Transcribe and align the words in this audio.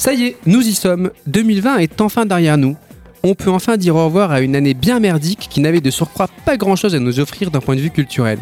Ça 0.00 0.14
y 0.14 0.24
est, 0.24 0.36
nous 0.46 0.66
y 0.66 0.72
sommes. 0.72 1.10
2020 1.26 1.76
est 1.76 2.00
enfin 2.00 2.24
derrière 2.24 2.56
nous. 2.56 2.74
On 3.22 3.34
peut 3.34 3.50
enfin 3.50 3.76
dire 3.76 3.96
au 3.96 4.06
revoir 4.06 4.30
à 4.30 4.40
une 4.40 4.56
année 4.56 4.72
bien 4.72 4.98
merdique 4.98 5.48
qui 5.50 5.60
n'avait 5.60 5.82
de 5.82 5.90
surcroît 5.90 6.30
pas 6.46 6.56
grand 6.56 6.74
chose 6.74 6.94
à 6.94 6.98
nous 6.98 7.20
offrir 7.20 7.50
d'un 7.50 7.60
point 7.60 7.76
de 7.76 7.82
vue 7.82 7.90
culturel. 7.90 8.38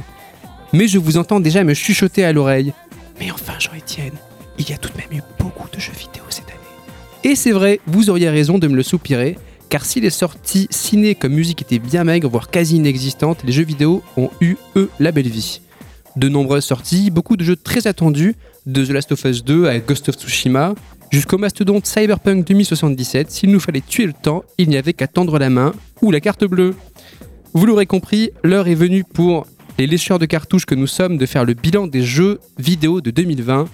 Mais 0.73 0.87
je 0.87 0.99
vous 0.99 1.17
entends 1.17 1.41
déjà 1.41 1.65
me 1.65 1.75
chuchoter 1.75 2.25
à 2.25 2.33
l'oreille. 2.33 2.73
Mais 3.19 3.33
enfin, 3.33 3.55
Jean-Étienne, 3.59 4.13
il 4.61 4.71
y 4.71 4.73
a 4.73 4.77
tout 4.77 4.91
de 4.91 4.99
même 4.99 5.19
eu 5.19 5.23
beaucoup 5.41 5.69
de 5.69 5.81
jeux 5.81 5.91
vidéo 5.99 6.23
cette 6.29 6.49
année. 6.49 7.25
Et 7.25 7.35
c'est 7.35 7.51
vrai, 7.51 7.81
vous 7.89 8.09
auriez 8.09 8.31
raison 8.31 8.61
de 8.61 8.69
me 8.69 8.77
le 8.77 8.85
soupirer, 8.85 9.37
car 9.69 9.85
si 9.85 10.01
les 10.01 10.11
sorties 10.11 10.69
ciné 10.71 11.17
comme 11.17 11.33
musique 11.33 11.63
étaient 11.63 11.81
bien 11.81 12.05
maigres, 12.05 12.31
voire 12.31 12.51
quasi 12.51 12.77
inexistantes, 12.77 13.43
les 13.43 13.51
jeux 13.51 13.65
vidéo 13.65 14.05
ont 14.17 14.31
eu, 14.41 14.55
eux, 14.77 14.91
la 15.01 15.11
belle 15.11 15.29
vie. 15.29 15.61
De 16.15 16.29
nombreuses 16.29 16.67
sorties, 16.67 17.11
beaucoup 17.11 17.37
de 17.37 17.43
jeux 17.43 17.57
très 17.57 17.89
attendus, 17.89 18.37
de 18.67 18.85
The 18.85 18.91
Last 18.91 19.11
of 19.11 19.25
Us 19.25 19.43
2 19.43 19.67
à 19.67 19.81
Ghost 19.81 20.09
of 20.09 20.15
Tsushima, 20.15 20.75
jusqu'au 21.11 21.39
mastodonte 21.39 21.87
Cyberpunk 21.87 22.47
2077, 22.47 23.31
s'il 23.31 23.51
nous 23.51 23.61
fallait 23.61 23.81
tuer 23.81 24.07
le 24.07 24.13
temps, 24.13 24.43
il 24.59 24.69
n'y 24.69 24.77
avait 24.77 24.93
qu'à 24.93 25.07
tendre 25.07 25.39
la 25.39 25.51
main 25.51 25.73
ou 26.03 26.11
la 26.11 26.21
carte 26.21 26.45
bleue. 26.45 26.75
Vous 27.55 27.67
l'aurez 27.67 27.87
compris, 27.87 28.31
l'heure 28.45 28.69
est 28.69 28.75
venue 28.75 29.05
pour 29.05 29.47
les 29.79 29.87
lécheurs 29.87 30.19
de 30.19 30.27
cartouches 30.27 30.67
que 30.67 30.75
nous 30.75 30.87
sommes 30.87 31.19
de 31.19 31.27
faire 31.27 31.45
le 31.45 31.55
bilan 31.55 31.87
des 31.87 32.03
jeux 32.03 32.41
vidéo 32.59 33.01
de 33.01 33.11
2020. 33.11 33.67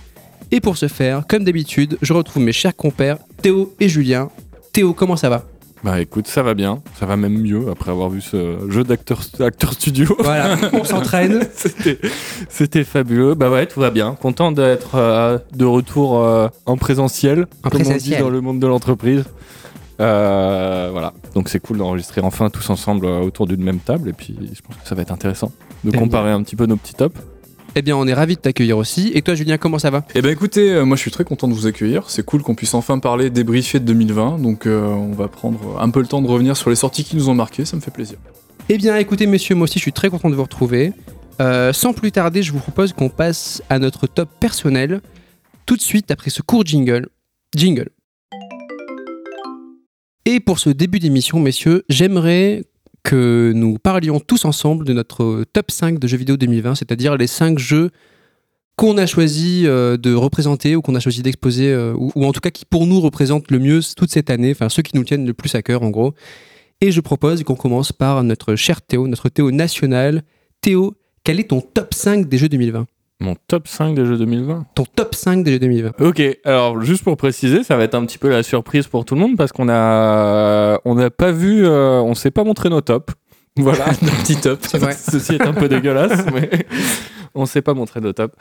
Et 0.51 0.61
pour 0.61 0.77
ce 0.77 0.89
faire, 0.89 1.27
comme 1.27 1.45
d'habitude, 1.45 1.99
je 2.03 2.13
retrouve 2.13 2.43
mes 2.43 2.53
chers 2.53 2.77
compères 2.77 3.19
Théo 3.43 3.75
et 3.81 3.89
Julien. 3.89 4.29
Théo, 4.73 4.93
comment 4.93 5.17
ça 5.17 5.29
va? 5.29 5.45
Bah 5.85 6.01
écoute, 6.01 6.27
ça 6.29 6.43
va 6.43 6.55
bien, 6.55 6.81
ça 6.99 7.05
va 7.05 7.19
même 7.19 7.39
mieux 7.39 7.69
après 7.71 7.91
avoir 7.91 8.09
vu 8.09 8.23
ce 8.23 8.71
jeu 8.71 8.85
d'acteur 8.85 9.21
acteur 9.41 9.75
studio. 9.75 10.17
Voilà, 10.19 10.57
on 10.73 10.83
s'entraîne. 10.83 11.47
C'était- 12.49 12.85
fabuleux. 12.85 13.35
Bah 13.35 13.51
ouais, 13.51 13.67
tout 13.67 13.81
va 13.81 13.91
bien. 13.91 14.15
Content 14.15 14.51
d'être 14.51 14.95
euh, 14.95 15.39
de 15.55 15.67
retour 15.67 16.21
euh, 16.21 16.49
en 16.65 16.79
présentiel, 16.79 17.47
En 17.63 17.69
comme 17.69 17.83
on 17.87 17.97
dit 17.97 18.17
dans 18.17 18.31
le 18.31 18.41
monde 18.41 18.61
de 18.61 18.67
l'entreprise. 18.67 19.25
Euh, 20.01 20.89
voilà, 20.91 21.13
donc 21.35 21.51
c'est 21.51 21.61
cool 21.61 21.77
d'enregistrer 21.77 22.23
enfin 22.23 22.49
tous 22.49 22.71
ensemble 22.71 23.05
autour 23.05 23.47
d'une 23.47 23.63
même 23.63 23.79
table 23.79 24.09
et 24.09 24.13
puis 24.15 24.37
je 24.41 24.61
pense 24.63 24.77
que 24.77 24.89
ça 24.89 24.95
va 24.95 25.03
être 25.03 25.13
intéressant 25.13 25.53
de 25.85 25.91
comparer 25.97 26.31
un 26.31 26.43
petit 26.43 26.57
peu 26.57 26.65
nos 26.65 26.77
petits 26.77 26.95
tops. 26.95 27.21
Eh 27.77 27.83
bien, 27.83 27.97
on 27.97 28.07
est 28.07 28.15
ravis 28.15 28.37
de 28.37 28.41
t'accueillir 28.41 28.79
aussi. 28.79 29.11
Et 29.15 29.23
toi, 29.23 29.35
Julien, 29.35 29.59
comment 29.59 29.81
ça 29.81 29.91
va? 29.91 30.05
Eh 30.15 30.23
ben 30.23 30.31
écoutez, 30.31 30.71
euh, 30.71 30.85
moi 30.85 30.97
je 30.97 31.03
suis 31.03 31.11
très 31.11 31.25
content 31.25 31.49
de 31.49 31.55
vous 31.55 31.67
accueillir. 31.67 32.09
C'est 32.09 32.25
cool 32.25 32.43
qu'on 32.43 32.55
puisse 32.55 32.75
enfin 32.75 33.01
parler, 33.01 33.31
débriefer 33.31 33.81
de 33.81 33.85
2020. 33.87 34.39
Donc 34.39 34.67
euh, 34.67 34.85
on 34.85 35.13
va 35.13 35.27
prendre 35.27 35.81
un 35.81 35.91
peu 35.91 36.01
le 36.01 36.07
temps 36.07 36.23
de 36.23 36.29
revenir 36.29 36.57
sur 36.57 36.71
les 36.71 36.77
sorties 36.77 37.03
qui 37.03 37.17
nous 37.17 37.29
ont 37.29 37.35
marqué. 37.35 37.65
Ça 37.65 37.77
me 37.77 37.81
fait 37.81 37.91
plaisir. 37.91 38.17
Eh 38.69 38.79
bien, 38.79 38.97
écoutez, 38.97 39.27
messieurs, 39.27 39.57
moi 39.57 39.65
aussi, 39.65 39.81
je 39.81 39.83
suis 39.83 39.93
très 39.93 40.09
content 40.09 40.31
de 40.31 40.37
vous 40.37 40.45
retrouver. 40.45 40.93
Euh, 41.41 41.73
sans 41.73 41.93
plus 41.93 42.13
tarder, 42.13 42.43
je 42.45 42.53
vous 42.53 42.61
propose 42.61 42.93
qu'on 42.93 43.09
passe 43.09 43.61
à 43.69 43.81
notre 43.81 44.07
top 44.07 44.29
personnel 44.39 45.01
tout 45.67 45.77
de 45.77 45.83
suite 45.83 46.13
après 46.13 46.31
ce 46.31 46.43
court 46.43 46.65
jingle. 46.65 47.09
Jingle. 47.57 47.89
Et 50.27 50.39
pour 50.39 50.61
ce 50.61 50.71
début 50.71 51.01
d'émission, 51.01 51.41
messieurs, 51.41 51.85
j'aimerais 51.89 52.65
que 53.05 53.53
nous 53.55 53.79
parlions 53.79 54.19
tous 54.19 54.45
ensemble 54.45 54.85
de 54.85 54.93
notre 54.93 55.45
top 55.53 55.71
5 55.71 56.01
de 56.01 56.09
jeux 56.09 56.17
vidéo 56.17 56.37
2020, 56.37 56.75
c'est-à-dire 56.75 57.17
les 57.17 57.29
5 57.29 57.59
jeux 57.59 57.91
qu'on 58.77 58.99
a 58.99 59.07
choisi 59.07 59.65
euh, 59.67 59.97
de 59.97 60.13
représenter 60.15 60.75
ou 60.75 60.83
qu'on 60.83 60.97
a 60.97 61.01
choisi 61.01 61.23
d'exposer, 61.23 61.71
euh, 61.71 61.95
ou, 61.97 62.11
ou 62.17 62.25
en 62.25 62.33
tout 62.33 62.41
cas 62.41 62.51
qui 62.51 62.65
pour 62.65 62.87
nous 62.87 63.01
représentent 63.01 63.51
le 63.51 63.61
mieux 63.61 63.81
toute 63.97 64.11
cette 64.11 64.31
année, 64.31 64.51
enfin 64.51 64.69
ceux 64.69 64.83
qui 64.83 64.97
nous 64.97 65.05
tiennent 65.05 65.27
le 65.27 65.35
plus 65.35 65.55
à 65.55 65.63
cœur 65.63 65.83
en 65.83 65.91
gros. 65.91 66.15
Et 66.81 66.91
je 66.91 67.01
propose 67.01 67.45
qu'on 67.45 67.55
commence 67.55 67.93
par 67.93 68.25
notre 68.25 68.57
cher 68.57 68.83
Théo, 68.83 69.07
notre 69.07 69.29
Théo 69.29 69.51
national. 69.53 70.23
Théo, 70.61 70.97
quel 71.23 71.39
est 71.39 71.51
ton 71.51 71.61
top 71.61 71.95
5 71.95 72.29
des 72.29 72.39
jeux 72.39 72.49
2020 72.49 72.87
Mon 73.21 73.37
top 73.49 73.69
5 73.69 73.95
des 73.95 74.05
jeux 74.05 74.19
2020. 74.19 74.67
Ton 74.75 74.85
top 74.85 75.15
5 75.15 75.45
des 75.45 75.53
jeux 75.53 75.59
2020 75.61 75.93
Ok, 76.01 76.23
alors 76.45 76.83
juste 76.83 77.05
pour 77.05 77.17
préciser, 77.17 77.63
ça 77.63 77.77
va 77.77 77.85
être 77.85 77.95
un 77.95 78.05
petit 78.05 78.19
peu 78.19 78.29
la 78.29 78.43
surprise 78.43 78.87
pour 78.87 79.05
tout 79.05 79.15
le 79.15 79.21
monde 79.21 79.37
parce 79.37 79.53
qu'on 79.53 79.69
a, 79.69 80.79
on 80.85 80.95
n'a 80.97 81.11
pas 81.11 81.31
vu, 81.33 81.65
euh, 81.65 82.01
on 82.03 82.15
s'est 82.15 82.31
pas 82.33 82.45
montré 82.45 82.69
nos 82.71 82.81
tops. 82.81 83.13
Voilà, 83.57 83.87
nos 84.03 84.11
petits 84.11 84.35
tops. 84.35 84.75
Vrai. 84.75 84.93
Ceci 84.99 85.35
est 85.37 85.43
un 85.43 85.53
peu 85.53 85.69
dégueulasse, 85.69 86.27
mais 86.35 86.67
on 87.37 87.47
s'est 87.47 87.63
pas 87.63 87.73
montré 87.73 88.01
nos 88.01 88.13
tops. 88.13 88.35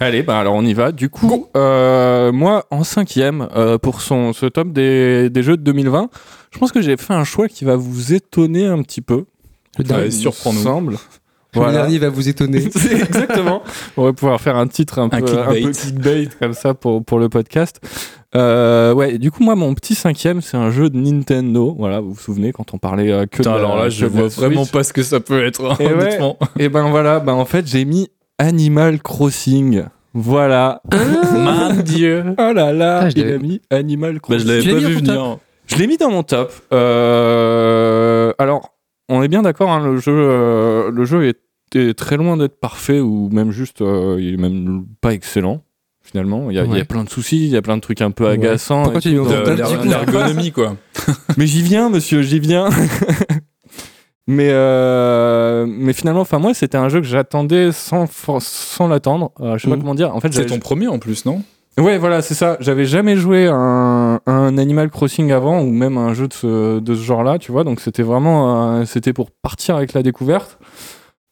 Allez, 0.00 0.24
bah 0.24 0.40
alors 0.40 0.54
on 0.54 0.64
y 0.64 0.74
va. 0.74 0.90
Du 0.90 1.08
coup, 1.08 1.46
euh, 1.56 2.32
moi 2.32 2.66
en 2.70 2.82
cinquième 2.82 3.48
euh, 3.54 3.78
pour 3.78 4.02
son, 4.02 4.32
ce 4.32 4.44
top 4.46 4.72
des, 4.72 5.30
des 5.30 5.42
jeux 5.44 5.56
de 5.56 5.62
2020, 5.62 6.10
je 6.50 6.58
pense 6.58 6.72
que 6.72 6.82
j'ai 6.82 6.96
fait 6.96 7.14
un 7.14 7.22
choix 7.22 7.46
qui 7.46 7.64
va 7.64 7.76
vous 7.76 8.12
étonner 8.12 8.66
un 8.66 8.82
petit 8.82 9.00
peu. 9.02 9.26
Le 9.78 9.84
dernier, 9.84 10.04
Ouais, 10.06 10.10
surprends-nous. 10.10 10.96
Semble. 11.56 11.66
le 11.66 11.72
Voilà. 11.72 11.86
dernier 11.86 11.98
va 11.98 12.08
vous 12.08 12.28
étonner. 12.28 12.58
Exactement. 12.64 13.62
On 13.96 14.04
va 14.04 14.12
pouvoir 14.12 14.40
faire 14.40 14.56
un 14.56 14.66
titre 14.68 14.98
un, 15.00 15.08
peu, 15.08 15.18
clickbait. 15.22 15.40
un 15.40 15.66
peu 15.66 15.72
clickbait 15.72 16.28
comme 16.40 16.52
ça 16.54 16.74
pour, 16.74 17.04
pour 17.04 17.18
le 17.18 17.28
podcast. 17.28 17.80
Euh, 18.34 18.92
ouais, 18.92 19.18
du 19.18 19.30
coup, 19.30 19.42
moi, 19.42 19.54
mon 19.56 19.72
petit 19.74 19.94
cinquième, 19.94 20.40
c'est 20.42 20.56
un 20.56 20.70
jeu 20.70 20.90
de 20.90 20.96
Nintendo. 20.98 21.74
Voilà, 21.78 22.00
vous 22.00 22.12
vous 22.12 22.20
souvenez 22.20 22.52
quand 22.52 22.74
on 22.74 22.78
parlait 22.78 23.10
euh, 23.10 23.22
que 23.26 23.38
Putain, 23.38 23.52
de 23.52 23.56
la- 23.56 23.60
alors 23.62 23.76
là, 23.76 23.88
je 23.88 24.04
vois 24.06 24.28
vraiment 24.28 24.66
pas 24.66 24.84
ce 24.84 24.92
que 24.92 25.02
ça 25.02 25.20
peut 25.20 25.44
être. 25.44 25.64
hein, 25.64 25.76
Et 25.80 25.86
ouais. 25.86 25.92
honnêtement. 25.94 26.38
Et 26.58 26.68
ben 26.68 26.88
voilà, 26.90 27.18
ben 27.20 27.32
en 27.32 27.44
fait, 27.46 27.66
j'ai 27.66 27.84
mis 27.84 28.08
Animal 28.38 29.00
Crossing. 29.00 29.84
Voilà. 30.12 30.82
Mon 31.32 31.74
dieu. 31.82 32.24
Oh 32.38 32.52
là 32.54 32.72
là, 32.72 33.00
Ah, 33.04 33.08
il 33.14 33.26
a 33.32 33.38
mis 33.38 33.60
Animal 33.70 34.14
Bah, 34.14 34.20
Crossing. 34.22 34.46
je 34.46 34.52
l'avais 34.52 34.70
pas 34.82 34.88
vu 34.88 34.94
venir. 34.96 35.38
Je 35.66 35.76
l'ai 35.76 35.86
mis 35.86 35.96
dans 35.96 36.10
mon 36.10 36.22
top. 36.22 36.52
Euh, 36.72 38.32
alors, 38.38 38.72
on 39.08 39.22
est 39.22 39.28
bien 39.28 39.42
d'accord, 39.42 39.70
hein, 39.70 39.84
le 39.84 39.98
jeu, 39.98 40.12
euh, 40.14 40.90
le 40.90 41.04
jeu 41.04 41.26
est, 41.28 41.38
est 41.74 41.94
très 41.98 42.16
loin 42.16 42.36
d'être 42.36 42.58
parfait 42.60 43.00
ou 43.00 43.28
même 43.30 43.50
juste, 43.50 43.82
euh, 43.82 44.16
il 44.20 44.34
est 44.34 44.36
même 44.38 44.84
pas 45.00 45.12
excellent. 45.12 45.62
Finalement, 46.02 46.50
il 46.50 46.56
y, 46.56 46.58
a, 46.60 46.64
il 46.64 46.70
y 46.70 46.74
Ouais. 46.74 46.80
a 46.82 46.84
plein 46.84 47.02
de 47.02 47.10
soucis, 47.10 47.46
il 47.46 47.50
y 47.50 47.56
a 47.56 47.62
plein 47.62 47.76
de 47.76 47.80
trucs 47.82 48.00
un 48.00 48.12
peu 48.12 48.24
Ouais. 48.24 48.30
agaçants. 48.34 48.84
Pourquoi 48.84 49.00
tu 49.00 49.10
L'ergonomie, 49.10 50.52
quoi. 50.52 50.76
Mais 51.36 51.46
j'y 51.48 51.62
viens, 51.62 51.88
monsieur, 51.88 52.22
j'y 52.22 52.38
viens. 52.38 52.68
mais, 54.28 54.48
euh, 54.50 55.66
mais 55.68 55.92
finalement, 55.92 56.20
enfin 56.20 56.38
moi, 56.38 56.54
c'était 56.54 56.78
un 56.78 56.88
jeu 56.88 57.00
que 57.00 57.06
j'attendais 57.06 57.72
sans, 57.72 58.06
sans 58.40 58.88
l'attendre. 58.88 59.32
Euh, 59.40 59.56
je 59.58 59.64
sais 59.64 59.68
pas 59.70 59.76
Mhm. 59.76 59.82
comment 59.82 59.94
dire. 59.94 60.14
En 60.14 60.20
fait, 60.20 60.32
C'est 60.32 60.46
ton 60.46 60.58
premier 60.58 60.88
en 60.88 60.98
plus, 60.98 61.24
non? 61.24 61.42
Ouais, 61.78 61.98
voilà, 61.98 62.22
c'est 62.22 62.34
ça. 62.34 62.56
J'avais 62.60 62.86
jamais 62.86 63.16
joué 63.16 63.48
un, 63.52 64.20
un 64.26 64.58
Animal 64.58 64.88
Crossing 64.90 65.30
avant 65.30 65.60
ou 65.60 65.70
même 65.70 65.98
un 65.98 66.14
jeu 66.14 66.26
de 66.26 66.32
ce, 66.32 66.78
de 66.80 66.94
ce 66.94 67.02
genre-là, 67.02 67.38
tu 67.38 67.52
vois. 67.52 67.64
Donc 67.64 67.80
c'était 67.80 68.02
vraiment, 68.02 68.76
euh, 68.78 68.84
c'était 68.86 69.12
pour 69.12 69.30
partir 69.30 69.76
avec 69.76 69.92
la 69.92 70.02
découverte. 70.02 70.58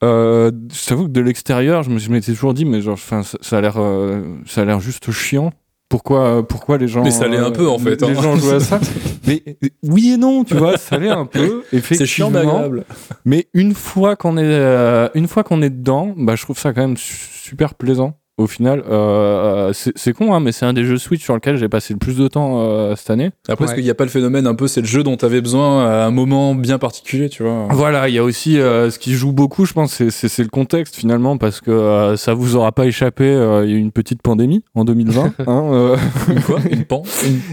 Euh, 0.03 0.51
je 0.73 0.87
t'avoue 0.89 1.05
que 1.05 1.13
de 1.13 1.21
l'extérieur, 1.21 1.83
je 1.83 2.11
m'étais 2.11 2.33
toujours 2.33 2.55
dit, 2.55 2.65
mais 2.65 2.81
genre, 2.81 2.99
ça, 2.99 3.23
ça 3.23 3.59
a 3.59 3.61
l'air, 3.61 3.75
euh, 3.79 4.23
ça 4.47 4.63
a 4.63 4.65
l'air 4.65 4.81
juste 4.81 5.11
chiant. 5.13 5.53
Pourquoi, 5.89 6.39
euh, 6.39 6.43
pourquoi 6.43 6.77
les 6.79 6.89
gens 6.89 7.05
Mais 7.05 7.11
ça 7.11 7.29
l'est 7.29 7.37
un 7.37 7.53
peu, 7.53 7.69
en 7.69 7.79
fait, 7.79 8.01
Les 8.03 8.09
hein. 8.17 8.21
gens 8.21 8.37
jouent 8.37 8.51
à 8.53 8.61
ça. 8.61 8.81
mais 9.27 9.43
euh, 9.47 9.69
oui 9.85 10.13
et 10.13 10.17
non, 10.17 10.43
tu 10.43 10.55
vois, 10.55 10.77
ça 10.77 10.99
l'est 10.99 11.11
un 11.11 11.27
peu. 11.27 11.63
C'est 11.83 12.07
chiant 12.07 12.31
mais 12.31 12.41
agréable. 12.41 12.85
Mais 13.25 13.47
une 13.55 13.75
fois 13.75 14.17
qu'on 14.17 14.37
est, 14.37 14.43
euh, 14.43 15.09
une 15.15 15.29
fois 15.29 15.45
qu'on 15.45 15.63
est 15.63 15.71
dedans, 15.71 16.13
bah, 16.17 16.35
je 16.37 16.43
trouve 16.43 16.59
ça 16.59 16.73
quand 16.73 16.81
même 16.81 16.97
su- 16.97 17.29
super 17.43 17.75
plaisant. 17.75 18.19
Au 18.37 18.49
final, 18.49 18.83
euh, 18.91 19.73
c'est 19.73 20.13
con, 20.13 20.35
hein, 20.35 20.41
mais 20.41 20.51
c'est 20.51 20.67
un 20.67 20.73
des 20.73 20.83
jeux 20.85 20.99
Switch 20.99 21.23
sur 21.23 21.35
lequel 21.35 21.57
j'ai 21.57 21.69
passé 21.69 21.93
le 21.95 22.01
plus 22.01 22.17
de 22.17 22.27
temps 22.27 22.63
euh, 22.69 22.97
cette 22.97 23.11
année. 23.11 23.31
Après, 23.49 23.63
Ouais. 23.65 23.69
est-ce 23.71 23.75
qu'il 23.77 23.85
n'y 23.85 23.91
a 23.91 23.95
pas 23.95 24.03
le 24.03 24.11
phénomène 24.11 24.49
un 24.49 24.57
peu, 24.57 24.67
c'est 24.67 24.81
le 24.81 24.89
jeu 24.89 25.05
dont 25.05 25.17
tu 25.17 25.25
avais 25.25 25.41
besoin 25.41 25.87
à 25.87 26.05
un 26.07 26.11
moment 26.11 26.57
bien 26.57 26.79
particulier, 26.79 27.29
tu 27.29 27.45
vois? 27.45 27.69
Voilà, 27.71 28.09
il 28.09 28.15
y 28.17 28.19
a 28.19 28.25
aussi 28.25 28.59
euh, 28.59 28.91
ce 28.91 28.99
qui 28.99 29.13
joue 29.13 29.31
beaucoup, 29.33 29.67
je 29.67 29.73
pense, 29.73 30.03
c'est- 30.09 30.39
le 30.43 30.49
contexte 30.49 30.97
finalement, 30.97 31.39
parce 31.39 31.61
que 31.61 31.71
euh, 31.71 32.17
ça 32.17 32.35
vous 32.35 32.57
aura 32.57 32.73
pas 32.73 32.87
échappé. 32.87 33.23
euh, 33.25 33.65
Il 33.67 33.71
y 33.71 33.75
a 33.75 33.77
eu 33.77 33.81
une 33.81 33.93
petite 33.93 34.21
pandémie 34.21 34.65
en 34.75 34.85
2020. 34.85 35.33
hein, 35.47 35.63
euh, 35.73 35.97
Une 36.29 36.41
quoi? 36.43 36.59
Une 36.69 36.85
pan? 36.85 37.05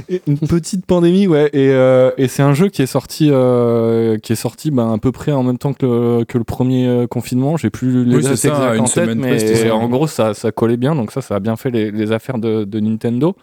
Une- 0.09 0.19
une 0.25 0.37
petite 0.47 0.87
pandémie, 0.87 1.27
ouais. 1.27 1.49
Et, 1.53 1.69
euh, 1.69 2.09
et 2.17 2.27
c'est 2.27 2.41
un 2.41 2.55
jeu 2.55 2.69
qui 2.69 2.81
est 2.81 2.87
sorti, 2.87 3.29
euh, 3.31 4.17
qui 4.17 4.33
est 4.33 4.35
sorti 4.35 4.71
ben, 4.71 4.93
à 4.93 4.97
peu 4.97 5.11
près 5.11 5.31
en 5.31 5.43
même 5.43 5.59
temps 5.59 5.73
que 5.73 5.85
le, 5.85 6.25
que 6.25 6.39
le 6.39 6.43
premier 6.43 7.05
confinement. 7.11 7.55
J'ai 7.55 7.69
plus 7.69 8.03
les 8.03 8.15
Oui, 8.15 8.23
dates 8.23 8.35
ça, 8.37 8.49
exactes 8.49 8.75
une 8.77 8.81
en 8.81 8.85
tête, 8.87 9.15
mais 9.15 9.37
c'était 9.37 9.67
ça. 9.69 9.75
en 9.75 9.87
gros, 9.87 10.07
ça, 10.07 10.33
ça 10.33 10.51
collait 10.51 10.70
bien. 10.77 10.95
Donc 10.95 11.11
ça, 11.11 11.21
ça 11.21 11.35
a 11.35 11.39
bien 11.39 11.55
fait 11.55 11.69
les, 11.71 11.91
les 11.91 12.11
affaires 12.11 12.37
de, 12.39 12.63
de 12.63 12.79
Nintendo. 12.79 13.35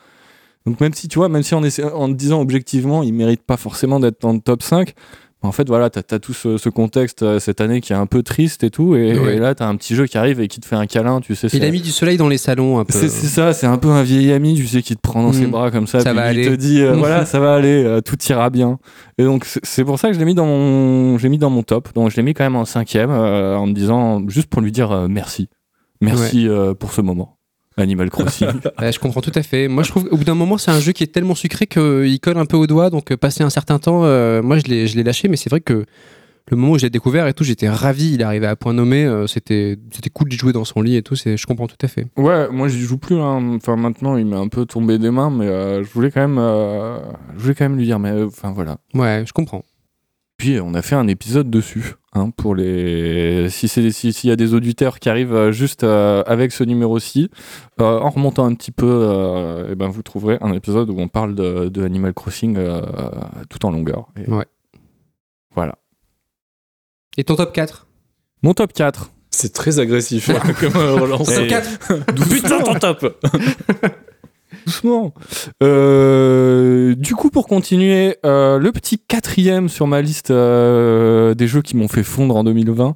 Donc 0.67 0.81
même 0.81 0.93
si, 0.93 1.09
tu 1.09 1.19
vois, 1.19 1.29
même 1.29 1.43
si 1.43 1.55
en 1.55 1.63
te 1.63 2.13
disant 2.13 2.41
objectivement, 2.41 3.03
il 3.03 3.15
mérite 3.15 3.43
pas 3.43 3.57
forcément 3.57 4.01
d'être 4.01 4.21
dans 4.21 4.33
le 4.33 4.41
top 4.41 4.63
5, 4.63 4.93
en 5.41 5.53
fait, 5.53 5.69
voilà, 5.69 5.89
t'as 5.89 6.03
as 6.17 6.19
tout 6.19 6.33
ce, 6.35 6.57
ce 6.59 6.69
contexte 6.69 7.23
euh, 7.23 7.39
cette 7.39 7.61
année 7.61 7.81
qui 7.81 7.93
est 7.93 7.97
un 7.97 8.07
peu 8.07 8.25
triste 8.25 8.65
et 8.65 8.71
tout. 8.71 8.97
Et, 8.97 9.17
Ouais. 9.17 9.37
et 9.37 9.39
là, 9.39 9.55
t'as 9.55 9.69
un 9.69 9.77
petit 9.77 9.95
jeu 9.95 10.07
qui 10.07 10.19
arrive 10.19 10.41
et 10.41 10.49
qui 10.49 10.59
te 10.59 10.67
fait 10.67 10.75
un 10.75 10.87
câlin, 10.87 11.21
tu 11.21 11.37
sais. 11.37 11.47
Il 11.47 11.61
c'est- 11.61 11.65
a 11.65 11.71
mis 11.71 11.81
du 11.81 11.93
soleil 11.93 12.17
dans 12.17 12.27
les 12.29 12.39
salons 12.39 12.81
un 12.81 12.85
peu. 12.85 12.93
c'est 12.93 13.09
ça, 13.09 13.53
c'est 13.53 13.69
un 13.69 13.79
peu 13.79 13.89
un 13.89 14.03
vieil 14.03 14.33
ami, 14.33 14.55
tu 14.57 14.67
sais, 14.67 14.83
qui 14.83 14.97
te 14.97 15.01
prend 15.01 15.23
dans 15.23 15.33
ses 15.33 15.47
Mm. 15.47 15.51
bras 15.53 15.71
comme 15.71 15.87
ça, 15.87 16.01
Ça 16.01 16.11
puis 16.11 16.17
va 16.19 16.33
il 16.33 16.41
aller. 16.41 16.49
te 16.51 16.55
dit, 16.57 16.81
euh, 16.81 16.97
Mm. 16.97 16.99
voilà, 16.99 17.25
ça 17.25 17.39
va 17.39 17.55
aller, 17.55 17.85
euh, 17.85 18.01
tout 18.01 18.17
ira 18.29 18.51
bien. 18.51 18.81
Et 19.17 19.23
donc 19.25 19.45
c'est- 19.45 19.85
pour 19.85 20.01
ça 20.01 20.09
que 20.09 20.15
je 20.15 20.19
l'ai 20.19 20.25
mis 20.25 20.35
dans 20.35 20.45
mon, 20.45 21.19
j'ai 21.19 21.29
mis 21.29 21.39
dans 21.39 21.51
mon 21.51 21.63
top. 21.63 21.95
Donc 21.95 22.11
je 22.11 22.17
l'ai 22.17 22.25
mis 22.25 22.35
quand 22.35 22.43
même 22.45 22.57
en 22.57 22.65
cinquième, 22.65 23.11
euh, 23.13 23.55
en 23.57 23.69
me 23.69 23.73
disant 23.75 24.29
juste 24.29 24.49
pour 24.49 24.61
lui 24.61 24.73
dire 24.73 24.91
euh, 24.91 25.07
merci, 26.01 26.49
euh, 26.49 26.75
pour 26.75 26.93
ce 26.93 27.01
moment. 27.01 27.37
Animal 27.77 28.11
Crossing. 28.11 28.49
Ouais, 28.81 28.93
je 28.93 28.99
comprends 28.99 29.21
tout 29.21 29.33
à 29.35 29.43
fait. 29.43 29.69
Moi, 29.69 29.83
je 29.85 29.91
trouve 29.91 30.09
qu'au 30.09 30.17
bout 30.17 30.25
d'un 30.25 30.35
moment, 30.35 30.59
c'est 30.59 30.71
un 30.73 30.81
jeu 30.81 30.93
qui 30.93 31.05
est 31.05 31.13
tellement 31.13 31.35
sucré 31.37 31.67
qu'il 31.69 32.19
colle 32.21 32.39
un 32.39 32.47
peu 32.47 32.57
au 32.57 32.67
doigt. 32.67 32.91
Donc, 32.91 33.13
euh, 33.13 33.17
passer 33.17 33.45
un 33.45 33.51
certain 33.51 33.79
temps, 33.79 34.05
euh, 34.05 34.43
moi, 34.43 34.59
je 34.59 34.65
l'ai 34.65 34.87
je 34.89 34.97
l'ai 34.97 35.05
lâché, 35.05 35.29
mais 35.29 35.37
c'est 35.37 35.49
vrai 35.49 35.61
que 35.61 35.85
le 36.51 36.57
moment 36.57 36.73
où 36.73 36.79
je 36.79 36.85
l'ai 36.87 36.91
découvert 36.91 37.27
et 37.29 37.35
tout, 37.35 37.45
j'étais 37.45 37.69
ravi. 37.69 38.15
Il 38.15 38.23
arrivé 38.25 38.47
à 38.47 38.57
point 38.57 38.73
nommé. 38.73 39.05
euh, 39.05 39.27
c'était, 39.29 39.77
c'était 39.93 40.11
cool 40.11 40.29
de 40.29 40.35
jouer 40.35 40.53
dans 40.53 40.65
son 40.65 40.81
lit 40.83 40.97
et 40.97 41.03
tout. 41.03 41.15
C'est, 41.15 41.37
je 41.37 41.47
comprends 41.47 41.67
tout 41.69 41.77
à 41.83 41.89
fait. 41.89 42.07
Ouais, 42.17 42.49
moi 42.51 42.67
j'y 42.69 42.81
joue 42.81 42.99
plus. 42.99 43.17
hein. 43.21 43.55
Enfin, 43.57 43.77
maintenant 43.77 44.17
il 44.17 44.27
m'est 44.27 44.35
un 44.37 44.49
peu 44.49 44.65
tombé 44.65 44.99
des 44.99 45.11
mains, 45.13 45.31
mais 45.31 45.47
euh, 45.47 45.85
je 45.85 45.91
voulais 45.91 46.11
quand 46.11 46.23
même, 46.23 46.39
euh, 46.39 46.99
je 47.37 47.43
voulais 47.43 47.55
quand 47.55 47.67
même 47.69 47.77
lui 47.77 47.85
dire. 47.85 47.99
Mais 48.01 48.11
euh, 48.11 48.27
enfin 48.27 48.51
voilà. 48.53 48.79
Ouais, 48.95 49.23
je 49.27 49.33
comprends. 49.33 49.63
Puis 50.39 50.59
on 50.59 50.73
a 50.75 50.83
fait 50.83 50.95
un 50.97 51.07
épisode 51.07 51.51
dessus. 51.51 51.95
Hein, 52.19 52.31
pour 52.37 52.55
les, 52.55 53.49
si 53.51 53.69
c'est, 53.69 53.91
si- 53.91 54.13
s'il 54.13 54.29
y 54.29 54.33
a 54.33 54.37
des 54.37 54.53
auditeurs 54.55 54.99
qui 54.99 55.09
arrivent 55.09 55.35
euh, 55.35 55.53
juste 55.53 55.85
euh, 55.85 56.23
avec 56.27 56.53
ce 56.53 56.65
numéro-ci, 56.65 57.31
euh, 57.81 57.99
en 58.01 58.11
remontant 58.11 58.45
un 58.45 58.55
petit 58.55 58.73
peu, 58.73 58.87
euh, 58.89 59.69
eh 59.71 59.75
ben 59.75 59.89
vous 59.89 60.03
trouverez 60.03 60.37
un 60.41 60.53
épisode 60.53 60.91
où 60.91 60.97
on 60.99 61.09
parle 61.09 61.35
de, 61.35 61.69
de 61.69 61.83
Animal 61.85 62.13
Crossing 62.15 62.57
euh, 62.59 62.83
tout 63.49 63.65
en 63.65 63.71
longueur. 63.71 64.09
Et 64.17 64.29
Ouais. 64.31 64.47
Voilà. 65.55 65.77
Et 67.17 67.25
ton 67.25 67.37
top 67.37 67.53
4 67.53 67.87
Mon 68.43 68.53
top 68.55 68.73
4. 68.73 69.11
C'est 69.31 69.53
très 69.53 69.79
agressif 69.79 70.31
hein, 70.31 70.41
comme 70.61 70.73
relance. 71.01 71.31
Et- 71.39 71.47
4 71.49 72.05
Putain, 72.31 72.61
ton 72.63 72.75
top 72.75 73.21
Doucement. 74.67 75.15
Euh, 75.63 76.95
du 76.95 77.15
coup, 77.15 77.31
pour 77.31 77.47
continuer, 77.47 78.17
euh, 78.25 78.59
le 78.59 78.73
petit 78.73 78.99
quatrième 78.99 79.69
sur 79.69 79.87
ma 79.87 80.01
liste 80.03 80.31
euh, 80.31 81.35
des 81.35 81.47
jeux 81.47 81.63
qui 81.63 81.77
m'ont 81.77 81.89
fait 81.89 82.03
fondre 82.03 82.37
en 82.37 82.45
2020, 82.45 82.95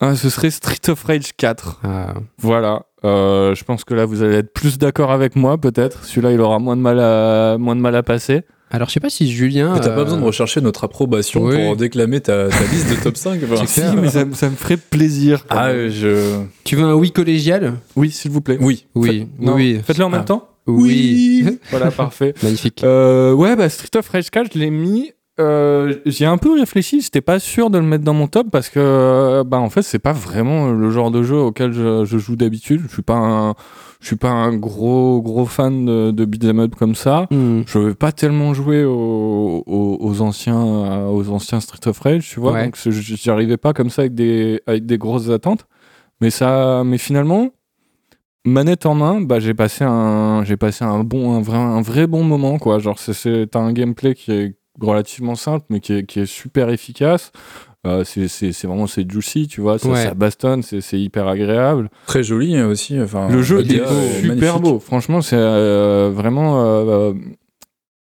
hein, 0.00 0.14
ce 0.14 0.28
serait 0.30 0.50
Street 0.50 0.88
of 0.88 1.02
Rage 1.04 1.32
4. 1.36 1.80
Ah, 1.84 2.14
Voilà. 2.38 2.82
Euh, 3.04 3.54
je 3.54 3.64
pense 3.64 3.84
que 3.84 3.92
là, 3.94 4.06
vous 4.06 4.22
allez 4.22 4.36
être 4.36 4.52
plus 4.52 4.78
d'accord 4.78 5.10
avec 5.12 5.36
moi, 5.36 5.58
peut-être. 5.58 6.04
Celui-là, 6.04 6.32
il 6.32 6.40
aura 6.40 6.58
moins 6.58 6.76
de 6.76 6.80
mal 6.80 6.98
à, 7.00 7.56
moins 7.58 7.76
de 7.76 7.80
mal 7.80 7.94
à 7.96 8.02
passer. 8.02 8.42
Alors, 8.70 8.88
je 8.88 8.94
sais 8.94 9.00
pas 9.00 9.10
si 9.10 9.30
Julien. 9.30 9.74
Mais 9.74 9.80
T'as 9.80 9.90
euh, 9.90 9.94
pas 9.94 10.04
besoin 10.04 10.18
de 10.18 10.24
rechercher 10.24 10.60
notre 10.62 10.84
approbation 10.84 11.44
oui. 11.44 11.54
pour 11.62 11.76
déclamer 11.76 12.20
ta, 12.20 12.48
ta 12.48 12.64
liste 12.72 12.90
de 12.90 12.96
top 13.02 13.16
5. 13.18 13.40
enfin. 13.44 13.62
C'est 13.66 13.82
Si, 13.90 13.96
mais 13.96 14.08
ça, 14.08 14.24
ça 14.32 14.48
me 14.48 14.56
ferait 14.56 14.78
plaisir. 14.78 15.44
Ah, 15.50 15.70
je. 15.88 16.40
Tu 16.64 16.76
veux 16.76 16.84
un 16.84 16.94
oui 16.94 17.12
collégial? 17.12 17.74
Oui, 17.94 18.10
s'il 18.10 18.30
vous 18.30 18.40
plaît. 18.40 18.56
Oui. 18.58 18.86
Oui, 18.94 19.28
oui. 19.38 19.80
Faites-le 19.86 20.04
en 20.04 20.08
même 20.08 20.22
Ah. 20.22 20.24
temps. 20.24 20.48
Oui. 20.66 21.58
voilà, 21.70 21.90
parfait. 21.90 22.34
Magnifique. 22.42 22.82
Euh, 22.84 23.32
ouais, 23.32 23.56
bah 23.56 23.68
Street 23.68 23.96
of 23.96 24.08
Rage 24.08 24.30
4, 24.30 24.52
je 24.54 24.58
l'ai 24.58 24.70
mis. 24.70 25.12
Euh, 25.40 25.96
j'ai 26.06 26.26
un 26.26 26.36
peu 26.38 26.52
réfléchi, 26.56 27.00
j'étais 27.00 27.20
pas 27.20 27.40
sûr 27.40 27.68
de 27.68 27.78
le 27.78 27.84
mettre 27.84 28.04
dans 28.04 28.14
mon 28.14 28.28
top 28.28 28.46
parce 28.52 28.68
que, 28.68 28.78
euh, 28.78 29.42
bah 29.44 29.58
en 29.58 29.68
fait, 29.68 29.82
c'est 29.82 29.98
pas 29.98 30.12
vraiment 30.12 30.70
le 30.70 30.90
genre 30.92 31.10
de 31.10 31.24
jeu 31.24 31.36
auquel 31.36 31.72
je, 31.72 32.04
je 32.04 32.18
joue 32.18 32.36
d'habitude. 32.36 32.82
Je 32.86 32.92
suis 32.92 33.02
pas 33.02 33.16
un, 33.16 33.54
je 34.00 34.06
suis 34.06 34.14
pas 34.16 34.30
un 34.30 34.56
gros 34.56 35.20
gros 35.20 35.44
fan 35.44 35.84
de, 35.86 36.12
de 36.12 36.24
beat'em 36.24 36.60
up 36.60 36.76
comme 36.76 36.94
ça. 36.94 37.26
Hmm. 37.32 37.62
Je 37.66 37.78
vais 37.80 37.94
pas 37.96 38.12
tellement 38.12 38.54
jouer 38.54 38.84
aux, 38.84 39.64
aux, 39.66 39.98
aux 40.00 40.20
anciens 40.20 40.64
euh, 40.64 41.08
aux 41.08 41.28
anciens 41.30 41.58
Street 41.58 41.80
of 41.88 41.98
Rage, 41.98 42.28
tu 42.30 42.38
vois. 42.38 42.52
Ouais. 42.52 42.64
Donc 42.66 42.76
c'est- 42.76 42.92
j'y 42.92 43.28
arrivais 43.28 43.56
pas 43.56 43.72
comme 43.72 43.90
ça 43.90 44.02
avec 44.02 44.14
des 44.14 44.60
avec 44.68 44.86
des 44.86 44.98
grosses 44.98 45.30
attentes. 45.30 45.66
Mais 46.20 46.30
ça, 46.30 46.84
mais 46.86 46.96
finalement, 46.96 47.50
manette 48.44 48.86
en 48.86 48.94
main, 48.94 49.20
bah 49.20 49.40
j'ai 49.40 49.54
passé 49.54 49.84
un 49.84 50.44
j'ai 50.44 50.56
passé 50.56 50.84
un 50.84 51.02
bon 51.04 51.34
un 51.36 51.40
vrai 51.40 51.56
un 51.58 51.80
vrai 51.82 52.06
bon 52.06 52.22
moment 52.24 52.58
quoi. 52.58 52.78
Genre 52.78 52.98
c'est 52.98 53.56
un 53.56 53.72
gameplay 53.72 54.14
qui 54.14 54.32
est 54.32 54.54
relativement 54.80 55.34
simple 55.34 55.64
mais 55.70 55.80
qui 55.80 55.92
est, 55.94 56.04
qui 56.06 56.20
est 56.20 56.26
super 56.26 56.68
efficace. 56.70 57.32
Euh, 57.86 58.02
c'est 58.02 58.28
c'est 58.28 58.52
c'est 58.52 58.66
vraiment 58.66 58.86
c'est 58.86 59.10
juicy, 59.10 59.46
tu 59.46 59.60
vois. 59.60 59.78
Ça, 59.78 59.88
Ouais. 59.90 60.02
ça 60.04 60.14
bastonne, 60.14 60.62
c'est 60.62 60.80
c'est 60.80 60.98
hyper 60.98 61.28
agréable. 61.28 61.90
Très 62.06 62.22
joli 62.22 62.56
hein, 62.56 62.66
aussi. 62.68 62.98
Enfin, 62.98 63.28
Le 63.28 63.42
jeu 63.42 63.60
est 63.60 63.68
super 63.68 64.26
magnifique. 64.26 64.62
beau. 64.62 64.78
Franchement, 64.78 65.20
c'est 65.20 65.36
euh, 65.36 66.10
vraiment. 66.14 66.62
euh, 66.64 67.10
euh, 67.10 67.14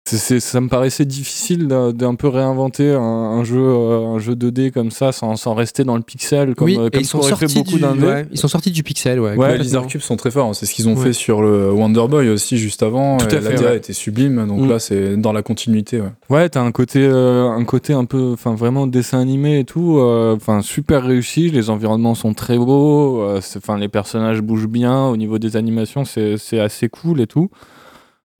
c'est- 0.06 0.38
ça 0.40 0.60
me 0.60 0.68
paraissait 0.68 1.06
difficile 1.06 1.66
d'un 1.66 2.14
peu 2.14 2.28
réinventer 2.28 2.90
un, 2.92 3.00
un 3.00 3.42
jeu, 3.42 3.58
euh, 3.58 4.06
un 4.14 4.18
jeu 4.18 4.34
2D 4.34 4.70
comme 4.70 4.90
ça, 4.90 5.12
sans, 5.12 5.34
sans 5.36 5.54
rester 5.54 5.82
dans 5.84 5.96
le 5.96 6.02
pixel, 6.02 6.54
comme, 6.54 6.66
oui, 6.66 6.76
euh, 6.78 6.90
comme 6.90 7.00
ils 7.00 7.06
sont 7.06 7.18
qu'auraient 7.20 7.30
fait 7.36 7.48
sortis 7.48 7.78
beaucoup 7.78 7.96
du, 7.96 8.04
ouais, 8.04 8.26
ils 8.30 8.38
sont 8.38 8.48
sortis 8.48 8.70
du 8.70 8.82
pixel, 8.82 9.18
ouais. 9.18 9.34
Ouais, 9.34 9.56
les 9.56 9.74
Arcubes 9.76 10.02
sont 10.02 10.16
très 10.16 10.30
forts. 10.30 10.48
hein. 10.48 10.52
C'est 10.52 10.66
ce 10.66 10.74
qu'ils 10.74 10.88
ont 10.90 10.94
Ouais. 10.94 11.04
fait 11.04 11.12
sur 11.14 11.40
le 11.40 11.72
Wonder 11.72 12.06
Boy 12.08 12.28
aussi 12.28 12.58
juste 12.58 12.82
avant. 12.82 13.16
Tout 13.16 13.26
à 13.26 13.28
fait, 13.30 13.40
La 13.40 13.56
DA 13.56 13.70
ouais. 13.70 13.76
était 13.78 13.94
sublime. 13.94 14.46
Donc 14.46 14.60
Mm. 14.60 14.68
là, 14.68 14.78
c'est 14.78 15.16
dans 15.16 15.32
la 15.32 15.42
continuité. 15.42 16.00
ouais. 16.02 16.08
Ouais, 16.28 16.48
t'as 16.50 16.60
un 16.60 16.72
côté, 16.72 16.98
euh, 17.02 17.48
un 17.48 17.64
côté 17.64 17.94
un 17.94 18.04
peu, 18.04 18.32
enfin 18.34 18.54
vraiment 18.54 18.86
dessin 18.86 19.20
animé 19.20 19.60
et 19.60 19.64
tout, 19.64 19.96
euh, 19.98 20.36
enfin 20.36 20.60
super 20.60 21.02
réussi. 21.04 21.48
Les 21.50 21.70
environnements 21.70 22.14
sont 22.14 22.34
très 22.34 22.58
beaux, 22.58 23.22
euh, 23.22 23.40
enfin 23.56 23.78
les 23.78 23.88
personnages 23.88 24.42
bougent 24.42 24.68
bien. 24.68 25.06
Au 25.06 25.16
niveau 25.16 25.38
des 25.38 25.56
animations, 25.56 26.04
c'est 26.04 26.36
c'est 26.36 26.60
assez 26.60 26.88
cool 26.90 27.22
et 27.22 27.26
tout. 27.26 27.48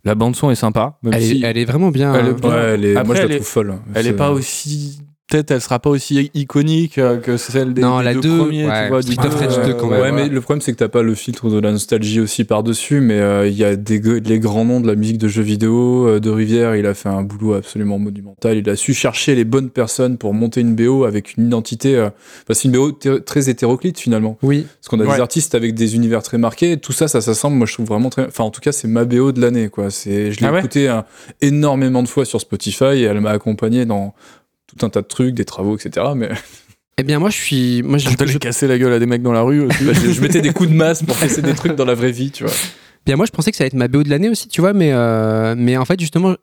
La 0.04 0.14
bande 0.14 0.36
son 0.36 0.50
est 0.50 0.54
sympa, 0.54 0.98
même 1.02 1.14
Elle, 1.14 1.22
si 1.22 1.42
est, 1.42 1.46
elle 1.46 1.56
est 1.58 1.64
vraiment 1.64 1.90
bien. 1.90 2.14
Elle 2.14 2.26
est 2.26 2.30
hein. 2.30 2.36
bien. 2.40 2.50
Ouais, 2.50 2.56
elle 2.74 2.84
est- 2.84 2.90
Après, 2.96 3.04
moi 3.06 3.14
je 3.16 3.20
elle 3.22 3.28
la 3.28 3.34
est- 3.34 3.38
trouve 3.38 3.48
folle. 3.48 3.74
Elle 3.94 4.06
est 4.06 4.10
C'est- 4.10 4.16
pas 4.16 4.30
aussi. 4.32 4.98
Peut-être 5.26 5.50
elle 5.52 5.60
sera 5.62 5.78
pas 5.78 5.88
aussi 5.88 6.30
iconique 6.34 6.98
euh, 6.98 7.16
que 7.16 7.38
celle 7.38 7.72
des, 7.72 7.80
Non, 7.80 8.00
des 8.00 8.04
la 8.04 8.14
deux, 8.14 8.20
deux, 8.20 8.38
premiers. 8.38 8.66
ouais, 8.66 8.82
tu 8.82 8.88
vois, 8.90 9.00
du 9.02 9.12
Street 9.14 9.26
of 9.26 9.32
deux, 9.40 9.46
Rage 9.46 9.58
euh, 9.58 9.66
2 9.68 9.74
quand 9.74 9.88
Ouais, 9.88 10.02
même. 10.12 10.14
mais 10.16 10.28
le 10.28 10.40
problème 10.42 10.60
c'est 10.60 10.70
que 10.72 10.76
t'as 10.76 10.88
pas 10.88 11.02
le 11.02 11.14
filtre 11.14 11.48
de 11.48 11.58
la 11.58 11.72
nostalgie 11.72 12.20
aussi 12.20 12.44
par-dessus, 12.44 13.00
mais 13.00 13.18
euh, 13.18 13.48
il 13.48 13.54
y 13.56 13.64
a 13.64 13.74
des, 13.74 13.98
les 14.20 14.38
grands 14.38 14.66
noms 14.66 14.80
de 14.80 14.86
la 14.86 14.94
musique 14.96 15.16
de 15.16 15.26
jeux 15.26 15.42
vidéo. 15.42 16.06
euh, 16.08 16.20
de 16.20 16.28
Rivière, 16.28 16.76
il 16.76 16.84
a 16.84 16.92
fait 16.92 17.08
un 17.08 17.22
boulot 17.22 17.54
absolument 17.54 17.98
monumental. 17.98 18.58
Il 18.58 18.68
a 18.68 18.76
su 18.76 18.92
chercher 18.92 19.34
les 19.34 19.44
bonnes 19.44 19.70
personnes 19.70 20.18
pour 20.18 20.34
monter 20.34 20.60
une 20.60 20.74
BO 20.74 21.04
avec 21.04 21.36
une 21.38 21.46
identité. 21.46 21.96
euh, 21.96 22.08
enfin, 22.08 22.52
c'est 22.52 22.64
une 22.68 22.72
BO 22.72 22.92
très 22.92 23.48
hétéroclite 23.48 23.98
finalement. 23.98 24.36
Oui, 24.42 24.66
Parce 24.78 24.88
qu'on 24.88 25.00
a 25.00 25.04
Ouais. 25.08 25.14
des 25.16 25.20
artistes 25.22 25.54
avec 25.54 25.74
des 25.74 25.94
univers 25.96 26.22
très 26.22 26.36
marqués. 26.36 26.76
Tout 26.76 26.92
ça, 26.92 27.08
ça 27.08 27.22
s'assemble. 27.22 27.56
Moi, 27.56 27.66
je 27.66 27.72
trouve 27.72 27.86
vraiment 27.86 28.10
très. 28.10 28.26
Enfin, 28.26 28.44
en 28.44 28.50
tout 28.50 28.60
cas, 28.60 28.72
c'est 28.72 28.88
ma 28.88 29.06
BO 29.06 29.32
de 29.32 29.40
l'année, 29.40 29.70
quoi. 29.70 29.90
C'est, 29.90 30.32
je 30.32 30.40
l'ai 30.40 30.46
Ah 30.46 30.52
ouais 30.52 30.58
écouté 30.58 30.88
hein, 30.88 31.06
énormément 31.40 32.02
de 32.02 32.08
fois 32.08 32.26
sur 32.26 32.40
Spotify 32.42 32.84
et 32.96 33.02
elle 33.02 33.20
m'a 33.22 33.30
accompagné 33.30 33.86
dans 33.86 34.14
tout 34.78 34.86
un 34.86 34.90
tas 34.90 35.02
de 35.02 35.06
trucs, 35.06 35.34
des 35.34 35.44
travaux, 35.44 35.76
etc. 35.76 36.06
Mais 36.16 36.28
eh 36.98 37.02
bien 37.02 37.18
moi 37.18 37.30
je 37.30 37.36
suis, 37.36 37.82
moi 37.82 37.98
je, 37.98 38.08
T'allais 38.14 38.32
je- 38.32 38.38
casser 38.38 38.66
la 38.66 38.78
gueule 38.78 38.92
à 38.92 38.98
des 38.98 39.06
mecs 39.06 39.22
dans 39.22 39.32
la 39.32 39.42
rue 39.42 39.60
aussi. 39.62 39.84
bah, 39.84 39.92
je, 39.94 40.10
je 40.10 40.20
mettais 40.20 40.40
des 40.42 40.52
coups 40.52 40.70
de 40.70 40.74
masse 40.74 41.02
pour 41.02 41.18
casser 41.18 41.42
des 41.42 41.54
trucs 41.54 41.74
dans 41.76 41.84
la 41.84 41.94
vraie 41.94 42.12
vie, 42.12 42.30
tu 42.30 42.44
vois. 42.44 42.52
bien 43.06 43.16
moi 43.16 43.26
je 43.26 43.32
pensais 43.32 43.50
que 43.50 43.56
ça 43.56 43.62
allait 43.64 43.68
être 43.68 43.74
ma 43.74 43.88
BO 43.88 44.02
de 44.02 44.08
l'année 44.10 44.28
aussi, 44.28 44.48
tu 44.48 44.60
vois, 44.60 44.72
mais 44.72 44.90
euh, 44.92 45.54
mais 45.58 45.76
en 45.76 45.84
fait 45.84 45.98
justement 46.00 46.34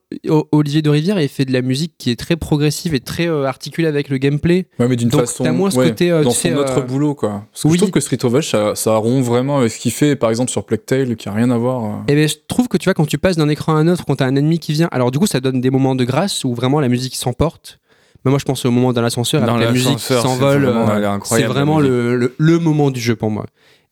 Olivier 0.52 0.82
de 0.82 0.90
Rivière 0.90 1.20
il 1.20 1.28
fait 1.30 1.46
de 1.46 1.54
la 1.54 1.62
musique 1.62 1.94
qui 1.98 2.12
est 2.12 2.16
très 2.20 2.36
progressive 2.36 2.94
et 2.94 3.00
très 3.00 3.28
euh, 3.28 3.46
articulée 3.46 3.88
avec 3.88 4.10
le 4.10 4.18
gameplay. 4.18 4.68
Ouais, 4.80 4.88
mais 4.88 4.96
d'une 4.96 5.10
Donc, 5.10 5.22
façon. 5.22 5.44
t'as 5.44 5.52
moins 5.52 5.72
ce 5.72 5.78
ouais, 5.78 5.90
côté, 5.90 6.12
euh, 6.12 6.24
dans 6.24 6.32
tu 6.32 6.50
son 6.50 6.56
autre 6.58 6.80
euh, 6.80 6.82
boulot, 6.82 7.16
quoi. 7.16 7.46
Parce 7.52 7.64
que 7.64 7.68
oui. 7.70 7.74
je 7.76 7.78
trouve 7.80 7.92
que 7.92 8.00
Street 8.00 8.24
of 8.24 8.34
Rage, 8.34 8.50
ça, 8.50 8.76
ça 8.76 8.96
rompt 8.96 9.24
vraiment 9.26 9.58
avec 9.60 9.72
ce 9.72 9.80
qu'il 9.80 9.92
fait, 9.92 10.16
par 10.16 10.30
exemple, 10.30 10.52
sur 10.52 10.66
Plague 10.66 10.86
Tale, 10.86 11.16
qui 11.16 11.28
a 11.30 11.34
rien 11.34 11.50
à 11.50 11.58
voir. 11.58 12.04
Et 12.08 12.14
ben 12.16 12.28
je 12.28 12.36
trouve 12.48 12.68
que 12.68 12.78
tu 12.78 12.86
vois 12.86 12.94
quand 12.94 13.06
tu 13.08 13.18
passes 13.18 13.38
d'un 13.38 13.50
écran 13.50 13.76
à 13.76 13.80
un 13.80 13.88
autre, 13.88 14.06
quand 14.06 14.18
t'as 14.18 14.26
un 14.28 14.36
ennemi 14.36 14.60
qui 14.60 14.74
vient, 14.74 14.90
alors 14.92 15.10
du 15.12 15.18
coup 15.18 15.28
ça 15.28 15.40
donne 15.40 15.62
des 15.62 15.70
moments 15.72 15.96
de 15.96 16.04
grâce 16.04 16.44
où 16.44 16.54
vraiment 16.54 16.80
la 16.82 16.90
musique 16.90 17.16
s'emporte. 17.16 17.80
Mais 18.26 18.30
moi 18.32 18.40
je 18.40 18.46
pense 18.46 18.66
au 18.66 18.72
moment 18.72 18.94
dans 18.94 19.02
l'ascenseur, 19.02 19.42
Dans 19.46 19.56
avec 19.56 19.66
la 19.68 19.72
musique 19.72 20.00
c'est 20.00 20.20
s'envole. 20.20 20.66
euh, 20.66 21.18
C'est 21.24 21.44
vraiment 21.44 21.80
le, 21.80 22.16
le, 22.16 22.34
le 22.38 22.60
moment 22.60 22.92
du 22.92 23.00
jeu 23.00 23.16
pour 23.16 23.32
moi. 23.32 23.46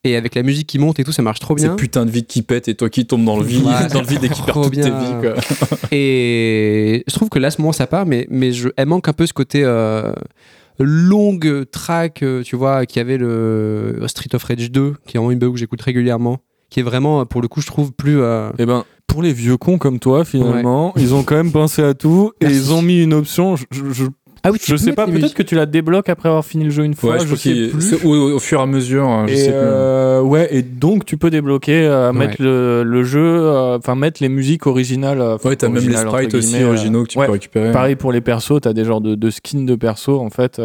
Et 0.05 0.15
avec 0.15 0.33
la 0.35 0.43
musique 0.43 0.67
qui 0.67 0.79
monte 0.79 0.97
et 0.99 1.03
tout, 1.03 1.11
ça 1.11 1.21
marche 1.21 1.39
trop 1.39 1.55
bien. 1.55 1.71
Ces 1.71 1.75
putains 1.75 2.05
de 2.05 2.11
vide 2.11 2.25
qui 2.25 2.41
pètent 2.41 2.69
et 2.69 2.75
toi 2.75 2.89
qui 2.89 3.05
tombes 3.05 3.25
dans 3.25 3.37
le 3.37 3.43
vide, 3.43 3.65
Ouais, 3.65 3.87
dans 3.93 3.99
le 4.01 4.07
vide 4.07 4.23
et 4.23 4.29
qui 4.29 4.41
perds 4.41 4.53
trop 4.53 4.63
toutes 4.63 4.75
tes 4.75 4.83
vies, 4.83 5.15
quoi. 5.21 5.33
Et 5.91 7.03
je 7.07 7.13
trouve 7.13 7.27
que 7.29 7.37
là, 7.37 7.47
à 7.47 7.51
ce 7.51 7.59
moment, 7.61 7.73
ça 7.73 7.85
part, 7.85 8.05
mais, 8.05 8.25
mais 8.29 8.53
je, 8.53 8.69
elle 8.77 8.85
manque 8.87 9.09
un 9.09 9.13
peu 9.13 9.25
ce 9.25 9.33
côté 9.33 9.61
euh, 9.65 10.13
longue 10.79 11.65
track, 11.71 12.23
euh, 12.23 12.43
tu 12.43 12.55
vois, 12.55 12.85
qui 12.85 12.99
avait 12.99 13.17
le 13.17 14.01
Street 14.07 14.29
of 14.33 14.43
Rage 14.43 14.71
2, 14.71 14.93
qui 15.05 15.17
est 15.17 15.19
vraiment 15.19 15.31
une 15.31 15.39
BO 15.39 15.51
que 15.51 15.57
j'écoute 15.59 15.81
régulièrement, 15.81 16.37
qui 16.69 16.79
est 16.79 16.83
vraiment, 16.83 17.25
pour 17.25 17.41
le 17.41 17.47
coup, 17.47 17.61
je 17.61 17.67
trouve 17.67 17.91
plus. 17.91 18.21
euh, 18.21 18.51
Et 18.57 18.65
ben, 18.65 18.85
pour 19.07 19.23
les 19.23 19.33
vieux 19.33 19.57
cons 19.57 19.79
comme 19.79 19.99
toi, 19.99 20.23
finalement, 20.23 20.93
ils 20.95 21.13
ont 21.15 21.23
quand 21.23 21.35
même 21.35 21.51
pensé 21.51 21.81
à 21.83 21.95
tout 21.95 22.31
et 22.39 22.45
Merci. 22.45 22.57
ils 22.59 22.73
ont 22.73 22.81
mis 22.83 23.01
une 23.03 23.13
option. 23.15 23.55
Je, 23.55 23.65
je- 23.91 24.03
Ah 24.49 24.51
oui, 24.51 24.59
tu 24.59 24.71
je 24.71 24.75
sais 24.77 24.93
pas, 24.93 25.05
peut-être 25.05 25.33
que 25.33 25.43
tu 25.43 25.55
la 25.55 25.65
débloques 25.65 26.09
après 26.09 26.29
avoir 26.29 26.43
fini 26.45 26.63
le 26.65 26.69
jeu 26.69 26.83
une 26.83 26.93
fois. 26.95 27.13
Ouais, 27.17 27.25
je 27.25 27.35
sais 27.35 27.67
plus. 27.69 27.81
c'est 27.81 28.03
au, 28.05 28.35
au 28.35 28.39
fur 28.39 28.59
et 28.59 28.63
à 28.63 28.65
mesure, 28.65 29.05
hein, 29.07 29.25
je 29.27 29.33
et 29.33 29.37
sais 29.37 29.47
plus. 29.49 29.53
euh, 29.55 30.21
ouais, 30.21 30.47
et 30.51 30.61
donc 30.61 31.05
tu 31.05 31.17
peux 31.17 31.29
débloquer, 31.29 31.85
euh, 31.85 32.11
Ouais. 32.11 32.17
mettre 32.17 32.41
le, 32.41 32.83
le 32.83 33.03
jeu, 33.03 33.19
euh, 33.23 33.77
enfin 33.77 33.95
mettre 33.95 34.21
les 34.21 34.29
musiques 34.29 34.67
originales. 34.67 35.21
Ouais, 35.43 35.55
t'as 35.55 35.69
même 35.69 35.87
les 35.87 35.95
sprites 35.97 36.33
aussi 36.33 36.63
originaux 36.63 37.03
que 37.03 37.09
tu 37.09 37.17
ouais. 37.19 37.25
peux 37.27 37.31
récupérer. 37.33 37.71
Pareil 37.71 37.95
pour 37.95 38.11
les 38.11 38.21
persos, 38.21 38.59
t'as 38.61 38.73
des 38.73 38.85
genres 38.85 39.01
de, 39.01 39.15
de 39.15 39.29
skins 39.29 39.65
de 39.65 39.75
persos 39.75 40.09
en 40.09 40.29
fait, 40.29 40.59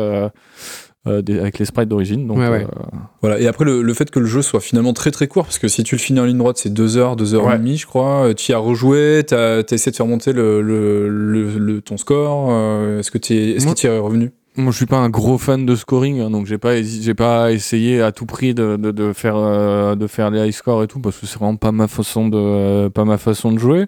euh, 1.07 1.19
euh, 1.19 1.23
des- 1.23 1.39
avec 1.39 1.59
les 1.59 1.65
sprites 1.65 1.89
d'origine. 1.89 2.27
Donc, 2.27 2.39
Ouais, 2.39 2.49
ouais. 2.49 2.65
euh, 2.65 2.97
Voilà. 3.21 3.39
Et 3.41 3.47
après, 3.47 3.65
le, 3.65 3.83
le 3.83 3.95
fait 3.95 4.11
que 4.11 4.19
le 4.19 4.27
jeu 4.27 4.43
soit 4.43 4.61
finalement 4.61 4.93
très 4.93 5.11
très 5.11 5.27
court, 5.29 5.45
parce 5.45 5.59
que 5.59 5.69
si 5.69 5.83
tu 5.85 5.95
le 5.95 6.01
finis 6.01 6.21
en 6.21 6.25
ligne 6.25 6.39
droite, 6.39 6.57
c'est 6.59 6.73
2 6.73 6.97
heures, 6.97 7.17
2 7.17 7.35
heures 7.35 7.45
Ouais. 7.47 7.57
et 7.57 7.59
demie, 7.59 7.77
je 7.77 7.87
crois. 7.87 8.33
Tu 8.35 8.53
y 8.53 8.55
as 8.55 8.59
rejoué, 8.59 9.23
t'as 9.27 9.59
as 9.59 9.73
essayé 9.73 9.91
de 9.93 9.97
faire 9.97 10.07
monter 10.07 10.33
le, 10.33 10.63
le, 10.63 11.09
le- 11.09 11.59
le- 11.59 11.81
ton 11.81 11.97
score. 11.97 12.49
euh, 12.51 13.01
Est-ce 13.01 13.11
que 13.11 13.19
tu 13.19 13.35
es, 13.35 13.57
que 13.57 13.75
tu 13.75 13.87
y 13.87 13.91
es 13.91 13.99
revenu? 13.99 14.31
Moi, 14.57 14.71
je 14.71 14.77
suis 14.77 14.87
pas 14.87 14.99
un 14.99 15.11
gros 15.11 15.37
fan 15.37 15.67
de 15.67 15.75
scoring, 15.75 16.21
hein, 16.21 16.31
donc 16.31 16.47
j'ai 16.47 16.59
pas, 16.59 16.81
j'ai 16.81 17.15
pas 17.15 17.51
essayé 17.51 18.01
à 18.01 18.13
tout 18.13 18.25
prix 18.25 18.55
de, 18.55 18.77
de, 18.77 18.93
de 18.93 19.13
faire, 19.13 19.35
euh, 19.37 19.97
de 19.97 20.07
faire 20.07 20.31
les 20.31 20.47
high 20.47 20.53
scores 20.53 20.85
et 20.85 20.87
tout, 20.87 21.01
parce 21.01 21.19
que 21.19 21.27
c'est 21.27 21.39
vraiment 21.41 21.57
pas 21.57 21.73
ma 21.73 21.89
façon 21.89 22.29
de, 22.29 22.39
euh, 22.39 22.89
pas 22.89 23.05
ma 23.05 23.19
façon 23.19 23.51
de 23.51 23.59
jouer. 23.59 23.87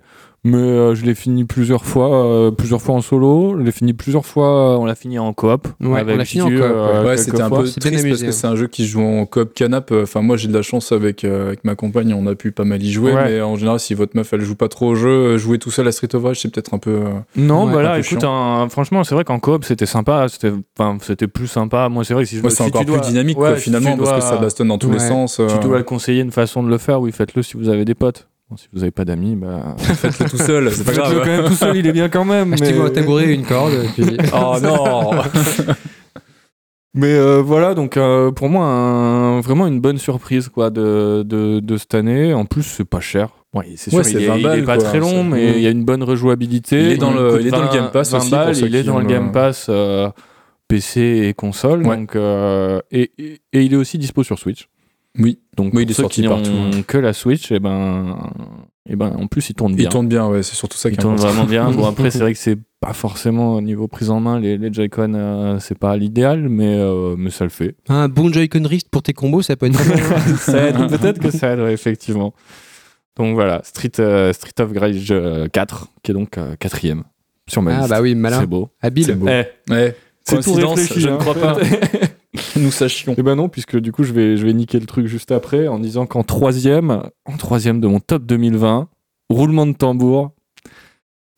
Mais 0.49 0.59
euh, 0.59 0.95
je 0.95 1.05
l'ai 1.05 1.17
fini 1.17 1.45
plusieurs 1.45 1.85
fois, 1.85 2.25
euh, 2.25 2.51
plusieurs 2.53 2.81
fois 2.81 2.95
en 2.95 3.01
solo. 3.01 3.57
Je 3.59 3.65
l'ai 3.65 3.73
fini 3.73 3.95
plusieurs 3.95 4.25
fois. 4.25 4.75
euh, 4.75 4.77
on 4.77 4.85
l'a 4.85 4.95
fini 4.95 5.19
en 5.19 5.33
coop. 5.33 5.67
Ouais, 5.81 5.99
avec 6.01 6.15
on 6.15 6.19
l'a 6.19 6.25
fini 6.25 6.43
en 6.43 6.47
coop, 6.51 6.61
euh, 6.61 7.05
Ouais, 7.05 7.17
c'était 7.17 7.41
un 7.43 7.51
peu 7.51 7.65
triste 7.65 7.81
parce 7.83 8.23
que 8.23 8.27
hein. 8.29 8.33
c'est 8.33 8.47
un 8.47 8.55
jeu 8.55 8.69
qui 8.69 8.85
se 8.85 8.91
joue 8.91 9.01
en 9.03 9.27
coop 9.27 9.53
canap. 9.55 9.91
Enfin, 9.93 10.23
moi, 10.23 10.37
j'ai 10.37 10.47
de 10.47 10.53
la 10.55 10.63
chance 10.63 10.93
avec, 10.93 11.25
euh, 11.25 11.49
avec 11.49 11.65
ma 11.65 11.75
compagne, 11.75 12.15
on 12.15 12.27
a 12.29 12.37
pu 12.37 12.53
pas 12.53 12.63
mal 12.65 12.81
y 12.83 12.93
jouer. 12.93 13.13
Ouais. 13.13 13.25
Mais 13.25 13.41
en 13.41 13.57
général, 13.57 13.81
si 13.81 13.95
votre 13.95 14.17
meuf, 14.17 14.33
elle 14.33 14.43
joue 14.43 14.55
pas 14.55 14.69
trop 14.69 14.87
au 14.91 14.95
jeu, 14.95 15.37
jouer 15.37 15.59
tout 15.59 15.73
seul 15.73 15.89
à 15.89 15.93
Street 15.93 16.15
of 16.15 16.23
Rage, 16.23 16.39
c'est 16.41 16.53
peut-être 16.55 16.75
un 16.75 16.79
peu. 16.79 16.91
euh, 16.91 17.09
Non, 17.37 17.65
Ouais, 17.67 17.73
bah 17.73 17.79
un 17.81 17.83
là, 17.83 17.95
peu 17.95 18.01
écoute, 18.01 18.23
un- 18.23 18.69
franchement, 18.71 19.03
c'est 19.03 19.17
vrai 19.17 19.25
qu'en 19.25 19.41
coop, 19.41 19.65
c'était 19.65 19.85
sympa. 19.87 20.29
C'était, 20.29 20.53
enfin, 20.79 20.97
c'était 21.03 21.27
plus 21.27 21.49
sympa. 21.49 21.89
Moi, 21.89 22.05
c'est 22.05 22.15
vrai 22.15 22.23
que 22.23 22.29
si 22.29 22.37
je 22.37 22.43
c'est 22.43 22.51
si 22.51 22.63
encore 22.63 22.83
tu 22.83 22.87
dois- 22.87 22.99
plus 23.01 23.09
dynamique, 23.09 23.37
Ouais, 23.39 23.49
quoi, 23.51 23.57
si 23.59 23.65
finalement, 23.65 23.97
parce 23.97 24.13
que 24.13 24.21
ça 24.21 24.37
bastonne 24.37 24.69
dans 24.69 24.79
tous 24.79 24.93
les 24.93 25.01
sens. 25.01 25.41
euh, 25.41 25.49
Tu 25.49 25.59
dois 25.67 25.83
conseiller 25.83 26.21
une 26.23 26.31
façon 26.31 26.63
de 26.63 26.69
le 26.69 26.79
faire 26.79 27.01
où 27.01 27.11
faites-le 27.11 27.43
si 27.43 27.57
vous 27.57 27.69
avez 27.69 27.85
des 27.85 27.95
potes. 27.97 28.29
Bon, 28.49 28.57
si 28.57 28.69
vous 28.73 28.83
avez 28.83 28.93
pas 28.93 29.05
d'amis, 29.05 29.35
bah. 29.35 29.75
Faites-le 29.79 30.29
tout 30.31 30.37
seul, 30.39 30.71
c'est 30.71 30.85
pas 30.85 30.93
Faites-le 30.93 31.03
grave. 31.15 31.25
quand 31.25 31.37
même 31.43 31.45
tout 31.47 31.55
seul, 31.55 31.77
il 31.77 31.87
est 31.87 31.93
bien 31.93 32.09
quand 32.09 32.25
même. 32.25 32.53
Achetez-vous 32.53 32.83
mais- 32.85 32.89
un 32.91 32.93
tabouret, 32.93 33.35
une 33.35 33.45
corde, 33.45 33.73
et 33.75 33.89
puis. 34.03 34.17
Oh 34.33 34.57
non 34.63 35.11
Mais 36.99 37.13
euh, 37.13 37.43
voilà, 37.43 37.75
donc 37.75 37.99
euh, 37.99 38.31
pour 38.31 38.49
moi, 38.49 38.65
un- 38.65 39.41
vraiment 39.43 39.67
une 39.67 39.81
bonne 39.81 39.99
surprise 39.99 40.49
quoi, 40.49 40.71
de, 40.71 41.23
de, 41.27 41.61
de 41.61 41.77
cette 41.77 41.95
année. 41.95 42.33
En 42.33 42.47
plus, 42.47 42.63
c'est 42.63 42.87
pas 42.87 43.01
cher. 43.01 43.29
Ouais, 43.53 43.67
c'est 43.77 43.91
sûr, 43.91 43.99
Ouais, 43.99 44.05
c'est 44.05 44.13
il, 44.13 44.23
est, 44.23 44.27
20 44.29 44.37
il 44.39 44.47
est 44.47 44.63
pas 44.63 44.77
quoi, 44.77 44.85
très 44.85 44.99
long, 45.01 45.23
mais 45.25 45.57
il 45.57 45.61
y 45.63 45.67
a 45.67 45.71
une 45.71 45.85
bonne 45.85 46.03
rejouabilité. 46.03 46.81
Il 46.81 46.93
est 46.93 46.97
dans 46.97 47.11
le- 47.13 47.39
il 47.41 47.49
est 47.49 47.51
dans 47.51 47.63
le 47.65 47.73
Game 47.75 47.91
Pass 47.93 48.13
20 48.13 48.19
aussi, 48.19 48.31
balles, 48.31 48.57
il 48.59 48.75
est 48.75 48.83
dans 48.85 48.97
le 48.99 49.03
le- 49.03 49.09
Game 49.11 49.31
Pass 49.33 49.67
euh, 49.69 50.09
PC 50.69 51.01
et 51.29 51.35
console. 51.35 51.87
Ouais. 51.87 51.97
Donc, 51.97 52.17
euh, 52.17 52.81
et, 52.91 53.11
et, 53.19 53.41
et 53.53 53.63
il 53.63 53.75
est 53.75 53.77
aussi 53.77 53.99
dispo 53.99 54.23
sur 54.23 54.39
Switch. 54.39 54.67
Oui, 55.19 55.39
Donc 55.57 55.73
Oui, 55.75 55.83
il 55.83 55.87
pour 55.87 55.91
est 55.91 55.95
ceux 55.95 56.03
sorti 56.03 56.23
qui 56.23 56.29
partout, 56.29 56.51
n'ont 56.51 56.71
ouais. 56.73 56.83
que 56.83 56.99
la 56.99 57.13
Switch, 57.13 57.51
et 57.53 57.59
ben, 57.61 58.17
et 58.89 58.97
ben, 58.97 59.15
en 59.19 59.27
plus, 59.27 59.51
il 59.51 59.55
tourne 59.55 59.75
bien. 59.75 59.87
il 59.87 59.89
tourne 59.89 60.09
bien, 60.09 60.27
ouais, 60.29 60.43
c'est 60.43 60.55
surtout 60.55 60.77
ça 60.77 60.89
Il 60.89 60.93
qui 60.93 60.99
est 60.99 61.03
tourne 61.03 61.17
vraiment 61.17 61.45
bien. 61.45 61.71
Bon, 61.71 61.87
après, 61.87 62.11
c'est 62.11 62.19
vrai 62.21 62.33
que 62.33 62.39
c'est 62.39 62.59
pas 62.81 62.93
forcément 62.93 63.55
au 63.55 63.61
niveau 63.61 63.89
prise 63.89 64.11
en 64.11 64.21
main, 64.21 64.39
les, 64.39 64.59
les 64.59 64.73
Joy-Con, 64.73 65.15
euh, 65.15 65.59
c'est 65.61 65.79
pas 65.79 65.97
l'idéal, 65.97 66.49
mais, 66.49 66.77
euh, 66.77 67.15
mais 67.17 67.31
ça 67.31 67.45
le 67.45 67.51
fait. 67.51 67.75
Un 67.89 68.09
bon 68.09 68.33
Joy-Con 68.33 68.63
wrist 68.65 68.89
pour 68.91 69.03
tes 69.03 69.13
combos, 69.13 69.43
ça 69.43 69.57
peut 69.57 69.67
être 69.67 69.79
ça 70.39 70.69
aide, 70.69 70.77
peut-être 70.89 71.19
que 71.21 71.31
ça 71.31 71.53
aide, 71.55 71.61
ouais, 71.61 71.73
effectivement. 71.73 72.35
Donc 73.17 73.35
voilà, 73.35 73.63
Street, 73.65 73.93
euh, 73.99 74.33
Street 74.35 74.53
of 74.61 74.71
Rage 74.77 75.07
euh, 75.11 75.49
4, 75.49 75.89
qui 76.03 76.11
est 76.11 76.15
donc 76.15 76.37
euh, 76.37 76.55
quatrième 76.57 77.05
sur 77.49 77.63
ma 77.63 77.75
Ah 77.75 77.79
liste. 77.79 77.91
bah 77.91 78.03
oui, 78.03 78.15
malin. 78.15 78.41
C'est 78.41 78.47
beau. 78.47 78.69
Habile. 78.83 79.05
C'est 79.07 79.15
beau. 79.15 79.27
Eh, 79.29 79.45
tout 80.27 80.35
coïncidence, 80.43 80.79
réfléchi, 80.81 81.01
je 81.01 81.09
ne 81.09 81.15
hein. 81.15 81.19
crois 81.19 81.35
pas. 81.35 81.57
Nous 82.57 82.71
sachions. 82.71 83.15
Et 83.17 83.23
ben 83.23 83.37
non, 83.37 83.49
puisque 83.49 83.79
du 83.79 83.93
coup, 83.93 84.03
je 84.03 84.13
vais, 84.13 84.37
je 84.37 84.47
vais 84.47 84.53
niquer 84.53 84.81
le 84.81 84.87
truc 84.87 85.07
juste 85.07 85.33
après 85.33 85.69
en 85.69 85.79
disant 85.79 86.07
qu'en 86.07 86.23
troisième, 86.23 87.03
en 87.25 87.37
troisième 87.37 87.81
de 87.81 87.87
mon 87.87 88.01
top 88.01 88.25
2020, 88.25 88.89
roulement 89.31 89.67
de 89.67 89.73
tambour, 89.73 90.33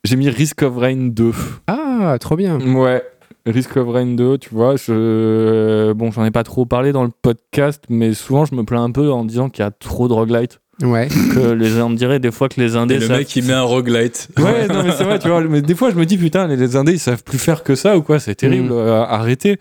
j'ai 0.05 0.17
mis 0.17 0.29
Risk 0.29 0.63
of 0.63 0.77
Rain 0.77 1.09
2. 1.09 1.33
Ah, 1.67 2.17
trop 2.21 2.37
bien. 2.37 2.61
Ouais, 2.61 3.03
Risk 3.47 3.77
of 3.77 3.89
Rain 3.89 4.15
2, 4.15 4.39
tu 4.39 4.51
vois, 4.51 4.77
je... 4.77 5.93
bon, 5.93 6.11
j'en 6.11 6.25
ai 6.25 6.31
pas 6.31 6.45
trop 6.45 6.67
parlé 6.67 6.93
dans 6.93 7.05
le 7.05 7.11
podcast, 7.11 7.85
mais 7.89 8.15
souvent 8.15 8.45
je 8.45 8.55
me 8.55 8.63
plains 8.65 8.85
un 8.85 8.93
peu 8.93 9.11
en 9.11 9.25
disant 9.25 9.49
qu'il 9.49 9.65
y 9.65 9.67
a 9.67 9.71
trop 9.71 10.09
de 10.09 10.13
roguelite, 10.13 10.61
Ouais. 10.83 11.09
que 11.09 11.51
les 11.53 11.81
on 11.83 11.91
dirait 11.91 12.21
des 12.21 12.31
fois 12.31 12.49
que 12.49 12.61
les 12.61 12.77
indés 12.77 12.95
Et 12.95 12.99
le 12.99 13.07
savent- 13.09 13.19
mec, 13.19 13.35
il 13.37 13.45
met 13.45 13.53
un 13.53 13.63
roguelite. 13.63 14.29
Ouais, 14.39 14.69
non 14.69 14.83
mais 14.85 14.93
c'est 14.93 15.03
vrai, 15.05 15.19
tu 15.19 15.29
vois, 15.29 15.41
mais 15.43 15.61
des 15.61 15.75
fois 15.75 15.91
je 15.91 15.97
me 15.97 16.07
dis 16.07 16.17
putain, 16.17 16.47
les, 16.47 16.57
les 16.57 16.77
indés 16.77 16.93
ils 16.93 16.99
savent 17.01 17.25
plus 17.25 17.39
faire 17.39 17.63
que 17.65 17.75
ça 17.75 17.97
ou 17.97 18.03
quoi, 18.03 18.21
c'est 18.21 18.37
terrible, 18.37 18.69
Mm. 18.69 18.73
euh, 18.79 19.03
arrêtez. 19.05 19.59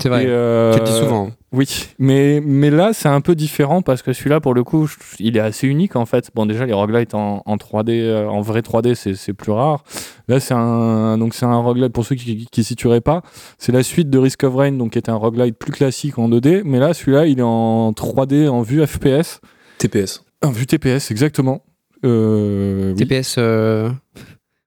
C'est 0.00 0.08
vrai. 0.08 0.24
Euh, 0.26 0.72
Tu 0.72 0.80
le 0.80 0.84
dis 0.86 0.92
souvent. 0.92 1.30
Oui, 1.52 1.68
mais, 2.00 2.40
mais 2.44 2.70
là 2.70 2.90
c'est 2.92 3.08
un 3.08 3.20
peu 3.20 3.34
différent 3.36 3.80
parce 3.82 4.02
que 4.02 4.12
celui-là 4.12 4.40
pour 4.40 4.54
le 4.54 4.64
coup 4.64 4.86
je- 4.88 4.96
il 5.20 5.36
est 5.36 5.40
assez 5.40 5.68
unique 5.68 5.94
en 5.96 6.04
fait. 6.06 6.30
Bon 6.34 6.46
déjà 6.46 6.66
les 6.66 6.72
roguelites 6.72 7.14
en, 7.14 7.42
en 7.46 7.56
3D, 7.56 7.90
euh, 8.00 8.26
en 8.26 8.40
vrai 8.40 8.60
3D 8.62 8.94
c'est, 8.96 9.14
c'est 9.14 9.34
plus 9.34 9.52
rare. 9.52 9.84
Là 10.26 10.40
c'est 10.40 10.54
un 10.54 11.16
donc 11.18 11.34
c'est 11.34 11.44
un 11.46 11.56
roguelite 11.58 11.92
pour 11.92 12.04
ceux 12.06 12.16
qui, 12.16 12.48
qui 12.50 12.64
situeraient 12.64 13.00
pas, 13.02 13.22
c'est 13.58 13.70
la 13.70 13.82
suite 13.84 14.10
de 14.10 14.18
Risk 14.18 14.42
of 14.42 14.54
Rain 14.56 14.72
donc 14.72 14.92
qui 14.92 14.98
était 14.98 15.10
un 15.12 15.14
roguelite 15.16 15.56
plus 15.58 15.70
classique 15.72 16.18
en 16.18 16.28
2D, 16.28 16.62
mais 16.64 16.80
là 16.80 16.92
celui-là 16.94 17.26
il 17.26 17.38
est 17.38 17.42
en 17.42 17.92
3D 17.92 18.48
en 18.48 18.62
vue 18.62 18.84
FPS, 18.84 19.40
TPS. 19.78 20.24
En 20.44 20.50
vue 20.52 20.66
TPS 20.66 21.10
exactement. 21.10 21.64
Euh, 22.04 22.92
oui. 22.96 23.06
TPS 23.06 23.36
euh, 23.38 23.90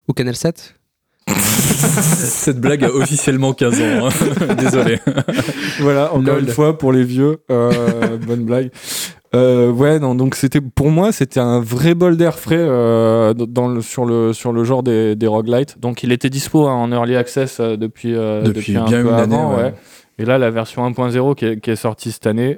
au 0.08 0.14
Canal 0.14 0.36
7 0.36 0.74
Cette 1.28 2.60
blague 2.60 2.84
a 2.86 2.90
officiellement 2.94 3.54
15 3.54 3.82
ans. 3.82 4.08
hein. 4.08 4.56
Désolé. 4.60 5.00
Voilà, 5.80 6.14
encore 6.14 6.36
Lol. 6.36 6.44
une 6.44 6.48
fois 6.50 6.78
pour 6.78 6.92
les 6.94 7.04
vieux, 7.04 7.40
euh, 7.52 8.18
bonne 8.18 8.46
blague. 8.46 8.72
Euh, 9.36 9.70
ouais, 9.72 10.00
non, 10.00 10.16
donc 10.16 10.36
c'était 10.36 10.62
pour 10.62 10.90
moi 10.90 11.12
c'était 11.12 11.42
un 11.42 11.60
vrai 11.60 11.96
bol 11.96 12.16
d'air 12.16 12.40
frais 12.40 12.56
euh, 12.58 13.34
dans 13.34 13.68
le, 13.68 13.82
sur 13.82 14.06
le 14.06 14.32
sur 14.32 14.54
le 14.54 14.64
genre 14.64 14.84
des, 14.84 15.16
des 15.18 15.28
roguelites. 15.28 15.80
Donc 15.80 16.02
il 16.04 16.14
était 16.14 16.30
dispo 16.30 16.66
hein, 16.66 16.74
en 16.74 16.92
early 16.94 17.18
access 17.18 17.60
euh, 17.60 17.76
depuis 17.76 18.16
euh, 18.16 18.42
Depuis 18.42 18.78
un 18.78 18.86
bien 18.86 19.02
peu 19.04 19.10
une 19.10 19.14
année, 19.16 19.36
ouais. 19.36 19.74
Et 20.18 20.24
là 20.24 20.38
la 20.38 20.50
version 20.50 20.90
1.0 20.90 21.36
qui 21.36 21.46
est, 21.46 21.60
qui 21.60 21.72
est 21.72 21.76
sortie 21.76 22.14
cette 22.14 22.26
année. 22.26 22.58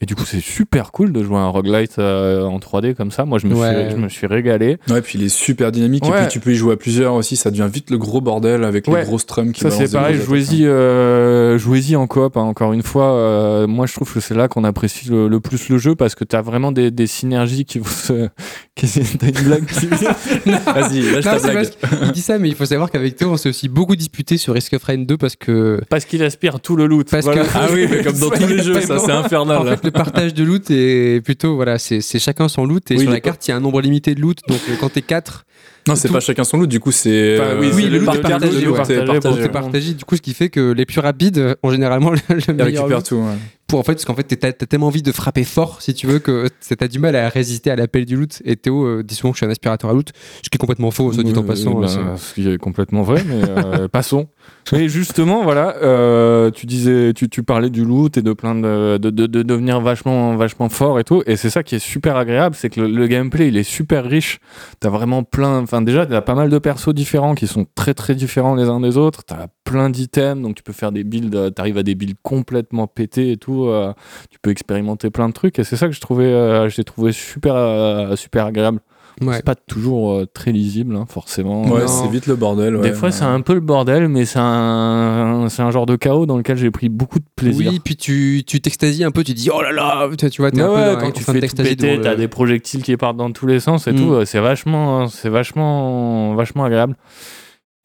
Et 0.00 0.06
du 0.06 0.14
coup 0.14 0.24
c'est 0.26 0.40
super 0.40 0.92
cool 0.92 1.12
de 1.12 1.22
jouer 1.22 1.36
à 1.36 1.40
un 1.40 1.48
roguelite 1.48 1.98
euh, 1.98 2.42
en 2.44 2.58
3D 2.58 2.94
comme 2.94 3.10
ça. 3.10 3.24
Moi 3.24 3.38
je 3.38 3.46
me 3.46 3.54
Ouais. 3.54 3.86
suis 3.86 3.90
je 3.92 3.96
me 3.96 4.08
suis 4.08 4.26
régalé. 4.26 4.78
Ouais, 4.90 5.00
puis 5.00 5.18
il 5.18 5.24
est 5.24 5.28
super 5.28 5.70
dynamique. 5.72 6.04
Et 6.06 6.10
puis 6.10 6.26
tu 6.28 6.40
peux 6.40 6.52
y 6.52 6.56
jouer 6.56 6.74
à 6.74 6.76
plusieurs 6.76 7.14
aussi. 7.14 7.36
Ça 7.36 7.50
devient 7.50 7.68
vite 7.72 7.90
le 7.90 7.98
gros 7.98 8.20
bordel 8.20 8.64
avec 8.64 8.88
Ouais. 8.88 9.00
les 9.00 9.06
grosses 9.06 9.22
strums 9.22 9.52
qui 9.52 9.60
Ça 9.60 9.70
c'est 9.70 9.90
pareil, 9.92 10.20
jouez-y, 10.20 10.66
euh, 10.66 11.58
jouez-y 11.58 11.96
en 11.96 12.06
coop. 12.06 12.36
hein, 12.36 12.42
encore 12.42 12.72
une 12.72 12.82
fois, 12.82 13.12
euh, 13.12 13.66
moi 13.66 13.86
je 13.86 13.94
trouve 13.94 14.12
que 14.12 14.20
c'est 14.20 14.34
là 14.34 14.48
qu'on 14.48 14.64
apprécie 14.64 15.08
le, 15.08 15.28
le 15.28 15.40
plus 15.40 15.68
le 15.68 15.78
jeu 15.78 15.94
parce 15.94 16.14
que 16.14 16.24
t'as 16.24 16.42
vraiment 16.42 16.72
des, 16.72 16.90
des 16.90 17.06
synergies 17.06 17.64
qui 17.64 17.78
vont 17.78 17.84
se. 17.86 18.28
T'as 18.76 18.88
une 19.28 19.44
blague 19.44 19.66
qui. 19.66 19.86
Vas-y, 20.66 21.02
lâche 21.02 21.24
Non, 21.24 21.30
ta 21.32 21.38
c'est 21.38 21.50
blague. 21.52 21.68
parce 21.80 21.96
qu'il 22.00 22.12
dit 22.12 22.20
ça, 22.20 22.38
mais 22.38 22.48
il 22.48 22.54
faut 22.56 22.64
savoir 22.66 22.90
qu'avec 22.90 23.14
Théo, 23.16 23.30
on 23.30 23.36
s'est 23.36 23.48
aussi 23.48 23.68
beaucoup 23.68 23.94
disputé 23.96 24.36
sur 24.36 24.52
Risk 24.54 24.72
of 24.74 24.82
Rain 24.82 24.98
2 24.98 25.16
parce 25.16 25.36
que. 25.36 25.80
parce 25.88 26.04
qu'il 26.04 26.22
aspire 26.24 26.58
tout 26.60 26.74
le 26.76 26.86
loot. 26.86 27.08
Parce 27.10 27.24
Voilà. 27.24 27.44
que- 27.44 27.48
Ah 27.54 27.66
oui, 27.72 27.86
mais 27.88 28.02
comme 28.02 28.18
dans 28.18 28.30
tous 28.36 28.46
les 28.48 28.62
jeux, 28.62 28.80
ça 28.80 28.98
c'est 28.98 29.12
infernal. 29.12 29.58
En 29.58 29.62
là. 29.64 29.76
fait, 29.76 29.83
le 29.84 29.90
partage 29.90 30.34
de 30.34 30.44
loot 30.44 30.70
est 30.70 31.22
plutôt. 31.24 31.54
Voilà, 31.56 31.78
c'est 31.78 32.00
chacun 32.18 32.48
son 32.48 32.64
loot. 32.64 32.90
Et 32.90 32.96
Oui, 32.96 33.02
sur 33.02 33.10
la 33.10 33.20
carte, 33.20 33.46
il 33.46 33.50
y 33.50 33.54
a 33.54 33.56
un 33.56 33.60
nombre 33.60 33.80
limité 33.80 34.14
de 34.14 34.20
loot. 34.20 34.38
Donc 34.48 34.60
euh, 34.68 34.74
quand 34.80 34.90
t'es 34.90 35.02
4, 35.02 35.44
Non, 35.86 35.96
c'est 35.96 36.10
pas 36.10 36.20
chacun 36.20 36.44
son 36.44 36.58
loot. 36.58 36.68
Du 36.68 36.80
coup, 36.80 36.92
c'est. 36.92 37.38
Enfin, 37.38 37.56
oui, 37.60 37.68
euh, 37.68 37.74
oui, 37.74 37.82
le 37.84 37.98
loot 37.98 38.02
est 38.14 38.20
partage, 38.20 38.30
partagé, 38.30 38.60
le 38.60 38.66
loot 38.66 38.78
ouais. 38.88 39.04
partagé, 39.20 39.48
Partagé. 39.48 39.94
Du 39.94 40.04
coup, 40.04 40.16
ce 40.16 40.22
qui 40.22 40.32
fait 40.34 40.48
que 40.48 40.72
les 40.72 40.86
plus 40.86 41.00
rapides 41.00 41.56
ont 41.62 41.70
généralement 41.70 42.10
le, 42.10 42.18
le 42.30 42.36
Il 42.48 42.54
meilleur 42.54 42.66
récupère 42.86 42.96
loot. 42.98 43.06
tout. 43.06 43.16
ouais. 43.16 43.34
Pour, 43.66 43.78
en 43.80 43.82
fait, 43.82 43.94
parce 43.94 44.04
qu'en 44.04 44.14
fait, 44.14 44.24
t'as 44.24 44.52
tellement 44.52 44.88
envie 44.88 45.02
de 45.02 45.10
frapper 45.10 45.42
fort, 45.42 45.80
si 45.80 45.94
tu 45.94 46.06
veux, 46.06 46.18
que 46.18 46.48
t'as 46.78 46.86
du 46.86 46.98
mal 46.98 47.16
à 47.16 47.30
résister 47.30 47.70
à 47.70 47.76
l'appel 47.76 48.04
du 48.04 48.14
loot. 48.14 48.42
Et 48.44 48.56
Théo 48.56 48.84
euh, 48.84 49.02
dit 49.02 49.14
souvent 49.14 49.32
que 49.32 49.36
je 49.36 49.38
suis 49.38 49.46
un 49.46 49.50
aspirateur 49.50 49.88
à 49.90 49.94
loot, 49.94 50.10
ce 50.42 50.50
qui 50.50 50.56
est 50.56 50.58
complètement 50.58 50.90
faux, 50.90 51.10
soit 51.12 51.22
dit 51.22 51.32
en 51.36 51.42
passant. 51.42 51.80
ben, 51.80 51.88
euh, 51.88 52.16
ce 52.18 52.34
qui 52.34 52.48
est 52.48 52.58
complètement 52.58 53.02
vrai, 53.02 53.24
mais 53.26 53.40
euh, 53.48 53.88
passons. 53.92 54.28
Mais 54.72 54.88
justement, 54.90 55.42
voilà, 55.44 55.76
euh, 55.82 56.50
tu 56.50 56.66
disais, 56.66 57.14
tu, 57.14 57.28
tu 57.30 57.42
parlais 57.42 57.70
du 57.70 57.84
loot 57.84 58.16
et 58.18 58.22
de 58.22 58.32
plein 58.34 58.54
de, 58.54 58.98
de, 58.98 59.08
de, 59.10 59.26
de 59.26 59.42
devenir 59.42 59.80
vachement, 59.80 60.36
vachement 60.36 60.68
fort 60.68 61.00
et 61.00 61.04
tout. 61.04 61.22
Et 61.26 61.36
c'est 61.36 61.50
ça 61.50 61.62
qui 61.62 61.74
est 61.74 61.78
super 61.84 62.16
agréable, 62.16 62.54
c'est 62.58 62.68
que 62.68 62.82
le, 62.82 62.86
le 62.88 63.06
gameplay, 63.06 63.48
il 63.48 63.56
est 63.56 63.62
super 63.62 64.04
riche. 64.04 64.40
T'as 64.78 64.90
vraiment 64.90 65.22
plein, 65.22 65.64
enfin 65.74 65.82
déjà, 65.82 66.06
t'as 66.06 66.20
pas 66.20 66.34
mal 66.34 66.50
de 66.50 66.58
persos 66.58 66.94
différents 66.94 67.34
qui 67.34 67.46
sont 67.46 67.66
très 67.74 67.94
très 67.94 68.14
différents 68.14 68.54
les 68.54 68.68
uns 68.68 68.80
des 68.80 68.96
autres. 68.96 69.24
T'as 69.24 69.48
plein 69.64 69.90
d'items, 69.90 70.40
donc 70.40 70.54
tu 70.54 70.62
peux 70.62 70.72
faire 70.72 70.92
des 70.92 71.02
builds, 71.02 71.34
euh, 71.34 71.50
t'arrives 71.50 71.78
à 71.78 71.82
des 71.82 71.94
builds 71.94 72.16
complètement 72.22 72.86
pétés 72.86 73.32
et 73.32 73.36
tout. 73.36 73.66
euh, 73.66 73.92
tu 74.30 74.38
peux 74.40 74.50
expérimenter 74.50 75.10
plein 75.10 75.28
de 75.28 75.34
trucs. 75.34 75.58
Et 75.58 75.64
c'est 75.64 75.76
ça 75.76 75.88
que 75.88 75.94
je 75.94 76.00
trouvais, 76.00 76.26
euh, 76.26 76.68
j'ai 76.68 76.84
trouvé 76.84 77.12
super, 77.12 78.16
super 78.16 78.46
agréable. 78.46 78.80
Ouais. 79.20 79.36
C'est 79.36 79.44
pas 79.44 79.54
toujours 79.54 80.12
euh, 80.12 80.26
très 80.32 80.52
lisible, 80.52 80.96
hein, 80.96 81.04
forcément. 81.08 81.66
Ouais, 81.68 81.86
c'est 81.86 82.08
vite 82.08 82.26
le 82.26 82.36
bordel. 82.36 82.74
Des 82.80 82.90
ouais. 82.90 82.92
fois, 82.94 83.10
c'est 83.12 83.24
un 83.24 83.40
peu 83.40 83.54
le 83.54 83.60
bordel, 83.60 84.08
mais 84.08 84.24
c'est 84.24 84.38
un, 84.40 85.46
c'est 85.48 85.62
un 85.62 85.70
genre 85.70 85.86
de 85.86 85.96
chaos 85.96 86.26
dans 86.26 86.36
lequel 86.36 86.56
j'ai 86.56 86.70
pris 86.70 86.88
beaucoup 86.88 87.18
de 87.18 87.24
plaisir. 87.36 87.70
Oui, 87.70 87.80
puis 87.84 87.96
tu 87.96 88.42
tu 88.46 88.60
t'extasies 88.60 89.04
un 89.04 89.10
peu, 89.10 89.22
tu 89.24 89.34
dis 89.34 89.50
oh 89.52 89.62
là 89.62 89.72
là, 89.72 90.08
tu 90.16 90.40
vois, 90.40 90.50
t'es 90.50 90.58
Ouais, 90.58 90.62
un 90.62 90.66
peu 90.68 90.74
ouais, 90.74 90.94
dans- 90.94 91.00
quand 91.00 91.10
tu 91.12 91.22
fais 91.22 91.32
tout 91.34 91.40
t'extasier 91.40 91.76
péter, 91.76 92.00
t'as 92.02 92.10
le- 92.12 92.16
des 92.16 92.28
projectiles 92.28 92.82
qui 92.82 92.96
partent 92.96 93.16
dans 93.16 93.30
tous 93.30 93.46
les 93.46 93.60
sens 93.60 93.86
et 93.86 93.92
Mm. 93.92 93.96
tout. 93.96 94.12
euh, 94.14 94.24
C'est 94.24 94.40
vachement, 94.40 95.06
c'est 95.08 95.28
vachement, 95.28 96.34
vachement 96.34 96.64
agréable. 96.64 96.96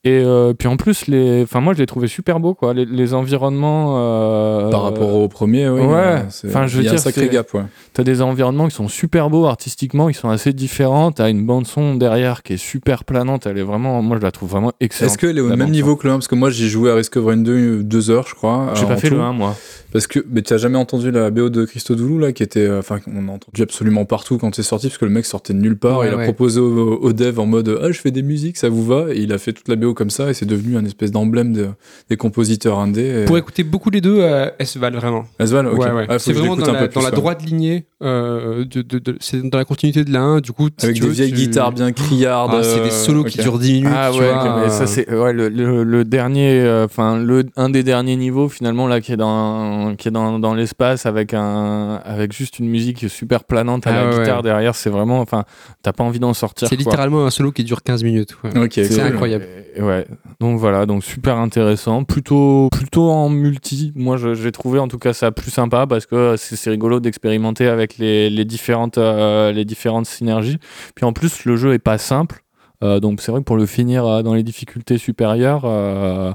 Et 0.06 0.22
euh, 0.24 0.54
puis 0.54 0.70
en 0.70 0.78
plus, 0.78 1.08
les, 1.08 1.44
enfin 1.44 1.60
moi, 1.60 1.74
je 1.74 1.80
l'ai 1.80 1.86
trouvé 1.86 2.08
super 2.08 2.40
beau, 2.40 2.54
quoi. 2.54 2.74
Les, 2.74 2.86
les 2.86 3.14
environnements. 3.14 3.96
euh, 3.98 4.70
Par 4.70 4.84
rapport 4.84 5.14
au 5.14 5.28
premier, 5.28 5.68
oui. 5.68 5.82
ouais. 5.82 5.88
euh, 5.94 6.20
c'est- 6.30 6.48
Enfin, 6.48 6.68
je 6.68 6.78
veux 6.78 6.84
il 6.84 6.86
y 6.86 6.90
a 6.90 6.94
un 6.94 6.98
sacré 6.98 7.28
gap, 7.28 7.54
ouais. 7.54 7.64
T'as 7.94 8.04
des 8.04 8.22
environnements 8.22 8.70
qui 8.70 8.76
sont 8.76 8.88
super 8.88 9.30
beaux 9.30 9.46
artistiquement, 9.46 10.08
ils 10.08 10.14
sont 10.14 10.30
assez 10.30 10.54
différents. 10.54 11.12
T'as 11.12 11.30
une 11.30 11.46
bande 11.46 11.68
son 11.68 11.96
derrière 11.96 12.44
qui 12.44 12.54
est 12.54 12.58
super 12.58 13.04
planante. 13.04 13.46
Elle 13.46 13.58
est 13.58 13.62
vraiment, 13.64 14.02
moi, 14.02 14.16
je 14.18 14.24
la 14.24 14.32
trouve 14.32 14.50
vraiment 14.52 14.72
excellente. 14.80 15.12
Est-ce 15.12 15.18
qu'elle 15.18 15.38
est 15.38 15.42
au 15.42 15.50
même 15.56 15.70
niveau 15.70 15.98
que 15.98 16.08
le 16.08 16.14
1 16.14 16.16
Parce 16.18 16.30
que 16.30 16.36
moi, 16.36 16.50
j'ai 16.50 16.68
joué 16.70 16.90
à 16.92 16.96
Risk 16.96 17.18
of 17.18 17.26
Rain 17.26 17.38
2 17.38 17.52
euh, 17.52 17.84
deux 17.84 18.10
heures, 18.10 18.26
je 18.30 18.36
crois. 18.36 18.72
J'ai 18.76 18.86
pas 18.86 18.96
fait 18.96 19.10
tout. 19.10 19.16
le 19.16 19.22
1, 19.22 19.34
moi. 19.34 19.54
Parce 19.92 20.06
que 20.08 20.20
mais 20.30 20.42
tu 20.44 20.54
as 20.54 20.58
jamais 20.58 20.78
entendu 20.78 21.10
la 21.10 21.32
BO 21.32 21.50
de 21.50 21.66
Christo 21.66 21.96
Doulou 21.96 22.20
là 22.20 22.32
qui 22.32 22.44
était 22.44 22.60
euh, 22.60 22.80
enfin 22.80 23.00
on 23.08 23.28
a 23.28 23.32
entendu 23.32 23.62
absolument 23.64 24.06
partout 24.06 24.38
quand 24.38 24.54
c'est 24.54 24.62
sorti 24.62 24.88
parce 24.88 25.00
que 25.00 25.06
le 25.06 25.12
mek 25.12 25.26
sortait 25.26 25.54
de 25.54 25.58
nulle 25.60 25.78
part 25.78 26.00
Ouais, 26.00 26.10
il 26.10 26.14
a 26.14 26.18
proposé 26.26 26.60
au, 26.60 26.98
au 27.02 27.12
dev 27.14 27.40
en 27.40 27.48
mode 27.48 27.80
ah 27.82 27.92
je 27.92 28.00
fais 28.00 28.12
des 28.12 28.22
musiques 28.22 28.58
ça 28.58 28.70
vous 28.70 28.86
va? 28.86 29.08
Et 29.14 29.20
il 29.22 29.34
a 29.34 29.38
fait 29.40 29.52
toute 29.52 29.68
la 29.68 29.76
BO 29.76 29.94
comme 29.96 30.10
ça 30.12 30.30
et 30.30 30.34
c'est 30.36 30.46
devenu 30.46 30.78
un 30.78 30.86
espèce 30.86 31.12
d'emblème 31.12 31.54
de- 31.54 31.70
des 32.10 32.18
compositeurs 32.18 32.78
indés. 32.78 33.24
et- 33.24 33.26
Pour 33.26 33.38
écouter 33.40 33.64
beaucoup 33.64 33.90
les 33.90 34.02
deux, 34.02 34.20
euh, 34.20 34.50
elles 34.60 34.68
se 34.68 34.78
valent 34.78 34.98
vraiment. 35.00 35.26
Asval, 35.40 35.66
ok. 35.68 35.80
Ouais, 35.80 35.92
ouais. 35.92 36.06
Ah, 36.08 36.20
c'est 36.20 36.34
vraiment 36.34 36.56
dans 36.56 36.70
un 36.70 36.74
la, 36.74 36.80
peu 36.82 36.86
dans 36.88 36.92
plus, 36.92 37.02
la 37.02 37.10
ouais. 37.10 37.16
droite 37.16 37.44
lignée. 37.44 37.86
euh, 38.02 38.64
de, 38.64 38.82
de- 38.82 39.00
de- 39.00 39.18
c'est 39.20 39.42
dans 39.50 39.58
la 39.58 39.66
continuité 39.66 40.06
de 40.06 40.14
la 40.14 40.22
1. 40.22 40.40
Du 40.40 40.52
coup, 40.54 40.70
Avec 40.82 40.96
tu 40.96 41.02
des 41.02 41.08
veux, 41.08 41.12
vieilles 41.14 41.32
tu- 41.32 41.36
guitares 41.36 41.72
bien 41.74 41.92
criardes. 41.92 42.52
Ah, 42.54 42.64
c'est 42.64 42.80
des 42.80 42.88
euh, 42.88 42.90
solos 42.92 43.24
qui 43.26 43.40
durent 43.40 43.60
10 43.60 43.74
minutes. 43.74 43.90
Ah 43.94 44.10
tu 44.14 44.20
ouais, 44.22 44.32
vois, 44.32 44.70
ça 44.70 44.88
c'est 44.88 45.12
ouais, 45.14 45.34
le, 45.34 45.50
le- 45.50 45.84
le 45.84 46.06
dernier, 46.06 46.62
euh, 46.62 46.86
enfin 46.86 47.18
le 47.20 47.44
un 47.58 47.70
des 47.70 47.84
derniers 47.84 48.16
niveaux 48.16 48.48
finalement 48.48 48.88
là 48.88 49.02
qui 49.02 49.12
est 49.12 49.18
dans 49.18 49.79
qui 49.98 50.08
est 50.08 50.12
dans, 50.12 50.40
dans 50.40 50.54
l'espace 50.54 51.06
avec 51.06 51.34
un 51.34 52.02
avec 52.06 52.32
juste 52.34 52.60
une 52.60 52.68
musique 52.70 53.10
super 53.10 53.44
planante 53.44 53.88
à 53.88 53.92
Ah 53.92 53.94
la 54.04 54.10
ouais, 54.10 54.20
guitare 54.20 54.42
derrière, 54.44 54.76
c'est 54.76 54.90
vraiment, 54.90 55.20
enfin 55.20 55.46
t'as 55.82 55.94
pas 55.94 56.04
envie 56.04 56.20
d'en 56.20 56.34
sortir. 56.34 56.68
C'est 56.68 56.76
littéralement 56.76 57.26
un 57.26 57.30
solo 57.30 57.52
qui 57.52 57.64
dure 57.64 57.84
15 57.84 58.04
minutes. 58.04 58.36
ouais. 58.44 58.68
C'est 58.72 58.88
cool. 58.90 59.00
incroyable. 59.02 59.46
Ouais. 59.80 60.06
Donc 60.40 60.60
voilà, 60.60 60.86
donc 60.86 61.04
super 61.04 61.38
intéressant, 61.38 62.04
plutôt 62.04 62.70
plutôt 62.72 63.10
en 63.10 63.30
multi. 63.30 63.92
Moi, 63.96 64.18
j'ai 64.18 64.52
trouvé 64.52 64.80
en 64.80 64.88
tout 64.88 65.00
cas 65.00 65.14
ça 65.14 65.32
plus 65.32 65.52
sympa 65.52 65.86
parce 65.88 66.06
que 66.06 66.36
c'est 66.38 66.56
c'est 66.56 66.70
rigolo 66.70 67.00
d'expérimenter 67.00 67.68
avec 67.68 67.98
les, 67.98 68.30
les 68.30 68.46
différentes 68.46 68.98
euh, 68.98 69.52
les 69.52 69.66
différentes 69.66 70.06
synergies. 70.06 70.58
Puis 70.96 71.06
en 71.06 71.14
plus, 71.14 71.46
le 71.46 71.56
jeu 71.56 71.74
est 71.74 71.80
pas 71.80 71.98
simple. 71.98 72.44
Euh, 72.82 73.00
donc 73.02 73.20
c'est 73.22 73.32
vrai 73.32 73.42
que 73.42 73.46
pour 73.46 73.58
le 73.58 73.66
finir 73.66 74.06
euh, 74.06 74.22
dans 74.22 74.34
les 74.34 74.44
difficultés 74.44 74.98
supérieures, 74.98 75.64
euh, 75.66 76.32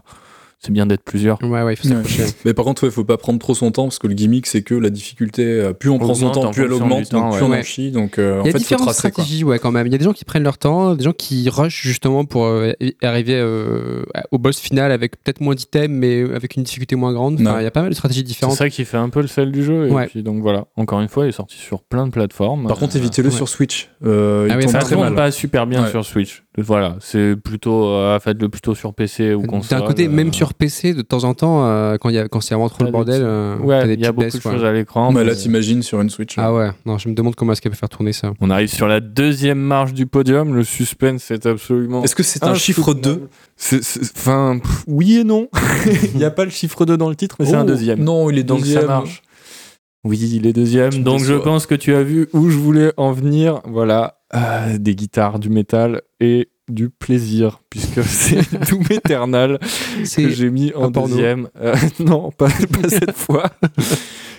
c'est 0.64 0.72
bien 0.72 0.86
d'être 0.86 1.02
plusieurs. 1.04 1.42
Ouais, 1.42 1.62
ouais, 1.62 1.74
il 1.74 1.76
faut 1.76 1.88
Ouais. 1.88 1.94
s'accrocher. 1.94 2.24
Mais 2.44 2.54
par 2.54 2.64
contre, 2.64 2.84
il 2.84 2.90
faut 2.90 3.04
pas 3.04 3.16
prendre 3.16 3.38
trop 3.38 3.54
son 3.54 3.70
temps 3.70 3.84
parce 3.84 3.98
que 3.98 4.06
le 4.06 4.14
gimmick, 4.14 4.46
c'est 4.46 4.62
que 4.62 4.74
la 4.74 4.90
difficulté, 4.90 5.44
euh, 5.44 5.72
plus 5.72 5.90
on 5.90 5.98
prend 5.98 6.14
son 6.14 6.30
temps, 6.30 6.50
plus 6.50 6.64
elle 6.64 6.72
augmente, 6.72 7.08
temps, 7.10 7.18
donc 7.20 7.32
ouais. 7.32 7.38
plus 7.38 7.44
on 7.44 7.48
en 7.48 7.50
Ouais. 7.52 7.62
chie. 7.62 7.90
Donc 7.90 8.18
euh, 8.18 8.40
en 8.40 8.44
Il 8.44 8.46
y 8.46 8.54
a 8.54 8.58
fait, 8.58 8.76
faut 8.76 8.84
tracer 8.84 9.44
ouais, 9.44 9.58
quand 9.58 9.70
même. 9.70 9.86
Il 9.86 9.92
y 9.92 9.94
a 9.94 9.98
des 9.98 10.04
gens 10.04 10.12
qui 10.12 10.24
prennent 10.24 10.42
leur 10.42 10.58
temps, 10.58 10.94
des 10.94 11.04
gens 11.04 11.12
qui 11.12 11.48
rushent 11.48 11.82
justement 11.82 12.24
pour 12.24 12.46
euh, 12.46 12.72
arriver 13.02 13.34
euh, 13.36 14.04
au 14.30 14.38
boss 14.38 14.58
final 14.58 14.90
avec 14.92 15.22
peut-être 15.22 15.40
moins 15.40 15.54
d'items, 15.54 15.88
mais 15.90 16.22
avec 16.34 16.56
une 16.56 16.62
difficulté 16.62 16.96
moins 16.96 17.12
grande. 17.12 17.40
Enfin, 17.40 17.54
Ouais. 17.56 17.60
il 17.60 17.64
y 17.64 17.66
a 17.66 17.70
pas 17.70 17.82
mal 17.82 17.90
de 17.90 17.94
stratégies 17.94 18.20
C'est 18.20 18.26
différentes. 18.26 18.56
ça 18.56 18.68
qui 18.70 18.84
fait 18.84 18.96
un 18.96 19.08
peu 19.10 19.20
le 19.20 19.26
sel 19.28 19.52
du 19.52 19.62
jeu. 19.64 19.88
Et 19.88 19.90
Ouais. 19.90 20.06
puis 20.06 20.22
donc 20.22 20.40
voilà, 20.42 20.66
encore 20.76 21.00
une 21.00 21.08
fois, 21.08 21.24
il 21.26 21.28
est 21.28 21.32
sorti 21.32 21.56
sur 21.58 21.82
plein 21.82 22.06
de 22.06 22.12
plateformes. 22.12 22.66
Par 22.66 22.78
contre, 22.78 22.96
évitez-le 22.96 23.28
ouais. 23.28 23.34
sur 23.34 23.48
Switch. 23.48 23.90
Euh, 24.04 24.46
Ah 24.50 24.54
il 24.54 24.56
oui, 24.58 24.62
tombe 24.64 24.72
ça 24.72 24.78
très 24.80 24.94
tourne 24.94 25.06
mal. 25.08 25.14
pas 25.14 25.30
super 25.30 25.66
bien 25.66 25.84
Ouais. 25.84 25.90
sur 25.90 26.04
Switch. 26.04 26.43
Voilà, 26.56 26.96
c'est 27.00 27.34
plutôt 27.34 27.84
euh, 27.88 28.18
faites-le 28.20 28.48
plutôt 28.48 28.76
sur 28.76 28.94
PC 28.94 29.34
ou 29.34 29.42
console. 29.42 29.80
D'un 29.80 29.86
côté, 29.86 30.06
euh, 30.06 30.10
même 30.10 30.32
sur 30.32 30.54
PC, 30.54 30.94
de 30.94 31.02
temps 31.02 31.24
en 31.24 31.34
temps, 31.34 31.66
euh, 31.66 31.96
quand, 32.00 32.10
il 32.10 32.14
y 32.14 32.18
a- 32.18 32.28
quand 32.28 32.40
c'est 32.40 32.54
vraiment 32.54 32.68
trop 32.68 32.84
le 32.84 32.92
bordel, 32.92 33.22
euh, 33.24 33.56
Ouais, 33.58 33.92
il 33.92 34.00
y 34.00 34.06
a 34.06 34.12
beaucoup 34.12 34.24
baisses, 34.26 34.34
de 34.36 34.38
quoi. 34.40 34.52
choses 34.52 34.64
à 34.64 34.72
l'écran. 34.72 35.12
Bah, 35.12 35.20
mais- 35.24 35.26
là, 35.30 35.34
t'imagines 35.34 35.82
sur 35.82 36.00
une 36.00 36.10
Switch. 36.10 36.34
Ah 36.38 36.54
ouais, 36.54 36.70
non, 36.86 36.96
je 36.96 37.08
me 37.08 37.14
demande 37.14 37.34
comment 37.34 37.52
est-ce 37.52 37.60
qu'elle 37.60 37.72
peut 37.72 37.76
faire 37.78 37.88
tourner 37.88 38.12
ça. 38.12 38.32
On 38.40 38.50
arrive 38.50 38.68
sur 38.72 38.86
la 38.86 39.00
deuxième 39.00 39.58
marche 39.58 39.94
du 39.94 40.06
podium. 40.06 40.54
Le 40.54 40.62
suspense 40.62 41.28
est 41.32 41.44
absolument. 41.46 42.04
Est-ce 42.04 42.14
que 42.14 42.22
c'est 42.22 42.44
un 42.44 42.54
chiffre 42.54 42.94
2 42.94 43.28
C'est- 43.56 43.82
c'est- 43.82 44.00
Enfin, 44.16 44.60
oui 44.86 45.18
et 45.18 45.24
non. 45.24 45.48
Il 46.14 46.18
n'y 46.18 46.24
a 46.24 46.30
pas 46.30 46.44
le 46.44 46.50
chiffre 46.52 46.84
2 46.86 46.96
dans 46.96 47.08
le 47.08 47.16
titre, 47.16 47.34
mais 47.40 47.46
c'est 47.46 47.54
un 47.56 47.64
deuxième. 47.64 47.98
Oh, 48.00 48.04
Non, 48.04 48.30
il 48.30 48.38
est 48.38 48.44
Donc 48.44 48.60
deuxième. 48.60 48.82
ça 48.82 48.86
marche. 48.86 49.22
Oui, 50.04 50.18
il 50.18 50.46
est 50.46 50.52
deuxième. 50.52 51.02
Donc 51.02 51.20
je 51.24 51.34
pense 51.34 51.66
que 51.66 51.74
tu 51.74 51.94
as 51.94 52.02
vu 52.02 52.28
où 52.34 52.48
je 52.50 52.58
voulais 52.58 52.92
en 52.98 53.12
venir. 53.12 53.60
Voilà, 53.64 54.18
Euh, 54.34 54.78
des 54.78 54.94
guitares, 54.94 55.38
du 55.38 55.48
métal 55.48 56.02
et 56.20 56.48
du 56.68 56.90
plaisir, 56.90 57.60
puisque 57.70 58.02
c'est 58.04 58.40
Doom 58.70 58.84
Eternal 58.90 59.58
que 59.58 60.28
j'ai 60.28 60.50
mis 60.50 60.72
en 60.74 60.90
deuxième. 60.90 61.48
Euh, 61.60 61.74
non, 62.00 62.30
pas, 62.30 62.48
pas 62.48 62.88
cette 62.88 63.12
fois. 63.16 63.50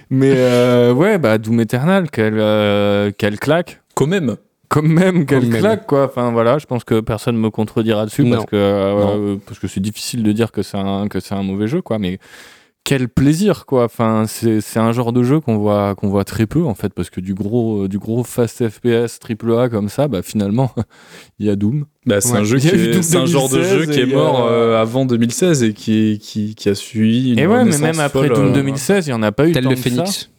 Mais 0.10 0.34
euh, 0.36 0.94
ouais, 0.94 1.18
bah 1.18 1.38
Doom 1.38 1.60
Eternal, 1.62 2.10
quelle, 2.12 2.38
euh, 2.40 3.12
quelle 3.18 3.40
claque. 3.40 3.82
Quand 3.96 4.08
même. 4.08 4.36
Comme 4.68 4.92
même, 4.92 5.26
quelle 5.26 5.44
Quand 5.44 5.48
même. 5.50 5.60
claque, 5.62 5.86
quoi. 5.86 6.06
Enfin 6.06 6.32
voilà, 6.32 6.58
je 6.58 6.66
pense 6.66 6.84
que 6.84 7.00
personne 7.00 7.38
me 7.38 7.50
contredira 7.50 8.06
dessus 8.06 8.24
Non. 8.24 8.38
parce 8.38 8.46
que 8.48 8.56
euh, 8.56 9.36
parce 9.46 9.60
que 9.60 9.68
c'est 9.68 9.80
difficile 9.80 10.24
de 10.24 10.32
dire 10.32 10.52
que 10.52 10.64
c'est 10.64 10.78
un 10.78 11.08
que 11.08 11.20
c'est 11.20 11.36
un 11.36 11.44
mauvais 11.44 11.68
jeu, 11.68 11.82
quoi. 11.82 12.00
Mais 12.00 12.20
quel 12.86 13.10
plaisir, 13.10 13.66
quoi. 13.66 13.84
Enfin, 13.84 14.24
c'est 14.28 14.62
c'est 14.62 14.80
un 14.80 14.94
genre 14.94 15.12
de 15.12 15.24
jeu 15.24 15.42
qu'on 15.42 15.58
voit 15.58 15.96
qu'on 15.96 16.08
voit 16.08 16.24
très 16.24 16.46
peu 16.46 16.64
en 16.64 16.76
fait, 16.76 16.94
parce 16.94 17.10
que 17.10 17.20
du 17.20 17.34
gros 17.34 17.90
du 17.90 18.00
gros 18.00 18.24
fast 18.24 18.70
FPS 18.70 19.20
triple 19.20 19.54
A 19.58 19.68
comme 19.68 19.90
ça, 19.90 20.08
bah 20.08 20.22
finalement, 20.22 20.72
il 21.40 21.48
y 21.48 21.50
a 21.50 21.58
Doom. 21.58 21.86
Bah, 22.06 22.22
c'est 22.22 22.32
Ouais. 22.32 22.38
un 22.40 22.44
jeu 22.44 22.58
Il 22.60 22.66
y 22.66 22.70
qui 22.70 22.76
est, 22.76 23.16
un 23.18 23.26
genre 23.26 23.50
de 23.50 23.56
2016 23.58 23.80
jeu 23.80 23.86
qui 23.92 24.00
est 24.00 24.06
mort 24.16 24.46
euh, 24.48 24.80
avant 24.80 25.06
2016 25.06 25.64
et 25.64 25.74
qui, 25.74 26.20
qui, 26.22 26.54
qui 26.56 26.70
a 26.70 26.76
suivi 26.76 27.34
une 27.34 27.40
et 27.40 27.48
ouais, 27.48 27.66
mais 27.66 27.78
même 27.80 28.00
après 28.00 28.28
folle, 28.28 28.38
Doom 28.38 28.48
euh, 28.50 28.54
2016, 28.54 29.08
il 29.08 29.10
y 29.10 29.14
en 29.14 29.24
a 29.24 29.32
pas 29.32 29.48
eu 29.50 29.52
tel 29.52 29.64
tant 29.64 29.72
le 29.72 29.76
que 29.76 29.82
ça. 29.82 29.90
Phoenix. 29.90 30.30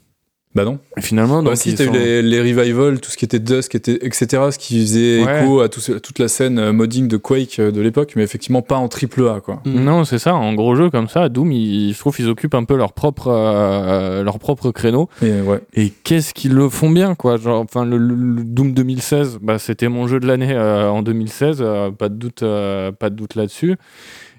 Bah 0.56 0.64
non. 0.64 0.78
Et 0.96 1.02
finalement, 1.02 1.42
Bah 1.42 1.50
donc 1.50 1.58
si, 1.58 1.68
ils 1.70 1.75
t'as 1.76 1.84
eu 1.84 1.86
sont- 1.88 1.92
les, 1.92 2.22
les 2.22 2.40
revivals, 2.40 2.98
tout 3.00 3.10
ce 3.10 3.16
qui 3.18 3.26
était 3.26 3.38
Dusk, 3.38 3.75
était, 3.75 3.98
etc., 4.00 4.42
ce 4.50 4.58
qui 4.58 4.80
faisait 4.80 5.22
Ouais. 5.22 5.42
écho 5.42 5.60
à 5.60 5.68
tout 5.68 5.80
toute 6.00 6.18
la 6.18 6.28
scène 6.28 6.58
euh, 6.58 6.72
modding 6.72 7.08
de 7.08 7.18
Quake 7.18 7.58
euh, 7.58 7.70
de 7.70 7.80
l'époque, 7.82 8.14
mais 8.16 8.22
effectivement 8.22 8.62
pas 8.62 8.76
en 8.76 8.88
triple 8.88 9.28
A, 9.28 9.40
quoi. 9.40 9.60
Mm. 9.66 9.84
Non, 9.84 10.04
c'est 10.04 10.18
ça. 10.18 10.34
En 10.34 10.54
gros 10.54 10.75
jeu 10.75 10.88
comme 10.88 11.08
ça, 11.08 11.28
Doom, 11.28 11.52
ils- 11.52 11.92
je 11.92 11.98
trouve 11.98 12.16
qu'ils 12.16 12.28
occupent 12.28 12.54
un 12.54 12.64
peu 12.64 12.75
leur 12.76 12.94
propre 12.94 13.28
euh, 13.28 14.22
leur 14.22 14.38
propre 14.38 14.70
créneau. 14.70 15.09
Et 15.22 15.40
ouais. 15.42 15.61
Et 15.74 15.90
qu'est-ce 16.04 16.33
qu'ils 16.33 16.54
le 16.54 16.68
font 16.70 16.88
bien, 16.90 17.14
quoi. 17.14 17.37
Genre, 17.37 17.61
enfin, 17.61 17.85
le, 17.85 17.98
Doom 17.98 18.72
2016, 18.72 19.38
bah, 19.42 19.59
c'était 19.59 19.88
mon 19.88 20.07
jeu 20.07 20.20
de 20.20 20.26
l'année 20.26 20.52
euh, 20.54 20.88
en 20.88 21.02
2016, 21.02 21.59
euh, 21.61 21.90
pas 21.90 22.09
de 22.09 22.14
doute, 22.14 22.42
euh, 22.42 22.92
pas 22.92 23.11
de 23.11 23.14
doute 23.14 23.35
là-dessus. 23.35 23.76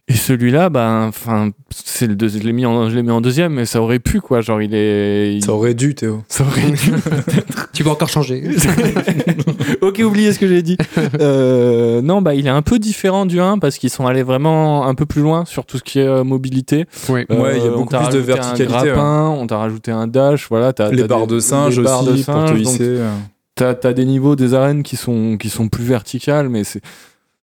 Et 0.09 0.13
celui-là, 0.15 0.69
bah, 0.69 1.03
enfin, 1.09 1.49
c'est 1.69 2.07
le 2.07 2.15
deux- 2.15 2.29
je 2.29 2.37
l'ai 2.39 2.53
mis 2.53 2.65
en, 2.65 2.89
je 2.89 2.95
l'ai 2.95 3.03
mis 3.03 3.11
en 3.11 3.19
deuxième, 3.19 3.53
mais 3.55 3.65
ça 3.65 3.81
aurait 3.81 3.99
pu, 3.99 4.21
quoi. 4.21 4.39
Genre, 4.39 4.61
il 4.61 4.73
est, 4.73 5.35
il- 5.35 5.43
Ça 5.43 5.51
aurait 5.51 5.73
dû, 5.73 5.95
Théo. 5.95 6.23
ça 6.29 6.45
aurait 6.45 6.71
dû. 6.71 6.93
Tu 7.73 7.83
peux 7.83 7.89
encore 7.89 8.07
changer. 8.07 8.41
ok, 9.81 10.01
oubliez 10.05 10.31
ce 10.33 10.39
que 10.39 10.47
j'ai 10.47 10.61
dit. 10.61 10.77
Euh, 11.19 12.01
non, 12.01 12.21
bah, 12.21 12.33
il 12.35 12.47
est 12.47 12.51
un 12.51 12.61
peu 12.61 12.79
différent 12.79 13.25
du 13.25 13.39
1 13.39 13.59
parce 13.59 13.77
qu'ils 13.77 13.89
sont 13.89 14.07
allés 14.07 14.23
vraiment 14.23 14.87
un 14.87 14.95
peu 14.95 15.05
plus 15.05 15.21
loin 15.21 15.45
sur 15.45 15.65
tout 15.65 15.77
ce 15.77 15.83
qui 15.83 15.99
est 15.99 16.07
euh, 16.07 16.23
mobilité. 16.23 16.85
ouais. 17.09 17.25
Ouais, 17.29 17.57
il 17.57 17.63
y 17.63 17.67
a 17.67 17.71
on 17.71 17.77
beaucoup 17.79 17.91
t'a 17.91 17.99
plus 17.99 18.13
de 18.13 18.17
rajouté 18.19 18.33
verticalité, 18.33 18.63
Un 18.73 18.93
grappin, 18.93 19.29
on 19.29 19.45
t'a 19.45 19.57
rajouté 19.57 19.91
un 19.91 20.07
dash, 20.07 20.47
voilà. 20.49 20.73
T'as, 20.73 20.89
Les 20.89 21.01
t'as 21.01 21.07
barres 21.07 21.27
des- 21.27 21.35
de 21.35 21.39
singe 21.39 21.77
les 21.77 21.83
barres 21.83 22.03
de 22.03 22.11
aussi, 22.13 22.23
pour 22.23 22.33
te 22.45 22.47
singe, 22.47 22.61
donc 22.63 22.81
euh. 22.81 23.11
T'as, 23.55 23.73
t'as 23.73 23.93
des 23.93 24.05
niveaux 24.05 24.35
des 24.35 24.53
arènes 24.53 24.83
qui 24.83 24.95
sont, 24.95 25.35
qui 25.37 25.49
sont 25.49 25.67
plus 25.67 25.83
verticales, 25.83 26.47
mais 26.49 26.63
c'est, 26.63 26.81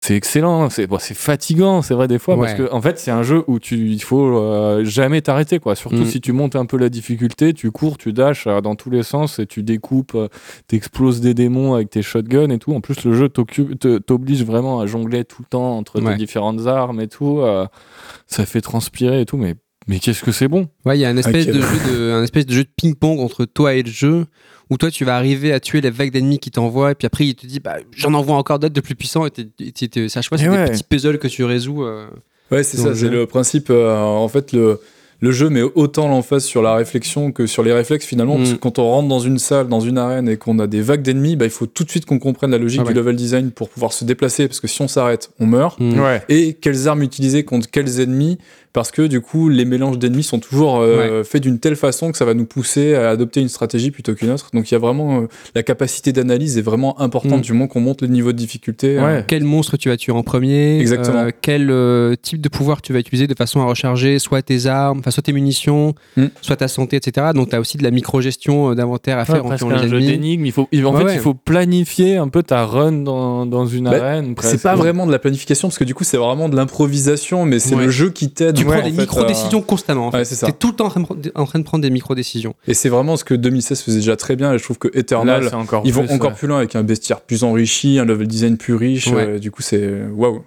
c'est 0.01 0.15
excellent. 0.15 0.69
C'est, 0.69 0.87
bon, 0.87 0.97
fatigant, 0.97 1.81
c'est 1.81 1.93
vrai, 1.93 2.07
des 2.07 2.19
fois, 2.19 2.37
parce 2.37 2.53
que, 2.53 2.71
en 2.71 2.81
fait, 2.81 2.97
c'est 2.97 3.11
un 3.11 3.21
jeu 3.21 3.43
où 3.47 3.59
tu, 3.59 3.89
il 3.89 4.01
faut 4.01 4.37
euh, 4.37 4.83
jamais 4.85 5.21
t'arrêter, 5.21 5.59
quoi. 5.59 5.75
Surtout 5.75 5.97
Mm. 6.03 6.05
si 6.05 6.21
tu 6.21 6.31
montes 6.31 6.55
un 6.55 6.65
peu 6.65 6.77
la 6.77 6.87
difficulté, 6.89 7.53
tu 7.53 7.69
cours, 7.71 7.97
tu 7.97 8.13
dashes 8.13 8.47
euh, 8.47 8.61
dans 8.61 8.75
tous 8.75 8.89
les 8.89 9.03
sens 9.03 9.39
et 9.39 9.45
tu 9.45 9.61
découpes, 9.61 10.15
euh, 10.15 10.27
t'exploses 10.67 11.19
des 11.21 11.33
démons 11.33 11.73
avec 11.73 11.89
tes 11.89 12.01
shotguns 12.01 12.49
et 12.49 12.59
tout. 12.59 12.73
En 12.73 12.81
plus, 12.81 13.03
le 13.03 13.13
jeu 13.13 13.27
t'oblige 13.29 14.43
vraiment 14.45 14.79
à 14.79 14.85
jongler 14.85 15.25
tout 15.25 15.41
le 15.41 15.47
temps 15.49 15.77
entre 15.77 16.01
Ouais. 16.01 16.11
tes 16.13 16.17
différentes 16.17 16.65
armes 16.67 17.01
et 17.01 17.07
tout. 17.07 17.39
euh, 17.41 17.67
ça 18.25 18.45
fait 18.45 18.61
transpirer 18.61 19.21
et 19.21 19.25
tout, 19.25 19.37
mais, 19.37 19.55
mais 19.87 19.99
qu'est-ce 19.99 20.23
que 20.23 20.31
c'est 20.31 20.47
bon! 20.47 20.67
Ouais, 20.85 20.97
il 20.97 21.01
y 21.01 21.05
a 21.05 21.09
un 21.09 21.17
espèce, 21.17 21.47
Ok. 21.47 21.53
de 21.53 21.61
jeu 21.61 21.67
de, 21.97 22.11
un 22.11 22.23
espèce 22.23 22.45
de 22.45 22.53
jeu 22.53 22.63
de 22.63 22.69
ping-pong 22.75 23.19
entre 23.19 23.45
toi 23.45 23.73
et 23.73 23.81
le 23.83 23.89
jeu, 23.89 24.25
où 24.69 24.77
toi 24.77 24.91
tu 24.91 25.03
vas 25.05 25.15
arriver 25.15 25.51
à 25.51 25.59
tuer 25.59 25.81
les 25.81 25.89
vagues 25.89 26.11
d'ennemis 26.11 26.39
qui 26.39 26.51
t'envoient, 26.51 26.91
et 26.91 26.95
puis 26.95 27.07
après 27.07 27.25
il 27.25 27.35
te 27.35 27.47
dit 27.47 27.59
bah, 27.59 27.77
j'en 27.95 28.13
envoie 28.13 28.35
encore 28.35 28.59
d'autres 28.59 28.75
de 28.75 28.81
plus 28.81 28.95
puissants, 28.95 29.25
et 29.25 29.31
t'es- 29.31 29.47
c'est 29.75 29.85
Et 29.85 29.87
des 29.89 30.09
ouais. 30.49 30.69
petits 30.69 30.83
puzzles 30.83 31.17
que 31.17 31.27
tu 31.27 31.43
résous. 31.43 31.83
euh. 31.83 32.07
Ouais, 32.51 32.63
c'est 32.63 32.77
ça, 32.77 32.93
c'est 32.95 33.09
le 33.09 33.25
principe. 33.27 33.69
euh, 33.69 33.95
en 33.95 34.27
fait, 34.27 34.53
le, 34.53 34.79
le 35.21 35.31
jeu 35.31 35.49
met 35.49 35.61
autant 35.61 36.07
l'emphase 36.07 36.45
sur 36.45 36.61
la 36.63 36.73
réflexion 36.75 37.31
que 37.31 37.45
sur 37.45 37.61
les 37.61 37.73
réflexes 37.73 38.05
finalement, 38.05 38.37
parce 38.37 38.51
Mm. 38.51 38.53
que 38.55 38.59
quand 38.59 38.79
on 38.79 38.85
rentre 38.89 39.07
dans 39.09 39.19
une 39.19 39.37
salle, 39.37 39.67
dans 39.67 39.81
une 39.81 39.97
arène 39.97 40.27
et 40.29 40.37
qu'on 40.37 40.57
a 40.59 40.65
des 40.65 40.81
vagues 40.81 41.01
d'ennemis, 41.01 41.35
bah, 41.35 41.45
il 41.45 41.51
faut 41.51 41.65
tout 41.67 41.83
de 41.83 41.89
suite 41.91 42.05
qu'on 42.05 42.17
comprenne 42.19 42.49
la 42.51 42.57
logique 42.57 42.79
Ah 42.83 42.87
ouais. 42.87 42.93
du 42.93 42.97
level 42.97 43.15
design 43.15 43.51
pour 43.51 43.69
pouvoir 43.69 43.91
se 43.93 44.03
déplacer, 44.05 44.47
parce 44.47 44.59
que 44.59 44.67
si 44.67 44.81
on 44.81 44.87
s'arrête, 44.87 45.29
on 45.39 45.45
meurt. 45.45 45.79
Mm. 45.79 45.99
Ouais. 45.99 46.23
Et 46.29 46.53
quelles 46.53 46.87
armes 46.87 47.03
utiliser 47.03 47.43
contre 47.43 47.69
quels 47.69 47.99
ennemis, 47.99 48.37
parce 48.73 48.91
que 48.91 49.01
du 49.03 49.21
coup, 49.21 49.49
les 49.49 49.65
mélanges 49.65 49.97
d'ennemis 49.99 50.23
sont 50.23 50.39
toujours 50.39 50.77
euh, 50.79 51.23
faits 51.23 51.41
d'une 51.43 51.59
telle 51.59 51.75
façon 51.75 52.11
que 52.11 52.17
ça 52.17 52.25
va 52.25 52.33
nous 52.33 52.45
pousser 52.45 52.95
à 52.95 53.09
adopter 53.09 53.41
une 53.41 53.49
stratégie 53.49 53.91
plutôt 53.91 54.13
qu'une 54.13 54.29
autre. 54.29 54.49
Donc 54.53 54.69
il 54.69 54.73
y 54.73 54.75
a 54.75 54.79
vraiment 54.79 55.21
euh, 55.21 55.27
la 55.55 55.63
capacité 55.63 56.13
d'analyse 56.13 56.57
est 56.57 56.61
vraiment 56.61 56.99
importante 57.01 57.39
Mm. 57.39 57.41
du 57.41 57.53
moment 57.53 57.67
qu'on 57.67 57.79
monte 57.81 58.01
le 58.01 58.07
niveau 58.07 58.31
de 58.31 58.37
difficulté. 58.37 58.97
euh, 58.97 59.03
Ouais. 59.03 59.23
Quel 59.27 59.43
monstre 59.43 59.77
tu 59.77 59.89
vas 59.89 59.97
tuer 59.97 60.11
en 60.11 60.23
premier 60.23 60.79
Exactement. 60.79 61.17
euh, 61.19 61.31
Quel 61.41 61.69
euh, 61.71 62.15
type 62.21 62.41
de 62.41 62.49
pouvoir 62.49 62.81
tu 62.81 62.93
vas 62.93 62.99
utiliser 62.99 63.27
de 63.27 63.33
façon 63.35 63.61
à 63.61 63.65
recharger 63.65 64.19
soit 64.19 64.41
tes 64.41 64.65
armes, 64.67 64.99
enfin 64.99 65.11
soit 65.11 65.23
tes 65.23 65.33
munitions, 65.33 65.95
Mm. 66.17 66.25
soit 66.41 66.55
ta 66.57 66.67
santé, 66.67 66.95
etc. 66.97 67.27
Donc 67.33 67.49
tu 67.49 67.55
as 67.55 67.59
aussi 67.59 67.77
de 67.77 67.83
la 67.83 67.91
micro-gestion 67.91 68.71
euh, 68.71 68.75
d'inventaire 68.75 69.17
à 69.17 69.25
faire 69.25 69.45
Ouais, 69.45 69.53
en 69.53 69.57
tuant 69.57 69.69
les 69.69 69.75
un 69.75 69.87
jeu 69.87 69.97
ennemis. 69.97 70.07
d'énigmes. 70.11 70.45
Il 70.45 70.51
faut, 70.51 70.67
il- 70.71 70.85
en 70.85 70.93
Ouais, 70.93 70.99
fait, 70.99 71.05
ouais. 71.05 71.13
il 71.15 71.19
faut 71.19 71.33
planifier 71.33 72.17
un 72.17 72.27
peu 72.29 72.43
ta 72.43 72.65
run 72.65 72.91
dans, 72.91 73.45
dans 73.45 73.65
une 73.65 73.85
Bah, 73.85 73.97
arène. 73.97 74.35
C'est 74.41 74.61
pas 74.61 74.75
vraiment 74.75 75.05
de 75.07 75.11
la 75.11 75.19
planification 75.19 75.67
parce 75.67 75.77
que 75.77 75.83
du 75.83 75.93
coup 75.95 76.03
c'est 76.03 76.17
vraiment 76.17 76.49
de 76.49 76.55
l'improvisation, 76.55 77.45
mais 77.45 77.59
c'est 77.59 77.75
Ouais. 77.75 77.85
le 77.85 77.91
jeu 77.91 78.09
qui 78.09 78.29
t'aide. 78.29 78.58
Tu 78.59 78.65
ouais, 78.65 78.77
prends 78.79 78.87
en 78.87 78.91
des 78.91 78.97
micro-décisions 78.97 79.61
constamment. 79.61 80.07
En 80.07 80.11
fait. 80.11 80.17
Ouais, 80.17 80.25
c'est 80.25 80.35
ça. 80.35 80.47
T'es 80.47 80.53
tout 80.53 80.69
le 80.69 80.75
temps 80.75 80.85
en 80.85 80.89
train, 80.89 80.99
de 81.01 81.05
pre- 81.05 81.31
en 81.35 81.45
train 81.45 81.59
de 81.59 81.63
prendre 81.63 81.81
des 81.81 81.89
micro-décisions. 81.89 82.53
Et 82.67 82.73
c'est 82.73 82.89
vraiment 82.89 83.17
ce 83.17 83.23
que 83.23 83.33
2016 83.33 83.81
faisait 83.81 83.97
déjà 83.99 84.15
très 84.15 84.35
bien. 84.35 84.53
Et 84.53 84.57
je 84.57 84.63
trouve 84.63 84.77
que 84.77 84.87
Eternal, 84.97 85.49
encore 85.53 85.83
ils 85.85 85.93
vont 85.93 86.05
plus, 86.05 86.13
encore 86.15 86.31
ouais. 86.31 86.35
plus 86.35 86.47
loin 86.47 86.57
avec 86.57 86.75
un 86.75 86.83
bestiaire 86.83 87.21
plus 87.21 87.43
enrichi, 87.43 87.99
un 87.99 88.05
level 88.05 88.27
design 88.27 88.57
plus 88.57 88.75
riche. 88.75 89.07
Ouais. 89.07 89.25
euh, 89.27 89.39
du 89.39 89.51
coup 89.51 89.61
c'est 89.61 90.01
waouh. 90.13 90.43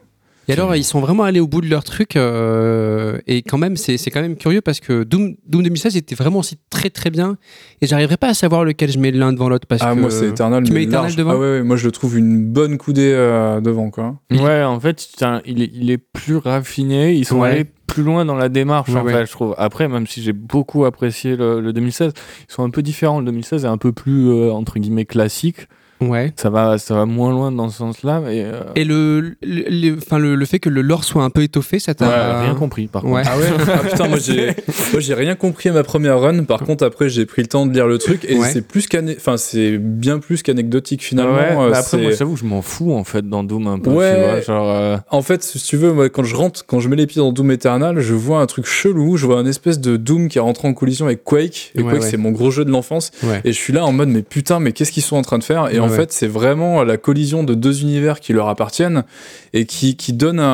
Et 0.48 0.54
alors, 0.54 0.74
ils 0.74 0.82
sont 0.82 0.98
vraiment 1.00 1.22
allés 1.22 1.38
au 1.38 1.46
bout 1.46 1.60
de 1.60 1.68
leur 1.68 1.84
truc. 1.84 2.16
euh, 2.16 3.16
et 3.28 3.42
quand 3.42 3.58
même, 3.58 3.76
c'est 3.76 3.96
c'est 3.96 4.10
quand 4.10 4.20
même 4.20 4.36
curieux 4.36 4.60
parce 4.60 4.80
que 4.80 5.04
Doom, 5.04 5.36
Doom 5.46 5.62
2016 5.62 5.96
était 5.96 6.16
vraiment 6.16 6.40
aussi 6.40 6.58
très 6.68 6.90
très 6.90 7.10
bien. 7.10 7.36
Et 7.80 7.86
j'arriverai 7.86 8.16
pas 8.16 8.28
à 8.28 8.34
savoir 8.34 8.64
lequel 8.64 8.90
je 8.90 8.98
mets 8.98 9.12
l'un 9.12 9.32
devant 9.32 9.48
l'autre. 9.48 9.68
parce 9.68 9.82
Ah, 9.84 9.94
que 9.94 10.00
moi, 10.00 10.10
c'est 10.10 10.26
Eternal. 10.28 10.64
tu 10.64 10.72
mets 10.72 10.82
Eternal 10.82 11.02
large. 11.02 11.16
devant 11.16 11.30
Ah, 11.32 11.36
ouais, 11.38 11.40
ouais, 11.58 11.62
moi, 11.62 11.76
je 11.76 11.84
le 11.86 11.92
trouve 11.92 12.18
une 12.18 12.44
bonne 12.44 12.76
coudée 12.76 13.12
euh, 13.14 13.60
devant, 13.60 13.90
quoi. 13.90 14.16
Ouais, 14.32 14.64
en 14.64 14.80
fait, 14.80 15.12
il 15.46 15.62
est, 15.62 15.70
il 15.74 15.90
est 15.92 15.98
plus 15.98 16.36
raffiné. 16.36 17.12
Ils 17.14 17.24
sont 17.24 17.38
Ouais. 17.40 17.50
allés 17.50 17.64
plus 17.92 18.02
loin 18.02 18.24
dans 18.24 18.34
la 18.36 18.48
démarche, 18.48 18.88
Ouais, 18.90 19.00
en 19.00 19.04
ouais. 19.04 19.12
fait, 19.12 19.26
je 19.26 19.32
trouve. 19.32 19.54
Après, 19.58 19.88
même 19.88 20.06
si 20.06 20.22
j'ai 20.22 20.32
beaucoup 20.32 20.84
apprécié 20.84 21.36
le, 21.36 21.60
le 21.60 21.72
2016, 21.72 22.12
ils 22.48 22.52
sont 22.52 22.64
un 22.64 22.70
peu 22.70 22.82
différents. 22.82 23.20
Le 23.20 23.26
2016 23.26 23.64
est 23.64 23.68
un 23.68 23.78
peu 23.78 23.92
plus, 23.92 24.28
euh, 24.30 24.52
entre 24.52 24.78
guillemets, 24.78 25.04
classique. 25.04 25.68
Ouais. 26.08 26.32
Ça 26.36 26.50
va, 26.50 26.78
ça 26.78 26.94
va 26.94 27.06
moins 27.06 27.30
loin 27.30 27.52
dans 27.52 27.68
ce 27.68 27.78
sens-là. 27.78 28.20
Mais, 28.24 28.42
euh, 28.44 28.60
Et 28.76 28.84
le, 28.84 29.36
le, 29.42 29.64
le- 29.68 29.96
enfin, 29.98 30.18
le, 30.18 30.34
le 30.34 30.44
fait 30.46 30.58
que 30.58 30.68
le 30.68 30.82
lore 30.82 31.04
soit 31.04 31.22
un 31.24 31.30
peu 31.30 31.42
étoffé, 31.42 31.78
ça 31.78 31.92
ouais, 31.92 31.94
t'a. 31.96 32.40
rien 32.42 32.54
compris, 32.54 32.86
par 32.86 33.04
Ouais. 33.04 33.22
contre. 33.22 33.30
Ah 33.34 33.38
ouais 33.38 33.46
Ah 33.74 33.78
putain, 33.88 34.08
moi 34.08 34.18
j'ai, 34.18 34.46
moi 34.92 35.00
j'ai 35.00 35.14
rien 35.14 35.34
compris 35.34 35.68
à 35.68 35.72
ma 35.72 35.82
première 35.82 36.20
run. 36.20 36.44
Par 36.44 36.60
contre, 36.62 36.84
après 36.84 37.08
j'ai 37.08 37.26
pris 37.26 37.42
le 37.42 37.48
temps 37.48 37.66
de 37.66 37.72
lire 37.72 37.86
le 37.86 37.98
truc 37.98 38.24
et 38.28 38.36
Ouais. 38.38 38.48
c'est 38.52 38.66
plus 38.66 38.86
enfin 39.16 39.36
c'est 39.36 39.78
bien 39.78 40.18
plus 40.18 40.42
qu'anecdotique 40.42 41.02
finalement. 41.02 41.34
Ouais, 41.34 41.56
Euh, 41.56 41.70
bah 41.70 41.78
après, 41.78 41.98
moi, 41.98 42.10
j'avoue, 42.12 42.36
je 42.36 42.44
m'en 42.44 42.62
fous, 42.62 42.92
en 42.92 43.04
fait, 43.04 43.28
dans 43.28 43.44
Doom 43.44 43.66
un 43.66 43.78
peu. 43.78 43.90
Ouais. 43.90 44.14
Tu 44.14 44.20
vois, 44.20 44.40
genre, 44.40 44.70
euh, 44.70 44.96
En 45.10 45.22
fait, 45.22 45.42
si 45.42 45.58
tu 45.58 45.76
veux, 45.76 45.92
moi, 45.92 46.08
quand 46.08 46.24
je 46.24 46.34
rentre, 46.36 46.64
quand 46.66 46.80
je 46.80 46.88
mets 46.88 46.96
les 46.96 47.06
pieds 47.06 47.20
dans 47.20 47.32
Doom 47.32 47.50
Eternal, 47.52 48.00
je 48.00 48.14
vois 48.14 48.40
un 48.40 48.46
truc 48.46 48.66
chelou. 48.66 49.16
Je 49.16 49.26
vois 49.26 49.38
un 49.38 49.46
espèce 49.46 49.78
de 49.80 49.96
Doom 49.96 50.28
qui 50.28 50.38
est 50.38 50.40
rentré 50.40 50.66
en 50.68 50.74
collision 50.74 51.06
avec 51.06 51.24
Quake. 51.24 51.72
Et 51.74 51.82
Ouais, 51.82 51.92
Quake, 51.92 52.02
ouais. 52.02 52.08
c'est 52.10 52.16
mon 52.16 52.30
gros 52.30 52.50
jeu 52.50 52.64
de 52.64 52.70
l'enfance. 52.70 53.10
Ouais. 53.22 53.40
Et 53.44 53.52
je 53.52 53.58
suis 53.58 53.72
là 53.72 53.84
en 53.84 53.92
mode, 53.92 54.08
mais 54.08 54.22
putain, 54.22 54.60
mais 54.60 54.72
qu'est-ce 54.72 54.92
qu'ils 54.92 55.02
sont 55.02 55.16
en 55.16 55.22
train 55.22 55.38
de 55.38 55.44
faire 55.44 55.68
Et 55.70 55.74
Ouais, 55.74 55.80
en 55.80 55.88
ouais. 55.92 55.96
fait, 55.96 56.12
c'est 56.12 56.26
vraiment 56.26 56.82
la 56.84 56.96
collision 56.96 57.44
de 57.44 57.54
deux 57.54 57.82
univers 57.82 58.20
qui 58.20 58.32
leur 58.32 58.48
appartiennent 58.48 59.04
et 59.52 59.64
qui, 59.66 59.96
qui 59.96 60.12
donne 60.12 60.40
un, 60.40 60.44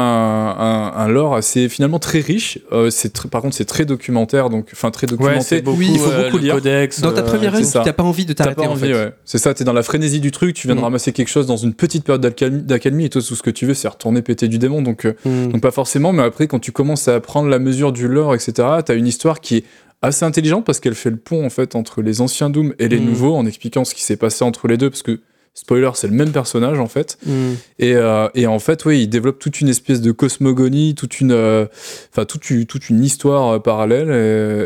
un, 0.59 0.93
un 0.97 1.09
lore 1.09 1.35
assez 1.35 1.69
finalement 1.69 1.99
très 1.99 2.21
riche. 2.21 2.59
Euh, 2.73 2.91
c'est 2.91 3.13
très- 3.13 3.29
par 3.29 3.43
contre, 3.43 3.55
c'est 3.57 3.65
très 3.65 3.85
documentaire, 3.85 4.51
donc 4.51 4.69
enfin 4.73 4.91
très 4.91 5.07
documenté. 5.07 5.63
beaucoup, 5.63 5.81
il 5.83 5.99
faut 5.99 6.11
euh, 6.11 6.25
beaucoup 6.27 6.39
lire. 6.39 6.55
codex. 6.55 7.01
Dans 7.01 7.13
ta 7.13 7.21
euh, 7.21 7.25
première 7.25 7.53
run, 7.53 7.63
ça. 7.65 7.83
t'as 7.85 7.93
pas 7.93 8.03
envie 8.03 8.27
de 8.27 8.33
t'arrêter 8.33 8.67
en 8.67 8.73
envie, 8.73 8.89
fait. 8.89 8.95
ouais. 8.95 9.13
C'est 9.25 9.39
ça, 9.39 9.55
t'es 9.55 9.65
dans 9.65 9.73
la 9.73 9.83
frénésie 9.83 10.21
du 10.21 10.31
truc, 10.31 10.55
tu 10.55 10.67
viens 10.67 10.75
de 10.77 10.81
Mm. 10.81 10.85
ramasser 10.85 11.13
quelque 11.13 11.29
chose 11.29 11.47
dans 11.47 11.57
une 11.57 11.75
petite 11.75 12.05
période 12.05 12.21
d'accalmie 12.67 13.05
et 13.05 13.09
toi, 13.09 13.23
tout 13.23 13.35
ce 13.35 13.43
que 13.43 13.51
tu 13.51 13.67
veux, 13.67 13.75
c'est 13.75 13.89
retourner 13.89 14.23
péter 14.23 14.49
du 14.49 14.59
démon. 14.59 14.83
Donc, 14.83 15.07
Hmm. 15.25 15.49
donc 15.53 15.61
pas 15.61 15.71
forcément, 15.71 16.13
mais 16.13 16.23
après, 16.23 16.47
quand 16.47 16.59
tu 16.59 16.73
commences 16.73 17.09
à 17.09 17.19
prendre 17.21 17.49
la 17.49 17.59
mesure 17.59 17.93
du 17.93 18.09
lore, 18.09 18.35
etc., 18.35 18.53
t'as 18.85 18.95
une 18.95 19.07
histoire 19.07 19.41
qui 19.41 19.57
est 19.59 19.65
assez 20.03 20.25
intelligente 20.25 20.65
parce 20.65 20.81
qu'elle 20.81 20.95
fait 20.95 21.11
le 21.11 21.17
pont, 21.17 21.45
en 21.45 21.51
fait, 21.51 21.75
entre 21.75 22.03
les 22.03 22.21
anciens 22.21 22.51
Doom 22.51 22.75
et 22.79 22.89
les 22.89 22.99
Mm. 23.01 23.05
nouveaux, 23.05 23.35
en 23.37 23.47
expliquant 23.47 23.85
ce 23.85 23.95
qui 23.95 24.03
s'est 24.03 24.17
passé 24.17 24.45
entre 24.45 24.69
les 24.69 24.77
deux, 24.77 24.91
parce 24.91 25.03
que, 25.03 25.21
spoiler, 25.55 25.91
c'est 25.95 26.07
le 26.07 26.13
même 26.15 26.31
personnage, 26.31 26.79
en 26.79 26.87
fait. 26.87 27.19
Hmm. 27.27 27.55
Et, 27.81 27.97
euh, 27.97 28.29
et 28.37 28.47
en 28.47 28.61
fait, 28.61 28.85
oui, 28.85 29.03
il 29.03 29.09
développe 29.09 29.41
toute 29.41 29.61
une 29.61 29.69
espèce 29.69 30.01
de 30.01 30.13
cosmogonie, 30.13 30.95
toute 30.95 31.21
une, 31.21 31.33
euh, 31.33 31.67
enfin 32.13 32.25
toute, 32.25 32.45
toute 32.69 32.89
une 32.91 33.03
histoire 33.03 33.55
euh, 33.55 33.59
parallèle. 33.59 34.11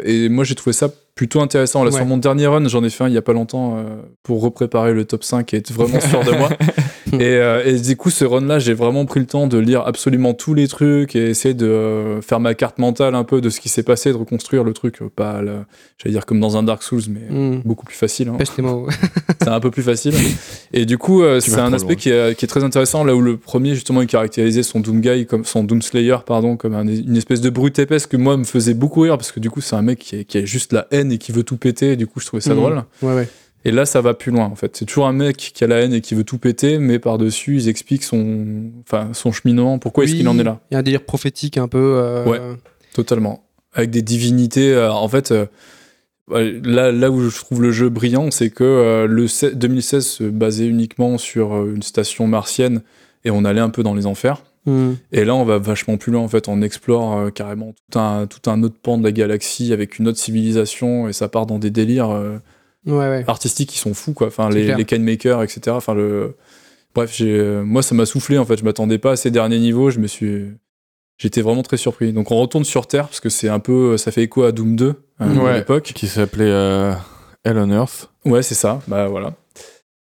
Et, 0.05 0.25
et 0.25 0.29
moi, 0.29 0.45
j'ai 0.45 0.55
trouvé 0.55 0.75
ça 0.75 0.91
plutôt 1.15 1.41
intéressant. 1.41 1.83
Là, 1.85 1.91
Ouais. 1.91 1.97
sur 1.97 2.05
mon 2.07 2.17
dernier 2.19 2.47
run, 2.47 2.67
j'en 2.69 2.85
ai 2.85 2.91
fait 2.91 3.05
un 3.05 3.09
il 3.09 3.15
y 3.15 3.19
a 3.19 3.23
pas 3.23 3.33
longtemps 3.33 3.79
euh, 3.79 3.85
pour 4.23 4.43
repréparer 4.43 4.93
le 4.93 5.05
top 5.07 5.25
5 5.25 5.53
et 5.55 5.59
être 5.59 5.73
vraiment 5.73 6.01
sûr 6.01 6.25
de 6.25 6.33
moi. 6.33 6.51
et, 7.21 7.37
euh, 7.37 7.63
et 7.65 7.79
du 7.81 7.97
coup, 7.97 8.11
ce 8.11 8.25
run-là, 8.25 8.59
j'ai 8.59 8.75
vraiment 8.75 9.05
pris 9.07 9.21
le 9.21 9.27
temps 9.27 9.47
de 9.47 9.59
lire 9.59 9.83
absolument 9.87 10.35
tous 10.35 10.55
les 10.55 10.69
trucs 10.69 11.15
et 11.17 11.31
essayer 11.31 11.55
de 11.55 11.67
euh, 11.67 12.21
faire 12.23 12.41
ma 12.41 12.55
carte 12.55 12.79
mentale 12.79 13.15
un 13.15 13.25
peu 13.25 13.41
de 13.41 13.51
ce 13.51 13.61
qui 13.61 13.69
s'est 13.69 13.83
passé, 13.83 14.11
de 14.13 14.17
reconstruire 14.17 14.65
le 14.65 14.73
truc, 14.73 15.03
euh, 15.03 15.09
pas, 15.15 15.41
j'allais 15.99 16.13
dire 16.13 16.27
comme 16.27 16.41
dans 16.41 16.57
un 16.57 16.63
Dark 16.63 16.83
Souls, 16.83 17.03
mais 17.09 17.21
Hmm. 17.31 17.61
beaucoup 17.65 17.85
plus 17.87 17.97
facile. 17.97 18.29
hein 18.29 18.37
c'est 19.43 19.49
un 19.49 19.61
peu 19.61 19.71
plus 19.71 19.83
facile. 19.83 20.15
Et 20.73 20.85
du 20.87 20.99
coup, 20.99 21.23
euh, 21.23 21.41
c'est 21.41 21.59
un 21.59 21.73
aspect 21.73 21.97
qui 21.97 22.11
est, 22.11 22.37
qui 22.37 22.45
est 22.45 22.49
très 22.49 22.65
intéressant, 22.65 23.05
là 23.05 23.15
où 23.15 23.21
le 23.21 23.37
premier, 23.37 23.75
justement, 23.75 24.01
il 24.03 24.07
caractérisait 24.09 24.63
son 24.63 24.81
Doom 24.81 25.01
Guy, 25.01 25.27
comme, 25.27 25.45
son 25.45 25.65
Doom 25.65 25.83
Slayer, 25.83 26.17
pardon, 26.27 26.57
comme 26.57 26.75
un- 26.75 26.87
une 26.87 27.17
espèce 27.17 27.41
de 27.41 27.51
brute 27.51 27.79
épaisse 27.79 28.07
que 28.07 28.17
moi 28.17 28.37
me 28.37 28.45
faisait 28.45 28.75
beaucoup 28.75 29.01
rire, 29.01 29.17
parce 29.19 29.33
que 29.33 29.41
du 29.41 29.51
coup, 29.51 29.61
c'est 29.61 29.77
un 29.77 29.83
mec 29.83 29.99
qui, 29.99 30.17
est- 30.17 30.25
qui 30.25 30.39
a 30.39 30.45
juste 30.45 30.73
la 30.73 30.87
haine 30.91 31.13
et 31.13 31.19
qui 31.19 31.33
veut 31.33 31.43
tout 31.43 31.57
péter, 31.57 31.93
et 31.93 31.97
du 31.97 32.07
coup, 32.07 32.21
je 32.21 32.27
trouvais 32.27 32.41
ça 32.41 32.51
Mhm. 32.55 32.57
drôle. 32.61 32.83
Ouais, 33.03 33.15
ouais. 33.15 33.29
Et 33.65 33.71
là, 33.71 33.87
ça 33.87 34.01
va 34.01 34.15
plus 34.15 34.33
loin, 34.33 34.45
en 34.47 34.57
fait. 34.57 34.77
C'est 34.77 34.85
toujours 34.85 35.07
un 35.07 35.13
mec 35.13 35.37
qui 35.37 35.63
a 35.63 35.67
la 35.67 35.77
haine 35.77 35.93
et 35.93 36.01
qui 36.01 36.15
veut 36.15 36.25
tout 36.25 36.39
péter, 36.39 36.79
mais 36.79 36.99
par-dessus, 36.99 37.57
ils 37.57 37.69
expliquent 37.69 38.03
son, 38.05 38.71
enfin, 38.87 39.11
son 39.13 39.31
cheminement, 39.33 39.79
pourquoi 39.79 40.05
est-ce 40.05 40.15
qu'il 40.15 40.27
en 40.29 40.39
est 40.39 40.43
là. 40.45 40.61
Il 40.71 40.75
y 40.75 40.77
a 40.77 40.81
un 40.81 40.83
délire 40.83 41.05
prophétique 41.05 41.59
un 41.59 41.69
peu. 41.69 41.79
euh, 41.97 42.25
Ouais. 42.25 42.41
Totalement. 42.95 43.45
Avec 43.73 43.91
des 43.91 44.03
divinités. 44.03 44.73
euh, 44.75 44.93
en 44.93 45.09
fait, 45.09 45.31
euh, 45.33 45.47
là, 46.31 46.93
là 46.93 47.11
où 47.11 47.29
je 47.29 47.37
trouve 47.37 47.63
le 47.63 47.73
jeu 47.73 47.89
brillant, 47.89 48.31
c'est 48.31 48.51
que 48.51 49.07
le 49.09 49.27
se- 49.29 49.47
2016 49.47 50.07
se 50.07 50.25
basait 50.25 50.67
uniquement 50.67 51.19
sur 51.19 51.67
une 51.67 51.83
station 51.83 52.27
martienne 52.27 52.83
et 53.25 53.31
on 53.31 53.45
allait 53.45 53.61
un 53.61 53.71
peu 53.71 53.83
dans 53.83 53.95
les 53.95 54.07
enfers. 54.07 54.43
Hmm. 54.65 54.93
Et 55.11 55.25
là, 55.25 55.35
on 55.35 55.45
va 55.45 55.59
vachement 55.59 55.97
plus 55.97 56.13
loin. 56.13 56.23
En 56.23 56.29
fait, 56.29 56.49
on 56.49 56.63
explore 56.63 57.17
euh, 57.19 57.31
carrément 57.31 57.75
tout 57.91 57.99
un, 57.99 58.27
tout 58.27 58.49
un 58.51 58.63
autre 58.63 58.77
pan 58.81 58.97
de 58.99 59.03
la 59.03 59.11
galaxie 59.13 59.73
avec 59.73 59.99
une 59.99 60.07
autre 60.09 60.19
civilisation 60.19 61.09
et 61.09 61.13
ça 61.13 61.29
part 61.29 61.47
dans 61.47 61.59
des 61.59 61.71
délires 61.71 62.11
euh, 62.11 62.39
Ouais, 62.87 62.95
ouais. 63.09 63.25
artistiques 63.29 63.71
qui 63.71 63.79
sont 63.79 63.95
fous, 63.95 64.13
quoi. 64.13 64.27
Enfin, 64.29 64.49
les, 64.51 64.75
les 64.75 64.99
Makers, 64.99 65.43
etc. 65.43 65.61
Enfin, 65.71 65.95
le. 65.95 66.37
Bref, 66.95 67.13
j'ai, 67.17 67.31
euh, 67.39 67.63
moi, 67.63 67.83
ça 67.83 67.95
m'a 67.95 68.07
soufflé. 68.07 68.39
En 68.39 68.45
fait, 68.45 68.57
je 68.59 68.65
m'attendais 68.65 68.99
pas 68.99 69.13
à 69.13 69.17
ces 69.17 69.31
derniers 69.31 69.59
niveaux. 69.59 69.91
Je 69.91 69.99
me 70.01 70.07
suis. 70.07 70.47
J'étais 71.19 71.41
vraiment 71.43 71.63
très 71.63 71.77
surpris. 71.77 72.13
Donc, 72.13 72.31
on 72.31 72.37
retourne 72.41 72.65
sur 72.65 72.87
Terre 72.87 73.05
parce 73.07 73.21
que 73.21 73.29
c'est 73.29 73.49
un 73.49 73.61
peu. 73.61 73.97
Ça 73.97 74.11
fait 74.11 74.23
écho 74.25 74.43
à 74.43 74.53
Doom 74.53 74.77
2 74.77 74.95
euh, 75.21 75.35
Ouais. 75.37 75.51
à 75.51 75.57
l'époque. 75.59 75.85
Qui 75.95 76.09
s'appelait 76.09 76.45
euh, 76.51 76.93
Hell 77.45 77.57
on 77.59 77.71
Earth. 77.71 78.11
Ouais, 78.25 78.43
c'est 78.43 78.55
ça. 78.57 78.81
Bah 78.89 79.07
voilà. 79.09 79.35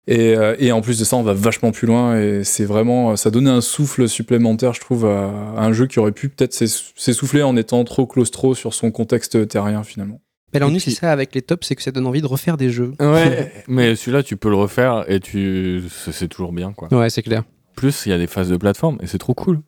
Et, 0.07 0.35
euh, 0.35 0.55
et 0.57 0.71
en 0.71 0.81
plus 0.81 0.97
de 0.99 1.05
ça, 1.05 1.15
on 1.15 1.21
va 1.23 1.33
vachement 1.33 1.71
plus 1.71 1.85
loin 1.85 2.19
et 2.19 2.43
c'est 2.43 2.65
vraiment, 2.65 3.15
ça 3.15 3.29
donnait 3.29 3.51
un 3.51 3.61
souffle 3.61 4.09
supplémentaire, 4.09 4.73
je 4.73 4.81
trouve, 4.81 5.05
à, 5.05 5.27
à 5.55 5.63
un 5.63 5.73
jeu 5.73 5.85
qui 5.85 5.99
aurait 5.99 6.11
pu 6.11 6.27
peut-être 6.27 6.53
s'ess- 6.53 6.91
s'essouffler 6.95 7.43
en 7.43 7.55
étant 7.55 7.83
trop 7.83 8.07
claustro 8.07 8.55
sur 8.55 8.73
son 8.73 8.89
contexte 8.89 9.47
terrien 9.47 9.83
finalement. 9.83 10.19
Mais 10.53 10.59
l'ennui, 10.59 10.77
Et 10.77 10.79
c'est 10.79 10.85
puis- 10.91 10.95
ça 10.95 11.11
avec 11.11 11.33
les 11.35 11.41
tops, 11.41 11.65
c'est 11.67 11.75
que 11.75 11.81
ça 11.83 11.91
donne 11.91 12.07
envie 12.07 12.21
de 12.21 12.27
refaire 12.27 12.57
des 12.57 12.69
jeux. 12.69 12.93
Ouais, 12.99 13.51
mais 13.67 13.95
celui-là, 13.95 14.23
tu 14.23 14.37
peux 14.37 14.49
le 14.49 14.55
refaire 14.57 15.05
et 15.07 15.19
tu, 15.19 15.83
c'est 16.11 16.27
toujours 16.27 16.51
bien, 16.53 16.73
quoi. 16.73 16.87
Ouais, 16.93 17.09
c'est 17.09 17.21
clair. 17.23 17.43
Plus, 17.75 18.05
il 18.05 18.09
y 18.09 18.13
a 18.13 18.17
des 18.17 18.27
phases 18.27 18.49
de 18.49 18.57
plateforme 18.57 18.97
et 19.01 19.07
c'est 19.07 19.17
trop 19.17 19.33
cool. 19.33 19.61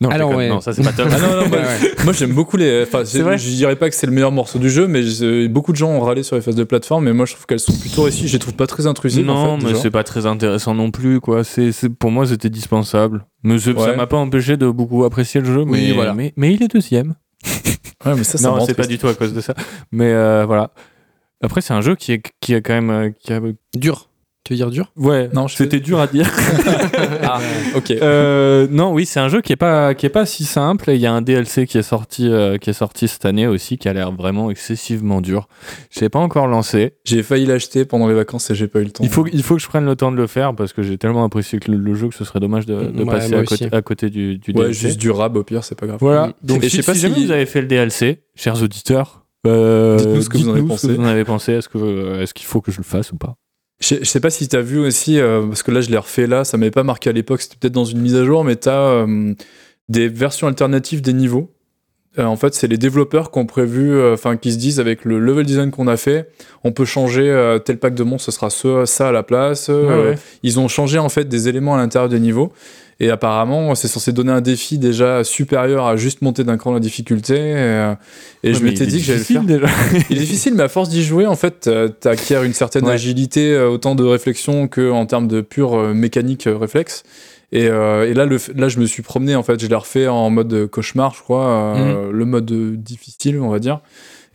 Non, 0.00 0.08
Alors, 0.10 0.34
ouais. 0.34 0.48
non 0.48 0.60
ça 0.60 0.72
c'est 0.72 0.82
pas 0.82 0.90
top. 0.92 1.06
Ah 1.12 1.20
non, 1.20 1.28
non, 1.42 1.48
moi, 1.48 1.58
Ouais, 1.58 1.64
ouais. 1.64 1.92
moi, 2.04 2.12
j'aime 2.12 2.32
beaucoup 2.32 2.56
les. 2.56 2.82
Enfin, 2.82 3.04
C'est 3.04 3.18
c'est- 3.18 3.22
vrai 3.22 3.38
je 3.38 3.48
dirais 3.48 3.76
pas 3.76 3.88
que 3.88 3.94
c'est 3.94 4.06
le 4.08 4.12
meilleur 4.12 4.32
morceau 4.32 4.58
du 4.58 4.68
jeu, 4.68 4.88
mais 4.88 5.02
beaucoup 5.46 5.70
de 5.70 5.76
gens 5.76 5.88
ont 5.90 6.00
râlé 6.00 6.24
sur 6.24 6.34
les 6.34 6.42
phases 6.42 6.56
de 6.56 6.64
plateforme, 6.64 7.04
mais 7.04 7.12
moi 7.12 7.26
je 7.26 7.34
trouve 7.34 7.46
qu'elles 7.46 7.60
sont 7.60 7.72
plutôt 7.78 8.02
réussies. 8.02 8.26
Je 8.26 8.32
les 8.32 8.38
trouve 8.40 8.54
pas 8.54 8.66
très 8.66 8.88
intrusives. 8.88 9.24
non, 9.24 9.34
en 9.34 9.60
fait, 9.60 9.66
mais 9.66 9.74
c'est 9.76 9.92
pas 9.92 10.02
très 10.02 10.26
intéressant 10.26 10.74
non 10.74 10.90
plus, 10.90 11.20
quoi. 11.20 11.44
C'est, 11.44 11.70
pour 11.90 12.10
moi, 12.10 12.26
c'était 12.26 12.50
dispensable. 12.50 13.24
Mais 13.44 13.56
c'est- 13.60 13.72
ça 13.78 13.90
Ouais. 13.90 13.96
m'a 13.96 14.08
pas 14.08 14.16
empêché 14.16 14.56
de 14.56 14.68
beaucoup 14.68 15.04
apprécier 15.04 15.40
le 15.40 15.46
jeu. 15.46 15.62
Oui, 15.62 15.86
mais, 15.88 15.92
voilà. 15.92 16.12
mais, 16.12 16.32
mais 16.36 16.52
il 16.52 16.62
est 16.64 16.68
deuxième. 16.68 17.14
Ouais, 18.04 18.14
mais 18.16 18.24
ça, 18.24 18.38
non, 18.48 18.64
c'est 18.66 18.74
pas 18.74 18.86
du 18.86 18.98
tout 18.98 19.08
à 19.08 19.14
cause 19.14 19.32
de 19.32 19.40
ça. 19.40 19.54
Mais 19.92 20.12
euh, 20.12 20.44
voilà. 20.44 20.70
Après, 21.42 21.60
c'est 21.60 21.72
un 21.74 21.80
jeu 21.80 21.94
qui 21.96 22.12
est, 22.12 22.22
qui 22.40 22.54
a 22.54 22.60
quand 22.60 22.74
même. 22.74 22.90
euh, 22.90 23.10
qui 23.18 23.32
a- 23.32 23.40
Dur. 23.74 24.08
Tu 24.44 24.52
veux 24.52 24.56
dire 24.58 24.70
dur? 24.70 24.92
Ouais, 24.96 25.30
Non, 25.32 25.48
c'était 25.48 25.80
dur 25.80 25.98
à 26.00 26.06
dire. 26.06 26.30
Ah, 27.22 27.40
ok. 27.74 27.90
Euh, 27.92 28.66
non, 28.70 28.92
oui, 28.92 29.06
c'est 29.06 29.18
un 29.18 29.28
jeu 29.28 29.40
qui 29.40 29.52
est 29.52 29.56
pas 29.56 29.94
qui 29.94 30.04
est 30.04 30.10
pas 30.10 30.26
si 30.26 30.44
simple. 30.44 30.90
Il 30.90 30.98
y 31.00 31.06
a 31.06 31.12
un 31.12 31.22
DLC 31.22 31.66
qui 31.66 31.78
est 31.78 31.82
sorti 31.82 32.28
euh, 32.30 32.58
qui 32.58 32.68
est 32.70 32.74
sorti 32.74 33.08
cette 33.08 33.24
année 33.24 33.46
aussi, 33.46 33.78
qui 33.78 33.88
a 33.88 33.92
l'air 33.94 34.12
vraiment 34.12 34.50
excessivement 34.50 35.20
dur. 35.22 35.48
Je 35.90 36.00
l'ai 36.00 36.10
pas 36.10 36.18
encore 36.18 36.46
lancé. 36.46 36.92
J'ai 37.04 37.22
failli 37.22 37.46
l'acheter 37.46 37.84
pendant 37.86 38.06
les 38.06 38.14
vacances 38.14 38.50
et 38.50 38.54
j'ai 38.54 38.68
pas 38.68 38.80
eu 38.80 38.84
le 38.84 38.90
temps. 38.90 39.02
Il 39.02 39.08
faut 39.10 39.26
il 39.32 39.42
faut 39.42 39.56
que 39.56 39.62
je 39.62 39.66
prenne 39.68 39.86
le 39.86 39.96
temps 39.96 40.12
de 40.12 40.16
le 40.16 40.26
faire 40.26 40.54
parce 40.54 40.72
que 40.74 40.82
j'ai 40.82 40.98
tellement 40.98 41.24
apprécié 41.24 41.58
que 41.58 41.70
le, 41.70 41.78
le 41.78 41.94
jeu 41.94 42.08
que 42.08 42.14
ce 42.14 42.24
serait 42.24 42.40
dommage 42.40 42.66
de, 42.66 42.74
de 42.84 43.02
Ouais, 43.02 43.10
passer 43.10 43.34
à 43.34 43.42
côté, 43.44 43.64
aussi. 43.64 43.74
à 43.74 43.82
côté 43.82 44.10
du, 44.10 44.36
du 44.38 44.50
Ouais, 44.52 44.64
DLC. 44.66 44.88
juste 44.88 45.00
du 45.00 45.10
rab 45.10 45.36
au 45.38 45.42
pire, 45.42 45.64
c'est 45.64 45.74
pas 45.78 45.86
grave. 45.86 45.98
Voilà. 46.02 46.28
Mm. 46.28 46.32
Donc 46.42 46.64
Et 46.64 46.68
si, 46.68 46.76
je 46.76 46.82
sais 46.82 46.86
pas 46.86 46.92
si 46.94 47.00
si- 47.00 47.08
jamais 47.08 47.24
vous 47.24 47.30
avez 47.32 47.46
fait 47.46 47.62
le 47.62 47.66
DLC, 47.66 48.20
chers 48.36 48.62
auditeurs. 48.62 49.24
euh, 49.46 49.96
Dites-nous 49.96 50.20
ce 50.22 50.28
que 50.28 50.36
vous 50.36 50.48
en 50.50 50.52
avez 50.52 50.62
pensé. 50.62 50.88
vous 50.94 51.00
en 51.02 51.06
avez 51.06 51.24
pensé. 51.24 51.52
Est-ce 51.54 51.68
que 51.70 52.20
est-ce 52.22 52.34
qu'il 52.34 52.46
faut 52.46 52.60
que 52.60 52.70
je 52.70 52.76
le 52.78 52.84
fasse 52.84 53.10
ou 53.12 53.16
pas? 53.16 53.36
Je, 53.84 53.96
je 54.00 54.04
sais 54.04 54.20
pas 54.20 54.30
si 54.30 54.48
t'as 54.48 54.62
vu 54.62 54.78
aussi, 54.78 55.18
euh, 55.18 55.42
parce 55.46 55.62
que 55.62 55.70
là 55.70 55.80
je 55.82 55.90
l'ai 55.90 55.98
refait 55.98 56.26
là, 56.26 56.44
ça 56.44 56.56
m'avait 56.56 56.70
pas 56.70 56.84
marqué 56.84 57.10
à 57.10 57.12
l'époque, 57.12 57.42
c'était 57.42 57.56
peut-être 57.60 57.74
dans 57.74 57.84
une 57.84 58.00
mise 58.00 58.16
à 58.16 58.24
jour, 58.24 58.42
mais 58.44 58.56
t'as 58.56 58.80
euh, 58.80 59.34
des 59.88 60.08
versions 60.08 60.46
alternatives 60.46 61.02
des 61.02 61.12
niveaux. 61.12 61.50
Euh, 62.18 62.24
en 62.24 62.36
fait, 62.36 62.54
c'est 62.54 62.68
les 62.68 62.78
développeurs 62.78 63.30
qui 63.30 63.38
ont 63.40 63.46
prévu, 63.46 64.00
enfin 64.12 64.36
qui 64.36 64.52
se 64.52 64.56
disent 64.56 64.80
avec 64.80 65.04
le 65.04 65.18
level 65.18 65.44
design 65.44 65.70
qu'on 65.70 65.88
a 65.88 65.96
fait, 65.96 66.30
on 66.62 66.72
peut 66.72 66.84
changer 66.84 67.58
tel 67.64 67.78
pack 67.78 67.94
de 67.94 68.04
monstres, 68.04 68.26
ce 68.26 68.32
sera 68.32 68.50
ce, 68.50 68.86
ça 68.86 69.08
à 69.08 69.12
la 69.12 69.22
place. 69.22 69.68
Ouais. 69.68 70.14
Ils 70.42 70.60
ont 70.60 70.68
changé 70.68 70.98
en 70.98 71.08
fait 71.08 71.28
des 71.28 71.48
éléments 71.48 71.74
à 71.74 71.78
l'intérieur 71.78 72.08
des 72.08 72.20
niveaux. 72.20 72.52
Et 73.00 73.10
apparemment, 73.10 73.74
c'est 73.74 73.88
censé 73.88 74.12
donner 74.12 74.32
un 74.32 74.40
défi 74.40 74.78
déjà 74.78 75.24
supérieur 75.24 75.86
à 75.86 75.96
juste 75.96 76.22
monter 76.22 76.44
d'un 76.44 76.56
cran 76.56 76.72
la 76.72 76.80
difficulté. 76.80 77.34
Et, 77.34 77.54
euh, 77.56 77.94
et 78.42 78.48
Ouais, 78.48 78.54
je 78.54 78.62
m'étais 78.64 78.86
dit 78.86 78.98
que 78.98 79.04
j'allais 79.04 79.18
le 79.18 79.24
faire. 79.24 79.42
difficile, 79.42 79.60
déjà. 79.60 80.06
Il 80.10 80.16
est 80.16 80.20
difficile, 80.20 80.54
mais 80.54 80.62
à 80.62 80.68
force 80.68 80.88
d'y 80.88 81.02
jouer, 81.02 81.26
en 81.26 81.34
fait, 81.36 81.66
euh, 81.66 81.88
t'acquiers 81.88 82.44
une 82.44 82.52
certaine 82.52 82.84
Ouais. 82.86 82.92
agilité, 82.92 83.52
euh, 83.52 83.68
autant 83.68 83.94
de 83.94 84.04
réflexion 84.04 84.68
que 84.68 84.90
en 84.90 85.06
termes 85.06 85.26
de 85.28 85.40
pure 85.40 85.76
mécanique 85.94 86.46
réflexe. 86.46 87.02
Et, 87.52 87.68
euh, 87.68 88.08
et 88.08 88.14
là, 88.14 88.26
le, 88.26 88.38
là, 88.56 88.68
je 88.68 88.80
me 88.80 88.86
suis 88.86 89.02
promené, 89.02 89.36
en 89.36 89.42
fait, 89.44 89.60
je 89.60 89.66
l'ai 89.68 89.74
refait 89.76 90.08
en 90.08 90.28
mode 90.30 90.66
cauchemar, 90.66 91.14
je 91.14 91.22
crois, 91.22 91.76
euh, 91.76 92.10
le 92.12 92.24
mode 92.24 92.50
difficile, 92.82 93.38
on 93.40 93.48
va 93.50 93.58
dire. 93.60 93.80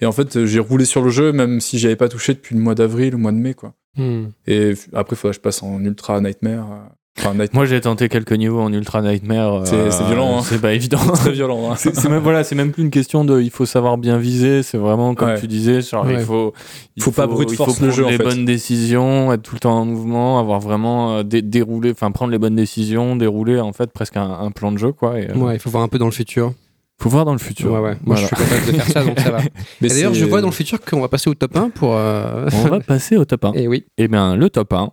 Et 0.01 0.05
en 0.05 0.13
fait, 0.13 0.45
j'ai 0.45 0.59
roulé 0.59 0.85
sur 0.85 1.01
le 1.01 1.09
jeu, 1.09 1.33
même 1.33 1.59
si 1.59 1.79
j'avais 1.79 1.97
pas 1.97 2.07
touché 2.07 2.33
depuis 2.33 2.55
le 2.55 2.61
mois 2.61 2.75
d'avril, 2.75 3.11
le 3.11 3.17
mois 3.17 3.33
de 3.33 3.37
mai, 3.37 3.53
quoi. 3.53 3.73
Hmm. 3.97 4.27
Et 4.47 4.73
après, 4.93 5.15
il 5.15 5.19
faudrait 5.19 5.31
que 5.33 5.35
je 5.37 5.41
passe 5.41 5.61
en 5.63 5.83
ultra 5.83 6.21
nightmare. 6.21 6.89
Enfin, 7.19 7.33
Night- 7.35 7.53
Moi, 7.53 7.65
j'ai 7.65 7.81
tenté 7.81 8.07
quelques 8.09 8.31
niveaux 8.31 8.61
en 8.61 8.71
Ultra 8.71 9.01
Nightmare. 9.01 9.67
C'est- 9.67 9.75
euh, 9.75 9.91
c'est 9.91 10.03
violent, 10.05 10.37
hein. 10.39 10.41
C'est 10.43 10.61
pas 10.61 10.73
évident. 10.73 10.97
très 11.13 11.31
violent. 11.31 11.71
hein. 11.71 11.75
C'est 11.77 11.95
c'est 11.95 12.09
même 12.09 12.21
voilà, 12.23 12.43
c'est 12.43 12.55
même 12.55 12.71
plus 12.71 12.83
une 12.83 12.89
question 12.91 13.25
de 13.25 13.41
il 13.41 13.49
faut 13.51 13.65
savoir 13.65 13.97
bien 13.97 14.17
viser, 14.17 14.63
c'est 14.63 14.77
vraiment 14.77 15.15
comme 15.15 15.29
Ouais. 15.29 15.39
tu 15.39 15.47
disais, 15.47 15.81
genre 15.81 16.05
Ouais. 16.05 16.13
il 16.15 16.19
faut 16.21 16.53
il 16.95 17.03
Faut 17.03 17.11
pas 17.11 17.27
brute 17.27 17.51
il 17.51 17.55
force 17.57 17.77
faut 17.77 17.85
le 17.85 17.91
prendre 17.91 17.97
jeu, 17.97 18.05
en 18.05 18.09
les 18.09 18.17
fait. 18.17 18.23
bonnes 18.23 18.45
décisions, 18.45 19.31
être 19.33 19.41
tout 19.41 19.55
le 19.55 19.59
temps 19.59 19.79
en 19.79 19.85
mouvement, 19.85 20.39
avoir 20.39 20.59
vraiment 20.59 21.17
euh, 21.17 21.23
dé- 21.23 21.41
déroulé, 21.41 21.91
enfin 21.91 22.11
prendre 22.11 22.31
les 22.31 22.39
bonnes 22.39 22.55
décisions, 22.55 23.15
dérouler 23.15 23.59
en 23.59 23.73
fait 23.73 23.91
presque 23.91 24.17
un, 24.17 24.29
un 24.41 24.51
plan 24.51 24.71
de 24.71 24.77
jeu 24.77 24.91
quoi. 24.91 25.19
Et, 25.19 25.29
euh, 25.29 25.35
Ouais, 25.35 25.55
il 25.55 25.59
faut 25.59 25.69
voir 25.69 25.83
un 25.83 25.87
peu 25.87 25.97
dans 25.97 26.05
le 26.05 26.11
futur. 26.11 26.53
Faut 27.01 27.09
voir 27.09 27.23
dans 27.23 27.31
le 27.31 27.39
futur. 27.39 27.71
Ouais, 27.71 27.79
ouais. 27.79 27.95
Moi, 28.03 28.17
Voilà. 28.17 28.21
je 28.21 28.25
suis 28.27 28.35
capable 28.35 28.65
de 28.65 28.71
faire 28.77 28.87
ça, 28.87 29.03
donc 29.05 29.19
ça 29.21 29.31
va. 29.31 29.37
D'ailleurs, 29.81 30.13
c'est- 30.13 30.19
je 30.19 30.25
vois 30.25 30.41
dans 30.41 30.47
le 30.49 30.53
futur 30.53 30.81
qu'on 30.81 30.99
va 30.99 31.07
passer 31.07 31.29
au 31.29 31.33
top 31.33 31.55
1 31.55 31.69
pour. 31.69 31.95
euh, 31.95 32.49
On 32.53 32.67
va 32.67 32.79
passer 32.81 33.15
au 33.15 33.23
top 33.23 33.45
1. 33.45 33.53
Et 33.55 33.67
oui, 33.69 33.85
Et 33.97 34.09
bien 34.09 34.35
le 34.35 34.49
top 34.49 34.73
1, 34.73 34.91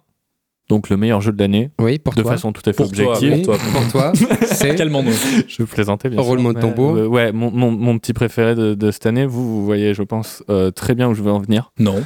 donc 0.68 0.88
le 0.90 0.96
meilleur 0.96 1.20
jeu 1.20 1.33
de 1.33 1.38
l'année, 1.38 1.70
oui, 1.81 1.98
pour 1.98 2.14
de 2.14 2.22
toi. 2.22 2.33
façon 2.33 2.52
tout 2.52 2.62
à 2.66 2.72
fait 2.72 2.76
Pour 2.76 2.90
toi, 2.90 3.14
objective. 3.16 3.33
oui. 3.33 3.42
Pour 3.42 3.57
toi. 3.59 3.64
pour 3.72 3.88
toi, 3.92 4.12
c'est. 4.46 4.74
Calmons-nous. 4.76 5.12
Je 5.46 5.62
plaisantais 5.62 6.09
bien 6.09 6.20
Roulement 6.20 6.50
sûr. 6.50 6.57
de 6.57 6.61
tambour. 6.61 6.94
mais, 6.94 7.00
euh, 7.02 7.07
ouais, 7.07 7.33
mon, 7.33 7.50
mon, 7.50 7.70
mon 7.70 7.98
petit 7.98 8.12
préféré 8.12 8.55
de, 8.55 8.74
de 8.74 8.90
cette 8.90 9.07
année, 9.07 9.26
vous, 9.26 9.46
vous 9.48 9.64
voyez, 9.64 9.94
je 9.94 10.02
pense, 10.02 10.42
euh, 10.50 10.70
très 10.70 10.94
bien 10.94 11.09
où 11.09 11.14
je 11.14 11.22
veux 11.22 11.31
en 11.33 11.38
venir. 11.40 11.70
Non. 11.79 12.02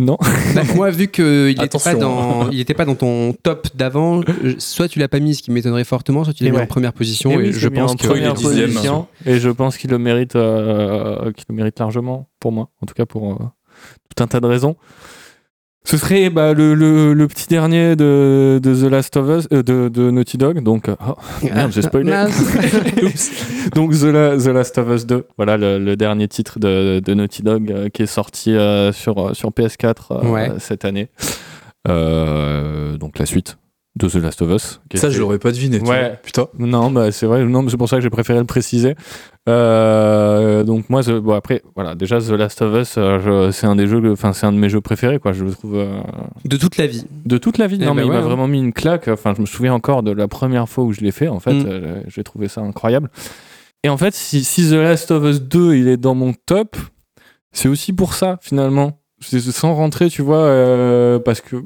Non. 0.00 0.16
Bah, 0.54 0.62
moi, 0.76 0.90
vu 0.90 1.08
qu'il 1.08 1.56
n'était 1.58 1.78
pas, 1.82 1.96
dans... 1.96 2.48
il 2.50 2.60
était 2.60 2.72
pas 2.72 2.84
dans 2.84 2.94
ton 2.94 3.34
top 3.42 3.66
d'avant, 3.74 4.20
euh, 4.20 4.54
soit 4.58 4.86
tu 4.86 5.00
l'as 5.00 5.08
pas 5.08 5.18
mis, 5.18 5.34
ce 5.34 5.42
qui 5.42 5.50
m'étonnerait 5.50 5.82
fortement, 5.82 6.22
soit 6.22 6.32
tu 6.32 6.44
l'as 6.44 6.50
mis 6.50 6.56
ouais. 6.56 6.62
en 6.62 6.66
première 6.66 6.92
position. 6.92 7.32
Et 7.32 7.34
Et, 7.34 7.36
oui, 7.38 7.52
je 7.52 7.66
pense 7.68 7.90
en 7.90 7.96
que. 7.96 8.06
première 8.06 8.34
il 8.38 8.46
est 8.46 8.48
dixième. 8.48 8.70
position, 8.70 9.06
et 9.26 9.40
je 9.40 9.48
pense 9.50 9.76
qu'il 9.76 9.90
le 9.90 9.98
mérite, 9.98 10.36
euh, 10.36 11.32
qu'il 11.32 11.46
le 11.48 11.54
mérite 11.56 11.78
largement 11.80 12.28
pour 12.38 12.52
moi, 12.52 12.68
en 12.80 12.86
tout 12.86 12.94
cas 12.94 13.06
pour 13.06 13.32
euh, 13.32 13.36
tout 14.14 14.22
un 14.22 14.28
tas 14.28 14.38
de 14.38 14.46
raisons. 14.46 14.76
Ce 15.90 15.96
serait 15.96 16.28
bah, 16.28 16.52
le, 16.52 16.74
le, 16.74 17.14
le 17.14 17.28
petit 17.28 17.46
dernier 17.48 17.96
de, 17.96 18.60
de 18.62 18.74
The 18.74 18.90
Last 18.90 19.16
of 19.16 19.26
Us, 19.38 19.48
euh, 19.52 19.62
de, 19.62 19.88
de 19.88 20.10
Naughty 20.10 20.36
Dog, 20.36 20.62
donc 20.62 20.88
euh, 20.90 20.96
oh, 21.08 21.14
merde, 21.42 21.72
j'ai 21.72 21.80
spoilé. 21.80 22.10
Donc 23.74 23.92
The, 23.92 24.02
La- 24.04 24.36
The 24.36 24.46
Last 24.48 24.76
of 24.78 24.88
Us 24.90 25.06
2, 25.06 25.26
voilà 25.36 25.56
le, 25.56 25.78
le 25.78 25.96
dernier 25.96 26.28
titre 26.28 26.58
de, 26.58 27.00
de 27.00 27.14
Naughty 27.14 27.42
Dog 27.42 27.70
euh, 27.70 27.88
qui 27.88 28.02
est 28.02 28.06
sorti 28.06 28.52
euh, 28.54 28.92
sur, 28.92 29.34
sur 29.34 29.50
PS4 29.50 29.94
euh, 30.10 30.28
Ouais. 30.28 30.50
cette 30.58 30.84
année. 30.84 31.08
Donc 31.86 33.18
la 33.18 33.24
suite 33.26 33.56
de 33.98 34.08
The 34.08 34.14
Last 34.16 34.40
of 34.42 34.50
Us. 34.50 34.62
Ça, 34.62 34.78
était- 35.08 35.10
je 35.10 35.20
l'aurais 35.20 35.38
pas 35.38 35.52
deviné. 35.52 35.80
Ouais. 35.80 36.18
Putain. 36.22 36.46
non, 36.58 36.90
bah, 36.90 37.10
c'est 37.12 37.26
vrai. 37.26 37.44
Non, 37.44 37.62
mais 37.62 37.70
c'est 37.70 37.76
pour 37.76 37.88
ça 37.88 37.96
que 37.96 38.02
j'ai 38.02 38.10
préféré 38.10 38.38
le 38.38 38.44
préciser. 38.46 38.94
Euh, 39.48 40.62
donc 40.62 40.88
moi, 40.90 41.02
The- 41.02 41.18
bon 41.20 41.32
après, 41.34 41.62
voilà, 41.74 41.94
déjà 41.94 42.18
The 42.20 42.30
Last 42.30 42.62
of 42.62 42.74
Us, 42.80 42.94
euh, 42.98 43.18
je- 43.48 43.50
c'est 43.50 43.66
un 43.66 43.76
des 43.76 43.86
jeux, 43.86 44.00
que- 44.00 44.12
enfin 44.12 44.32
c'est 44.32 44.46
un 44.46 44.52
de 44.52 44.58
mes 44.58 44.68
jeux 44.68 44.80
préférés, 44.80 45.18
quoi. 45.18 45.32
Je 45.32 45.44
le 45.44 45.52
trouve 45.52 45.76
euh, 45.76 46.00
De 46.44 46.56
toute 46.56 46.76
la 46.76 46.86
vie. 46.86 47.04
de 47.24 47.38
toute 47.38 47.58
la 47.58 47.66
vie. 47.66 47.78
Eh 47.80 47.84
non, 47.84 47.94
ben 47.94 48.02
mais 48.02 48.06
il 48.06 48.12
m'a 48.12 48.20
vraiment 48.20 48.46
mis 48.46 48.58
une 48.58 48.72
claque. 48.72 49.08
Enfin, 49.08 49.34
je 49.36 49.40
me 49.40 49.46
souviens 49.46 49.74
encore 49.74 50.02
de 50.02 50.12
la 50.12 50.28
première 50.28 50.68
fois 50.68 50.84
où 50.84 50.92
je 50.92 51.00
l'ai 51.00 51.12
fait. 51.12 51.28
En 51.28 51.40
fait, 51.40 51.54
Mm. 51.54 51.64
Euh, 51.66 52.02
j'ai 52.08 52.22
trouvé 52.24 52.48
ça 52.48 52.60
incroyable. 52.60 53.10
Et 53.84 53.88
en 53.88 53.96
fait, 53.96 54.14
si, 54.14 54.44
si 54.44 54.68
The 54.68 54.74
Last 54.74 55.10
of 55.10 55.24
Us 55.24 55.40
2, 55.42 55.76
il 55.76 55.88
est 55.88 55.96
dans 55.96 56.14
mon 56.14 56.34
top, 56.46 56.76
c'est 57.52 57.68
aussi 57.68 57.92
pour 57.92 58.14
ça 58.14 58.38
finalement. 58.42 59.00
C'est 59.20 59.40
sans 59.40 59.74
rentrer, 59.74 60.08
tu 60.10 60.22
vois, 60.22 60.38
euh, 60.38 61.18
parce 61.18 61.40
que 61.40 61.56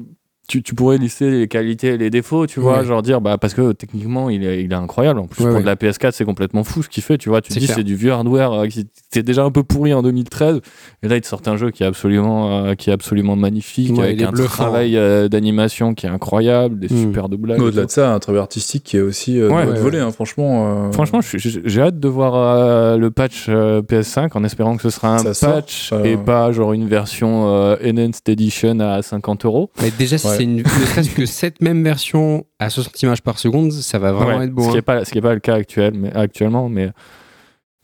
tu, 0.47 0.61
tu 0.61 0.75
pourrais 0.75 0.97
lister 0.97 1.31
les 1.31 1.47
qualités 1.47 1.87
et 1.89 1.97
les 1.97 2.09
défauts, 2.09 2.45
tu 2.47 2.59
vois, 2.59 2.79
Ouais. 2.79 2.85
genre 2.85 3.01
dire, 3.01 3.21
bah, 3.21 3.37
parce 3.37 3.53
que 3.53 3.71
techniquement, 3.71 4.29
il 4.29 4.43
est, 4.45 4.61
il 4.63 4.71
est 4.71 4.75
incroyable. 4.75 5.19
En 5.19 5.25
plus, 5.27 5.41
Ouais, 5.43 5.49
pour 5.49 5.55
ouais. 5.57 5.61
de 5.61 5.65
la 5.67 5.75
PS4, 5.75 6.11
c'est 6.11 6.25
complètement 6.25 6.63
fou 6.65 6.83
ce 6.83 6.89
qu'il 6.89 7.01
fait, 7.01 7.17
tu 7.17 7.29
vois. 7.29 7.41
Tu 7.41 7.49
te 7.49 7.53
C'est 7.53 7.59
dis, 7.61 7.67
c'est 7.67 7.83
du 7.83 7.95
vieux 7.95 8.11
hardware 8.11 8.51
euh, 8.51 8.67
qui 8.67 8.81
était 9.11 9.23
déjà 9.23 9.43
un 9.45 9.51
peu 9.51 9.63
pourri 9.63 9.93
en 9.93 10.01
2013. 10.03 10.59
Et 11.01 11.07
là, 11.07 11.15
il 11.15 11.21
te 11.21 11.27
sort 11.27 11.41
un 11.45 11.55
jeu 11.55 11.71
qui 11.71 11.83
est 11.83 11.85
absolument, 11.85 12.65
euh, 12.65 12.75
qui 12.75 12.89
est 12.89 12.93
absolument 12.93 13.35
magnifique, 13.37 13.97
Ouais, 13.97 14.03
avec 14.05 14.21
un 14.21 14.31
bluffant. 14.31 14.49
travail 14.63 14.97
euh, 14.97 15.29
d'animation 15.29 15.93
qui 15.93 16.05
est 16.05 16.09
incroyable, 16.09 16.77
des 16.77 16.87
Mm. 16.93 16.97
super 17.01 17.29
doublages. 17.29 17.59
Mais 17.59 17.65
au-delà 17.65 17.85
de 17.85 17.91
ça, 17.91 18.13
un 18.13 18.19
travail 18.19 18.41
artistique 18.41 18.83
qui 18.83 18.97
est 18.97 19.01
aussi 19.01 19.39
euh, 19.39 19.47
de 19.47 19.53
Ouais, 19.53 19.63
haute 19.63 19.73
ouais, 19.75 19.79
volée, 19.79 19.99
hein, 19.99 20.11
franchement. 20.11 20.87
euh, 20.87 20.91
Franchement, 20.91 21.19
j'ai 21.23 21.81
hâte 21.81 21.99
de 21.99 22.07
voir 22.09 22.33
euh, 22.35 22.97
le 22.97 23.11
patch 23.11 23.45
euh, 23.47 23.81
PS5 23.81 24.29
en 24.35 24.43
espérant 24.43 24.75
que 24.75 24.83
ce 24.83 24.89
sera 24.89 25.15
un 25.15 25.19
Ça 25.19 25.33
sort, 25.33 25.53
patch 25.53 25.91
et 26.03 26.17
pas 26.17 26.51
genre 26.51 26.73
une 26.73 26.87
version 26.87 27.47
euh, 27.47 27.75
Enhanced 27.83 28.27
Edition 28.27 28.79
à 28.81 29.01
50 29.01 29.45
euros. 29.45 29.69
Mais 29.81 29.91
déjà, 29.97 30.17
si 30.17 30.27
Ouais. 30.32 30.32
C'est 30.37 30.43
une... 30.43 30.57
ne 30.57 30.63
serait-ce 30.63 31.09
que 31.11 31.25
cette 31.25 31.61
même 31.61 31.83
version 31.83 32.45
à 32.59 32.69
60 32.69 33.01
images 33.03 33.21
par 33.21 33.39
seconde, 33.39 33.71
ça 33.71 33.99
va 33.99 34.11
vraiment 34.11 34.37
Ouais, 34.37 34.45
être 34.45 34.51
beau. 34.51 34.63
ce 34.63 34.67
qui 34.67 34.71
hein. 34.71 34.75
n'est 34.77 34.81
pas, 34.81 35.05
ce 35.05 35.11
qui 35.11 35.17
est 35.17 35.21
pas 35.21 35.33
le 35.33 35.39
cas 35.39 35.55
actuel, 35.55 35.93
mais, 35.95 36.13
actuellement. 36.13 36.69
Mais, 36.69 36.89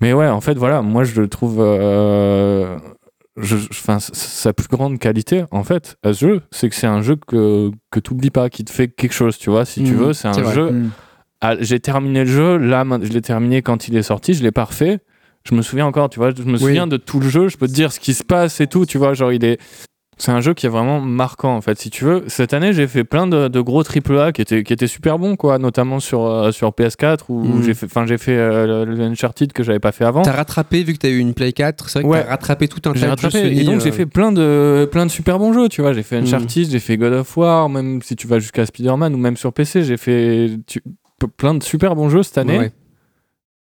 mais 0.01 0.13
ouais, 0.13 0.27
en 0.27 0.41
fait, 0.41 0.55
voilà, 0.57 0.81
moi 0.81 1.03
je 1.03 1.19
le 1.19 1.27
trouve. 1.27 1.57
euh, 1.59 2.77
je- 3.37 3.57
je- 3.57 3.69
sa 4.13 4.51
plus 4.53 4.67
grande 4.67 4.99
qualité, 4.99 5.45
en 5.51 5.63
fait, 5.63 5.95
à 6.03 6.13
ce 6.13 6.19
jeu, 6.27 6.41
c'est 6.51 6.67
que 6.69 6.75
c'est 6.75 6.87
un 6.87 7.01
jeu 7.01 7.15
que, 7.15 7.71
que 7.91 7.99
tu 7.99 8.13
n'oublies 8.13 8.31
pas, 8.31 8.49
qui 8.49 8.65
te 8.65 8.71
fait 8.71 8.87
quelque 8.89 9.13
chose, 9.13 9.37
tu 9.37 9.49
vois, 9.49 9.65
si 9.65 9.83
tu 9.83 9.93
Mhm, 9.93 9.99
veux. 9.99 10.13
C'est 10.13 10.27
un 10.27 10.31
vrai. 10.41 10.53
jeu. 10.53 10.89
Ah, 11.41 11.55
j'ai 11.59 11.79
terminé 11.79 12.25
le 12.25 12.29
jeu, 12.29 12.57
là, 12.57 12.83
je 13.01 13.09
l'ai 13.13 13.21
terminé 13.21 13.61
quand 13.61 13.87
il 13.87 13.95
est 13.95 14.03
sorti, 14.03 14.33
je 14.33 14.43
l'ai 14.43 14.51
pas 14.51 14.65
refait. 14.65 14.99
Je 15.49 15.55
me 15.55 15.61
souviens 15.61 15.85
encore, 15.85 16.09
tu 16.09 16.19
vois, 16.19 16.31
je 16.35 16.43
me 16.43 16.57
souviens 16.57 16.85
de 16.85 16.97
tout 16.97 17.21
le 17.21 17.29
jeu, 17.29 17.47
je 17.47 17.55
peux 17.55 17.67
te 17.67 17.71
dire 17.71 17.93
ce 17.93 17.99
qui 18.01 18.13
se 18.13 18.25
passe 18.25 18.59
et 18.59 18.67
tout, 18.67 18.85
tu 18.85 18.97
vois, 18.97 19.13
genre 19.13 19.31
il 19.31 19.45
est. 19.45 19.57
C'est 20.21 20.31
un 20.31 20.41
jeu 20.41 20.53
qui 20.53 20.65
est 20.65 20.69
vraiment 20.69 20.99
marquant 20.99 21.55
en 21.55 21.61
fait, 21.61 21.79
si 21.79 21.89
tu 21.89 22.03
veux. 22.03 22.25
Cette 22.27 22.53
année, 22.53 22.73
j'ai 22.73 22.87
fait 22.87 23.05
plein 23.05 23.25
de, 23.25 23.47
de 23.47 23.61
gros 23.61 23.83
AAA 23.83 24.33
qui 24.33 24.41
étaient, 24.41 24.63
qui 24.63 24.73
étaient 24.73 24.85
super 24.87 25.17
bons, 25.17 25.37
quoi, 25.37 25.57
notamment 25.59 26.01
sur, 26.01 26.25
euh, 26.25 26.51
sur 26.51 26.71
PS4 26.71 27.25
où 27.29 27.41
Mhm. 27.41 27.63
j'ai 27.63 27.73
fait, 27.73 27.85
enfin, 27.85 28.05
j'ai 28.05 28.17
fait 28.17 28.35
euh, 28.37 28.83
le, 28.85 28.95
le 28.95 29.03
Uncharted 29.05 29.53
que 29.53 29.63
j'avais 29.63 29.79
pas 29.79 29.93
fait 29.93 30.03
avant. 30.03 30.21
T'as 30.23 30.33
rattrapé, 30.33 30.83
vu 30.83 30.91
que 30.91 30.97
t'as 30.99 31.07
eu 31.09 31.19
une 31.19 31.33
Play 31.33 31.53
4, 31.53 31.87
c'est 31.89 31.99
vrai 31.99 32.03
que 32.03 32.07
Ouais. 32.13 32.23
t'as 32.23 32.29
rattrapé 32.31 32.67
tout 32.67 32.81
un 32.89 32.93
J'ai 32.93 32.99
tas 33.07 33.15
de 33.15 33.19
jeux 33.21 33.27
rattrapé 33.27 33.57
et 33.57 33.63
donc 33.63 33.75
euh, 33.77 33.79
j'ai 33.79 33.91
fait 33.93 34.05
plein 34.05 34.33
de, 34.33 34.89
plein 34.91 35.05
de 35.05 35.11
super 35.11 35.39
bons 35.39 35.53
jeux, 35.53 35.69
tu 35.69 35.81
vois. 35.81 35.93
J'ai 35.93 36.03
fait 36.03 36.17
Mhm. 36.19 36.25
Uncharted, 36.27 36.69
j'ai 36.69 36.79
fait 36.79 36.97
God 36.97 37.13
of 37.13 37.37
War, 37.37 37.69
même 37.69 38.01
si 38.01 38.17
tu 38.17 38.27
vas 38.27 38.39
jusqu'à 38.39 38.65
Spider-Man 38.65 39.15
ou 39.15 39.17
même 39.17 39.37
sur 39.37 39.53
PC, 39.53 39.83
j'ai 39.83 39.95
fait 39.97 40.49
tu- 40.67 40.83
plein 41.37 41.53
de 41.53 41.63
super 41.63 41.95
bons 41.95 42.09
jeux 42.09 42.23
cette 42.23 42.37
année. 42.37 42.57
ouais. 42.59 42.71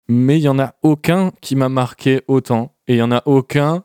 mais 0.08 0.38
il 0.38 0.44
y 0.44 0.50
en 0.50 0.60
a 0.60 0.76
aucun 0.84 1.32
qui 1.42 1.56
m'a 1.56 1.70
marqué 1.70 2.22
autant 2.28 2.76
et 2.88 2.94
il 2.94 2.98
y 2.98 3.02
en 3.02 3.12
a 3.12 3.24
aucun 3.26 3.84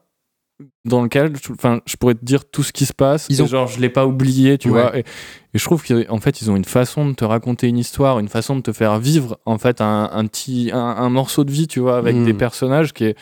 dans 0.84 1.02
lequel 1.02 1.32
je- 1.42 1.52
enfin 1.52 1.80
je 1.86 1.96
pourrais 1.96 2.14
te 2.14 2.24
dire 2.24 2.44
tout 2.50 2.62
ce 2.62 2.72
qui 2.72 2.86
se 2.86 2.92
passe 2.92 3.26
Ils 3.30 3.42
ont- 3.42 3.46
genre 3.46 3.66
je 3.66 3.80
l'ai 3.80 3.88
pas 3.88 4.06
oublié 4.06 4.58
tu 4.58 4.68
Ouais. 4.70 4.80
vois 4.82 4.96
et, 4.98 5.00
et 5.00 5.58
je 5.58 5.64
trouve 5.64 5.82
qu'en 5.86 6.18
fait 6.20 6.40
ils 6.42 6.50
ont 6.50 6.56
une 6.56 6.64
façon 6.64 7.06
de 7.08 7.14
te 7.14 7.24
raconter 7.24 7.68
une 7.68 7.78
histoire 7.78 8.18
une 8.18 8.28
façon 8.28 8.56
de 8.56 8.60
te 8.60 8.72
faire 8.72 8.98
vivre 8.98 9.38
en 9.46 9.58
fait 9.58 9.80
un, 9.80 10.10
un 10.12 10.26
petit 10.26 10.70
un, 10.72 10.78
un 10.78 11.08
morceau 11.10 11.44
de 11.44 11.50
vie 11.50 11.66
tu 11.66 11.80
vois 11.80 11.96
avec 11.98 12.22
des 12.24 12.34
personnages 12.34 12.92
qui 12.92 13.04
est 13.04 13.16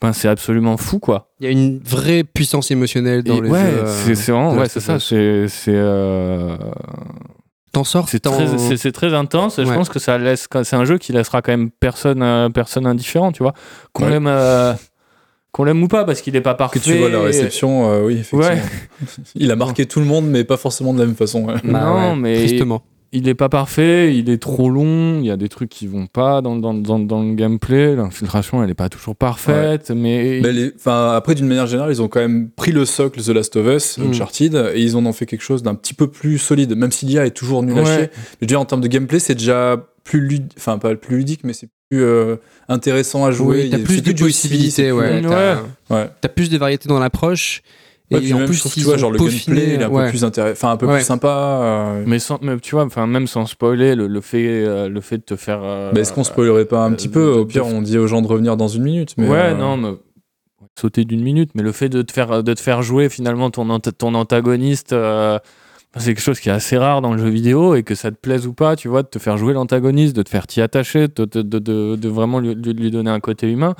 ben, 0.00 0.12
c'est 0.12 0.28
absolument 0.28 0.76
fou 0.76 0.98
quoi 0.98 1.30
Il 1.40 1.44
y 1.46 1.48
a 1.48 1.52
une 1.52 1.78
vraie 1.78 2.24
puissance 2.24 2.70
émotionnelle 2.70 3.22
dans 3.22 3.36
Et 3.38 3.40
les 3.42 3.48
ouais 3.50 3.58
euh, 3.58 3.86
c'est 4.14 4.30
vraiment 4.32 4.54
ouais 4.54 4.68
c'est 4.68 4.80
ça 4.80 4.98
c'est 5.00 5.46
c'est 5.48 5.72
euh, 5.74 6.56
T'en 7.72 7.82
sors, 7.82 8.08
c'est 8.08 8.20
très, 8.20 9.14
intense 9.14 9.58
et 9.58 9.64
je 9.66 9.72
pense 9.72 9.88
que 9.88 9.98
ça 9.98 10.16
laisse, 10.16 10.46
c'est 10.62 10.76
un 10.76 10.84
jeu 10.84 10.96
qui 10.96 11.12
laissera 11.12 11.42
quand 11.42 11.50
même 11.50 11.72
personne, 11.72 12.22
euh, 12.22 12.48
personne 12.48 12.86
indifférent, 12.86 13.32
tu 13.32 13.42
vois. 13.42 13.52
Qu'on 13.92 14.04
Ouais. 14.06 14.20
euh, 14.28 14.74
qu'on 15.54 15.64
l'aime 15.64 15.82
ou 15.82 15.88
pas, 15.88 16.04
parce 16.04 16.20
qu'il 16.20 16.34
est 16.36 16.40
pas 16.40 16.52
Que 16.54 16.58
parfait. 16.58 16.80
tu 16.80 16.98
vois 16.98 17.08
la 17.08 17.20
réception, 17.20 17.90
euh, 17.90 18.04
oui, 18.04 18.14
effectivement. 18.18 18.44
Ouais. 18.44 18.60
Il 19.36 19.50
a 19.50 19.56
marqué 19.56 19.86
tout 19.86 20.00
le 20.00 20.06
monde, 20.06 20.26
mais 20.26 20.44
pas 20.44 20.56
forcément 20.56 20.92
de 20.92 20.98
la 20.98 21.06
même 21.06 21.14
façon. 21.14 21.44
ouais. 21.46 21.54
Bah 21.64 21.84
non, 21.84 21.94
ouais, 21.94 22.16
mais 22.16 22.34
Tristement. 22.46 22.82
il 23.12 23.28
est 23.28 23.34
pas 23.34 23.48
parfait, 23.48 24.14
il 24.16 24.28
est 24.30 24.38
trop 24.42 24.68
long, 24.68 25.20
il 25.20 25.26
y 25.26 25.30
a 25.30 25.36
des 25.36 25.48
trucs 25.48 25.68
qui 25.70 25.86
vont 25.86 26.06
pas 26.08 26.42
dans, 26.42 26.56
dans, 26.56 26.74
dans, 26.74 26.98
dans 26.98 27.22
le 27.22 27.34
gameplay, 27.34 27.94
l'infiltration 27.94 28.64
elle 28.64 28.70
est 28.70 28.74
pas 28.74 28.88
toujours 28.88 29.14
parfaite, 29.14 29.90
mais, 29.94 30.40
Mais 30.42 30.50
les- 30.52 30.72
enfin, 30.74 31.12
après, 31.14 31.36
d'une 31.36 31.46
manière 31.46 31.68
générale, 31.68 31.92
ils 31.92 32.02
ont 32.02 32.08
quand 32.08 32.18
même 32.20 32.50
pris 32.50 32.72
le 32.72 32.84
socle 32.84 33.22
The 33.22 33.28
Last 33.28 33.54
of 33.54 33.66
Us, 33.66 33.98
Mm. 33.98 34.08
Uncharted, 34.08 34.72
et 34.74 34.80
ils 34.82 34.96
en 34.96 35.06
ont 35.06 35.12
fait 35.12 35.26
quelque 35.26 35.42
chose 35.44 35.62
d'un 35.62 35.76
petit 35.76 35.94
peu 35.94 36.08
plus 36.08 36.38
solide, 36.38 36.76
même 36.76 36.90
si 36.90 37.06
l'IA 37.06 37.26
est 37.26 37.30
toujours 37.30 37.62
nul 37.62 37.78
à 37.78 37.84
chier. 37.84 37.96
Mais 38.00 38.10
je 38.12 38.36
veux 38.40 38.46
dire, 38.48 38.60
en 38.60 38.64
termes 38.64 38.80
de 38.80 38.88
gameplay, 38.88 39.20
c'est 39.20 39.36
déjà 39.36 39.76
plus 40.02 40.20
ludique, 40.20 40.52
enfin, 40.58 40.78
pas 40.78 40.94
plus 40.96 41.18
ludique, 41.18 41.40
mais 41.44 41.52
c'est 41.54 41.68
euh, 41.92 42.36
intéressant 42.68 43.24
à 43.24 43.30
jouer. 43.30 43.56
Oui, 43.56 43.60
Il 43.62 43.66
y 43.66 43.70
t'as 43.70 43.76
a- 43.76 43.80
plus 43.80 44.02
de 44.02 44.12
possibilités, 44.12 44.90
ouais. 44.92 45.20
Ouais. 45.20 45.22
T'as 45.22 45.60
Ouais. 45.94 46.10
t'as 46.20 46.28
plus 46.28 46.48
de 46.50 46.56
variété 46.58 46.88
dans 46.88 46.98
l'approche. 46.98 47.62
Ouais, 48.10 48.18
Et 48.18 48.20
puis 48.22 48.34
en 48.34 48.38
même, 48.38 48.46
plus, 48.46 48.54
je 48.56 48.60
trouve 48.60 48.72
tu 48.74 48.80
vois, 48.80 48.96
genre 48.98 49.10
le 49.10 49.18
gameplay, 49.18 49.74
il 49.74 49.80
est 49.80 49.84
un 49.84 49.88
ouais. 49.88 50.04
peu 50.04 50.10
plus 50.10 50.24
intéressant, 50.24 50.52
enfin, 50.52 50.70
un 50.72 50.76
peu 50.76 50.86
Ouais. 50.86 50.96
plus 50.96 51.04
sympa. 51.04 51.28
euh. 51.62 52.04
mais 52.06 52.18
sans, 52.18 52.38
mais 52.42 52.58
tu 52.60 52.74
vois, 52.74 52.84
enfin 52.84 53.06
même 53.06 53.26
sans 53.26 53.46
spoiler, 53.46 53.94
le, 53.94 54.06
le 54.08 54.20
fait, 54.20 54.44
euh, 54.46 54.88
le 54.90 55.00
fait 55.00 55.16
de 55.18 55.22
te 55.22 55.36
faire. 55.36 55.60
euh, 55.62 55.90
Mais 55.94 56.00
est-ce 56.00 56.12
qu'on 56.12 56.22
spoilerait 56.24 56.66
pas 56.66 56.80
un 56.80 56.92
euh, 56.92 56.96
petit 56.96 57.08
peu? 57.08 57.28
Au 57.32 57.46
pire, 57.46 57.66
on 57.66 57.80
dit 57.80 57.96
aux 57.96 58.06
gens 58.06 58.20
de 58.20 58.26
revenir 58.26 58.56
dans 58.58 58.68
une 58.68 58.82
minute. 58.82 59.14
Mais 59.16 59.26
ouais, 59.28 59.38
euh, 59.38 59.54
non, 59.54 59.76
mais 59.78 59.92
sauter 60.78 61.04
d'une 61.06 61.22
minute, 61.22 61.50
mais 61.54 61.62
le 61.62 61.72
fait 61.72 61.88
de 61.88 62.02
te 62.02 62.12
faire, 62.12 62.42
de 62.42 62.52
te 62.54 62.60
faire 62.60 62.82
jouer 62.82 63.08
finalement 63.08 63.50
ton, 63.50 63.78
ton 63.80 64.14
antagoniste, 64.14 64.92
euh, 64.92 65.38
c'est 65.96 66.14
quelque 66.14 66.20
chose 66.22 66.40
qui 66.40 66.48
est 66.48 66.52
assez 66.52 66.76
rare 66.76 67.00
dans 67.02 67.12
le 67.12 67.18
jeu 67.18 67.28
vidéo 67.28 67.74
et 67.74 67.82
que 67.82 67.94
ça 67.94 68.10
te 68.10 68.16
plaise 68.16 68.46
ou 68.46 68.52
pas, 68.52 68.76
tu 68.76 68.88
vois, 68.88 69.02
de 69.02 69.08
te 69.08 69.18
faire 69.18 69.36
jouer 69.36 69.52
l'antagoniste, 69.54 70.14
de 70.16 70.22
te 70.22 70.28
faire 70.30 70.46
t'y 70.46 70.60
attacher, 70.60 71.08
de, 71.08 71.24
de, 71.24 71.42
de, 71.42 71.58
de- 71.58 71.96
de 71.96 72.08
vraiment 72.08 72.40
lui, 72.40 72.54
lui- 72.54 72.90
donner 72.90 73.10
un 73.10 73.20
côté 73.20 73.50
humain. 73.50 73.74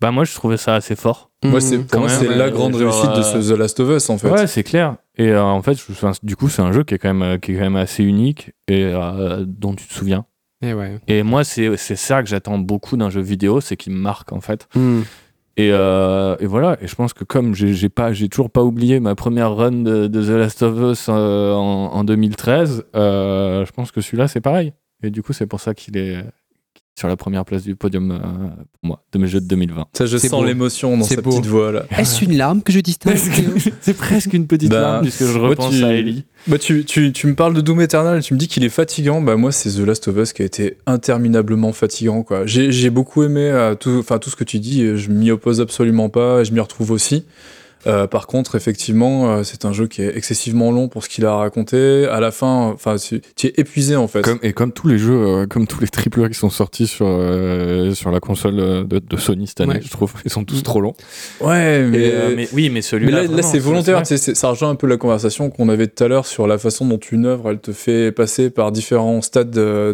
Bah 0.00 0.10
moi 0.10 0.24
je 0.24 0.34
trouvais 0.34 0.56
ça 0.56 0.74
assez 0.74 0.96
fort. 0.96 1.30
Moi, 1.44 1.60
c'est, 1.60 1.78
pour 1.78 2.00
moi, 2.00 2.08
la 2.36 2.50
grande 2.50 2.76
genre, 2.76 2.92
réussite 2.92 3.16
de 3.16 3.22
ce 3.22 3.52
euh, 3.52 3.54
The 3.54 3.58
Last 3.58 3.78
of 3.80 3.90
Us, 3.96 4.08
en 4.10 4.16
fait. 4.18 4.30
Ouais, 4.30 4.46
c'est 4.46 4.62
clair. 4.62 4.96
Et 5.16 5.28
euh, 5.28 5.42
en 5.42 5.60
fait, 5.62 5.74
je- 5.74 5.92
enfin, 5.92 6.12
du 6.22 6.36
coup, 6.36 6.48
c'est 6.48 6.62
un 6.62 6.72
jeu 6.72 6.84
qui 6.84 6.94
est 6.94 6.98
quand 6.98 7.12
même, 7.12 7.22
euh, 7.22 7.38
qui 7.38 7.52
est 7.52 7.54
quand 7.56 7.60
même 7.60 7.76
assez 7.76 8.02
unique 8.02 8.52
et 8.66 8.82
euh, 8.84 9.44
dont 9.46 9.74
tu 9.74 9.86
te 9.86 9.92
souviens. 9.92 10.24
Eh 10.62 10.72
ouais. 10.72 10.98
Et 11.06 11.22
moi, 11.22 11.44
c'est 11.44 11.76
c'est 11.76 11.96
ça 11.96 12.22
que 12.22 12.28
j'attends 12.30 12.58
beaucoup 12.58 12.96
d'un 12.96 13.10
jeu 13.10 13.20
vidéo, 13.20 13.60
c'est 13.60 13.76
qu'il 13.76 13.92
me 13.92 13.98
marque 13.98 14.32
en 14.32 14.40
fait. 14.40 14.66
Mm. 14.74 15.00
Et, 15.56 15.70
euh, 15.72 16.36
et 16.40 16.46
voilà. 16.46 16.76
Et 16.80 16.88
je 16.88 16.94
pense 16.94 17.12
que 17.12 17.24
comme 17.24 17.54
j'ai 17.54 17.88
pas, 17.88 18.12
j'ai 18.12 18.28
toujours 18.28 18.50
pas 18.50 18.62
oublié 18.62 18.98
ma 19.00 19.14
première 19.14 19.54
run 19.54 19.70
de, 19.82 20.06
de 20.08 20.22
The 20.22 20.30
Last 20.30 20.62
of 20.62 20.78
Us 20.92 21.06
euh, 21.08 21.52
en, 21.54 21.92
en 21.92 22.04
2013. 22.04 22.84
euh, 22.96 23.64
je 23.64 23.72
pense 23.72 23.92
que 23.92 24.00
celui-là 24.00 24.28
c'est 24.28 24.40
pareil. 24.40 24.72
Et 25.02 25.10
du 25.10 25.22
coup 25.22 25.32
c'est 25.32 25.46
pour 25.46 25.60
ça 25.60 25.74
qu'il 25.74 25.96
est 25.96 26.24
sur 26.96 27.08
la 27.08 27.16
première 27.16 27.44
place 27.44 27.64
du 27.64 27.74
podium 27.74 28.10
euh, 28.12 28.18
pour 28.18 28.84
moi 28.84 29.02
de 29.12 29.18
mes 29.18 29.26
jeux 29.26 29.40
de 29.40 29.46
2020. 29.46 29.86
Ça, 29.94 30.06
je 30.06 30.16
sens 30.16 30.30
beau. 30.30 30.44
l'émotion 30.44 30.96
dans 30.96 31.04
sa 31.04 31.16
beau. 31.20 31.30
petite 31.30 31.46
voix 31.46 31.72
là. 31.72 31.84
Est-ce 31.98 32.24
une 32.24 32.36
larme 32.36 32.62
que 32.62 32.72
je 32.72 32.78
distingue 32.80 33.16
c'est 33.80 33.96
presque 33.96 34.32
une 34.32 34.46
petite 34.46 34.70
Bah, 34.70 34.80
larme 34.80 35.02
puisque 35.02 35.24
je 35.24 35.38
repense 35.38 35.74
tu- 35.76 35.84
à 35.84 35.92
Ellie. 35.92 36.24
Bah, 36.46 36.58
tu, 36.58 36.84
tu, 36.84 37.12
tu 37.12 37.26
me 37.26 37.34
parles 37.34 37.54
de 37.54 37.60
Doom 37.60 37.80
Eternal 37.80 38.18
et 38.18 38.22
tu 38.22 38.32
me 38.34 38.38
dis 38.38 38.46
qu'il 38.48 38.62
est 38.64 38.68
fatigant. 38.68 39.20
Bah, 39.20 39.34
moi, 39.36 39.50
c'est 39.50 39.70
The 39.70 39.78
Last 39.86 40.06
of 40.08 40.16
Us 40.18 40.32
qui 40.32 40.42
a 40.42 40.44
été 40.44 40.76
interminablement 40.86 41.72
fatigant. 41.72 42.22
quoi. 42.22 42.46
J'ai 42.46 42.70
j'ai 42.70 42.90
beaucoup 42.90 43.22
aimé 43.24 43.40
euh, 43.42 43.74
tout, 43.74 43.96
enfin, 43.98 44.18
tout 44.18 44.30
ce 44.30 44.36
que 44.36 44.44
tu 44.44 44.60
dis. 44.60 44.96
Je 44.96 45.10
m'y 45.10 45.30
oppose 45.32 45.60
absolument 45.60 46.08
pas. 46.08 46.44
Je 46.44 46.52
m'y 46.52 46.60
retrouve 46.60 46.90
aussi. 46.92 47.24
Euh, 47.86 48.06
par 48.06 48.26
contre, 48.26 48.54
effectivement, 48.54 49.30
euh, 49.30 49.42
c'est 49.44 49.64
un 49.64 49.72
jeu 49.72 49.86
qui 49.86 50.02
est 50.02 50.16
excessivement 50.16 50.70
long 50.70 50.88
pour 50.88 51.04
ce 51.04 51.08
qu'il 51.08 51.26
a 51.26 51.34
raconté. 51.34 52.06
À 52.06 52.18
la 52.20 52.30
fin, 52.30 52.70
enfin, 52.74 52.96
tu 52.96 53.20
tu 53.36 53.46
es 53.48 53.52
épuisé 53.56 53.96
en 53.96 54.08
fait. 54.08 54.22
Comme, 54.22 54.38
et 54.42 54.52
comme 54.52 54.72
tous 54.72 54.88
les 54.88 54.98
jeux, 54.98 55.12
euh, 55.14 55.46
comme 55.46 55.66
tous 55.66 55.80
les 55.80 55.88
triple 55.88 56.24
A 56.24 56.28
qui 56.28 56.34
sont 56.34 56.50
sortis 56.50 56.86
sur, 56.86 57.06
euh, 57.08 57.92
sur 57.94 58.10
la 58.10 58.20
console 58.20 58.56
de, 58.88 58.98
de 58.98 59.16
Sony 59.16 59.46
cette 59.46 59.60
année, 59.60 59.74
Ouais. 59.74 59.80
je 59.82 59.90
trouve, 59.90 60.12
ils 60.24 60.30
sont 60.30 60.44
tous 60.44 60.60
Mm. 60.60 60.62
trop 60.62 60.80
longs. 60.80 60.94
Ouais, 61.40 61.82
mais, 61.86 62.10
euh, 62.14 62.44
oui, 62.52 62.70
mais 62.70 62.80
celui-là. 62.82 63.10
là, 63.12 63.22
là, 63.22 63.26
vraiment, 63.28 63.42
c'est 63.42 63.58
volontaire. 63.58 64.02
ça 64.06 64.48
rejoint 64.48 64.70
un 64.70 64.74
peu 64.76 64.86
la 64.86 64.96
conversation 64.96 65.50
qu'on 65.50 65.68
avait 65.68 65.86
tout 65.86 66.02
à 66.04 66.08
l'heure 66.08 66.26
sur 66.26 66.46
la 66.46 66.58
façon 66.58 66.86
dont 66.86 66.98
une 66.98 67.26
œuvre, 67.26 67.50
elle 67.50 67.58
te 67.60 67.72
fait 67.72 68.12
passer 68.12 68.50
par 68.50 68.72
différents 68.72 69.20
stades 69.22 69.50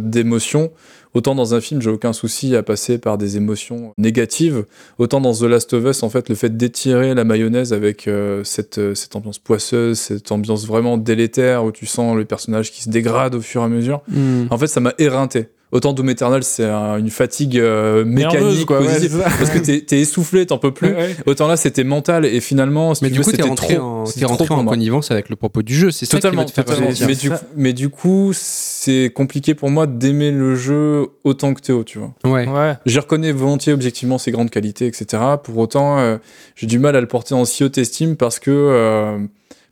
d'émotion. 0.09 0.71
Autant 1.13 1.35
dans 1.35 1.55
un 1.55 1.61
film, 1.61 1.83
j'ai 1.83 1.91
aucun 1.91 2.13
souci 2.13 2.55
à 2.55 2.63
passer 2.63 2.99
par 2.99 3.19
des 3.19 3.37
émotions 3.37 3.95
négatives. 3.99 4.65
Autant 4.99 5.21
dans 5.21 5.35
The 5.35 5.43
Last 5.43 5.73
of 5.73 5.85
Us, 5.85 6.03
en 6.03 6.11
fait, 6.11 6.29
le 6.29 6.35
fait 6.37 6.57
d'étirer 6.57 7.15
la 7.15 7.25
mayonnaise 7.25 7.73
avec 7.73 8.07
euh, 8.07 8.45
cette, 8.45 8.79
euh, 8.79 8.95
cette 8.95 9.17
ambiance 9.17 9.39
poisseuse, 9.39 9.99
cette 9.99 10.31
ambiance 10.31 10.67
vraiment 10.67 10.99
délétère 10.99 11.65
où 11.65 11.73
tu 11.73 11.87
sens 11.87 12.17
le 12.17 12.25
personnage 12.25 12.71
qui 12.71 12.83
se 12.83 12.91
dégrade 12.91 13.35
au 13.35 13.41
fur 13.41 13.63
et 13.63 13.65
à 13.65 13.69
mesure. 13.69 14.03
Hmm. 14.09 14.45
En 14.51 14.59
fait, 14.59 14.69
ça 14.69 14.81
m'a 14.81 14.95
éreinté. 14.99 15.49
Autant 15.73 15.93
Doom 15.93 16.11
Eternal, 16.11 16.43
c'est 16.43 16.65
un- 16.65 16.97
une 16.99 17.11
fatigue 17.11 17.57
euh, 17.57 18.05
mécanique, 18.05 18.67
quoi, 18.67 18.79
positive, 18.79 19.23
parce 19.39 19.51
que 19.51 19.59
t'es 19.59 19.85
es 19.97 20.01
essoufflé, 20.01 20.45
t'en 20.47 20.59
peux 20.59 20.73
plus. 20.73 20.89
Ouais. 20.93 21.15
Autant 21.27 21.47
là, 21.47 21.57
c'était 21.57 21.85
mental 21.85 22.25
et 22.25 22.41
finalement, 22.41 22.93
si 22.95 23.05
Mais 23.05 23.11
tu 23.11 23.13
du 23.13 23.19
veux, 23.19 23.25
coup, 23.25 23.31
t'es 23.31 23.37
c'était 23.37 23.49
rentré, 23.49 23.75
trop. 23.77 23.85
en, 23.85 24.05
trop 24.05 24.27
rentré 24.27 24.55
en 24.55 24.65
connivence 24.65 25.11
avec 25.13 25.29
le 25.29 25.37
propos 25.37 25.63
du 25.63 25.75
jeu. 25.75 25.91
C'est 25.93 26.07
ça 26.07 26.17
qui 26.17 26.23
Totalement, 26.23 26.43
va 26.43 26.49
te 26.49 26.53
faire 26.53 26.65
totalement. 26.65 26.91
Mais 27.07 27.15
du, 27.15 27.31
mais 27.57 27.73
du 27.73 27.89
coup, 27.89 28.33
c'est 28.35 29.13
compliqué 29.15 29.55
pour 29.55 29.71
moi 29.71 29.87
d'aimer 29.87 30.33
le 30.33 30.57
jeu 30.57 31.07
autant 31.23 31.55
que 31.55 31.61
Théo, 31.61 31.85
tu 31.85 31.99
vois. 31.99 32.15
Ouais. 32.25 32.49
Ouais. 32.49 32.75
J'y 32.87 32.99
reconnais 32.99 33.31
volontiers 33.31 33.73
objectivement 33.73 34.19
ses 34.19 34.33
grandes 34.33 34.51
qualités, 34.51 34.87
etc. 34.89 35.23
Pour 35.45 35.57
autant, 35.59 35.99
euh, 36.01 36.17
j'ai 36.57 36.67
du 36.67 36.81
mal 36.81 36.97
à 36.97 37.01
le 37.01 37.07
porter 37.07 37.35
en 37.35 37.45
si 37.45 37.63
haute 37.63 37.79
estime 37.79 38.17
parce 38.17 38.41
que 38.41 38.51
euh, 38.51 39.19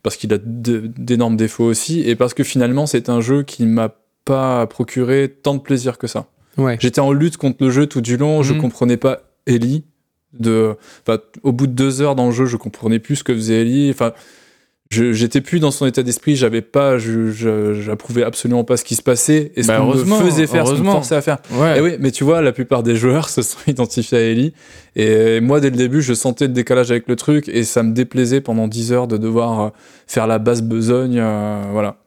parce 0.01 0.15
qu'il 0.15 0.33
a 0.33 0.37
d'énormes 0.41 1.35
défauts 1.35 1.65
aussi 1.65 2.01
et 2.09 2.15
parce 2.15 2.33
que 2.33 2.43
finalement, 2.45 2.85
c'est 2.85 3.09
un 3.09 3.19
jeu 3.19 3.43
qui 3.43 3.65
m'a 3.65 3.89
pas 4.25 4.67
procuré 4.67 5.29
tant 5.29 5.55
de 5.55 5.61
plaisir 5.61 5.97
que 5.97 6.07
ça. 6.07 6.27
Ouais. 6.57 6.77
J'étais 6.79 6.99
en 7.01 7.11
lutte 7.11 7.37
contre 7.37 7.63
le 7.63 7.69
jeu 7.69 7.87
tout 7.87 8.01
du 8.01 8.17
long, 8.17 8.43
je 8.43 8.53
Mhm. 8.53 8.61
comprenais 8.61 8.97
pas 8.97 9.21
Ellie. 9.45 9.83
De, 10.33 10.75
au 11.41 11.51
bout 11.51 11.65
de 11.65 11.71
deux 11.71 12.01
heures 12.01 12.13
dans 12.15 12.27
le 12.27 12.31
jeu, 12.31 12.45
je 12.45 12.55
comprenais 12.55 12.99
plus 12.99 13.15
ce 13.17 13.23
que 13.23 13.33
faisait 13.33 13.61
Ellie. 13.61 13.89
Enfin, 13.89 14.11
j'étais 14.91 15.41
plus 15.41 15.59
dans 15.59 15.71
son 15.71 15.87
état 15.87 16.03
d'esprit, 16.03 16.35
j'avais 16.35 16.61
pas, 16.61 16.97
j'approuvais 16.99 18.23
absolument 18.23 18.63
pas 18.63 18.77
ce 18.77 18.83
qui 18.83 18.93
se 18.95 19.01
passait 19.01 19.51
et 19.55 19.63
ce 19.63 19.67
Bah, 19.67 19.77
qu'on 19.77 19.87
me 19.95 20.15
faisait 20.29 20.45
faire, 20.47 20.67
ce 20.67 20.73
qu'on 20.73 20.79
me 20.79 20.91
forçait 20.91 21.15
à 21.15 21.21
faire. 21.21 21.37
Ouais. 21.53 21.77
Et 21.79 21.81
oui, 21.81 21.91
mais 21.99 22.11
tu 22.11 22.23
vois, 22.23 22.41
la 22.43 22.51
plupart 22.51 22.83
des 22.83 22.95
joueurs 22.95 23.27
se 23.29 23.41
sont 23.41 23.57
identifiés 23.67 24.17
à 24.17 24.21
Ellie. 24.21 24.53
Et 24.95 25.39
moi, 25.41 25.59
dès 25.59 25.69
le 25.71 25.77
début, 25.77 26.01
je 26.03 26.13
sentais 26.13 26.45
le 26.47 26.53
décalage 26.53 26.91
avec 26.91 27.07
le 27.07 27.15
truc 27.15 27.47
et 27.49 27.63
ça 27.63 27.81
me 27.81 27.93
déplaisait 27.93 28.41
pendant 28.41 28.67
10 28.67 28.91
heures 28.91 29.07
de 29.07 29.17
devoir 29.17 29.61
euh, 29.61 29.69
faire 30.07 30.27
la 30.27 30.37
basse 30.39 30.61
besogne. 30.61 31.17
euh, 31.19 31.63
voilà. 31.71 31.97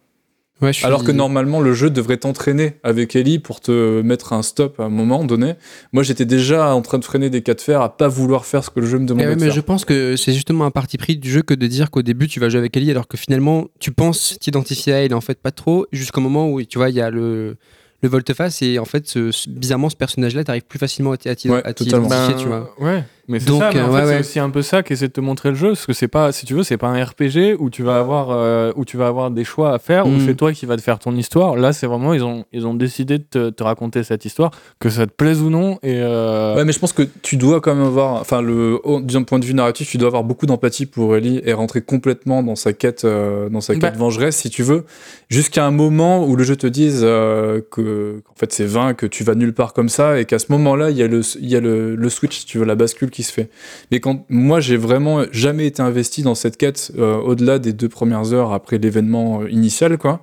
Ouais, 0.63 0.73
je 0.73 0.79
suis- 0.79 0.87
Alors 0.87 1.03
que 1.05 1.11
normalement, 1.13 1.61
le 1.61 1.75
jeu 1.75 1.91
devrait 1.91 2.17
t'entraîner 2.17 2.77
avec 2.85 3.17
Ellie 3.17 3.39
pour 3.41 3.61
te 3.61 4.01
mettre 4.03 4.33
un 4.33 4.43
stop 4.43 4.79
à 4.81 4.85
un 4.85 4.89
moment 4.89 5.25
donné. 5.25 5.55
Moi, 5.93 6.03
j'étais 6.05 6.25
déjà 6.25 6.73
en 6.75 6.81
train 6.83 6.99
de 6.99 7.05
freiner 7.05 7.31
des 7.31 7.43
cas 7.43 7.55
de 7.55 7.61
fer 7.61 7.81
à 7.83 7.97
pas 7.97 8.09
vouloir 8.09 8.47
faire 8.47 8.63
ce 8.65 8.71
que 8.71 8.81
le 8.81 8.87
jeu 8.87 8.99
me 8.99 9.07
demandait 9.07 9.27
ouais, 9.29 9.35
de 9.35 9.41
mais 9.41 9.47
faire. 9.47 9.55
je 9.57 9.61
pense 9.61 9.85
que 9.85 10.17
c'est 10.17 10.33
justement 10.33 10.65
un 10.65 10.71
parti 10.71 10.97
pris 10.99 11.17
du 11.17 11.31
jeu 11.31 11.43
que 11.43 11.55
de 11.55 11.67
dire 11.67 11.91
qu'au 11.91 12.03
début 12.03 12.29
tu 12.29 12.39
vas 12.41 12.49
jouer 12.49 12.61
avec 12.61 12.77
Ellie 12.77 12.91
alors 12.91 13.09
que 13.09 13.17
finalement 13.17 13.67
tu 13.81 13.91
penses 13.91 14.37
t'identifier 14.41 14.93
à 14.93 14.97
elle 15.05 15.11
et 15.11 15.15
en 15.15 15.21
fait 15.21 15.39
pas 15.41 15.51
trop 15.51 15.87
jusqu'au 15.93 16.21
moment 16.21 16.49
où 16.51 16.63
tu 16.63 16.79
vois 16.79 16.91
il 16.91 16.95
y 16.97 17.01
a 17.01 17.11
le, 17.11 17.57
le 18.03 18.09
volte-face 18.09 18.63
et 18.63 18.79
en 18.79 18.85
fait 18.85 19.07
ce- 19.09 19.31
ce- 19.33 19.49
bizarrement 19.51 19.91
ce 19.91 19.97
personnage 19.97 20.35
là 20.35 20.45
t'arrives 20.45 20.63
plus 20.63 20.79
facilement 20.79 21.13
à 21.13 21.17
t'y- 21.17 21.51
Ouais, 21.51 21.63
Ben, 21.65 22.35
tu 22.39 22.47
vois. 22.47 22.75
Ouais, 22.81 23.05
mais 23.29 23.39
c'est 23.41 23.47
Donc, 23.47 23.61
ça, 23.63 23.71
mais 23.73 23.81
en 23.81 23.85
euh, 23.85 23.87
fait, 23.89 23.93
ouais, 23.95 24.03
c'est 24.07 24.13
ouais. 24.15 24.21
aussi 24.21 24.39
un 24.41 24.51
peu 24.51 24.63
ça 24.63 24.83
qu'essaie 24.83 25.09
de 25.09 25.13
te 25.13 25.21
montrer 25.21 25.51
le 25.51 25.55
jeu, 25.55 25.69
parce 25.69 25.87
que 25.87 25.93
c'est 25.93 26.09
pas, 26.09 26.33
si 26.33 26.45
tu 26.47 26.55
veux, 26.55 26.63
c'est 26.63 26.77
pas 26.77 26.89
un 26.89 27.05
RPG 27.05 27.57
où 27.59 27.71
tu 27.71 27.83
vas 27.83 27.99
avoir, 27.99 28.31
euh, 28.31 28.73
où 28.77 28.85
tu 28.85 28.97
vas 28.97 29.07
avoir 29.07 29.31
des 29.31 29.45
choix 29.45 29.73
à 29.73 29.79
faire, 29.79 30.07
où 30.07 30.11
Mm. 30.11 30.27
c'est 30.27 30.35
toi 30.35 30.53
qui 30.53 30.67
vas 30.67 30.77
te 30.77 30.83
faire 30.83 30.99
ton 30.99 31.15
histoire. 31.17 31.57
Là, 31.57 31.73
c'est 31.73 31.87
vraiment, 31.87 32.13
ils 32.15 32.25
ont, 32.25 32.45
ils 32.53 32.67
ont 32.67 32.75
décidé 32.75 33.19
de 33.19 33.25
te, 33.25 33.51
te 33.51 33.63
raconter 33.63 34.03
cette 34.03 34.25
histoire, 34.25 34.51
que 34.81 34.91
ça 34.91 35.07
te 35.07 35.13
plaise 35.13 35.41
ou 35.43 35.51
non, 35.51 35.79
et 35.83 36.01
euh, 36.01 36.57
Ouais, 36.57 36.65
mais 36.65 36.73
je 36.73 36.79
pense 36.79 36.93
que 36.93 37.03
tu 37.23 37.37
dois 37.37 37.61
quand 37.61 37.75
même 37.75 37.85
avoir, 37.87 38.15
enfin, 38.21 38.43
le, 38.43 38.79
d'un 39.03 39.23
point 39.23 39.39
de 39.39 39.45
vue 39.45 39.55
narratif, 39.55 39.89
tu 39.89 39.99
dois 39.99 40.09
avoir 40.09 40.25
beaucoup 40.25 40.47
d'empathie 40.47 40.87
pour 40.87 41.17
Ellie 41.17 41.41
et 41.45 41.53
rentrer 41.53 41.81
complètement 41.83 42.43
dans 42.43 42.57
sa 42.57 42.73
quête, 42.73 43.05
euh, 43.05 43.49
dans 43.49 43.61
sa 43.61 43.75
quête 43.75 43.83
Bah. 43.95 43.99
vengeresse, 43.99 44.37
si 44.37 44.51
tu 44.51 44.63
veux, 44.63 44.85
jusqu'à 45.29 45.65
un 45.65 45.71
moment 45.71 46.27
où 46.27 46.35
le 46.37 46.45
jeu 46.45 46.57
te 46.57 46.67
dise 46.67 47.01
euh, 47.05 47.61
que, 47.71 48.21
qu'en 48.27 48.35
fait, 48.35 48.53
c'est 48.53 48.67
vain, 48.67 48.95
que 48.95 49.07
tu 49.07 49.23
vas 49.25 49.35
nulle 49.35 49.55
part 49.55 49.73
comme 49.73 49.89
ça, 49.89 50.19
et 50.19 50.25
qu'à 50.25 50.39
ce 50.39 50.47
moment-là, 50.51 50.91
il 50.91 50.97
y 50.97 51.03
a 51.03 51.07
le, 51.07 51.21
il 51.41 51.49
y 51.49 51.57
a 51.57 51.61
le, 51.61 51.95
le 51.95 52.09
switch, 52.09 52.41
si 52.41 52.47
tu 52.47 52.59
veux, 52.59 52.65
la 52.65 52.75
bascule 52.75 53.11
qui 53.13 53.23
se 53.23 53.33
fait. 53.33 53.49
Mais 53.93 54.01
quand 54.01 54.25
moi, 54.29 54.59
j'ai 54.61 54.77
vraiment 54.77 55.23
jamais 55.31 55.67
été 55.67 55.81
investi 55.83 56.23
dans 56.23 56.35
cette 56.35 56.57
quête 56.57 56.91
euh, 56.99 57.17
au-delà 57.17 57.59
des 57.61 57.73
deux 57.73 57.89
premières 57.89 58.33
heures 58.33 58.53
après 58.53 58.79
l'événement 58.79 59.43
euh, 59.43 59.51
initial, 59.51 59.99
quoi. 59.99 60.21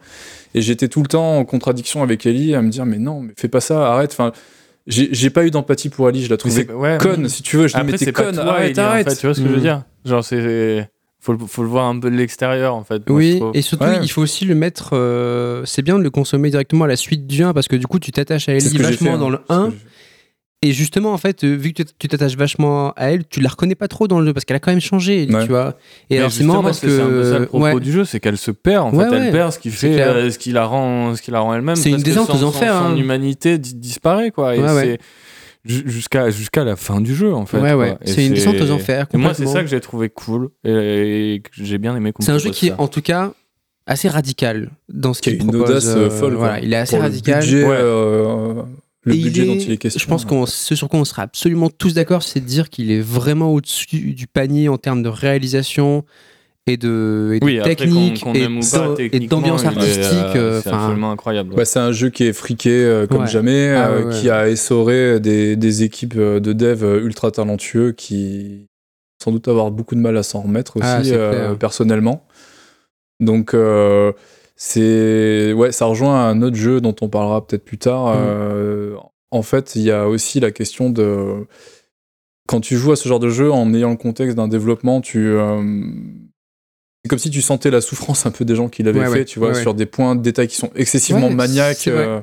Et 0.56 0.62
j'étais 0.62 0.88
tout 0.89 1.02
le 1.02 1.08
temps 1.08 1.38
en 1.38 1.45
contradiction 1.45 2.04
avec 2.04 2.25
Ellie 2.25 2.56
à 2.56 2.62
me 2.62 2.69
dire, 2.69 2.86
mais 2.86 2.97
non, 2.97 3.21
mais 3.21 3.34
fais 3.38 3.47
pas 3.47 3.62
ça, 3.62 3.93
arrête. 3.93 4.12
Enfin, 4.12 4.32
j'ai 4.88 5.10
j'ai 5.12 5.30
pas 5.30 5.45
eu 5.45 5.52
d'empathie 5.52 5.89
pour 5.89 6.10
Ellie, 6.10 6.23
je 6.25 6.30
la 6.30 6.38
trouvais 6.38 6.65
c'est- 6.65 6.71
ouais, 6.73 6.97
conne, 6.99 7.21
mais- 7.23 7.30
si 7.30 7.43
tu 7.43 7.58
veux. 7.58 7.67
Je 7.67 7.73
dis, 7.75 7.80
Après, 7.80 8.12
pas 8.12 8.23
conne, 8.23 8.36
toi, 8.36 8.54
arrête, 8.54 8.71
Ellie, 8.71 8.80
en 8.80 8.84
arrête. 8.89 9.10
fait, 9.10 9.15
tu 9.15 9.25
vois 9.28 9.36
ce 9.36 9.41
que 9.41 9.47
je 9.47 9.52
veux 9.54 9.60
Mm. 9.60 9.62
dire? 9.62 9.84
Genre, 10.06 10.23
c'est, 10.23 10.89
faut, 11.21 11.34
le- 11.34 11.39
faut 11.45 11.62
le 11.62 11.67
voir 11.67 11.86
un 11.86 11.99
peu 11.99 12.10
de 12.10 12.15
l'extérieur, 12.15 12.73
en 12.73 12.84
fait. 12.84 13.04
Oui, 13.10 13.39
et 13.54 13.62
surtout, 13.62 13.84
Ouais. 13.84 13.99
il 14.02 14.10
faut 14.10 14.21
aussi 14.21 14.45
le 14.45 14.56
mettre. 14.56 14.91
euh, 14.93 15.62
c'est 15.65 15.82
bien 15.84 15.99
de 15.99 16.04
le 16.04 16.10
consommer 16.10 16.49
directement 16.49 16.86
à 16.86 16.88
la 16.88 16.95
suite 16.95 17.28
du 17.28 17.43
1 17.43 17.54
parce 17.54 17.67
que 17.67 17.75
du 17.75 17.86
coup, 17.86 17.99
tu 17.99 18.12
t'attaches 18.12 18.49
à 18.49 18.54
Ellie 18.54 18.78
vachement 18.78 19.12
fait, 19.12 19.17
dans 19.19 19.28
hein. 19.28 19.30
le 19.32 19.38
C'est 19.38 19.54
ce 19.54 19.60
que 19.60 19.63
1. 19.65 19.73
Et 20.62 20.74
justement, 20.74 21.13
en 21.13 21.17
fait, 21.17 21.45
euh, 21.45 21.56
vu 21.56 21.72
que 21.72 21.84
tu- 21.84 22.08
t'attaches 22.10 22.36
vachement 22.36 22.91
à 22.98 23.06
elle, 23.12 23.26
tu 23.26 23.39
la 23.39 23.48
reconnais 23.48 23.76
pas 23.76 23.88
trop 23.88 24.10
dans 24.10 24.19
le 24.19 24.26
jeu 24.26 24.34
parce 24.34 24.43
qu'elle 24.43 24.58
a 24.58 24.60
quand 24.60 24.72
même 24.72 24.82
changé, 24.82 25.26
Ouais. 25.32 25.43
tu 25.43 25.50
vois. 25.50 25.78
Et 26.10 26.15
Mais 26.15 26.17
alors, 26.17 26.32
c'est 26.32 26.43
marrant 26.43 26.62
justement, 26.62 26.63
parce 26.63 26.80
c'est- 26.80 26.89
c'est 26.89 27.02
un 27.02 27.08
peu 27.08 27.24
ça 27.24 27.39
le 27.39 27.45
que. 27.45 27.50
propos 27.50 27.63
ouais. 27.65 27.80
du 27.80 27.91
jeu, 27.93 28.04
c'est 28.04 28.19
qu'elle 28.19 28.38
se 28.38 28.52
perd 28.52 28.88
en 28.88 28.91
Ouais, 28.91 29.06
fait, 29.06 29.10
ouais. 29.12 29.26
elle 29.28 29.32
perd 29.32 29.54
ce 29.54 29.60
qui 29.60 29.69
fait, 29.69 30.02
euh, 30.02 30.30
ce 30.30 30.38
qui 30.38 30.52
la 30.52 30.65
rend, 30.65 31.15
ce 31.15 31.22
qui 31.22 31.32
la 31.32 31.39
rend 31.39 31.54
elle-même. 31.56 31.78
C'est 31.78 31.91
une 31.91 31.98
que 32.00 32.02
descente 32.04 32.30
aux 32.30 32.43
enfers, 32.43 32.74
Son, 32.74 32.80
son 32.80 32.86
hein. 32.91 32.98
humanité 32.98 33.58
di- 33.58 33.74
disparaît 33.76 34.32
quoi. 34.32 34.54
Et 34.54 34.60
Ouais, 34.60 34.74
ouais. 34.74 35.00
c'est 35.65 35.74
ju- 35.74 35.84
jusqu'à 35.86 36.30
jusqu'à 36.30 36.65
la 36.65 36.76
fin 36.76 37.00
du 37.00 37.15
jeu 37.15 37.34
en 37.34 37.45
fait. 37.45 37.60
ouais, 37.60 37.74
ouais. 37.74 37.98
C'est 38.04 38.26
une 38.26 38.34
descente 38.34 38.60
aux 38.60 38.72
enfers. 38.72 39.08
Et 39.13 39.17
moi, 39.17 39.34
c'est 39.34 39.45
ça 39.45 39.62
que 39.62 39.67
j'ai 39.67 39.80
trouvé 39.80 40.10
cool 40.10 40.50
et, 40.65 41.36
et 41.36 41.39
que 41.39 41.52
j'ai 41.54 41.78
bien 41.78 41.95
aimé. 41.95 42.12
C'est 42.19 42.32
un 42.34 42.38
jeu 42.38 42.50
qui 42.50 42.67
est 42.67 42.72
ça. 42.72 42.76
en 42.80 42.89
tout 42.89 43.02
cas 43.02 43.32
assez 43.88 44.10
radical 44.10 44.72
dans 44.89 45.13
ce 45.13 45.22
qu'il 45.22 45.36
une 45.36 45.48
propose. 45.48 45.62
audace 45.69 45.88
euh, 45.88 46.10
folle. 46.10 46.34
Voilà, 46.34 46.60
il 46.60 46.74
est 46.74 46.76
assez 46.76 46.98
Pour 46.98 47.06
le 49.03 49.13
budget, 49.13 49.29
il 49.29 49.43
est- 49.43 49.45
dont 49.47 49.55
il 49.55 49.71
est 49.71 49.77
question. 49.77 49.99
Je 49.99 50.07
pense 50.07 50.25
qu'on 50.25 50.45
ce 50.45 50.75
sur 50.75 50.89
quoi 50.89 50.99
on 50.99 51.05
sera 51.05 51.21
absolument 51.23 51.69
tous 51.69 51.93
d'accord, 51.93 52.23
c'est 52.23 52.39
de 52.41 52.45
dire 52.45 52.69
qu'il 52.69 52.91
est 52.91 52.99
vraiment 53.01 53.53
au-dessus 53.53 54.13
du 54.13 54.27
panier 54.27 54.67
en 54.69 54.77
termes 54.77 55.03
de 55.03 55.09
réalisation 55.09 56.03
et 56.67 56.77
de, 56.77 57.31
et 57.35 57.39
de 57.39 57.45
Oui, 57.45 57.57
après, 57.59 57.75
qu'on- 57.75 57.83
technique 57.83 58.23
et 59.15 59.19
d'ambiance 59.27 59.65
artistique. 59.65 60.03
euh, 60.05 60.35
euh, 60.35 60.62
c'est 60.62 60.69
absolument 60.69 61.12
incroyable. 61.12 61.55
Bah, 61.55 61.65
c'est 61.65 61.79
un 61.79 61.91
jeu 61.93 62.09
qui 62.09 62.25
est 62.25 62.33
friqué 62.33 62.69
euh, 62.69 63.07
comme 63.07 63.21
Ouais. 63.21 63.27
jamais, 63.27 63.69
Ah 63.75 63.89
euh, 63.89 64.05
ouais, 64.09 64.19
qui 64.19 64.29
a 64.29 64.49
essoré 64.49 65.19
des, 65.19 65.55
des 65.55 65.83
équipes 65.83 66.15
de 66.17 66.53
dev 66.53 66.83
ultra 67.03 67.31
talentueux 67.31 67.93
qui 67.93 68.67
sans 69.23 69.31
doute 69.31 69.47
avoir 69.47 69.71
beaucoup 69.71 69.95
de 69.95 69.99
mal 70.01 70.15
à 70.17 70.23
s'en 70.23 70.41
remettre 70.41 70.77
aussi 70.77 70.85
Ah, 70.88 71.01
euh, 71.05 71.31
clair. 71.47 71.57
personnellement. 71.57 72.25
Donc 73.19 73.53
euh, 73.53 74.12
c'est 74.62 75.54
ouais, 75.54 75.72
ça 75.72 75.86
rejoint 75.86 76.28
un 76.28 76.41
autre 76.41 76.58
jeu 76.58 76.82
dont 76.82 76.95
on 77.00 77.08
parlera 77.08 77.48
peut-être 77.48 77.63
plus 77.63 77.78
tard. 77.78 78.08
Mhm. 78.08 78.17
Euh, 78.19 78.95
en 79.32 79.41
fait, 79.41 79.76
il 79.78 79.84
y 79.84 79.91
a 79.91 80.10
aussi 80.10 80.41
la 80.41 80.52
question 80.52 80.89
de 80.89 81.48
quand 82.45 82.60
tu 82.60 82.76
joues 82.76 82.91
à 82.91 82.98
ce 82.98 83.08
genre 83.08 83.22
de 83.22 83.30
jeu 83.30 83.50
en 83.54 83.74
ayant 83.74 83.91
le 83.91 83.95
contexte 83.95 84.36
d'un 84.36 84.50
développement, 84.50 85.00
tu 85.00 85.30
euh, 85.30 85.63
c'est 87.04 87.10
comme 87.10 87.19
si 87.19 87.30
tu 87.30 87.41
sentais 87.41 87.72
la 87.72 87.80
souffrance 87.80 88.26
un 88.26 88.32
peu 88.32 88.43
des 88.43 88.56
gens 88.56 88.67
qui 88.67 88.84
l'avaient 88.84 89.00
Ouais, 89.00 89.06
fait, 89.06 89.12
ouais, 89.19 89.26
tu 89.26 89.39
vois, 89.39 89.50
ouais, 89.50 89.62
sur 89.62 89.74
des 89.74 89.86
points 89.86 90.17
de 90.17 90.22
détail 90.22 90.50
qui 90.50 90.58
sont 90.58 90.72
excessivement 90.76 91.30
maniaques. 91.30 91.88
euh, 91.88 92.19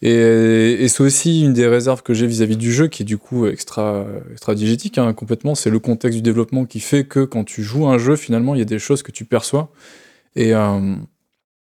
et, 0.00 0.82
et 0.82 0.88
c'est 0.88 1.02
aussi 1.02 1.42
une 1.42 1.52
des 1.52 1.66
réserves 1.66 2.02
que 2.02 2.14
j'ai 2.14 2.26
vis-à-vis 2.26 2.56
du 2.56 2.72
jeu, 2.72 2.88
qui 2.88 3.02
est 3.02 3.04
du 3.04 3.18
coup 3.18 3.46
extra, 3.46 4.06
extra 4.32 4.54
digétique, 4.54 4.96
hein, 4.96 5.12
complètement. 5.12 5.54
C'est 5.54 5.68
le 5.68 5.78
contexte 5.78 6.16
du 6.16 6.22
développement 6.22 6.64
qui 6.64 6.80
fait 6.80 7.04
que 7.04 7.26
quand 7.26 7.44
tu 7.44 7.62
joues 7.62 7.86
un 7.86 7.98
jeu, 7.98 8.16
finalement, 8.16 8.54
il 8.54 8.60
y 8.60 8.62
a 8.62 8.66
des 8.66 8.78
choses 8.78 9.02
que 9.02 9.12
tu 9.12 9.26
perçois. 9.26 9.70
Et 10.36 10.54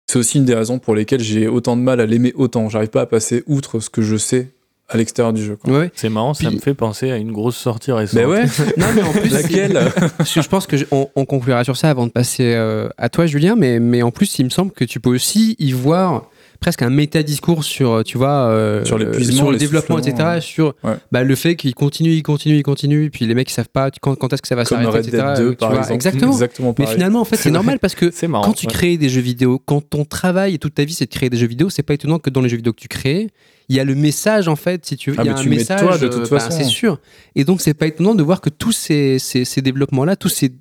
c'est 0.07 0.19
aussi 0.19 0.39
une 0.39 0.45
des 0.45 0.55
raisons 0.55 0.79
pour 0.79 0.95
lesquelles 0.95 1.23
j'ai 1.23 1.49
autant 1.49 1.77
de 1.77 1.83
mal 1.83 2.01
à 2.01 2.07
l'aimer 2.07 2.33
autant. 2.37 2.69
J'arrive 2.69 2.91
pas 2.91 3.03
à 3.03 3.07
passer 3.07 3.43
outre 3.47 3.81
ce 3.81 3.89
que 3.91 4.03
je 4.03 4.17
sais 4.17 4.49
à 4.89 4.99
l'extérieur 4.99 5.33
du 5.33 5.43
jeu. 5.43 5.57
Quoi. 5.57 5.73
Ouais, 5.73 5.79
ouais. 5.81 5.91
C'est 5.95 6.11
marrant, 6.11 6.35
ça 6.35 6.51
me 6.51 6.59
fait 6.59 6.75
penser 6.75 7.11
à 7.11 7.17
une 7.17 7.33
grosse 7.33 7.57
sortie 7.57 7.93
récente. 7.93 8.19
Mais 8.21 8.27
ouais, 8.27 8.45
Non, 8.77 8.87
mais 8.95 9.03
en 9.03 9.13
plus, 9.13 9.31
c'est- 9.31 9.43
laquelle 9.43 9.91
Parce 10.19 10.35
que 10.35 10.43
je 10.43 10.49
pense 10.49 10.67
que 10.67 10.77
je- 10.77 10.85
on, 10.91 11.09
on 11.17 11.25
conclura 11.25 11.65
sur 11.65 11.79
ça 11.79 11.89
avant 11.89 12.07
de 12.07 12.13
passer 12.13 12.53
euh, 12.55 12.89
à 12.99 13.09
toi, 13.09 13.25
Julien. 13.25 13.57
Mais, 13.57 13.81
mais 13.81 14.03
en 14.03 14.11
plus, 14.11 14.39
il 14.39 14.45
me 14.45 14.51
semble 14.51 14.71
que 14.73 14.85
tu 14.85 15.01
peux 15.01 15.09
aussi 15.11 15.57
y 15.59 15.73
voir 15.73 16.29
presque 16.63 16.83
un 16.83 16.91
méta-discours 16.91 17.65
sur, 17.65 18.03
tu 18.05 18.17
vois, 18.17 18.47
euh, 18.47 18.85
Sur 18.85 18.99
sur 19.33 19.51
le 19.51 19.59
développement, 19.59 19.99
etc. 19.99 20.39
Sur 20.41 20.75
Ouais. 20.85 20.95
bah, 21.11 21.25
le 21.25 21.35
fait 21.35 21.57
qu'il 21.57 21.75
continue, 21.75 22.13
il 22.13 22.23
continue, 22.23 22.57
il 22.57 22.63
continue. 22.63 23.11
Puis 23.11 23.27
les 23.27 23.35
mecs, 23.35 23.51
ils 23.51 23.53
savent 23.55 23.69
pas 23.69 23.91
quand, 24.01 24.15
quand 24.15 24.33
est-ce 24.33 24.41
que 24.43 24.49
ça 24.49 24.55
va 24.55 24.65
s'arrêter, 24.65 24.99
etc. 25.09 25.11
Dead 25.11 25.37
2, 25.37 25.43
euh, 25.43 25.51
tu 25.51 25.57
par 25.57 25.71
vois. 25.71 25.79
exemple. 25.81 25.95
Exactement. 25.95 26.33
Exactement 26.33 26.75
Mais 26.79 26.87
finalement, 26.87 27.21
en 27.21 27.25
fait, 27.25 27.37
c'est 27.45 27.51
normal 27.51 27.79
parce 27.81 27.95
que 27.97 28.11
marrant. 28.27 28.45
quand 28.45 28.53
tu 28.55 28.67
ouais. 28.67 28.73
crées 28.73 28.97
des 28.97 29.09
jeux 29.09 29.21
vidéo, 29.21 29.61
quand 29.65 29.81
ton 29.81 30.05
travail 30.05 30.55
et 30.55 30.59
toute 30.59 30.75
ta 30.75 30.85
vie 30.85 30.95
c'est 30.95 31.07
de 31.07 31.11
créer 31.11 31.29
des 31.29 31.37
jeux 31.37 31.49
vidéo, 31.49 31.69
c'est 31.69 31.83
pas 31.83 31.95
étonnant 31.95 32.19
que 32.19 32.31
dans 32.31 32.41
les 32.41 32.49
jeux 32.49 32.57
vidéo 32.57 32.73
que 32.73 32.81
tu 32.81 32.89
crées, 32.89 33.29
il 33.69 33.77
y 33.77 33.81
a 33.81 33.85
le 33.85 33.95
message 33.95 34.49
en 34.49 34.57
fait, 34.57 34.85
si 34.87 34.97
tu 34.97 35.11
veux, 35.11 35.17
Ah, 35.19 35.23
il 35.25 35.27
y 35.27 35.31
a 35.31 35.37
un 35.37 35.45
message, 35.45 35.81
toi, 35.81 35.99
de 35.99 36.09
toute 36.09 36.27
euh, 36.27 36.29
bah, 36.31 36.39
façon. 36.41 36.57
c'est 36.57 36.65
sûr. 36.65 37.01
Et 37.35 37.45
donc 37.45 37.61
c'est 37.61 37.75
pas 37.75 37.87
étonnant 37.87 38.15
de 38.15 38.23
voir 38.23 38.41
que 38.41 38.51
tous 38.51 38.73
ces, 38.73 39.19
ces, 39.19 39.45
ces 39.45 39.63
développements-là, 39.63 40.15
tous 40.17 40.29
ces 40.29 40.53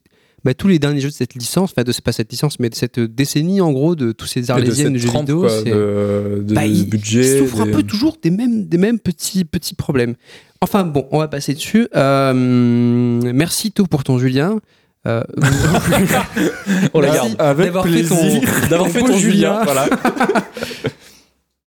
bah, 0.43 0.53
tous 0.53 0.67
les 0.67 0.79
derniers 0.79 1.01
jeux 1.01 1.09
de 1.09 1.13
cette 1.13 1.35
licence, 1.35 1.71
enfin 1.71 1.83
de 1.83 1.91
pas 2.03 2.11
cette 2.11 2.31
licence, 2.31 2.59
mais 2.59 2.69
de 2.69 2.75
cette 2.75 2.99
décennie 2.99 3.61
en 3.61 3.71
gros 3.71 3.95
de 3.95 4.11
tous 4.11 4.25
ces 4.25 4.49
arlésiennes 4.49 4.93
de, 4.93 4.97
cette 4.99 5.11
jeux 5.11 5.19
vidéo, 5.19 5.39
quoi, 5.41 5.49
c'est 5.49 5.69
de, 5.69 6.43
de 6.45 6.53
bah, 6.55 6.65
il- 6.65 6.89
budget. 6.89 7.21
ils 7.21 7.39
souffrent 7.39 7.61
un 7.61 7.65
des- 7.65 7.71
peu 7.71 7.83
toujours 7.83 8.17
des 8.21 8.31
mêmes, 8.31 8.65
des 8.67 8.77
mêmes 8.77 8.99
petits, 8.99 9.45
petits 9.45 9.75
problèmes. 9.75 10.15
Enfin 10.61 10.83
bon, 10.83 11.07
on 11.11 11.19
va 11.19 11.27
passer 11.27 11.53
dessus. 11.53 11.87
Euh, 11.95 12.33
merci 12.33 13.71
tout 13.71 13.85
pour 13.85 14.03
ton 14.03 14.17
Julien. 14.19 14.59
Euh, 15.07 15.23
On 16.93 16.99
la 17.01 17.13
garde. 17.13 17.35
Avec 17.39 17.65
d'avoir 17.67 17.87
fait 17.87 18.03
ton, 18.03 18.15
plaisir. 18.15 18.41
D'avoir 18.69 18.89
fait 18.89 18.99
ton 19.01 19.17
Julien. 19.17 19.61
Voilà. 19.63 19.87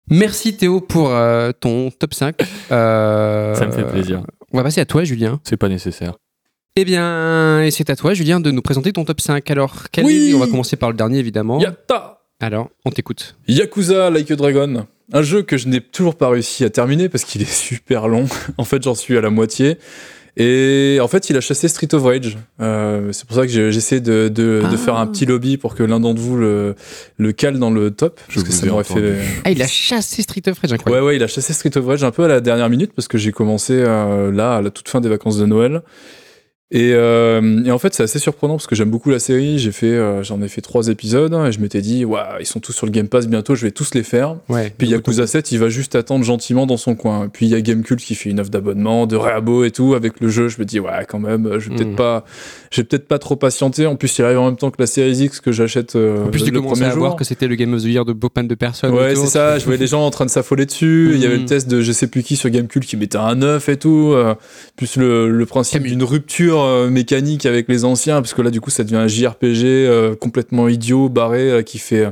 Merci 0.10 0.56
Théo 0.58 0.82
pour 0.82 1.10
euh, 1.10 1.52
ton 1.60 1.90
top 1.92 2.14
5. 2.14 2.36
Euh, 2.72 3.56
Ça 3.56 3.66
me 3.66 3.72
fait 3.72 3.84
plaisir. 3.86 4.24
On 4.52 4.58
va 4.58 4.64
passer 4.64 4.82
à 4.82 4.86
toi, 4.86 5.04
Julien. 5.04 5.40
C'est 5.44 5.58
pas 5.58 5.70
nécessaire. 5.70 6.14
Eh 6.76 6.86
bien, 6.86 7.62
et 7.62 7.70
c'est 7.70 7.92
à 7.92 7.96
toi, 7.96 8.16
Julien, 8.16 8.40
de 8.40 8.50
nous 8.50 8.64
présenter 8.64 8.92
ton 8.94 9.06
top 9.06 9.22
5. 9.22 9.50
Alors, 9.52 9.84
quel 9.92 10.06
Oui. 10.06 10.30
est- 10.32 10.34
on 10.34 10.40
va 10.40 10.48
commencer 10.48 10.76
par 10.76 10.90
le 10.90 10.96
dernier, 10.96 11.20
évidemment. 11.20 11.60
Yatta 11.60 12.22
Alors, 12.40 12.70
on 12.84 12.90
t'écoute. 12.90 13.36
Yakuza 13.48 14.10
Like 14.10 14.32
a 14.32 14.36
Dragon. 14.36 14.88
Un 15.14 15.22
jeu 15.22 15.44
que 15.44 15.56
je 15.58 15.68
n'ai 15.68 15.82
toujours 15.82 16.16
pas 16.16 16.30
réussi 16.30 16.64
à 16.66 16.72
terminer 16.72 17.10
parce 17.10 17.26
qu'il 17.26 17.42
est 17.44 17.46
super 17.52 18.08
long. 18.08 18.26
en 18.58 18.64
fait, 18.66 18.82
j'en 18.82 18.96
suis 18.96 19.16
à 19.16 19.22
la 19.22 19.30
moitié. 19.30 19.78
Et 20.36 20.98
en 21.00 21.08
fait, 21.08 21.30
il 21.30 21.38
a 21.38 21.42
chassé 21.42 21.68
Street 21.68 21.94
of 21.94 22.02
Rage. 22.06 22.40
Euh, 22.60 23.12
c'est 23.12 23.28
pour 23.28 23.36
ça 23.36 23.44
que 23.44 23.50
j'ai- 23.52 23.72
j'essaie 23.72 24.00
de, 24.00 24.30
de, 24.30 24.62
de 24.64 24.74
Ah. 24.74 24.78
faire 24.78 24.96
un 24.96 25.06
petit 25.06 25.28
lobby 25.28 25.58
pour 25.58 25.76
que 25.76 25.84
l'un 25.84 26.00
d'entre 26.00 26.20
vous 26.20 26.38
le, 26.38 26.74
le 27.18 27.32
cale 27.34 27.60
dans 27.60 27.70
le 27.70 27.92
top. 27.92 28.20
Je 28.30 28.36
Parce 28.40 28.48
que 28.48 28.52
ça 28.52 28.66
ai 28.66 28.70
m'aurait 28.70 28.84
fait. 28.84 29.20
Ah, 29.46 29.52
il 29.52 29.62
a 29.62 29.68
chassé 29.68 30.24
Street 30.24 30.42
of 30.48 30.58
Rage, 30.58 30.72
Ouais, 30.72 30.76
incroyable. 30.80 31.06
ouais, 31.06 31.16
il 31.18 31.22
a 31.24 31.28
chassé 31.28 31.54
Street 31.54 31.78
of 31.78 31.86
Rage 31.86 32.04
un 32.04 32.10
peu 32.10 32.24
à 32.24 32.28
la 32.28 32.42
dernière 32.42 32.68
minute 32.72 32.94
parce 32.96 33.08
que 33.08 33.20
j'ai 33.20 33.32
commencé 33.32 33.74
euh, 33.76 34.32
là, 34.32 34.56
à 34.56 34.62
la 34.64 34.72
toute 34.72 34.90
fin 34.90 35.02
des 35.02 35.10
vacances 35.10 35.38
de 35.38 35.46
Noël. 35.46 35.84
Et, 36.76 36.92
euh, 36.94 37.64
et 37.64 37.70
en 37.72 37.78
fait, 37.78 37.94
c'est 37.94 38.02
assez 38.02 38.18
surprenant 38.18 38.56
parce 38.56 38.66
que 38.66 38.74
j'aime 38.74 38.90
beaucoup 38.90 39.12
la 39.12 39.20
série. 39.20 39.60
J'ai 39.60 39.72
fait, 39.72 39.86
euh, 39.86 40.24
j'en 40.24 40.42
ai 40.42 40.48
fait 40.48 40.62
trois 40.62 40.88
épisodes 40.88 41.32
et 41.32 41.52
je 41.52 41.60
m'étais 41.60 41.82
dit, 41.82 42.04
waouh, 42.04 42.40
ils 42.40 42.48
sont 42.48 42.60
tous 42.60 42.74
sur 42.74 42.88
le 42.88 42.92
Game 42.92 43.08
Pass 43.08 43.28
bientôt, 43.28 43.54
je 43.54 43.64
vais 43.66 43.72
tous 43.72 43.94
les 43.94 44.02
faire. 44.02 44.38
Ouais. 44.50 44.74
Puis 44.76 44.88
Yakuza 44.88 45.28
7, 45.28 45.52
il 45.52 45.60
va 45.60 45.70
juste 45.70 45.94
attendre 45.96 46.26
gentiment 46.26 46.66
dans 46.66 46.78
son 46.78 46.96
coin. 46.96 47.30
Puis 47.32 47.46
il 47.46 47.50
y 47.52 47.56
a 47.56 47.62
Gamecult 47.62 48.00
qui 48.00 48.16
fait 48.16 48.32
une 48.32 48.40
offre 48.40 48.50
d'abonnement, 48.50 49.06
de 49.06 49.16
réabo 49.16 49.64
et 49.66 49.70
tout 49.72 49.94
avec 49.94 50.20
le 50.20 50.30
jeu. 50.30 50.48
Je 50.50 50.58
me 50.60 50.66
dis, 50.66 50.80
ouais, 50.80 51.06
quand 51.08 51.20
même, 51.20 51.60
je 51.60 51.70
vais 51.70 51.76
peut-être 51.76 51.92
Mm. 51.92 51.96
pas, 51.96 52.26
je 52.74 52.82
vais 52.82 52.86
peut-être 52.86 53.08
pas 53.08 53.20
trop 53.20 53.36
patienter. 53.36 53.86
En 53.86 53.96
plus, 53.96 54.18
il 54.18 54.26
arrive 54.26 54.40
en 54.40 54.46
même 54.46 54.56
temps 54.58 54.72
que 54.72 54.78
la 54.82 54.88
série 54.88 55.12
X 55.16 55.40
que 55.40 55.52
j'achète 55.52 55.96
euh, 55.96 56.26
En 56.26 56.30
plus, 56.30 56.44
tu 56.44 56.50
le 56.52 56.60
commençais 56.60 56.74
premier 56.82 56.90
à 56.90 56.94
jour. 56.94 57.00
voir 57.04 57.16
que 57.16 57.24
c'était 57.24 57.48
le 57.48 57.56
Game 57.56 57.74
of 57.74 57.82
the 57.82 57.86
Year 57.86 58.04
de 58.06 58.14
Bopan 58.14 58.44
de 58.46 58.56
personnes. 58.56 58.94
Ouais, 58.94 59.16
c'est 59.16 59.28
ça. 59.28 59.60
Je 59.60 59.66
voyais 59.66 59.80
les 59.80 59.88
gens 59.88 60.04
en 60.06 60.10
train 60.10 60.26
de 60.26 60.30
s'affoler 60.32 60.66
dessus. 60.66 61.12
Il 61.14 61.20
y 61.22 61.26
avait 61.26 61.38
le 61.38 61.46
test 61.46 61.68
de 61.70 61.82
je 61.82 61.92
sais 61.92 62.08
plus 62.08 62.24
qui 62.24 62.36
sur 62.36 62.50
Gamecult 62.50 62.86
qui 62.86 62.98
mettait 62.98 63.18
un 63.20 63.36
9 63.36 63.70
et 63.70 63.78
tout. 63.78 64.12
euh, 64.16 64.34
plus 64.76 64.96
le, 64.98 65.30
le 65.30 65.46
principe 65.46 65.84
d'une 65.84 66.04
rupture 66.04 66.62
euh, 66.62 66.90
mécanique 66.90 67.46
avec 67.46 67.68
les 67.70 67.86
anciens, 67.86 68.22
parce 68.22 68.34
que 68.34 68.42
là, 68.42 68.50
du 68.50 68.60
coup, 68.60 68.72
ça 68.72 68.84
devient 68.84 68.96
un 68.96 69.08
JRPG 69.08 69.64
euh, 69.66 70.16
complètement 70.16 70.68
idiot, 70.68 71.10
barré, 71.10 71.52
euh, 71.52 71.62
qui 71.62 71.78
fait, 71.78 72.08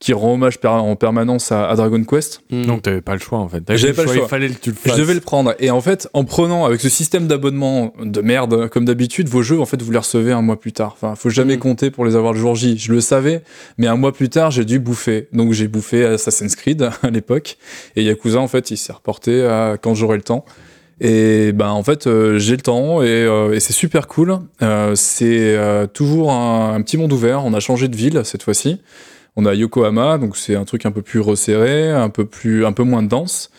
qui 0.00 0.12
rend 0.14 0.32
hommage 0.34 0.58
per- 0.58 0.68
en 0.68 0.96
permanence 0.96 1.52
à, 1.52 1.68
à 1.68 1.76
Dragon 1.76 2.02
Quest. 2.04 2.40
Mm. 2.50 2.64
Donc 2.66 2.82
t'avais 2.82 3.02
pas 3.02 3.12
le 3.12 3.20
choix 3.20 3.38
en 3.38 3.48
fait. 3.48 3.62
J'avais 3.74 3.92
pas 3.92 4.02
le 4.04 4.08
choix. 4.08 4.22
Il 4.24 4.28
fallait 4.28 4.48
que 4.48 4.54
tu 4.60 4.70
le 4.70 4.76
Je 4.82 4.88
fasses. 4.90 4.98
devais 4.98 5.14
le 5.14 5.20
prendre. 5.20 5.54
Et 5.58 5.70
en 5.70 5.80
fait, 5.80 6.08
en 6.14 6.24
prenant 6.24 6.64
avec 6.64 6.80
ce 6.80 6.88
système 6.88 7.26
d'abonnement 7.26 7.92
de 8.02 8.20
merde, 8.22 8.68
comme 8.70 8.84
d'habitude, 8.86 9.28
vos 9.28 9.42
jeux, 9.42 9.60
en 9.60 9.66
fait, 9.66 9.82
vous 9.82 9.90
les 9.92 9.98
un 10.14 10.42
mois 10.42 10.58
plus 10.58 10.72
tard. 10.72 10.92
Enfin, 10.94 11.14
faut 11.14 11.30
jamais 11.30 11.54
Mhm. 11.54 11.60
compter 11.60 11.90
pour 11.90 12.04
les 12.04 12.14
avoir 12.16 12.32
le 12.32 12.38
jour 12.38 12.54
J. 12.54 12.78
Je 12.78 12.92
le 12.92 13.00
savais, 13.00 13.42
mais 13.78 13.86
un 13.86 13.96
mois 13.96 14.12
plus 14.12 14.28
tard, 14.28 14.50
j'ai 14.50 14.64
dû 14.64 14.78
bouffer. 14.78 15.28
Donc, 15.32 15.52
j'ai 15.52 15.68
bouffé 15.68 16.04
Assassin's 16.04 16.54
Creed 16.56 16.82
à 17.02 17.10
l'époque. 17.10 17.58
Et 17.96 18.02
Yakuza, 18.04 18.38
en 18.40 18.48
fait, 18.48 18.70
il 18.70 18.76
s'est 18.76 18.92
reporté 18.92 19.44
à 19.44 19.76
quand 19.80 19.94
j'aurai 19.94 20.16
le 20.16 20.22
temps. 20.22 20.44
Et 20.98 21.52
ben 21.52 21.68
en 21.68 21.82
fait 21.82 22.06
euh, 22.06 22.38
j'ai 22.38 22.56
le 22.56 22.62
temps 22.62 23.02
et, 23.02 23.08
euh, 23.08 23.52
et 23.52 23.60
c'est 23.60 23.74
super 23.74 24.06
cool. 24.08 24.38
Euh, 24.62 24.94
c'est 24.94 25.54
toujours 25.92 26.32
un, 26.32 26.72
un 26.74 26.80
petit 26.80 26.96
monde 26.96 27.12
ouvert. 27.12 27.44
On 27.44 27.52
a 27.52 27.60
changé 27.60 27.88
de 27.88 27.96
ville 27.96 28.22
cette 28.24 28.42
fois-ci. 28.42 28.80
On 29.36 29.44
a 29.44 29.52
Yokohama, 29.54 30.16
donc 30.16 30.38
c'est 30.38 30.54
un 30.56 30.64
truc 30.64 30.86
un 30.86 30.92
peu 30.92 31.02
plus 31.02 31.20
resserré, 31.20 31.90
un 31.90 32.08
peu 32.08 32.24
plus, 32.24 32.64
un 32.64 32.72
peu 32.72 32.82
moins 32.84 33.02
dense. 33.02 33.50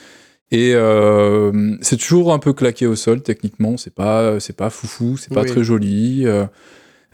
Et 0.51 0.71
euh, 0.75 1.75
c'est 1.81 1.97
toujours 1.97 2.33
un 2.33 2.39
peu 2.39 2.53
claqué 2.53 2.87
au 2.87 2.95
sol 2.95 3.21
techniquement. 3.21 3.75
C'est 3.77 3.93
pas, 3.93 4.39
c'est 4.39 4.55
pas 4.55 4.69
foufou, 4.69 5.17
c'est 5.17 5.33
pas 5.33 5.41
Oui. 5.41 5.47
très 5.49 5.63
joli. 5.63 6.25
Euh, 6.25 6.45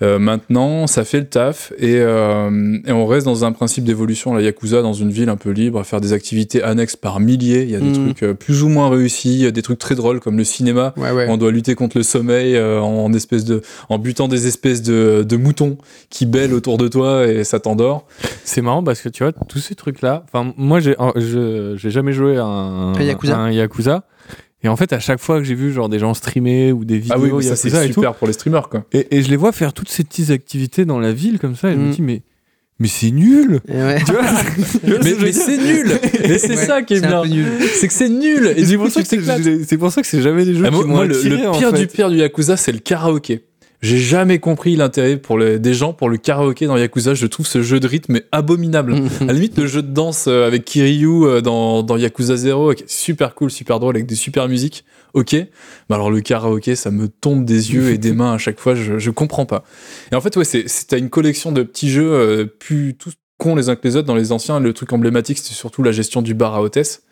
euh, 0.03 0.19
maintenant, 0.19 0.85
ça 0.87 1.03
fait 1.05 1.19
le 1.19 1.25
taf 1.27 1.71
et, 1.79 1.95
euh, 1.97 2.77
et 2.85 2.91
on 2.91 3.05
reste 3.07 3.25
dans 3.25 3.45
un 3.45 3.51
principe 3.51 3.83
d'évolution. 3.85 4.33
La 4.33 4.41
Yakuza, 4.41 4.81
dans 4.81 4.93
une 4.93 5.09
ville 5.11 5.29
un 5.29 5.35
peu 5.37 5.49
libre, 5.51 5.79
à 5.79 5.83
faire 5.83 6.01
des 6.01 6.13
activités 6.13 6.61
annexes 6.61 6.95
par 6.95 7.19
milliers. 7.19 7.63
Il 7.63 7.69
y 7.71 7.75
a 7.75 7.79
des 7.79 7.85
Mhm. 7.97 8.03
trucs 8.05 8.23
euh, 8.23 8.33
plus 8.33 8.63
ou 8.63 8.69
moins 8.69 8.89
réussis, 8.89 9.33
il 9.33 9.41
y 9.41 9.45
a 9.47 9.51
des 9.51 9.61
trucs 9.61 9.79
très 9.79 9.95
drôles 9.95 10.19
comme 10.19 10.37
le 10.37 10.43
cinéma. 10.43 10.93
Ouais, 10.97 11.11
ouais. 11.11 11.27
On 11.29 11.37
doit 11.37 11.51
lutter 11.51 11.73
contre 11.75 11.97
le 11.97 12.03
sommeil 12.03 12.55
euh, 12.55 12.79
en 12.81 13.11
espèce 13.13 13.45
de, 13.45 13.61
en 13.89 13.97
butant 13.97 14.27
des 14.27 14.45
espèces 14.47 14.81
de, 14.81 15.23
de 15.27 15.37
moutons 15.37 15.77
qui 16.09 16.25
bêlent 16.25 16.53
autour 16.53 16.77
de 16.77 16.87
toi 16.87 17.25
et 17.27 17.43
ça 17.43 17.59
t'endort. 17.59 18.05
C'est 18.43 18.61
marrant 18.61 18.83
parce 18.83 19.01
que 19.01 19.09
tu 19.09 19.23
vois, 19.23 19.31
tous 19.31 19.59
ces 19.59 19.75
trucs-là. 19.75 20.25
Enfin, 20.31 20.53
moi, 20.57 20.79
j'ai, 20.79 20.95
je, 21.15 21.75
j'ai 21.77 21.89
jamais 21.91 22.13
joué 22.13 22.37
à 22.37 22.43
un, 22.45 22.93
Un 22.95 23.01
Yakuza 23.01 23.35
à 23.35 23.39
un 23.39 23.51
Yakuza. 23.51 24.03
Et 24.63 24.69
en 24.69 24.75
fait, 24.77 24.93
à 24.93 24.99
chaque 24.99 25.19
fois 25.19 25.39
que 25.39 25.43
j'ai 25.43 25.55
vu 25.55 25.73
genre 25.73 25.89
des 25.89 25.99
gens 25.99 26.13
streamer 26.13 26.71
ou 26.71 26.85
des 26.85 26.97
vidéos 26.99 27.15
Ah 27.17 27.19
oui, 27.19 27.31
mais 27.35 27.41
ça 27.43 27.55
c'est 27.55 27.67
Yakuza 27.67 27.83
et 27.85 27.87
tout, 27.89 27.93
super 27.95 28.13
pour 28.15 28.27
les 28.27 28.33
streamers 28.33 28.69
quoi. 28.69 28.85
et, 28.93 29.17
et 29.17 29.21
je 29.21 29.29
les 29.29 29.35
vois 29.35 29.51
faire 29.51 29.73
toutes 29.73 29.89
ces 29.89 30.03
petites 30.03 30.29
activités 30.29 30.85
dans 30.85 30.99
la 30.99 31.11
ville 31.11 31.37
comme 31.39 31.55
ça, 31.55 31.69
et 31.69 31.73
je 31.73 31.77
Mm. 31.79 31.87
me 31.87 31.91
dis, 31.93 32.01
mais, 32.01 32.21
mais 32.79 32.87
c'est 32.87 33.11
nul! 33.11 33.59
Ouais. 33.67 33.99
Tu 34.05 34.11
vois 34.13 34.21
Mais, 35.03 35.31
c'est 35.33 35.57
nul 35.57 35.91
Mais 36.27 36.37
c'est 36.37 36.49
Ouais, 36.57 36.65
ça 36.65 36.81
qui 36.81 36.95
est 36.95 37.01
bien. 37.01 37.23
C'est 37.75 37.87
que 37.87 37.93
c'est 37.93 38.09
nul 38.09 38.53
Et 38.55 38.65
c'est 38.65 38.75
pour, 38.77 38.85
pour 39.79 39.91
ça 39.91 40.01
que 40.01 40.07
c'est 40.07 40.21
jamais 40.21 40.45
des 40.45 40.53
jeux 40.55 40.65
Ah, 40.65 40.69
qui 40.71 40.83
moi, 40.85 41.05
le, 41.05 41.15
attiré, 41.15 41.41
le 41.41 41.49
en 41.49 41.57
pire 41.57 41.71
fait. 41.71 41.77
du 41.79 41.87
pire 41.87 42.09
du 42.09 42.17
Yakuza, 42.17 42.55
c'est 42.57 42.71
le 42.71 42.79
karaoké. 42.79 43.43
J'ai 43.83 43.97
jamais 43.97 44.39
compris 44.39 44.77
l'intérêt 44.77 45.17
pour 45.17 45.37
les, 45.37 45.59
des 45.59 45.73
gens 45.73 45.91
pour 45.91 46.07
le 46.07 46.15
karaoké 46.15 46.67
dans 46.67 46.77
Yakuza. 46.77 47.15
Je 47.15 47.27
trouve 47.27 47.45
ce 47.45 47.61
jeu 47.61 47.81
de 47.81 47.87
rythme 47.87 48.21
abominable. 48.31 48.95
À 49.19 49.25
la 49.25 49.33
limite, 49.33 49.57
le 49.57 49.67
jeu 49.67 49.81
de 49.81 49.91
danse 49.91 50.27
euh, 50.29 50.47
avec 50.47 50.63
Kiryu 50.63 51.25
euh, 51.25 51.41
dans, 51.41 51.83
dans 51.83 51.97
Yakuza 51.97 52.37
0, 52.37 52.75
qui 52.75 52.83
est 52.83 52.89
super 52.89 53.35
cool, 53.35 53.51
super 53.51 53.81
drôle, 53.81 53.97
avec 53.97 54.07
des 54.07 54.15
super 54.15 54.47
musiques, 54.47 54.85
ok. 55.13 55.33
Mais 55.33 55.47
alors 55.95 56.09
le 56.09 56.21
karaoké, 56.21 56.77
ça 56.77 56.91
me 56.91 57.09
tombe 57.09 57.43
des 57.43 57.73
yeux 57.73 57.89
et 57.89 57.97
des 57.97 58.13
mains 58.13 58.35
à 58.35 58.37
chaque 58.37 58.57
fois, 58.57 58.73
je, 58.73 58.99
je 58.99 59.11
comprends 59.11 59.45
pas. 59.45 59.65
Et 60.13 60.15
en 60.15 60.21
fait, 60.21 60.37
ouais, 60.37 60.45
c'est, 60.45 60.97
une 60.97 61.09
collection 61.09 61.51
de 61.51 61.61
petits 61.61 61.89
jeux 61.89 62.13
euh, 62.13 62.45
plus 62.45 62.93
tous 62.93 63.11
cons 63.37 63.53
les 63.53 63.67
uns 63.67 63.75
que 63.75 63.85
les 63.85 63.97
autres. 63.97 64.07
Dans 64.07 64.15
les 64.15 64.31
anciens, 64.31 64.61
le 64.61 64.71
truc 64.71 64.93
emblématique, 64.93 65.39
c'était 65.39 65.55
surtout 65.55 65.83
la 65.83 65.91
gestion 65.91 66.21
du 66.21 66.33
bar 66.33 66.55
à 66.55 66.61
hôtesse. 66.61 67.03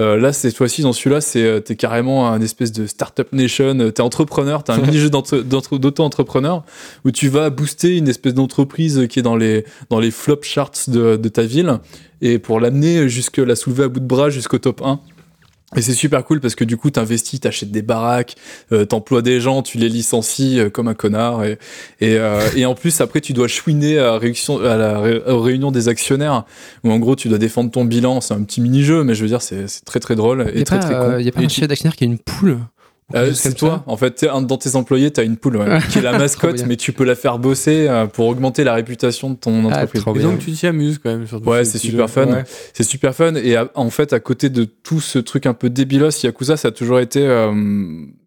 Euh, 0.00 0.16
là, 0.16 0.32
cette 0.32 0.56
fois-ci, 0.56 0.80
dans 0.82 0.94
celui-là, 0.94 1.20
c'est 1.20 1.42
euh, 1.44 1.60
t'es 1.60 1.76
carrément 1.76 2.26
un 2.30 2.40
espèce 2.40 2.72
de 2.72 2.86
startup 2.86 3.30
nation. 3.32 3.78
Euh, 3.78 3.90
T'es 3.90 4.00
entrepreneur, 4.00 4.64
t'as 4.64 4.74
un 4.74 4.78
d'entre- 5.10 5.42
d'entre- 5.42 5.76
d'auto-entrepreneur 5.78 6.64
où 7.04 7.10
tu 7.10 7.28
vas 7.28 7.50
booster 7.50 7.98
une 7.98 8.08
espèce 8.08 8.32
d'entreprise 8.32 9.06
qui 9.08 9.18
est 9.18 9.22
dans 9.22 9.36
les 9.36 9.66
dans 9.90 10.00
les 10.00 10.10
flop 10.10 10.40
charts 10.42 10.70
de, 10.88 11.16
de 11.16 11.28
ta 11.28 11.42
ville 11.42 11.78
et 12.22 12.38
pour 12.38 12.58
l'amener 12.58 13.06
jusque 13.10 13.36
la 13.36 13.54
soulever 13.54 13.84
à 13.84 13.88
bout 13.88 14.00
de 14.00 14.06
bras 14.06 14.30
jusqu'au 14.30 14.58
top 14.58 14.80
1. 14.82 14.98
Et 15.76 15.80
c'est 15.82 15.94
super 15.94 16.22
cool 16.24 16.40
parce 16.40 16.54
que 16.54 16.64
du 16.64 16.76
coup, 16.76 16.90
t'investis, 16.90 17.40
t'achètes 17.40 17.70
des 17.70 17.82
baraques, 17.82 18.36
euh, 18.72 18.84
t'emploies 18.84 19.22
des 19.22 19.40
gens, 19.40 19.62
tu 19.62 19.78
les 19.78 19.88
licencies 19.88 20.58
euh, 20.60 20.68
comme 20.70 20.86
un 20.88 20.94
connard. 20.94 21.44
Et, 21.44 21.52
et, 22.00 22.16
euh, 22.18 22.40
et 22.56 22.66
en 22.66 22.74
plus, 22.74 23.00
après, 23.00 23.20
tu 23.20 23.32
dois 23.32 23.48
chouiner 23.48 23.98
à, 23.98 24.02
la 24.12 24.18
réunion- 24.18 24.60
à 24.64 24.76
la 24.76 25.00
ré- 25.00 25.22
aux 25.26 25.40
réunions 25.40 25.70
des 25.70 25.88
actionnaires 25.88 26.44
où 26.84 26.90
en 26.90 26.98
gros, 26.98 27.16
tu 27.16 27.28
dois 27.28 27.38
défendre 27.38 27.70
ton 27.70 27.84
bilan. 27.86 28.20
C'est 28.20 28.34
un 28.34 28.42
petit 28.42 28.60
mini-jeu, 28.60 29.02
mais 29.04 29.14
je 29.14 29.22
veux 29.22 29.28
dire, 29.28 29.40
c'est 29.42 29.66
c'est 29.68 29.84
très 29.84 30.00
très 30.00 30.14
drôle 30.14 30.46
Il 30.50 30.56
et 30.56 30.58
n'y 30.58 30.64
très 30.64 30.78
très 30.80 30.94
con. 30.94 31.00
euh, 31.12 31.22
y 31.22 31.28
a 31.28 31.32
pas 31.32 31.40
un 31.40 31.48
chef 31.48 31.68
d'actionnaire 31.68 31.96
qui 31.96 32.04
a 32.04 32.06
une 32.06 32.18
poule? 32.18 32.58
Euh, 33.14 33.32
c'est 33.34 33.54
toi, 33.54 33.82
en 33.86 33.96
fait, 33.96 34.10
t'es 34.12 34.28
un- 34.28 34.42
dans 34.42 34.56
tes 34.58 34.76
employés, 34.76 35.10
t'as 35.10 35.24
une 35.24 35.36
poule 35.36 35.56
ouais, 35.56 35.78
qui 35.90 35.98
est 35.98 36.02
la 36.02 36.12
mascotte, 36.18 36.64
mais 36.66 36.76
tu 36.76 36.92
peux 36.92 37.04
la 37.04 37.14
faire 37.14 37.38
bosser 37.38 37.86
euh, 37.88 38.06
pour 38.06 38.26
augmenter 38.28 38.64
la 38.64 38.74
réputation 38.74 39.30
de 39.30 39.36
ton 39.36 39.64
Ah, 39.64 39.68
entreprise. 39.78 40.02
trop 40.02 40.14
Et 40.16 40.20
donc 40.20 40.38
tu 40.38 40.52
t'y 40.52 40.66
amuses 40.66 40.98
quand 41.02 41.10
même. 41.10 41.26
Sur 41.26 41.40
tous 41.40 41.48
Ouais, 41.48 41.64
ces 41.64 41.72
c'est 41.72 41.78
super 41.78 42.06
jeux. 42.08 42.12
fun. 42.12 42.26
Ouais. 42.26 42.44
C'est 42.74 42.82
super 42.84 43.14
fun. 43.14 43.34
Et 43.34 43.56
à- 43.56 43.70
en 43.74 43.90
fait, 43.90 44.12
à 44.12 44.20
côté 44.20 44.48
de 44.50 44.64
tout 44.64 45.00
ce 45.00 45.18
truc 45.18 45.46
un 45.46 45.54
peu 45.54 45.70
débilos, 45.70 46.22
Yakuza, 46.22 46.56
ça 46.56 46.68
a 46.68 46.70
toujours 46.70 47.00
été 47.00 47.20
euh, 47.26 47.52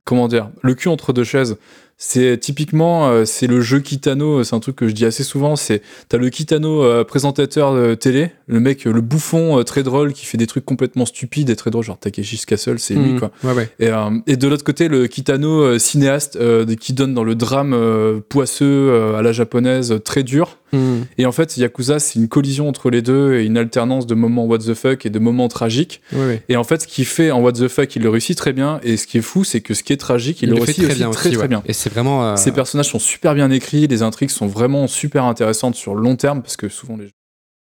comment 0.06 0.28
dire, 0.30 0.50
le 0.62 0.74
cul 0.76 0.88
entre 0.88 1.12
deux 1.14 1.24
chaises. 1.26 1.58
C'est 1.98 2.38
typiquement, 2.38 3.08
euh, 3.08 3.24
c'est 3.24 3.48
le 3.48 3.62
jeu 3.62 3.80
Kitano, 3.80 4.44
c'est 4.44 4.54
un 4.54 4.60
truc 4.60 4.76
que 4.76 4.90
je 4.90 4.94
dis 4.94 5.06
assez 5.06 5.24
souvent, 5.24 5.56
c'est, 5.56 5.82
t'as 6.10 6.18
le 6.18 6.30
Kitano 6.30 6.84
euh, 6.84 7.06
présentateur 7.06 7.74
de 7.74 7.96
télé, 7.96 8.32
le 8.48 8.60
mec, 8.60 8.86
euh, 8.86 8.92
le 8.92 9.00
bouffon 9.00 9.58
euh, 9.58 9.64
très 9.64 9.82
drôle 9.82 10.12
qui 10.12 10.26
fait 10.26 10.38
des 10.38 10.46
trucs 10.46 10.66
complètement 10.66 11.06
stupides 11.06 11.50
et 11.50 11.56
très 11.56 11.72
drôles, 11.72 11.86
genre 11.86 11.98
Takeshi's 11.98 12.46
Castle, 12.46 12.80
c'est 12.80 12.96
lui, 12.96 13.14
Mhm. 13.14 13.20
quoi. 13.20 13.32
Ouais, 13.46 13.54
ouais. 13.54 13.70
Et, 13.80 13.88
euh, 13.88 14.10
et 14.28 14.36
de 14.36 14.46
l'autre 14.50 14.66
côté, 14.66 14.90
le 14.90 15.08
Kitano 15.08 15.62
euh, 15.62 15.80
cinéaste 15.80 16.36
euh, 16.36 16.66
qui 16.76 16.92
donne 16.92 17.14
dans 17.14 17.24
le 17.24 17.34
drame 17.34 17.72
euh, 17.74 18.20
poisseux 18.28 18.66
euh, 18.92 19.16
à 19.16 19.22
la 19.22 19.32
japonaise, 19.32 19.94
euh, 19.94 20.00
très 20.00 20.24
dur. 20.24 20.58
Mhm. 20.76 21.06
Et 21.18 21.26
en 21.26 21.32
fait, 21.32 21.58
Yakuza, 21.58 22.00
c'est 22.00 22.20
une 22.20 22.28
collision 22.28 22.68
entre 22.68 22.90
les 22.90 23.02
deux 23.02 23.36
et 23.36 23.46
une 23.46 23.58
alternance 23.58 24.06
de 24.08 24.16
moments 24.16 24.46
what 24.46 24.60
the 24.60 24.74
fuck 24.74 25.06
et 25.06 25.10
de 25.10 25.20
moments 25.20 25.48
tragiques. 25.48 26.02
Et 26.50 26.56
en 26.58 26.64
fait, 26.64 26.82
ce 26.84 26.88
qu'il 26.88 27.06
fait 27.06 27.32
en 27.32 27.42
what 27.42 27.54
the 27.54 27.68
fuck, 27.68 27.96
il 27.96 28.02
le 28.04 28.10
réussit 28.10 28.38
très 28.38 28.54
bien. 28.54 28.80
Et 28.84 28.98
ce 28.98 29.08
qui 29.08 29.18
est 29.18 29.22
fou, 29.22 29.44
c'est 29.44 29.62
que 29.62 29.74
ce 29.74 29.84
qui 29.84 29.94
est 29.94 29.98
tragique, 29.98 30.42
il, 30.42 30.50
le, 30.50 30.56
réussit 30.56 30.80
aussi 30.86 30.96
très 31.00 31.06
aussi, 31.06 31.30
très 31.32 31.38
ouais. 31.38 31.48
bien. 31.48 31.64
Et 31.66 31.74
c'est 31.74 31.90
vraiment. 31.92 32.26
euh, 32.26 32.36
Ces 32.36 32.52
personnages 32.52 32.90
sont 32.90 33.00
super 33.00 33.34
bien 33.36 33.50
écrits, 33.52 33.88
les 33.88 34.02
intrigues 34.02 34.30
sont 34.30 34.48
vraiment 34.48 34.88
super 34.88 35.24
intéressantes 35.26 35.76
sur 35.76 35.96
le 35.96 36.02
long 36.02 36.16
terme, 36.16 36.42
parce 36.42 36.58
que 36.58 36.70
souvent 36.70 36.98
les 36.98 37.10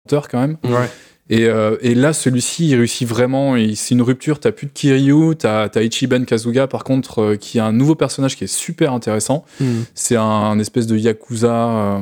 auteurs 0.05 0.27
quand 0.27 0.39
même. 0.39 0.57
Ouais. 0.63 0.89
Et, 1.29 1.45
euh, 1.45 1.75
et 1.81 1.93
là, 1.93 2.13
celui-ci, 2.13 2.69
il 2.69 2.75
réussit 2.75 3.05
vraiment. 3.07 3.55
C'est 3.75 3.95
une 3.95 4.01
rupture. 4.01 4.39
T'as 4.39 4.51
plus 4.53 4.67
de 4.67 4.71
Kiryu, 4.71 5.35
t'as 5.35 5.67
as 5.73 5.81
Ichiban 5.81 6.23
Kazuga, 6.23 6.67
par 6.67 6.83
contre, 6.85 7.19
euh, 7.21 7.35
qui 7.35 7.57
est 7.57 7.61
un 7.61 7.73
nouveau 7.73 7.95
personnage 7.95 8.37
qui 8.37 8.45
est 8.45 8.47
super 8.53 8.93
intéressant. 8.93 9.43
mhm. 9.59 9.83
C'est 9.93 10.15
un, 10.15 10.21
un 10.21 10.57
espèce 10.59 10.87
de 10.87 10.95
yakuza 10.97 11.53
euh, 11.69 11.99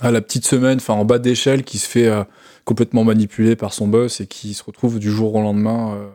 à 0.00 0.10
la 0.10 0.20
petite 0.20 0.46
semaine, 0.46 0.78
enfin 0.78 0.94
en 0.94 1.04
bas 1.04 1.18
d'échelle, 1.18 1.62
qui 1.64 1.78
se 1.78 1.88
fait 1.88 2.06
euh, 2.08 2.24
complètement 2.64 3.04
manipuler 3.04 3.56
par 3.56 3.72
son 3.72 3.88
boss 3.88 4.20
et 4.20 4.26
qui 4.26 4.54
se 4.54 4.62
retrouve 4.64 4.98
du 4.98 5.10
jour 5.10 5.34
au 5.34 5.40
lendemain 5.42 5.94
euh, 5.94 6.08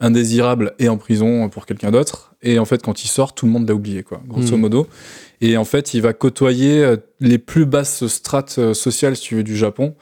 indésirable 0.00 0.74
et 0.78 0.88
en 0.88 0.96
prison 0.96 1.48
pour 1.48 1.66
quelqu'un 1.66 1.90
d'autre. 1.90 2.34
Et 2.42 2.58
en 2.58 2.64
fait, 2.64 2.82
quand 2.82 3.02
il 3.04 3.08
sort, 3.08 3.34
tout 3.34 3.46
le 3.46 3.52
monde 3.52 3.68
l'a 3.68 3.74
oublié, 3.74 4.02
quoi, 4.04 4.20
grosso 4.26 4.54
Mhm. 4.54 4.60
modo. 4.60 4.86
Et 5.40 5.56
en 5.56 5.64
fait, 5.64 5.94
il 5.94 6.02
va 6.02 6.12
côtoyer 6.12 6.84
euh, 6.84 6.96
les 7.20 7.38
plus 7.38 7.66
basses 7.66 8.06
strates 8.06 8.72
sociales, 8.74 9.16
si 9.16 9.22
tu 9.22 9.34
veux, 9.36 9.42
du 9.42 9.56
Japon. 9.56 9.94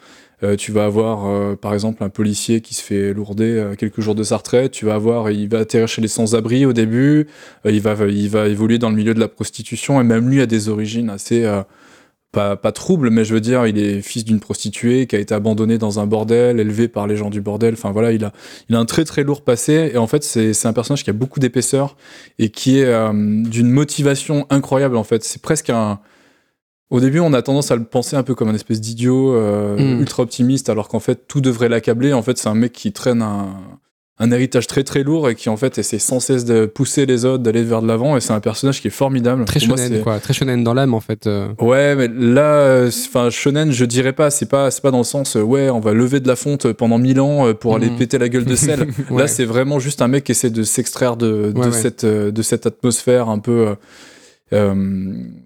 Euh, 0.42 0.54
tu 0.54 0.70
vas 0.70 0.84
avoir, 0.84 1.26
euh, 1.26 1.56
par 1.56 1.72
exemple, 1.72 2.04
un 2.04 2.10
policier 2.10 2.60
qui 2.60 2.74
se 2.74 2.82
fait 2.82 3.14
lourder 3.14 3.56
euh, 3.56 3.74
quelques 3.74 4.02
jours 4.02 4.14
de 4.14 4.22
sa 4.22 4.36
retraite. 4.36 4.70
Tu 4.70 4.84
vas 4.84 4.94
avoir, 4.94 5.30
il 5.30 5.48
va 5.48 5.60
atterrir 5.60 5.88
chez 5.88 6.02
les 6.02 6.08
sans-abri 6.08 6.66
au 6.66 6.74
début. 6.74 7.26
Il, 7.64 7.80
va, 7.80 7.94
il 8.06 8.28
va 8.28 8.46
évoluer 8.48 8.76
dans 8.78 8.90
le 8.90 8.96
milieu 8.96 9.14
de 9.14 9.20
la 9.20 9.28
prostitution. 9.28 9.98
Et 9.98 10.04
même 10.04 10.28
lui 10.28 10.42
a 10.42 10.46
des 10.46 10.68
origines 10.68 11.08
assez, 11.08 11.44
euh, 11.46 11.62
pas, 12.36 12.54
pas 12.54 12.70
troubles, 12.70 13.08
mais 13.08 13.24
je 13.24 13.32
veux 13.32 13.40
dire, 13.40 13.66
il 13.66 13.78
est 13.78 14.02
fils 14.02 14.22
d'une 14.22 14.40
prostituée 14.40 15.06
qui 15.06 15.16
a 15.16 15.18
été 15.18 15.32
abandonnée 15.32 15.78
dans 15.78 16.00
un 16.00 16.06
bordel, 16.06 16.60
élevé 16.60 16.86
par 16.86 17.06
les 17.06 17.16
gens 17.16 17.30
du 17.30 17.40
bordel. 17.40 17.72
Enfin 17.72 17.92
voilà, 17.92 18.12
il 18.12 18.22
a, 18.26 18.32
il 18.68 18.76
a 18.76 18.78
un 18.78 18.84
très 18.84 19.06
très 19.06 19.24
lourd 19.24 19.40
passé. 19.40 19.90
Et 19.94 19.96
en 19.96 20.06
fait, 20.06 20.22
c'est 20.22 20.52
c'est 20.52 20.68
un 20.68 20.74
personnage 20.74 21.02
qui 21.02 21.08
a 21.08 21.14
beaucoup 21.14 21.40
d'épaisseur 21.40 21.96
et 22.38 22.50
qui 22.50 22.78
est 22.80 22.84
euh, 22.84 23.10
d'une 23.14 23.70
motivation 23.70 24.46
incroyable, 24.50 24.98
en 24.98 25.04
fait. 25.04 25.24
C'est 25.24 25.40
presque 25.40 25.70
un. 25.70 25.98
Au 26.90 27.00
début, 27.00 27.20
on 27.20 27.32
a 27.32 27.40
tendance 27.40 27.70
à 27.70 27.76
le 27.76 27.84
penser 27.84 28.16
un 28.16 28.22
peu 28.22 28.34
comme 28.34 28.48
un 28.48 28.54
espèce 28.54 28.80
d'idiot 28.82 29.34
euh, 29.34 29.76
Mm. 29.78 30.00
ultra 30.00 30.22
optimiste, 30.22 30.68
alors 30.68 30.88
qu'en 30.88 31.00
fait, 31.00 31.26
tout 31.26 31.40
devrait 31.40 31.70
l'accabler. 31.70 32.12
En 32.12 32.22
fait, 32.22 32.36
c'est 32.36 32.48
un 32.48 32.54
mec 32.54 32.72
qui 32.72 32.92
traîne 32.92 33.22
un, 33.22 33.56
un 34.18 34.30
héritage 34.30 34.66
très 34.66 34.82
très 34.82 35.02
lourd 35.02 35.28
et 35.28 35.34
qui 35.34 35.50
en 35.50 35.58
fait 35.58 35.76
essaie 35.76 35.98
sans 35.98 36.20
cesse 36.20 36.46
de 36.46 36.64
pousser 36.64 37.04
les 37.04 37.26
autres, 37.26 37.42
d'aller 37.42 37.62
vers 37.62 37.82
de 37.82 37.86
l'avant. 37.86 38.16
Et 38.16 38.20
c'est 38.22 38.32
un 38.32 38.40
personnage 38.40 38.80
qui 38.80 38.86
est 38.88 38.90
formidable. 38.90 39.44
Très 39.44 39.60
Pour 39.60 39.76
shonen, 39.76 40.02
quoi. 40.02 40.18
Très 40.20 40.32
shonen 40.32 40.64
dans 40.64 40.72
l'âme, 40.72 40.94
en 40.94 41.00
fait. 41.00 41.26
euh. 41.26 41.48
Ouais, 41.60 41.94
mais 41.96 42.08
là, 42.08 42.40
euh, 42.60 42.90
enfin, 43.08 43.28
shonen, 43.28 43.72
je 43.72 43.84
dirais 43.84 44.14
pas. 44.14 44.30
C'est 44.30 44.48
pas, 44.48 44.70
c'est 44.70 44.80
pas 44.80 44.90
dans 44.90 44.98
le 44.98 45.04
sens, 45.04 45.36
euh, 45.36 45.42
ouais, 45.42 45.68
on 45.68 45.80
va 45.80 45.92
lever 45.92 46.20
de 46.20 46.28
la 46.28 46.36
fonte 46.36 46.72
pendant 46.72 46.96
mille 46.98 47.20
ans 47.20 47.46
euh, 47.46 47.52
pour 47.52 47.76
aller 47.76 47.90
Mhm. 47.90 47.96
péter 47.98 48.16
la 48.18 48.30
gueule 48.30 48.46
de 48.46 48.56
sel. 48.56 48.86
Ouais. 49.10 49.20
Là, 49.22 49.28
c'est 49.28 49.44
vraiment 49.44 49.78
juste 49.78 50.00
un 50.00 50.08
mec 50.08 50.24
qui 50.24 50.32
essaie 50.32 50.48
de 50.50 50.62
s'extraire 50.62 51.16
de, 51.18 51.52
de 51.54 51.58
Ouais, 51.58 51.66
ouais. 51.66 51.72
cette, 51.72 52.04
euh, 52.04 52.30
de 52.30 52.40
cette 52.42 52.64
atmosphère 52.66 53.28
un 53.28 53.38
peu. 53.38 53.68
euh, 53.68 53.74
euh, 54.52 54.74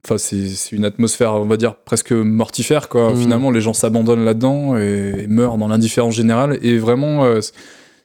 Enfin, 0.05 0.17
c'est 0.19 0.47
une 0.73 0.85
atmosphère, 0.85 1.35
on 1.35 1.47
va 1.47 1.57
dire, 1.57 1.75
presque 1.75 2.13
mortifère, 2.13 2.89
quoi. 2.89 3.11
Mhm. 3.11 3.17
Finalement, 3.21 3.51
les 3.51 3.61
gens 3.61 3.73
s'abandonnent 3.73 4.25
là-dedans 4.25 4.77
et, 4.79 5.23
et 5.25 5.27
meurent 5.27 5.59
dans 5.59 5.69
l'indifférence 5.69 6.15
générale. 6.15 6.59
Et 6.63 6.79
vraiment, 6.79 7.25
euh, 7.25 7.41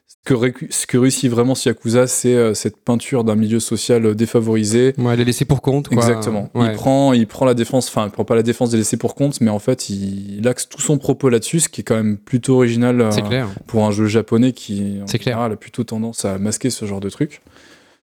ce 0.08 0.16
que, 0.24 0.34
récu- 0.34 0.66
ce 0.70 0.86
que 0.86 0.98
réussit 0.98 1.30
vraiment 1.30 1.54
ce 1.54 1.68
Yakuza, 1.68 2.06
c'est 2.06 2.34
euh, 2.34 2.54
cette 2.54 2.76
peinture 2.76 3.24
d'un 3.24 3.34
milieu 3.34 3.58
social 3.60 4.06
euh, 4.06 4.14
défavorisé. 4.14 4.94
Ouais, 4.98 5.14
elle 5.14 5.20
est 5.20 5.24
laissée 5.24 5.44
pour 5.44 5.62
compte, 5.62 5.88
quoi. 5.88 5.96
Exactement. 5.98 6.48
Ouais. 6.54 6.68
Il 6.70 6.72
prend, 6.74 7.12
il 7.12 7.26
prend 7.26 7.44
la 7.44 7.54
défense, 7.54 7.88
enfin, 7.88 8.06
il 8.06 8.10
prend 8.10 8.24
pas 8.24 8.34
la 8.36 8.42
défense 8.44 8.70
des 8.70 8.76
laissés 8.78 8.96
pour 8.96 9.14
compte, 9.14 9.40
mais 9.40 9.50
en 9.50 9.58
fait, 9.58 9.88
il, 9.90 10.38
il 10.38 10.46
axe 10.48 10.68
tout 10.68 10.80
son 10.80 10.98
propos 10.98 11.28
là-dessus, 11.28 11.60
ce 11.60 11.68
qui 11.68 11.80
est 11.80 11.84
quand 11.84 11.96
même 11.96 12.18
plutôt 12.18 12.54
original 12.56 13.00
euh, 13.00 13.10
clair. 13.10 13.48
pour 13.66 13.84
un 13.84 13.90
jeu 13.90 14.06
japonais 14.06 14.52
qui, 14.52 14.98
en 15.02 15.06
C'est 15.06 15.18
clair. 15.18 15.34
général, 15.36 15.52
a 15.52 15.56
plutôt 15.56 15.82
tendance 15.84 16.24
à 16.24 16.38
masquer 16.38 16.70
ce 16.70 16.84
genre 16.86 17.00
de 17.00 17.10
truc. 17.10 17.40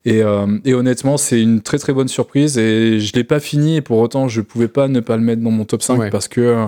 Et, 0.04 0.22
euh, 0.22 0.46
et 0.64 0.74
honnêtement, 0.74 1.16
c'est 1.16 1.40
une 1.42 1.60
très 1.60 1.76
très 1.78 1.92
bonne 1.92 2.08
surprise 2.08 2.56
et 2.56 3.00
je 3.00 3.12
l'ai 3.14 3.24
pas 3.24 3.40
fini 3.40 3.76
et 3.76 3.80
pour 3.82 3.98
autant, 3.98 4.28
je 4.28 4.40
pouvais 4.40 4.68
pas 4.68 4.88
ne 4.88 5.00
pas 5.00 5.16
le 5.16 5.22
mettre 5.22 5.42
dans 5.42 5.50
mon 5.50 5.64
top 5.64 5.82
5 5.82 5.98
Ouais. 5.98 6.10
parce 6.10 6.28
que 6.28 6.40
euh, 6.40 6.66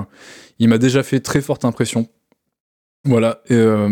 il 0.59 0.69
m'a 0.69 0.79
déjà 0.79 1.03
fait 1.03 1.21
très 1.21 1.41
forte 1.41 1.65
impression. 1.65 2.09
Voilà, 3.07 3.41
et, 3.49 3.55
euh, 3.55 3.89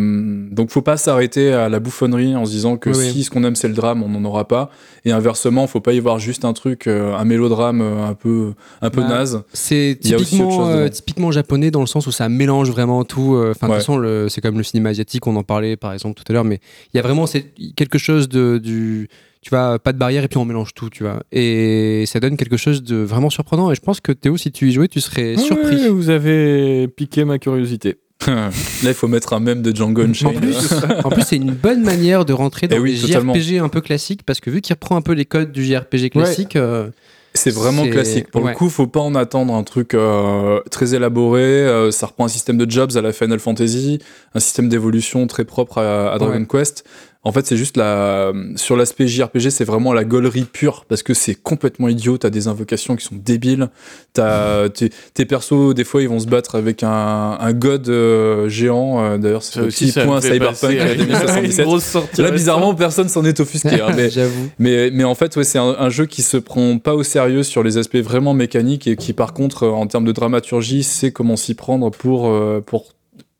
donc 0.50 0.68
faut 0.68 0.82
pas 0.82 0.98
s'arrêter 0.98 1.50
à 1.50 1.70
la 1.70 1.80
bouffonnerie 1.80 2.36
en 2.36 2.44
se 2.44 2.50
disant 2.50 2.76
que 2.76 2.90
Oui, 2.90 2.96
si 3.10 3.16
oui. 3.16 3.22
ce 3.24 3.30
qu'on 3.30 3.42
aime 3.42 3.56
c'est 3.56 3.68
le 3.68 3.72
drame, 3.72 4.02
on 4.02 4.08
n'en 4.10 4.22
aura 4.26 4.46
pas. 4.46 4.70
Et 5.06 5.12
inversement, 5.12 5.66
faut 5.66 5.80
pas 5.80 5.94
y 5.94 5.98
voir 5.98 6.18
juste 6.18 6.44
un 6.44 6.52
truc, 6.52 6.86
euh, 6.86 7.14
un 7.16 7.24
mélodrame 7.24 7.80
euh, 7.80 8.04
un 8.06 8.12
peu, 8.12 8.52
un 8.82 8.90
peu 8.90 9.00
Bah, 9.00 9.08
naze. 9.08 9.42
C'est 9.54 9.98
Il 10.02 10.10
y 10.10 10.12
a 10.12 10.16
aussi 10.18 10.34
autre 10.34 10.50
typiquement, 10.50 10.50
chose 10.66 10.74
euh, 10.76 10.88
typiquement 10.90 11.30
japonais 11.30 11.70
dans 11.70 11.80
le 11.80 11.86
sens 11.86 12.06
où 12.06 12.10
ça 12.12 12.28
mélange 12.28 12.70
vraiment 12.70 13.02
tout. 13.04 13.34
Enfin, 13.50 13.66
de 13.68 13.72
Ouais. 13.72 13.78
toute 13.78 13.86
façon, 13.86 14.26
c'est 14.28 14.42
comme 14.42 14.58
le 14.58 14.62
cinéma 14.62 14.90
asiatique, 14.90 15.26
on 15.26 15.36
en 15.36 15.42
parlait 15.42 15.76
par 15.78 15.94
exemple 15.94 16.14
tout 16.20 16.24
à 16.30 16.34
l'heure, 16.34 16.44
mais 16.44 16.60
il 16.92 16.98
y 16.98 17.00
a 17.00 17.02
vraiment 17.02 17.26
c'est- 17.26 17.54
quelque 17.76 17.96
chose 17.96 18.28
de 18.28 18.58
du. 18.58 19.08
Tu 19.40 19.48
vois, 19.50 19.78
pas 19.78 19.94
de 19.94 19.98
barrière 19.98 20.24
et 20.24 20.28
puis 20.28 20.36
on 20.36 20.44
mélange 20.44 20.74
tout, 20.74 20.90
tu 20.90 21.04
vois. 21.04 21.22
Et 21.32 22.04
ça 22.06 22.20
donne 22.20 22.36
quelque 22.36 22.56
chose 22.58 22.82
de 22.82 22.96
vraiment 22.96 23.30
surprenant. 23.30 23.70
Et 23.70 23.74
je 23.74 23.80
pense 23.80 24.00
que 24.00 24.12
Théo, 24.12 24.36
si 24.36 24.50
tu 24.52 24.68
y 24.68 24.72
jouais, 24.72 24.88
tu 24.88 25.00
serais 25.00 25.36
surpris. 25.38 25.76
Ouais, 25.76 25.88
vous 25.88 26.10
avez 26.10 26.88
piqué 26.88 27.24
ma 27.24 27.38
curiosité. 27.38 27.96
Là, 28.26 28.50
il 28.82 28.94
faut 28.94 29.08
mettre 29.08 29.32
un 29.32 29.40
mème 29.40 29.62
de 29.62 29.74
Django 29.74 30.02
En 30.02 30.06
Unchained. 30.10 30.40
plus, 30.40 30.56
en 31.04 31.08
plus 31.10 31.22
c'est 31.22 31.36
une 31.36 31.52
bonne 31.52 31.82
manière 31.82 32.24
de 32.24 32.32
rentrer 32.32 32.68
dans 32.68 32.76
Eh 32.76 32.80
oui, 32.80 32.92
les 32.94 33.00
totalement. 33.08 33.34
JRPG 33.34 33.58
un 33.58 33.68
peu 33.68 33.80
classiques 33.80 34.22
parce 34.24 34.40
que 34.40 34.50
vu 34.50 34.60
qu'il 34.60 34.74
reprend 34.74 34.96
un 34.96 35.02
peu 35.02 35.12
les 35.12 35.24
codes 35.24 35.52
du 35.52 35.64
JRPG 35.64 36.10
classique, 36.10 36.56
euh, 36.56 36.88
C'est 37.34 37.52
vraiment 37.54 37.86
classique. 37.88 38.28
Pour 38.30 38.42
ouais. 38.42 38.50
le 38.52 38.56
coup, 38.56 38.68
faut 38.68 38.86
pas 38.88 39.00
en 39.00 39.14
attendre 39.14 39.54
un 39.54 39.62
truc 39.62 39.94
euh, 39.94 40.60
très 40.70 40.94
élaboré. 40.94 41.42
Euh, 41.42 41.90
ça 41.92 42.06
reprend 42.06 42.24
un 42.24 42.28
système 42.28 42.58
de 42.58 42.68
jobs 42.68 42.96
à 42.96 43.00
la 43.00 43.12
Final 43.12 43.38
Fantasy, 43.38 44.00
un 44.34 44.40
système 44.40 44.68
d'évolution 44.68 45.26
très 45.28 45.44
propre 45.44 45.78
à, 45.78 46.12
à 46.12 46.18
Dragon 46.18 46.40
Ouais. 46.40 46.46
Quest. 46.46 46.84
En 47.24 47.32
fait, 47.32 47.46
c'est 47.46 47.56
juste 47.56 47.76
la 47.76 48.32
sur 48.54 48.76
l'aspect 48.76 49.06
JRPG, 49.08 49.50
c'est 49.50 49.64
vraiment 49.64 49.92
la 49.92 50.04
gaulerie 50.04 50.44
pure 50.50 50.84
parce 50.88 51.02
que 51.02 51.14
c'est 51.14 51.34
complètement 51.34 51.88
idiot. 51.88 52.16
T'as 52.16 52.30
des 52.30 52.46
invocations 52.46 52.94
qui 52.96 53.04
sont 53.04 53.16
débiles. 53.16 53.68
T'as 54.12 54.68
tes, 54.68 55.24
persos, 55.26 55.74
des 55.74 55.84
fois, 55.84 56.00
ils 56.00 56.08
vont 56.08 56.20
se 56.20 56.26
battre 56.28 56.54
avec 56.54 56.82
un, 56.84 57.36
un 57.40 57.52
god 57.52 57.88
euh, 57.88 58.48
géant. 58.48 59.02
Euh, 59.02 59.18
D'ailleurs, 59.18 59.42
c'est 59.42 59.60
le 59.60 59.66
petit 59.66 59.92
point 59.92 60.20
Cyberpunk 60.20 60.48
passer 60.60 60.78
à 60.80 60.92
une 60.92 61.06
2077. 61.06 61.66
grosse 61.66 61.84
sortie 61.84 62.22
Là, 62.22 62.30
bizarrement, 62.30 62.74
personne 62.74 63.08
s'en 63.08 63.24
est 63.24 63.40
offusqué. 63.40 63.80
hein, 63.80 63.88
mais 63.96 64.10
j'avoue. 64.10 64.48
mais, 64.60 64.90
mais 64.92 65.04
en 65.04 65.16
fait, 65.16 65.36
ouais, 65.36 65.44
c'est 65.44 65.58
un, 65.58 65.74
un 65.78 65.90
jeu 65.90 66.06
qui 66.06 66.22
se 66.22 66.36
prend 66.36 66.78
pas 66.78 66.94
au 66.94 67.02
sérieux 67.02 67.42
sur 67.42 67.62
les 67.64 67.78
aspects 67.78 67.96
vraiment 67.96 68.32
mécaniques 68.32 68.86
et 68.86 68.94
qui, 68.96 69.12
par 69.12 69.34
contre, 69.34 69.64
euh, 69.64 69.70
en 69.70 69.86
termes 69.88 70.04
de 70.04 70.12
dramaturgie, 70.12 70.84
sait 70.84 71.10
comment 71.10 71.36
s'y 71.36 71.54
prendre 71.54 71.90
pour, 71.90 72.28
euh, 72.28 72.62
pour 72.64 72.94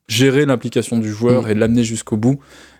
gérer 0.09 0.47
l'implication 0.47 0.99
du 0.99 1.13
joueur 1.13 1.45
Mm. 1.47 1.51
et 1.51 1.55
l'amener 1.55 1.85
jusqu'au 1.85 2.17
bout 2.17 2.39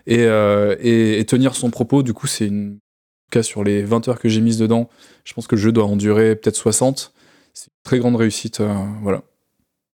et, 0.09 0.25
euh, 0.25 0.75
et, 0.81 1.21
et 1.21 1.25
tenir 1.25 1.55
son 1.55 1.71
propos. 1.71 2.03
Du 2.03 2.13
coup, 2.15 2.27
c'est 2.27 2.47
une. 2.47 2.73
En 2.73 3.31
tout 3.31 3.39
cas, 3.39 3.43
sur 3.43 3.63
les 3.63 3.83
20 3.83 4.09
heures 4.09 4.19
que 4.19 4.29
j'ai 4.29 4.41
mises 4.41 4.59
dedans, 4.59 4.89
je 5.25 5.35
pense 5.35 5.47
que 5.47 5.55
le 5.55 5.61
jeu 5.61 5.71
doit 5.71 5.85
en 5.85 5.97
durer 5.97 6.35
peut-être 6.35 6.57
60. 6.57 7.13
C'est 7.53 7.67
une 7.67 7.73
très 7.85 7.99
grande 7.99 8.17
réussite. 8.17 8.61
euh, 8.61 8.73
voilà. 9.03 9.23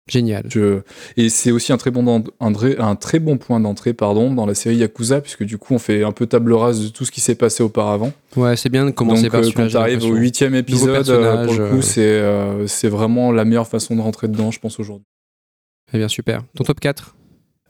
Génial. 0.06 0.44
Je- 0.50 0.82
Et 1.16 1.30
c'est 1.30 1.50
aussi 1.50 1.72
un 1.72 1.78
très 1.78 1.90
bon, 1.90 2.22
un, 2.38 2.52
très 2.96 3.20
point 3.20 3.58
d'entrée 3.58 3.94
pardon, 3.94 4.32
dans 4.34 4.44
la 4.44 4.54
série 4.54 4.76
Yakuza, 4.76 5.22
puisque 5.22 5.44
du 5.44 5.56
coup, 5.56 5.72
on 5.74 5.78
fait 5.78 6.04
un 6.04 6.12
peu 6.12 6.26
table 6.26 6.52
rase 6.52 6.80
de 6.84 6.88
tout 6.88 7.04
ce 7.06 7.10
qui 7.10 7.22
s'est 7.22 7.34
passé 7.36 7.62
auparavant. 7.62 8.12
Ouais, 8.36 8.54
c'est 8.56 8.68
bien 8.68 8.84
de 8.84 8.90
commencer 8.90 9.22
Donc 9.24 9.32
par 9.32 9.40
euh, 9.40 9.50
quand 9.56 9.62
j'ai 9.64 9.70
tu 9.70 9.76
arrives 9.78 10.04
au 10.04 10.14
huitième 10.14 10.54
épisode, 10.54 11.08
euh, 11.08 11.46
pour 11.46 11.54
le 11.54 11.70
coup, 11.70 11.80
c'est 11.82 12.02
euh, 12.02 12.66
c'est 12.66 12.88
vraiment 12.90 13.32
la 13.32 13.44
meilleure 13.46 13.66
façon 13.66 13.96
de 13.96 14.02
rentrer 14.02 14.28
dedans, 14.28 14.50
je 14.50 14.60
pense, 14.60 14.78
aujourd'hui. 14.78 15.06
Eh 15.94 15.98
bien, 15.98 16.08
super. 16.08 16.42
Ton 16.54 16.64
top 16.64 16.80
4 16.80 17.16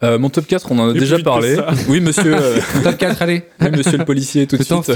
Euh, 0.03 0.19
mon 0.19 0.29
top 0.29 0.47
4, 0.47 0.73
on 0.73 0.79
en 0.81 0.89
a 0.89 0.91
Et 0.95 0.99
déjà 0.99 1.19
parlé. 1.19 1.57
Oui, 1.89 2.01
monsieur, 2.01 2.35
euh, 2.37 2.59
Top 2.83 2.99
4, 2.99 3.23
allez 3.23 3.45
oui, 3.61 3.71
monsieur 3.71 3.97
le 3.99 4.05
policier, 4.05 4.47
tout 4.47 4.57
de 4.57 4.63
suite. 4.63 4.83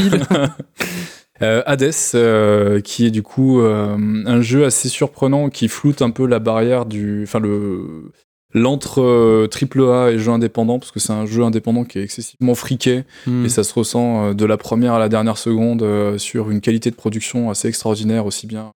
Euh, 1.40 1.62
Hades, 1.66 1.92
euh, 2.16 2.80
qui 2.80 3.06
est 3.06 3.12
du 3.12 3.22
coup 3.22 3.60
euh, 3.60 3.96
un 4.26 4.40
jeu 4.42 4.64
assez 4.64 4.88
surprenant 4.88 5.50
qui 5.50 5.68
floute 5.68 6.02
un 6.02 6.10
peu 6.10 6.26
la 6.26 6.40
barrière 6.40 6.84
du. 6.84 7.22
Enfin, 7.22 7.38
le. 7.38 8.10
L'entre 8.54 9.02
euh, 9.02 9.46
triple 9.46 9.82
A 9.82 10.10
et 10.10 10.18
jeu 10.18 10.32
indépendant, 10.32 10.78
parce 10.80 10.90
que 10.90 10.98
c'est 10.98 11.12
un 11.12 11.26
jeu 11.26 11.44
indépendant 11.44 11.84
qui 11.84 11.98
est 11.98 12.02
excessivement 12.02 12.54
friqué, 12.56 13.04
Hmm. 13.26 13.44
et 13.44 13.50
ça 13.50 13.62
se 13.62 13.72
ressent 13.74 14.30
euh, 14.30 14.34
de 14.34 14.44
la 14.46 14.56
première 14.56 14.94
à 14.94 14.98
la 14.98 15.08
dernière 15.10 15.36
seconde 15.38 15.82
euh, 15.82 16.16
sur 16.18 16.50
une 16.50 16.60
qualité 16.62 16.90
de 16.90 16.96
production 16.96 17.50
assez 17.50 17.68
extraordinaire, 17.68 18.26
aussi 18.26 18.46
bien 18.48 18.72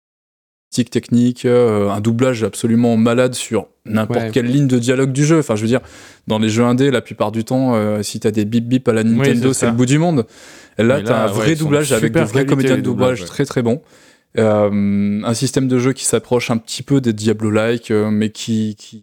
artistique, 0.70 0.90
technique, 0.90 1.44
euh, 1.46 1.90
un 1.90 2.00
doublage 2.00 2.44
absolument 2.44 2.96
malade 2.96 3.34
sur 3.34 3.66
n'importe 3.86 4.20
Ouais. 4.20 4.30
quelle 4.32 4.46
ligne 4.46 4.68
de 4.68 4.78
dialogue 4.78 5.10
du 5.10 5.24
jeu. 5.24 5.40
Enfin, 5.40 5.56
je 5.56 5.62
veux 5.62 5.66
dire, 5.66 5.80
dans 6.28 6.38
les 6.38 6.48
jeux 6.48 6.62
indés, 6.62 6.92
la 6.92 7.00
plupart 7.00 7.32
du 7.32 7.42
temps, 7.42 7.74
euh, 7.74 8.02
si 8.04 8.20
t'as 8.20 8.30
des 8.30 8.44
bip 8.44 8.68
bip 8.68 8.86
à 8.86 8.92
la 8.92 9.02
Nintendo, 9.02 9.52
c'est 9.52 9.66
le 9.66 9.72
bout 9.72 9.86
du 9.86 9.98
monde. 9.98 10.26
Et 10.78 10.84
là, 10.84 11.02
t'as 11.02 11.24
un 11.24 11.26
vrai 11.26 11.56
doublage 11.56 11.92
avec 11.92 12.12
de 12.12 12.20
vrais 12.20 12.46
comédiens 12.46 12.76
de 12.76 12.82
doublage 12.82 13.20
ouais. 13.22 13.26
très 13.26 13.44
très 13.44 13.62
bons. 13.62 13.82
Euh, 14.38 15.20
un 15.24 15.34
système 15.34 15.66
de 15.66 15.76
jeu 15.80 15.92
qui 15.92 16.04
s'approche 16.04 16.52
un 16.52 16.56
petit 16.56 16.84
peu 16.84 17.00
des 17.00 17.12
Diablo-like, 17.12 17.90
euh, 17.90 18.10
mais 18.12 18.30
qui, 18.30 18.76
qui 18.78 19.02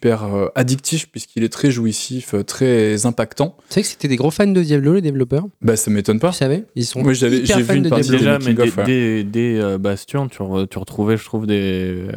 hyper 0.00 0.24
euh, 0.34 0.48
addictif 0.54 1.10
puisqu'il 1.10 1.44
est 1.44 1.50
très 1.52 1.70
jouissif, 1.70 2.32
euh, 2.34 2.42
très 2.42 3.04
impactant. 3.04 3.54
Tu 3.68 3.74
sais 3.74 3.82
que 3.82 3.86
c'était 3.86 4.08
des 4.08 4.16
gros 4.16 4.30
fans 4.30 4.46
de 4.46 4.62
Diablo, 4.62 4.94
les 4.94 5.02
développeurs 5.02 5.44
Bah, 5.60 5.76
ça 5.76 5.90
m'étonne 5.90 6.18
pas. 6.18 6.30
Tu 6.30 6.36
savais 6.38 6.64
Ils 6.74 6.86
sont 6.86 7.02
Moi, 7.02 7.12
j'avais- 7.12 7.38
hyper 7.38 7.56
j'ai 7.56 7.62
vu 7.62 7.68
fans 7.68 7.74
une 7.74 7.82
de 7.82 7.88
partie 7.90 8.08
Diablo. 8.08 8.18
des 8.18 8.24
Déjà, 8.38 8.38
mais 8.50 8.54
des, 8.54 8.76
ouais. 8.78 8.84
des, 8.86 9.24
des, 9.24 9.58
euh, 9.60 9.76
bastions, 9.78 10.28
tu, 10.28 10.38
re- 10.42 10.66
tu 10.66 10.78
retrouvais, 10.78 11.18
je 11.18 11.24
trouve, 11.26 11.46
des, 11.46 12.06
euh, 12.08 12.12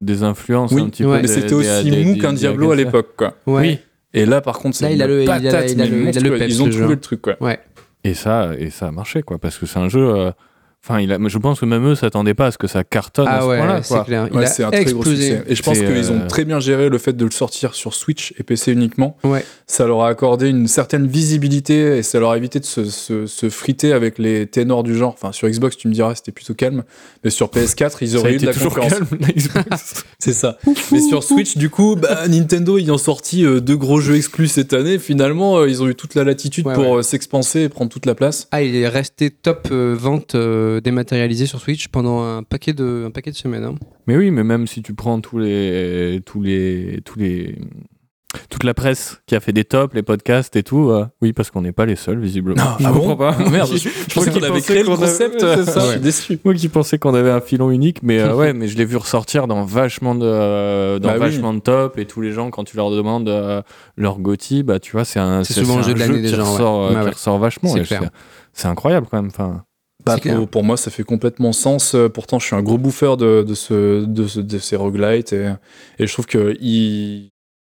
des 0.00 0.22
influences 0.22 0.72
Oui, 0.72 0.80
un 0.82 0.88
petit 0.88 1.04
Ouais. 1.04 1.16
peu. 1.16 1.22
Mais 1.22 1.22
des- 1.22 1.28
c'était 1.28 1.52
aussi 1.52 1.90
des- 1.90 2.04
mou 2.04 2.14
des- 2.14 2.20
qu'un 2.20 2.32
des 2.32 2.38
Diablo 2.38 2.70
à 2.72 2.76
l'époque, 2.76 3.08
quoi. 3.16 3.34
Ouais. 3.46 3.60
Oui. 3.62 3.78
Et 4.14 4.24
là, 4.24 4.40
par 4.40 4.58
contre, 4.58 4.76
c'est 4.76 4.86
Là, 4.86 4.92
il 4.92 5.02
a 5.02 5.06
le- 5.06 5.22
il 5.24 5.30
a- 5.30 5.34
patate, 5.34 5.70
il 5.72 5.80
a 5.82 5.84
le- 5.84 5.90
il 5.90 5.94
a 5.94 5.98
le 5.98 6.04
monstrueuse. 6.04 6.38
peps, 6.38 6.54
Ils 6.54 6.62
ont 6.62 6.68
trouvé 6.70 6.94
le 6.94 7.00
truc, 7.00 7.20
quoi. 7.20 7.36
Ouais. 7.42 7.60
Et 8.02 8.14
ça, 8.14 8.52
et 8.58 8.70
ça 8.70 8.86
a 8.88 8.90
marché, 8.92 9.22
quoi, 9.22 9.38
parce 9.38 9.58
que 9.58 9.66
c'est 9.66 9.78
un 9.78 9.90
jeu. 9.90 10.08
euh, 10.08 10.30
Enfin, 10.88 11.00
il 11.00 11.10
a, 11.12 11.18
je 11.26 11.38
pense 11.38 11.58
que 11.58 11.64
même 11.66 11.84
eux 11.84 11.94
s'attendaient 11.96 12.34
pas 12.34 12.46
à 12.46 12.50
ce 12.52 12.58
que 12.58 12.68
ça 12.68 12.84
cartonne 12.84 13.26
à 13.26 13.38
Ah 13.38 13.40
ce 13.40 13.46
ouais, 13.46 13.56
point-là. 13.58 13.82
c'est 13.82 13.94
quoi. 13.94 14.04
clair. 14.04 14.28
Il 14.30 14.36
Ouais, 14.38 14.44
a 14.44 14.46
c'est 14.46 14.62
un 14.62 14.70
très 14.70 14.84
gros 14.84 15.00
explosé. 15.00 15.22
succès. 15.30 15.44
Et 15.48 15.54
je 15.56 15.62
pense 15.64 15.78
C'est, 15.78 15.84
qu'ils 15.92 16.12
ont 16.12 16.20
euh, 16.20 16.26
très 16.28 16.44
bien 16.44 16.60
géré 16.60 16.88
le 16.88 16.98
fait 16.98 17.12
de 17.16 17.24
le 17.24 17.30
sortir 17.32 17.74
sur 17.74 17.92
Switch 17.94 18.32
et 18.38 18.44
PC 18.44 18.70
uniquement. 18.72 19.16
Ouais. 19.24 19.44
Ça 19.66 19.86
leur 19.86 20.02
a 20.02 20.08
accordé 20.08 20.48
une 20.48 20.68
certaine 20.68 21.06
visibilité 21.08 21.98
et 21.98 22.02
ça 22.04 22.20
leur 22.20 22.30
a 22.30 22.36
évité 22.36 22.60
de 22.60 22.64
se, 22.64 22.84
se- 22.84 23.26
se 23.26 23.48
friter 23.50 23.92
avec 23.92 24.18
les 24.18 24.46
ténors 24.46 24.84
du 24.84 24.96
genre. 24.96 25.12
Enfin, 25.12 25.32
sur 25.32 25.48
Xbox, 25.48 25.76
tu 25.76 25.88
me 25.88 25.92
diras, 25.92 26.14
c'était 26.14 26.30
plutôt 26.32 26.54
calme. 26.54 26.84
Mais 27.24 27.30
sur 27.30 27.48
PS4, 27.48 27.96
ils 28.02 28.10
Ça 28.10 28.16
a 28.16 28.20
auraient 28.20 28.34
eu 28.34 28.38
de 28.38 28.46
la 28.46 28.52
toujours 28.52 28.68
concurrence. 28.74 28.92
calme, 28.92 29.06
la 29.20 29.28
Xbox. 29.28 30.04
C'est 30.20 30.32
ça. 30.32 30.56
Mais 30.92 31.00
sur 31.00 31.24
Switch, 31.24 31.56
du 31.56 31.68
coup, 31.68 31.96
bah, 31.96 32.28
Nintendo 32.28 32.78
ayant 32.78 32.98
sorti 32.98 33.44
euh, 33.44 33.60
deux 33.60 33.76
gros 33.76 33.98
jeux 34.00 34.14
exclus 34.16 34.46
cette 34.48 34.72
année, 34.72 34.98
finalement, 34.98 35.58
euh, 35.58 35.68
ils 35.68 35.82
ont 35.82 35.88
eu 35.88 35.94
toute 35.96 36.14
la 36.14 36.22
latitude 36.22 36.66
Ouais, 36.66 36.74
pour 36.74 36.90
ouais. 36.92 37.02
s'expanser 37.02 37.62
et 37.62 37.68
prendre 37.68 37.90
toute 37.90 38.06
la 38.06 38.14
place. 38.14 38.46
Ah, 38.52 38.62
il 38.62 38.76
est 38.76 38.88
resté 38.88 39.30
top 39.30 39.68
euh, 39.72 39.96
vente 39.98 40.34
euh, 40.76 40.80
dématérialisée 40.80 41.46
sur 41.46 41.60
Switch 41.60 41.88
pendant 41.88 42.22
un 42.22 42.42
paquet 42.42 42.72
de, 42.72 43.04
un 43.06 43.10
paquet 43.10 43.30
de 43.30 43.36
semaines. 43.36 43.64
hein. 43.64 43.74
mais 44.06 44.16
oui, 44.16 44.30
mais 44.30 44.44
même 44.44 44.66
si 44.66 44.82
tu 44.82 44.94
prends 44.94 45.20
tous 45.20 45.38
les, 45.38 46.20
tous 46.24 46.40
les, 46.42 47.00
tous 47.04 47.18
les, 47.18 47.56
toute 48.50 48.64
la 48.64 48.74
presse 48.74 49.22
qui 49.26 49.34
a 49.34 49.40
fait 49.40 49.52
des 49.52 49.64
tops, 49.64 49.94
les 49.94 50.02
podcasts 50.02 50.56
et 50.56 50.62
tout, 50.62 50.90
euh, 50.90 51.06
oui, 51.22 51.32
parce 51.32 51.50
qu'on 51.50 51.62
n'est 51.62 51.72
pas 51.72 51.86
les 51.86 51.96
seuls, 51.96 52.18
visiblement. 52.18 52.60
Ah, 52.62 52.76
je 52.78 52.84
ah 52.86 52.90
comprends 52.92 53.08
bon 53.10 53.16
pas. 53.16 53.34
Ah, 53.38 53.48
merde, 53.50 53.70
je, 53.72 53.78
je 53.88 54.14
pensais 54.14 54.30
qu'on 54.30 54.42
avait 54.42 54.60
créé 54.60 54.82
le 54.82 54.90
avait- 54.90 54.96
concept. 55.00 55.42
ouais, 55.42 55.56
c'est 55.64 55.64
ça. 55.70 55.80
Je 55.86 55.90
suis 55.92 56.00
déçu. 56.00 56.38
Moi 56.44 56.54
qui 56.54 56.68
pensais 56.68 56.98
qu'on 56.98 57.14
avait 57.14 57.30
un 57.30 57.40
filon 57.40 57.70
unique, 57.70 58.02
mais 58.02 58.20
euh, 58.20 58.34
ouais, 58.36 58.52
mais 58.52 58.68
je 58.68 58.76
l'ai 58.76 58.84
vu 58.84 58.96
ressortir 58.96 59.46
dans 59.46 59.64
vachement 59.64 60.14
de, 60.14 60.26
euh, 60.26 60.98
dans 60.98 61.08
Bah 61.08 61.14
oui. 61.14 61.20
vachement 61.20 61.54
de 61.54 61.60
top 61.60 61.98
et 61.98 62.04
tous 62.04 62.20
les 62.20 62.32
gens 62.32 62.50
quand 62.50 62.64
tu 62.64 62.76
leur 62.76 62.90
demandes 62.90 63.28
euh, 63.30 63.62
leur 63.96 64.18
Gotti, 64.18 64.62
bah 64.64 64.80
tu 64.80 64.92
vois, 64.92 65.04
c'est 65.06 65.20
un, 65.20 65.42
C'est 65.42 65.54
souvent 65.54 65.76
le 65.76 65.80
un 65.80 65.86
jeu 65.86 65.94
de 65.94 65.98
l'année 66.00 66.16
qui 66.16 66.22
déjà, 66.22 66.42
ouais. 66.42 66.42
ressort, 66.42 66.84
euh, 66.84 66.88
Ouais, 66.88 66.94
qui 67.00 67.04
ouais. 67.06 67.10
ressort 67.12 67.38
vachement. 67.38 67.74
C'est 68.52 68.68
incroyable 68.68 69.06
quand 69.10 69.16
même. 69.22 69.30
Enfin, 69.30 69.64
Bah, 70.06 70.14
pour, 70.36 70.48
pour 70.48 70.64
moi, 70.64 70.76
ça 70.76 70.90
fait 70.90 71.02
complètement 71.02 71.52
sens. 71.52 71.94
Euh, 71.94 72.08
Pourtant, 72.08 72.38
je 72.38 72.46
suis 72.46 72.54
un 72.56 72.62
gros 72.62 72.78
bouffeur 72.78 73.16
de, 73.16 73.42
de, 73.42 73.54
ce, 73.54 74.04
de, 74.04 74.26
ce- 74.26 74.40
de 74.40 74.58
ces 74.58 74.76
roguelites 74.76 75.32
et, 75.32 75.52
et 75.98 76.06
je 76.06 76.12
trouve 76.12 76.26
qu'il 76.26 77.30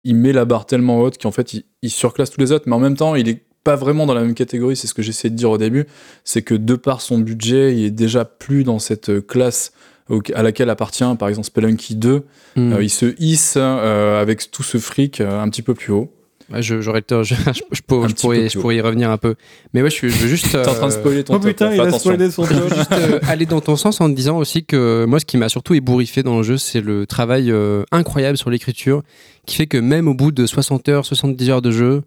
il 0.05 0.15
met 0.15 0.33
la 0.33 0.45
barre 0.45 0.67
tellement 0.67 1.01
haute 1.01 1.19
qu'en 1.21 1.31
fait, 1.33 1.55
il, 1.55 1.65
il 1.83 1.91
surclasse 1.91 2.31
tous 2.31 2.41
les 2.41 2.53
autres, 2.53 2.65
mais 2.69 2.75
en 2.77 2.81
même 2.81 2.97
temps, 2.97 3.15
il 3.15 3.29
est 3.29 3.43
pas 3.65 3.75
vraiment 3.77 4.07
dans 4.07 4.15
la 4.15 4.21
même 4.23 4.35
catégorie. 4.35 4.77
C'est 4.77 4.87
ce 4.87 4.95
que 4.95 5.03
j'essayais 5.03 5.31
de 5.31 5.37
dire 5.37 5.51
au 5.51 5.59
début. 5.59 5.87
C'est 6.25 6.43
que 6.43 6.55
de 6.55 6.75
par 6.77 7.01
son 7.01 7.19
budget, 7.19 7.75
il 7.77 7.85
est 7.85 7.91
déjà 7.91 8.25
plus 8.25 8.63
dans 8.65 8.79
cette 8.79 9.27
classe 9.27 9.73
au- 10.09 10.23
à 10.35 10.43
laquelle 10.45 10.71
appartient, 10.71 11.05
par 11.19 11.29
exemple, 11.29 11.47
Spelunky 11.49 11.97
2. 11.97 12.23
Hmm. 12.55 12.73
Euh, 12.75 12.83
il 12.85 12.91
se 12.91 13.15
hisse 13.19 13.55
euh, 13.57 14.21
avec 14.23 14.51
tout 14.53 14.63
ce 14.63 14.79
fric 14.79 15.21
euh, 15.21 15.41
un 15.41 15.49
petit 15.49 15.63
peu 15.63 15.75
plus 15.75 15.93
haut. 15.93 16.13
Ouais, 16.53 16.63
j'aurais 16.63 17.01
le 17.01 17.03
temps, 17.03 17.23
je, 17.25 17.35
je- 17.53 17.61
je 17.73 17.81
pourrais, 17.83 18.09
je 18.49 18.73
y 18.75 18.81
revenir 18.81 19.11
un 19.11 19.17
peu. 19.19 19.35
Mais 19.75 19.83
ouais, 19.83 19.91
je, 19.91 19.95
suis- 19.97 20.11
je 20.11 20.17
veux 20.17 20.29
juste. 20.29 20.49
T'es 20.53 20.59
en 20.59 20.63
train 20.75 20.89
de 20.89 20.93
euh, 20.93 20.97
spoiler 21.01 21.25
ton 21.25 21.35
Oh 21.35 21.39
top, 21.39 21.49
putain, 21.49 21.71
là, 21.71 21.75
il 21.75 21.81
a 21.81 21.91
spoilé 21.99 22.31
son 22.31 22.43
top. 22.47 22.75
juste 22.77 22.93
euh, 22.93 23.19
aller 23.27 23.47
dans 23.47 23.61
ton 23.61 23.75
sens 23.77 24.01
en 24.01 24.09
te 24.09 24.15
disant 24.15 24.39
aussi 24.39 24.65
que 24.65 25.05
moi, 25.09 25.19
ce 25.19 25.25
qui 25.25 25.37
m'a 25.39 25.49
surtout 25.49 25.75
ébouriffé 25.75 26.23
dans 26.23 26.37
le 26.37 26.43
jeu, 26.45 26.57
c'est 26.57 26.81
le 26.81 27.05
travail 27.07 27.51
euh, 27.51 27.83
incroyable 27.91 28.39
sur 28.39 28.51
l'écriture 28.51 29.03
qui 29.45 29.57
fait 29.57 29.67
que 29.67 29.79
même 29.79 30.07
au 30.09 30.15
bout 30.15 30.31
de 30.31 30.47
60 30.47 30.89
heures, 30.89 31.05
70 31.05 31.51
heures 31.51 31.63
de 31.63 31.71
jeu, 31.73 32.03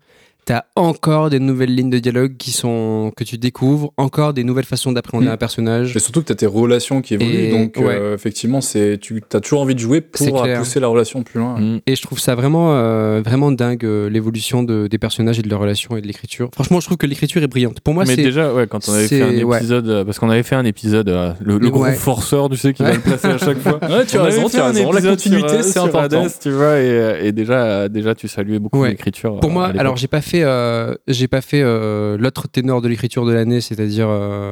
t'as 0.46 0.64
encore 0.76 1.30
des 1.30 1.40
nouvelles 1.40 1.76
lignes 1.76 1.90
de 1.92 2.00
dialogue 2.00 2.36
qui 2.38 2.52
sont 2.52 3.12
que 3.16 3.24
tu 3.24 3.38
découvres, 3.38 3.92
encore 3.98 4.34
des 4.34 4.44
nouvelles 4.44 4.66
façons 4.66 4.92
d'appréhender 4.92 5.28
Mm. 5.28 5.32
un 5.32 5.38
personnage. 5.38 5.96
Et 5.96 6.00
surtout 6.00 6.22
que 6.22 6.26
tu 6.28 6.32
as 6.32 6.36
tes 6.36 6.46
relations 6.48 7.02
qui 7.02 7.14
évoluent, 7.14 7.30
Et- 7.30 7.52
donc 7.52 7.76
ouais. 7.78 7.86
euh, 7.96 8.16
effectivement, 8.16 8.62
c'est 8.62 8.98
tu 9.00 9.22
as 9.34 9.40
toujours 9.42 9.62
envie 9.62 9.76
de 9.76 9.80
jouer 9.80 10.02
pour 10.02 10.42
clair. 10.42 10.58
pousser 10.60 10.80
la 10.80 10.88
relation 10.88 11.22
plus 11.24 11.40
loin. 11.40 11.60
Mm. 11.60 11.80
Et 11.86 11.96
je 11.96 12.02
trouve 12.02 12.20
ça 12.20 12.34
vraiment, 12.36 12.74
euh, 12.74 13.22
vraiment 13.24 13.52
dingue, 13.52 13.86
euh, 13.86 14.10
l'évolution 14.10 14.64
de- 14.64 14.88
des 14.88 14.98
personnages 14.98 15.38
et 15.38 15.42
de 15.44 15.50
leurs 15.50 15.60
relations 15.60 15.96
et 15.98 16.02
de 16.02 16.08
l'écriture. 16.08 16.50
Franchement, 16.54 16.80
je 16.80 16.86
trouve 16.88 16.98
que 16.98 17.06
l'écriture 17.06 17.44
est 17.44 17.48
brillante. 17.48 17.80
Pour 17.82 17.94
moi, 17.94 18.06
mais 18.08 18.16
c'est. 18.16 18.24
déjà, 18.24 18.54
ouais, 18.54 18.66
quand 18.68 18.88
on 18.90 18.94
avait 18.94 19.08
fait 19.08 19.22
un 19.22 19.44
ouais. 19.44 19.58
épisode, 19.58 19.88
euh, 19.88 20.04
parce 20.06 20.18
qu'on 20.20 20.30
avait 20.30 20.44
fait 20.44 20.56
un 20.56 20.66
épisode, 20.66 21.10
euh, 21.10 21.34
le, 21.42 21.54
le 21.60 21.66
Mais 21.66 21.70
gros 21.70 21.84
ouais. 21.84 21.94
forceur, 21.94 22.50
tu 22.50 22.58
sais, 22.58 22.74
qui 22.74 22.82
va 22.82 22.94
le 22.94 23.00
placer 23.00 23.28
à 23.28 23.38
chaque 23.38 23.60
fois. 23.60 23.80
Ouais, 23.90 24.06
tu 24.06 24.18
as 24.18 24.24
raison, 24.24 24.48
fait 24.50 24.58
tu 24.58 24.62
as 24.64 24.66
un 24.66 24.72
raison. 24.72 24.92
La 24.92 25.02
continuité, 25.02 25.54
euh, 25.56 25.62
c'est 25.62 25.80
important. 25.80 26.24
Hades, 26.24 26.32
tu 26.42 26.52
vois, 26.52 26.80
et, 26.80 26.90
euh, 26.90 27.24
et 27.24 27.32
déjà, 27.32 27.64
euh, 27.64 27.88
déjà, 27.90 28.16
tu 28.16 28.28
saluais 28.28 28.60
beaucoup 28.60 28.80
Ouais. 28.82 28.90
l'écriture. 28.90 29.40
Pour 29.40 29.50
euh, 29.50 29.54
moi, 29.54 29.72
alors 29.78 29.98
j'ai 29.98 30.08
pas 30.08 30.22
fait, 30.30 30.44
euh, 30.44 30.96
j'ai 31.08 31.28
pas 31.28 31.42
fait 31.42 31.62
euh, 31.62 32.18
l'autre 32.18 32.48
ténor 32.48 32.82
de 32.82 32.88
l'écriture 32.88 33.26
de 33.26 33.32
l'année, 33.34 33.62
c'est-à-dire 33.62 34.08
euh, 34.10 34.52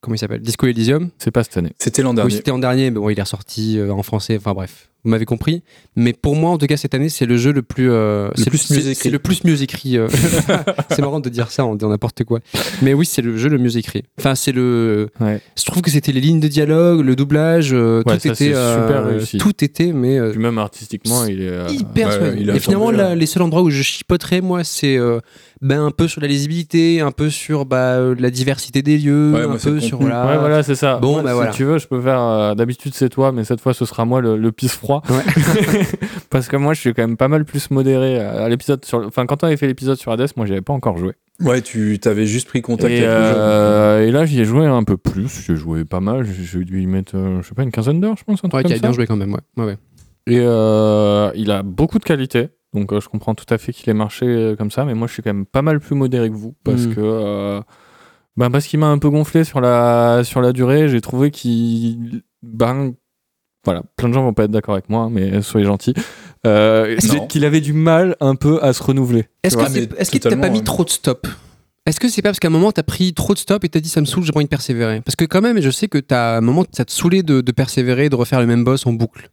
comment 0.00 0.14
il 0.14 0.18
s'appelle, 0.18 0.40
Disco 0.40 0.66
Elysium. 0.66 1.10
c'est 1.18 1.30
pas 1.30 1.44
cette 1.44 1.56
année. 1.56 1.72
C'était 1.78 2.02
l'an 2.02 2.10
Oui, 2.10 2.16
dernier. 2.16 2.34
c'était 2.34 2.50
en 2.50 2.58
dernier, 2.58 2.90
mais 2.90 2.98
bon, 3.00 3.08
il 3.10 3.18
est 3.18 3.22
ressorti 3.22 3.78
euh, 3.78 3.90
en 3.92 4.02
français. 4.02 4.36
Enfin 4.36 4.52
bref, 4.54 4.90
vous 5.04 5.10
m'avez 5.10 5.24
compris. 5.26 5.62
Mais 5.96 6.12
pour 6.14 6.34
moi, 6.34 6.50
en 6.50 6.58
tout 6.58 6.66
cas, 6.66 6.76
cette 6.76 6.94
année, 6.94 7.08
c'est 7.10 7.26
le 7.26 7.36
jeu 7.36 7.52
le 7.52 7.62
plus, 7.62 7.90
euh, 7.90 8.28
c'est 8.36 8.48
plus 8.50 8.70
mieux 8.70 8.80
c'est- 8.80 8.90
écrit. 8.90 8.94
C'est 9.02 9.10
le 9.10 9.18
plus 9.18 9.44
mieux 9.44 9.62
écrit. 9.62 9.96
euh. 9.98 10.08
c'est 10.90 11.00
marrant 11.00 11.20
de 11.20 11.28
dire 11.28 11.50
ça 11.50 11.64
en 11.64 11.74
disant 11.74 11.90
n'importe 11.90 12.24
quoi. 12.24 12.40
Mais 12.82 12.94
oui, 12.94 13.06
c'est 13.06 13.22
le 13.22 13.36
jeu 13.36 13.48
le 13.48 13.58
mieux 13.58 13.76
écrit. 13.76 14.04
Enfin, 14.18 14.34
c'est 14.34 14.52
le. 14.52 15.08
Ouais. 15.20 15.40
Je 15.56 15.64
trouve 15.64 15.82
que 15.82 15.90
c'était 15.90 16.12
les 16.12 16.20
lignes 16.20 16.40
de 16.40 16.48
dialogue, 16.48 17.00
le 17.00 17.16
doublage, 17.16 17.72
euh, 17.72 18.02
Ouais, 18.06 18.14
tout 18.14 18.20
ça, 18.20 18.28
était 18.30 18.34
c'est 18.34 18.46
super 18.54 19.06
réussi. 19.06 19.38
tout 19.38 19.64
était, 19.64 19.92
mais 19.92 20.18
euh, 20.18 20.30
Puis 20.30 20.40
même 20.40 20.58
artistiquement, 20.58 21.24
il 21.26 21.42
est. 21.42 21.48
euh, 21.48 21.68
hyper 21.70 22.08
ouais, 22.20 22.36
il 22.38 22.50
Et 22.50 22.58
finalement, 22.60 22.90
là, 22.90 23.10
là. 23.10 23.14
les 23.14 23.26
seuls 23.26 23.42
endroits 23.42 23.62
où 23.62 23.70
je 23.70 23.82
chipoterais, 23.82 24.40
moi, 24.40 24.64
c'est 24.64 24.96
euh, 24.96 25.20
ben, 25.64 25.80
un 25.84 25.90
peu 25.90 26.06
sur 26.06 26.20
la 26.20 26.26
lisibilité, 26.28 27.00
un 27.00 27.10
peu 27.10 27.30
sur 27.30 27.64
bah, 27.66 27.94
euh, 27.94 28.14
la 28.18 28.30
diversité 28.30 28.82
des 28.82 28.98
lieux, 28.98 29.32
Ouais, 29.32 29.42
un 29.42 29.56
peu 29.56 29.80
sur 29.80 29.98
voilà. 29.98 30.26
Ouais, 30.26 30.38
voilà, 30.38 30.62
c'est 30.62 30.74
ça. 30.74 30.98
Bon, 30.98 31.14
Moi, 31.14 31.22
bah, 31.22 31.30
si 31.30 31.34
voilà. 31.34 31.50
tu 31.52 31.64
veux, 31.64 31.78
je 31.78 31.88
peux 31.88 32.00
faire. 32.00 32.20
euh, 32.20 32.54
D'habitude, 32.54 32.94
c'est 32.94 33.08
toi, 33.08 33.32
mais 33.32 33.42
cette 33.44 33.60
fois, 33.60 33.74
ce 33.74 33.84
sera 33.84 34.04
moi 34.04 34.20
le, 34.20 34.36
le 34.36 34.52
pisse 34.52 34.74
froid. 34.76 35.02
Ouais. 35.08 35.84
Parce 36.30 36.48
que 36.48 36.56
moi, 36.56 36.74
je 36.74 36.80
suis 36.80 36.94
quand 36.94 37.02
même 37.02 37.16
pas 37.16 37.28
mal 37.28 37.44
plus 37.44 37.70
modéré 37.70 38.20
à 38.20 38.44
à 38.44 38.48
l'épisode 38.48 38.84
sur. 38.84 38.98
Enfin, 39.06 39.26
quand 39.26 39.42
on 39.42 39.46
avait 39.46 39.56
fait 39.56 39.66
l'épisode 39.66 39.96
sur 39.98 40.12
Hades, 40.12 40.28
moi, 40.36 40.46
j'avais 40.46 40.60
pas 40.60 40.72
encore 40.72 40.98
joué. 40.98 41.12
Ouais, 41.40 41.62
tu 41.62 41.98
t'avais 41.98 42.26
juste 42.26 42.46
pris 42.48 42.62
contact 42.62 42.92
Et, 42.92 43.04
avec 43.04 43.08
le 43.08 43.24
jeu. 43.24 43.34
euh, 43.36 44.06
et 44.06 44.10
là, 44.12 44.24
j'y 44.26 44.40
ai 44.40 44.44
joué 44.44 44.66
un 44.66 44.84
peu 44.84 44.96
plus. 44.96 45.44
J'ai 45.46 45.56
joué 45.56 45.84
pas 45.84 46.00
mal. 46.00 46.24
J'ai 46.26 46.64
dû 46.64 46.80
y 46.82 46.86
mettre, 46.86 47.16
euh, 47.16 47.42
je 47.42 47.48
sais 47.48 47.54
pas, 47.54 47.62
une 47.64 47.72
quinzaine 47.72 48.00
d'heures, 48.00 48.16
je 48.16 48.24
pense. 48.24 48.38
Un 48.44 48.48
truc 48.48 48.64
Ouais, 48.64 48.70
qui 48.70 48.72
a 48.74 48.78
bien 48.78 48.92
joué 48.92 49.06
quand 49.06 49.16
même, 49.16 49.32
ouais. 49.32 49.40
ouais, 49.56 49.64
ouais. 49.64 49.76
Et 50.26 50.38
euh, 50.40 51.30
il 51.34 51.50
a 51.50 51.62
beaucoup 51.62 51.98
de 51.98 52.04
qualité. 52.04 52.48
Donc 52.74 52.92
euh, 52.92 53.00
je 53.00 53.08
comprends 53.08 53.34
tout 53.34 53.46
à 53.48 53.58
fait 53.58 53.72
qu'il 53.72 53.88
ait 53.88 53.94
marché 53.94 54.26
euh, 54.26 54.56
comme 54.56 54.70
ça, 54.70 54.84
mais 54.84 54.94
moi 54.94 55.06
je 55.06 55.12
suis 55.14 55.22
quand 55.22 55.32
même 55.32 55.46
pas 55.46 55.62
mal 55.62 55.80
plus 55.80 55.94
modéré 55.94 56.28
que 56.28 56.34
vous 56.34 56.54
parce 56.64 56.82
Mm. 56.82 56.94
que 56.94 57.00
euh, 57.00 57.60
ben, 58.36 58.50
parce 58.50 58.66
qu'il 58.66 58.80
m'a 58.80 58.88
un 58.88 58.98
peu 58.98 59.10
gonflé 59.10 59.44
sur 59.44 59.60
la 59.60 60.22
sur 60.24 60.40
la 60.40 60.52
durée. 60.52 60.88
J'ai 60.88 61.00
trouvé 61.00 61.30
qu'il 61.30 62.22
ben 62.42 62.92
voilà, 63.64 63.82
plein 63.96 64.08
de 64.08 64.14
gens 64.14 64.22
vont 64.22 64.34
pas 64.34 64.44
être 64.44 64.50
d'accord 64.50 64.74
avec 64.74 64.90
moi, 64.90 65.08
mais 65.10 65.40
soyez 65.40 65.64
gentils. 65.66 65.94
Euh, 66.46 66.96
c'est 66.98 67.26
qu'il 67.28 67.46
avait 67.46 67.62
du 67.62 67.72
mal 67.72 68.16
un 68.20 68.34
peu 68.34 68.62
à 68.62 68.74
se 68.74 68.82
renouveler? 68.82 69.26
Est-ce 69.42 69.56
que 69.56 69.98
est-ce 69.98 70.10
qu'il 70.10 70.20
t'a 70.20 70.36
pas 70.36 70.50
mis 70.50 70.58
ouais. 70.58 70.64
trop 70.64 70.84
de 70.84 70.90
stop? 70.90 71.26
Est-ce 71.86 72.00
que 72.00 72.08
c'est 72.08 72.22
pas 72.22 72.30
parce 72.30 72.40
qu'à 72.40 72.48
un 72.48 72.50
moment 72.50 72.72
t'as 72.72 72.82
pris 72.82 73.14
trop 73.14 73.34
de 73.34 73.38
stop 73.38 73.62
et 73.64 73.68
t'as 73.68 73.80
dit 73.80 73.88
ça 73.88 74.00
me 74.00 74.06
saoule, 74.06 74.24
j'ai 74.24 74.32
pas 74.32 74.38
envie 74.38 74.44
de 74.46 74.50
persévérer? 74.50 75.00
Parce 75.00 75.16
que 75.16 75.24
quand 75.24 75.40
même, 75.40 75.60
je 75.60 75.70
sais 75.70 75.88
que 75.88 75.98
t'as 75.98 76.38
un 76.38 76.40
moment 76.40 76.64
ça 76.72 76.84
te 76.84 76.92
saoulait 76.92 77.22
de, 77.22 77.40
de 77.40 77.52
persévérer, 77.52 78.08
de 78.10 78.16
refaire 78.16 78.40
le 78.40 78.46
même 78.46 78.64
boss 78.64 78.84
en 78.86 78.92
boucle. 78.92 79.30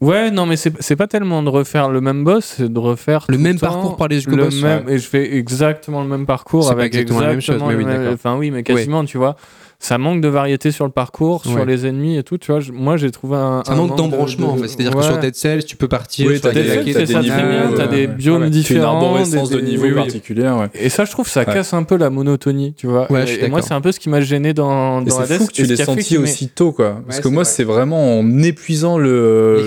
Ouais, 0.00 0.30
non, 0.30 0.44
mais 0.44 0.56
c'est 0.56 0.96
pas 0.96 1.06
tellement 1.06 1.42
de 1.42 1.48
refaire 1.48 1.88
le 1.88 2.02
même 2.02 2.22
boss, 2.22 2.56
c'est 2.58 2.70
de 2.70 2.78
refaire 2.78 3.24
Le 3.28 3.38
même 3.38 3.58
temps 3.58 3.68
parcours 3.68 3.96
par 3.96 4.08
les 4.08 4.16
jusqu'au 4.16 4.36
boss. 4.36 4.60
même 4.60 4.88
et 4.88 4.98
je 4.98 5.08
fais 5.08 5.36
exactement 5.36 6.02
le 6.02 6.08
même 6.08 6.26
parcours 6.26 6.70
avec 6.70 6.94
exactement 6.94 7.20
la 7.20 7.28
même 7.28 7.40
chose, 7.40 7.62
mais 7.66 7.74
oui, 7.74 7.86
enfin 8.12 8.36
oui 8.36 8.50
mais 8.50 8.62
quasiment 8.62 9.04
tu 9.04 9.16
vois 9.16 9.36
ça 9.78 9.98
manque 9.98 10.20
de 10.22 10.28
variété 10.28 10.70
sur 10.70 10.84
le 10.86 10.90
parcours 10.90 11.42
sur 11.42 11.52
Ouais. 11.56 11.66
les 11.66 11.86
ennemis 11.86 12.16
et 12.16 12.22
tout 12.22 12.38
tu 12.38 12.50
vois 12.50 12.60
je- 12.60 12.72
moi 12.72 12.96
j'ai 12.96 13.10
trouvé 13.10 13.36
un 13.36 13.62
Ça 13.64 13.72
un 13.72 13.76
manque 13.76 13.94
d'embranchement 13.96 14.48
de- 14.48 14.52
en 14.52 14.56
fait. 14.62 14.68
C'est-à-dire 14.68 14.94
ouais. 14.96 15.00
que 15.02 15.06
sur 15.06 15.18
Dead 15.18 15.34
Cells, 15.34 15.64
tu 15.64 15.76
peux 15.76 15.86
partir 15.86 16.26
Oui, 16.28 16.40
t'as 16.40 16.50
des- 16.52 16.64
c'est 16.64 16.82
des 16.94 17.06
ça 17.06 17.20
niveaux, 17.20 17.34
très 17.36 17.42
bien, 17.46 17.72
t'as 17.76 17.86
des 17.86 18.06
biomes 18.06 18.34
Ouais, 18.36 18.40
fais 18.40 18.46
une 18.46 18.50
différents, 18.50 18.94
arborescence 18.94 19.50
des- 19.50 19.56
de 19.56 19.60
des- 19.60 19.66
niveaux 19.66 19.82
oui, 19.84 19.90
oui. 19.90 19.94
particulière, 19.96 20.56
ouais. 20.56 20.68
et 20.74 20.88
ça 20.88 21.04
je 21.04 21.10
trouve 21.10 21.28
ça 21.28 21.40
Ouais. 21.40 21.46
casse 21.52 21.74
un 21.74 21.82
peu 21.82 21.96
la 21.98 22.08
monotonie 22.10 22.72
tu 22.76 22.86
vois 22.86 23.10
Ouais, 23.12 23.24
et, 23.30 23.44
et 23.44 23.48
moi 23.48 23.60
c'est 23.62 23.74
un 23.74 23.80
peu 23.82 23.92
ce 23.92 24.00
qui 24.00 24.08
m'a 24.08 24.20
gêné 24.22 24.54
dans, 24.54 25.02
Et 25.02 25.04
dans 25.04 25.24
c'est 25.24 25.36
fou 25.38 25.46
que 25.46 25.52
tu 25.52 25.64
l'aies 25.64 25.76
senti 25.76 26.16
aussi 26.16 26.48
tôt, 26.48 26.72
quoi. 26.72 27.02
Parce 27.06 27.20
que 27.20 27.28
moi, 27.28 27.44
c'est 27.44 27.64
vraiment 27.64 28.18
en 28.18 28.42
épuisant 28.42 28.96
le, 28.98 29.62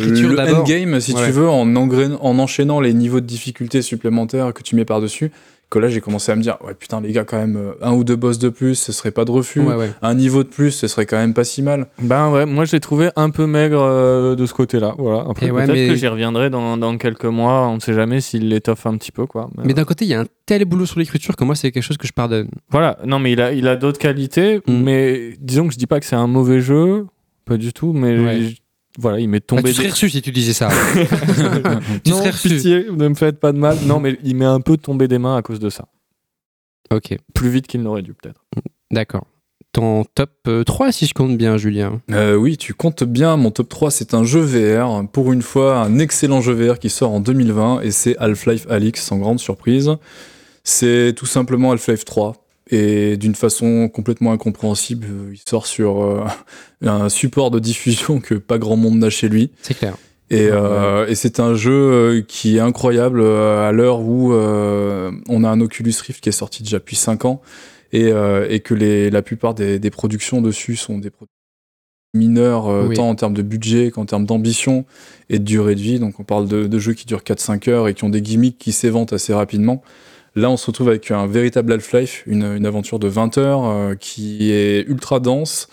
endgame, 0.56 1.00
si 1.00 1.14
tu 1.14 1.32
veux, 1.32 1.48
en, 1.48 1.76
enchaînant 2.40 2.80
les 2.80 2.94
niveaux 2.94 3.20
de 3.20 3.26
difficulté 3.26 3.82
supplémentaires 3.82 4.54
que 4.54 4.64
tu 4.64 4.76
mets 4.76 4.86
par-dessus, 4.86 5.32
que 5.70 5.78
là 5.80 5.88
j'ai 5.88 6.02
commencé 6.02 6.32
à 6.32 6.36
me 6.36 6.42
dire 6.42 6.58
ouais 6.66 6.74
putain 6.74 7.00
les 7.02 7.12
gars 7.12 7.24
quand 7.26 7.38
même 7.38 7.56
euh, 7.56 7.74
un 7.82 7.92
ou 7.94 8.04
deux 8.04 8.16
boss 8.16 8.40
de 8.40 8.50
plus 8.50 8.74
ce 8.76 8.92
serait 8.92 9.12
pas 9.12 9.24
de 9.26 9.30
refus 9.32 9.60
Ouais, 9.62 9.76
ouais. 9.76 9.92
un 10.02 10.16
niveau 10.16 10.44
de 10.44 10.48
plus 10.50 10.72
ce 10.72 10.88
serait 10.88 11.06
quand 11.06 11.18
même 11.18 11.34
pas 11.36 11.44
si 11.44 11.62
mal 11.62 11.88
Ben 12.02 12.32
ouais, 12.32 12.46
moi 12.48 12.66
je 12.66 12.72
l'ai 12.72 12.80
trouvé 12.80 13.10
un 13.16 13.30
peu 13.30 13.46
maigre 13.46 13.80
euh, 13.82 14.36
de 14.36 14.46
ce 14.46 14.54
côté-là. 14.54 14.96
Voilà. 14.98 15.26
Après, 15.30 15.52
ouais, 15.52 15.66
peut-être 15.66 15.76
mais- 15.78 15.88
que 15.90 15.96
j'y 15.96 16.08
reviendrai 16.08 16.50
dans, 16.50 16.76
dans 16.78 16.98
quelques 16.98 17.26
mois. 17.26 17.68
On 17.68 17.76
ne 17.76 17.80
sait 17.80 17.94
jamais 17.94 18.20
s'il 18.22 18.50
l'étoffe 18.50 18.86
un 18.88 18.98
petit 18.98 19.12
peu, 19.12 19.26
quoi. 19.28 19.50
Mais, 19.58 19.64
Mais 19.68 19.74
d'un 19.74 19.84
côté, 19.86 20.06
il 20.06 20.08
y 20.10 20.14
a 20.14 20.22
un 20.22 20.26
tel 20.46 20.66
boulot 20.66 20.86
sur 20.86 21.00
l'écriture 21.00 21.36
que 21.36 21.44
moi, 21.44 21.56
c'est 21.56 21.72
quelque 21.72 21.84
chose 21.84 21.98
que 21.98 22.08
je 22.08 22.14
pardonne. 22.14 22.50
Voilà. 22.70 22.98
Non, 23.06 23.20
mais 23.20 23.32
il 23.34 23.42
a, 23.42 23.52
il 23.54 23.68
a 23.68 23.76
d'autres 23.76 24.00
qualités. 24.00 24.58
Mm. 24.68 24.84
Mais 24.84 25.34
disons 25.40 25.68
que 25.68 25.74
je 25.74 25.78
dis 25.78 25.88
pas 25.88 26.00
que 26.00 26.06
c'est 26.06 26.16
un 26.16 26.28
mauvais 26.28 26.62
jeu, 26.62 27.06
pas 27.46 27.58
du 27.58 27.74
tout. 27.74 27.94
Mais 27.94 28.16
voilà, 28.98 29.20
il 29.20 29.30
Bah, 29.30 29.40
tombé. 29.40 29.64
tu 29.70 29.76
serais 29.76 29.90
reçu 29.90 30.10
si 30.10 30.22
tu 30.22 30.32
disais 30.32 30.54
ça. 30.54 30.70
tu 32.04 32.12
non, 32.12 32.18
serais 32.18 32.32
reçu. 32.32 32.50
pitié, 32.50 32.86
ne 32.92 33.08
me 33.08 33.16
faites 33.16 33.40
pas 33.40 33.52
de 33.52 33.58
mal. 33.58 33.78
Non, 33.86 34.00
mais 34.00 34.18
il 34.24 34.36
met 34.36 34.46
un 34.46 34.62
peu 34.62 34.78
tombé 34.78 35.08
des 35.08 35.20
mains 35.20 35.36
à 35.38 35.42
cause 35.42 35.60
de 35.60 35.70
ça. 35.70 35.86
ok, 36.92 37.16
Plus 37.34 37.50
vite 37.50 37.68
qu'il 37.68 37.82
n'aurait 37.82 38.02
dû, 38.02 38.14
peut-être. 38.14 38.42
d'accord. 38.92 39.26
Ton 39.72 40.04
top 40.16 40.32
euh, 40.48 40.64
3, 40.64 40.92
si 40.92 41.06
je 41.06 41.14
compte 41.14 41.38
bien, 41.38 41.56
Julien. 41.58 42.02
Euh, 42.10 42.34
oui 42.36 42.58
tu 42.58 42.74
comptes 42.74 43.04
bien 43.04 43.38
mon 43.38 43.52
top 43.52 43.70
3 43.70 43.92
c'est 43.92 44.16
un 44.16 44.24
jeu 44.24 44.40
VR 44.42 45.08
pour 45.08 45.32
une 45.32 45.44
fois 45.44 45.78
un 45.84 46.00
excellent 46.00 46.42
jeu 46.42 46.54
VR 46.54 46.80
qui 46.80 46.90
sort 46.90 47.12
en 47.12 47.20
2020 47.20 47.82
et 47.82 47.92
c'est 47.92 48.18
Half-Life 48.18 48.66
Alyx 48.68 49.00
sans 49.04 49.20
grande 49.20 49.40
surprise 49.40 49.92
c'est 50.64 51.14
tout 51.16 51.28
simplement 51.28 51.72
Half-Life 51.72 52.04
3 52.04 52.34
et 52.72 53.18
d'une 53.18 53.36
façon 53.36 53.90
complètement 53.90 54.32
incompréhensible 54.32 55.08
euh, 55.10 55.34
il 55.34 55.42
sort 55.50 55.66
sur 55.66 56.04
euh, 56.04 56.24
un 56.86 57.10
support 57.10 57.50
de 57.52 57.60
diffusion 57.60 58.20
que 58.20 58.36
pas 58.36 58.58
grand 58.58 58.76
monde 58.76 59.00
n'a 59.00 59.10
chez 59.10 59.28
lui 59.30 59.52
C'est 59.62 59.74
clair. 59.78 59.96
Et, 60.32 60.46
Ouais, 60.46 60.52
euh, 60.52 61.08
et 61.08 61.16
c'est 61.16 61.40
un 61.40 61.56
jeu 61.56 62.24
qui 62.28 62.58
est 62.58 62.60
incroyable 62.60 63.26
à 63.26 63.72
l'heure 63.72 64.02
où 64.02 64.32
euh, 64.32 65.12
on 65.28 65.44
a 65.44 65.50
un 65.50 65.60
Oculus 65.60 65.94
Rift 66.06 66.22
qui 66.22 66.30
est 66.30 66.32
sorti 66.32 66.62
déjà 66.62 66.78
depuis 66.78 66.96
5 66.96 67.26
ans 67.26 67.42
et, 67.92 68.12
et 68.50 68.60
que 68.60 68.76
les, 68.76 69.10
la 69.10 69.24
plupart 69.24 69.56
des, 69.56 69.80
des 69.80 69.90
productions 69.90 70.40
dessus 70.44 70.76
sont 70.76 71.00
des 71.00 71.10
productions 71.10 71.34
mineures, 72.16 72.68
Oui. 72.88 72.96
tant 72.96 73.10
en 73.10 73.16
termes 73.16 73.34
de 73.34 73.42
budget 73.42 73.90
qu'en 73.92 74.06
termes 74.06 74.26
d'ambition 74.26 74.86
et 75.30 75.40
de 75.40 75.44
durée 75.44 75.74
de 75.74 75.80
vie. 75.82 76.00
Donc 76.00 76.20
on 76.20 76.24
parle 76.24 76.48
de, 76.48 76.68
de 76.68 76.80
jeux 76.80 76.94
qui 76.94 77.08
durent 77.08 77.24
4-5 77.24 77.68
heures 77.70 77.88
et 77.88 77.96
qui 77.96 78.04
ont 78.04 78.10
des 78.10 78.22
gimmicks 78.22 78.60
qui 78.60 78.72
s'éventent 78.72 79.14
assez 79.14 79.34
rapidement. 79.34 79.82
Là, 80.36 80.50
on 80.50 80.58
se 80.58 80.68
retrouve 80.68 80.90
avec 80.90 81.10
un 81.12 81.28
véritable 81.28 81.74
Half-Life, 81.74 82.24
une, 82.28 82.44
une 82.44 82.66
aventure 82.66 83.00
de 83.00 83.08
20 83.08 83.38
heures 83.38 83.66
euh, 83.66 83.96
qui 83.96 84.52
est 84.52 84.82
ultra 84.88 85.20
dense 85.20 85.68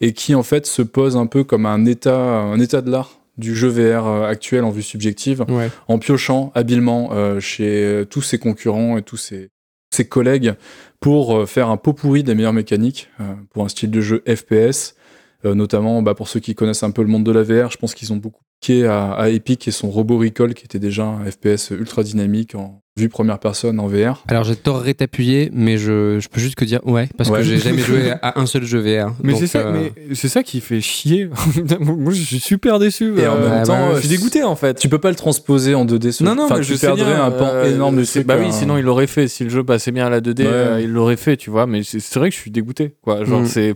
et 0.00 0.12
qui 0.12 0.34
en 0.34 0.42
fait 0.42 0.66
se 0.66 0.82
pose 0.82 1.16
un 1.16 1.26
peu 1.26 1.44
comme 1.44 1.66
un 1.66 1.84
état, 1.86 2.18
un 2.40 2.58
état 2.60 2.80
de 2.80 2.90
l'art 2.90 3.20
du 3.38 3.54
jeu 3.54 3.68
VR 3.68 4.06
euh, 4.06 4.26
actuel 4.26 4.64
en 4.64 4.70
vue 4.70 4.82
subjective, 4.82 5.44
Ouais. 5.48 5.70
en 5.88 5.98
piochant 5.98 6.52
habilement 6.54 7.10
euh, 7.12 7.40
chez 7.40 8.04
tous 8.10 8.22
ses 8.22 8.38
concurrents 8.38 8.98
et 8.98 9.02
tous 9.02 9.16
ses, 9.16 9.48
ses 9.94 10.06
collègues 10.06 10.54
pour 11.00 11.36
euh, 11.36 11.46
faire 11.46 11.68
un 11.70 11.76
pot 11.76 11.92
pourri 11.92 12.22
des 12.22 12.34
meilleures 12.34 12.52
mécaniques 12.52 13.08
euh, 13.20 13.24
pour 13.52 13.64
un 13.64 13.68
style 13.68 13.90
de 13.90 14.00
jeu 14.00 14.22
FPS. 14.26 14.94
Notamment 15.42 16.02
bah, 16.02 16.14
pour 16.14 16.28
ceux 16.28 16.38
qui 16.38 16.54
connaissent 16.54 16.82
un 16.82 16.90
peu 16.90 17.00
le 17.00 17.08
monde 17.08 17.24
de 17.24 17.32
la 17.32 17.42
VR, 17.42 17.70
je 17.70 17.78
pense 17.78 17.94
qu'ils 17.94 18.12
ont 18.12 18.16
beaucoup 18.18 18.42
piqué 18.60 18.86
à, 18.86 19.12
à 19.12 19.28
Epic 19.30 19.66
et 19.68 19.70
son 19.70 19.90
Robo 19.90 20.18
Recall 20.18 20.54
qui 20.54 20.64
était 20.64 20.78
déjà 20.78 21.04
un 21.04 21.24
FPS 21.30 21.70
ultra 21.70 22.02
dynamique 22.02 22.54
en 22.54 22.82
vue 22.96 23.08
première 23.08 23.38
personne 23.38 23.80
en 23.80 23.86
VR. 23.86 24.22
Alors, 24.28 24.44
j'adorerais 24.44 24.92
t'appuyer, 24.92 25.48
mais 25.54 25.78
je, 25.78 26.18
je 26.20 26.28
peux 26.28 26.40
juste 26.40 26.56
que 26.56 26.66
dire 26.66 26.80
ouais, 26.86 27.08
parce 27.16 27.30
Ouais. 27.30 27.38
que 27.38 27.44
j'ai 27.44 27.56
jamais 27.56 27.80
joué 27.80 28.10
à 28.22 28.38
un 28.38 28.44
seul 28.44 28.64
jeu 28.64 28.80
VR. 28.80 29.14
Mais 29.22 29.34
c'est 29.36 29.46
ça, 29.46 29.60
euh, 29.60 29.88
mais 30.08 30.14
c'est 30.14 30.28
ça 30.28 30.42
qui 30.42 30.60
fait 30.60 30.82
chier. 30.82 31.30
Moi, 31.80 32.12
je 32.12 32.20
suis 32.22 32.40
super 32.40 32.78
déçu. 32.78 33.14
Et 33.18 33.26
en 33.26 33.36
euh, 33.36 33.48
même 33.48 33.62
temps, 33.64 33.88
ouais, 33.90 33.94
je 33.94 34.00
suis 34.00 34.08
dégoûté 34.08 34.42
en 34.42 34.56
fait. 34.56 34.74
Tu 34.78 34.88
peux 34.90 34.98
pas 34.98 35.08
le 35.08 35.14
transposer 35.14 35.74
en 35.74 35.86
2D. 35.86 36.10
ce- 36.12 36.24
Non, 36.24 36.34
non, 36.34 36.44
enfin, 36.44 36.56
mais 36.58 36.64
tu 36.64 36.72
je 36.72 36.74
sais 36.74 36.88
perdrais 36.88 37.14
bien, 37.14 37.24
un 37.24 37.30
pan 37.30 37.46
euh, 37.54 37.72
énorme 37.74 37.96
de 37.96 38.04
trucs. 38.04 38.26
Bah 38.26 38.36
oui, 38.38 38.46
hein. 38.48 38.52
sinon 38.52 38.76
il 38.76 38.84
l'aurait 38.84 39.06
fait. 39.06 39.28
Si 39.28 39.44
le 39.44 39.50
jeu 39.50 39.64
passait 39.64 39.92
bien 39.92 40.06
à 40.06 40.10
la 40.10 40.20
2D, 40.20 40.42
Ouais. 40.42 40.48
euh, 40.48 40.80
il 40.82 40.90
l'aurait 40.90 41.16
fait, 41.16 41.38
tu 41.38 41.48
vois. 41.48 41.66
Mais 41.66 41.82
c'est 41.84 42.14
vrai 42.16 42.28
que 42.28 42.34
je 42.34 42.40
suis 42.40 42.50
dégoûté, 42.50 42.96
quoi. 43.02 43.24
Genre, 43.24 43.42
Mm. 43.42 43.46
c'est. 43.46 43.68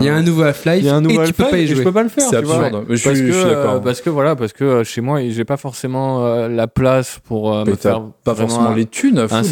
il 0.00 0.06
y 0.06 0.08
a 0.08 0.14
un 0.16 0.22
nouveau 0.22 0.42
Half-Life 0.42 0.78
il 0.80 0.86
y 0.86 0.88
a 0.88 0.96
un 0.96 1.00
nouveau 1.02 1.22
et 1.22 1.26
tu 1.26 1.32
peux 1.34 1.44
pas 1.44 1.58
y 1.58 1.62
et 1.64 1.66
je 1.68 1.74
jouer. 1.76 1.84
peux 1.84 1.92
pas 1.92 2.02
le 2.02 2.08
faire. 2.08 2.26
C'est 2.28 2.36
absurde. 2.36 2.86
Mais 2.88 2.96
je 2.96 3.08
suis, 3.08 3.10
que, 3.10 3.26
je 3.26 3.32
suis 3.32 3.44
d'accord. 3.44 3.80
parce 3.82 4.00
que 4.00 4.10
voilà, 4.24 4.36
parce 4.36 4.52
que 4.52 4.64
euh, 4.64 4.84
chez 4.84 5.00
moi, 5.00 5.20
j'ai 5.28 5.44
pas 5.44 5.56
forcément 5.56 6.24
euh, 6.24 6.48
la 6.48 6.66
place 6.66 7.20
pour 7.24 7.52
euh, 7.52 7.64
Mais 7.64 7.72
me 7.72 7.76
faire 7.76 8.00
pas 8.24 8.34
forcément 8.34 8.68
un- 8.70 8.74
les 8.74 8.86
thunes 8.86 9.18
à 9.18 9.22
un 9.24 9.28
foutre 9.28 9.42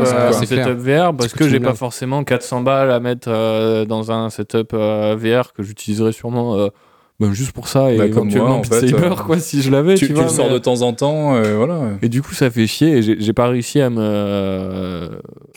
dans 0.00 0.08
un 0.26 0.32
setup, 0.64 0.78
VR 0.78 1.14
parce 1.16 1.30
ce 1.30 1.34
que 1.34 1.48
j'ai 1.48 1.60
pas 1.60 1.74
forcément 1.74 2.24
400 2.24 2.60
balles 2.60 2.90
à 2.90 3.00
mettre 3.00 3.28
euh, 3.30 3.84
dans 3.84 4.12
un 4.12 4.30
setup 4.30 4.72
euh, 4.74 5.16
VR 5.18 5.52
que 5.52 5.62
j'utiliserais 5.62 6.12
sûrement 6.12 6.56
euh, 7.20 7.26
ben, 7.26 7.32
juste 7.32 7.52
pour 7.52 7.68
ça 7.68 7.92
et 7.92 7.98
Bah, 7.98 8.08
comme 8.08 8.28
éventuellement 8.28 8.48
moi, 8.48 8.56
en 8.58 8.60
Beat 8.60 8.74
fait, 8.74 8.88
Saber, 8.88 9.06
euh, 9.06 9.14
quoi 9.16 9.38
si 9.38 9.62
je 9.62 9.70
l'avais 9.70 9.94
tu, 9.94 10.06
tu, 10.06 10.08
tu 10.08 10.14
vois 10.14 10.24
le 10.24 10.28
sors 10.28 10.46
mais- 10.46 10.52
de 10.54 10.58
temps 10.58 10.82
en 10.82 10.92
temps, 10.92 11.34
euh, 11.34 11.56
voilà. 11.56 11.80
et 12.02 12.08
du 12.08 12.22
coup 12.22 12.34
ça 12.34 12.50
fait 12.50 12.66
chier 12.66 12.98
et 12.98 13.02
j'ai 13.02 13.16
j'ai 13.20 13.32
pas 13.32 13.48
réussi 13.48 13.80
à 13.80 13.90
me 13.90 14.00
euh, 14.00 15.08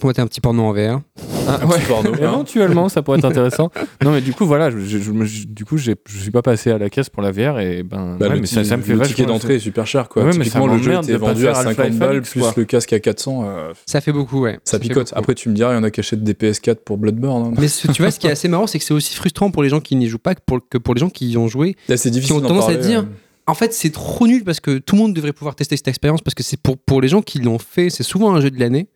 Moi, 0.03 0.13
t'es 0.13 0.21
un 0.21 0.27
petit 0.27 0.41
porno 0.41 0.63
en 0.63 0.73
VR. 0.73 1.01
ah, 1.47 1.59
Un 1.61 1.67
ouais. 1.67 1.77
petit 1.77 1.85
porno. 1.87 2.11
Éventuellement, 2.19 2.89
ça 2.89 3.01
pourrait 3.03 3.19
être 3.19 3.25
intéressant. 3.25 3.69
non, 4.03 4.11
mais 4.11 4.21
du 4.21 4.33
coup, 4.33 4.45
voilà, 4.45 4.71
je, 4.71 4.79
je- 4.79 4.97
je 4.97 5.11
me- 5.11 5.25
je- 5.25 5.45
du 5.47 5.63
coup, 5.65 5.77
j'ai- 5.77 5.95
je 6.09 6.17
suis 6.19 6.31
pas 6.31 6.41
passé 6.41 6.71
à 6.71 6.77
la 6.79 6.89
caisse 6.89 7.09
pour 7.09 7.21
la 7.21 7.31
VR 7.31 7.59
et 7.59 7.83
ben, 7.83 8.17
Bah, 8.19 8.27
ouais, 8.27 8.35
le, 8.35 8.41
mais 8.41 8.47
ça, 8.47 8.63
ça 8.63 8.77
me 8.77 8.81
fait 8.81 8.93
le 8.95 9.01
ticket 9.01 9.25
d'entrée 9.25 9.55
est 9.55 9.59
super 9.59 9.85
cher 9.85 10.09
quoi. 10.09 10.23
Ouais, 10.23 10.31
mais 10.37 10.45
Typiquement 10.45 10.67
le 10.67 10.77
jeu 10.81 10.93
était 10.95 11.17
vendu 11.17 11.47
à 11.47 11.53
faire 11.53 11.63
50 11.63 11.79
Half-Life 11.79 11.99
balles 11.99 12.21
plus 12.21 12.39
quoi. 12.41 12.53
le 12.57 12.65
casque 12.65 12.93
à 12.93 12.99
400. 12.99 13.43
euh, 13.45 13.73
Ça 13.85 14.01
fait 14.01 14.11
beaucoup, 14.11 14.41
ouais. 14.41 14.59
ça 14.63 14.79
picote. 14.79 15.13
Après 15.15 15.35
tu 15.35 15.49
me 15.49 15.53
diras, 15.53 15.73
il 15.73 15.75
y 15.75 15.79
en 15.79 15.83
a 15.83 15.91
qui 15.91 15.99
achètent 15.99 16.23
des 16.23 16.33
PS4 16.33 16.77
pour 16.83 16.97
Bloodborne. 16.97 17.53
hein. 17.53 17.53
Mais 17.59 17.67
tu 17.67 18.01
vois, 18.01 18.11
ce 18.11 18.19
qui 18.19 18.27
est 18.27 18.31
assez 18.31 18.47
marrant, 18.47 18.65
c'est 18.67 18.79
que 18.79 18.85
c'est 18.85 18.93
aussi 18.93 19.15
frustrant 19.15 19.51
pour 19.51 19.61
les 19.63 19.69
gens 19.69 19.79
qui 19.81 19.95
n'y 19.95 20.07
jouent 20.07 20.17
pas 20.17 20.33
que 20.35 20.41
pour, 20.45 20.59
que 20.67 20.77
pour 20.79 20.93
les 20.95 20.99
gens 20.99 21.09
qui 21.09 21.29
y 21.29 21.37
ont 21.37 21.47
joué. 21.51 21.75
Là 21.87 21.97
c'est 21.97 22.09
difficile 22.09 22.35
ont 22.35 22.41
tendance 22.41 22.69
à 22.69 22.75
dire, 22.75 23.01
euh. 23.01 23.31
En 23.47 23.53
fait, 23.53 23.73
c'est 23.73 23.89
trop 23.89 24.27
nul 24.27 24.43
parce 24.43 24.59
que 24.59 24.77
tout 24.77 24.95
le 24.95 25.01
monde 25.01 25.13
devrait 25.13 25.33
pouvoir 25.33 25.55
tester 25.55 25.75
cette 25.75 25.87
expérience 25.87 26.21
parce 26.21 26.35
que 26.35 26.43
c'est 26.43 26.59
pour, 26.61 26.77
pour 26.77 27.01
les 27.01 27.07
gens 27.07 27.21
qui 27.21 27.39
l'ont 27.39 27.59
fait, 27.59 27.89
c'est 27.89 28.03
souvent 28.03 28.33
un 28.33 28.39
jeu 28.39 28.51
de 28.51 28.59
l'année. 28.59 28.87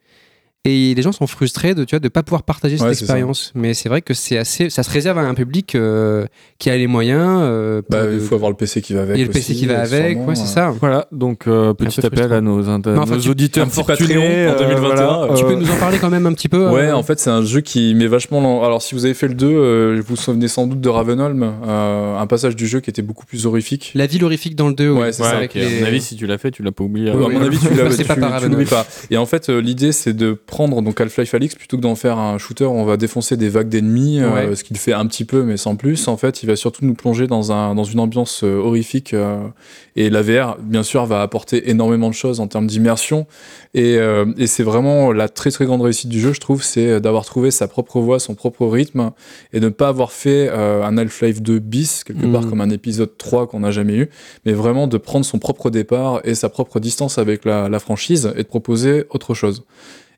Et 0.65 0.93
les 0.95 1.01
gens 1.01 1.11
sont 1.11 1.27
frustrés 1.27 1.75
de 1.75 1.85
ne 1.91 1.99
de 1.99 2.07
pas 2.09 2.23
pouvoir 2.23 2.43
partager 2.43 2.77
cette 2.77 2.87
Ouais, 2.87 2.93
c'est 2.95 3.01
expérience. 3.03 3.51
Mais 3.55 3.73
c'est 3.75 3.87
vrai 3.87 4.01
que 4.01 4.13
c'est 4.15 4.37
assez, 4.37 4.69
ça 4.71 4.81
se 4.83 4.89
réserve 4.89 5.17
à 5.19 5.21
un 5.21 5.35
public 5.35 5.75
euh, 5.75 6.25
qui 6.57 6.69
a 6.71 6.77
les 6.77 6.87
moyens. 6.87 7.39
euh, 7.43 7.81
Bah, 7.89 8.05
il 8.11 8.19
faut 8.19 8.33
avoir 8.35 8.49
le 8.49 8.57
PC 8.57 8.81
qui 8.81 8.93
va 8.93 9.03
avec. 9.03 9.17
et 9.17 9.23
le 9.23 9.29
PC 9.29 9.51
aussi, 9.51 9.59
qui 9.61 9.65
va 9.67 9.81
avec, 9.81 10.13
sûrement, 10.13 10.25
ouais, 10.27 10.35
c'est 10.35 10.41
euh. 10.41 10.45
ça. 10.45 10.73
Voilà, 10.79 11.07
donc 11.11 11.47
euh, 11.47 11.73
petit 11.73 12.03
appel 12.05 12.33
à 12.33 12.41
nos, 12.41 12.67
enfin, 12.67 12.79
nos 13.15 13.17
tu- 13.21 13.29
auditeurs 13.29 13.67
fortunés. 13.71 14.15
En 14.17 14.21
euh, 14.21 14.57
2021, 14.57 14.79
voilà, 14.79 15.23
euh, 15.31 15.35
Tu 15.35 15.45
peux 15.45 15.53
nous 15.55 15.69
en 15.69 15.75
parler 15.77 15.99
quand 15.99 16.09
même 16.09 16.25
un 16.25 16.33
petit 16.33 16.49
peu 16.49 16.69
Ouais, 16.71 16.87
euh, 16.87 16.95
en 16.95 17.03
fait, 17.03 17.19
c'est 17.19 17.29
un 17.29 17.43
jeu 17.43 17.61
qui 17.61 17.93
met 17.93 18.07
vachement. 18.07 18.41
l'en- 18.41 18.63
Alors, 18.63 18.81
si 18.81 18.95
vous 18.95 19.05
avez 19.05 19.13
fait 19.13 19.27
le 19.27 19.35
2, 19.35 19.45
euh, 19.47 19.95
vous 20.01 20.15
vous 20.15 20.21
souvenez 20.21 20.47
sans 20.47 20.65
doute 20.65 20.81
de 20.81 20.89
Ravenholm, 20.89 21.43
euh, 21.67 22.17
un 22.17 22.27
passage 22.27 22.55
du 22.55 22.65
jeu 22.67 22.79
qui 22.79 22.89
était 22.89 23.01
beaucoup 23.03 23.25
plus 23.25 23.45
horrifique. 23.45 23.91
La 23.95 24.07
ville 24.07 24.23
horrifique 24.23 24.55
dans 24.55 24.67
le 24.67 24.73
2, 24.73 24.89
Ouais, 24.89 25.11
c'est 25.11 25.21
ouais, 25.23 25.29
ça, 25.29 25.37
avec 25.37 25.51
ok, 25.51 25.57
À 25.61 25.69
les- 25.69 25.79
mon 25.81 25.85
avis, 25.85 26.01
si 26.01 26.15
tu 26.15 26.25
l'as 26.25 26.37
fait, 26.39 26.49
tu 26.51 26.63
l'as 26.63 26.71
pas 26.71 26.83
oublié. 26.83 27.11
Oui, 27.11 27.23
à 27.25 27.29
mon 27.29 27.41
avis, 27.45 27.59
tu 27.59 27.65
Ne 27.65 27.77
l'as- 27.83 27.89
tu- 27.95 28.03
pas 28.03 28.15
tu. 28.15 29.13
Et 29.13 29.17
en 29.17 29.25
fait, 29.25 29.49
l'idée, 29.49 29.91
c'est 29.91 30.13
de 30.13 30.33
prendre 30.55 30.81
donc 30.81 31.01
Half-Life 31.01 31.33
Alyx 31.33 31.55
plutôt 31.55 31.75
que 31.75 31.81
d'en 31.81 31.95
faire 31.95 32.17
un 32.17 32.37
shooter. 32.37 32.63
où 32.63 32.69
On 32.69 32.85
va 32.85 32.95
défoncer 32.95 33.35
des 33.35 33.49
vagues 33.49 33.67
d'ennemis, 33.67 34.21
euh, 34.21 34.55
ce 34.55 34.63
qu'il 34.63 34.77
fait 34.77 34.93
un 34.93 35.05
petit 35.05 35.25
peu, 35.25 35.43
mais 35.43 35.57
sans 35.57 35.75
plus. 35.75 36.07
En 36.07 36.15
fait, 36.15 36.43
il 36.43 36.45
va 36.47 36.55
surtout 36.55 36.85
nous 36.85 36.93
plonger 36.93 37.27
dans 37.27 37.51
un 37.51 37.75
dans 37.75 37.83
une 37.83 37.99
ambiance 37.99 38.41
euh, 38.45 38.55
horrifique. 38.57 39.13
euh, 39.13 39.37
et 39.97 40.09
la 40.09 40.21
VR, 40.21 40.57
bien 40.61 40.83
sûr, 40.83 41.05
va 41.05 41.21
apporter 41.21 41.69
énormément 41.69 42.07
de 42.09 42.13
choses 42.13 42.39
en 42.39 42.47
termes 42.47 42.67
d'immersion. 42.67 43.27
Et, 43.73 43.95
et 44.37 44.47
c'est 44.47 44.63
vraiment 44.63 45.11
la 45.13 45.27
très 45.29 45.51
très 45.51 45.65
grande 45.65 45.81
réussite 45.81 46.09
du 46.09 46.19
jeu, 46.19 46.31
je 46.33 46.39
trouve, 46.41 46.63
c'est 46.63 46.99
d'avoir 47.01 47.25
trouvé 47.25 47.49
sa 47.51 47.67
propre 47.67 47.99
voix, 48.01 48.19
son 48.19 48.35
propre 48.35 48.65
rythme, 48.67 49.11
et 49.53 49.59
de 49.59 49.65
ne 49.65 49.69
pas 49.69 49.87
avoir 49.89 50.11
fait 50.11 50.49
un 50.49 50.97
Half-Life 50.97 51.41
2 51.41 51.59
bis 51.59 52.03
quelque 52.03 52.27
part 52.31 52.43
Mhm. 52.43 52.49
comme 52.49 52.61
un 52.61 52.69
épisode 52.71 53.17
3 53.17 53.47
qu'on 53.47 53.61
n'a 53.61 53.71
jamais 53.71 53.95
eu, 53.95 54.09
mais 54.45 54.51
vraiment 54.53 54.87
de 54.87 54.97
prendre 54.97 55.25
son 55.25 55.39
propre 55.39 55.69
départ 55.69 56.19
et 56.25 56.35
sa 56.35 56.49
propre 56.49 56.79
distance 56.81 57.17
avec 57.17 57.43
la, 57.45 57.69
la 57.69 57.79
franchise 57.79 58.31
et 58.35 58.43
de 58.43 58.47
proposer 58.47 59.05
autre 59.11 59.33
chose. 59.33 59.63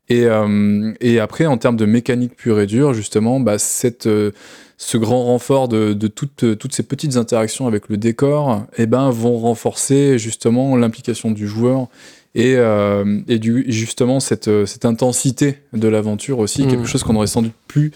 Et, 0.09 0.25
euh, 0.25 0.93
et 1.01 1.19
après, 1.19 1.45
en 1.45 1.57
termes 1.57 1.75
de 1.75 1.85
mécanique 1.85 2.35
pure 2.35 2.59
et 2.61 2.65
dure, 2.65 2.93
justement, 2.93 3.39
bah, 3.39 3.59
cette, 3.59 4.07
euh, 4.07 4.31
ce 4.77 4.97
grand 4.97 5.25
renfort 5.25 5.67
de, 5.67 5.93
de 5.93 6.07
toutes, 6.07 6.43
euh, 6.43 6.55
toutes 6.55 6.73
ces 6.73 6.83
petites 6.83 7.17
interactions 7.17 7.67
avec 7.67 7.89
le 7.89 7.97
décor, 7.97 8.65
eh 8.77 8.85
ben, 8.85 9.09
vont 9.09 9.37
renforcer 9.37 10.17
justement 10.17 10.77
l'implication 10.77 11.31
du 11.31 11.47
joueur 11.47 11.87
et, 12.35 12.55
euh, 12.55 13.19
et 13.27 13.37
du, 13.39 13.65
justement 13.67 14.19
cette, 14.19 14.65
cette 14.65 14.85
intensité 14.85 15.57
de 15.73 15.87
l'aventure 15.89 16.39
aussi, 16.39 16.63
Mhm. 16.63 16.69
quelque 16.71 16.87
chose 16.87 17.03
qu'on 17.03 17.15
aurait 17.15 17.27
sans 17.27 17.41
doute 17.41 17.53
plus, 17.67 17.91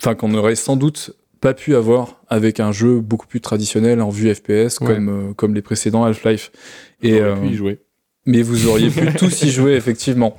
enfin 0.00 0.14
qu'on 0.14 0.32
aurait 0.34 0.54
sans 0.56 0.76
doute 0.76 1.12
pas 1.40 1.54
pu 1.54 1.74
avoir 1.74 2.20
avec 2.28 2.60
un 2.60 2.70
jeu 2.70 3.00
beaucoup 3.00 3.26
plus 3.26 3.40
traditionnel 3.40 4.00
en 4.02 4.10
vue 4.10 4.32
FPS 4.34 4.78
Ouais. 4.80 4.86
comme, 4.86 5.34
comme 5.34 5.54
les 5.54 5.62
précédents 5.62 6.04
Half-Life. 6.04 6.52
Et, 7.02 7.18
puis 7.40 7.50
y 7.50 7.54
jouer. 7.54 7.78
mais 8.26 8.42
vous 8.42 8.68
auriez 8.68 8.90
pu 8.90 9.06
tous 9.18 9.42
y 9.42 9.50
jouer 9.50 9.72
effectivement. 9.72 10.36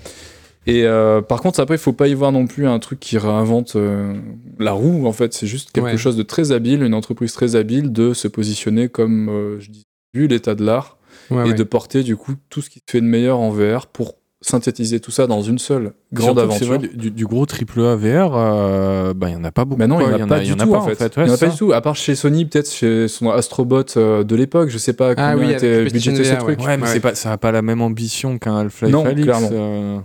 Et 0.68 0.84
euh, 0.86 1.22
par 1.22 1.42
contre, 1.42 1.60
après, 1.60 1.76
il 1.76 1.80
faut 1.80 1.94
pas 1.94 2.08
y 2.08 2.14
voir 2.14 2.32
non 2.32 2.46
plus 2.46 2.68
un 2.68 2.78
truc 2.80 3.00
qui 3.00 3.18
réinvente 3.18 3.76
euh, 3.76 4.14
la 4.60 4.72
roue. 4.74 5.08
En 5.08 5.12
fait, 5.12 5.34
c'est 5.34 5.48
juste 5.48 5.72
quelque 5.72 5.86
Ouais. 5.86 5.98
chose 5.98 6.16
de 6.18 6.24
très 6.24 6.52
habile, 6.52 6.84
une 6.84 6.94
entreprise 6.94 7.34
très 7.34 7.56
habile 7.56 7.92
de 7.92 8.14
se 8.14 8.28
positionner 8.28 8.88
comme, 8.90 9.30
euh, 9.30 9.60
je 9.60 9.72
dis, 9.72 9.84
vu 10.14 10.28
l'état 10.28 10.54
de 10.56 10.64
l'art 10.64 10.98
Ouais, 11.30 11.46
et 11.46 11.50
ouais. 11.52 11.54
de 11.56 11.64
porter 11.64 12.04
du 12.04 12.16
coup 12.18 12.34
tout 12.50 12.62
ce 12.62 12.70
qui 12.70 12.80
se 12.80 12.92
fait 12.92 13.00
de 13.02 13.06
meilleur 13.06 13.40
en 13.40 13.50
VR 13.52 13.88
pour 13.88 14.16
synthétiser 14.42 15.00
tout 15.00 15.12
ça 15.12 15.28
dans 15.28 15.42
une 15.42 15.60
seule 15.60 15.94
grande 16.14 16.38
Surtout 16.38 16.52
aventure. 16.54 16.68
vrai, 16.68 16.78
du, 16.80 17.12
du 17.12 17.26
gros 17.26 17.46
triple 17.46 17.80
A 17.82 17.96
VR, 17.96 18.32
euh, 18.36 19.14
bah, 19.14 19.30
il 19.30 19.34
y 19.34 19.36
en 19.36 19.44
a 19.44 19.52
pas 19.52 19.64
beaucoup. 19.66 19.80
Mais 19.80 19.88
non, 19.88 20.00
il 20.02 20.08
n'y 20.08 20.14
en 20.22 20.26
a 20.26 20.28
pas 20.28 20.40
du 20.42 20.56
tout 20.56 20.74
en 20.76 20.82
fait. 20.82 21.00
ouais, 21.00 21.10
il 21.18 21.24
n'y 21.26 21.32
en 21.32 21.34
a 21.36 21.38
pas 21.38 21.48
du 21.48 21.58
tout, 21.58 21.74
à 21.74 21.82
part 21.82 21.96
chez 21.96 22.16
Sony, 22.16 22.46
peut-être 22.46 22.72
chez 22.72 23.08
son 23.08 23.30
Astrobot 23.30 23.84
euh, 23.98 24.24
de 24.24 24.36
l'époque, 24.36 24.70
je 24.70 24.78
sais 24.78 24.94
pas 24.94 25.14
Ah 25.18 25.34
combien 25.34 25.48
oui, 25.50 25.54
était 25.54 25.84
budgété 25.86 26.24
ce 26.24 26.32
ouais. 26.34 26.38
truc. 26.38 26.60
Ouais, 26.60 26.78
mais 26.78 26.84
Ouais. 26.84 26.90
c'est 26.90 27.00
pas, 27.00 27.16
ça 27.16 27.30
n'a 27.30 27.38
pas 27.38 27.52
la 27.52 27.62
même 27.62 27.82
ambition 27.82 28.38
qu'un 28.40 28.58
Half-Life 28.58 28.92
Non, 28.92 29.06
Alyx, 29.06 29.24
clairement. 29.24 29.50
euh. 29.52 30.00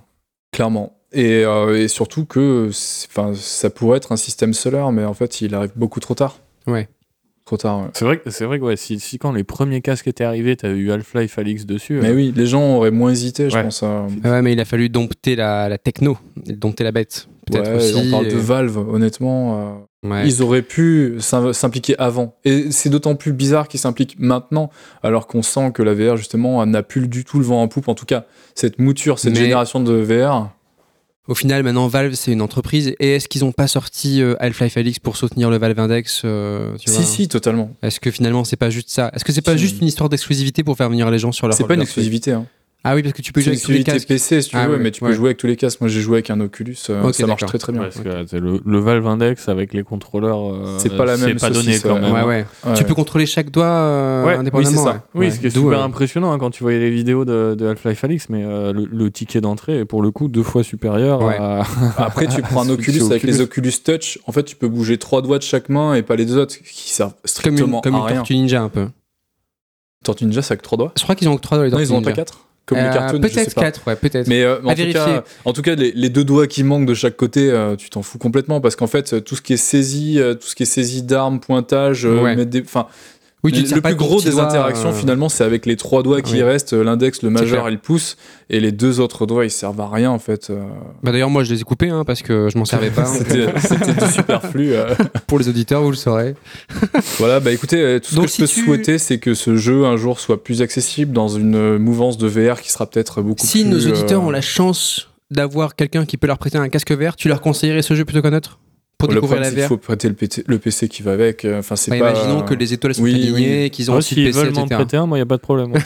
Clairement. 0.56 0.96
Et, 1.12 1.44
euh, 1.44 1.78
et 1.78 1.86
surtout 1.88 2.24
que 2.24 2.70
ça 2.72 3.70
pourrait 3.70 3.98
être 3.98 4.12
un 4.12 4.16
système 4.16 4.54
solaire, 4.54 4.90
mais 4.90 5.04
en 5.04 5.14
fait, 5.14 5.40
il 5.40 5.54
arrive 5.54 5.72
beaucoup 5.76 6.00
trop 6.00 6.14
tard. 6.14 6.38
Ouais. 6.66 6.88
Trop 7.44 7.56
tard, 7.56 7.78
ouais. 7.82 7.88
C'est 7.94 8.04
vrai, 8.04 8.18
que- 8.18 8.30
c'est 8.30 8.44
vrai 8.44 8.58
que 8.58 8.64
ouais, 8.64 8.76
si, 8.76 8.98
si 8.98 9.18
quand 9.18 9.30
les 9.32 9.44
premiers 9.44 9.80
casques 9.80 10.08
étaient 10.08 10.24
arrivés, 10.24 10.56
t'avais 10.56 10.76
eu 10.78 10.90
Half-Life 10.90 11.38
Alix 11.38 11.64
dessus. 11.64 12.00
Mais 12.02 12.08
euh, 12.08 12.14
oui, 12.14 12.32
les 12.34 12.46
gens 12.46 12.76
auraient 12.76 12.90
moins 12.90 13.12
hésité, 13.12 13.50
je 13.50 13.56
pense. 13.60 13.82
À... 13.84 14.06
Ouais, 14.24 14.42
mais 14.42 14.52
il 14.54 14.60
a 14.60 14.64
fallu 14.64 14.88
dompter 14.88 15.36
la, 15.36 15.68
la 15.68 15.78
techno, 15.78 16.18
dompter 16.48 16.82
la 16.82 16.90
bête. 16.90 17.28
Peut-être 17.46 17.70
Ouais, 17.70 17.76
aussi. 17.76 17.94
on 17.94 18.10
parle 18.10 18.26
et- 18.26 18.32
de 18.32 18.36
Valve, 18.38 18.78
honnêtement. 18.78 19.60
euh, 19.60 19.74
Ouais. 20.10 20.26
Ils 20.26 20.42
auraient 20.42 20.62
pu 20.62 21.16
s'im- 21.18 21.52
s'impliquer 21.52 21.98
avant. 21.98 22.34
Et 22.44 22.70
c'est 22.70 22.88
d'autant 22.90 23.14
plus 23.14 23.32
bizarre 23.32 23.68
qu'ils 23.68 23.80
s'impliquent 23.80 24.16
maintenant, 24.18 24.70
alors 25.02 25.26
qu'on 25.26 25.42
sent 25.42 25.72
que 25.72 25.82
la 25.82 25.94
VR, 25.94 26.16
justement, 26.16 26.64
n'a 26.66 26.82
plus 26.82 27.08
du 27.08 27.24
tout 27.24 27.38
le 27.38 27.44
vent 27.44 27.62
en 27.62 27.68
poupe. 27.68 27.88
En 27.88 27.94
tout 27.94 28.06
cas, 28.06 28.24
cette 28.54 28.78
mouture, 28.78 29.18
cette 29.18 29.34
Mais- 29.34 29.40
génération 29.40 29.80
de 29.80 29.92
VR. 29.92 30.50
Au 31.28 31.34
final, 31.34 31.64
maintenant, 31.64 31.88
Valve, 31.88 32.14
c'est 32.14 32.30
une 32.30 32.40
entreprise. 32.40 32.94
Et 33.00 33.16
est-ce 33.16 33.26
qu'ils 33.26 33.42
n'ont 33.42 33.50
pas 33.50 33.66
sorti 33.66 34.22
euh, 34.22 34.36
Half-Life 34.38 34.76
Alix 34.76 35.00
pour 35.00 35.16
soutenir 35.16 35.50
le 35.50 35.58
Valve 35.58 35.80
Index 35.80 36.22
euh, 36.24 36.76
tu 36.78 36.88
Si, 36.88 36.96
vois? 36.96 37.04
si, 37.04 37.26
totalement. 37.28 37.70
Est-ce 37.82 37.98
que 37.98 38.12
finalement, 38.12 38.44
c'est 38.44 38.54
pas 38.56 38.70
juste 38.70 38.90
ça? 38.90 39.10
Est-ce 39.12 39.24
que 39.24 39.32
c'est 39.32 39.42
pas 39.42 39.56
juste 39.56 39.80
une 39.80 39.88
histoire 39.88 40.08
d'exclusivité 40.08 40.62
pour 40.62 40.76
faire 40.76 40.88
venir 40.88 41.10
les 41.10 41.18
gens 41.18 41.32
sur 41.32 41.48
leur 41.48 41.56
C'est 41.56 41.64
pas 41.66 41.74
une 41.74 41.82
exclusivité. 41.82 42.30
Hein. 42.30 42.46
Ah 42.84 42.94
oui, 42.94 43.02
parce 43.02 43.14
que 43.14 43.22
tu 43.22 43.32
peux 43.32 43.40
jouer 43.40 43.50
avec 43.54 43.62
tous 43.64 43.72
les 43.72 43.82
casques. 43.82 44.06
PC, 44.06 44.42
si 44.42 44.50
tu 44.50 44.56
Ah 44.56 44.68
veux, 44.68 44.76
ouais, 44.76 44.80
mais 44.80 44.92
tu 44.92 45.00
peux 45.00 45.12
jouer 45.12 45.30
avec 45.30 45.38
tous 45.38 45.48
les 45.48 45.56
casques. 45.56 45.80
Moi, 45.80 45.88
j'ai 45.88 46.00
joué 46.00 46.18
avec 46.18 46.30
un 46.30 46.38
Oculus. 46.40 46.76
euh, 46.90 47.12
ça 47.12 47.26
marche 47.26 47.44
très 47.44 47.58
très 47.58 47.72
bien. 47.72 47.82
parce 47.82 47.98
que 47.98 48.26
c'est 48.28 48.38
le, 48.38 48.60
le 48.64 48.78
Valve 48.78 49.04
Index 49.08 49.48
avec 49.48 49.74
les 49.74 49.82
contrôleurs, 49.82 50.38
euh, 50.54 50.76
C'est 50.78 50.96
pas 50.96 51.04
la 51.04 51.16
même 51.16 51.36
C'est 51.36 51.48
pas 51.48 51.50
donné 51.52 51.80
quand 51.80 51.98
même. 51.98 52.12
Ouais, 52.12 52.22
ouais. 52.22 52.46
Ouais. 52.64 52.74
Tu 52.74 52.84
peux 52.84 52.94
contrôler 52.94 53.26
chaque 53.26 53.50
doigt 53.50 53.64
euh, 53.66 54.24
Ouais, 54.24 54.34
oui, 54.34 54.38
indépendamment. 54.38 54.70
c'est 54.70 54.84
ça. 54.84 54.92
ouais. 54.92 55.00
Oui, 55.26 55.32
ce 55.32 55.40
qui 55.40 55.46
est 55.48 55.50
super 55.50 55.80
euh, 55.80 55.84
impressionnant 55.84 56.30
hein, 56.30 56.38
quand 56.38 56.50
tu 56.52 56.62
voyais 56.62 56.78
les 56.78 56.90
vidéos 56.90 57.24
de, 57.24 57.56
de 57.58 57.66
Half-Life 57.66 58.04
Alix, 58.04 58.28
mais 58.28 58.44
euh, 58.44 58.72
le, 58.72 58.84
le 58.84 59.10
ticket 59.10 59.40
d'entrée 59.40 59.78
est 59.80 59.84
pour 59.84 60.00
le 60.00 60.12
coup 60.12 60.28
deux 60.28 60.44
fois 60.44 60.62
supérieur 60.62 61.22
Ouais. 61.22 61.36
à. 61.40 61.64
Après, 61.96 62.28
tu 62.28 62.40
prends 62.42 62.64
un 62.64 62.68
Oculus 62.76 63.02
avec 63.10 63.24
les 63.24 63.40
Oculus. 63.40 63.72
Touch. 63.84 64.20
En 64.28 64.32
fait, 64.32 64.44
tu 64.44 64.54
peux 64.54 64.68
bouger 64.68 64.96
trois 64.98 65.22
doigts 65.22 65.38
de 65.38 65.42
chaque 65.42 65.70
main 65.70 65.94
et 65.94 66.02
pas 66.02 66.14
les 66.14 66.24
deux 66.24 66.36
autres, 66.38 66.54
qui 66.56 66.90
servent 66.90 67.10
Comme 67.14 67.20
strictement 67.24 67.78
une, 67.78 67.82
comme 67.82 67.94
à 67.96 67.98
une 67.98 68.04
rien. 68.04 68.16
tortue 68.18 68.34
ninja 68.36 68.62
un 68.62 68.68
peu. 68.68 68.86
Tortue 70.04 70.24
Ninja, 70.26 70.40
c'est 70.42 70.52
avec 70.52 70.62
trois 70.62 70.78
doigts 70.78 70.92
Je 70.96 71.02
crois 71.02 71.16
qu'ils 71.16 71.28
ont 71.28 71.36
que 71.36 71.40
trois 71.42 71.56
doigts 71.58 71.64
les 71.66 71.72
Non, 71.72 71.80
ils 71.80 71.92
ont 71.92 72.00
pas 72.00 72.12
quatre 72.12 72.46
Comme 72.66 72.78
les 72.78 72.84
Euh, 72.84 72.92
cartoons, 72.92 73.20
Peut-être 73.20 73.54
pas. 73.54 73.60
4, 73.62 73.86
ouais, 73.86 73.94
peut-être. 73.96 74.26
Mais 74.26 74.42
euh, 74.42 74.58
en, 74.64 74.74
tout 74.74 74.92
cas, 74.92 75.24
en 75.44 75.52
tout 75.52 75.62
cas, 75.62 75.74
les, 75.76 76.08
deux 76.10 76.24
doigts 76.24 76.48
qui 76.48 76.64
manquent 76.64 76.86
de 76.86 76.94
chaque 76.94 77.16
côté, 77.16 77.48
euh, 77.48 77.76
tu 77.76 77.90
t'en 77.90 78.02
fous 78.02 78.18
complètement 78.18 78.60
parce 78.60 78.74
qu'en 78.74 78.88
fait, 78.88 79.22
tout 79.24 79.36
ce 79.36 79.42
qui 79.42 79.52
est 79.52 79.56
saisie, 79.56 80.18
euh, 80.18 80.34
tout 80.34 80.48
ce 80.48 80.56
qui 80.56 80.64
est 80.64 80.66
saisie 80.66 81.02
d'armes, 81.04 81.38
pointage, 81.38 82.04
Ouais. 82.04 82.34
mettre 82.34 82.50
des, 82.50 82.62
enfin, 82.62 82.88
oui, 83.46 83.64
tu 83.64 83.74
le, 83.74 83.80
plus 83.80 83.94
gros 83.94 84.20
des 84.20 84.38
interactions 84.38 84.90
euh, 84.90 84.92
finalement, 84.92 85.28
c'est 85.28 85.44
avec 85.44 85.66
les 85.66 85.76
trois 85.76 86.02
doigts 86.02 86.20
qui 86.22 86.34
Oui. 86.34 86.42
restent, 86.42 86.72
euh, 86.74 86.84
l'index, 86.84 87.22
le 87.22 87.30
majeur 87.30 87.68
et 87.68 87.70
le 87.70 87.78
pouce, 87.78 88.16
et 88.50 88.60
les 88.60 88.72
deux 88.72 89.00
autres 89.00 89.26
doigts, 89.26 89.44
ils 89.44 89.50
servent 89.50 89.80
à 89.80 89.88
rien 89.88 90.10
en 90.10 90.18
fait. 90.18 90.50
euh. 90.50 90.64
Bah 91.02 91.12
D'ailleurs, 91.12 91.30
moi, 91.30 91.42
je 91.44 91.52
les 91.54 91.60
ai 91.60 91.64
coupés 91.64 91.88
hein, 91.90 92.04
parce 92.04 92.22
que 92.22 92.48
je 92.52 92.58
m'en 92.58 92.64
servais 92.64 92.90
pas. 92.90 93.04
C'était 93.58 93.94
du 93.94 94.12
superflu. 94.12 94.74
euh. 94.74 94.94
Pour 95.26 95.38
les 95.38 95.48
auditeurs, 95.48 95.82
vous 95.82 95.90
le 95.90 95.96
saurez. 95.96 96.34
Voilà, 97.18 97.40
bah 97.40 97.52
écoutez, 97.52 97.98
tout 98.02 98.10
ce 98.10 98.14
Donc, 98.16 98.24
que 98.24 98.30
je 98.30 98.34
si 98.34 98.42
peux 98.42 98.48
tu- 98.48 98.64
souhaiter, 98.64 98.98
c'est 98.98 99.18
que 99.18 99.34
ce 99.34 99.56
jeu 99.56 99.84
un 99.86 99.96
jour 99.96 100.20
soit 100.20 100.42
plus 100.44 100.60
accessible 100.62 101.12
dans 101.12 101.28
une 101.28 101.78
mouvance 101.78 102.18
de 102.18 102.26
VR 102.26 102.60
qui 102.60 102.70
sera 102.70 102.86
peut-être 102.86 103.22
beaucoup 103.22 103.46
Si 103.46 103.62
plus. 103.62 103.70
nos 103.70 103.78
auditeurs 103.86 104.22
euh, 104.22 104.26
ont 104.26 104.30
la 104.30 104.40
chance 104.40 105.08
d'avoir 105.30 105.74
quelqu'un 105.74 106.04
qui 106.04 106.16
peut 106.16 106.26
leur 106.26 106.38
prêter 106.38 106.58
un 106.58 106.68
casque 106.68 106.92
vert, 106.92 107.16
tu 107.16 107.28
leur 107.28 107.40
conseillerais 107.40 107.82
ce 107.82 107.94
jeu 107.94 108.04
plutôt 108.04 108.22
qu'un 108.22 108.32
autre? 108.34 108.58
Pour 108.98 109.08
le 109.08 109.14
découvrir 109.16 109.40
problème, 109.42 109.42
la 109.42 109.48
c'est 109.50 109.54
qu'il 109.56 109.62
VR 109.64 109.68
faut 109.68 109.76
prêter 109.76 110.08
le, 110.08 110.14
PT 110.14 110.44
le 110.46 110.58
PC 110.58 110.88
qui 110.88 111.02
va 111.02 111.12
avec. 111.12 111.44
euh, 111.44 111.58
Enfin, 111.58 111.76
c'est 111.76 111.92
Enfin, 111.92 112.00
pas. 112.00 112.10
Imaginons 112.12 112.42
que 112.42 112.54
les 112.54 112.72
étoiles 112.72 112.94
sont 112.94 113.02
oui, 113.02 113.14
alignées, 113.14 113.70
qu'ils 113.70 113.90
ont 113.90 113.94
Ah, 113.94 113.98
aussi 113.98 114.14
S'ils 114.14 114.24
le 114.24 114.30
PC, 114.30 114.44
veulent 114.44 114.54
m'en 114.54 114.66
prêter 114.66 114.96
un, 114.96 115.06
moi, 115.06 115.18
il 115.18 115.20
n'y 115.20 115.22
a 115.22 115.26
pas 115.26 115.36
de 115.36 115.42
problème. 115.42 115.72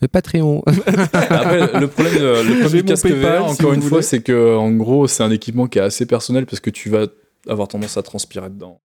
Le 0.00 0.06
Patreon. 0.06 0.62
Après, 1.12 1.80
le 1.80 1.88
problème, 1.88 2.14
le 2.14 2.60
problème 2.60 2.82
du 2.82 2.84
casque 2.84 3.08
PayPal, 3.08 3.40
VR, 3.42 3.48
si 3.48 3.60
encore 3.60 3.72
une 3.72 3.82
fois, 3.82 4.00
c'est 4.00 4.20
que 4.22 4.54
en 4.56 4.70
gros, 4.70 5.08
c'est 5.08 5.24
un 5.24 5.30
équipement 5.32 5.66
qui 5.66 5.80
est 5.80 5.82
assez 5.82 6.06
personnel 6.06 6.46
parce 6.46 6.60
que 6.60 6.70
tu 6.70 6.88
vas 6.88 7.06
avoir 7.48 7.66
tendance 7.66 7.96
à 7.96 8.02
transpirer 8.02 8.48
dedans. 8.48 8.80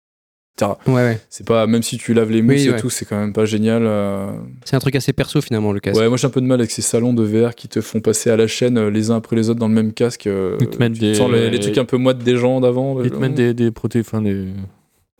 Ouais, 0.87 0.93
ouais. 0.93 1.21
C'est 1.29 1.45
pas, 1.45 1.65
même 1.67 1.81
si 1.81 1.97
tu 1.97 2.13
laves 2.13 2.29
les 2.31 2.41
mousses 2.41 2.55
Oui, 2.61 2.67
et 2.67 2.71
ouais. 2.71 2.79
tout, 2.79 2.89
c'est 2.89 3.05
quand 3.05 3.19
même 3.19 3.33
pas 3.33 3.45
génial. 3.45 3.83
euh. 3.85 4.31
C'est 4.65 4.75
un 4.75 4.79
truc 4.79 4.95
assez 4.95 5.11
perso 5.13 5.41
finalement, 5.41 5.71
le 5.71 5.79
casque. 5.79 5.99
Ouais, 5.99 6.07
moi 6.07 6.17
j'ai 6.17 6.27
un 6.27 6.29
peu 6.29 6.41
de 6.41 6.45
mal 6.45 6.59
avec 6.59 6.69
ces 6.71 6.81
salons 6.81 7.13
de 7.13 7.23
VR 7.23 7.55
qui 7.55 7.67
te 7.67 7.81
font 7.81 7.99
passer 7.99 8.29
à 8.29 8.37
la 8.37 8.47
chaîne 8.47 8.77
euh, 8.77 8.89
les 8.91 9.09
uns 9.11 9.15
après 9.15 9.35
les 9.35 9.49
autres 9.49 9.59
dans 9.59 9.67
le 9.67 9.73
même 9.73 9.93
casque. 9.93 10.27
euh, 10.27 10.57
Ils 10.61 10.67
te 10.67 10.77
mettent 10.77 10.93
des- 10.99 11.13
les, 11.13 11.49
les 11.49 11.59
trucs 11.59 11.77
un 11.77 11.85
peu 11.85 11.97
moites 11.97 12.19
des 12.19 12.37
gens 12.37 12.59
d'avant. 12.61 13.01
Ils 13.03 13.09
te 13.11 13.17
mettent 13.17 13.33
des, 13.35 13.53
des 13.53 13.71
proté... 13.71 14.01
enfin, 14.01 14.21
des... 14.21 14.47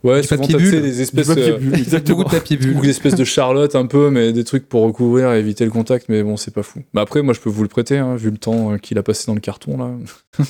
Ouais, 0.04 0.24
souvent 0.24 0.48
t'as 0.48 0.58
des 0.58 1.02
espèces. 1.02 1.30
euh, 1.30 1.60
de 1.60 2.24
papier 2.24 2.58
bulle. 2.58 2.76
ou 2.78 2.82
des 2.82 2.90
espèces 2.90 3.14
de 3.14 3.24
charlotte 3.24 3.76
un 3.76 3.86
peu, 3.86 4.10
mais 4.10 4.34
des 4.34 4.44
trucs 4.44 4.68
pour 4.68 4.82
recouvrir 4.82 5.32
et 5.34 5.40
éviter 5.40 5.64
le 5.64 5.70
contact, 5.70 6.08
mais 6.10 6.24
bon, 6.24 6.38
c'est 6.38 6.54
pas 6.54 6.64
fou. 6.64 6.80
Mais 6.96 7.02
après, 7.02 7.22
moi, 7.22 7.36
je 7.36 7.40
peux 7.40 7.52
vous 7.52 7.62
le 7.62 7.70
prêter, 7.70 8.00
hein, 8.00 8.16
vu 8.16 8.32
le 8.32 8.38
temps 8.38 8.78
qu'il 8.80 8.98
a 8.98 9.04
passé 9.04 9.26
dans 9.28 9.36
le 9.36 9.40
carton, 9.42 9.78
là. 9.78 9.92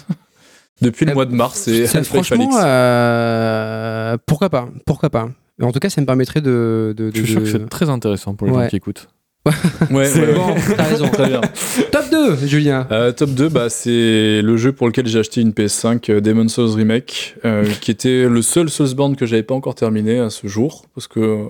Depuis 0.82 1.06
le 1.06 1.12
Euh, 1.12 1.16
mois 1.16 1.26
de 1.26 1.34
mars, 1.36 1.68
et 1.68 1.86
Ça, 1.88 2.02
franchement, 2.04 2.50
euh, 2.62 4.18
pourquoi 4.26 4.50
pas 4.50 4.68
Pourquoi 4.86 5.10
pas 5.10 5.30
En 5.62 5.72
tout 5.72 5.80
cas, 5.80 5.90
ça 5.90 6.02
me 6.02 6.06
permettrait 6.06 6.42
de. 6.42 6.94
de, 6.98 7.10
de- 7.10 7.16
Je 7.16 7.22
suis 7.24 7.32
sûr 7.34 7.42
que 7.44 7.48
c'est 7.50 7.70
très 7.70 7.90
intéressant 7.90 8.34
pour 8.36 8.48
les 8.48 8.54
Ouais. 8.54 8.64
gens 8.64 8.70
qui 8.70 8.76
écoutent. 8.78 9.08
Ouais, 9.92 10.06
C'est 10.06 10.20
ouais, 10.22 10.34
bon, 10.36 10.54
t'as 10.78 10.84
raison. 10.84 11.08
Très 11.10 11.28
bien. 11.28 11.42
Top 11.92 12.06
2, 12.12 12.36
Julien. 12.48 12.88
Euh, 12.92 13.12
top 13.12 13.32
2, 13.32 13.50
bah, 13.50 13.70
c'est 13.70 14.42
le 14.44 14.56
jeu 14.58 14.72
pour 14.72 14.86
lequel 14.88 15.08
j'ai 15.08 15.18
acheté 15.20 15.42
une 15.42 15.52
PS5 15.52 16.12
euh, 16.12 16.22
Demon's 16.22 16.54
Souls 16.54 16.70
Remake, 16.76 17.36
euh, 17.46 17.66
qui 17.82 17.90
était 17.92 18.28
le 18.28 18.42
seul 18.44 18.70
Soulsborne 18.70 19.16
que 19.16 19.26
j'avais 19.26 19.42
pas 19.44 19.56
encore 19.56 19.74
terminé 19.76 20.20
à 20.20 20.30
ce 20.30 20.46
jour, 20.48 20.86
parce 20.94 21.08
que 21.08 21.48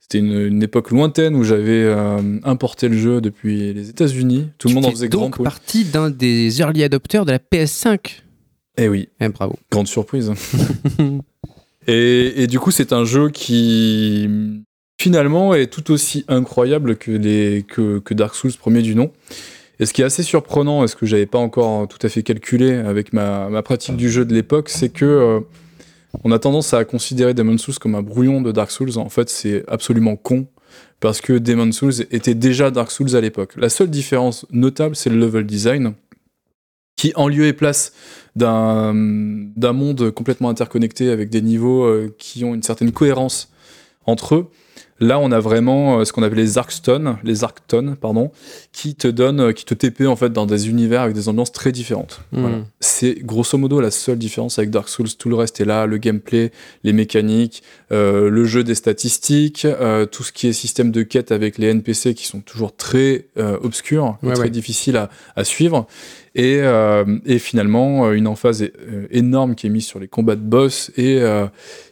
c'était 0.00 0.18
une, 0.18 0.32
une 0.46 0.62
époque 0.62 0.90
lointaine 0.90 1.34
où 1.34 1.44
j'avais 1.44 1.82
euh, 1.84 2.38
importé 2.44 2.88
le 2.88 2.96
jeu 2.96 3.20
depuis 3.20 3.74
les 3.74 3.90
États-Unis. 3.90 4.48
Tout 4.58 4.68
le 4.68 4.74
monde 4.74 4.86
en 4.86 4.90
faisait 4.92 5.06
fais 5.06 5.10
grand 5.10 5.24
donc 5.30 5.42
partie 5.42 5.84
d'un 5.84 6.08
des 6.10 6.60
early 6.60 6.84
adopteurs 6.84 7.26
de 7.26 7.32
la 7.32 7.38
PS5. 7.38 8.22
Eh 8.76 8.88
oui, 8.88 9.08
Eh, 9.20 9.28
bravo. 9.28 9.56
grande 9.70 9.88
surprise. 9.88 10.32
Et, 11.88 12.42
et 12.42 12.46
du 12.48 12.58
coup, 12.58 12.72
c'est 12.72 12.92
un 12.92 13.04
jeu 13.04 13.30
qui 13.30 14.28
finalement 15.00 15.54
est 15.54 15.68
tout 15.68 15.92
aussi 15.92 16.24
incroyable 16.26 16.96
que, 16.96 17.12
les, 17.12 17.64
que, 17.68 18.00
que 18.00 18.12
Dark 18.12 18.34
Souls 18.34 18.52
premier 18.58 18.82
du 18.82 18.96
nom. 18.96 19.12
Et 19.78 19.86
ce 19.86 19.92
qui 19.92 20.02
est 20.02 20.04
assez 20.04 20.24
surprenant, 20.24 20.82
et 20.82 20.88
ce 20.88 20.96
que 20.96 21.06
j'avais 21.06 21.26
pas 21.26 21.38
encore 21.38 21.86
tout 21.86 21.98
à 22.04 22.08
fait 22.08 22.24
calculé 22.24 22.72
avec 22.72 23.12
ma, 23.12 23.48
ma 23.50 23.62
pratique 23.62 23.96
du 23.96 24.10
jeu 24.10 24.24
de 24.24 24.34
l'époque, 24.34 24.68
c'est 24.68 24.88
que 24.88 25.04
euh, 25.04 25.40
on 26.24 26.32
a 26.32 26.40
tendance 26.40 26.74
à 26.74 26.84
considérer 26.84 27.34
Demon's 27.34 27.62
Souls 27.62 27.78
comme 27.78 27.94
un 27.94 28.02
brouillon 28.02 28.40
de 28.40 28.50
Dark 28.50 28.72
Souls. 28.72 28.98
En 28.98 29.08
fait, 29.08 29.30
c'est 29.30 29.62
absolument 29.68 30.16
con 30.16 30.48
parce 30.98 31.20
que 31.20 31.34
Demon's 31.34 31.76
Souls 31.76 32.00
était 32.10 32.34
déjà 32.34 32.72
Dark 32.72 32.90
Souls 32.90 33.14
à 33.14 33.20
l'époque. 33.20 33.52
La 33.56 33.68
seule 33.68 33.90
différence 33.90 34.44
notable, 34.50 34.96
c'est 34.96 35.10
le 35.10 35.18
level 35.20 35.46
design 35.46 35.92
qui, 36.96 37.12
en 37.14 37.28
lieu 37.28 37.46
et 37.46 37.52
place 37.52 37.92
d'un 38.36 38.92
monde 39.72 40.10
complètement 40.10 40.50
interconnecté 40.50 41.10
avec 41.10 41.30
des 41.30 41.42
niveaux 41.42 41.84
euh, 41.84 42.14
qui 42.18 42.44
ont 42.44 42.54
une 42.54 42.62
certaine 42.62 42.92
cohérence 42.92 43.50
entre 44.06 44.34
eux. 44.36 44.46
Là, 44.98 45.18
on 45.18 45.30
a 45.30 45.40
vraiment 45.40 45.98
euh, 46.00 46.04
ce 46.06 46.12
qu'on 46.12 46.22
appelle 46.22 46.38
les 46.38 46.56
Arkstone, 46.56 47.18
les 47.22 47.44
Arctones, 47.44 47.96
pardon, 47.96 48.30
qui 48.72 48.94
te 48.94 49.08
donnent, 49.08 49.40
euh, 49.40 49.52
qui 49.52 49.66
te 49.66 49.74
TP 49.74 50.06
en 50.06 50.16
fait 50.16 50.32
dans 50.32 50.46
des 50.46 50.70
univers 50.70 51.02
avec 51.02 51.14
des 51.14 51.28
ambiances 51.28 51.52
très 51.52 51.70
différentes. 51.70 52.22
Hmm. 52.32 52.40
Voilà. 52.40 52.56
C'est 52.80 53.14
grosso 53.22 53.58
modo 53.58 53.80
la 53.80 53.90
seule 53.90 54.16
différence 54.16 54.58
avec 54.58 54.70
Dark 54.70 54.88
Souls. 54.88 55.08
Tout 55.18 55.28
le 55.28 55.36
reste 55.36 55.60
est 55.60 55.66
là, 55.66 55.84
le 55.84 55.98
gameplay, 55.98 56.50
les 56.82 56.94
mécaniques, 56.94 57.62
euh, 57.92 58.30
le 58.30 58.44
jeu 58.46 58.64
des 58.64 58.74
statistiques, 58.74 59.66
euh, 59.66 60.06
tout 60.06 60.22
ce 60.22 60.32
qui 60.32 60.46
est 60.46 60.54
système 60.54 60.90
de 60.90 61.02
quête 61.02 61.30
avec 61.30 61.58
les 61.58 61.66
NPC 61.68 62.14
qui 62.14 62.24
sont 62.26 62.40
toujours 62.40 62.74
très 62.74 63.26
euh, 63.36 63.58
obscurs, 63.62 64.16
Ouais, 64.22 64.32
très 64.32 64.44
ouais. 64.44 64.50
difficiles 64.50 64.96
à, 64.96 65.10
à 65.36 65.44
suivre. 65.44 65.86
Et, 66.38 66.58
euh, 66.60 67.04
et 67.24 67.38
finalement, 67.38 68.06
euh, 68.06 68.12
une 68.12 68.26
emphase 68.26 68.62
euh, 68.62 69.06
énorme 69.10 69.54
qui 69.54 69.66
est 69.66 69.70
mise 69.70 69.86
sur 69.86 69.98
les 69.98 70.06
combats 70.06 70.36
de 70.36 70.42
boss 70.42 70.90
et, 70.98 71.18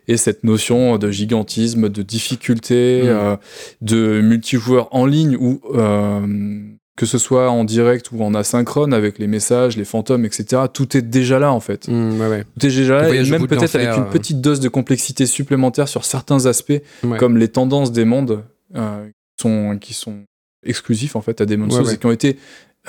et 0.06 0.16
cette 0.18 0.44
notion 0.44 0.98
de 0.98 1.10
gigantisme, 1.10 1.88
de 1.88 2.02
difficulté, 2.02 3.02
Mm. 3.04 3.38
de 3.80 4.20
multijoueur 4.20 4.88
en 4.94 5.06
ligne 5.06 5.36
ou 5.36 5.60
euh, 5.74 6.60
que 6.96 7.06
ce 7.06 7.18
soit 7.18 7.50
en 7.50 7.64
direct 7.64 8.12
ou 8.12 8.22
en 8.22 8.34
asynchrone 8.34 8.92
avec 8.92 9.18
les 9.18 9.26
messages, 9.26 9.76
les 9.76 9.84
fantômes, 9.84 10.24
etc. 10.26 10.62
Tout 10.72 10.96
est 10.96 11.02
déjà 11.02 11.38
là 11.38 11.50
en 11.52 11.60
fait. 11.60 11.88
Ouais, 11.88 11.94
ouais. 12.28 12.44
Tout 12.44 12.66
est 12.66 12.70
déjà 12.70 13.02
là 13.02 13.14
et 13.14 13.28
même 13.30 13.46
peut-être 13.46 13.74
avec 13.76 13.96
une 13.96 14.10
petite 14.10 14.40
dose 14.40 14.60
de 14.60 14.68
complexité 14.68 15.26
supplémentaire 15.26 15.88
sur 15.88 16.04
certains 16.04 16.44
aspects, 16.46 16.72
Ouais. 17.02 17.16
comme 17.18 17.36
les 17.38 17.48
tendances 17.48 17.92
des 17.92 18.04
mondes 18.04 18.44
euh, 18.76 19.06
qui 19.36 19.42
sont 19.42 19.78
qui 19.80 19.94
sont 19.94 20.18
exclusifs 20.66 21.16
en 21.16 21.20
fait 21.20 21.40
à 21.40 21.46
Demon's 21.46 21.74
Ouais, 21.74 21.84
Souls 21.84 21.94
et 21.94 21.98
qui 21.98 22.06
ont 22.06 22.12
été 22.12 22.36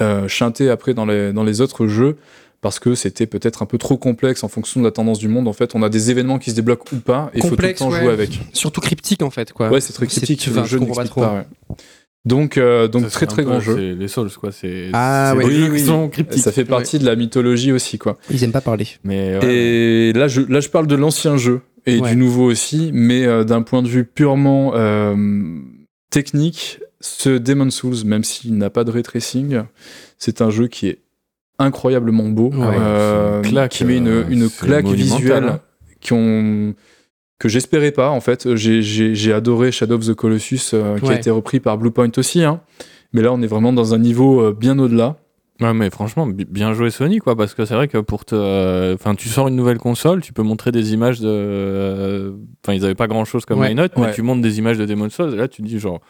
euh, 0.01 0.27
chantés 0.27 0.69
après 0.69 0.93
dans 0.93 1.05
les 1.05 1.31
dans 1.33 1.43
les 1.43 1.61
autres 1.61 1.87
jeux 1.87 2.17
parce 2.61 2.79
que 2.79 2.95
c'était 2.95 3.27
peut-être 3.27 3.61
un 3.61 3.67
peu 3.67 3.77
trop 3.77 3.95
complexe 3.97 4.43
en 4.43 4.47
fonction 4.47 4.79
de 4.79 4.85
la 4.85 4.91
tendance 4.91 5.19
du 5.19 5.27
monde. 5.27 5.47
En 5.47 5.53
fait, 5.53 5.75
on 5.75 5.83
a 5.83 5.89
des 5.89 6.09
événements 6.09 6.39
qui 6.39 6.49
se 6.49 6.55
débloquent 6.55 6.85
ou 6.95 6.99
pas, 6.99 7.29
et 7.33 7.37
il 7.37 7.43
faut 7.43 7.55
tout 7.55 7.61
le 7.61 7.73
temps 7.75 7.91
ouais. 7.91 8.01
jouer 8.01 8.11
avec. 8.11 8.39
Surtout 8.53 8.81
cryptique 8.81 9.21
en 9.21 9.29
fait, 9.29 9.53
quoi. 9.53 9.69
Ouais, 9.69 9.81
c'est 9.81 9.93
très 9.93 10.07
tu 10.07 10.49
Le 10.49 10.63
jeu 10.65 10.79
pas 10.79 10.85
n'explique 10.85 11.09
trop. 11.11 11.21
pas. 11.21 11.33
ouais. 11.35 11.75
Donc, 12.25 12.57
euh, 12.57 12.87
donc 12.87 13.03
Ça, 13.03 13.09
très 13.11 13.27
très 13.27 13.43
grand 13.43 13.59
jeu. 13.59 13.75
C'est 13.75 13.93
les 13.99 14.07
Souls, 14.07 14.31
quoi. 14.31 14.51
C'est 14.51 14.89
Ah, 14.93 15.35
ouais. 15.37 15.45
Oui, 15.45 15.67
oui. 15.71 15.85
sont 15.85 16.09
cryptiques. 16.09 16.41
Ça 16.41 16.51
fait 16.51 16.65
partie 16.65 16.97
de 16.97 17.05
la 17.05 17.15
mythologie 17.15 17.71
aussi, 17.71 17.99
quoi. 17.99 18.17
Ils 18.31 18.43
aiment 18.43 18.51
pas 18.51 18.61
parler. 18.61 18.87
Mais 19.03 19.37
ouais, 19.37 19.53
Et 19.55 20.13
là 20.13 20.27
je, 20.27 20.41
là, 20.41 20.59
je 20.59 20.69
parle 20.69 20.87
de 20.87 20.95
l'ancien 20.95 21.37
jeu 21.37 21.61
et 21.85 21.99
Ouais. 21.99 22.09
du 22.09 22.15
nouveau 22.15 22.45
aussi, 22.49 22.89
mais 22.93 23.27
euh, 23.27 23.43
d'un 23.43 23.61
point 23.61 23.83
de 23.83 23.87
vue 23.87 24.05
purement 24.05 24.71
euh, 24.73 25.15
technique, 26.09 26.79
ce 27.05 27.29
Demon 27.37 27.69
Souls, 27.69 28.03
même 28.05 28.23
s'il 28.23 28.57
n'a 28.57 28.69
pas 28.69 28.83
de 28.83 28.91
ray 28.91 29.03
tracing, 29.03 29.61
c'est 30.17 30.41
un 30.41 30.49
jeu 30.49 30.67
qui 30.67 30.87
est 30.87 30.99
incroyablement 31.59 32.27
beau, 32.29 32.49
Ouais. 32.51 32.75
euh, 32.79 33.41
C'est 33.41 33.47
une 33.49 33.53
claque, 33.53 33.71
qui 33.71 33.85
met 33.85 33.97
une, 33.97 34.07
euh, 34.07 34.23
une 34.29 34.49
claque 34.49 34.87
visuelle 34.87 35.43
hein. 35.45 35.59
qui 36.01 36.13
ont 36.13 36.73
que 37.39 37.49
j'espérais 37.49 37.91
pas 37.91 38.09
en 38.09 38.21
fait. 38.21 38.55
J'ai- 38.55 39.33
adoré 39.33 39.71
Shadow 39.71 39.95
of 39.95 40.05
the 40.07 40.13
Colossus 40.13 40.71
euh, 40.73 40.97
qui 40.99 41.09
a 41.09 41.15
été 41.15 41.29
repris 41.29 41.59
par 41.59 41.77
Bluepoint 41.77 42.11
aussi, 42.17 42.43
hein. 42.43 42.61
mais 43.13 43.21
là 43.21 43.31
on 43.33 43.41
est 43.41 43.47
vraiment 43.47 43.73
dans 43.73 43.93
un 43.93 43.99
niveau 43.99 44.51
bien 44.53 44.79
au-delà. 44.79 45.17
Ouais, 45.61 45.73
mais 45.73 45.89
franchement, 45.89 46.27
bi- 46.27 46.43
bien 46.43 46.73
joué 46.73 46.89
Sony, 46.89 47.19
quoi, 47.19 47.37
parce 47.37 47.53
que 47.53 47.63
c'est 47.63 47.75
vrai 47.75 47.87
que 47.87 47.97
pour 47.99 48.25
te. 48.25 48.35
euh, 48.35 48.93
Enfin, 48.95 49.15
tu 49.15 49.29
sors 49.29 49.47
une 49.47 49.55
nouvelle 49.55 49.77
console, 49.77 50.19
tu 50.19 50.33
peux 50.33 50.43
montrer 50.43 50.73
des 50.73 50.91
images 50.93 51.21
de. 51.21 52.33
Enfin, 52.61 52.73
ils 52.73 52.83
avaient 52.83 52.93
pas 52.93 53.07
grand 53.07 53.23
chose 53.23 53.45
comme 53.45 53.59
Ouais. 53.59 53.69
line 53.69 53.87
mais 53.95 54.01
Ouais. 54.01 54.13
tu 54.13 54.21
montres 54.21 54.41
des 54.41 54.57
images 54.59 54.77
de 54.77 54.85
Demon's 54.85 55.13
Souls, 55.13 55.33
et 55.33 55.37
là, 55.37 55.47
tu 55.47 55.61
te 55.61 55.67
dis, 55.67 55.79
genre. 55.79 56.01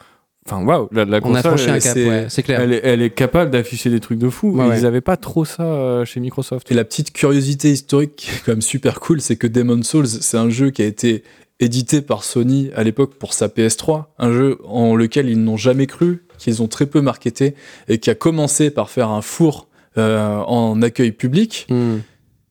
Enfin, 0.47 0.63
waouh, 0.63 0.87
la, 0.91 1.05
la 1.05 1.19
On 1.23 1.33
a 1.33 1.41
console, 1.41 1.69
un 1.71 1.79
cap, 1.79 1.93
c'est- 1.93 2.07
ouais, 2.07 2.25
c'est 2.29 2.43
clair. 2.43 2.59
elle 2.61 2.71
est, 2.73 2.81
elle 2.83 3.01
est 3.01 3.09
capable 3.09 3.49
d'afficher 3.49 3.89
des 3.89 3.99
trucs 3.99 4.19
de 4.19 4.29
fou. 4.29 4.51
Ouais. 4.51 4.77
Ils 4.79 4.85
avaient 4.85 5.01
pas 5.01 5.17
trop 5.17 5.43
ça 5.43 5.63
euh, 5.63 6.05
chez 6.05 6.19
Microsoft. 6.19 6.71
Et 6.71 6.75
la 6.75 6.83
petite 6.85 7.11
curiosité 7.13 7.71
historique 7.71 8.15
qui 8.15 8.29
est 8.29 8.39
quand 8.45 8.51
même 8.51 8.61
super 8.61 8.99
cool, 8.99 9.21
c'est 9.21 9.37
que 9.37 9.47
Demon's 9.47 9.87
Souls, 9.87 10.05
c'est 10.07 10.37
un 10.37 10.49
jeu 10.51 10.69
qui 10.69 10.83
a 10.83 10.85
été 10.85 11.23
édité 11.59 12.01
par 12.01 12.23
Sony 12.23 12.69
à 12.75 12.83
l'époque 12.83 13.15
pour 13.15 13.33
sa 13.33 13.47
PS3, 13.47 14.03
un 14.19 14.31
jeu 14.31 14.59
en 14.65 14.95
lequel 14.95 15.29
ils 15.29 15.41
n'ont 15.43 15.57
jamais 15.57 15.87
cru, 15.87 16.25
qu'ils 16.37 16.61
ont 16.61 16.67
très 16.67 16.85
peu 16.85 17.01
marketé, 17.01 17.55
et 17.87 17.97
qui 17.97 18.11
a 18.11 18.15
commencé 18.15 18.69
par 18.69 18.91
faire 18.91 19.09
un 19.09 19.21
four 19.21 19.67
euh, 19.97 20.37
en 20.41 20.79
accueil 20.83 21.11
public, 21.11 21.65
Hmm. 21.71 21.99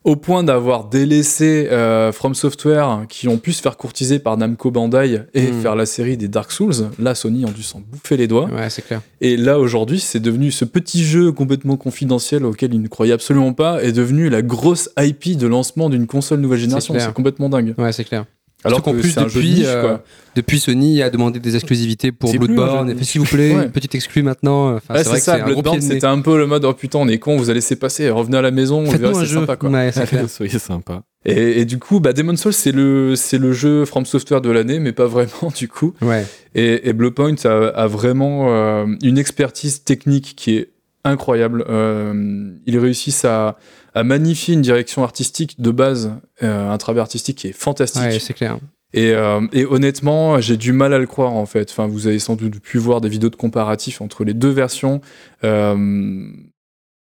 Au 0.04 0.16
point 0.16 0.44
d'avoir 0.44 0.84
délaissé 0.88 1.68
euh, 1.72 2.12
From 2.12 2.34
Software, 2.34 3.06
qui 3.08 3.26
ont 3.26 3.38
pu 3.38 3.52
se 3.52 3.62
faire 3.62 3.76
courtiser 3.76 4.18
par 4.18 4.36
Namco 4.36 4.70
Bandai 4.70 5.22
et 5.34 5.50
Mm. 5.50 5.62
faire 5.62 5.74
la 5.76 5.86
série 5.86 6.16
des 6.16 6.28
Dark 6.28 6.52
Souls. 6.52 6.90
Là, 6.98 7.14
Sony 7.14 7.44
ont 7.44 7.50
dû 7.50 7.62
s'en 7.62 7.80
bouffer 7.80 8.16
les 8.16 8.26
doigts. 8.28 8.48
Ouais, 8.50 8.68
c'est 8.70 8.82
clair. 8.82 9.00
Et 9.20 9.36
là, 9.36 9.58
aujourd'hui, 9.58 10.00
c'est 10.00 10.20
devenu 10.20 10.50
ce 10.50 10.64
petit 10.66 11.04
jeu 11.04 11.32
complètement 11.32 11.76
confidentiel 11.76 12.44
auquel 12.44 12.74
ils 12.74 12.82
ne 12.82 12.88
croyaient 12.88 13.12
absolument 13.14 13.52
pas, 13.54 13.82
est 13.82 13.92
devenu 13.92 14.28
la 14.28 14.42
grosse 14.42 14.90
IP 14.98 15.36
de 15.38 15.46
lancement 15.46 15.88
d'une 15.88 16.06
console 16.06 16.40
nouvelle 16.40 16.58
génération. 16.60 16.94
C'est 16.98 17.12
complètement 17.14 17.48
dingue. 17.48 17.74
Ouais, 17.78 17.92
c'est 17.92 18.04
clair. 18.04 18.24
Alors 18.64 18.82
qu'en 18.82 18.92
que 18.92 19.00
plus, 19.00 19.14
depuis, 19.14 19.50
niche, 19.54 19.64
euh, 19.66 19.80
quoi. 19.82 20.04
Depuis, 20.36 20.58
Sony 20.58 21.02
a 21.02 21.10
demandé 21.10 21.38
des 21.38 21.54
exclusivités 21.54 22.10
pour 22.12 22.32
Bloodborne. 22.34 22.90
Et 22.90 22.94
fait, 22.94 23.04
s'il 23.04 23.20
vous 23.20 23.26
plaît, 23.26 23.54
Ouais. 23.54 23.64
une 23.64 23.70
petite 23.70 23.94
exclue 23.94 24.22
maintenant. 24.22 24.74
Enfin, 24.76 24.94
Ouais, 24.94 25.04
c'est 25.04 25.20
ça, 25.20 25.38
Bloodborne, 25.38 25.80
c'était 25.80 26.06
un 26.06 26.20
peu 26.20 26.36
le 26.38 26.46
mode, 26.46 26.64
oh 26.64 26.72
putain, 26.72 26.98
on 27.00 27.08
est 27.08 27.18
con, 27.18 27.36
vous 27.36 27.50
allez 27.50 27.58
laisser 27.58 27.76
passer, 27.76 28.08
revenez 28.10 28.38
à 28.38 28.42
la 28.42 28.50
maison, 28.50 28.80
on 28.80 28.90
verra, 28.90 29.10
un 29.16 29.20
c'est 29.20 29.26
jeu. 29.26 29.40
sympa, 29.40 29.56
quoi. 29.56 29.70
Ouais, 29.70 29.90
c'est 29.92 30.06
clair. 30.08 30.28
Soyez 30.28 30.58
sympa. 30.58 31.02
Et, 31.26 31.60
et 31.60 31.64
du 31.64 31.78
coup, 31.78 32.00
bah, 32.00 32.12
Demon's 32.12 32.40
Souls, 32.40 32.52
c'est 32.52 32.72
le, 32.72 33.16
c'est 33.16 33.38
le 33.38 33.52
jeu 33.52 33.84
From 33.86 34.04
Software 34.04 34.40
de 34.40 34.50
l'année, 34.50 34.78
mais 34.78 34.92
pas 34.92 35.06
vraiment, 35.06 35.52
du 35.56 35.68
coup. 35.68 35.94
Ouais. 36.02 36.26
Et, 36.54 36.88
et 36.88 36.92
Bluepoint 36.92 37.34
a, 37.44 37.48
a 37.68 37.86
vraiment 37.86 38.46
euh, 38.48 38.86
une 39.02 39.16
expertise 39.18 39.84
technique 39.84 40.34
qui 40.36 40.56
est 40.56 40.68
incroyable. 41.04 41.64
Euh, 41.68 42.52
ils 42.66 42.78
réussissent 42.78 43.24
à, 43.24 43.56
à 43.94 44.04
magnifier 44.04 44.54
une 44.54 44.62
direction 44.62 45.04
artistique 45.04 45.60
de 45.60 45.70
base, 45.70 46.12
euh, 46.42 46.70
un 46.70 46.78
travail 46.78 47.00
artistique 47.00 47.38
qui 47.38 47.48
est 47.48 47.52
fantastique. 47.52 48.02
Ouais, 48.02 48.18
c'est 48.18 48.34
clair. 48.34 48.58
Et, 48.92 49.12
euh, 49.12 49.40
et 49.52 49.64
honnêtement, 49.64 50.40
j'ai 50.40 50.56
du 50.56 50.72
mal 50.72 50.94
à 50.94 50.98
le 50.98 51.06
croire 51.06 51.32
en 51.32 51.46
fait. 51.46 51.70
Enfin, 51.70 51.86
vous 51.88 52.06
avez 52.06 52.18
sans 52.20 52.36
doute 52.36 52.60
pu 52.60 52.78
voir 52.78 53.00
des 53.00 53.08
vidéos 53.08 53.30
de 53.30 53.36
comparatifs 53.36 54.00
entre 54.00 54.24
les 54.24 54.34
deux 54.34 54.50
versions. 54.50 55.00
Euh, 55.42 56.28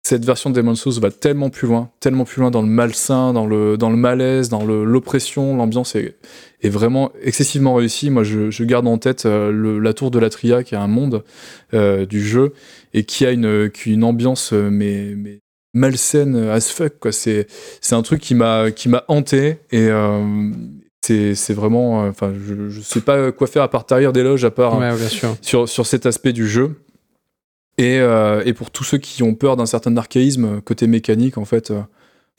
cette 0.01 0.23
version 0.23 0.49
de 0.49 0.55
Demon's 0.55 0.79
Souls 0.79 0.99
va 1.01 1.11
tellement 1.11 1.49
plus 1.49 1.67
loin, 1.67 1.89
tellement 1.99 2.25
plus 2.25 2.41
loin 2.41 2.51
dans 2.51 2.61
le 2.61 2.67
malsain, 2.67 3.33
dans 3.33 3.45
le, 3.45 3.75
dans 3.75 3.89
le 3.89 3.97
malaise, 3.97 4.49
dans 4.49 4.63
l'oppression. 4.63 5.57
L'ambiance 5.57 5.95
est, 5.95 6.15
est 6.61 6.69
vraiment 6.69 7.11
excessivement 7.21 7.73
réussie. 7.75 8.09
Moi, 8.09 8.23
je, 8.23 8.49
je 8.49 8.63
garde 8.63 8.87
en 8.87 8.97
tête 8.97 9.25
le- 9.25 9.79
la 9.79 9.93
tour 9.93 10.09
de 10.09 10.17
la 10.17 10.29
Tria, 10.29 10.63
qui 10.63 10.75
est 10.75 10.77
un 10.77 10.87
monde 10.87 11.23
du 11.73 12.23
jeu 12.23 12.53
et 12.93 13.03
qui 13.03 13.25
a 13.25 13.31
une, 13.31 13.69
qui 13.69 13.89
a 13.89 13.93
une 13.93 14.03
ambiance 14.03 14.53
euh, 14.53 14.69
mais, 14.69 15.13
mais 15.15 15.39
malsaine 15.73 16.35
as 16.49 16.69
fuck. 16.71 16.99
Quoi. 16.99 17.11
C'est, 17.11 17.47
c'est 17.81 17.95
un 17.95 18.01
truc 18.01 18.21
qui 18.21 18.35
m'a, 18.35 18.71
qui 18.71 18.89
m'a 18.89 19.03
hanté 19.07 19.57
et 19.71 19.87
euh, 19.89 20.51
c'est, 21.01 21.35
c'est 21.35 21.53
vraiment. 21.53 22.03
euh, 22.05 22.09
Enfin, 22.09 22.33
je, 22.33 22.69
je 22.69 22.81
sais 22.81 23.01
pas 23.01 23.31
quoi 23.31 23.47
faire 23.47 23.63
à 23.63 23.69
part 23.69 23.85
tarir 23.85 24.11
d'éloges, 24.13 24.43
à 24.45 24.51
part 24.51 24.77
Ouais, 24.77 24.91
sur, 25.41 25.67
sur 25.69 25.85
cet 25.85 26.05
aspect 26.05 26.33
du 26.33 26.47
jeu. 26.47 26.75
Et, 27.77 27.99
euh, 27.99 28.41
et 28.45 28.53
pour 28.53 28.71
tous 28.71 28.83
ceux 28.83 28.97
qui 28.97 29.23
ont 29.23 29.33
peur 29.35 29.55
d'un 29.55 29.65
certain 29.65 29.95
archaïsme 29.95 30.45
euh, 30.57 30.59
côté 30.61 30.85
mécanique, 30.87 31.37
en 31.37 31.45
fait, 31.45 31.71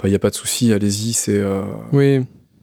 il 0.04 0.10
n'y 0.10 0.14
a 0.14 0.18
pas 0.18 0.28
de 0.30 0.34
souci, 0.34 0.72
allez-y. 0.72 1.14
C'est, 1.14 1.38
euh, 1.38 1.62
Oui. 1.92 2.20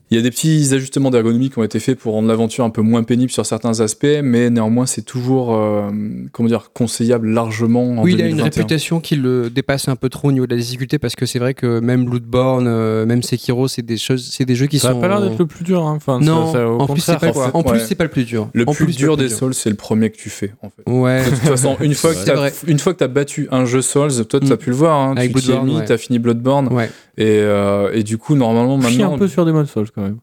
Il 0.10 0.16
y 0.18 0.20
a 0.20 0.24
des 0.24 0.32
petits 0.32 0.70
ajustements 0.74 1.12
d'ergonomie 1.12 1.50
qui 1.50 1.60
ont 1.60 1.64
été 1.64 1.80
faits 1.80 2.00
pour 2.00 2.14
rendre 2.14 2.28
l'aventure 2.30 2.64
un 2.64 2.70
peu 2.70 2.82
moins 2.82 3.04
pénible 3.04 3.30
sur 3.32 3.46
certains 3.46 3.80
aspects, 3.82 4.08
mais 4.24 4.50
néanmoins, 4.50 4.86
c'est 4.86 5.02
toujours, 5.02 5.54
euh, 5.54 5.90
comment 6.32 6.48
dire, 6.48 6.72
conseillable 6.74 7.28
largement 7.30 7.90
en 8.00 8.04
Oui, 8.04 8.14
il 8.14 8.22
a 8.22 8.26
une 8.26 8.38
2021. 8.38 8.44
réputation 8.44 9.00
qui 9.02 9.16
le 9.18 9.50
dépasse 9.50 9.88
un 9.90 9.96
peu 9.98 10.08
trop 10.10 10.30
au 10.30 10.32
niveau 10.32 10.48
de 10.48 10.56
la 10.56 10.62
difficulté 10.62 10.98
parce 10.98 11.16
que 11.16 11.26
c'est 11.26 11.40
vrai 11.40 11.54
que 11.54 11.80
même 11.80 12.06
Bloodborne, 12.06 12.68
euh, 12.68 13.06
même 13.06 13.22
Sekiro, 13.22 13.68
c'est 13.68 13.82
des 13.82 13.98
choses, 13.98 14.30
c'est 14.32 14.46
des 14.46 14.56
jeux 14.56 14.68
qui 14.68 14.80
Ça 14.80 14.92
sont. 14.92 14.98
a 14.98 15.02
pas 15.02 15.08
l'air 15.10 15.22
d'être 15.22 15.40
le 15.40 15.46
plus 15.46 15.64
dur. 15.66 15.84
Hein. 15.86 15.96
Enfin, 15.98 16.20
Non, 16.20 16.48
ça- 16.48 16.54
ça- 16.54 16.68
au 16.70 16.80
en 16.80 16.88
plus 16.88 17.06
pas, 17.06 17.52
en 17.54 17.64
plus 17.64 17.80
c'est 17.82 17.96
pas 17.96 18.04
le 18.06 18.10
plus 18.10 18.24
dur. 18.26 18.50
Le 18.54 18.64
En 18.68 18.74
plus 18.74 18.96
dur 18.96 19.18
le 19.18 19.24
des 19.24 19.30
Souls, 19.30 19.54
c'est 19.54 19.70
le 19.70 19.76
premier 19.76 20.10
que 20.10 20.18
tu 20.18 20.30
fais, 20.30 20.54
en 20.62 20.70
fait. 20.70 20.90
Ouais. 20.90 21.24
De 21.26 21.30
toute 21.32 21.40
façon, 21.40 21.76
une 21.82 21.94
fois 21.96 22.14
que 22.14 22.24
t'as 22.26 22.50
une 22.68 22.80
fois 22.80 22.94
que 22.94 23.00
t'as 23.00 23.08
battu 23.08 23.48
un 23.52 23.66
jeu 23.66 23.82
Souls, 23.82 24.26
toi 24.28 24.40
Mm. 24.42 24.48
t'as 24.50 24.58
pu 24.58 24.70
le 24.70 24.76
voir, 24.76 24.98
hein, 25.00 25.16
Avec 25.18 25.36
tu 25.36 25.52
ouais. 25.52 25.86
t'as 25.86 25.98
fini 25.98 26.20
Bloodborne, 26.20 26.72
Ouais. 26.74 26.90
Et, 27.18 27.40
euh, 27.42 27.92
et 27.94 28.04
du 28.04 28.18
coup 28.18 28.36
normalement 28.36 28.80
Chie 28.82 28.98
maintenant, 29.00 29.16
un 29.16 29.18
peu 29.18 29.28
sur 29.28 29.46
Demon's 29.46 29.70
Souls 29.72 29.90
quand 29.94 30.02
même. 30.04 30.20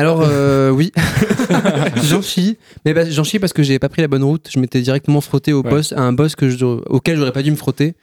Alors 0.00 0.20
euh, 0.22 0.70
oui, 0.70 0.92
j'en 2.04 2.22
chie, 2.22 2.56
mais 2.84 2.94
bah, 2.94 3.08
j'en 3.10 3.24
chie 3.24 3.38
parce 3.38 3.52
que 3.52 3.62
j'ai 3.62 3.78
pas 3.78 3.88
pris 3.88 4.02
la 4.02 4.08
bonne 4.08 4.22
route. 4.22 4.48
Je 4.52 4.58
m'étais 4.60 4.80
directement 4.80 5.20
frotté 5.20 5.52
au 5.52 5.62
Ouais. 5.62 5.70
boss, 5.70 5.92
à 5.92 6.02
un 6.02 6.12
boss 6.12 6.36
que 6.36 6.48
je, 6.48 6.64
auquel 6.64 7.16
j'aurais 7.16 7.32
pas 7.32 7.42
dû 7.42 7.50
me 7.50 7.56
frotter. 7.56 7.94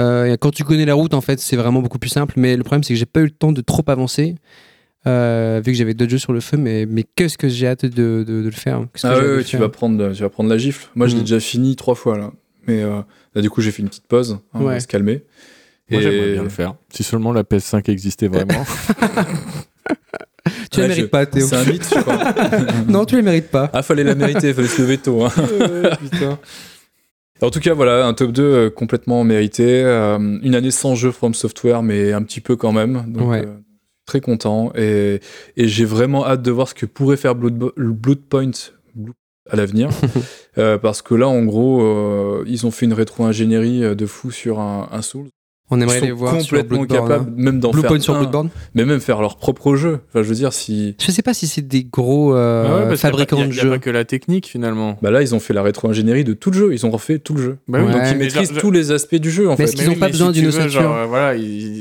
Euh, 0.00 0.32
et 0.32 0.38
quand 0.38 0.50
tu 0.50 0.64
connais 0.64 0.84
la 0.84 0.94
route, 0.94 1.14
en 1.14 1.20
fait, 1.20 1.38
c'est 1.40 1.56
vraiment 1.56 1.80
beaucoup 1.80 1.98
plus 1.98 2.08
simple. 2.10 2.34
Mais 2.36 2.56
le 2.56 2.62
problème, 2.64 2.82
c'est 2.82 2.94
que 2.94 2.98
j'ai 2.98 3.06
pas 3.06 3.20
eu 3.20 3.24
le 3.24 3.30
temps 3.30 3.52
de 3.52 3.60
trop 3.60 3.82
avancer. 3.88 4.36
euh, 5.06 5.60
vu 5.64 5.72
que 5.72 5.78
j'avais 5.78 5.92
d'autres 5.94 6.10
jeux 6.12 6.18
sur 6.18 6.32
le 6.32 6.40
feu, 6.40 6.56
mais, 6.56 6.86
mais 6.86 7.04
qu'est-ce 7.16 7.36
que 7.36 7.48
j'ai 7.48 7.66
hâte 7.66 7.84
de, 7.84 8.24
de- 8.26 8.42
de 8.42 8.44
le 8.44 8.50
faire? 8.50 8.86
Ah 9.02 9.16
ouais, 9.16 9.22
le 9.36 9.44
tu 9.44 9.56
vas 9.58 9.68
prendre, 9.68 10.12
tu 10.12 10.22
vas 10.22 10.30
prendre 10.30 10.48
la 10.48 10.56
gifle. 10.58 10.88
Moi, 10.94 11.08
je 11.08 11.14
l'ai 11.14 11.20
Mm. 11.20 11.24
déjà 11.24 11.40
fini 11.40 11.76
trois 11.76 11.94
fois 11.94 12.16
là. 12.16 12.32
Mais 12.66 12.82
euh, 12.82 13.00
là, 13.34 13.42
du 13.42 13.50
coup, 13.50 13.60
j'ai 13.60 13.70
fait 13.70 13.82
une 13.82 13.88
petite 13.88 14.06
pause, 14.06 14.32
hein, 14.32 14.42
on 14.54 14.64
va 14.64 14.80
se 14.80 14.86
calmer. 14.86 15.24
Moi, 15.90 16.00
Et- 16.00 16.02
j'aimerais 16.02 16.32
bien 16.32 16.42
le 16.42 16.48
faire. 16.48 16.74
Si 16.90 17.02
seulement 17.02 17.32
la 17.32 17.42
PS5 17.42 17.90
existait 17.90 18.28
vraiment. 18.28 18.64
Tu 20.70 20.80
la 20.80 20.82
Ouais, 20.84 20.88
mérites 20.88 21.04
je- 21.04 21.08
pas, 21.10 21.24
Théo. 21.26 21.46
C'est 21.46 21.56
un 21.56 21.64
mythe, 21.64 21.88
je 21.94 22.00
crois. 22.00 22.34
Non, 22.88 23.04
tu 23.06 23.16
la 23.16 23.22
mérites 23.22 23.50
pas. 23.50 23.70
ah, 23.72 23.82
fallait 23.82 24.04
la 24.04 24.14
mériter, 24.14 24.52
fallait 24.52 24.68
se 24.68 24.82
lever 24.82 24.98
tôt. 24.98 25.24
hein. 25.24 25.30
En 27.42 27.50
tout 27.50 27.60
cas, 27.60 27.74
voilà, 27.74 28.06
un 28.06 28.14
top 28.14 28.30
2 28.32 28.42
euh, 28.42 28.70
complètement 28.70 29.24
mérité. 29.24 29.82
euh, 29.84 30.18
une 30.42 30.54
année 30.54 30.70
sans 30.70 30.94
jeu 30.94 31.10
From 31.10 31.34
Software, 31.34 31.82
mais 31.82 32.12
un 32.12 32.22
petit 32.22 32.40
peu 32.40 32.56
quand 32.56 32.72
même. 32.72 33.04
Donc, 33.08 33.28
Ouais. 33.30 33.44
euh, 33.44 33.54
très 34.06 34.20
content. 34.20 34.72
Et, 34.76 35.20
et 35.56 35.66
j'ai 35.68 35.84
vraiment 35.84 36.26
hâte 36.26 36.42
de 36.42 36.50
voir 36.50 36.68
ce 36.68 36.74
que 36.74 36.86
pourrait 36.86 37.16
faire 37.16 37.34
Blood, 37.34 37.72
Bloodpoint 37.76 38.50
à 39.50 39.56
l'avenir. 39.56 39.88
Euh, 40.58 40.78
parce 40.78 41.02
que 41.02 41.14
là, 41.14 41.26
en 41.28 41.42
gros, 41.44 41.82
euh, 41.82 42.44
ils 42.46 42.66
ont 42.66 42.70
fait 42.70 42.86
une 42.86 42.92
rétro-ingénierie 42.94 43.96
de 43.96 44.06
fou 44.06 44.30
sur 44.30 44.60
un, 44.60 44.88
un 44.92 45.02
Souls. 45.02 45.28
On 45.70 45.80
aimerait 45.80 45.98
sont 46.00 46.04
les 46.04 46.10
voir 46.12 46.36
complètement 46.36 46.78
Bloodborne. 46.84 47.08
capables, 47.08 47.32
même 47.36 47.58
d'en 47.58 47.70
Blue 47.70 47.80
faire 47.80 47.88
Point 47.88 48.00
sur 48.00 48.14
Bloodborne. 48.18 48.50
mais 48.74 48.84
même 48.84 49.00
faire 49.00 49.20
leur 49.22 49.36
propre 49.38 49.76
jeu. 49.76 50.00
Enfin, 50.10 50.22
je 50.22 50.28
veux 50.28 50.34
dire, 50.34 50.52
si... 50.52 50.94
Je 51.00 51.10
sais 51.10 51.22
pas 51.22 51.32
si 51.32 51.46
c'est 51.46 51.66
des 51.66 51.84
gros 51.84 52.34
euh, 52.34 52.84
Ah 52.84 52.90
ouais, 52.90 52.96
fabricants 52.96 53.36
pas- 53.38 53.44
de 53.44 53.48
il 53.50 53.56
y 53.56 53.60
a 53.60 53.62
jeux. 53.62 53.70
pas 53.70 53.78
que 53.78 53.88
la 53.88 54.04
technique 54.04 54.46
finalement. 54.46 54.98
Bah 55.00 55.10
là, 55.10 55.22
ils 55.22 55.34
ont 55.34 55.40
fait 55.40 55.54
la 55.54 55.62
rétro-ingénierie 55.62 56.22
de 56.22 56.34
tout 56.34 56.50
le 56.50 56.58
jeu. 56.58 56.72
Ils 56.74 56.84
ont 56.84 56.90
refait 56.90 57.18
tout 57.18 57.32
le 57.34 57.42
jeu. 57.42 57.56
Bah 57.66 57.78
oui, 57.80 57.86
Ouais. 57.86 57.92
Donc 57.92 58.02
ils 58.04 58.18
Mais 58.18 58.24
maîtrisent 58.24 58.50
genre, 58.52 58.58
tous 58.60 58.70
les 58.70 58.92
aspects 58.92 59.14
du 59.14 59.30
jeu, 59.30 59.46
en 59.48 59.52
Mais 59.52 59.56
fait. 59.56 59.62
est-ce 59.64 59.76
qu'ils 59.76 59.88
ont 59.88 59.92
oui, 59.94 59.98
pas 59.98 60.06
mais 60.06 60.12
besoin 60.12 60.32
si 60.34 60.40
d'une 60.40 60.48
ossature 60.48 60.82
genre, 60.82 60.96
euh, 60.96 61.06
voilà, 61.06 61.32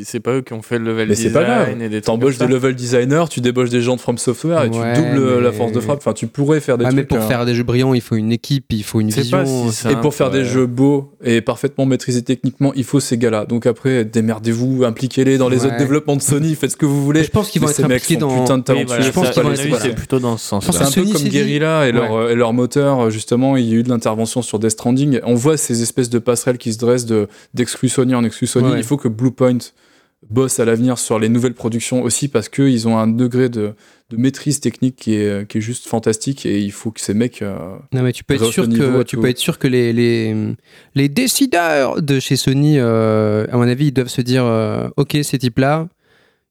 c'est 0.06 0.20
pas 0.22 0.32
eux 0.36 0.42
qui 0.42 0.54
ont 0.54 0.62
fait 0.62 0.80
le 0.80 0.86
level 0.86 1.10
Mais 1.10 1.16
c'est 1.16 1.24
design 1.28 1.46
pas 1.46 1.66
grave. 1.66 1.70
et 1.72 1.76
des 1.76 1.90
trucs 1.90 2.04
T'embauches 2.06 2.38
des 2.38 2.48
level 2.48 2.76
designers, 2.76 3.26
tu 3.30 3.42
débauches 3.42 3.70
des 3.70 3.82
gens 3.82 3.98
de 3.98 4.02
From 4.02 4.18
Software 4.18 4.64
et 4.64 4.70
tu 4.72 4.78
doubles 4.78 5.40
la 5.42 5.52
mais- 5.52 5.56
force 5.58 5.74
de 5.74 5.80
frappe. 5.82 5.98
Enfin, 5.98 6.14
tu 6.14 6.28
pourrais 6.28 6.62
faire 6.62 6.78
des 6.78 6.86
trucs. 6.86 6.96
mais 6.96 7.04
pour 7.04 7.18
hein. 7.18 7.28
faire 7.28 7.46
des 7.46 7.54
jeux 7.54 7.64
brillants, 7.64 7.94
il 7.94 8.02
faut 8.02 8.16
une 8.16 8.32
équipe, 8.32 8.66
il 8.72 8.84
faut 8.84 9.02
une 9.02 9.12
C'est 9.12 9.22
vision. 9.22 9.40
pas 9.40 9.46
si 9.72 9.88
Et 9.90 9.96
pour 9.98 10.16
faire 10.16 10.32
des 10.32 10.46
jeux 10.46 10.68
beaux 10.68 11.12
et 11.22 11.42
parfaitement 11.42 11.86
maîtrisés 11.86 12.22
techniquement, 12.22 12.72
il 12.76 12.86
faut 12.86 13.02
ces 13.02 13.18
gars-là. 13.18 13.46
Donc 13.46 13.66
après, 13.74 14.06
démerdez-vous, 14.06 14.84
impliquez-les 14.86 15.38
dans 15.38 15.50
les 15.50 15.60
Ouais. 15.62 15.66
autres 15.68 15.78
développements 15.78 16.16
de 16.16 16.22
Sony, 16.22 16.56
faites 16.56 16.72
ce 16.72 16.78
que 16.78 16.86
vous 16.86 17.04
voulez. 17.04 17.24
Je 17.24 17.30
pense 17.30 17.50
qu'ils 17.50 17.62
vont 17.62 17.70
être 17.70 17.84
impliqués 17.84 18.16
dans. 18.16 18.40
putain 18.42 18.58
de 18.58 18.64
Oui, 18.74 18.84
voilà, 18.88 19.04
Je 19.04 19.12
pense 19.12 19.30
qu'ils 19.32 19.44
vont 19.44 19.52
être- 19.52 19.82
c'est 19.82 19.94
plutôt 19.96 20.20
dans 20.20 20.38
ce 20.38 20.50
pense 20.50 20.66
C'est 20.66 20.72
sens-là. 20.72 20.86
un 20.88 20.90
peu 20.90 20.94
Sony 20.94 21.12
comme 21.12 21.22
s'est 21.22 21.28
dit- 21.28 21.36
Guerrilla 21.38 21.88
et 21.88 21.92
leur, 21.92 22.12
Ouais. 22.14 22.32
et 22.32 22.36
leur 22.36 22.54
moteur, 22.54 23.10
justement, 23.12 23.58
il 23.58 23.66
y 23.66 23.72
a 23.72 23.76
eu 23.76 23.84
de 23.84 23.90
l'intervention 23.90 24.42
sur 24.42 24.58
Death 24.60 24.72
Stranding. 24.72 25.20
On 25.24 25.36
voit 25.36 25.58
ces 25.58 25.82
espèces 25.82 26.10
de 26.10 26.20
passerelles 26.20 26.58
qui 26.58 26.72
se 26.74 26.78
dressent 26.80 27.06
de- 27.06 27.28
d'exclus 27.54 27.90
Sony 27.90 28.16
en 28.16 28.24
exclus 28.24 28.48
Sony. 28.48 28.70
Ouais. 28.72 28.78
Il 28.78 28.84
faut 28.84 28.98
que 28.98 29.08
Bluepoint 29.10 29.58
bosse 30.30 30.60
à 30.60 30.66
l'avenir 30.66 30.98
sur 30.98 31.20
les 31.20 31.28
nouvelles 31.30 31.54
productions 31.54 32.02
aussi 32.02 32.28
parce 32.30 32.48
qu'ils 32.48 32.88
ont 32.88 32.98
un 32.98 33.08
degré 33.08 33.50
de, 33.50 33.74
de 34.10 34.18
maîtrise 34.18 34.60
technique 34.60 34.96
qui 34.96 35.16
est, 35.16 35.48
qui 35.48 35.58
est 35.58 35.62
juste 35.62 35.88
fantastique 35.88 36.46
et 36.46 36.60
il 36.62 36.72
faut 36.72 36.92
que 36.92 37.00
ces 37.02 37.14
mecs. 37.14 37.42
euh, 37.42 37.56
Non, 37.94 38.04
mais 38.04 38.12
tu 38.12 38.24
peux 38.24 38.36
être 38.36 38.52
sûr 38.52 38.68
que 38.68 39.04
tu 39.04 39.18
peux 39.18 39.28
être 39.30 39.38
sûr 39.40 39.58
que 39.60 39.68
les 39.68 39.94
les, 39.94 40.36
les 40.96 41.10
décideurs 41.10 42.02
de 42.02 42.20
chez 42.20 42.36
Sony, 42.36 42.76
euh, 42.80 43.46
à 43.52 43.58
mon 43.58 43.64
avis, 43.68 43.88
ils 43.88 43.92
doivent 43.94 44.08
se 44.10 44.22
dire, 44.22 44.46
euh, 44.46 44.88
ok, 44.98 45.18
ces 45.24 45.38
types-là, 45.40 45.88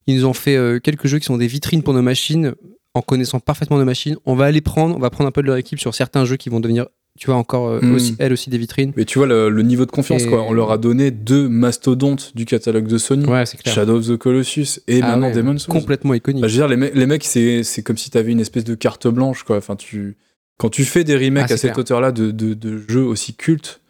ils 0.07 0.15
nous 0.17 0.25
ont 0.25 0.33
fait 0.33 0.57
quelques 0.83 1.07
jeux 1.07 1.19
qui 1.19 1.25
sont 1.25 1.37
des 1.37 1.47
vitrines 1.47 1.83
pour 1.83 1.93
nos 1.93 2.01
machines, 2.01 2.53
en 2.93 3.01
connaissant 3.01 3.39
parfaitement 3.39 3.77
nos 3.77 3.85
machines. 3.85 4.17
On 4.25 4.35
va 4.35 4.45
aller 4.45 4.61
prendre, 4.61 4.95
on 4.95 4.99
va 4.99 5.09
prendre 5.09 5.27
un 5.27 5.31
peu 5.31 5.41
de 5.41 5.47
leur 5.47 5.55
équipe 5.57 5.79
sur 5.79 5.95
certains 5.95 6.25
jeux 6.25 6.35
qui 6.37 6.49
vont 6.49 6.59
devenir 6.59 6.87
tu 7.19 7.27
vois, 7.27 7.35
encore 7.35 7.67
euh, 7.69 7.79
Mm. 7.81 7.93
aussi, 7.95 8.15
elle 8.19 8.33
aussi 8.33 8.49
des 8.49 8.57
vitrines. 8.57 8.91
Mais 8.95 9.05
tu 9.05 9.19
vois 9.19 9.27
le, 9.27 9.49
le 9.49 9.61
niveau 9.61 9.85
de 9.85 9.91
confiance, 9.91 10.23
Et- 10.23 10.27
quoi. 10.27 10.41
On 10.43 10.53
leur 10.53 10.71
a 10.71 10.77
donné 10.77 11.11
deux 11.11 11.47
mastodontes 11.47 12.35
du 12.35 12.45
catalogue 12.45 12.87
de 12.87 12.97
Sony. 12.97 13.25
Ouais, 13.25 13.43
clair. 13.45 13.75
Shadow 13.75 13.97
of 13.97 14.07
the 14.07 14.17
Colossus 14.17 14.79
et 14.87 15.01
Ah 15.01 15.09
maintenant 15.09 15.27
ouais, 15.27 15.33
Demon's 15.33 15.61
Souls. 15.63 15.71
Complètement 15.73 16.13
iconique. 16.15 16.41
Bah, 16.41 16.47
je 16.47 16.53
veux 16.53 16.59
dire, 16.59 16.67
les, 16.67 16.75
mecs- 16.77 16.95
les 16.95 17.05
mecs, 17.05 17.23
c'est 17.23 17.63
c'est 17.63 17.83
comme 17.83 17.97
si 17.97 18.09
tu 18.09 18.17
avais 18.17 18.31
une 18.31 18.39
espèce 18.39 18.63
de 18.63 18.73
carte 18.75 19.07
blanche, 19.07 19.43
quoi. 19.43 19.57
Enfin, 19.57 19.75
tu, 19.75 20.17
quand 20.57 20.69
tu 20.69 20.85
fais 20.85 21.03
des 21.03 21.15
remakes 21.15 21.51
Ah, 21.51 21.53
à 21.53 21.57
cette 21.57 21.77
hauteur-là 21.77 22.11
de, 22.11 22.31
de, 22.31 22.53
de 22.55 22.77
jeux 22.87 23.03
aussi 23.05 23.35
cultes, 23.35 23.81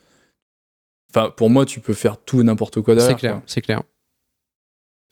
enfin, 1.15 1.32
pour 1.36 1.49
moi, 1.49 1.65
tu 1.65 1.80
peux 1.80 1.93
faire 1.93 2.17
tout 2.17 2.41
et 2.41 2.43
n'importe 2.43 2.82
quoi 2.82 2.93
derrière. 2.95 3.11
c'est 3.11 3.19
clair, 3.19 3.41
c'est 3.45 3.61
clair. 3.61 3.84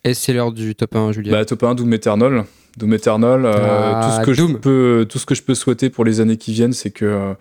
Et 0.04 0.14
c'est 0.16 0.34
l'heure 0.34 0.52
du 0.52 0.74
top 0.76 0.96
1, 0.96 1.12
Julien. 1.12 1.32
Bah, 1.32 1.46
top 1.46 1.64
1, 1.64 1.76
Doom 1.76 1.94
Eternal. 1.94 2.46
Doom 2.78 2.94
Eternal, 2.94 3.46
euh, 3.46 3.52
Ah, 3.56 4.02
tout, 4.04 4.22
ce 4.22 4.26
que 4.26 4.34
je 4.34 4.54
peux, 4.56 5.06
tout 5.08 5.20
ce 5.20 5.26
que 5.26 5.36
je 5.36 5.44
peux 5.44 5.54
souhaiter 5.56 5.90
pour 5.90 6.06
les 6.06 6.20
années 6.22 6.38
qui 6.38 6.54
viennent, 6.54 6.74
c'est 6.74 6.90
que 6.90 7.06
euh, 7.06 7.34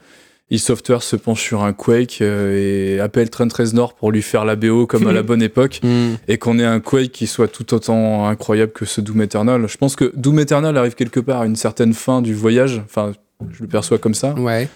id 0.51 0.59
Software 0.59 1.03
se 1.03 1.17
penche 1.17 1.43
sur 1.43 1.63
un 1.63 1.73
Quake 1.73 2.19
euh, 2.23 2.97
et 2.97 3.01
appelle 3.01 3.31
Trent 3.31 3.49
Reznor 3.57 3.95
pour 3.95 4.11
lui 4.13 4.23
faire 4.23 4.45
la 4.45 4.57
BO 4.57 4.87
comme 4.87 5.07
à 5.07 5.13
la 5.13 5.23
bonne 5.25 5.43
époque. 5.43 5.81
Hmm. 5.83 6.15
et 6.29 6.39
qu'on 6.39 6.59
ait 6.59 6.65
un 6.65 6.81
Quake 6.81 7.13
qui 7.13 7.27
soit 7.27 7.49
tout 7.49 7.73
autant 7.75 8.27
incroyable 8.27 8.73
que 8.73 8.85
ce 8.85 9.01
Doom 9.01 9.23
Eternal. 9.23 9.67
Je 9.69 9.77
pense 9.77 9.97
que 9.97 10.13
Doom 10.17 10.41
Eternal 10.41 10.77
arrive 10.77 10.95
quelque 10.95 11.21
part 11.21 11.43
à 11.43 11.47
une 11.47 11.57
certaine 11.57 11.95
fin 11.95 12.21
du 12.23 12.35
voyage. 12.35 12.83
Enfin, 12.85 13.13
je 13.51 13.63
le 13.63 13.69
perçois 13.69 13.99
comme 13.99 14.15
ça. 14.15 14.35
Ouais, 14.35 14.69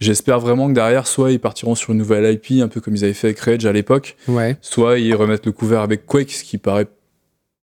J'espère 0.00 0.40
vraiment 0.40 0.66
que 0.68 0.72
derrière, 0.72 1.06
soit 1.06 1.30
ils 1.30 1.38
partiront 1.38 1.76
sur 1.76 1.92
une 1.92 1.98
nouvelle 1.98 2.32
IP, 2.34 2.60
un 2.60 2.66
peu 2.66 2.80
comme 2.80 2.96
ils 2.96 3.04
avaient 3.04 3.12
fait 3.12 3.28
avec 3.28 3.38
Rage 3.38 3.64
à 3.66 3.72
l'époque, 3.72 4.16
ouais. 4.26 4.56
soit 4.60 4.98
ils 4.98 5.14
remettent 5.14 5.46
le 5.46 5.52
couvert 5.52 5.80
avec 5.80 6.06
Quake, 6.06 6.32
ce 6.32 6.42
qui 6.42 6.58
paraît 6.58 6.88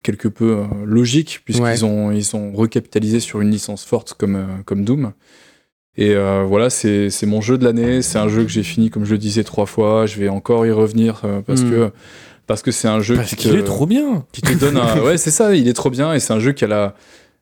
quelque 0.01 0.30
peu 0.30 0.59
euh, 0.59 0.64
logique, 0.86 1.41
puisqu'ils 1.43 1.64
Ouais. 1.64 1.84
ont, 1.84 2.12
ils 2.14 2.34
ont 2.36 2.53
recapitalisé 2.53 3.20
sur 3.20 3.41
une 3.41 3.51
licence 3.51 3.84
forte 3.84 4.14
comme, 4.14 4.36
euh, 4.36 4.45
comme 4.66 4.86
Doom. 4.86 5.12
Et 5.98 6.16
euh, 6.16 6.44
voilà, 6.48 6.70
c'est 6.70 7.10
mon 7.26 7.42
jeu 7.42 7.58
de 7.58 7.66
l'année. 7.66 8.02
C'est 8.02 8.18
un 8.18 8.30
jeu 8.30 8.44
que 8.44 8.50
j'ai 8.50 8.64
fini, 8.64 8.89
comme 8.89 9.06
je 9.06 9.12
le 9.12 9.18
disais, 9.18 9.44
trois 9.44 9.66
fois. 9.66 10.06
Je 10.06 10.20
vais 10.20 10.30
encore 10.30 10.66
y 10.66 10.72
revenir 10.72 11.22
euh, 11.26 11.42
parce 11.46 11.62
Mm. 11.62 11.70
que 11.72 11.92
parce 12.48 12.62
que 12.64 12.72
c'est 12.72 12.88
un 12.88 13.00
jeu 13.02 13.16
Parce 13.16 13.30
qui 13.30 13.36
qu'il 13.38 13.52
te- 13.52 13.58
est 13.58 13.64
trop 13.64 13.86
bien. 13.86 14.26
qui 14.34 14.42
te 14.42 14.54
donne 14.54 14.78
un. 14.78 15.00
Ouais, 15.04 15.18
c'est 15.18 15.32
ça, 15.32 15.54
il 15.56 15.68
est 15.68 15.74
trop 15.74 15.89
bien 15.89 16.14
et 16.14 16.20
c'est 16.20 16.34
un 16.34 16.39
jeu 16.39 16.52
qui 16.54 16.66
a 16.66 16.68
la, 16.68 16.96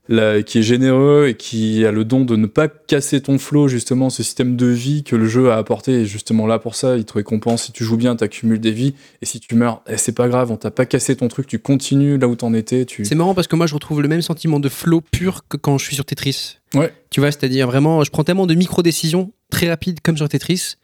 la- 0.10 0.44
qui 0.44 0.60
est 0.60 0.64
généreux 0.64 1.28
et 1.30 1.36
qui 1.36 1.86
a 1.86 1.92
le 1.92 2.04
don 2.04 2.26
de 2.26 2.36
ne 2.36 2.48
pas 2.48 2.68
casser 2.68 3.22
ton 3.22 3.38
flow, 3.38 3.70
justement, 3.70 4.10
ce 4.10 4.24
système 4.24 4.58
de 4.58 4.66
vie 4.66 5.04
que 5.04 5.16
le 5.16 5.28
jeu 5.28 5.52
a 5.52 5.58
apporté 5.58 6.02
est 6.02 6.06
justement 6.06 6.48
là 6.48 6.60
pour 6.60 6.76
ça. 6.76 6.98
Il 6.98 7.06
te 7.06 7.14
récompense. 7.14 7.64
Si 7.64 7.72
tu 7.72 7.84
joues 7.86 7.96
bien, 7.96 8.16
t'accumules 8.16 8.60
des 8.60 8.72
vies 8.72 8.96
et 9.22 9.26
si 9.26 9.40
tu 9.40 9.56
meurs, 9.56 9.82
eh, 9.88 9.96
c'est 9.96 10.12
pas 10.12 10.28
grave, 10.28 10.52
on 10.52 10.58
t'a 10.58 10.72
pas 10.72 10.86
cassé 10.86 11.16
ton 11.16 11.28
truc, 11.30 11.48
tu 11.48 11.60
continues 11.60 12.18
là 12.18 12.28
où 12.28 12.36
t'en 12.36 12.54
étais. 12.54 12.86
Tu... 12.86 13.06
C'est 13.06 13.16
marrant 13.16 13.34
parce 13.36 13.48
que 13.48 13.56
moi 13.56 13.68
je 13.68 13.74
retrouve 13.76 14.02
le 14.02 14.08
même 14.08 14.22
sentiment 14.22 14.60
de 14.60 14.68
flow 14.68 15.02
pur 15.02 15.44
que 15.48 15.56
quand 15.58 15.78
je 15.78 15.86
suis 15.86 15.96
sur 15.96 16.04
Tetris. 16.06 16.58
Ouais. 16.74 16.92
Tu 17.12 17.20
vois, 17.20 17.32
c'est-à-dire 17.32 17.68
vraiment, 17.68 18.04
je 18.04 18.12
prends 18.12 18.24
tellement 18.24 18.48
de 18.48 18.56
micro-décisions 18.56 19.32
très 19.50 19.70
rapides 19.70 20.00
comme 20.02 20.18
sur 20.18 20.28
Tetris 20.28 20.76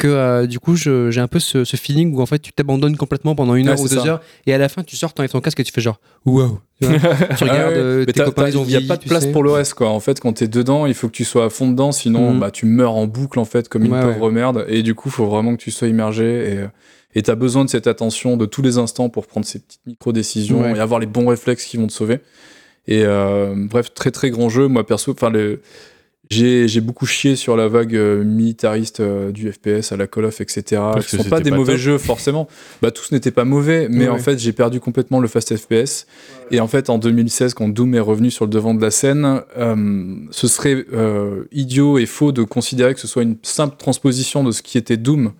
que 0.00 0.08
euh, 0.08 0.46
du 0.46 0.58
coup 0.58 0.74
j'ai 0.76 1.20
un 1.20 1.28
peu 1.28 1.38
ce, 1.38 1.64
ce 1.64 1.76
feeling 1.76 2.12
où 2.14 2.20
en 2.20 2.26
fait 2.26 2.40
tu 2.40 2.52
t'abandonnes 2.52 2.96
complètement 2.96 3.34
pendant 3.36 3.54
une 3.54 3.66
Ouais, 3.68 3.72
heure 3.74 3.80
ou 3.80 3.88
deux 3.88 4.00
ça. 4.00 4.06
heures 4.06 4.20
et 4.46 4.52
à 4.54 4.58
la 4.58 4.68
fin 4.68 4.82
tu 4.82 4.96
sors, 4.96 5.12
t'enlèves 5.14 5.30
ton 5.30 5.40
casque 5.40 5.60
et 5.60 5.64
tu 5.64 5.72
fais 5.72 5.80
genre 5.80 6.00
waouh. 6.26 6.58
Tu 6.80 6.86
regardes 7.44 7.74
euh, 7.74 8.04
tes 8.04 8.24
copains, 8.24 8.48
ils 8.48 8.58
ont 8.58 8.64
Il 8.64 8.70
y 8.72 8.76
a 8.76 8.80
pas 8.80 8.96
de 8.96 9.04
place 9.04 9.24
sais. 9.24 9.32
pour 9.32 9.42
le 9.42 9.50
reste, 9.52 9.74
quoi. 9.74 9.90
En 9.90 10.00
fait, 10.00 10.18
quand 10.18 10.32
t'es 10.32 10.48
dedans, 10.48 10.86
il 10.86 10.94
faut 10.94 11.08
que 11.08 11.12
tu 11.12 11.24
sois 11.24 11.44
à 11.44 11.50
fond 11.50 11.70
dedans, 11.70 11.92
sinon, 11.92 12.32
Mhm. 12.32 12.40
bah, 12.40 12.50
tu 12.50 12.64
meurs 12.66 12.94
en 12.94 13.06
boucle, 13.06 13.38
en 13.38 13.44
fait, 13.44 13.68
comme 13.68 13.84
une 13.84 13.92
Ouais, 13.92 14.00
pauvre 14.02 14.30
merde. 14.30 14.64
Et 14.68 14.82
du 14.82 14.94
coup, 14.94 15.10
faut 15.10 15.26
vraiment 15.26 15.52
que 15.56 15.60
tu 15.62 15.70
sois 15.70 15.88
immergé 15.88 16.24
et, 16.24 16.58
euh, 16.58 16.66
et 17.14 17.20
t'as 17.22 17.34
besoin 17.34 17.66
de 17.66 17.70
cette 17.70 17.86
attention 17.86 18.38
de 18.38 18.46
tous 18.46 18.62
les 18.62 18.78
instants 18.78 19.10
pour 19.10 19.26
prendre 19.26 19.44
ces 19.44 19.58
petites 19.58 19.84
micro-décisions 19.86 20.62
Ouais. 20.62 20.72
et 20.74 20.80
avoir 20.80 21.00
les 21.00 21.06
bons 21.06 21.26
réflexes 21.28 21.66
qui 21.66 21.76
vont 21.76 21.86
te 21.86 21.92
sauver. 21.92 22.20
Et 22.88 23.02
euh, 23.04 23.52
bref, 23.56 23.92
très 23.92 24.10
très 24.10 24.30
grand 24.30 24.48
jeu. 24.48 24.66
Moi, 24.66 24.86
perso, 24.86 25.12
enfin, 25.12 25.28
le. 25.28 25.60
J'ai 26.30 26.68
j'ai 26.68 26.80
beaucoup 26.80 27.06
chié 27.06 27.34
sur 27.34 27.56
la 27.56 27.66
vague 27.66 27.96
euh, 27.96 28.22
militariste 28.22 29.00
euh, 29.00 29.32
du 29.32 29.50
FPS 29.52 29.90
à 29.90 29.96
la 29.96 30.06
Call 30.06 30.26
of, 30.26 30.40
etc. 30.40 30.62
Parce 30.92 31.06
qui 31.06 31.16
que 31.16 31.22
sont 31.24 31.28
pas 31.28 31.40
des 31.40 31.50
pas 31.50 31.56
mauvais 31.56 31.72
top. 31.72 31.80
jeux, 31.80 31.98
forcément. 31.98 32.46
Bah, 32.82 32.92
tous 32.92 33.10
n'étaient 33.10 33.32
pas 33.32 33.44
mauvais, 33.44 33.88
mais 33.90 34.04
Ouais, 34.04 34.10
en 34.10 34.12
ouais. 34.14 34.18
fait, 34.20 34.38
j'ai 34.38 34.52
perdu 34.52 34.78
complètement 34.78 35.18
le 35.18 35.26
fast 35.26 35.56
FPS. 35.56 36.06
Et 36.52 36.60
en 36.60 36.68
fait, 36.68 36.88
en 36.88 36.98
2016, 36.98 37.54
quand 37.54 37.68
Doom 37.68 37.94
est 37.96 38.00
revenu 38.00 38.30
sur 38.30 38.44
le 38.44 38.50
devant 38.50 38.74
de 38.74 38.80
la 38.80 38.92
scène, 38.92 39.42
euh, 39.58 40.14
ce 40.30 40.46
serait 40.46 40.86
idiot 41.50 41.98
et 41.98 42.06
faux 42.06 42.30
de 42.30 42.44
considérer 42.44 42.94
que 42.94 43.00
ce 43.00 43.08
soit 43.08 43.24
une 43.24 43.36
simple 43.42 43.76
transposition 43.76 44.44
de 44.44 44.52
ce 44.52 44.62
qui 44.62 44.78
était 44.78 44.96
Doom, 44.96 45.32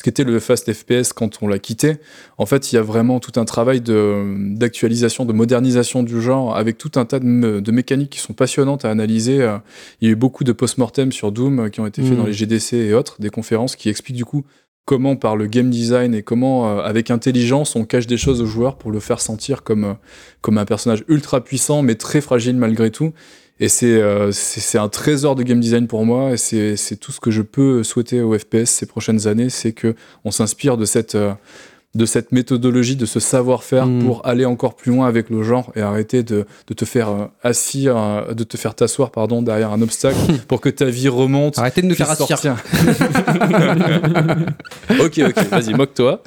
ce 0.00 0.02
qu'était 0.02 0.24
le 0.24 0.40
fast 0.40 0.72
FPS 0.72 1.12
quand 1.12 1.42
on 1.42 1.46
l'a 1.46 1.58
quitté. 1.58 1.98
En 2.38 2.46
fait, 2.46 2.72
il 2.72 2.76
y 2.76 2.78
a 2.78 2.82
vraiment 2.82 3.20
tout 3.20 3.38
un 3.38 3.44
travail 3.44 3.82
d'actualisation, 3.82 5.26
de, 5.26 5.34
modernisation 5.34 6.02
du 6.02 6.22
genre, 6.22 6.56
avec 6.56 6.78
tout 6.78 6.92
un 6.96 7.04
tas 7.04 7.18
de, 7.18 7.70
mécaniques 7.70 8.08
qui 8.08 8.18
sont 8.18 8.32
passionnantes 8.32 8.86
à 8.86 8.90
analyser. 8.90 9.46
Il 10.00 10.06
y 10.06 10.08
a 10.08 10.12
eu 10.12 10.16
beaucoup 10.16 10.42
de 10.42 10.52
post-mortem 10.52 11.12
sur 11.12 11.32
Doom 11.32 11.68
qui 11.68 11.80
ont 11.80 11.86
été 11.86 12.00
faits 12.00 12.16
dans 12.16 12.24
les 12.24 12.32
GDC 12.32 12.72
et 12.76 12.94
autres, 12.94 13.20
des 13.20 13.28
conférences 13.28 13.76
qui 13.76 13.90
expliquent 13.90 14.16
du 14.16 14.24
coup 14.24 14.46
comment 14.86 15.16
par 15.16 15.36
le 15.36 15.46
game 15.46 15.68
design 15.68 16.14
et 16.14 16.22
comment 16.22 16.78
euh, 16.78 16.82
avec 16.82 17.10
intelligence 17.10 17.76
on 17.76 17.84
cache 17.84 18.06
des 18.06 18.16
choses 18.16 18.40
aux 18.40 18.46
joueurs 18.46 18.76
pour 18.76 18.90
le 18.90 18.98
faire 18.98 19.20
sentir 19.20 19.62
comme, 19.62 19.84
euh, 19.84 19.94
comme 20.40 20.56
un 20.58 20.64
personnage 20.64 21.04
ultra 21.06 21.44
puissant 21.44 21.82
mais 21.82 21.94
très 21.94 22.22
fragile 22.22 22.56
malgré 22.56 22.90
tout. 22.90 23.12
Et 23.62 23.68
c'est 23.68 24.00
euh, 24.00 24.32
un 24.74 24.88
trésor 24.88 25.34
de 25.34 25.42
game 25.42 25.60
design 25.60 25.86
pour 25.86 26.06
moi 26.06 26.32
et 26.32 26.36
c'est 26.38 26.96
tout 26.96 27.12
ce 27.12 27.20
que 27.20 27.30
je 27.30 27.42
peux 27.42 27.82
souhaiter 27.82 28.22
au 28.22 28.36
FPS 28.36 28.64
ces 28.64 28.86
prochaines 28.86 29.26
années, 29.26 29.50
c'est 29.50 29.72
que 29.72 29.94
on 30.24 30.30
s'inspire 30.30 30.78
de 30.78 30.86
cette 30.86 31.14
euh, 31.14 31.34
de 31.96 32.06
cette 32.06 32.30
méthodologie, 32.30 32.94
de 32.94 33.06
ce 33.06 33.18
savoir-faire 33.18 33.86
Mm. 33.86 34.04
pour 34.04 34.24
aller 34.26 34.44
encore 34.44 34.76
plus 34.76 34.92
loin 34.92 35.08
avec 35.08 35.28
le 35.28 35.42
genre 35.42 35.72
et 35.74 35.80
arrêter 35.80 36.22
de, 36.22 36.46
de 36.68 36.74
te 36.74 36.84
faire 36.84 37.08
euh, 37.08 37.26
euh, 37.86 38.34
de 38.34 38.44
te 38.44 38.56
faire 38.56 38.74
t'asseoir 38.74 39.10
pardon 39.10 39.42
derrière 39.42 39.72
un 39.72 39.82
obstacle 39.82 40.16
pour 40.48 40.60
que 40.60 40.68
ta 40.68 40.84
vie 40.84 41.08
remonte. 41.08 41.58
Arrêtez 41.58 41.82
de 41.82 41.88
nous 41.88 41.94
faire 41.96 42.14
sortir. 42.14 42.56
ok, 45.00 45.20
ok, 45.28 45.44
vas-y, 45.50 45.74
moque-toi. 45.74 46.22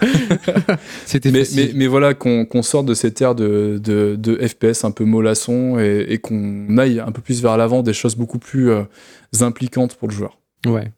C'était 1.05 1.32
Mais, 1.32 1.43
mais, 1.55 1.72
mais 1.74 1.88
voilà, 1.88 2.14
qu'on 2.14 2.45
qu'on 2.45 2.64
sorte 2.64 2.86
de 2.86 2.93
cette 2.93 3.22
ère 3.22 3.36
de, 3.36 3.80
de, 3.82 4.16
de 4.18 4.45
FPS 4.45 4.84
un 4.84 4.91
peu 4.91 5.05
mollasson 5.05 5.80
et, 5.80 6.05
et 6.09 6.18
qu'on 6.18 6.78
aille 6.78 6.99
un 6.99 7.11
peu 7.11 7.22
plus 7.22 7.41
vers 7.41 7.57
l'avant, 7.57 7.84
des 7.84 7.93
choses 7.93 8.16
beaucoup 8.16 8.39
plus 8.39 8.70
euh, 8.70 8.84
impliquantes 9.41 9.95
pour 9.95 10.07
le 10.09 10.14
joueur. 10.14 10.38
Ouais. 10.66 10.91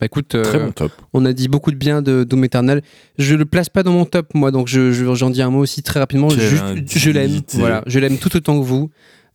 Bah 0.00 0.06
écoute, 0.06 0.34
euh, 0.36 0.42
Très 0.44 0.58
bon 0.60 0.70
top. 0.70 0.92
on 1.12 1.24
a 1.24 1.32
dit 1.32 1.48
beaucoup 1.48 1.72
de 1.72 1.76
bien 1.76 2.02
de 2.02 2.22
Doom 2.22 2.44
Eternal. 2.44 2.82
Je 3.18 3.34
le 3.34 3.44
place 3.44 3.68
pas 3.68 3.82
dans 3.82 3.92
mon 3.92 4.04
top, 4.04 4.32
moi, 4.34 4.52
donc 4.52 4.68
je, 4.68 4.92
je- 4.92 5.14
j'en 5.14 5.28
dis 5.30 5.42
un 5.42 5.50
mot 5.50 5.58
aussi 5.58 5.82
très 5.82 5.98
rapidement. 5.98 6.28
Quelle 6.28 6.40
Juste, 6.40 6.64
je 6.86 7.10
l'aime. 7.10 7.24
indignité. 7.24 7.58
Voilà, 7.58 7.82
je 7.86 7.98
l'aime 7.98 8.16
tout 8.18 8.34
autant 8.36 8.60
que 8.60 8.64
vous. 8.64 8.90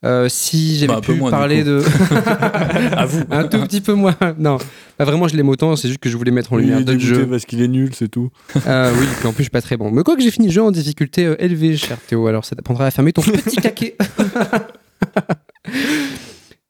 Euh, 0.05 0.27
si 0.29 0.75
j'avais 0.77 0.87
Bah, 0.87 0.97
un 0.97 1.01
peu 1.01 1.13
pu 1.13 1.19
moins, 1.19 1.29
du 1.29 1.31
parler 1.31 1.59
coup. 1.63 1.69
de. 1.69 1.81
À 2.97 3.05
vous. 3.05 3.23
un 3.31 3.43
tout 3.45 3.59
petit 3.61 3.79
peu 3.81 3.93
moins. 3.93 4.15
Non, 4.37 4.57
pas 4.97 5.03
vraiment, 5.05 5.27
je 5.29 5.35
l'aime 5.37 5.47
autant. 5.49 5.75
C'est 5.77 5.87
juste 5.89 5.99
que 5.99 6.09
je 6.09 6.15
voulais 6.17 6.31
mettre 6.31 6.51
en 6.53 6.57
lumière 6.57 6.81
d'autres 6.83 6.99
jeux. 6.99 7.25
parce 7.27 7.45
qu'il 7.45 7.61
est 7.61 7.67
nul, 7.69 7.91
c'est 7.93 8.09
tout. 8.09 8.29
Euh, 8.67 8.91
oui, 8.99 9.05
puis 9.19 9.27
en 9.27 9.31
plus, 9.31 9.39
je 9.39 9.43
suis 9.43 9.49
pas 9.49 9.61
très 9.61 9.75
bon. 9.77 9.91
Mais 9.91 10.03
quoi 10.03 10.15
que 10.17 10.21
j'ai 10.21 10.31
fini 10.31 10.47
le 10.47 10.53
jeu 10.53 10.61
en 10.61 10.71
difficulté 10.71 11.25
euh, 11.25 11.35
élevée, 11.39 11.75
cher 11.77 11.97
Théo, 12.07 12.27
alors 12.27 12.43
ça 12.45 12.55
t'apprendra 12.55 12.85
à 12.85 12.91
fermer 12.91 13.11
ton 13.13 13.21
petit 13.21 13.57
caquet. 13.57 13.95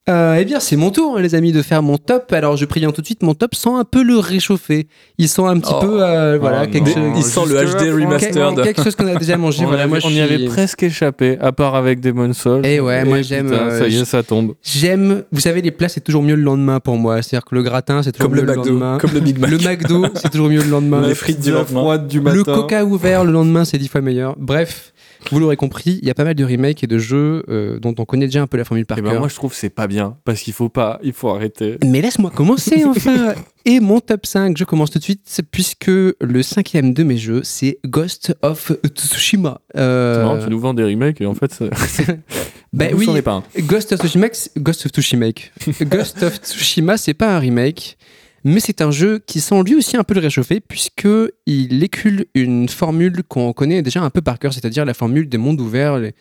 Euh, 0.09 0.35
eh 0.37 0.43
bien, 0.43 0.59
c'est 0.59 0.75
mon 0.75 0.89
tour, 0.89 1.17
les 1.17 1.33
amis, 1.33 1.53
de 1.53 1.61
faire 1.61 1.81
mon 1.81 1.97
top. 1.97 2.33
Alors, 2.33 2.57
je 2.57 2.65
préviens 2.65 2.91
tout 2.91 2.99
de 2.99 3.05
suite, 3.05 3.23
mon 3.23 3.35
top 3.35 3.55
sent 3.55 3.69
un 3.69 3.85
peu 3.85 4.03
le 4.03 4.17
réchauffer. 4.17 4.87
Il 5.17 5.29
sent 5.29 5.43
un 5.45 5.57
petit 5.59 5.71
Oh. 5.73 5.79
peu, 5.79 6.03
euh, 6.03 6.37
voilà, 6.37 6.63
Oh 6.67 6.69
quelque 6.69 6.89
chose. 6.89 7.03
Il 7.15 7.23
sent 7.23 7.39
le 7.47 7.55
HD 7.55 7.89
remastered. 7.89 8.33
Quelque, 8.35 8.61
quelque 8.63 8.83
chose 8.83 8.95
qu'on 8.97 9.07
a 9.07 9.15
déjà 9.15 9.37
mangé. 9.37 9.63
on 9.63 9.67
voilà, 9.67 9.83
avait- 9.83 9.89
moi, 9.89 9.99
on 10.03 10.09
y 10.09 10.13
suis- 10.13 10.19
avait 10.21 10.45
presque 10.45 10.83
échappé, 10.83 11.37
à 11.39 11.53
part 11.53 11.75
avec 11.75 12.01
Demon 12.01 12.33
Souls. 12.33 12.63
Eh 12.65 12.81
ouais, 12.81 13.05
moi, 13.05 13.19
Et 13.19 13.23
j'aime, 13.23 13.49
putain, 13.49 13.61
euh, 13.69 13.79
ça 13.79 13.87
y 13.87 13.97
est, 13.97 14.03
ça 14.03 14.23
tombe. 14.23 14.55
J'aime, 14.61 15.23
vous 15.31 15.39
savez, 15.39 15.61
les 15.61 15.71
plats, 15.71 15.87
c'est 15.87 16.01
toujours 16.01 16.21
mieux 16.21 16.35
le 16.35 16.43
lendemain 16.43 16.81
pour 16.81 16.97
moi. 16.97 17.21
C'est-à-dire 17.21 17.45
que 17.45 17.55
le 17.55 17.63
gratin, 17.63 18.03
c'est 18.03 18.11
toujours 18.11 18.29
Comme 18.29 18.35
mieux 18.39 18.45
le 18.45 18.51
le, 18.51 18.57
McDo, 18.57 18.69
lendemain. 18.71 18.97
comme 18.99 19.13
le 19.13 19.19
Big 19.21 19.39
Mac. 19.39 19.49
Le 19.51 19.57
McDo, 19.57 20.05
c'est 20.15 20.29
toujours 20.29 20.49
mieux 20.49 20.63
le 20.63 20.69
lendemain. 20.69 21.07
Les 21.07 21.15
frites 21.15 21.39
du 21.39 21.51
lendemain. 21.51 21.79
froide 21.81 22.07
du 22.07 22.19
Le 22.19 22.43
coca 22.43 22.83
ouvert 22.83 23.23
le 23.23 23.31
lendemain, 23.31 23.63
c'est 23.63 23.77
dix 23.77 23.87
fois 23.87 24.01
meilleur. 24.01 24.35
Bref, 24.37 24.92
vous 25.31 25.39
l'aurez 25.39 25.55
compris, 25.55 25.99
il 26.01 26.07
y 26.07 26.11
a 26.11 26.13
pas 26.13 26.23
mal 26.23 26.35
de 26.35 26.43
remakes 26.43 26.83
et 26.83 26.87
de 26.87 26.97
jeux 26.97 27.43
euh, 27.49 27.79
dont 27.79 27.93
on 27.97 28.05
connaît 28.05 28.25
déjà 28.25 28.41
un 28.41 28.47
peu 28.47 28.57
la 28.57 28.65
formule 28.65 28.85
par 28.85 28.97
Eh 28.97 29.01
ben, 29.01 29.17
moi, 29.19 29.27
je 29.27 29.35
trouve 29.35 29.51
que 29.51 29.57
c'est 29.57 29.69
pas 29.69 29.87
bien, 29.87 30.17
parce 30.25 30.41
qu'il 30.41 30.53
faut 30.53 30.69
pas, 30.69 30.99
il 31.03 31.13
faut 31.13 31.29
arrêter. 31.29 31.77
Mais 31.85 32.01
laisse-moi 32.01 32.31
commencer 32.31 32.85
enfin 32.87 33.33
Et 33.65 33.79
mon 33.79 33.99
top 33.99 34.25
5, 34.25 34.57
je 34.57 34.63
commence 34.63 34.91
tout 34.91 34.99
de 34.99 35.03
suite, 35.03 35.41
puisque 35.51 35.87
le 35.87 36.43
cinquième 36.43 36.93
de 36.93 37.03
mes 37.03 37.17
jeux, 37.17 37.41
c'est 37.43 37.79
Ghost 37.85 38.35
of 38.41 38.71
Tsushima. 38.95 39.61
Euh, 39.75 40.15
C'est 40.15 40.21
marrant, 40.23 40.43
tu 40.43 40.49
nous 40.49 40.59
vends 40.59 40.73
des 40.73 40.83
remakes 40.83 41.21
et 41.21 41.25
en 41.25 41.33
fait, 41.33 41.63
bah 42.73 42.87
Vous, 42.91 43.09
oui, 43.11 43.21
pas 43.21 43.33
un. 43.33 43.43
Ghost 43.61 43.93
of 43.93 43.99
Tsushima, 43.99 44.27
Ghost 44.57 44.85
of 44.85 44.91
Tsushima, 44.91 45.27
Ghost 45.81 46.23
of 46.23 46.39
Tsushima, 46.41 46.97
c'est 46.97 47.13
pas 47.13 47.35
un 47.35 47.39
remake, 47.39 47.97
mais 48.43 48.59
c'est 48.59 48.81
un 48.81 48.91
jeu 48.91 49.19
qui 49.25 49.39
sent 49.39 49.61
lui 49.63 49.75
aussi 49.75 49.95
un 49.97 50.03
peu 50.03 50.13
le 50.13 50.19
réchauffer, 50.21 50.59
puisque 50.59 51.07
il 51.45 51.83
écule 51.83 52.25
une 52.35 52.67
formule 52.69 53.23
qu'on 53.27 53.53
connaît 53.53 53.81
déjà 53.81 54.01
un 54.01 54.09
peu 54.09 54.21
par 54.21 54.39
cœur, 54.39 54.53
c'est-à-dire 54.53 54.85
la 54.85 54.93
formule 54.93 55.27
des 55.29 55.37
mondes 55.37 55.61
ouverts. 55.61 55.97
les- 55.99 56.13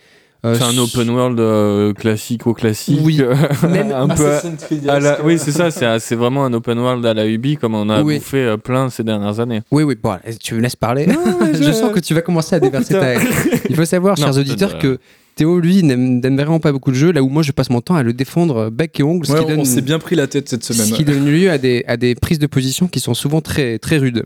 euh, 0.45 0.57
C'est 0.57 0.65
un 0.65 0.77
open 0.79 1.09
world 1.11 1.39
euh, 1.39 1.93
classique 1.93 2.49
au 2.49 2.53
classique. 2.55 2.99
Oui. 3.05 3.21
Même 3.71 3.93
un 3.93 4.09
peu 4.09 4.27
à- 4.33 4.93
à 4.95 4.99
la- 5.01 5.23
Oui, 5.23 5.39
c'est 5.39 5.53
ça, 5.53 5.71
c'est 5.71 6.15
vraiment 6.17 6.45
un 6.45 6.53
open 6.53 6.79
world 6.81 7.07
à 7.07 7.15
la 7.15 7.27
Ubi 7.29 7.57
comme 7.57 7.75
on 7.77 7.89
a 7.89 8.03
Oui. 8.03 8.17
bouffé 8.19 8.39
euh, 8.39 8.57
plein 8.57 8.91
ces 8.91 9.05
dernières 9.05 9.39
années. 9.39 9.61
Oui, 9.71 9.85
oui, 9.85 9.97
bon, 10.03 10.17
tu 10.43 10.55
me 10.55 10.61
laisses 10.61 10.75
parler. 10.77 11.07
Non, 11.07 11.15
je... 11.55 11.63
je- 11.63 11.73
sens 11.73 11.93
que 11.93 12.01
tu 12.01 12.13
vas 12.15 12.23
commencer 12.23 12.57
à 12.57 12.61
déverser 12.61 12.95
ta 12.95 13.15
haine. 13.15 13.21
Il 13.69 13.77
faut 13.77 13.85
savoir, 13.85 14.17
Non, 14.19 14.25
chers 14.27 14.39
auditeurs, 14.39 14.79
que 14.79 14.99
Théo, 15.35 15.61
lui, 15.61 15.83
n'aime 15.83 16.21
vraiment 16.37 16.61
pas 16.61 16.73
beaucoup 16.73 16.91
le 16.91 16.97
jeu, 16.97 17.11
là 17.13 17.23
où 17.23 17.29
moi 17.29 17.43
je 17.43 17.53
passe 17.53 17.71
mon 17.71 17.81
temps 17.81 17.95
à 17.95 18.03
le 18.03 18.13
défendre 18.13 18.57
euh, 18.57 18.71
bec 18.71 18.99
et 19.01 19.03
ongle, 19.03 19.27
ce 19.27 19.33
Ouais, 19.33 19.41
qui 19.41 19.47
donne, 19.47 19.61
on 19.61 19.65
s'est 19.65 19.81
bien 19.81 19.99
pris 19.99 20.15
la 20.17 20.27
tête 20.27 20.49
cette 20.49 20.63
ce 20.65 20.75
semaine. 20.75 20.93
qui 20.93 21.05
donne 21.05 21.25
lieu 21.27 21.51
à 21.51 21.59
des, 21.59 21.85
à 21.87 21.97
des 21.97 22.15
prises 22.15 22.39
de 22.39 22.47
position 22.47 22.87
qui 22.89 23.01
sont 23.01 23.15
souvent 23.15 23.41
très, 23.41 23.79
très 23.79 23.99
rudes. 23.99 24.25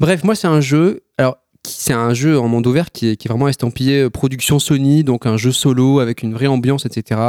Bref, 0.00 0.24
moi 0.24 0.34
c'est 0.34 0.48
un 0.48 0.60
jeu, 0.60 1.02
alors 1.18 1.38
c'est 1.66 1.92
un 1.92 2.12
jeu 2.12 2.38
en 2.38 2.48
monde 2.48 2.66
ouvert 2.66 2.90
qui 2.90 3.08
est, 3.10 3.16
qui 3.16 3.28
est 3.28 3.30
vraiment 3.30 3.48
estampillé 3.48 4.02
euh, 4.02 4.10
production 4.10 4.58
Sony, 4.58 5.04
donc 5.04 5.26
un 5.26 5.36
jeu 5.36 5.52
solo 5.52 6.00
avec 6.00 6.22
une 6.22 6.34
vraie 6.34 6.48
ambiance, 6.48 6.86
etc. 6.86 7.20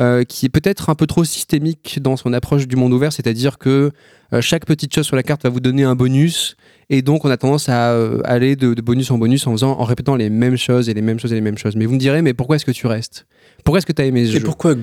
euh, 0.00 0.24
qui 0.24 0.46
est 0.46 0.50
peut-être 0.50 0.90
un 0.90 0.94
peu 0.94 1.06
trop 1.06 1.24
systémique 1.24 1.98
dans 2.02 2.16
son 2.16 2.32
approche 2.32 2.66
du 2.68 2.76
monde 2.76 2.92
ouvert, 2.92 3.12
c'est-à-dire 3.12 3.56
que 3.58 3.90
euh, 4.32 4.40
chaque 4.40 4.66
petite 4.66 4.94
chose 4.94 5.06
sur 5.06 5.16
la 5.16 5.22
carte 5.22 5.42
va 5.44 5.48
vous 5.50 5.60
donner 5.60 5.84
un 5.84 5.94
bonus, 5.94 6.56
et 6.90 7.00
donc 7.00 7.24
on 7.24 7.30
a 7.30 7.36
tendance 7.38 7.68
à 7.70 7.92
euh, 7.92 8.20
aller 8.24 8.56
de, 8.56 8.74
de 8.74 8.82
bonus 8.82 9.10
en 9.10 9.16
bonus 9.18 9.46
en 9.46 9.52
faisant, 9.52 9.78
en 9.78 9.84
répétant 9.84 10.16
les 10.16 10.28
mêmes 10.28 10.58
choses 10.58 10.88
et 10.90 10.94
les 10.94 11.00
mêmes 11.02 11.18
choses 11.18 11.32
et 11.32 11.36
les 11.36 11.40
mêmes 11.40 11.56
choses. 11.58 11.74
Mais 11.76 11.86
vous 11.86 11.94
me 11.94 11.98
direz, 11.98 12.20
mais 12.20 12.34
pourquoi 12.34 12.56
est-ce 12.56 12.66
que 12.66 12.70
tu 12.72 12.86
restes? 12.86 13.26
Pourquoi 13.64 13.78
est-ce 13.78 13.86
que 13.86 13.92
tu 13.92 14.02
as 14.02 14.04
aimé 14.04 14.26
ce 14.26 14.32
Et 14.36 14.40
jeu? 14.40 14.44
pourquoi, 14.44 14.74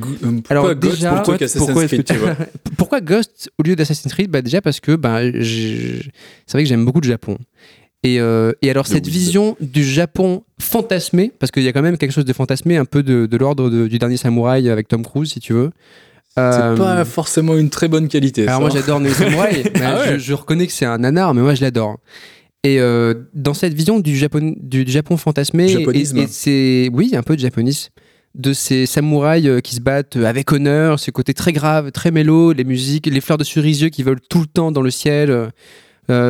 Alors, 0.50 0.74
Ghost 0.74 0.96
déjà, 0.96 1.14
plutôt 1.14 1.34
qu'Assassin's 1.38 1.66
pourquoi 1.66 1.84
est-ce 1.84 1.94
Creed, 1.96 2.08
que 2.08 2.14
tu 2.14 2.20
vois? 2.20 2.36
Pourquoi 2.78 3.00
Ghost 3.02 3.52
au 3.60 3.64
lieu 3.64 3.76
d'Assassin's 3.76 4.12
Creed? 4.12 4.32
Bah 4.32 4.42
Déjà 4.42 4.60
parce 4.60 4.80
que 4.80 4.96
bah, 4.96 5.20
c'est 5.22 6.52
vrai 6.52 6.64
que 6.64 6.70
j'aime 6.70 6.84
beaucoup 6.84 7.02
le 7.02 7.08
Japon. 7.08 7.38
Et, 8.04 8.20
euh, 8.20 8.52
et 8.64 8.70
alors, 8.72 8.88
cette 8.88 9.08
vision 9.08 9.56
du 9.60 9.84
Japon 9.84 10.44
fantasmé, 10.60 11.32
parce 11.38 11.52
qu'il 11.52 11.62
y 11.64 11.68
a 11.68 11.74
quand 11.74 11.84
même 11.84 11.98
quelque 11.98 12.12
chose 12.14 12.26
de 12.26 12.34
fantasmé, 12.34 12.78
un 12.78 12.86
peu 12.86 13.04
de, 13.04 13.28
de 13.28 13.38
l'ordre 13.38 13.70
de- 13.70 13.88
du 13.88 14.00
dernier 14.00 14.18
samouraï 14.18 14.70
avec 14.70 14.88
Tom 14.88 15.04
Cruise, 15.06 15.32
si 15.32 15.40
tu 15.40 15.54
veux. 15.54 15.72
Euh, 16.40 16.74
C'est 16.76 16.82
pas 16.82 17.06
forcément 17.06 17.56
une 17.58 17.70
très 17.70 17.88
bonne 17.90 18.08
qualité. 18.08 18.44
alors 18.48 18.56
ça. 18.56 18.60
moi 18.62 18.70
j'adore 18.70 19.00
Dernier 19.02 19.14
Samouraï, 19.16 19.64
mais 19.76 19.82
Ah 19.84 20.00
ouais. 20.00 20.14
je, 20.14 20.18
je 20.18 20.34
reconnais 20.34 20.66
que 20.66 20.72
c'est 20.74 20.86
un 20.86 20.98
nanar, 20.98 21.34
mais 21.34 21.42
moi 21.42 21.54
je 21.56 21.62
l'adore. 21.62 21.98
Et 22.64 22.80
euh, 22.80 23.14
dans 23.34 23.54
cette 23.54 23.74
vision 23.74 24.00
du 24.00 24.16
Japon, 24.16 24.56
du, 24.58 24.86
du 24.86 24.92
Japon 24.92 25.18
fantasmé, 25.18 25.66
et, 25.66 25.68
Japonisme. 25.80 26.18
et 26.18 26.28
c'est 26.28 26.90
oui 26.94 27.12
un 27.16 27.22
peu 27.24 27.36
de 27.36 27.42
japonisme, 27.42 27.90
de 28.34 28.54
ces 28.54 28.86
samouraïs 28.86 29.46
euh, 29.46 29.60
qui 29.60 29.76
se 29.76 29.82
battent 29.82 30.16
avec 30.16 30.52
honneur, 30.54 31.00
ce 31.00 31.12
côté 31.12 31.34
très 31.34 31.52
grave, 31.54 31.92
très 31.92 32.12
mélo, 32.12 32.54
les 32.54 32.64
musiques, 32.64 33.08
les 33.08 33.20
fleurs 33.22 33.38
de 33.38 33.44
cerisier 33.44 33.90
qui 33.92 34.02
volent 34.04 34.22
tout 34.30 34.40
le 34.40 34.46
temps 34.48 34.72
dans 34.72 34.82
le 34.82 34.90
ciel, 34.92 35.50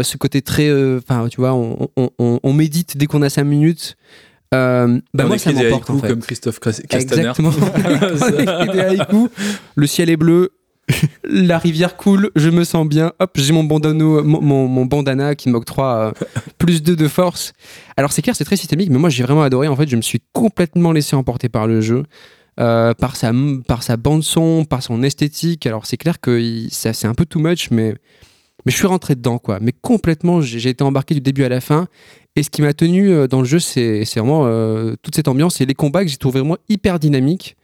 ce 0.04 0.18
côté 0.18 0.42
très, 0.42 0.68
euh, 0.70 1.00
enfin 1.00 1.28
tu 1.30 1.38
vois, 1.42 1.54
on, 1.54 1.90
on- 1.98 2.10
on- 2.20 2.40
on 2.44 2.54
médite 2.54 2.98
dès 2.98 3.06
qu'on 3.08 3.22
a 3.22 3.30
cinq 3.30 3.44
minutes. 3.46 3.96
Euh, 4.54 5.00
bah 5.14 5.24
on 5.26 5.28
moi 5.30 5.38
ça 5.38 5.52
m'emporte 5.54 5.90
en 5.90 5.98
fait. 6.00 6.10
comme 6.10 6.20
Christophe 6.22 6.60
Castaner. 6.60 7.30
Exactement. 7.30 7.52
On. 9.14 9.30
Le 9.76 9.88
ciel 9.88 10.10
est 10.10 10.18
bleu. 10.18 10.52
La 11.24 11.58
rivière 11.58 11.96
coule, 11.96 12.32
je 12.36 12.50
me 12.50 12.64
sens 12.66 12.86
bien. 12.88 13.14
Hop, 13.20 13.32
j'ai 13.36 13.54
mon 13.54 13.64
bandana, 13.64 14.04
mon, 14.04 14.42
mon- 14.68 14.86
bandana 14.86 15.36
qui 15.36 15.48
m'octroie 15.50 16.14
euh, 16.22 16.26
plus 16.58 16.84
2 16.84 16.96
de 16.98 17.08
force. 17.08 17.54
Alors 17.96 18.12
c'est 18.12 18.22
clair, 18.22 18.36
c'est 18.36 18.44
très 18.44 18.58
systémique, 18.58 18.90
mais 18.90 18.98
moi 18.98 19.10
j'ai 19.10 19.24
vraiment 19.24 19.44
adoré. 19.44 19.68
En 19.70 19.76
fait, 19.78 19.88
je 19.88 19.96
me 19.96 20.02
suis 20.02 20.22
complètement 20.34 20.92
laissé 20.92 21.16
emporter 21.16 21.48
par 21.48 21.66
le 21.68 21.80
jeu, 21.80 22.04
euh, 22.60 22.94
par 22.94 23.16
sa 23.16 23.32
par 23.68 23.84
sa 23.84 23.96
bande 23.96 24.24
son, 24.24 24.66
par 24.66 24.84
son 24.84 25.02
esthétique. 25.04 25.66
Alors 25.66 25.86
c'est 25.86 25.98
clair 25.98 26.20
que 26.20 26.42
c'est 26.72 27.06
un 27.06 27.14
peu 27.14 27.26
too 27.26 27.40
much, 27.40 27.70
mais 27.72 27.96
mais 28.66 28.72
je 28.72 28.78
suis 28.78 28.88
rentré 28.88 29.16
dedans 29.16 29.38
quoi. 29.38 29.60
Mais 29.62 29.74
complètement, 29.82 30.42
j'ai 30.42 30.70
été 30.70 30.84
embarqué 30.84 31.14
du 31.14 31.22
début 31.22 31.44
à 31.44 31.50
la 31.50 31.62
fin. 31.62 31.88
Et 32.36 32.44
ce 32.44 32.50
qui 32.50 32.62
m'a 32.62 32.74
tenu 32.74 33.12
euh, 33.12 33.28
dans 33.28 33.40
le 33.40 33.46
jeu, 33.46 33.60
c'est 33.60 34.04
vraiment 34.16 34.46
euh, 34.46 34.96
toute 35.02 35.16
cette 35.16 35.28
ambiance 35.28 35.60
et 35.62 35.66
les 35.66 35.74
combats 35.74 36.04
que 36.04 36.10
j'ai 36.10 36.18
trouvé 36.18 36.40
vraiment 36.40 36.58
hyper 36.70 37.00
dynamiques. 37.00 37.58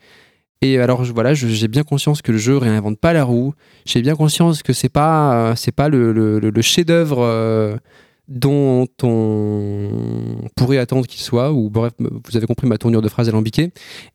Et 0.62 0.80
alors 0.80 1.04
voilà, 1.04 1.36
j'ai 1.36 1.68
bien 1.68 1.84
conscience 1.84 2.22
que 2.24 2.32
le 2.32 2.40
jeu 2.40 2.58
réinvente 2.58 3.00
pas 3.00 3.14
la 3.14 3.24
roue. 3.24 3.54
J'ai 3.86 4.02
bien 4.02 4.16
conscience 4.16 4.64
que 4.64 4.74
c'est 4.74 4.90
pas 4.90 5.52
euh, 5.52 5.72
pas 5.76 5.88
le, 5.88 6.62
chef-d'œuvre 6.62 7.80
dont 8.28 8.88
on 9.04 9.90
pourrait 10.56 10.78
attendre 10.78 11.06
qu'il 11.08 11.22
soit. 11.22 11.52
Ou 11.52 11.70
bref, 11.70 11.94
vous 12.00 12.38
avez 12.38 12.46
compris 12.46 12.68
ma 12.68 12.78
tournure 12.78 13.02
de 13.02 13.10
phrase 13.10 13.30
alambiquée. 13.30 13.72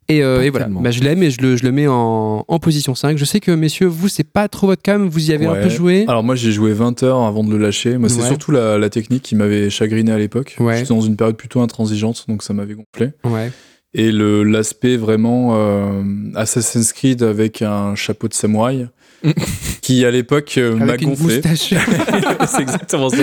Et, 0.09 0.22
euh, 0.22 0.43
et 0.43 0.51
voilà. 0.51 0.68
Bah, 0.68 0.90
je 0.90 1.01
l'aime 1.02 1.22
et 1.22 1.30
je 1.30 1.40
le, 1.40 1.56
je 1.56 1.64
le 1.64 1.72
mets 1.72 1.86
en, 1.89 2.44
en 2.47 2.59
position 2.59 2.94
5. 2.94 3.16
Je 3.16 3.24
sais 3.24 3.40
que 3.40 3.51
messieurs, 3.51 3.86
vous 3.86 4.09
c'est 4.09 4.24
pas 4.30 4.48
trop 4.48 4.66
votre 4.66 4.82
cam, 4.82 5.09
vous 5.09 5.30
y 5.30 5.32
avez 5.34 5.47
un 5.47 5.55
peu 5.55 5.68
joué. 5.68 6.05
Alors 6.09 6.22
moi 6.22 6.34
j'ai 6.34 6.52
joué 6.52 6.72
20 6.72 7.02
heures 7.02 7.22
avant 7.22 7.44
de 7.44 7.51
le 7.51 7.59
lâcher. 7.59 7.97
Moi 7.98 8.09
c'est 8.09 8.20
Ouais. 8.22 8.28
surtout 8.28 8.52
la, 8.52 8.78
la 8.78 8.90
technique 8.90 9.22
qui 9.22 9.34
m'avait 9.34 9.70
chagriné 9.70 10.12
à 10.12 10.18
l'époque. 10.18 10.56
Ouais. 10.60 10.76
J'étais 10.78 10.89
dans 10.94 11.01
une 11.01 11.16
période 11.16 11.36
plutôt 11.36 11.60
intransigeante 11.60 12.24
donc 12.28 12.43
ça 12.43 12.52
m'avait 12.52 12.74
gonflé. 12.74 13.12
Ouais. 13.24 13.51
Et 13.94 14.10
l'aspect 14.12 14.97
vraiment 14.97 15.51
euh, 15.55 16.02
Assassin's 16.34 16.93
Creed 16.93 17.22
avec 17.22 17.60
un 17.62 17.94
chapeau 17.94 18.26
de 18.28 18.32
samouraï 18.34 18.89
qui 19.82 20.05
à 20.05 20.11
l'époque 20.11 20.55
euh, 20.59 20.74
m'a 20.77 20.97
gonflé. 20.97 21.40
c'est 21.55 22.61
exactement 22.61 23.09
ça. 23.11 23.16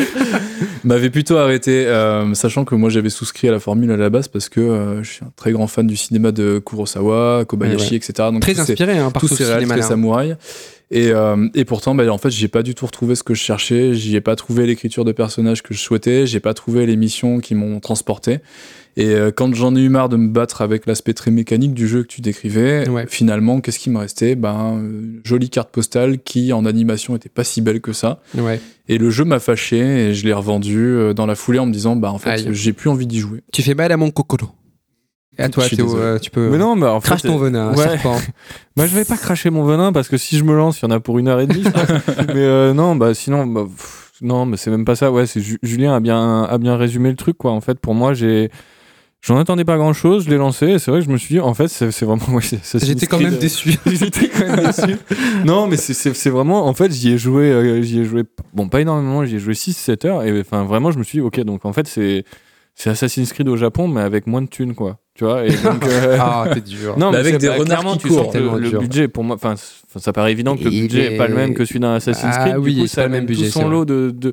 M'avait 0.84 1.10
plutôt 1.10 1.38
arrêté, 1.38 1.86
euh, 1.88 2.34
sachant 2.34 2.66
que 2.66 2.76
moi 2.76 2.90
j'avais 2.90 3.10
souscrit 3.10 3.48
à 3.50 3.52
la 3.52 3.60
formule 3.60 3.92
à 3.92 3.98
la 3.98 4.10
base 4.10 4.28
parce 4.28 4.50
que 4.50 4.60
euh, 4.60 5.04
je 5.04 5.10
suis 5.12 5.26
un 5.26 5.32
très 5.36 5.52
grand 5.52 5.68
fan 5.68 5.86
du 5.88 5.96
cinéma 5.98 6.32
de 6.32 6.62
Kurosawa, 6.66 7.46
Kobayashi, 7.46 7.84
Ouais, 7.86 7.90
ouais. 7.92 7.96
etc. 7.98 8.14
Donc 8.32 8.42
très 8.42 8.54
ces- 8.56 8.62
inspiré 8.62 8.98
hein, 8.98 9.12
par 9.12 9.20
tous 9.22 9.28
ces 9.28 9.36
ce 9.38 9.44
réals 9.44 9.60
cinéma 9.62 9.76
très 9.80 9.88
samouraï. 9.88 10.36
Et, 10.92 11.10
euh, 11.12 11.48
et 11.54 11.66
pourtant, 11.66 11.94
bah, 11.94 12.12
en 12.12 12.18
fait, 12.18 12.32
j'ai 12.32 12.48
pas 12.48 12.64
du 12.64 12.74
tout 12.74 12.88
retrouvé 12.88 13.14
ce 13.14 13.22
que 13.22 13.36
je 13.36 13.42
cherchais. 13.44 13.94
J'y 13.94 14.16
ai 14.16 14.22
pas 14.22 14.36
trouvé 14.36 14.66
l'écriture 14.66 15.06
de 15.06 15.12
personnages 15.12 15.62
que 15.62 15.76
je 15.76 15.80
souhaitais. 15.80 16.26
J'ai 16.26 16.40
pas 16.40 16.56
trouvé 16.56 16.88
les 16.88 16.96
missions 16.96 17.40
qui 17.42 17.54
m'ont 17.54 17.80
transporté. 17.80 18.40
Et 18.98 19.14
euh, 19.16 19.32
quand 19.32 19.53
j'en 19.56 19.76
ai 19.76 19.80
eu 19.82 19.90
marre 19.90 20.10
de 20.10 20.18
me 20.18 20.28
battre 20.28 20.61
avec 20.61 20.86
l'aspect 20.86 21.14
très 21.14 21.32
mécanique 21.32 21.74
du 21.74 21.88
jeu 21.88 22.02
que 22.03 22.07
tu 22.07 22.22
décrivais, 22.22 22.88
Ouais. 22.90 23.06
finalement, 23.07 23.61
qu'est-ce 23.61 23.80
qui 23.80 23.90
me 23.90 23.98
restait? 23.98 24.36
Ben, 24.36 24.78
euh, 24.82 25.22
jolie 25.24 25.49
carte 25.49 25.70
postale 25.72 26.20
qui, 26.20 26.52
en 26.52 26.66
animation, 26.66 27.16
était 27.16 27.30
pas 27.30 27.44
si 27.44 27.61
belle 27.61 27.80
que 27.82 27.94
ça. 27.94 28.22
Ouais. 28.38 28.60
Et 28.90 28.98
le 28.98 29.10
jeu 29.10 29.24
m'a 29.24 29.40
fâché 29.40 29.78
et 30.10 30.14
je 30.14 30.26
l'ai 30.26 30.34
revendu 30.34 30.78
euh, 30.78 31.14
dans 31.14 31.26
la 31.26 31.36
foulée 31.36 31.60
en 31.60 31.66
me 31.66 31.72
disant, 31.72 31.95
bah, 31.95 32.11
en 32.11 32.18
fait, 32.18 32.30
Aïe. 32.32 32.48
j'ai 32.52 32.74
plus 32.74 32.90
envie 32.90 33.07
d'y 33.07 33.20
jouer. 33.20 33.41
Tu 33.53 33.61
fais 33.61 33.76
mal 33.76 33.91
à 33.91 33.98
mon 33.98 34.11
cocolo. 34.11 34.49
Et 35.38 35.44
à 35.44 35.48
toi, 35.49 35.64
Théo, 35.70 35.95
euh, 35.95 36.20
tu 36.20 36.32
peux. 36.32 36.49
Mais 36.49 36.57
non, 36.57 36.76
mais 36.76 36.88
en 36.88 36.99
fait, 36.99 37.07
Crache 37.10 37.22
ton 37.22 37.38
venin, 37.38 37.74
ouais. 37.74 37.82
serpent. 37.84 38.18
Moi, 38.76 38.88
je 38.88 38.94
vais 38.95 39.06
pas 39.06 39.16
cracher 39.16 39.49
mon 39.49 39.64
venin 39.64 39.94
parce 39.94 40.10
que 40.10 40.18
si 40.18 40.38
je 40.38 40.44
me 40.44 40.53
lance, 40.53 40.82
il 40.82 40.86
y 40.86 40.88
en 40.88 40.91
a 40.91 40.99
pour 40.99 41.18
une 41.18 41.30
heure 41.30 41.40
et 41.40 41.48
demie. 41.48 41.64
mais 42.28 42.34
euh, 42.36 42.74
non, 42.74 42.98
bah 42.98 43.14
sinon, 43.14 43.48
bah, 43.48 43.64
pff, 43.66 44.11
non, 44.22 44.45
mais 44.45 44.57
c'est 44.57 44.70
même 44.70 44.84
pas 44.84 44.98
ça. 44.98 45.14
Ouais, 45.14 45.26
c'est 45.28 45.40
Ju- 45.40 45.60
Julien 45.64 45.95
a 45.95 46.02
bien 46.02 46.44
a 46.44 46.57
bien 46.57 46.76
résumé 46.76 47.10
le 47.10 47.16
truc 47.16 47.38
quoi. 47.38 47.52
En 47.52 47.61
fait, 47.61 47.80
pour 47.80 47.94
moi, 47.94 48.14
j'ai 48.14 48.52
J'en 49.22 49.38
attendais 49.38 49.66
pas 49.66 49.76
grand 49.76 49.91
chose, 49.91 50.24
je 50.26 50.30
l'ai 50.30 50.38
lancé 50.38 50.68
et 50.68 50.80
c'est 50.80 50.91
vrai 50.91 51.02
que 51.02 51.06
je 51.06 51.12
me 51.12 51.18
suis 51.18 51.36
dit, 51.36 51.40
en 51.41 51.54
fait, 51.54 51.68
c'est 51.68 52.04
vraiment. 52.04 52.24
ouais, 52.34 52.41
J'étais 52.41 53.06
quand 53.06 53.18
Creed, 53.18 53.32
même 53.32 53.40
déçu. 53.40 53.76
J'étais 53.86 54.30
quand 54.30 54.48
même 54.56 54.66
déçu. 54.66 54.96
non, 55.46 55.68
mais 55.68 55.76
c'est- 55.78 56.30
vraiment. 56.30 56.66
En 56.68 56.74
fait, 56.74 56.91
j'y 56.94 57.12
ai 57.12 57.18
joué. 57.18 57.52
euh, 57.52 57.82
j'y 57.82 58.00
ai 58.00 58.06
joué. 58.06 58.24
Bon, 58.54 58.70
pas 58.70 58.80
énormément, 58.82 59.26
j'y 59.26 59.36
ai 59.36 59.40
joué 59.40 59.54
6-7 59.56 60.06
heures. 60.08 60.24
Et 60.24 60.40
enfin, 60.40 60.64
vraiment, 60.64 60.91
je 60.91 61.00
me 61.00 61.04
suis 61.04 61.18
dit, 61.18 61.22
ok, 61.22 61.40
donc 61.41 61.66
en 61.66 61.74
fait, 61.74 61.88
c'est 61.88 62.24
c'est 62.76 62.90
Assassin's 62.91 63.34
Creed 63.34 63.50
au 63.50 63.58
Japon, 63.58 63.90
mais 63.90 64.00
avec 64.00 64.26
moins 64.26 64.41
de 64.41 64.48
thunes, 64.48 64.74
quoi. 64.74 65.00
Tu 65.16 65.26
vois 65.26 65.46
et 65.46 65.50
donc, 65.50 65.86
euh, 65.86 66.16
Ah, 66.22 66.46
t'es 66.54 66.62
dur. 66.62 66.98
Non, 66.98 67.08
Mais 67.08 67.18
mais 67.18 67.18
avec 67.20 67.34
c'est- 67.34 67.38
des 67.40 67.48
bah, 67.50 67.56
renards 67.58 67.91
qui 67.98 67.98
tu 67.98 68.08
courent. 68.08 68.32
que 68.32 68.38
le, 68.38 68.44
Tellement 68.46 68.56
le 68.56 68.70
dur. 68.70 68.80
budget, 68.80 69.08
pour 69.10 69.26
moi, 69.26 69.36
enfin, 69.36 69.56
ça 69.98 70.14
paraît 70.14 70.32
évident 70.32 70.56
que 70.56 70.64
le 70.64 70.70
budget 70.70 71.10
n'est 71.10 71.18
pas 71.18 71.28
le 71.28 71.36
même 71.36 71.54
que 71.54 71.66
celui 71.66 71.82
d'un 71.82 71.96
Assassin's 71.96 72.34
Ah 72.38 72.46
Creed. 72.52 72.58
oui, 72.60 72.76
du 72.76 72.82
coup, 72.84 72.88
c'est 72.88 72.96
ça 72.96 73.02
pas 73.02 73.08
le 73.10 73.14
même 73.16 73.26
budget, 73.26 73.48
tout 73.48 73.52
c'est 73.52 73.60
son 73.60 73.68
lot 73.68 73.84
de, 73.84 74.12
de, 74.16 74.32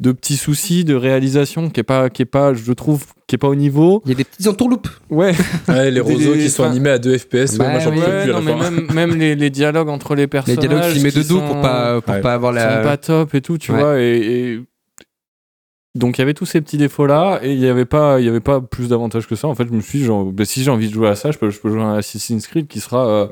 de 0.00 0.12
petits 0.12 0.36
soucis 0.38 0.84
de 0.84 0.94
réalisation 0.94 1.68
qui 1.70 1.80
est 1.80 1.84
pas, 1.84 2.08
qui 2.10 2.22
est 2.22 2.26
pas, 2.26 2.54
je 2.54 2.72
trouve, 2.72 3.04
qui 3.26 3.34
est 3.34 3.38
pas 3.38 3.48
au 3.48 3.54
niveau. 3.54 4.00
Il 4.06 4.08
y 4.08 4.12
a 4.12 4.16
des 4.16 4.24
petites 4.24 4.46
entourloupes. 4.48 4.88
Ouais. 5.10 5.34
Ouais, 5.68 5.84
les 5.90 5.92
Des- 5.92 6.00
roseaux 6.00 6.32
qui 6.32 6.48
sont 6.48 6.64
animés 6.64 6.90
à 6.90 6.98
2 6.98 7.18
FPS, 7.18 7.34
ouais, 7.34 7.58
Bah 7.58 7.68
moi 7.68 7.80
oui. 7.90 7.98
Ouais, 7.98 8.22
plus 8.22 8.30
à 8.32 8.32
non, 8.32 8.32
la 8.32 8.40
mais 8.40 8.52
fin. 8.64 8.70
même, 8.70 8.86
même 8.92 9.14
les, 9.18 9.34
les 9.36 9.50
dialogues 9.50 9.90
entre 9.90 10.14
les 10.14 10.22
Les 10.22 10.26
personnages. 10.26 10.58
dialogues 10.58 10.92
qu'il 10.92 11.02
met 11.02 11.10
de 11.10 11.22
dos 11.22 11.38
sont- 11.40 11.46
pour 11.46 11.60
pas, 11.60 12.00
pour 12.00 12.14
Ouais. 12.14 12.20
pas 12.22 12.32
avoir 12.34 12.52
sont 12.54 12.58
la. 12.58 12.78
pas 12.78 12.96
top 12.96 13.34
et 13.34 13.42
tout, 13.42 13.58
tu 13.58 13.72
Ouais. 13.72 13.78
vois. 13.78 14.00
Et, 14.00 14.16
et- 14.16 14.60
donc 15.96 16.16
il 16.18 16.20
y 16.20 16.22
avait 16.22 16.34
tous 16.34 16.46
ces 16.46 16.60
petits 16.60 16.76
défauts 16.78 17.06
là 17.06 17.40
et 17.42 17.52
il 17.52 17.58
y 17.58 17.66
avait 17.66 17.84
pas, 17.84 18.20
il 18.20 18.24
y 18.24 18.28
avait 18.28 18.38
pas 18.40 18.60
plus 18.60 18.88
d'avantages 18.88 19.26
que 19.26 19.34
ça. 19.34 19.48
En 19.48 19.54
fait, 19.54 19.66
je 19.68 19.72
me 19.72 19.80
suis 19.80 19.98
dit, 19.98 20.04
genre, 20.04 20.24
bah, 20.24 20.44
si 20.44 20.62
j'ai 20.62 20.70
envie 20.70 20.88
de 20.88 20.94
jouer 20.94 21.08
à 21.08 21.14
ça, 21.16 21.30
je 21.32 21.38
peux, 21.38 21.50
je 21.50 21.58
peux 21.58 21.68
jouer 21.68 21.82
à 21.82 21.94
Assassin's 21.94 22.46
Creed 22.46 22.68
qui 22.68 22.78
sera, 22.80 23.06
euh, 23.08 23.26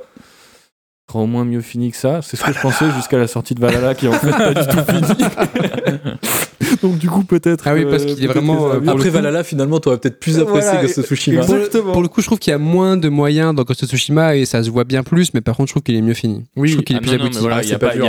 sera 1.10 1.20
au 1.22 1.26
moins 1.26 1.44
mieux 1.44 1.60
fini 1.62 1.90
que 1.90 1.97
ça. 1.97 2.20
C'est 2.22 2.36
ce 2.36 2.44
que 2.44 2.52
je 2.52 2.60
pensais 2.60 2.90
jusqu'à 2.97 3.16
la 3.18 3.26
sortie 3.26 3.55
de 3.55 3.60
Valhalla 3.60 3.94
qui 3.94 4.06
est 4.06 4.09
en 4.09 4.12
fait 4.12 4.30
pas 4.30 4.52
du 4.55 4.66
tout 4.66 4.93
fini. 4.93 6.78
donc 6.82 6.98
du 6.98 7.09
coup 7.09 7.24
peut-être. 7.24 7.66
Ah 7.66 7.74
oui, 7.74 7.85
euh, 7.85 7.90
parce 7.90 8.05
qu'il 8.05 8.22
est 8.22 8.26
vraiment, 8.26 8.70
euh, 8.72 8.80
Après 8.86 9.09
Valhalla, 9.10 9.43
finalement, 9.44 9.80
t'aurais 9.80 9.98
peut-être 9.98 10.20
plus 10.20 10.39
apprécié 10.39 10.70
Voilà, 10.70 10.82
Ghost 10.82 10.98
of 10.98 11.06
Tsushima. 11.06 11.44
Pour, 11.44 11.55
Exactement. 11.56 11.93
pour 11.93 12.02
le 12.02 12.09
coup, 12.09 12.20
je 12.20 12.26
trouve 12.26 12.39
qu'il 12.39 12.51
y 12.51 12.55
a 12.55 12.59
moins 12.59 12.97
de 12.97 13.09
moyens 13.09 13.55
dans 13.55 13.62
Ghost 13.62 13.82
of 13.85 13.89
Tsushima 13.89 14.36
et 14.36 14.44
ça 14.44 14.62
se 14.62 14.70
voit 14.70 14.85
bien 14.85 15.02
plus, 15.02 15.32
mais 15.35 15.40
par 15.40 15.56
contre, 15.56 15.68
je 15.68 15.72
trouve 15.74 15.82
qu'il 15.82 15.94
est 15.97 16.02
mieux 16.02 16.14
fini. 16.14 16.44
je 16.62 16.72
trouve 16.72 16.85
qu'il 16.85 16.97
est 16.97 16.98
ah 16.98 17.02
plus 17.02 17.10
non, 17.16 17.24
abouti. 17.24 17.39
voilà, 17.39 17.56
Ah, 17.56 17.62
il 17.62 17.66
y 17.66 17.68
c'est 17.68 17.74
a 17.74 17.78
pas 17.78 17.86
a 17.86 17.90
a 17.90 17.93
tous 17.94 18.01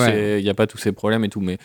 ouais. 0.00 0.10
ces- 0.12 0.36
il 0.40 0.44
y 0.44 0.50
a 0.50 0.54
pas 0.54 0.66
tous 0.66 0.78
ces 0.78 0.92
problèmes 0.92 1.24
et 1.24 1.28
tout, 1.28 1.40
mais 1.40 1.58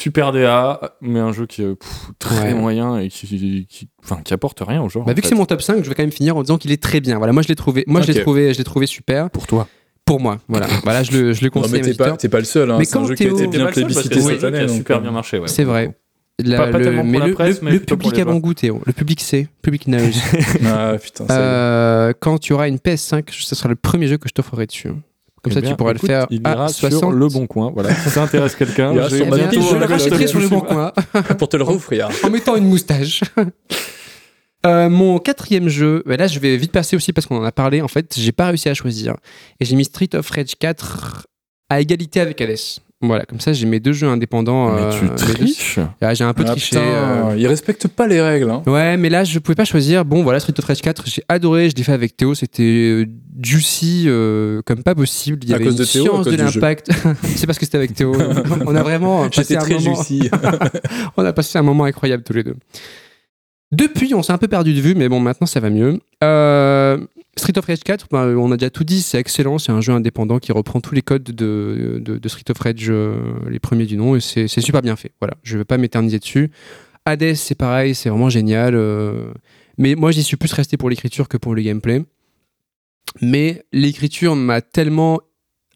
super 0.00 0.32
DA, 0.32 0.96
mais 1.02 1.20
un 1.20 1.32
jeu 1.32 1.46
qui 1.46 1.62
est 1.62 1.74
pff, 1.74 2.10
très 2.18 2.52
Ouais. 2.52 2.54
moyen 2.54 2.98
et 2.98 3.08
qui, 3.08 3.66
qui, 3.68 3.88
enfin, 4.02 4.20
qui 4.24 4.32
apporte 4.34 4.60
rien 4.66 4.82
au 4.82 4.88
genre. 4.88 5.04
Bah, 5.04 5.12
vu 5.14 5.20
que 5.22 5.28
c'est 5.28 5.34
mon 5.34 5.46
top 5.46 5.60
5, 5.62 5.82
je 5.84 5.88
vais 5.88 5.94
quand 5.94 6.02
même 6.02 6.10
finir 6.12 6.36
en 6.36 6.42
disant 6.42 6.56
qu'il 6.58 6.72
est 6.72 6.82
très 6.82 7.00
bien. 7.00 7.18
Voilà, 7.18 7.32
moi 7.34 7.42
je 7.42 7.48
l'ai 7.48 7.54
trouvé, 7.56 7.84
moi 7.86 8.00
je 8.00 8.12
l'ai 8.12 8.20
trouvé, 8.20 8.52
je 8.54 8.58
l'ai 8.58 8.64
trouvé 8.64 8.86
super 8.86 9.28
pour 9.30 9.46
toi. 9.46 9.68
Pour 10.06 10.20
moi. 10.20 10.38
Voilà, 10.48 10.66
voilà, 10.84 11.02
je 11.02 11.12
le, 11.12 11.32
je 11.34 11.42
le 11.42 11.50
Non, 11.54 11.60
conseille. 11.60 11.82
mais 11.82 11.90
à 11.90 12.16
t'es 12.16 12.28
pas, 12.28 12.36
pas 12.36 12.38
le 12.38 12.44
seul. 12.44 12.70
Hein. 12.70 12.76
Mais 12.78 12.86
C'est 12.86 12.96
un 12.96 13.00
quand 13.00 13.06
jeu 13.08 13.14
qui 13.14 13.24
a 13.26 13.30
été 13.30 13.46
bien 13.48 13.66
plébiscité 13.66 14.20
cette 14.22 14.44
année. 14.44 14.58
qui 14.60 14.64
a 14.64 14.68
super 14.68 14.96
euh, 14.96 15.00
bien 15.00 15.10
marché. 15.10 15.38
ouais. 15.38 15.48
C'est 15.48 15.64
vrai. 15.64 15.94
La- 16.42 16.58
Pas- 16.58 16.66
pas 16.72 16.78
le- 16.78 17.02
mais 17.02 17.18
la 17.18 17.26
le, 17.28 17.32
presse, 17.34 17.60
le- 17.60 17.64
mais 17.64 17.70
le 17.72 17.80
public 17.80 18.12
a 18.18 18.24
bon 18.24 18.30
joueurs. 18.32 18.40
goût, 18.42 18.54
Théo. 18.54 18.80
Le 18.84 18.92
public 18.92 19.20
sait, 19.22 19.40
le 19.42 19.62
public 19.62 19.84
knows. 19.86 19.98
Ah 20.66 20.92
putain. 21.02 21.24
Euh, 21.30 22.12
quand 22.20 22.38
tu 22.38 22.52
auras 22.52 22.68
une 22.68 22.76
PS5, 22.76 23.24
ce 23.30 23.54
sera 23.54 23.68
le 23.70 23.74
premier 23.76 24.06
jeu 24.06 24.18
que 24.18 24.28
je 24.28 24.34
t'offrirai 24.34 24.66
dessus. 24.66 24.88
Comme 25.42 25.52
Eh 25.52 25.54
ça, 25.54 25.60
bien, 25.60 25.70
tu 25.70 25.76
pourras 25.76 25.92
écoute, 25.92 26.02
le 26.02 26.08
faire 26.08 26.26
il 26.30 26.40
à 26.44 26.50
ira 26.52 26.68
60. 26.68 26.98
sur 26.98 27.10
le 27.12 27.28
bon 27.28 27.46
coin. 27.46 27.70
Voilà, 27.72 27.94
si 27.94 28.10
ça 28.10 28.22
intéresse 28.22 28.54
quelqu'un. 28.54 28.92
Je 29.08 29.22
un 29.22 29.78
le 29.78 29.84
rachèterai 29.86 30.26
sur 30.26 30.40
le 30.40 30.48
bon 30.48 30.60
coin 30.60 30.92
pour 31.38 31.48
te 31.48 31.56
le 31.56 31.62
rouvrir. 31.64 32.08
en 32.22 32.28
mettant 32.30 32.54
une 32.56 32.66
moustache. 32.66 33.22
Euh, 34.66 34.88
mon 34.90 35.18
quatrième 35.18 35.68
jeu, 35.68 36.02
bah 36.06 36.16
là 36.16 36.26
je 36.26 36.38
vais 36.38 36.56
vite 36.56 36.72
passer 36.72 36.96
aussi 36.96 37.12
parce 37.12 37.26
qu'on 37.26 37.38
en 37.38 37.44
a 37.44 37.52
parlé. 37.52 37.80
En 37.82 37.88
fait, 37.88 38.14
j'ai 38.18 38.32
pas 38.32 38.46
réussi 38.48 38.68
à 38.68 38.74
choisir 38.74 39.14
et 39.60 39.64
j'ai 39.64 39.76
mis 39.76 39.84
Street 39.84 40.10
of 40.14 40.28
Rage 40.28 40.54
4 40.58 41.26
à 41.70 41.80
égalité 41.80 42.20
avec 42.20 42.40
Hades. 42.40 42.56
Voilà, 43.02 43.26
comme 43.26 43.40
ça 43.40 43.52
j'ai 43.52 43.66
mes 43.66 43.78
deux 43.78 43.92
jeux 43.92 44.08
indépendants. 44.08 44.72
Mais 44.74 44.80
euh, 44.80 44.90
tu 44.98 45.08
triches. 45.14 45.78
Ah, 46.00 46.14
j'ai 46.14 46.24
un 46.24 46.32
peu 46.32 46.44
Ah, 46.46 46.52
triché. 46.52 46.70
putain, 46.76 46.80
euh. 46.82 47.34
Il 47.36 47.46
respecte 47.46 47.88
pas 47.88 48.06
les 48.06 48.22
règles. 48.22 48.48
Hein. 48.50 48.62
Ouais, 48.66 48.96
mais 48.96 49.10
là 49.10 49.22
je 49.22 49.38
pouvais 49.38 49.54
pas 49.54 49.66
choisir. 49.66 50.04
Bon, 50.06 50.22
voilà, 50.22 50.40
Street 50.40 50.54
of 50.58 50.64
Rage 50.64 50.80
4, 50.80 51.04
j'ai 51.06 51.22
adoré. 51.28 51.68
Je 51.68 51.76
l'ai 51.76 51.82
fait 51.82 51.92
avec 51.92 52.16
Théo. 52.16 52.34
C'était 52.34 53.06
juicy 53.42 54.04
euh, 54.06 54.62
comme 54.64 54.82
pas 54.82 54.94
possible. 54.94 55.40
Il 55.42 55.50
y 55.50 55.52
À 55.52 55.56
avait 55.56 55.66
cause 55.66 55.74
une 55.74 55.80
de 55.80 55.84
Théo 55.84 56.02
à 56.04 56.08
science 56.08 56.24
cause 56.24 56.36
de 56.36 56.42
l'impact. 56.42 56.90
C'est 57.36 57.46
parce 57.46 57.58
que 57.58 57.66
c'était 57.66 57.76
avec 57.76 57.92
Théo. 57.92 58.16
On 58.66 58.74
a 58.74 58.82
vraiment 58.82 59.28
passé 59.28 59.56
un 59.56 59.60
très 59.60 59.74
moment. 59.74 59.94
juicy. 60.02 60.30
On 61.18 61.24
a 61.24 61.32
passé 61.34 61.58
un 61.58 61.62
moment 61.62 61.84
incroyable 61.84 62.22
tous 62.22 62.32
les 62.32 62.44
deux. 62.44 62.56
Depuis, 63.72 64.14
on 64.14 64.22
s'est 64.22 64.32
un 64.32 64.38
peu 64.38 64.48
perdu 64.48 64.74
de 64.74 64.80
vue, 64.80 64.94
mais 64.94 65.08
bon, 65.08 65.20
maintenant 65.20 65.46
ça 65.46 65.60
va 65.60 65.70
mieux. 65.70 66.00
Euh, 66.22 67.04
Street 67.36 67.58
of 67.58 67.66
Rage 67.66 67.82
4, 67.84 68.06
bah, 68.10 68.26
on 68.26 68.50
a 68.52 68.56
déjà 68.56 68.70
tout 68.70 68.84
dit, 68.84 69.02
c'est 69.02 69.18
excellent. 69.18 69.58
C'est 69.58 69.72
un 69.72 69.80
jeu 69.80 69.92
indépendant 69.92 70.38
qui 70.38 70.52
reprend 70.52 70.80
tous 70.80 70.94
les 70.94 71.02
codes 71.02 71.24
de, 71.24 72.20
Street 72.26 72.50
of 72.50 72.58
Rage, 72.58 72.86
euh, 72.88 73.18
les 73.48 73.58
premiers 73.58 73.86
du 73.86 73.96
nom, 73.96 74.16
et 74.16 74.20
c'est 74.20 74.48
super 74.48 74.82
bien 74.82 74.96
fait. 74.96 75.12
Voilà, 75.20 75.34
je 75.42 75.54
ne 75.54 75.58
vais 75.58 75.64
pas 75.64 75.78
m'éterniser 75.78 76.18
dessus. 76.18 76.50
Hades, 77.04 77.34
c'est 77.34 77.54
pareil, 77.54 77.94
c'est 77.94 78.08
vraiment 78.08 78.30
génial. 78.30 78.74
euh, 78.74 79.32
mais 79.78 79.94
moi, 79.94 80.10
j'y 80.10 80.22
suis 80.22 80.36
plus 80.36 80.52
resté 80.52 80.76
pour 80.76 80.88
l'écriture 80.88 81.28
que 81.28 81.36
pour 81.36 81.54
le 81.54 81.62
gameplay. 81.62 82.02
Mais 83.20 83.62
l'écriture 83.72 84.36
m'a 84.36 84.60
tellement 84.60 85.20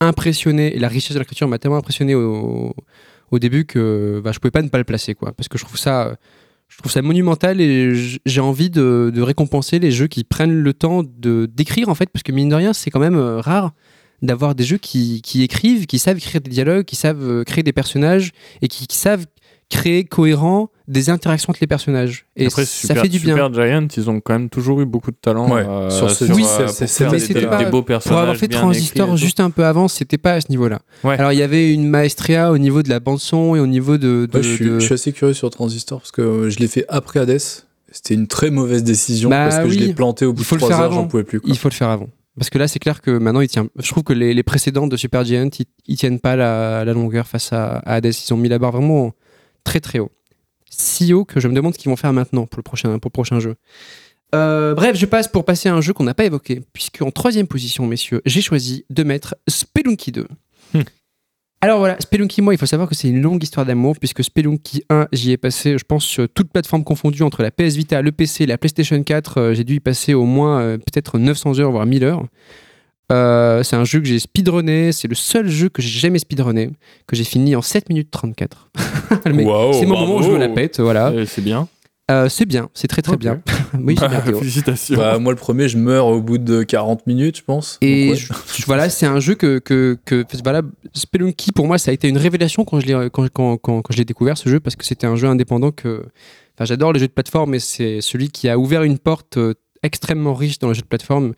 impressionné, 0.00 0.74
et 0.74 0.78
la 0.78 0.88
richesse 0.88 1.14
de 1.14 1.18
l'écriture 1.18 1.48
m'a 1.48 1.58
tellement 1.58 1.76
impressionné 1.76 2.14
au, 2.14 2.74
début 3.32 3.64
que 3.64 4.20
bah, 4.24 4.32
je 4.32 4.38
pouvais 4.38 4.50
pas 4.50 4.62
ne 4.62 4.68
pas 4.68 4.78
le 4.78 4.84
placer, 4.84 5.14
quoi. 5.14 5.32
Parce 5.32 5.48
que 5.48 5.58
je 5.58 5.64
trouve 5.64 5.78
ça, 5.78 6.16
je 6.70 6.78
trouve 6.78 6.92
ça 6.92 7.02
monumental 7.02 7.60
et 7.60 7.92
j'ai 8.24 8.40
envie 8.40 8.70
de, 8.70 9.12
récompenser 9.20 9.78
les 9.78 9.90
jeux 9.90 10.06
qui 10.06 10.24
prennent 10.24 10.54
le 10.54 10.72
temps 10.72 11.02
de 11.02 11.46
d'écrire, 11.46 11.88
en 11.88 11.94
fait, 11.94 12.08
parce 12.08 12.22
que 12.22 12.32
mine 12.32 12.48
de 12.48 12.54
rien, 12.54 12.72
c'est 12.72 12.90
quand 12.90 13.00
même 13.00 13.16
euh, 13.16 13.40
rare 13.40 13.72
d'avoir 14.22 14.54
des 14.54 14.64
jeux 14.64 14.78
qui, 14.78 15.20
écrivent, 15.34 15.86
qui 15.86 15.98
savent 15.98 16.18
écrire 16.18 16.40
des 16.40 16.50
dialogues, 16.50 16.84
qui 16.84 16.96
savent 16.96 17.22
euh, 17.22 17.44
créer 17.44 17.62
des 17.62 17.72
personnages 17.72 18.32
et 18.62 18.68
qui 18.68 18.86
savent 18.90 19.26
créer 19.70 20.04
cohérent 20.04 20.68
des 20.88 21.08
interactions 21.08 21.50
entre 21.50 21.60
les 21.60 21.66
personnages. 21.68 22.26
Et 22.36 22.46
Après, 22.46 22.64
ça 22.64 22.88
Super, 22.88 23.02
fait 23.02 23.08
du 23.08 23.20
bien. 23.20 23.34
Super 23.36 23.54
Giant, 23.54 23.86
ils 23.96 24.10
ont 24.10 24.20
quand 24.20 24.32
même 24.32 24.48
toujours 24.50 24.80
eu 24.80 24.84
beaucoup 24.84 25.12
de 25.12 25.16
talent 25.16 25.48
Ouais, 25.48 25.64
euh, 25.66 25.88
sur 25.88 26.10
ce- 26.10 26.24
Oui, 26.24 26.44
euh, 26.60 26.66
c'est- 26.66 27.04
pour 27.04 27.12
des, 27.12 27.18
des- 27.28 27.64
beaux 27.66 27.70
Pour 27.70 27.84
personnages. 27.84 28.20
avoir 28.20 28.36
fait 28.36 28.48
Transistor 28.48 29.16
juste 29.16 29.38
un 29.40 29.50
peu 29.50 29.64
avant, 29.64 29.86
c'était 29.86 30.18
pas 30.18 30.32
à 30.34 30.40
ce 30.40 30.48
niveau-là. 30.50 30.80
Ouais. 31.04 31.16
Alors 31.16 31.32
il 31.32 31.38
y 31.38 31.42
avait 31.42 31.72
une 31.72 31.88
maestria 31.88 32.50
au 32.50 32.58
niveau 32.58 32.82
de 32.82 32.88
la 32.90 32.98
bande 32.98 33.20
son 33.20 33.54
et 33.54 33.60
au 33.60 33.66
niveau 33.68 33.96
de. 33.98 34.28
de- 34.30 34.36
Ouais, 34.36 34.42
je, 34.42 34.54
suis, 34.54 34.64
de- 34.64 34.78
je 34.80 34.84
suis 34.84 34.94
assez 34.94 35.12
curieux 35.12 35.34
sur 35.34 35.48
Transistor 35.50 36.00
parce 36.00 36.10
que 36.10 36.22
euh, 36.22 36.50
je 36.50 36.58
l'ai 36.58 36.66
fait 36.68 36.84
après 36.88 37.20
Hades. 37.20 37.38
C'était 37.92 38.14
une 38.14 38.26
très 38.26 38.50
mauvaise 38.50 38.82
décision 38.84 39.30
Bah 39.30 39.48
parce 39.48 39.64
que 39.64 39.68
je 39.70 39.78
l'ai 39.78 39.94
planté 39.94 40.24
au 40.24 40.32
bout 40.32 40.42
Il 40.42 40.44
faut 40.44 40.56
de 40.56 40.60
le 40.60 40.66
3 40.66 40.68
faire 40.76 40.78
heures, 40.86 40.92
avant. 40.92 41.02
j'en 41.02 41.06
pouvais 41.08 41.24
plus. 41.24 41.40
quoi. 41.40 41.50
Il 41.50 41.56
faut 41.58 41.68
le 41.68 41.74
faire 41.74 41.88
avant. 41.88 42.08
Parce 42.38 42.48
que 42.50 42.58
là, 42.58 42.68
c'est 42.68 42.78
clair 42.78 43.00
que 43.02 43.10
maintenant, 43.10 43.40
il 43.40 43.48
tient. 43.48 43.66
Je 43.78 43.88
trouve 43.90 44.04
que 44.04 44.12
les, 44.12 44.32
les 44.32 44.42
précédents 44.44 44.86
de 44.86 44.96
Super 44.96 45.24
Giant, 45.24 45.48
ils, 45.58 45.66
ils 45.88 45.96
tiennent 45.96 46.20
pas 46.20 46.36
la, 46.36 46.84
la 46.84 46.92
longueur 46.92 47.26
face 47.26 47.52
à, 47.52 47.78
à 47.78 47.94
Hades. 47.96 48.06
Ils 48.14 48.32
ont 48.32 48.36
mis 48.36 48.48
la 48.48 48.58
barre 48.60 48.70
vraiment 48.72 49.12
très 49.64 49.80
très 49.80 49.98
haut. 49.98 50.10
Si 50.70 51.12
haut 51.12 51.24
que 51.24 51.40
je 51.40 51.48
me 51.48 51.54
demande 51.54 51.74
ce 51.74 51.78
qu'ils 51.78 51.90
vont 51.90 51.96
faire 51.96 52.12
maintenant 52.12 52.46
pour 52.46 52.58
le 52.58 52.62
prochain, 52.62 52.98
pour 52.98 53.08
le 53.08 53.12
prochain 53.12 53.40
jeu. 53.40 53.56
Euh, 54.34 54.74
bref, 54.74 54.96
je 54.96 55.06
passe 55.06 55.28
pour 55.28 55.44
passer 55.44 55.68
à 55.68 55.74
un 55.74 55.80
jeu 55.80 55.92
qu'on 55.92 56.04
n'a 56.04 56.14
pas 56.14 56.24
évoqué, 56.24 56.62
puisque 56.72 57.02
en 57.02 57.10
troisième 57.10 57.46
position, 57.46 57.86
messieurs, 57.86 58.22
j'ai 58.24 58.42
choisi 58.42 58.84
de 58.90 59.02
mettre 59.02 59.34
Spelunky 59.48 60.12
2. 60.12 60.26
Hmm. 60.74 60.82
Alors 61.62 61.78
voilà, 61.78 61.96
Spelunky, 62.00 62.40
moi, 62.40 62.54
il 62.54 62.58
faut 62.58 62.66
savoir 62.66 62.88
que 62.88 62.94
c'est 62.94 63.08
une 63.08 63.20
longue 63.20 63.42
histoire 63.42 63.66
d'amour, 63.66 63.96
puisque 63.98 64.24
Spelunky 64.24 64.84
1, 64.88 65.08
j'y 65.12 65.32
ai 65.32 65.36
passé, 65.36 65.76
je 65.76 65.84
pense, 65.84 66.04
sur 66.04 66.28
toutes 66.28 66.50
plateformes 66.50 66.84
confondues, 66.84 67.22
entre 67.22 67.42
la 67.42 67.50
PS 67.50 67.74
Vita, 67.74 68.00
le 68.00 68.12
PC, 68.12 68.46
la 68.46 68.56
PlayStation 68.56 69.02
4, 69.02 69.38
euh, 69.38 69.54
j'ai 69.54 69.64
dû 69.64 69.74
y 69.74 69.80
passer 69.80 70.14
au 70.14 70.24
moins 70.24 70.60
euh, 70.60 70.78
peut-être 70.78 71.18
900 71.18 71.58
heures, 71.58 71.70
voire 71.70 71.84
1000 71.84 72.04
heures. 72.04 72.24
Euh, 73.10 73.62
c'est 73.62 73.76
un 73.76 73.84
jeu 73.84 74.00
que 74.00 74.06
j'ai 74.06 74.18
speedrunné, 74.18 74.92
c'est 74.92 75.08
le 75.08 75.14
seul 75.14 75.48
jeu 75.48 75.68
que 75.68 75.82
j'ai 75.82 75.98
jamais 75.98 76.18
speedrunné, 76.18 76.70
que 77.06 77.16
j'ai 77.16 77.24
fini 77.24 77.56
en 77.56 77.62
7 77.62 77.88
minutes 77.88 78.10
34. 78.10 78.70
Le 79.26 79.32
mec, 79.32 79.46
Waouh, 79.46 79.72
c'est 79.72 79.86
mon 79.86 79.98
moment 79.98 80.16
où 80.16 80.22
je 80.22 80.30
me 80.30 80.38
la 80.38 80.48
pète, 80.48 80.80
voilà. 80.80 81.12
Et 81.12 81.26
C'est 81.26 81.42
bien. 81.42 81.68
Euh, 82.10 82.28
c'est 82.28 82.44
bien, 82.44 82.68
c'est 82.74 82.88
très 82.88 83.02
très 83.02 83.16
bien. 83.16 83.40
oui, 83.80 83.94
c'est 83.96 84.08
bien. 84.08 84.20
Félicitations. 84.20 84.96
Bah, 84.96 85.18
moi, 85.20 85.32
le 85.32 85.36
premier, 85.38 85.68
je 85.68 85.78
meurs 85.78 86.06
au 86.08 86.20
bout 86.20 86.38
de 86.38 86.64
40 86.64 87.06
minutes, 87.06 87.36
je 87.36 87.42
pense. 87.44 87.78
Et 87.82 88.06
Donc, 88.08 88.14
ouais. 88.14 88.20
je- 88.20 88.32
je- 88.62 88.66
voilà, 88.66 88.90
c'est 88.90 89.06
un 89.06 89.20
jeu 89.20 89.36
que, 89.36 89.60
que, 89.60 89.96
que 90.04 90.24
voilà, 90.42 90.62
Spelunky 90.92 91.52
pour 91.52 91.68
moi 91.68 91.78
ça 91.78 91.92
a 91.92 91.94
été 91.94 92.08
une 92.08 92.18
révélation 92.18 92.64
quand 92.64 92.80
je 92.80 92.86
l'ai 92.86 93.10
quand, 93.10 93.28
quand, 93.32 93.56
quand, 93.58 93.80
quand 93.82 93.94
je 93.94 94.02
découvert 94.02 94.36
ce 94.36 94.48
jeu 94.48 94.58
parce 94.58 94.74
que 94.74 94.84
c'était 94.84 95.06
un 95.06 95.14
jeu 95.14 95.28
indépendant 95.28 95.70
que 95.70 96.02
enfin, 96.56 96.64
j'adore 96.64 96.92
les 96.92 96.98
jeux 96.98 97.06
de 97.06 97.12
plateforme 97.12 97.50
mais 97.50 97.60
c'est 97.60 98.00
celui 98.00 98.28
qui 98.30 98.48
a 98.48 98.58
ouvert 98.58 98.82
une 98.82 98.98
porte 98.98 99.36
euh, 99.36 99.54
extrêmement 99.84 100.34
riche 100.34 100.58
dans 100.58 100.66
le 100.66 100.74
jeu 100.74 100.82
de 100.82 100.86
plateforme 100.88 101.34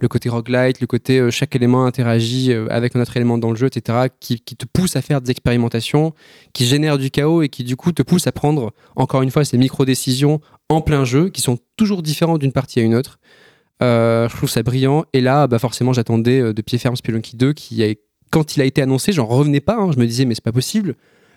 le 0.00 0.08
côté 0.08 0.28
roguelite, 0.28 0.80
le 0.80 0.86
côté 0.86 1.18
euh, 1.18 1.30
chaque 1.30 1.56
élément 1.56 1.86
interagit 1.86 2.52
euh, 2.52 2.66
avec 2.70 2.94
un 2.96 3.00
autre 3.00 3.16
élément 3.16 3.38
dans 3.38 3.50
le 3.50 3.56
jeu, 3.56 3.66
etc., 3.66 4.08
qui, 4.20 4.40
te 4.40 4.66
pousse 4.66 4.96
à 4.96 5.02
faire 5.02 5.20
des 5.20 5.30
expérimentations, 5.30 6.12
qui 6.52 6.66
génèrent 6.66 6.98
du 6.98 7.10
chaos 7.10 7.42
et 7.42 7.48
qui 7.48 7.64
du 7.64 7.76
coup 7.76 7.92
te 7.92 8.02
pousse 8.02 8.26
à 8.26 8.32
prendre 8.32 8.72
encore 8.94 9.22
une 9.22 9.30
fois 9.30 9.44
ces 9.44 9.56
micro-décisions 9.56 10.40
en 10.68 10.80
plein 10.80 11.04
jeu, 11.04 11.30
qui 11.30 11.40
sont 11.40 11.58
toujours 11.76 12.02
différentes 12.02 12.40
d'une 12.40 12.52
partie 12.52 12.80
à 12.80 12.82
une 12.82 12.94
autre. 12.94 13.18
Euh, 13.82 14.28
je 14.28 14.36
trouve 14.36 14.50
ça 14.50 14.62
brillant. 14.62 15.04
Et 15.12 15.20
là, 15.20 15.46
bah 15.46 15.58
forcément, 15.58 15.92
j'attendais 15.92 16.52
de 16.52 16.62
pied 16.62 16.78
ferme 16.78 16.96
Spelunky 16.96 17.36
2, 17.36 17.52
qui, 17.54 17.96
quand 18.30 18.56
il 18.56 18.62
a 18.62 18.64
été 18.64 18.82
annoncé, 18.82 19.12
j'en 19.12 19.26
revenais 19.26 19.60
pas. 19.60 19.76
hein. 19.76 19.92
Je 19.92 19.98
me 19.98 20.06
disais, 20.06 20.24
mais 20.24 20.34
c'est 20.34 20.44
pas 20.44 20.52
possible. 20.52 20.94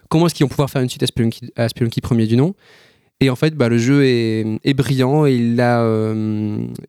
Comment 0.09 0.25
est-ce 0.25 0.35
qu'ils 0.35 0.45
vont 0.45 0.49
pouvoir 0.49 0.69
faire 0.69 0.81
une 0.81 0.89
suite 0.89 1.03
à 1.55 1.69
Spelunky, 1.69 2.01
premier 2.01 2.27
du 2.27 2.35
nom? 2.35 2.55
Et 3.21 3.29
en 3.29 3.35
fait, 3.35 3.53
bah, 3.55 3.69
le 3.69 3.77
jeu 3.77 4.05
est, 4.05 4.73
brillant. 4.73 5.25
Et 5.25 5.35
il, 5.35 5.61
a, 5.61 6.13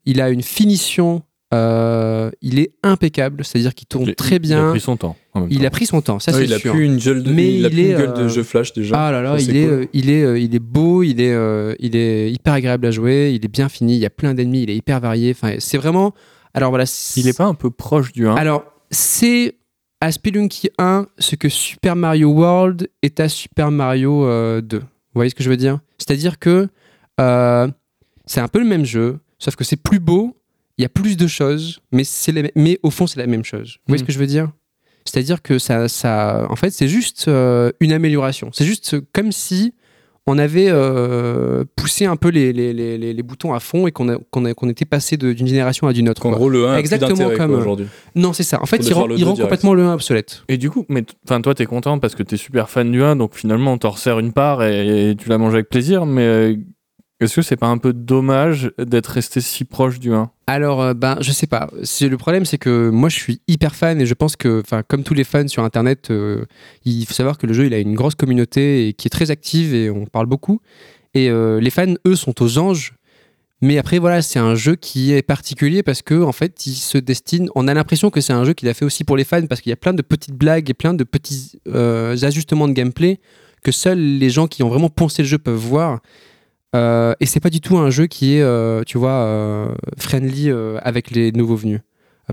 il 0.04 0.20
a 0.20 0.30
une 0.30 0.42
finition. 0.42 1.22
Euh, 1.52 2.30
il 2.42 2.58
est 2.60 2.72
impeccable, 2.82 3.44
c'est-à-dire 3.44 3.74
qu'il 3.74 3.88
tourne 3.88 4.06
Il- 4.08 4.14
très 4.14 4.36
Il 4.36 4.52
a 4.52 4.60
bien. 4.62 4.70
pris 4.70 4.80
son 4.80 4.96
temps. 4.96 5.16
en 5.34 5.40
même 5.40 5.48
Il 5.50 5.66
a 5.66 5.70
pris 5.70 5.86
son 5.86 6.00
temps, 6.00 6.18
ça 6.18 6.30
Ouais, 6.32 6.38
c'est 6.38 6.44
il 6.44 6.54
a 6.54 6.58
plus 6.58 6.84
une 6.84 6.96
gueule 6.98 7.22
de, 7.22 7.32
Mais 7.32 7.52
il 7.54 7.66
a 7.66 7.70
plus 7.70 7.78
une 7.80 7.86
est, 7.86 7.94
gueule 7.94 8.14
de 8.14 8.22
euh, 8.22 8.28
jeu 8.28 8.42
flash 8.42 8.72
déjà. 8.72 9.06
Ah 9.06 9.10
là 9.10 9.20
là, 9.22 9.38
Ça, 9.38 9.44
il 9.50 9.56
est, 9.56 9.64
cool. 9.64 9.72
euh, 9.72 9.86
il, 9.92 10.10
est, 10.10 10.42
il 10.44 10.54
est 10.54 10.58
beau, 10.60 11.02
il 11.02 11.20
est, 11.20 11.76
il 11.80 11.96
est 11.96 12.30
hyper 12.32 12.52
agréable 12.54 12.86
à 12.86 12.90
jouer, 12.90 13.32
il 13.34 13.44
est 13.44 13.48
bien 13.52 13.68
fini, 13.68 13.94
il 13.94 14.00
y 14.00 14.06
a 14.06 14.10
plein 14.10 14.34
d'ennemis, 14.34 14.62
il 14.62 14.70
est 14.70 14.76
hyper 14.76 15.00
varié. 15.00 15.32
Enfin, 15.32 15.54
c'est 15.58 15.78
vraiment. 15.78 16.14
Alors 16.54 16.70
voilà. 16.70 16.84
Il 17.16 17.26
est 17.28 17.36
pas 17.36 17.44
un 17.46 17.54
peu 17.54 17.70
proche 17.70 18.12
du 18.12 18.26
1 18.28 18.34
Alors, 18.36 18.64
c'est 18.90 19.56
à 20.00 20.10
Spelunky 20.12 20.70
1 20.78 21.06
ce 21.18 21.36
que 21.36 21.48
Super 21.48 21.94
Mario 21.96 22.30
World 22.30 22.88
est 23.02 23.20
à 23.20 23.28
Super 23.28 23.70
Mario 23.70 24.24
euh, 24.24 24.60
2. 24.60 24.78
Vous 24.78 24.84
voyez 25.14 25.30
ce 25.30 25.34
que 25.34 25.42
je 25.42 25.50
veux 25.50 25.56
dire? 25.56 25.78
C'est-à-dire 25.98 26.38
que 26.38 26.68
euh, 27.20 27.68
c'est 28.26 28.40
un 28.40 28.48
peu 28.48 28.60
le 28.60 28.64
même 28.64 28.84
jeu, 28.84 29.18
sauf 29.38 29.56
que 29.56 29.64
c'est 29.64 29.76
plus 29.76 29.98
beau, 30.00 30.36
il 30.80 30.82
y 30.82 30.86
a 30.86 30.88
plus 30.88 31.16
de 31.18 31.26
choses, 31.26 31.80
mais, 31.92 32.04
les- 32.32 32.52
mais 32.56 32.78
au 32.82 32.90
fond, 32.90 33.06
c'est 33.06 33.20
la 33.20 33.26
même 33.26 33.44
chose. 33.44 33.76
Vous 33.86 33.92
voyez 33.92 34.00
ce 34.00 34.04
que 34.06 34.12
je 34.12 34.18
veux 34.18 34.26
dire? 34.26 34.50
C'est-à-dire 35.04 35.42
que 35.42 35.58
ça, 35.58 35.88
ça, 35.88 36.46
en 36.48 36.56
fait, 36.56 36.70
c'est 36.70 36.88
juste 36.88 37.26
euh, 37.28 37.70
une 37.80 37.92
amélioration. 37.92 38.48
C'est 38.52 38.64
juste 38.64 38.96
comme 39.12 39.30
si 39.30 39.74
on 40.26 40.38
avait 40.38 40.68
euh, 40.68 41.64
poussé 41.76 42.04
un 42.06 42.16
peu 42.16 42.28
les, 42.28 42.52
les, 42.52 42.72
les, 42.72 42.96
les- 42.98 43.12
les 43.12 43.22
boutons 43.22 43.52
à 43.52 43.60
fond 43.60 43.86
et 43.86 43.92
qu'on 43.92 44.08
a- 44.08 44.18
qu'on 44.30 44.44
a- 44.44 44.54
qu'on 44.54 44.68
était 44.68 44.84
passé 44.84 45.16
d'une 45.16 45.46
génération 45.46 45.86
à 45.86 45.92
d'une 45.92 46.08
autre. 46.08 46.24
En 46.26 46.30
quoi. 46.30 46.38
gros, 46.38 46.48
le 46.48 46.66
1 46.66 46.72
a 46.74 46.78
Exactement 46.78 47.30
comme, 47.36 47.52
euh, 47.52 47.58
aujourd'hui. 47.58 47.86
Non, 48.14 48.32
c'est 48.32 48.42
ça. 48.42 48.62
En 48.62 48.66
fait, 48.66 48.76
il 48.86 48.92
rend, 48.94 49.08
il 49.10 49.24
complètement 49.24 49.74
le 49.74 49.82
1 49.84 49.94
obsolète. 49.94 50.42
Et 50.48 50.56
du 50.58 50.70
coup, 50.70 50.84
mais 50.88 51.04
enfin 51.26 51.40
toi 51.40 51.54
t'es 51.54 51.66
content 51.66 51.98
parce 51.98 52.14
que 52.14 52.22
t'es 52.22 52.36
super 52.36 52.70
fan 52.70 52.90
du 52.90 53.02
1, 53.02 53.16
donc 53.16 53.34
finalement 53.34 53.72
on 53.74 53.78
t'en 53.78 53.90
resserre 53.90 54.18
une 54.18 54.32
part 54.32 54.62
et, 54.62 55.10
et 55.10 55.16
tu 55.16 55.28
la 55.28 55.38
manges 55.38 55.54
avec 55.54 55.68
plaisir, 55.68 56.06
mais 56.06 56.22
euh, 56.26 56.56
est-ce 57.20 57.36
que 57.36 57.42
c'est 57.42 57.56
pas 57.56 57.66
un 57.66 57.76
peu 57.76 57.92
dommage 57.92 58.72
d'être 58.78 59.08
resté 59.08 59.42
si 59.42 59.64
proche 59.64 59.98
du 60.00 60.14
1 60.14 60.30
Alors, 60.46 60.80
euh, 60.80 60.94
ben, 60.94 61.18
je 61.20 61.32
sais 61.32 61.46
pas. 61.46 61.68
Le 61.72 62.16
problème, 62.16 62.46
c'est 62.46 62.56
que 62.56 62.88
moi, 62.88 63.10
je 63.10 63.16
suis 63.16 63.42
hyper 63.46 63.74
fan 63.74 64.00
et 64.00 64.06
je 64.06 64.14
pense 64.14 64.36
que, 64.36 64.62
comme 64.88 65.02
tous 65.02 65.12
les 65.12 65.24
fans 65.24 65.46
sur 65.46 65.62
Internet, 65.62 66.10
euh, 66.10 66.46
il 66.86 67.04
faut 67.04 67.12
savoir 67.12 67.36
que 67.36 67.46
le 67.46 67.52
jeu, 67.52 67.66
il 67.66 67.74
a 67.74 67.78
une 67.78 67.94
grosse 67.94 68.14
communauté 68.14 68.88
et 68.88 68.94
qui 68.94 69.06
est 69.06 69.10
très 69.10 69.30
active 69.30 69.74
et 69.74 69.90
on 69.90 70.06
parle 70.06 70.26
beaucoup. 70.26 70.62
Et 71.12 71.28
euh, 71.28 71.60
les 71.60 71.68
fans, 71.68 71.94
eux, 72.06 72.16
sont 72.16 72.42
aux 72.42 72.58
anges. 72.58 72.94
Mais 73.60 73.76
après, 73.76 73.98
voilà, 73.98 74.22
c'est 74.22 74.38
un 74.38 74.54
jeu 74.54 74.74
qui 74.74 75.12
est 75.12 75.20
particulier 75.20 75.82
parce 75.82 76.00
que, 76.00 76.22
en 76.22 76.32
fait, 76.32 76.66
il 76.66 76.74
se 76.74 76.96
destine. 76.96 77.50
On 77.54 77.68
a 77.68 77.74
l'impression 77.74 78.08
que 78.08 78.22
c'est 78.22 78.32
un 78.32 78.44
jeu 78.44 78.54
qu'il 78.54 78.70
a 78.70 78.74
fait 78.74 78.86
aussi 78.86 79.04
pour 79.04 79.18
les 79.18 79.24
fans 79.24 79.44
parce 79.46 79.60
qu'il 79.60 79.68
y 79.68 79.74
a 79.74 79.76
plein 79.76 79.92
de 79.92 80.00
petites 80.00 80.36
blagues 80.36 80.70
et 80.70 80.74
plein 80.74 80.94
de 80.94 81.04
petits 81.04 81.60
ajustements 81.66 82.66
de 82.66 82.72
gameplay 82.72 83.20
que 83.62 83.72
seuls 83.72 83.98
les 83.98 84.30
gens 84.30 84.46
qui 84.46 84.62
ont 84.62 84.70
vraiment 84.70 84.88
poncé 84.88 85.20
le 85.20 85.28
jeu 85.28 85.36
peuvent 85.36 85.54
voir. 85.54 86.00
Euh, 86.76 87.14
et 87.20 87.26
c'est 87.26 87.40
pas 87.40 87.50
du 87.50 87.60
tout 87.60 87.78
un 87.78 87.90
jeu 87.90 88.06
qui 88.06 88.36
est, 88.36 88.42
euh, 88.42 88.82
tu 88.86 88.98
vois, 88.98 89.24
euh, 89.24 89.74
friendly 89.98 90.50
avec 90.82 91.10
les 91.10 91.32
nouveaux 91.32 91.56
venus. 91.56 91.80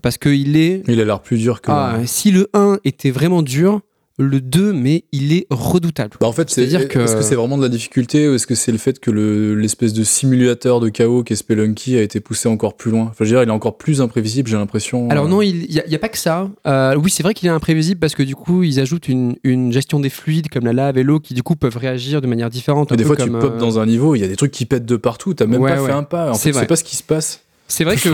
Parce 0.01 0.17
qu'il 0.19 0.57
est. 0.57 0.83
Il 0.87 1.01
a 1.01 1.05
l'air 1.05 1.21
plus 1.21 1.39
dur 1.39 1.61
que. 1.61 1.71
Ah, 1.71 1.99
si 2.05 2.31
le 2.31 2.49
1 2.53 2.79
était 2.83 3.09
vraiment 3.09 3.41
dur, 3.41 3.81
le 4.19 4.41
2, 4.41 4.73
mais 4.73 5.03
il 5.11 5.31
est 5.33 5.45
redoutable. 5.51 6.17
Bah 6.19 6.25
en 6.27 6.31
fait, 6.31 6.49
c'est 6.49 6.61
C'est-à-dire 6.67 6.87
que- 6.87 6.99
Est-ce 6.99 7.15
que 7.15 7.21
c'est 7.21 7.35
vraiment 7.35 7.57
de 7.57 7.61
la 7.63 7.69
difficulté 7.69 8.27
ou 8.27 8.33
est-ce 8.33 8.47
que 8.47 8.55
c'est 8.55 8.71
le 8.71 8.79
fait 8.79 8.99
que 8.99 9.11
le- 9.11 9.53
l'espèce 9.55 9.93
de 9.93 10.03
simulateur 10.03 10.79
de 10.79 10.89
chaos 10.89 11.21
qu'est 11.23 11.35
Spelunky 11.35 11.97
a 11.97 12.01
été 12.01 12.19
poussé 12.19 12.49
encore 12.49 12.75
plus 12.77 12.89
loin? 12.89 13.03
Enfin, 13.03 13.15
je 13.19 13.23
veux 13.25 13.29
dire, 13.29 13.43
il 13.43 13.49
est 13.49 13.51
encore 13.51 13.77
plus 13.77 14.01
imprévisible, 14.01 14.49
j'ai 14.49 14.57
l'impression. 14.57 15.07
Alors 15.09 15.25
euh, 15.25 15.29
non, 15.29 15.41
il 15.43 15.67
n'y 15.69 15.79
a, 15.79 15.85
il 15.85 15.91
y 15.91 15.95
a 15.95 15.99
pas 15.99 16.09
que 16.09 16.17
ça. 16.17 16.49
Euh, 16.65 16.95
oui, 16.95 17.11
c'est 17.11 17.21
vrai 17.21 17.33
qu'il 17.35 17.47
est 17.47 17.51
imprévisible 17.51 17.99
parce 17.99 18.15
que 18.15 18.23
du 18.23 18.35
coup, 18.35 18.63
ils 18.63 18.79
ajoutent 18.79 19.07
une, 19.07 19.35
une 19.43 19.71
gestion 19.71 19.99
des 19.99 20.09
fluides 20.09 20.49
comme 20.49 20.65
la 20.65 20.73
lave 20.73 20.97
et 20.97 21.03
l'eau 21.03 21.19
qui 21.19 21.35
du 21.35 21.43
coup 21.43 21.55
peuvent 21.55 21.77
réagir 21.77 22.19
de 22.21 22.25
manière 22.27 22.49
différente. 22.49 22.89
mais 22.91 22.97
des 22.97 23.03
fois, 23.03 23.15
tu 23.15 23.23
comme, 23.29 23.39
popes 23.39 23.53
euh, 23.55 23.59
dans 23.59 23.77
un 23.79 23.85
niveau, 23.85 24.15
il 24.15 24.19
y 24.21 24.23
a 24.23 24.27
des 24.27 24.35
trucs 24.35 24.51
qui 24.51 24.65
pètent 24.65 24.85
de 24.85 24.95
partout, 24.97 25.35
t'as 25.35 25.45
même 25.45 25.61
Ouais, 25.61 25.75
pas 25.75 25.81
ouais. 25.81 25.87
fait 25.89 25.93
un 25.93 26.01
pas. 26.03 26.31
En 26.31 26.33
C'est 26.33 26.49
fait, 26.49 26.53
tu 26.53 26.59
sais 26.61 26.65
pas 26.65 26.75
ce 26.75 26.83
qui 26.83 26.95
se 26.95 27.03
passe. 27.03 27.41
C'est 27.67 27.83
vrai 27.83 27.97
que 27.97 28.09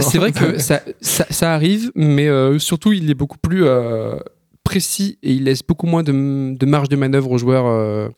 c'est 0.00 0.18
vrai 0.18 0.32
que 0.32 0.58
ça, 0.58 0.80
ça, 1.00 1.26
ça 1.30 1.52
arrive, 1.54 1.92
mais 1.94 2.28
euh, 2.28 2.58
surtout 2.58 2.92
il 2.92 3.10
est 3.10 3.14
beaucoup 3.14 3.36
plus 3.38 3.64
euh, 3.64 4.16
précis 4.70 5.18
et 5.22 5.32
il 5.32 5.44
laisse 5.44 5.62
beaucoup 5.66 5.86
moins 5.86 6.02
de, 6.02 6.12
de 6.56 6.66
marge 6.66 6.88
de 6.88 6.96
manœuvre 6.96 7.30
aux 7.32 7.38
joueurs. 7.38 7.66
euh. 7.66 8.08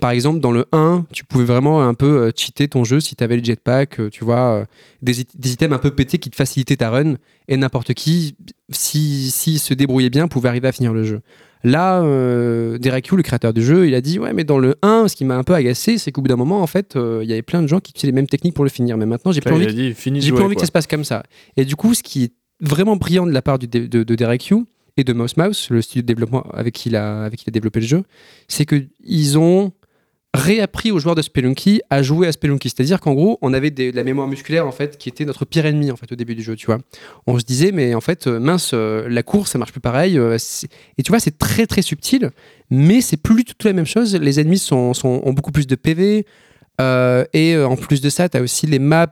Par 0.00 0.10
exemple, 0.12 0.38
dans 0.38 0.52
le 0.52 0.66
1, 0.72 1.04
tu 1.12 1.24
pouvais 1.24 1.44
vraiment 1.44 1.82
un 1.82 1.94
peu 1.94 2.06
euh, 2.06 2.30
cheater 2.34 2.68
ton 2.68 2.84
jeu 2.84 3.00
si 3.00 3.16
tu 3.16 3.24
avais 3.24 3.36
le 3.36 3.42
jetpack, 3.44 3.98
euh, 3.98 4.08
tu 4.08 4.24
vois, 4.24 4.64
des, 5.02 5.20
it- 5.22 5.38
des 5.38 5.52
items 5.54 5.74
un 5.74 5.78
peu 5.80 5.90
pétés 5.90 6.18
qui 6.18 6.30
te 6.30 6.36
facilitaient 6.36 6.76
ta 6.76 6.90
run, 6.90 7.14
et 7.48 7.56
n'importe 7.56 7.92
qui, 7.94 8.36
si, 8.70 9.30
si 9.32 9.58
se 9.58 9.74
débrouillait 9.74 10.08
bien, 10.10 10.28
pouvait 10.28 10.48
arriver 10.48 10.68
à 10.68 10.72
finir 10.72 10.92
le 10.92 11.02
jeu. 11.02 11.20
Là, 11.64 12.02
euh, 12.02 12.78
Derek 12.78 13.08
Yu, 13.08 13.16
le 13.16 13.22
créateur 13.24 13.52
du 13.52 13.62
jeu, 13.62 13.88
il 13.88 13.94
a 13.96 14.00
dit 14.00 14.18
Ouais, 14.18 14.32
mais 14.32 14.44
dans 14.44 14.58
le 14.58 14.76
1, 14.82 15.08
ce 15.08 15.16
qui 15.16 15.24
m'a 15.24 15.36
un 15.36 15.42
peu 15.42 15.54
agacé, 15.54 15.98
c'est 15.98 16.12
qu'au 16.12 16.22
bout 16.22 16.28
d'un 16.28 16.36
moment, 16.36 16.62
en 16.62 16.66
fait, 16.68 16.94
euh, 16.96 17.20
il 17.22 17.28
y 17.28 17.32
avait 17.32 17.42
plein 17.42 17.60
de 17.60 17.66
gens 17.66 17.80
qui 17.80 17.90
utilisaient 17.90 18.12
les 18.12 18.16
mêmes 18.20 18.28
techniques 18.28 18.54
pour 18.54 18.64
le 18.64 18.70
finir. 18.70 18.96
Mais 18.96 19.06
maintenant, 19.06 19.32
j'ai 19.32 19.40
plus 19.40 19.50
envie 19.56 19.66
dit, 19.74 19.94
jouer, 20.28 20.36
plus 20.36 20.44
envie 20.44 20.54
que 20.54 20.60
ça 20.60 20.66
se 20.66 20.72
passe 20.72 20.86
comme 20.86 21.04
ça. 21.04 21.24
Et 21.56 21.64
du 21.64 21.74
coup, 21.76 21.92
ce 21.94 22.02
qui 22.04 22.24
est 22.24 22.32
vraiment 22.60 22.96
brillant 22.96 23.26
de 23.26 23.32
la 23.32 23.42
part 23.42 23.58
du 23.58 23.66
de, 23.66 23.86
de 24.04 24.14
Derek 24.14 24.46
Yu 24.46 24.64
et 24.96 25.04
de 25.04 25.12
Mouse 25.12 25.36
Mouse, 25.36 25.68
le 25.70 25.82
studio 25.82 26.02
de 26.02 26.06
développement 26.06 26.42
avec 26.52 26.74
qui 26.74 26.88
il 26.88 26.96
a, 26.96 27.24
avec 27.24 27.40
qui 27.40 27.48
a 27.48 27.52
développé 27.52 27.80
le 27.80 27.86
jeu, 27.86 28.02
c'est 28.48 28.66
qu'ils 28.66 29.38
ont 29.38 29.72
réappris 30.32 30.92
aux 30.92 31.00
joueurs 31.00 31.16
de 31.16 31.22
Spelunky 31.22 31.80
à 31.90 32.02
jouer 32.02 32.28
à 32.28 32.32
Spelunky. 32.32 32.70
C'est-à-dire 32.70 33.00
qu'en 33.00 33.14
gros, 33.14 33.38
on 33.42 33.52
avait 33.52 33.70
de 33.70 33.90
la 33.94 34.04
mémoire 34.04 34.28
musculaire 34.28 34.66
en 34.66 34.72
fait 34.72 34.96
qui 34.96 35.08
était 35.08 35.24
notre 35.24 35.44
pire 35.44 35.66
ennemi 35.66 35.90
en 35.90 35.96
fait 35.96 36.10
au 36.12 36.14
début 36.14 36.34
du 36.34 36.42
jeu, 36.42 36.54
tu 36.54 36.66
vois. 36.66 36.78
On 37.26 37.38
se 37.38 37.44
disait 37.44 37.72
mais 37.72 37.94
en 37.94 38.00
fait 38.00 38.26
euh, 38.26 38.38
mince 38.38 38.70
euh, 38.72 39.08
la 39.08 39.22
course 39.22 39.52
ça 39.52 39.58
marche 39.58 39.72
plus 39.72 39.80
pareil 39.80 40.18
euh, 40.18 40.38
et 40.98 41.02
tu 41.02 41.10
vois 41.10 41.18
c'est 41.18 41.36
très 41.36 41.66
très 41.66 41.82
subtil 41.82 42.30
mais 42.70 43.00
c'est 43.00 43.16
plus 43.16 43.42
du 43.42 43.54
tout 43.54 43.66
la 43.66 43.72
même 43.72 43.86
chose. 43.86 44.14
Les 44.14 44.38
ennemis 44.38 44.58
sont, 44.58 44.92
ont 45.04 45.32
beaucoup 45.32 45.52
plus 45.52 45.66
de 45.66 45.74
PV. 45.74 46.24
et 46.78 47.56
en 47.58 47.76
plus 47.76 48.00
de 48.00 48.08
ça, 48.08 48.28
tu 48.28 48.38
as 48.38 48.40
aussi 48.40 48.66
les 48.68 48.78
maps 48.78 49.06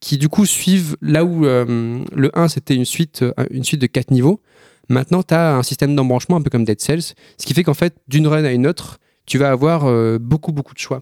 qui 0.00 0.18
du 0.18 0.28
coup 0.28 0.44
suivent 0.44 0.96
là 1.00 1.24
où 1.24 1.44
le 1.44 2.30
1 2.34 2.48
c'était 2.48 2.74
une 2.74 2.84
suite, 2.84 3.24
une 3.50 3.62
suite 3.62 3.80
de 3.80 3.86
4 3.86 4.10
niveaux. 4.10 4.40
Maintenant, 4.88 5.22
tu 5.22 5.34
as 5.34 5.54
un 5.54 5.62
système 5.62 5.94
d'embranchement 5.94 6.36
un 6.36 6.42
peu 6.42 6.50
comme 6.50 6.64
Dead 6.64 6.80
Cells, 6.80 7.14
ce 7.36 7.46
qui 7.46 7.54
fait 7.54 7.62
qu'en 7.62 7.74
fait, 7.74 7.94
d'une 8.08 8.26
run 8.26 8.44
à 8.44 8.52
une 8.52 8.66
autre, 8.66 8.98
tu 9.26 9.38
vas 9.38 9.50
avoir 9.50 9.84
euh, 9.86 10.18
beaucoup 10.18 10.52
beaucoup 10.52 10.74
de 10.74 10.78
choix. 10.78 11.00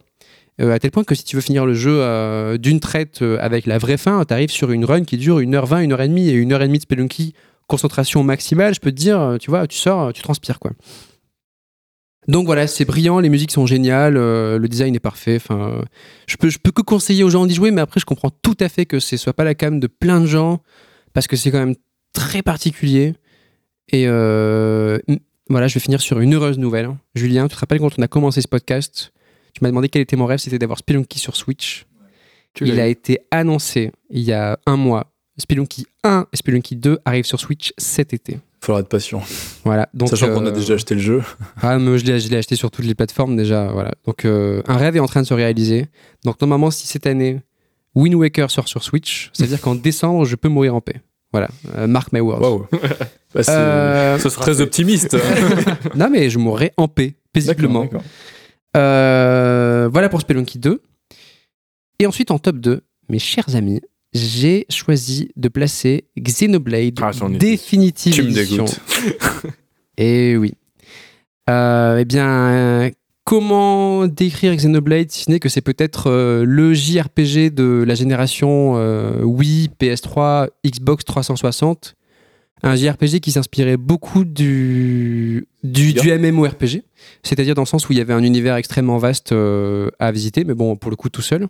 Euh, 0.61 0.73
à 0.73 0.79
tel 0.79 0.91
point 0.91 1.05
que 1.05 1.15
si 1.15 1.23
tu 1.23 1.37
veux 1.37 1.43
finir 1.43 1.67
le 1.67 1.75
jeu 1.75 1.99
euh, 2.01 2.57
d'une 2.57 2.81
traite 2.81 3.21
euh, 3.21 3.37
avec 3.41 3.67
la 3.67 3.77
vraie 3.77 3.99
fin, 3.99 4.25
tu 4.25 4.33
arrives 4.33 4.51
sur 4.51 4.71
une 4.71 4.87
run 4.87 5.05
qui 5.05 5.19
dure 5.19 5.41
1h20, 5.41 5.87
1h30 5.87 6.29
et 6.29 6.45
1h30 6.45 6.73
de 6.73 6.81
Spelunky, 6.81 7.35
concentration 7.67 8.23
maximale, 8.23 8.75
je 8.75 8.81
peux 8.81 8.91
te 8.91 8.97
dire, 8.97 9.37
tu 9.39 9.51
vois, 9.51 9.67
tu 9.67 9.77
sors, 9.77 10.13
tu 10.13 10.23
transpires 10.23 10.59
quoi. 10.59 10.71
Donc 12.27 12.47
voilà, 12.47 12.67
c'est 12.67 12.85
brillant, 12.85 13.21
les 13.21 13.29
musiques 13.29 13.53
sont 13.53 13.67
géniales, 13.67 14.15
le 14.15 14.67
design 14.67 14.97
est 14.97 15.01
parfait. 15.01 15.39
Je 16.27 16.37
peux, 16.37 16.51
peux 16.61 16.73
que 16.73 16.83
conseiller 16.83 17.23
aux 17.23 17.31
gens 17.31 17.47
d'y 17.47 17.55
jouer, 17.55 17.71
mais 17.71 17.81
après, 17.81 18.01
je 18.01 18.05
comprends 18.05 18.31
tout 18.31 18.57
à 18.59 18.69
fait 18.69 18.85
que 18.85 18.99
ce 18.99 19.17
soit 19.17 19.33
pas 19.33 19.45
la 19.45 19.55
cam 19.55 19.79
de 19.79 19.87
plein 19.87 20.21
de 20.21 20.27
gens 20.27 20.61
parce 21.13 21.29
que 21.29 21.37
c'est 21.37 21.53
quand 21.53 21.61
même 21.61 21.77
très 22.13 22.43
particulier. 22.43 23.15
Et 23.93 24.07
euh, 24.07 24.99
voilà, 25.49 25.69
je 25.69 25.75
vais 25.75 25.81
finir 25.81 26.01
sur 26.01 26.21
une 26.21 26.35
heureuse 26.35 26.59
nouvelle. 26.59 26.91
Julien, 27.15 27.49
tu 27.49 27.55
te 27.55 27.61
rappelles 27.61 27.79
quand 27.79 27.99
on 27.99 28.03
a 28.03 28.09
commencé 28.09 28.41
ce 28.41 28.49
podcast, 28.49 29.13
tu 29.53 29.61
m'as 29.63 29.69
demandé 29.69 29.89
quel 29.89 30.03
était 30.03 30.17
mon 30.17 30.27
rêve, 30.27 30.39
c'était 30.39 30.59
d'avoir 30.59 30.79
Spelunky 30.79 31.19
sur 31.19 31.37
Switch. 31.37 31.87
Il 32.61 32.81
a 32.81 32.87
été 32.87 33.21
annoncé 33.31 33.93
il 34.11 34.23
y 34.23 34.33
a 34.33 34.59
un 34.67 34.77
mois. 34.77 35.13
Spelunky 35.39 35.87
1 36.03 36.27
et 36.33 36.37
Spelunky 36.37 36.77
2 36.77 36.99
arrivent 37.05 37.27
sur 37.27 37.39
Switch 37.39 37.75
cet 37.77 38.15
été. 38.15 38.39
Faudra 38.61 38.81
être 38.81 38.89
patient. 38.89 39.23
Voilà. 39.65 39.89
Donc, 39.93 40.09
Sachant 40.09 40.33
qu'on 40.33 40.47
a 40.47 40.49
euh, 40.49 40.53
déjà 40.53 40.75
acheté 40.75 40.95
le 40.95 41.01
jeu. 41.01 41.23
ah, 41.63 41.79
mais 41.79 41.99
je 41.99 42.07
l'ai, 42.07 42.19
je 42.19 42.29
l'ai 42.31 42.39
acheté 42.39 42.57
sur 42.57 42.71
toutes 42.71 42.87
les 42.87 42.95
plateformes 42.95 43.37
déjà. 43.37 43.67
Voilà. 43.69 43.93
Donc, 44.07 44.25
euh, 44.25 44.63
un 44.67 44.77
rêve 44.77 44.97
est 44.97 45.01
en 45.01 45.07
train 45.07 45.21
de 45.21 45.27
se 45.27 45.35
réaliser. 45.35 45.87
Donc, 46.25 46.41
normalement, 46.41 46.71
si 46.71 46.87
cette 46.87 47.07
année, 47.07 47.41
Wind 47.95 48.15
Waker 48.15 48.51
sort 48.51 48.67
sur 48.67 48.83
Switch, 48.83 49.31
c'est-à-dire 49.33 49.61
qu'en 49.61 49.75
décembre, 49.75 50.25
je 50.25 50.37
peux 50.37 50.49
mourir 50.49 50.75
en 50.75 50.81
paix. 50.81 51.01
Voilà. 51.33 51.49
Euh, 51.77 51.87
mark 51.87 52.13
my 52.13 52.21
words. 52.21 52.67
Bah, 53.35 53.43
Euh, 53.49 54.19
Ce 54.19 54.31
sera 54.31 54.43
très 54.45 54.55
fait. 54.55 54.63
optimiste. 54.63 55.15
non, 55.95 56.09
mais 56.11 56.31
je 56.31 56.39
mourrai 56.39 56.73
en 56.79 56.89
paix, 56.89 57.15
paisiblement. 57.33 57.87
Euh, 58.77 59.89
voilà 59.93 60.09
pour 60.09 60.21
Spelunky 60.21 60.59
2. 60.59 60.81
Et 61.99 62.07
ensuite, 62.07 62.31
en 62.31 62.39
top 62.39 62.57
2, 62.57 62.83
mes 63.11 63.19
chers 63.19 63.55
amis, 63.57 63.81
j'ai 64.15 64.65
choisi 64.71 65.31
de 65.37 65.49
placer 65.49 66.05
Xenoblade 66.19 66.99
Ah, 67.03 67.11
Definitive 67.31 68.15
Tu 68.15 68.23
me 68.23 68.29
Edition. 68.31 68.65
dégoûtes. 68.65 68.81
Et 69.99 70.37
oui. 70.37 70.55
Euh, 71.51 71.99
eh 71.99 72.05
bien, 72.05 72.91
comment 73.27 74.07
décrire 74.07 74.55
Xenoblade 74.55 75.11
si 75.11 75.25
ce 75.25 75.31
n'est 75.31 75.41
que 75.41 75.49
c'est 75.51 75.61
peut-être 75.61 76.09
euh, 76.09 76.45
le 76.47 76.73
JRPG 76.73 77.51
de 77.53 77.85
la 77.87 77.97
génération 77.97 78.75
euh, 78.77 79.23
Wii, 79.25 79.69
PS3, 79.81 80.49
Xbox 80.65 81.05
360 81.05 81.97
Un 82.63 82.77
JRPG 82.77 83.19
qui 83.19 83.33
s'inspirait 83.33 83.77
beaucoup 83.77 84.25
du, 84.25 85.49
du, 85.65 85.93
du 85.93 86.13
MMORPG, 86.13 86.85
c'est-à-dire 87.25 87.57
dans 87.57 87.63
le 87.63 87.67
sens 87.67 87.89
où 87.89 87.93
il 87.93 87.99
y 87.99 88.01
avait 88.01 88.15
un 88.15 88.23
univers 88.23 88.55
extrêmement 88.55 88.99
vaste 88.99 89.33
euh, 89.33 89.91
à 89.99 90.13
visiter, 90.13 90.45
mais 90.45 90.55
bon, 90.55 90.77
pour 90.77 90.91
le 90.91 90.97
coup, 90.97 91.11
tout 91.11 91.23
seul. 91.23 91.49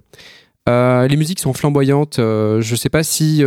Les 0.69 1.17
musiques 1.17 1.39
sont 1.39 1.53
flamboyantes. 1.53 2.17
je 2.17 2.75
sais 2.75 2.89
pas 2.89 3.05
si, 3.05 3.45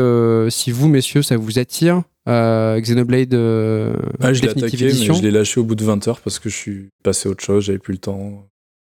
si 0.49 0.72
vous, 0.72 0.88
messieurs, 0.88 1.22
ça 1.22 1.35
vous 1.35 1.60
attire. 1.60 2.03
Euh, 2.30 2.80
Xenoblade 2.80 3.34
euh, 3.34 3.93
Ah, 4.22 4.34
je 4.34 4.41
l'ai 4.43 4.49
attaqué, 4.49 4.77
mais 4.85 4.91
je 4.91 5.22
l'ai 5.23 5.31
lâché 5.31 5.60
au 5.60 5.64
bout 5.64 5.76
de 5.76 5.84
20 5.84 6.07
heures 6.07 6.22
parce 6.22 6.39
que 6.39 6.49
je 6.49 6.56
suis 6.56 6.89
passé 7.03 7.27
à 7.27 7.31
autre 7.31 7.43
chose, 7.43 7.65
j'avais 7.65 7.80
plus 7.80 7.93
le 7.93 7.97
temps. 7.99 8.45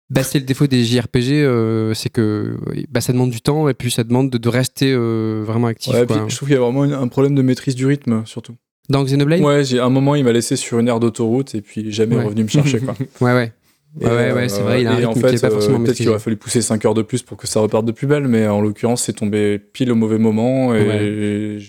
Bah, 0.10 0.22
c'est 0.22 0.38
le 0.38 0.46
défaut 0.46 0.68
des 0.68 0.84
JRPG, 0.84 1.32
euh, 1.32 1.94
c'est 1.96 2.10
que 2.10 2.58
bah, 2.92 3.02
ça 3.02 3.14
demande 3.14 3.32
du 3.32 3.42
temps 3.42 3.68
et 3.70 3.74
puis 3.74 3.90
ça 3.90 4.04
demande 4.04 4.30
de, 4.30 4.38
de 4.38 4.50
rester 4.50 4.92
euh, 4.94 5.42
vraiment 5.46 5.68
actif. 5.68 5.94
Ouais, 5.94 6.06
quoi. 6.06 6.18
puis 6.18 6.30
je 6.30 6.36
trouve 6.36 6.50
qu'il 6.50 6.56
y 6.56 6.60
a 6.60 6.62
vraiment 6.62 6.84
un 6.84 7.08
problème 7.08 7.34
de 7.34 7.42
maîtrise 7.42 7.74
du 7.76 7.88
rythme, 7.88 8.24
surtout. 8.26 8.56
Dans 8.90 9.04
Xenoblade? 9.04 9.42
Ouais, 9.42 9.64
j'ai 9.64 9.80
un 9.80 9.90
moment, 9.90 10.14
il 10.14 10.24
m'a 10.26 10.34
laissé 10.34 10.56
sur 10.56 10.78
une 10.78 10.88
aire 10.88 11.00
d'autoroute 11.00 11.56
et 11.56 11.62
puis 11.62 11.92
jamais 11.92 12.18
Ouais. 12.18 12.26
revenu 12.26 12.44
me 12.44 12.50
chercher. 12.50 12.80
Quoi. 12.80 12.96
Ouais, 13.22 13.34
ouais. 13.34 13.54
Et, 14.02 14.06
Ouais, 14.06 14.32
ouais, 14.34 14.50
c'est 14.50 14.62
vrai, 14.62 14.82
il 14.82 14.88
a 14.88 14.92
un 14.92 14.96
rythme 14.96 15.10
en 15.10 15.14
qui 15.14 15.20
fait, 15.22 15.34
est 15.36 15.42
pas 15.42 15.50
forcément 15.52 15.80
euh, 15.80 15.84
peut-être 15.84 15.98
qu'il 15.98 16.10
aurait 16.10 16.20
fallu 16.20 16.36
pousser 16.36 16.62
5 16.62 16.84
heures 16.86 16.94
de 16.96 17.04
plus 17.04 17.22
pour 17.24 17.38
que 17.38 17.48
ça 17.48 17.60
reparte 17.60 17.86
de 17.86 17.92
plus 17.92 18.08
belle, 18.08 18.28
mais 18.28 18.48
en 18.48 18.60
l'occurrence, 18.60 19.04
c'est 19.04 19.14
tombé 19.14 19.58
pile 19.60 19.92
au 19.92 19.96
mauvais 19.96 20.18
moment 20.18 20.76
et 20.76 21.60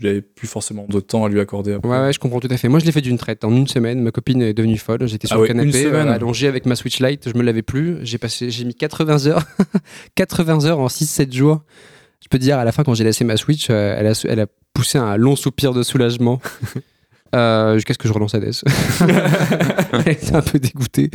j'avais 0.00 0.22
plus 0.22 0.48
forcément 0.48 0.86
de 0.88 1.00
temps 1.00 1.24
à 1.24 1.28
lui 1.28 1.40
accorder. 1.40 1.74
Après. 1.74 1.88
Ouais, 1.88 1.98
ouais, 2.00 2.12
je 2.12 2.18
comprends 2.18 2.40
tout 2.40 2.48
à 2.50 2.56
fait. 2.56 2.68
Moi, 2.68 2.80
je 2.80 2.84
l'ai 2.84 2.92
fait 2.92 3.00
d'une 3.00 3.16
traite. 3.18 3.44
En 3.44 3.54
une 3.54 3.68
semaine, 3.68 4.02
ma 4.02 4.10
copine 4.10 4.42
est 4.42 4.54
devenue 4.54 4.76
folle. 4.76 5.06
J'étais 5.06 5.26
sur 5.26 5.36
Ah 5.36 5.38
le 5.38 5.42
ouais, 5.42 5.48
canapé, 5.48 5.86
euh, 5.86 6.12
allongé 6.12 6.48
avec 6.48 6.66
ma 6.66 6.74
Switch 6.74 7.00
Lite. 7.00 7.28
Je 7.32 7.38
me 7.38 7.42
l'avais 7.42 7.62
plus. 7.62 7.98
J'ai 8.02 8.18
passé, 8.18 8.50
j'ai 8.50 8.64
mis 8.64 8.74
80 8.74 9.26
heures, 9.26 9.44
80 10.16 10.64
heures 10.66 10.80
en 10.80 10.88
6-7 10.88 11.32
jours. 11.32 11.62
Je 12.22 12.28
peux 12.28 12.38
te 12.38 12.42
dire, 12.42 12.58
à 12.58 12.64
la 12.64 12.72
fin, 12.72 12.82
quand 12.82 12.94
j'ai 12.94 13.04
laissé 13.04 13.24
ma 13.24 13.36
Switch, 13.36 13.68
euh, 13.70 13.94
elle, 13.98 14.06
a, 14.08 14.24
elle 14.28 14.40
a 14.40 14.46
poussé 14.72 14.98
un 14.98 15.16
long 15.16 15.36
soupir 15.36 15.72
de 15.72 15.82
soulagement. 15.82 16.40
Euh, 17.34 17.74
jusqu'à 17.74 17.94
ce 17.94 17.98
que 17.98 18.06
je 18.06 18.12
relance 18.12 18.32
Hades. 18.36 18.52
Elle 20.06 20.12
était 20.12 20.36
un 20.36 20.40
peu 20.40 20.60
dégoûtée. 20.60 21.10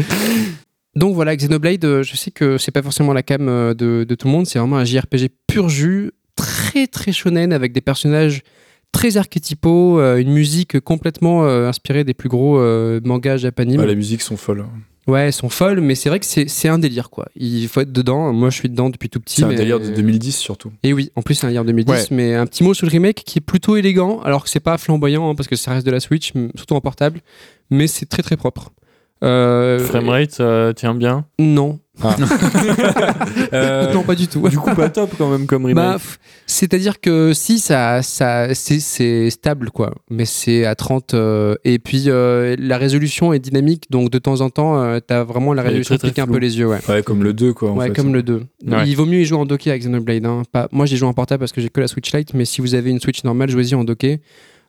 Donc 0.94 1.16
voilà, 1.16 1.34
Xenoblade, 1.34 1.86
euh, 1.86 2.04
je 2.04 2.18
sais 2.18 2.30
que 2.30 2.58
c'est 2.58 2.72
pas 2.72 2.82
forcément 2.82 3.14
la 3.14 3.24
cam 3.24 3.46
de, 3.46 4.04
de 4.04 4.16
tout 4.16 4.28
le 4.28 4.34
monde, 4.34 4.46
c'est 4.46 4.60
vraiment 4.60 4.76
un 4.76 4.84
JRPG 4.84 5.30
pur 5.48 5.70
jus, 5.70 6.12
très 6.36 6.88
très 6.88 7.14
shonen 7.14 7.54
avec 7.54 7.72
des 7.72 7.80
personnages 7.80 8.42
très 8.92 9.18
archétypaux, 9.18 10.00
euh, 10.00 10.18
une 10.18 10.32
musique 10.32 10.80
complètement 10.80 11.46
euh, 11.46 11.68
inspirée 11.68 12.04
des 12.04 12.14
plus 12.14 12.30
gros 12.30 12.60
euh, 12.60 13.00
mangas 13.04 13.38
japonais. 13.38 13.78
Ouais, 13.78 13.88
les 13.88 13.96
musiques 13.96 14.22
sont 14.22 14.38
folles. 14.38 14.66
Ouais, 15.08 15.22
elles 15.22 15.34
sont 15.34 15.50
folles, 15.50 15.82
mais 15.82 15.96
c'est 15.96 16.10
vrai 16.10 16.20
que 16.20 16.26
c'est 16.26 16.48
c'est 16.48 16.68
un 16.68 16.78
délire 16.78 17.10
quoi. 17.10 17.28
Il 17.36 17.68
faut 17.68 17.82
être 17.82 17.92
dedans. 17.92 18.32
Moi, 18.32 18.52
je 18.52 18.56
suis 18.58 18.70
dedans 18.70 18.92
depuis 18.92 19.10
tout 19.10 19.20
petit. 19.20 19.38
C'est 19.38 19.44
un 19.44 19.48
mais- 19.48 19.56
délire 19.56 19.80
de 19.80 19.90
2010 19.90 20.38
surtout. 20.38 20.72
et 20.84 20.94
oui, 20.94 21.12
en 21.16 21.24
plus 21.24 21.34
c'est 21.34 21.46
un 21.46 21.50
délire 21.50 21.66
2010, 21.66 21.92
Ouais. 21.92 22.08
mais 22.12 22.36
un 22.36 22.46
petit 22.46 22.64
mot 22.64 22.74
sur 22.76 22.86
le 22.86 22.92
remake 22.92 23.24
qui 23.26 23.40
est 23.40 23.42
plutôt 23.42 23.76
élégant, 23.76 24.20
alors 24.22 24.44
que 24.44 24.50
c'est 24.50 24.60
pas 24.60 24.78
flamboyant 24.78 25.28
hein, 25.30 25.36
parce 25.36 25.48
que 25.48 25.56
ça 25.56 25.72
reste 25.74 25.86
de 25.86 25.92
la 25.92 26.00
Switch, 26.00 26.34
surtout 26.56 26.76
en 26.76 26.82
portable, 26.82 27.22
mais 27.72 27.88
c'est 27.88 28.06
très 28.06 28.22
très 28.22 28.38
propre. 28.38 28.72
Euh, 29.24 29.80
Framerate, 29.80 30.32
ça 30.32 30.72
tient 30.76 30.94
bien? 30.96 31.26
Non. 31.40 31.80
Euh, 33.54 33.94
non, 33.94 34.04
pas 34.04 34.16
du 34.16 34.28
tout. 34.28 34.48
du 34.48 34.58
coup, 34.58 34.74
pas 34.76 34.90
top 34.90 35.12
quand 35.18 35.30
même 35.30 35.46
comme 35.46 35.66
remake. 35.66 35.76
Bah, 35.76 35.98
f- 35.98 36.18
C'est-à-dire 36.46 37.00
que 37.00 37.34
si 37.34 37.60
ça, 37.60 38.02
ça 38.02 38.54
c'est- 38.54 39.30
stable 39.30 39.72
quoi, 39.72 39.94
mais 40.10 40.26
c'est 40.26 40.66
à 40.66 40.76
30 40.76 41.14
euh, 41.14 41.56
et 41.66 41.80
puis 41.80 42.06
euh, 42.08 42.56
la 42.60 42.78
résolution 42.78 43.34
est 43.34 43.40
dynamique 43.40 43.86
donc 43.90 44.10
de 44.12 44.18
temps 44.20 44.42
en 44.42 44.50
temps 44.50 44.82
euh, 44.82 45.00
t'as 45.06 45.24
vraiment 45.24 45.54
la 45.54 45.62
résolution 45.64 45.98
qui 45.98 46.08
pique 46.08 46.20
un 46.20 46.28
peu 46.28 46.38
les 46.38 46.58
yeux 46.58 46.68
ouais. 46.68 46.80
Ouais, 46.88 47.04
comme 47.04 47.24
le 47.24 47.34
2 47.34 47.54
quoi. 47.54 47.72
En 47.72 47.76
ouais, 47.78 47.88
fait. 47.88 47.94
comme 47.94 48.14
le 48.14 48.24
2. 48.24 48.44
Ouais. 48.68 48.88
Il 48.88 48.96
vaut 48.96 49.06
mieux 49.06 49.20
y 49.22 49.26
jouer 49.26 49.38
en 49.40 49.46
docké 49.46 49.70
avec 49.72 49.82
Xenoblade. 49.84 50.26
Hein. 50.26 50.44
Pas... 50.52 50.68
Moi, 50.72 50.86
j'ai 50.86 50.98
joué 50.98 51.08
en 51.08 51.14
portable 51.14 51.40
parce 51.40 51.52
que 51.52 51.62
j'ai 51.62 51.70
que 51.70 51.82
la 51.82 51.88
Switch 51.88 52.14
Lite, 52.14 52.34
mais 52.34 52.46
si 52.46 52.62
vous 52.62 52.76
avez 52.76 52.90
une 52.90 53.00
Switch 53.00 53.24
normale, 53.24 53.50
jouez-y 53.50 53.76
en 53.76 53.84
docké. 53.84 54.20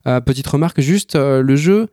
Euh, 0.06 0.20
petite 0.20 0.46
remarque, 0.46 0.80
juste, 0.80 1.14
euh, 1.16 1.42
le 1.42 1.56
jeu 1.56 1.88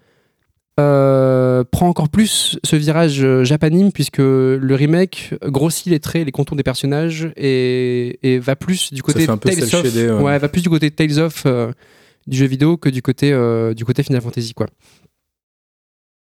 euh, 0.79 1.63
prend 1.63 1.87
encore 1.87 2.09
plus 2.09 2.59
ce 2.63 2.75
virage 2.75 3.23
euh, 3.23 3.43
japanime 3.43 3.91
puisque 3.91 4.19
le 4.19 4.75
remake 4.75 5.33
grossit 5.45 5.87
les 5.87 5.99
traits, 5.99 6.25
les 6.25 6.31
contours 6.31 6.55
des 6.55 6.63
personnages 6.63 7.31
et, 7.35 8.19
et 8.21 8.37
va 8.37 8.55
plus 8.55 8.93
du 8.93 9.01
côté 9.01 9.25
Tales 9.25 9.63
of, 9.63 9.69
shaded, 9.69 10.11
ouais. 10.11 10.21
ouais, 10.21 10.37
va 10.37 10.49
plus 10.49 10.61
du 10.61 10.69
côté 10.69 10.91
Tales 10.91 11.19
of 11.19 11.43
euh, 11.47 11.71
du 12.27 12.37
jeu 12.37 12.45
vidéo 12.45 12.77
que 12.77 12.89
du 12.89 13.01
côté 13.01 13.33
euh, 13.33 13.73
du 13.73 13.85
côté 13.85 14.03
Final 14.03 14.21
Fantasy 14.21 14.53
quoi. 14.53 14.67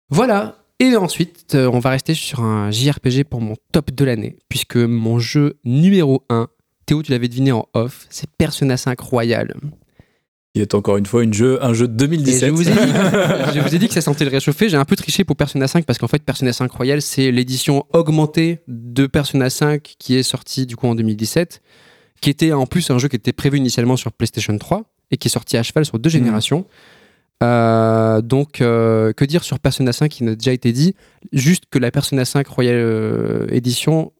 Voilà. 0.09 0.59
Et 0.79 0.97
ensuite, 0.97 1.55
on 1.55 1.79
va 1.79 1.91
rester 1.91 2.13
sur 2.13 2.41
un 2.41 2.69
JRPG 2.69 3.23
pour 3.23 3.39
mon 3.39 3.55
top 3.71 3.91
de 3.91 4.03
l'année, 4.03 4.35
puisque 4.49 4.75
mon 4.75 5.19
jeu 5.19 5.57
numéro 5.63 6.25
1, 6.29 6.49
Théo, 6.85 7.01
tu 7.01 7.13
l'avais 7.13 7.29
deviné 7.29 7.53
en 7.53 7.65
off, 7.73 8.05
c'est 8.09 8.29
Persona 8.37 8.75
5 8.75 8.99
Royal. 8.99 9.55
Il 10.55 10.61
est 10.61 10.73
encore 10.73 10.95
une 10.95 11.05
fois 11.05 11.23
une 11.23 11.33
jeu, 11.33 11.61
un 11.61 11.73
jeu 11.73 11.85
de 11.87 11.93
Et 11.93 12.07
2017. 12.07 12.45
je 12.45 12.49
vous, 12.49 12.69
ai 12.69 12.71
dit, 12.71 12.79
je 13.55 13.59
vous 13.59 13.75
ai 13.75 13.77
dit 13.77 13.87
que 13.89 13.93
ça 13.93 13.99
sentait 13.99 14.23
le 14.23 14.31
réchauffer. 14.31 14.69
J'ai 14.69 14.77
un 14.77 14.85
peu 14.85 14.95
triché 14.95 15.25
pour 15.25 15.35
Persona 15.35 15.67
5 15.67 15.85
parce 15.85 15.99
qu'en 15.99 16.07
fait, 16.07 16.23
Persona 16.23 16.53
5 16.53 16.71
Royal, 16.71 17.01
c'est 17.01 17.29
l'édition 17.29 17.85
augmentée 17.91 18.59
de 18.69 19.05
Persona 19.05 19.49
5 19.49 19.81
qui 19.99 20.15
est 20.15 20.23
sortie 20.23 20.65
du 20.65 20.77
coup 20.77 20.87
en 20.87 20.95
2017, 20.95 21.61
qui 22.21 22.29
était 22.29 22.53
en 22.53 22.65
plus 22.67 22.89
un 22.89 22.97
jeu 22.97 23.09
qui 23.09 23.17
était 23.17 23.33
prévu 23.33 23.57
initialement 23.57 23.97
sur 23.97 24.13
PlayStation 24.13 24.57
3 24.57 24.83
et 25.11 25.17
qui 25.17 25.27
est 25.27 25.31
sorti 25.31 25.57
à 25.57 25.63
cheval 25.63 25.85
sur 25.85 25.99
deux 25.99 26.09
générations. 26.09 26.65
Euh, 27.43 28.21
donc, 28.21 28.61
euh, 28.61 29.11
que 29.11 29.25
dire 29.25 29.43
sur 29.43 29.59
Persona 29.59 29.91
5 29.91 30.09
qui 30.09 30.23
n'a 30.23 30.35
déjà 30.35 30.53
été 30.53 30.71
dit? 30.71 30.95
Juste 31.33 31.65
que 31.69 31.79
la 31.79 31.91
Persona 31.91 32.23
5 32.23 32.47
Royal 32.47 32.75
euh, 32.77 33.47
Edition 33.51 34.13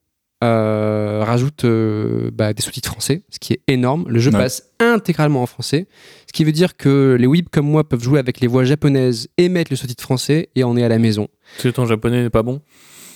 euh, 0.44 1.24
rajoute 1.26 1.66
euh, 1.66 2.30
bah, 2.34 2.53
des 2.53 2.62
sous-titres 2.62 2.90
français, 2.91 3.24
ce 3.30 3.40
qui 3.40 3.53
est 3.53 3.62
énorme. 3.68 4.06
Le 4.07 4.20
jeu 4.20 4.32
Ouais. 4.32 4.40
passe 4.40 4.64
intégralement 4.80 5.41
en 5.44 5.45
français, 5.45 5.88
ce 6.28 6.34
qui 6.34 6.44
veut 6.44 6.52
dire 6.52 6.76
que 6.78 7.16
les 7.20 7.28
weebs 7.28 7.49
comme 7.52 7.68
moi 7.68 7.88
peuvent 7.88 8.03
jouer 8.03 8.20
avec 8.20 8.40
les 8.41 8.48
voix 8.48 8.64
japonaises 8.66 9.28
et 9.38 9.49
mettre 9.49 9.72
le 9.72 9.78
sous-titre 9.78 10.03
français 10.03 10.49
et 10.56 10.64
on 10.64 10.76
est 10.78 10.84
à 10.84 10.90
la 10.90 10.99
maison. 10.99 11.28
Parce 11.56 11.64
que 11.64 11.70
ton 11.70 11.86
japonais 11.86 12.24
n'est 12.24 12.30
pas 12.30 12.44
bon. 12.44 12.62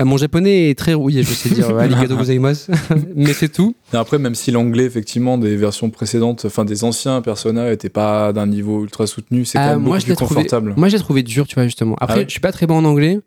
Euh, 0.02 0.06
mon 0.06 0.16
japonais 0.16 0.70
est 0.70 0.76
très 0.80 0.94
rouillé, 0.94 1.24
je 1.24 1.34
sais 1.34 1.50
dire 1.50 1.70
arigato 1.78 2.16
gozaimasu, 2.16 2.72
mais 3.18 3.34
c'est 3.34 3.50
tout. 3.52 3.76
Et 3.94 3.98
après, 3.98 4.18
même 4.18 4.34
si 4.34 4.50
l'anglais, 4.50 4.86
effectivement, 4.86 5.38
des 5.38 5.58
versions 5.58 5.90
précédentes, 5.90 6.46
enfin 6.46 6.64
des 6.64 6.86
anciens 6.86 7.22
Persona, 7.22 7.70
était 7.74 7.90
pas 7.90 8.32
d'un 8.32 8.48
niveau 8.48 8.82
ultra 8.84 9.06
soutenu, 9.08 9.44
c'est 9.44 9.58
Ah, 9.58 9.62
quand 9.66 9.70
même 9.72 9.80
moi, 9.82 9.98
beaucoup 9.98 10.00
je 10.00 10.06
plus 10.06 10.10
l'ai 10.12 10.16
trouvé- 10.16 10.36
confortable. 10.36 10.74
Moi, 10.78 10.88
j'ai 10.88 11.00
trouvé 11.00 11.22
dur, 11.22 11.48
tu 11.48 11.56
vois, 11.56 11.66
justement. 11.66 11.96
Après, 12.00 12.14
Ah 12.14 12.18
ouais 12.20 12.26
je 12.26 12.32
suis 12.32 12.40
pas 12.40 12.54
très 12.54 12.66
bon 12.66 12.78
en 12.78 12.86
anglais, 12.86 13.20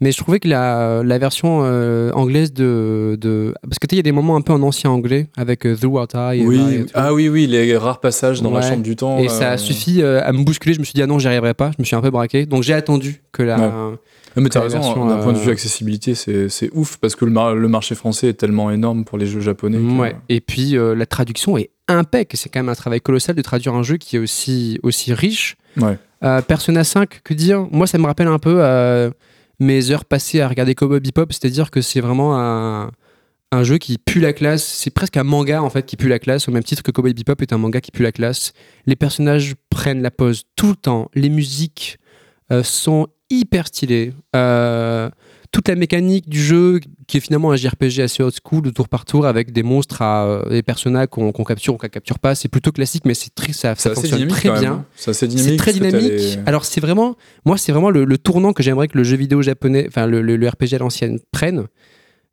mais 0.00 0.10
je 0.12 0.18
trouvais 0.18 0.40
que 0.40 0.48
la, 0.48 1.02
la 1.04 1.18
version 1.18 1.60
euh, 1.64 2.10
anglaise 2.12 2.52
de, 2.52 3.16
de. 3.20 3.54
Parce 3.62 3.78
que 3.78 3.86
tu 3.86 3.94
sais, 3.94 3.96
il 3.96 3.98
y 3.98 4.00
a 4.00 4.02
des 4.02 4.12
moments 4.12 4.36
un 4.36 4.40
peu 4.40 4.52
en 4.52 4.62
ancien 4.62 4.90
anglais 4.90 5.28
avec 5.36 5.64
euh, 5.66 5.76
The 5.76 5.84
Water 5.84 6.32
Oui, 6.44 6.58
et 6.60 6.86
ah 6.94 7.14
oui, 7.14 7.28
oui, 7.28 7.46
les 7.46 7.76
rares 7.76 8.00
passages 8.00 8.42
dans 8.42 8.50
la 8.50 8.60
chambre 8.62 8.82
du 8.82 8.96
temps. 8.96 9.18
Et 9.18 9.26
euh, 9.26 9.28
ça 9.28 9.50
a 9.52 9.56
suffi 9.58 10.02
euh, 10.02 10.20
à 10.24 10.32
me 10.32 10.42
bousculer. 10.44 10.74
Je 10.74 10.80
me 10.80 10.84
suis 10.84 10.94
dit, 10.94 11.02
ah 11.02 11.06
non, 11.06 11.18
j'y 11.18 11.28
arriverai 11.28 11.54
pas. 11.54 11.70
Je 11.70 11.76
me 11.78 11.84
suis 11.84 11.94
un 11.96 12.00
peu 12.00 12.10
braqué. 12.10 12.44
Donc, 12.46 12.62
j'ai 12.64 12.74
attendu 12.74 13.22
que 13.32 13.42
la. 13.42 13.56
Ouais. 13.58 13.96
Ah, 14.36 14.40
mais 14.40 14.48
t'as 14.48 14.62
raison, 14.62 15.06
d'un 15.06 15.18
point 15.18 15.32
de 15.32 15.38
vue 15.38 15.52
accessibilité, 15.52 16.16
c'est 16.16 16.48
c'est 16.48 16.68
ouf 16.74 16.96
parce 16.96 17.14
que 17.14 17.24
le, 17.24 17.30
mar- 17.30 17.54
le 17.54 17.68
marché 17.68 17.94
français 17.94 18.30
est 18.30 18.32
tellement 18.34 18.72
énorme 18.72 19.04
pour 19.04 19.16
les 19.16 19.26
jeux 19.26 19.38
japonais. 19.40 19.78
que- 19.78 20.00
Ouais. 20.00 20.16
Et 20.28 20.40
puis, 20.40 20.74
la 20.76 21.06
traduction 21.06 21.56
est 21.56 21.70
impec. 21.86 22.32
C'est 22.34 22.48
quand 22.48 22.58
même 22.58 22.68
un 22.68 22.74
travail 22.74 23.00
colossal 23.00 23.36
de 23.36 23.42
traduire 23.42 23.74
un 23.74 23.84
jeu 23.84 23.96
qui 23.96 24.16
est 24.16 24.18
aussi, 24.18 24.80
aussi 24.82 25.14
riche. 25.14 25.56
Ouais. 25.80 25.96
Persona 26.48 26.82
5, 26.82 27.20
que 27.22 27.32
dire? 27.32 27.64
Moi, 27.70 27.86
ça 27.86 27.96
me 27.98 28.06
rappelle 28.06 28.26
un 28.26 28.38
peu 28.40 28.60
mes 29.60 29.90
heures 29.90 30.04
passées 30.04 30.40
à 30.40 30.48
regarder 30.48 30.74
Cowboy 30.74 31.00
Bebop, 31.00 31.26
c'est-à-dire 31.30 31.70
que 31.70 31.80
c'est 31.80 32.00
vraiment 32.00 32.38
un, 32.38 32.90
un 33.52 33.62
jeu 33.62 33.78
qui 33.78 33.98
pue 33.98 34.20
la 34.20 34.32
classe. 34.32 34.64
C'est 34.64 34.90
presque 34.90 35.16
un 35.16 35.24
manga 35.24 35.62
en 35.62 35.70
fait 35.70 35.86
qui 35.86 35.96
pue 35.96 36.08
la 36.08 36.18
classe, 36.18 36.48
au 36.48 36.52
même 36.52 36.64
titre 36.64 36.82
que 36.82 36.90
Cowboy 36.90 37.14
Bebop 37.14 37.40
est 37.40 37.52
un 37.52 37.58
manga 37.58 37.80
qui 37.80 37.90
pue 37.90 38.02
la 38.02 38.12
classe. 38.12 38.52
Les 38.86 38.96
personnages 38.96 39.54
prennent 39.70 40.02
la 40.02 40.10
pose 40.10 40.44
tout 40.56 40.68
le 40.68 40.76
temps. 40.76 41.10
Les 41.14 41.28
musiques 41.28 41.98
euh, 42.52 42.62
sont 42.62 43.08
hyper 43.30 43.68
stylées. 43.68 44.12
Euh, 44.36 45.08
toute 45.54 45.68
la 45.68 45.76
mécanique 45.76 46.28
du 46.28 46.42
jeu, 46.42 46.80
qui 47.06 47.18
est 47.18 47.20
finalement 47.20 47.52
un 47.52 47.56
JRPG 47.56 48.00
assez 48.00 48.24
old 48.24 48.34
school, 48.44 48.60
de 48.62 48.70
tour 48.70 48.88
par 48.88 49.04
tour, 49.04 49.24
avec 49.24 49.52
des 49.52 49.62
monstres, 49.62 50.02
à, 50.02 50.26
euh, 50.26 50.48
des 50.50 50.64
personnages 50.64 51.06
qu'on 51.06 51.30
capture 51.32 51.74
ou 51.74 51.76
qu'on 51.76 51.86
capture 51.88 52.18
pas, 52.18 52.34
c'est 52.34 52.48
plutôt 52.48 52.72
classique, 52.72 53.04
mais 53.04 53.14
c'est 53.14 53.32
très, 53.34 53.52
ça, 53.52 53.76
ça 53.76 53.90
fonctionne 53.94 54.18
très 54.34 54.48
bien. 54.60 54.72
hein. 54.72 54.84
C'est 55.38 55.56
très 55.56 55.72
dynamique. 55.72 56.10
les- 56.10 56.38
Alors 56.46 56.64
c'est 56.64 56.80
vraiment, 56.80 57.14
moi 57.46 57.56
c'est 57.56 57.70
vraiment 57.70 57.90
le, 57.90 58.04
le 58.04 58.18
tournant 58.18 58.52
que 58.52 58.64
j'aimerais 58.64 58.88
que 58.88 58.98
le 58.98 59.04
jeu 59.04 59.16
vidéo 59.16 59.42
japonais, 59.42 59.84
enfin 59.86 60.06
le, 60.06 60.22
le- 60.22 60.36
le 60.36 60.48
RPG 60.48 60.74
à 60.74 60.78
l'ancienne 60.78 61.20
prenne, 61.30 61.66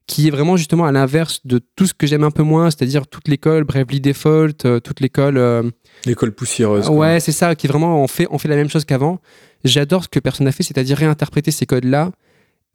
qui 0.07 0.27
est 0.27 0.31
vraiment 0.31 0.57
justement 0.57 0.85
à 0.85 0.91
l'inverse 0.91 1.41
de 1.45 1.61
tout 1.75 1.85
ce 1.85 1.93
que 1.93 2.07
j'aime 2.07 2.23
un 2.23 2.31
peu 2.31 2.41
moins, 2.43 2.71
c'est-à-dire 2.71 3.05
toute 3.07 3.27
l'école 3.27 3.65
Bravely 3.65 4.01
Default, 4.01 4.65
euh, 4.65 4.79
toute 4.79 4.99
l'école, 4.99 5.37
euh, 5.37 5.61
L'école 6.07 6.31
poussiéreuse. 6.31 6.89
ouais 6.89 7.19
c'est 7.19 7.31
ça, 7.31 7.53
qui 7.53 7.67
vraiment 7.67 8.01
on 8.03 8.07
fait 8.07 8.25
on 8.31 8.39
fait 8.39 8.47
la 8.49 8.55
même 8.55 8.69
chose 8.69 8.83
qu'avant. 8.83 9.19
J'adore 9.63 10.03
ce 10.05 10.09
que 10.09 10.19
personne 10.19 10.45
n'a 10.45 10.51
fait, 10.51 10.63
c'est-à-dire 10.63 10.97
réinterpréter 10.97 11.51
ces 11.51 11.67
codes-là 11.67 12.11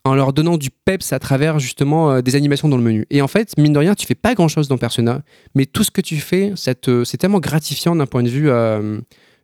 en 0.07 0.15
leur 0.15 0.33
donnant 0.33 0.57
du 0.57 0.71
peps 0.71 1.13
à 1.13 1.19
travers 1.19 1.59
justement 1.59 2.11
euh, 2.13 2.21
des 2.23 2.37
animations 2.37 2.69
dans 2.69 2.77
le 2.77 2.83
menu. 2.83 3.07
Et 3.11 3.23
en 3.23 3.29
fait, 3.29 3.53
mine 3.59 3.73
de 3.73 3.79
rien, 3.79 3.95
tu 3.95 4.07
fais 4.07 4.15
pas 4.15 4.35
grand-chose 4.35 4.69
dans 4.69 4.79
Persona, 4.79 5.23
mais 5.55 5.67
tout 5.67 5.85
ce 5.85 5.91
que 5.91 6.01
tu 6.01 6.17
fais, 6.17 6.53
te- 6.75 7.05
c'est 7.05 7.17
tellement 7.17 7.41
gratifiant 7.41 7.95
d'un 7.97 8.07
point 8.07 8.23
de 8.23 8.29
vue 8.29 8.51
euh, 8.51 8.99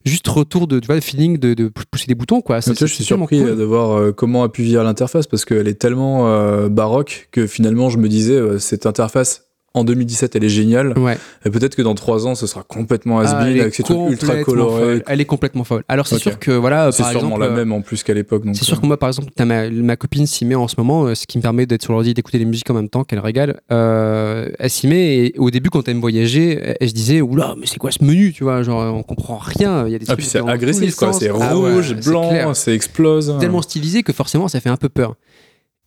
juste 0.04 0.26
retour 0.28 0.66
de 0.66 0.80
tu 0.80 0.86
vois, 0.86 0.94
le 0.96 1.00
feeling 1.00 1.38
de, 1.38 1.54
de 1.54 1.68
pousser 1.68 2.06
des 2.06 2.14
boutons 2.14 2.40
quoi. 2.40 2.60
C'est- 2.60 2.78
je 2.78 2.86
suis 2.86 3.04
surpris 3.04 3.38
cool. 3.40 3.56
de 3.56 3.62
voir 3.64 3.92
euh, 3.98 4.12
comment 4.12 4.42
a 4.42 4.48
pu 4.48 4.62
l'interface 4.84 5.26
parce 5.26 5.44
qu'elle 5.44 5.68
est 5.68 5.80
tellement 5.80 6.26
baroque 6.68 7.28
que 7.32 7.46
finalement 7.46 7.88
je 7.90 7.98
me 7.98 8.08
disais 8.08 8.58
cette 8.58 8.86
interface 8.86 9.44
en 9.74 9.84
2017 9.84 10.36
elle 10.36 10.44
est 10.44 10.48
géniale 10.48 10.98
Ouais. 10.98 11.16
et 11.46 11.50
peut-être 11.50 11.74
que 11.76 11.82
dans 11.82 11.94
3 11.94 12.26
ans 12.26 12.34
ce 12.34 12.46
sera 12.46 12.62
complètement 12.62 13.20
Ah, 13.20 13.22
has-been 13.24 13.48
elle 13.52 13.56
est 13.56 13.60
avec 13.62 13.74
ces 13.74 13.82
trucs 13.82 13.98
ultra 14.10 14.36
colorés. 14.44 14.82
folle. 14.82 15.02
Elle 15.06 15.20
est 15.20 15.24
complètement 15.24 15.64
folle. 15.64 15.82
Alors 15.88 16.06
c'est 16.06 16.18
sûr 16.18 16.38
que 16.38 16.50
voilà, 16.50 16.92
C'est 16.92 17.02
sûrement 17.04 17.36
exemple, 17.36 17.40
la 17.40 17.46
euh, 17.46 17.56
même 17.56 17.72
en 17.72 17.80
plus 17.80 18.02
qu'à 18.02 18.14
l'époque. 18.14 18.42
C'est 18.54 18.64
sûr 18.64 18.76
euh, 18.76 18.80
que 18.80 18.86
moi, 18.86 18.96
par 18.98 19.08
exemple, 19.08 19.28
ma, 19.44 19.70
ma 19.70 19.96
copine 19.96 20.26
s'y 20.26 20.44
met 20.44 20.54
en 20.54 20.68
ce 20.68 20.74
moment, 20.78 21.04
euh, 21.04 21.14
ce 21.14 21.26
qui 21.26 21.38
me 21.38 21.42
permet 21.42 21.66
d'être 21.66 21.82
sur 21.82 21.92
l'ordi 21.92 22.10
et 22.10 22.14
d'écouter 22.14 22.38
des 22.38 22.44
musiques 22.44 22.68
en 22.70 22.74
même 22.74 22.88
temps, 22.88 23.04
qu'elle 23.04 23.18
régale. 23.20 23.60
Euh, 23.72 24.48
elle 24.58 24.70
s'y 24.70 24.86
met 24.88 25.16
et 25.26 25.34
au 25.38 25.50
début, 25.50 25.70
quand 25.70 25.88
elle 25.88 25.96
me 25.96 26.00
voyageait, 26.00 26.76
elle, 26.80 26.88
se 26.88 26.94
disait 26.94 27.20
Oula, 27.20 27.54
mais 27.58 27.66
c'est 27.66 27.78
quoi 27.78 27.90
ce 27.90 28.04
menu 28.04 28.32
Tu 28.32 28.44
vois, 28.44 28.62
genre, 28.62 28.94
on 28.94 29.02
comprend 29.02 29.38
rien. 29.38 29.86
Il 29.86 29.92
y 29.92 29.94
a 29.94 29.98
des 29.98 30.06
Ah 30.08 30.16
puis 30.16 30.24
c'est 30.26 30.40
les 30.42 30.48
agressif 30.48 30.96
quoi, 30.96 31.12
c'est 31.12 31.28
Ah 31.28 31.56
ouais, 31.58 31.72
rouge, 31.74 31.94
c'est 31.98 32.08
blanc, 32.10 32.54
ça 32.54 32.72
explose. 32.72 33.34
tellement 33.40 33.62
stylisé 33.62 34.02
que 34.02 34.12
forcément, 34.12 34.48
ça 34.48 34.60
fait 34.60 34.70
un 34.70 34.76
peu 34.76 34.88
peur. 34.88 35.14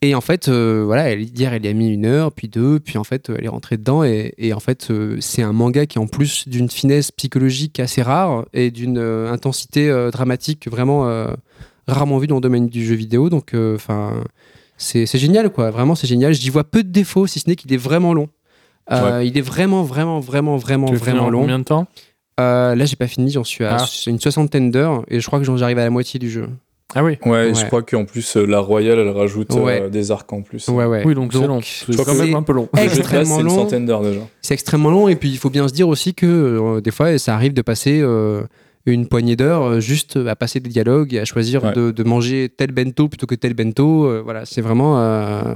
Et 0.02 0.14
en 0.14 0.22
fait, 0.22 0.50
euh, 0.50 0.84
voilà, 0.86 1.10
elle, 1.10 1.22
hier, 1.24 1.54
elle 1.54 1.66
y 1.66 1.68
a 1.68 1.74
mis 1.74 1.90
une 1.90 2.06
heure, 2.06 2.32
puis 2.32 2.48
deux, 2.48 2.80
puis 2.80 2.98
en 2.98 3.04
fait, 3.04 3.30
euh, 3.30 3.36
elle 3.40 3.46
est 3.46 3.50
rentrée 3.50 3.78
dedans. 3.78 4.04
Et, 4.04 4.34
et 4.38 4.54
en 4.54 4.60
fait, 4.60 4.88
euh, 4.92 5.18
c'est 5.20 5.42
un 5.42 5.54
manga 5.54 5.86
qui, 5.88 5.98
en 6.00 6.06
plus 6.06 6.48
d'une 6.48 6.70
finesse 6.70 7.12
psychologique 7.12 7.80
assez 7.80 8.02
rare 8.04 8.46
et 8.54 8.70
d'une 8.72 8.98
euh, 9.00 9.32
intensité 9.32 9.90
dramatique 10.12 10.70
vraiment 10.70 11.08
rarement 11.88 12.18
vue 12.20 12.28
dans 12.28 12.36
le 12.36 12.42
domaine 12.42 12.68
du 12.68 12.86
jeu 12.86 12.96
vidéo. 12.96 13.30
Donc, 13.30 13.54
enfin, 13.76 14.24
c'est 14.78 15.06
génial, 15.18 15.50
quoi. 15.50 15.72
Vraiment, 15.72 15.96
c'est 15.96 16.08
génial. 16.08 16.34
J'y 16.34 16.50
vois 16.50 16.64
peu 16.66 16.84
de 16.84 16.90
défauts, 16.90 17.26
si 17.26 17.40
ce 17.40 17.50
n'est 17.50 17.56
qu'il 17.56 17.74
est 17.74 17.78
vraiment 17.78 18.14
long. 18.14 18.28
Il 18.92 19.38
est 19.38 19.42
vraiment, 19.42 19.82
vraiment, 19.84 20.20
vraiment, 20.20 20.58
vraiment, 20.58 20.88
Tu 20.88 20.96
vraiment 20.98 21.26
en 21.26 21.30
long. 21.30 21.42
combien 21.42 21.60
de 21.60 21.64
temps? 21.64 21.88
Là, 22.38 22.76
j'ai 22.86 22.96
pas 22.98 23.08
fini, 23.08 23.32
j'en 23.32 23.44
suis 23.46 23.64
à 23.64 23.78
Ah. 23.80 23.86
une 24.08 24.20
soixantaine 24.20 24.70
d'heures 24.70 25.04
et 25.08 25.20
je 25.20 25.26
crois 25.26 25.40
que 25.40 25.46
j'en 25.46 25.60
arrive 25.62 25.80
à 25.80 25.84
la 25.84 25.90
moitié 25.90 26.20
du 26.20 26.30
jeu. 26.30 26.50
Ah 26.94 27.04
oui. 27.04 27.18
Ouais, 27.26 27.32
Ouais. 27.32 27.54
je 27.54 27.66
crois 27.66 27.82
qu'en 27.82 28.06
plus 28.06 28.38
euh, 28.38 28.46
la 28.46 28.60
royale 28.60 29.00
elle 29.00 29.10
rajoute 29.10 29.52
euh, 29.56 29.90
des 29.90 30.12
arcs 30.12 30.32
en 30.32 30.42
plus. 30.44 30.68
Ouais, 30.68 30.86
ouais. 30.86 31.04
Oui, 31.06 31.16
donc 31.16 31.34
c'est 31.34 31.48
long. 31.48 31.60
C'est 31.62 31.96
quand 32.06 32.14
même 32.16 32.36
un 32.36 32.44
peu 32.44 32.54
long. 32.54 32.70
Extrêmement 32.78 33.36
c'est 33.36 33.42
une 33.42 33.48
long. 33.48 33.56
centaine 33.56 33.86
d'heures 33.86 34.04
déjà. 34.04 34.20
C'est 34.42 34.54
extrêmement 34.54 34.92
long 34.92 35.08
et 35.08 35.16
puis 35.16 35.30
il 35.30 35.38
faut 35.38 35.50
bien 35.50 35.68
se 35.68 35.74
dire 35.74 35.88
aussi 35.90 36.14
que 36.14 36.26
euh, 36.26 36.82
des 36.82 36.92
fois 36.92 37.18
ça 37.18 37.34
arrive 37.34 37.54
de 37.54 37.62
passer 37.62 38.00
euh, 38.02 38.44
une 38.86 39.08
poignée 39.08 39.36
d'heures 39.36 39.82
juste 39.82 40.16
à 40.28 40.36
passer 40.36 40.60
des 40.60 40.70
dialogues 40.70 41.14
et 41.16 41.20
à 41.20 41.26
choisir 41.26 41.64
Ouais. 41.64 41.74
de, 41.74 41.92
de 41.92 42.04
manger 42.04 42.50
tel 42.56 42.72
bento 42.72 43.10
plutôt 43.10 43.26
que 43.26 43.36
tel 43.36 43.56
bento. 43.56 44.06
euh, 44.06 44.22
voilà, 44.24 44.46
c'est 44.46 44.62
vraiment 44.62 45.00
euh, 45.02 45.54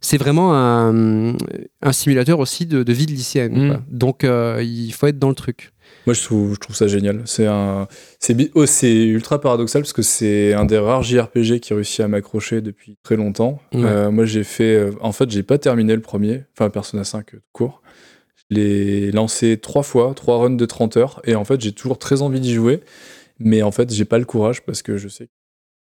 c'est 0.00 0.18
vraiment 0.18 0.54
un, 0.54 1.34
un 1.82 1.92
simulateur 1.92 2.40
aussi 2.40 2.66
de, 2.66 2.82
de 2.82 2.92
vie 2.92 3.06
de 3.06 3.12
lycéenne. 3.12 3.66
Mm. 3.66 3.68
quoi. 3.70 3.80
Donc 3.90 4.24
euh, 4.24 4.60
il 4.62 4.92
faut 4.92 5.06
être 5.06 5.18
dans 5.20 5.28
le 5.30 5.34
truc. 5.34 5.70
Moi, 6.06 6.12
je 6.14 6.22
trouve, 6.22 6.54
je 6.54 6.60
trouve 6.60 6.76
ça 6.76 6.86
génial. 6.86 7.22
C'est 7.24 7.46
un, 7.46 7.88
c'est 8.20 8.34
bi- 8.34 8.50
oh, 8.54 8.66
c'est 8.66 9.04
ultra 9.06 9.40
paradoxal 9.40 9.82
parce 9.82 9.92
que 9.94 10.02
c'est 10.02 10.52
un 10.52 10.64
des 10.66 10.78
rares 10.78 11.02
JRPG 11.02 11.60
qui 11.60 11.72
réussit 11.72 12.00
à 12.00 12.08
m'accrocher 12.08 12.60
depuis 12.60 12.96
très 13.02 13.16
longtemps. 13.16 13.60
Euh, 13.84 14.10
moi, 14.10 14.24
j'ai 14.26 14.44
fait, 14.44 14.76
euh, 14.76 14.90
en 15.00 15.12
fait, 15.12 15.30
j'ai 15.30 15.42
pas 15.42 15.56
terminé 15.58 15.94
le 15.94 16.02
premier, 16.02 16.42
enfin 16.56 16.68
Persona 16.70 17.04
5 17.04 17.34
euh, 17.34 17.38
court. 17.52 17.80
Je 18.50 18.56
l'ai 18.56 19.12
lancé 19.12 19.56
trois 19.56 19.82
fois, 19.82 20.12
trois 20.14 20.38
runs 20.38 20.50
de 20.50 20.66
30 20.66 20.96
heures, 20.98 21.22
et 21.24 21.34
en 21.34 21.44
fait, 21.44 21.60
j'ai 21.62 21.72
toujours 21.72 21.98
très 21.98 22.20
envie 22.20 22.40
d'y 22.40 22.52
jouer, 22.52 22.80
mais 23.38 23.62
en 23.62 23.70
fait, 23.70 23.90
j'ai 23.92 24.04
pas 24.04 24.18
le 24.18 24.26
courage 24.26 24.62
parce 24.62 24.82
que 24.82 24.98
je 24.98 25.08
sais 25.08 25.26
que 25.26 25.30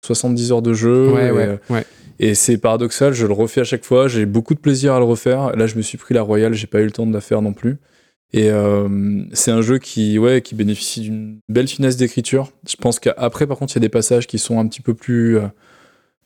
70 0.07 0.51
heures 0.51 0.61
de 0.61 0.73
jeu. 0.73 1.11
Ouais, 1.11 1.27
et, 1.29 1.31
ouais, 1.31 1.59
ouais. 1.71 1.85
et 2.19 2.35
c'est 2.35 2.57
paradoxal, 2.59 3.13
je 3.13 3.25
le 3.25 3.33
refais 3.33 3.61
à 3.61 3.63
chaque 3.63 3.83
fois, 3.85 4.07
j'ai 4.07 4.27
beaucoup 4.27 4.53
de 4.53 4.59
plaisir 4.59 4.93
à 4.93 4.99
le 4.99 5.05
refaire. 5.05 5.55
Là, 5.55 5.65
je 5.65 5.75
me 5.75 5.81
suis 5.81 5.97
pris 5.97 6.13
la 6.13 6.21
Royale, 6.21 6.53
j'ai 6.53 6.67
pas 6.67 6.81
eu 6.81 6.85
le 6.85 6.91
temps 6.91 7.07
de 7.07 7.13
la 7.13 7.21
faire 7.21 7.41
non 7.41 7.53
plus. 7.53 7.77
Et 8.33 8.49
euh, 8.49 9.23
c'est 9.31 9.51
un 9.51 9.61
jeu 9.61 9.77
qui, 9.77 10.17
ouais, 10.17 10.41
qui 10.41 10.55
bénéficie 10.55 11.01
d'une 11.01 11.39
belle 11.49 11.67
finesse 11.67 11.97
d'écriture. 11.97 12.51
Je 12.67 12.75
pense 12.75 12.99
qu'après, 12.99 13.45
par 13.45 13.57
contre, 13.57 13.73
il 13.73 13.75
y 13.75 13.77
a 13.77 13.81
des 13.81 13.89
passages 13.89 14.25
qui 14.25 14.39
sont 14.39 14.59
un 14.59 14.67
petit 14.67 14.81
peu 14.81 14.95
plus, 14.95 15.37
euh, 15.37 15.47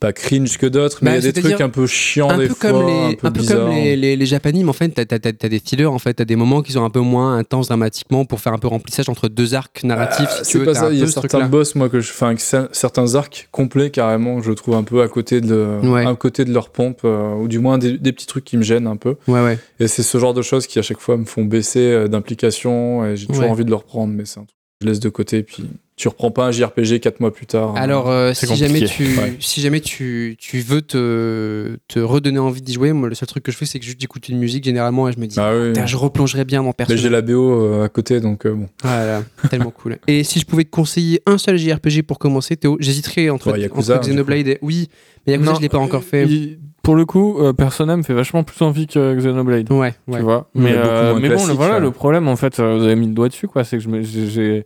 pas 0.00 0.12
cringe 0.12 0.58
que 0.58 0.66
d'autres, 0.66 0.98
mais 1.02 1.10
Bah, 1.12 1.16
il 1.18 1.24
y 1.24 1.28
a 1.28 1.32
des 1.32 1.40
trucs 1.42 1.60
un 1.60 1.68
peu 1.68 1.86
chiants 1.86 2.30
un 2.30 2.38
des 2.38 2.48
peu 2.48 2.54
fois, 2.54 2.70
comme 2.70 2.86
les, 2.86 2.92
un 2.92 3.12
peu 3.14 3.26
un 3.26 3.30
peu 3.32 3.42
comme 3.44 3.70
les, 3.70 3.96
les, 3.96 4.16
les 4.16 4.26
Japanimes, 4.26 4.68
en 4.68 4.72
fait, 4.72 4.88
t'as, 4.90 5.04
t'as- 5.04 5.18
t'as- 5.18 5.32
t'as 5.32 5.48
des 5.48 5.58
fillers, 5.58 5.86
en 5.86 5.98
fait, 5.98 6.14
t'as 6.14 6.24
des 6.24 6.36
moments 6.36 6.62
qui 6.62 6.72
sont 6.72 6.84
un 6.84 6.90
peu 6.90 7.00
moins 7.00 7.36
intenses 7.36 7.68
dramatiquement 7.68 8.24
pour 8.24 8.40
faire 8.40 8.52
un 8.52 8.58
peu 8.58 8.68
remplissage 8.68 9.08
entre 9.08 9.28
deux 9.28 9.54
arcs 9.54 9.82
narratifs, 9.84 10.26
Ah, 10.30 10.44
si 10.44 10.52
tu 10.52 10.58
c'est 10.58 10.64
pas 10.64 10.74
ça, 10.74 10.90
il 10.92 10.98
y 10.98 11.02
a 11.02 11.06
certains 11.06 11.46
boss, 11.48 11.74
moi, 11.74 11.88
que 11.88 12.00
je, 12.00 12.10
enfin, 12.12 12.34
certains 12.72 13.14
arcs 13.14 13.48
complets 13.50 13.90
carrément, 13.90 14.40
je 14.42 14.52
trouve 14.52 14.74
un 14.76 14.82
peu 14.84 15.02
à 15.02 15.08
côté 15.08 15.40
de, 15.40 15.78
Ouais. 15.82 16.06
à 16.06 16.14
côté 16.14 16.44
de 16.44 16.52
leur 16.52 16.70
pompe, 16.70 17.00
euh, 17.04 17.34
ou 17.34 17.48
du 17.48 17.58
moins 17.58 17.78
des, 17.78 17.98
des 17.98 18.12
petits 18.12 18.26
trucs 18.26 18.44
qui 18.44 18.56
me 18.56 18.62
gênent 18.62 18.86
un 18.86 18.96
peu. 18.96 19.16
Ouais, 19.26 19.42
ouais. 19.44 19.58
Et 19.80 19.88
c'est 19.88 20.02
ce 20.02 20.18
genre 20.18 20.34
de 20.34 20.42
choses 20.42 20.66
qui 20.66 20.78
à 20.78 20.82
chaque 20.82 21.00
fois 21.00 21.16
me 21.16 21.24
font 21.24 21.44
baisser 21.44 21.80
euh, 21.80 22.08
d'implication, 22.08 23.04
et 23.06 23.16
j'ai 23.16 23.26
toujours 23.26 23.50
envie 23.50 23.64
de 23.64 23.70
le 23.70 23.76
reprendre, 23.76 24.12
mais 24.14 24.24
c'est 24.24 24.38
un 24.40 24.44
truc 24.44 24.57
je 24.80 24.86
laisse 24.86 25.00
de 25.00 25.08
côté, 25.08 25.42
puis 25.42 25.64
tu 25.96 26.06
reprends 26.06 26.30
pas 26.30 26.46
un 26.46 26.52
JRPG 26.52 27.00
4 27.00 27.18
mois 27.18 27.32
plus 27.32 27.46
tard. 27.46 27.70
hein. 27.70 27.74
Alors, 27.76 28.08
euh, 28.08 28.32
si 28.32 28.54
jamais, 28.54 28.82
tu. 28.82 29.02
Ouais. 29.18 29.34
si 29.40 29.60
jamais 29.60 29.80
tu, 29.80 30.36
tu 30.38 30.60
veux 30.60 30.82
te, 30.82 31.76
te 31.88 31.98
redonner 31.98 32.38
envie 32.38 32.62
d'y 32.62 32.74
jouer, 32.74 32.92
moi, 32.92 33.08
le 33.08 33.16
seul 33.16 33.26
truc 33.26 33.42
que 33.42 33.50
je 33.50 33.56
fais, 33.56 33.66
c'est 33.66 33.80
que 33.80 33.84
juste 33.84 34.00
j'écoute 34.00 34.28
une 34.28 34.38
musique 34.38 34.62
généralement 34.62 35.08
et 35.08 35.12
je 35.12 35.18
me 35.18 35.26
dis, 35.26 35.34
Ah 35.40 35.52
oui. 35.52 35.72
Je 35.84 35.96
replongerai 35.96 36.44
bien 36.44 36.62
Mais 36.62 36.72
personnage. 36.72 37.02
j'ai 37.02 37.08
la 37.08 37.22
BO 37.22 37.60
euh, 37.60 37.84
à 37.84 37.88
côté, 37.88 38.20
donc 38.20 38.46
euh, 38.46 38.52
bon. 38.54 38.68
Voilà, 38.84 39.24
tellement 39.50 39.72
cool. 39.72 39.98
Et 40.06 40.22
si 40.22 40.38
je 40.38 40.46
pouvais 40.46 40.62
te 40.62 40.70
conseiller 40.70 41.20
un 41.26 41.38
seul 41.38 41.56
JRPG 41.58 42.02
pour 42.02 42.20
commencer, 42.20 42.56
Théo, 42.56 42.76
j'hésiterais 42.78 43.30
entre, 43.30 43.50
Ouais, 43.50 43.60
Yakuza, 43.62 43.96
entre 43.96 44.08
Xenoblade 44.08 44.46
et. 44.46 44.58
Oui, 44.62 44.88
mais 45.26 45.32
Yakuza, 45.32 45.54
je 45.56 45.60
l'ai 45.62 45.68
pas 45.68 45.78
encore 45.78 46.04
fait. 46.04 46.24
il- 46.26 46.58
pour 46.88 46.96
le 46.96 47.04
coup, 47.04 47.36
euh, 47.38 47.52
Persona 47.52 47.98
me 47.98 48.02
fait 48.02 48.14
vachement 48.14 48.44
plus 48.44 48.64
envie 48.64 48.86
que 48.86 49.14
Xenoblade. 49.14 49.70
Ouais, 49.70 49.92
ouais. 50.06 50.16
Tu 50.16 50.22
vois 50.24 50.48
Mais 50.54 50.70
mais, 50.70 50.72
beaucoup 50.72 50.88
euh, 50.88 51.18
mais 51.20 51.28
bon, 51.28 51.46
le, 51.46 51.52
voilà, 51.52 51.74
ouais. 51.74 51.80
le 51.80 51.90
problème, 51.90 52.28
en 52.28 52.36
fait, 52.36 52.58
euh, 52.60 52.78
vous 52.78 52.84
avez 52.84 52.96
mis 52.96 53.08
le 53.08 53.12
doigt 53.12 53.28
dessus, 53.28 53.46
quoi. 53.46 53.62
C'est 53.62 53.76
que 53.76 54.02
j'ai- 54.02 54.64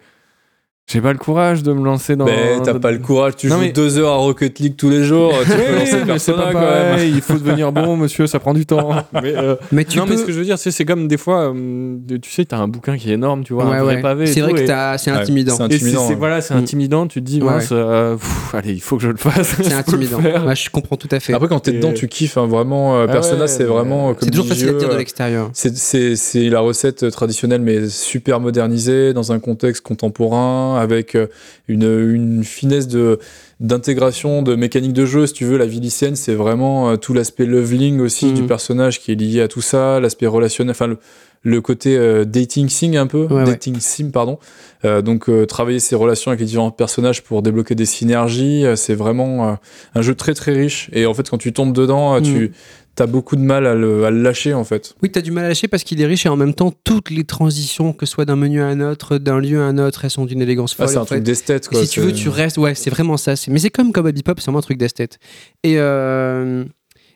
j'ai. 0.92 1.00
Pas 1.00 1.12
le 1.12 1.18
courage 1.18 1.62
de 1.62 1.72
me 1.72 1.84
lancer 1.84 2.16
dans. 2.16 2.24
mais 2.24 2.60
t'as 2.64 2.78
pas 2.78 2.90
le 2.92 2.98
courage, 2.98 3.36
tu 3.36 3.48
Non, 3.48 3.56
joues 3.56 3.60
mais- 3.62 3.72
deux 3.72 3.98
heures 3.98 4.12
à 4.12 4.16
Rocket 4.16 4.58
League 4.60 4.74
tous 4.76 4.90
les 4.90 5.02
jours, 5.04 5.32
tu 5.44 5.50
Oui, 5.50 5.56
peux 5.66 5.74
lancer 5.74 5.78
mais 5.82 5.86
c'est 5.86 6.04
Persona 6.06 6.42
pas 6.44 6.52
quand 6.52 6.60
même. 6.60 6.90
pareil, 6.90 7.12
il 7.14 7.20
faut 7.20 7.34
devenir 7.34 7.72
bon, 7.72 7.96
monsieur, 8.02 8.26
ça 8.26 8.38
prend 8.38 8.54
du 8.54 8.66
temps. 8.66 8.90
mais, 9.14 9.34
euh, 9.36 9.56
Mais 9.72 9.84
tu 9.84 9.98
non, 9.98 10.04
peux. 10.04 10.10
mais 10.12 10.16
ce 10.18 10.24
que 10.24 10.32
je 10.32 10.38
veux 10.38 10.44
dire, 10.44 10.58
c'est 10.58 10.70
c'est 10.70 10.84
comme 10.84 11.08
des 11.08 11.16
fois, 11.16 11.52
euh, 11.52 11.96
tu 12.22 12.30
sais, 12.30 12.44
t'as 12.44 12.58
un 12.58 12.68
bouquin 12.68 12.96
qui 12.96 13.10
est 13.10 13.14
énorme, 13.14 13.42
tu 13.44 13.52
vois, 13.52 13.64
Ouais, 13.66 13.76
un 13.76 13.82
vrai 13.84 13.96
ouais. 13.96 14.02
pavé. 14.02 14.26
C'est 14.26 14.40
vrai 14.40 14.52
que 14.52 14.60
et- 14.60 14.66
c'est 14.98 15.10
intimidant. 15.10 15.56
c'est 15.56 15.62
intimidant, 15.64 16.08
voilà, 16.18 16.40
c'est 16.40 16.54
Mm. 16.54 16.58
intimidant. 16.58 17.06
Tu 17.06 17.20
te 17.20 17.26
dis, 17.26 17.40
Ouais, 17.42 17.50
mince, 17.50 17.68
euh, 17.72 18.16
pff, 18.16 18.54
allez, 18.54 18.72
il 18.72 18.80
faut 18.80 18.96
que 18.96 19.02
je 19.02 19.08
le 19.08 19.16
fasse. 19.16 19.56
C'est 19.62 19.72
intimidant. 19.72 20.18
je 20.54 20.70
comprends 20.70 20.96
tout 20.96 21.08
à 21.10 21.20
fait. 21.20 21.32
Après, 21.34 21.48
quand 21.48 21.60
t'es 21.60 21.72
Et- 21.72 21.74
dedans, 21.74 21.92
tu 21.92 22.08
kiffes, 22.08 22.36
hein, 22.36 22.46
vraiment. 22.46 22.96
euh, 22.96 23.06
Ah 23.08 23.12
Persona, 23.12 23.46
c'est 23.46 23.64
vraiment. 23.64 24.14
c'est 24.20 24.30
toujours 24.30 24.46
facile 24.46 24.68
à 24.70 24.72
dire 24.74 24.88
de 24.88 24.96
l'extérieur. 24.96 25.50
C'est- 25.52 25.76
C'est 25.76 26.16
c'est 26.16 26.48
la 26.48 26.60
recette 26.60 27.10
traditionnelle, 27.10 27.60
mais 27.62 27.88
super 27.88 28.40
modernisée, 28.40 29.12
dans 29.12 29.32
un 29.32 29.38
contexte 29.38 29.82
contemporain, 29.82 30.76
avec 30.82 31.14
euh, 31.14 31.26
une, 31.68 31.82
une 32.14 32.44
finesse 32.44 32.86
de 32.88 33.18
d'intégration 33.66 34.42
de 34.42 34.56
mécanique 34.56 34.92
de 34.92 35.06
jeu. 35.06 35.26
Si 35.26 35.34
tu 35.34 35.44
veux, 35.44 35.56
la 35.56 35.66
vie 35.66 35.78
lycéenne, 35.80 36.16
c'est 36.16 36.34
vraiment 36.34 36.90
euh, 36.90 36.96
tout 36.96 37.14
l'aspect 37.14 37.46
leveling 37.46 38.00
aussi 38.00 38.26
Mhm. 38.26 38.34
du 38.34 38.42
personnage 38.42 39.00
qui 39.00 39.12
est 39.12 39.14
lié 39.14 39.40
à 39.40 39.48
tout 39.48 39.60
ça, 39.60 40.00
l'aspect 40.00 40.26
relationnel, 40.26 40.72
enfin 40.72 40.88
le, 40.88 40.98
le 41.44 41.60
côté 41.60 41.96
euh, 41.96 42.24
dating 42.24 42.68
sim 42.68 42.94
un 42.94 43.06
peu, 43.06 43.24
Ouais, 43.26 43.34
ouais. 43.34 43.44
dating 43.44 43.76
sim 43.78 44.10
pardon. 44.12 44.38
Euh, 44.84 45.00
donc 45.00 45.28
euh, 45.28 45.46
travailler 45.46 45.78
ses 45.78 45.94
relations 45.94 46.30
avec 46.32 46.40
les 46.40 46.46
différents 46.46 46.72
personnages 46.72 47.22
pour 47.22 47.40
débloquer 47.42 47.76
des 47.76 47.86
synergies, 47.86 48.64
c'est 48.74 48.94
vraiment 48.96 49.56
un 49.94 50.02
jeu 50.02 50.16
très 50.16 50.34
très 50.34 50.52
riche. 50.52 50.90
Et 50.92 51.06
en 51.06 51.14
fait, 51.14 51.30
quand 51.30 51.38
tu 51.38 51.52
tombes 51.52 51.72
dedans, 51.72 52.14
euh, 52.14 52.18
Mhm. 52.18 52.24
tu 52.24 52.52
as 53.00 53.06
beaucoup 53.06 53.36
de 53.36 53.40
mal 53.40 53.66
à 53.66 53.74
le, 53.74 54.04
à 54.04 54.10
le 54.10 54.20
lâcher 54.22 54.54
en 54.54 54.64
fait. 54.64 54.94
Oui, 55.02 55.10
t'as 55.10 55.20
du 55.22 55.30
mal 55.30 55.44
à 55.44 55.48
lâcher 55.48 55.66
parce 55.68 55.82
qu'il 55.84 56.00
est 56.00 56.06
riche 56.06 56.26
et 56.26 56.28
en 56.28 56.36
même 56.36 56.54
temps, 56.54 56.72
toutes 56.84 57.10
les 57.10 57.24
transitions, 57.24 57.92
que 57.92 58.06
ce 58.06 58.12
soit 58.12 58.24
d'un 58.24 58.36
menu 58.36 58.60
à 58.62 58.66
un 58.66 58.80
autre, 58.80 59.18
d'un 59.18 59.38
lieu 59.38 59.60
à 59.60 59.64
un 59.64 59.78
autre, 59.78 60.04
elles 60.04 60.10
sont 60.10 60.24
d'une 60.26 60.42
élégance 60.42 60.74
Ah, 60.78 60.82
folle. 60.84 60.88
c'est 60.92 60.98
en 60.98 61.02
un 61.02 61.06
truc 61.06 61.22
d'esthète 61.22 61.66
Et 61.66 61.74
quoi. 61.74 61.84
si 61.84 61.88
tu 61.90 62.00
veux, 62.00 62.08
c'est- 62.10 62.14
tu 62.22 62.28
restes. 62.28 62.58
Ouais, 62.58 62.74
c'est 62.74 62.90
vraiment 62.90 63.16
ça. 63.16 63.34
C'est- 63.36 63.50
Mais 63.50 63.58
c'est 63.58 63.70
comme 63.70 63.92
Cowboy 63.92 64.12
Bebop, 64.12 64.34
c'est 64.38 64.44
vraiment 64.44 64.58
un 64.58 64.62
truc 64.62 64.78
d'esthète. 64.78 65.18
Et, 65.64 65.74
euh, 65.78 66.64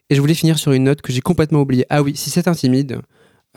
et 0.08 0.14
je 0.14 0.20
voulais 0.20 0.34
finir 0.34 0.58
sur 0.58 0.72
une 0.72 0.84
note 0.84 1.02
que 1.02 1.12
j'ai 1.12 1.20
complètement 1.20 1.60
oubliée. 1.60 1.84
Ah 1.90 2.02
oui, 2.02 2.14
si 2.16 2.30
c'est 2.30 2.48
intimide. 2.48 3.00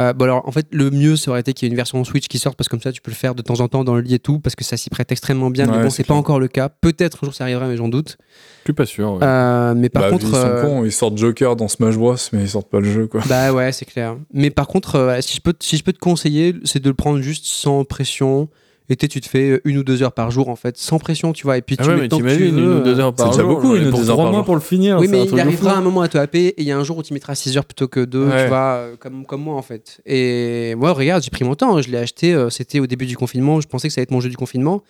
Euh, 0.02 0.14
bon 0.14 0.26
alors 0.26 0.48
en 0.48 0.52
fait 0.52 0.68
le 0.72 0.90
mieux 0.92 1.16
ça 1.16 1.32
aurait 1.32 1.42
été 1.42 1.54
qu'il 1.54 1.66
y 1.66 1.70
ait 1.70 1.72
une 1.72 1.76
version 1.76 2.04
Switch 2.04 2.28
qui 2.28 2.40
sorte 2.40 2.56
parce 2.58 2.68
que 2.68 2.72
comme 2.72 2.82
ça 2.82 2.92
tu 2.92 3.02
peux 3.02 3.12
le 3.12 3.16
faire 3.16 3.36
de 3.36 3.42
temps 3.42 3.60
en 3.60 3.68
temps 3.68 3.84
dans 3.84 3.96
le 3.96 4.02
lit 4.02 4.14
et 4.16 4.20
tout 4.20 4.40
parce 4.40 4.56
que 4.56 4.64
ça 4.64 4.78
s'y 4.78 4.90
prête 4.90 5.12
extrêmement 5.12 5.50
bien 5.50 5.66
mais 5.68 5.82
bon 5.84 5.90
c'est 5.90 6.04
pas 6.06 6.14
encore 6.14 6.40
le 6.40 6.48
cas 6.48 6.70
peut-être 6.70 7.20
un 7.24 7.26
jour 7.28 7.34
ça 7.34 7.44
arrivera 7.46 7.68
mais 7.68 7.76
j'en 7.78 7.90
doute 7.90 8.18
Je 8.60 8.64
suis 8.66 8.74
pas 8.74 8.86
sûr. 8.86 9.14
ouais. 9.14 9.20
Euh, 9.24 9.74
mais 9.76 9.90
par 9.90 10.04
Bah, 10.04 10.10
contre 10.12 10.26
ils 10.28 10.32
sont 10.32 10.36
euh, 10.38 10.62
cons, 10.64 10.86
ils 10.86 10.92
sortent 10.92 11.18
Joker 11.18 11.56
dans 11.56 11.68
Smash 11.68 11.98
Bros, 11.98 12.16
mais 12.34 12.42
ils 12.44 12.50
sortent 12.50 12.70
pas 12.70 12.80
le 12.80 12.92
jeu 12.92 13.08
quoi. 13.08 13.22
bah 13.28 13.52
ouais 13.54 13.72
c'est 13.72 13.86
clair 13.86 14.16
mais 14.34 14.50
par 14.52 14.68
contre 14.68 14.96
euh, 14.96 15.22
si 15.22 15.36
je 15.36 15.42
peux 15.42 15.54
si 15.60 15.76
je 15.78 15.84
peux 15.84 15.94
te 15.94 16.00
conseiller 16.00 16.56
c'est 16.64 16.82
de 16.82 16.88
le 16.90 16.96
prendre 16.96 17.20
juste 17.22 17.46
sans 17.46 17.84
pression 17.84 18.48
et 18.90 18.96
tu 18.96 19.22
te 19.22 19.30
fais 19.30 19.62
une 19.66 19.78
ou 19.78 19.84
deux 19.84 20.02
heures 20.04 20.12
par 20.14 20.32
jour 20.32 20.50
en 20.50 20.56
fait 20.56 20.78
sans 20.78 20.98
pression 21.00 21.32
tu 21.32 21.44
vois 21.44 21.58
et 21.58 21.62
puis 21.62 21.76
Ah 21.80 21.84
tu 21.84 21.90
ouais, 21.90 21.96
mets 21.96 22.02
mais 22.04 22.08
que 22.10 22.16
tu 22.16 22.24
veux, 22.24 22.42
une 22.42 22.60
ou 22.60 22.70
euh, 22.72 22.84
deux 22.84 23.00
heures 23.00 23.14
par 23.14 23.28
c'est 23.28 23.32
déjà 23.40 23.44
jour. 23.48 23.56
beaucoup, 23.56 23.76
une 23.76 23.88
ou 23.88 23.92
pour 23.92 24.00
deux 24.00 24.10
heures 24.10 24.16
trois 24.16 24.26
par 24.26 24.34
mois 24.34 24.44
pour 24.46 24.56
le 24.56 24.62
finir. 24.62 24.98
Oui, 25.00 25.08
mais 25.08 25.22
un 25.22 25.26
il 25.26 25.40
arrivera 25.40 25.74
un 25.76 25.82
moment 25.82 26.02
à 26.02 26.08
te 26.08 26.18
happer 26.18 26.48
et 26.48 26.62
il 26.62 26.68
y 26.68 26.72
a 26.72 26.78
un 26.78 26.84
jour 26.84 26.98
où 26.98 27.04
tu 27.04 27.14
mettras 27.14 27.36
6 27.36 27.58
heures 27.58 27.66
plutôt 27.66 27.88
que 27.88 28.00
2, 28.04 28.26
Ouais. 28.28 28.44
tu 28.44 28.48
vois, 28.50 28.58
euh, 28.58 28.96
comme, 28.98 29.26
comme 29.26 29.42
moi 29.44 29.56
en 29.56 29.62
fait. 29.62 30.02
Et 30.06 30.74
moi, 30.76 30.92
regarde, 30.94 31.24
j'ai 31.24 31.30
pris 31.30 31.44
mon 31.46 31.56
temps, 31.56 31.82
je 31.82 31.90
l'ai 31.90 31.98
acheté, 31.98 32.34
euh, 32.34 32.50
c'était 32.50 32.80
au 32.80 32.88
début 32.88 33.06
du 33.06 33.16
confinement, 33.16 33.62
je 33.62 33.68
pensais 33.68 33.88
que 33.88 33.94
ça 33.94 34.00
allait 34.00 34.04
être 34.04 34.12
mon 34.12 34.22
jeu 34.22 34.30
du 34.30 34.38
confinement. 34.38 34.84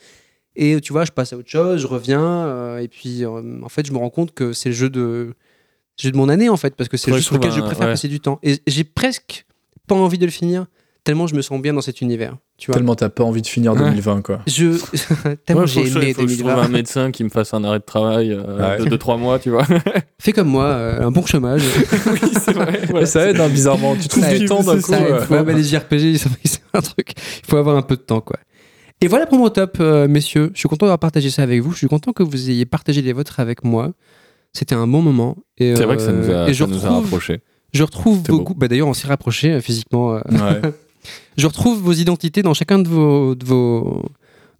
Et 0.55 0.79
tu 0.81 0.91
vois, 0.93 1.05
je 1.05 1.11
passe 1.11 1.31
à 1.33 1.37
autre 1.37 1.49
chose, 1.49 1.81
je 1.81 1.87
reviens, 1.87 2.21
euh, 2.23 2.79
et 2.79 2.87
puis 2.87 3.23
euh, 3.23 3.61
en 3.63 3.69
fait, 3.69 3.85
je 3.85 3.93
me 3.93 3.97
rends 3.97 4.09
compte 4.09 4.33
que 4.33 4.51
c'est 4.51 4.69
le 4.69 4.75
jeu 4.75 4.89
de, 4.89 5.35
jeu 5.97 6.11
de 6.11 6.17
mon 6.17 6.27
année 6.27 6.49
en 6.49 6.57
fait, 6.57 6.75
parce 6.75 6.89
que 6.89 6.97
c'est 6.97 7.11
le 7.11 7.17
jeu 7.17 7.21
je 7.21 7.27
sur 7.27 7.35
lequel 7.35 7.51
je 7.51 7.61
préfère 7.61 7.85
ouais. 7.87 7.93
passer 7.93 8.07
du 8.07 8.19
temps. 8.19 8.39
Et 8.43 8.57
j'ai 8.67 8.83
presque 8.83 9.45
pas 9.87 9.95
envie 9.95 10.17
de 10.17 10.25
le 10.25 10.31
finir, 10.31 10.65
tellement 11.03 11.27
je 11.27 11.35
me 11.35 11.41
sens 11.41 11.61
bien 11.61 11.73
dans 11.73 11.81
cet 11.81 12.01
univers. 12.01 12.35
Tu 12.57 12.67
vois. 12.67 12.75
Tellement 12.75 12.95
t'as 12.95 13.09
pas 13.09 13.23
envie 13.23 13.41
de 13.41 13.47
finir 13.47 13.73
Ouais. 13.73 13.79
2020 13.79 14.21
quoi. 14.21 14.39
Je... 14.47 14.77
tellement 15.45 15.61
Ouais, 15.61 15.67
j'ai 15.67 15.81
aimé 15.81 16.13
faut 16.13 16.21
que 16.23 16.27
je 16.27 16.35
trouve 16.39 16.47
2020. 16.51 16.61
un 16.61 16.67
médecin 16.67 17.11
qui 17.11 17.23
me 17.23 17.29
fasse 17.29 17.53
un 17.53 17.63
arrêt 17.63 17.79
de 17.79 17.83
travail 17.85 18.31
euh, 18.31 18.77
Ouais. 18.77 18.85
de 18.89 18.95
2-3 18.95 19.17
mois, 19.19 19.39
tu 19.39 19.49
vois. 19.49 19.65
Fais 20.19 20.31
comme 20.33 20.47
moi, 20.49 20.65
euh, 20.65 21.01
un 21.01 21.11
bon 21.11 21.25
chômage. 21.25 21.61
oui, 22.11 22.19
c'est 22.39 22.53
vrai. 22.53 22.91
Ouais, 22.91 23.05
ça 23.05 23.29
aide 23.29 23.39
hein, 23.39 23.49
bizarrement, 23.49 23.95
tu 23.95 24.07
trouves 24.07 24.27
du 24.27 24.35
aide, 24.35 24.47
temps 24.47 24.61
d'un 24.63 24.75
coup. 24.75 24.81
ça, 24.91 25.01
euh. 25.01 25.19
il 25.21 25.25
faut- 25.25 25.33
ouais, 25.35 25.43
bah, 25.43 25.53
les 25.53 25.63
JRPG, 25.63 26.17
c'est 26.43 26.61
un 26.73 26.81
truc. 26.81 27.13
Il 27.43 27.49
faut 27.49 27.57
avoir 27.57 27.77
un 27.77 27.81
peu 27.81 27.95
de 27.95 28.01
temps, 28.01 28.21
quoi. 28.21 28.37
Et 29.01 29.07
voilà 29.07 29.25
pour 29.25 29.37
mon 29.37 29.49
top, 29.49 29.77
euh, 29.79 30.09
messieurs. 30.09 30.51
Je 30.53 30.59
suis 30.59 30.67
content 30.67 30.85
d'avoir 30.85 30.99
partagé 30.99 31.29
ça 31.29 31.41
avec 31.43 31.61
vous. 31.61 31.71
Je 31.71 31.77
suis 31.77 31.87
content 31.87 32.11
que 32.11 32.21
vous 32.23 32.49
ayez 32.49 32.65
partagé 32.65 33.01
les 33.01 33.13
vôtres 33.13 33.39
avec 33.39 33.63
moi. 33.63 33.93
C'était 34.51 34.75
un 34.75 34.87
bon 34.87 35.01
moment. 35.01 35.37
C'est 35.57 35.73
vrai 35.85 35.95
que 35.95 36.01
ça 36.01 36.11
nous 36.11 36.27
euh, 36.29 36.47
a, 36.47 36.53
ça 36.53 36.67
nous 36.67 36.73
a 36.73 36.89
retrouve, 36.89 37.03
rapprochés. 37.03 37.39
je 37.71 37.83
retrouve 37.83 38.21
beaucoup. 38.23 38.55
Bah, 38.55 38.67
D'ailleurs, 38.67 38.89
on 38.89 38.93
s'est 38.93 39.07
rapprochés 39.07 39.61
physiquement. 39.61 40.15
euh. 40.15 40.21
Ouais. 40.31 40.61
Je 41.39 41.47
retrouve 41.47 41.79
vos 41.81 41.93
identités 41.93 42.41
dans 42.41 42.53
chacun 42.53 42.79
de 42.79 42.87
vos, 42.87 43.33
de 43.35 43.45
vos, 43.45 44.03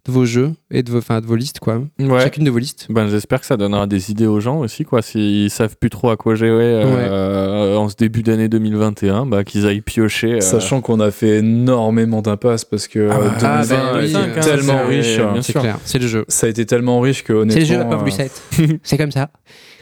de 0.06 0.12
vos 0.12 0.24
jeux 0.24 0.52
et 0.70 0.82
de 0.82 0.90
vos, 0.90 1.00
de 1.00 1.26
vos 1.26 1.36
listes, 1.36 1.58
quoi. 1.60 1.82
Ouais. 1.98 2.20
Chacune 2.20 2.44
de 2.44 2.50
vos 2.50 2.58
listes. 2.58 2.86
Ben, 2.88 3.06
j'espère 3.08 3.40
que 3.40 3.46
ça 3.46 3.56
donnera 3.58 3.86
des 3.86 4.10
idées 4.10 4.26
aux 4.26 4.40
gens 4.40 4.60
aussi, 4.60 4.84
quoi. 4.84 5.02
S'ils 5.02 5.50
savent 5.50 5.76
plus 5.76 5.90
trop 5.90 6.08
à 6.10 6.16
quoi 6.16 6.34
jouer 6.34 6.48
euh, 6.50 7.76
en 7.76 7.88
ce 7.90 7.96
début 7.96 8.22
d'année 8.22 8.48
2021, 8.48 9.26
bah, 9.26 9.44
qu'ils 9.44 9.66
aillent 9.66 9.82
piocher. 9.82 10.34
euh, 10.36 10.40
Sachant 10.40 10.80
qu'on 10.80 11.00
a 11.00 11.10
fait 11.10 11.38
énormément 11.38 12.22
d'impasses 12.22 12.64
parce 12.64 12.88
que 12.88 13.10
Ah 13.10 13.18
euh, 13.18 13.28
bah, 13.40 13.62
2020 13.62 13.76
ah, 13.76 13.92
bah, 13.92 14.02
est 14.02 14.06
oui, 14.06 14.14
euh, 14.16 14.40
tellement 14.42 14.86
riche. 14.86 15.20
C'est 15.42 15.52
sûr. 15.52 15.60
clair, 15.60 15.78
c'est 15.84 15.98
le 15.98 16.06
jeu. 16.08 16.24
Ça 16.28 16.46
a 16.46 16.50
été 16.50 16.64
tellement 16.64 17.00
riche 17.00 17.22
que 17.22 17.44
C'est 17.50 17.60
le 17.60 17.64
jeu, 17.66 17.78
la 17.78 17.84
pauvre 17.84 18.02
euh, 18.02 18.04
Lucette. 18.06 18.42
c'est 18.82 18.96
comme 18.96 19.12
ça. 19.12 19.30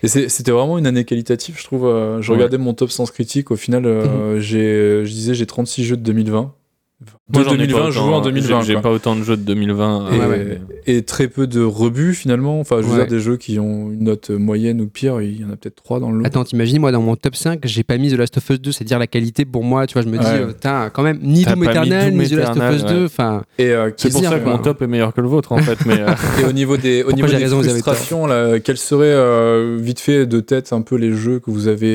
Et 0.02 0.08
c'était 0.08 0.52
vraiment 0.52 0.78
une 0.78 0.86
année 0.86 1.04
qualitative, 1.04 1.56
je 1.58 1.64
trouve. 1.64 1.86
euh, 1.86 2.20
Je 2.22 2.30
Ouais. 2.30 2.36
regardais 2.38 2.58
mon 2.58 2.72
top 2.74 2.90
sans 2.90 3.06
critique. 3.06 3.50
Au 3.50 3.56
final, 3.56 3.84
euh, 3.86 4.38
j'ai, 4.40 5.04
je 5.04 5.10
disais, 5.10 5.34
j'ai 5.34 5.46
36 5.46 5.84
jeux 5.84 5.96
de 5.96 6.02
2020. 6.02 6.52
v 7.00 7.17
De 7.30 7.38
Moi, 7.38 7.44
j'en 7.46 7.54
ai 7.56 7.58
pas 7.58 7.66
2020, 7.66 7.90
joués 7.90 8.02
en 8.04 8.08
autant, 8.12 8.20
2020. 8.22 8.60
J'ai 8.62 8.66
j'ai 8.74 8.80
pas 8.80 8.90
autant 8.90 9.14
de 9.14 9.22
jeux 9.22 9.36
de 9.36 9.42
2020. 9.42 10.06
Et, 10.12 10.18
euh, 10.20 10.28
ouais. 10.28 10.60
et 10.86 11.02
très 11.02 11.28
peu 11.28 11.46
de 11.46 11.60
rebuts 11.62 12.14
finalement. 12.14 12.58
Enfin, 12.58 12.76
je 12.80 12.86
veux 12.86 12.92
Ouais. 12.92 12.98
dire, 13.00 13.06
des 13.06 13.20
jeux 13.20 13.36
qui 13.36 13.58
ont 13.58 13.90
une 13.90 14.04
note 14.04 14.30
moyenne 14.30 14.80
ou 14.80 14.86
pire, 14.86 15.20
il 15.20 15.42
y 15.42 15.44
en 15.44 15.50
a 15.50 15.56
peut-être 15.56 15.74
trois 15.76 16.00
dans 16.00 16.10
le 16.10 16.20
lot. 16.20 16.26
Attends, 16.26 16.44
t'imagines, 16.44 16.80
moi, 16.80 16.90
dans 16.90 17.02
mon 17.02 17.16
top 17.16 17.36
5, 17.36 17.60
j'ai 17.64 17.82
pas 17.82 17.98
mis 17.98 18.10
The 18.10 18.14
Last 18.16 18.38
of 18.38 18.48
Us 18.48 18.60
2, 18.62 18.72
c'est 18.72 18.84
dire 18.84 18.98
la 18.98 19.06
qualité 19.06 19.44
pour 19.44 19.62
moi, 19.62 19.86
tu 19.86 19.92
vois, 19.92 20.02
je 20.02 20.08
me 20.08 20.16
dis, 20.16 20.24
Ouais. 20.24 20.40
euh, 20.40 20.46
putain, 20.46 20.88
quand 20.90 21.02
même, 21.02 21.18
ni 21.22 21.44
Doom 21.44 21.64
Eternal, 21.64 22.12
ni 22.14 22.28
The 22.28 22.32
Last 22.32 22.50
of 22.52 22.56
Us 22.56 22.62
Eternal, 22.76 22.80
2, 22.94 22.98
ouais. 23.00 23.04
enfin, 23.04 23.42
Et, 23.58 23.64
euh, 23.72 23.90
C'est 23.98 24.10
pour 24.10 24.20
dire, 24.22 24.30
ça 24.30 24.38
que 24.38 24.44
quoi. 24.44 24.52
mon 24.52 24.58
top 24.62 24.80
est 24.80 24.86
meilleur 24.86 25.12
que 25.12 25.20
le 25.20 25.28
vôtre, 25.28 25.52
en 25.52 25.58
fait. 25.58 25.78
Mais, 25.84 26.00
euh, 26.00 26.06
Et 26.40 26.44
au 26.46 26.52
niveau 26.52 26.78
des, 26.78 27.02
au 27.02 27.12
niveau 27.12 27.28
des 27.28 27.36
raison, 27.36 27.58
avez 27.58 27.68
frustrations, 27.68 28.26
là, 28.26 28.58
quels 28.58 28.78
seraient 28.78 29.04
euh, 29.06 29.76
vite 29.78 30.00
fait 30.00 30.24
de 30.24 30.40
tête 30.40 30.72
un 30.72 30.80
peu 30.80 30.96
les 30.96 31.12
jeux 31.12 31.40
que 31.40 31.50
vous 31.50 31.68
avez 31.68 31.88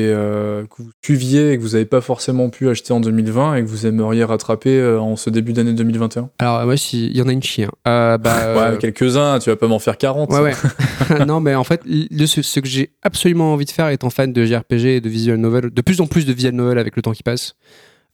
que 0.70 0.82
vous 0.82 0.90
suiviez 1.04 1.50
et 1.52 1.56
que 1.58 1.62
vous 1.62 1.70
n'avez 1.70 1.84
pas 1.86 2.00
forcément 2.00 2.50
pu 2.50 2.68
acheter 2.68 2.92
en 2.92 3.00
2020 3.00 3.56
et 3.56 3.62
que 3.64 3.68
vous 3.68 3.84
aimeriez 3.86 4.22
rattraper 4.22 4.80
en 5.00 5.16
ce 5.24 5.30
début 5.30 5.52
d'année 5.52 5.72
2021 5.72 6.30
alors, 6.38 6.64
moi, 6.64 6.76
si- 6.76 7.06
il 7.06 7.16
y 7.16 7.22
en 7.22 7.28
a 7.28 7.32
une 7.32 7.42
chien. 7.42 7.70
Euh, 7.88 8.18
bah, 8.18 8.36
euh, 8.42 8.72
Ouais, 8.72 8.78
quelques-uns, 8.78 9.38
tu 9.38 9.50
vas 9.50 9.56
pas 9.56 9.66
m'en 9.68 9.78
faire 9.78 9.96
40. 9.98 10.30
ouais, 10.30 10.40
ouais. 10.40 10.54
non, 11.26 11.40
mais 11.40 11.54
en 11.54 11.64
fait, 11.64 11.80
le- 11.86 12.26
ce, 12.26 12.42
ce 12.42 12.60
que 12.60 12.66
j'ai 12.68 12.90
absolument 13.02 13.52
envie 13.52 13.64
de 13.64 13.70
faire, 13.70 13.88
étant 13.88 14.10
fan 14.10 14.32
de 14.32 14.44
JRPG 14.44 14.96
et 14.96 15.00
de 15.00 15.08
visual 15.08 15.38
novel, 15.38 15.70
de 15.70 15.82
plus 15.82 16.00
en 16.00 16.06
plus 16.06 16.26
de 16.26 16.32
visual 16.32 16.54
novel 16.54 16.78
avec 16.78 16.96
le 16.96 17.02
temps 17.02 17.12
qui 17.12 17.22
passe, 17.22 17.54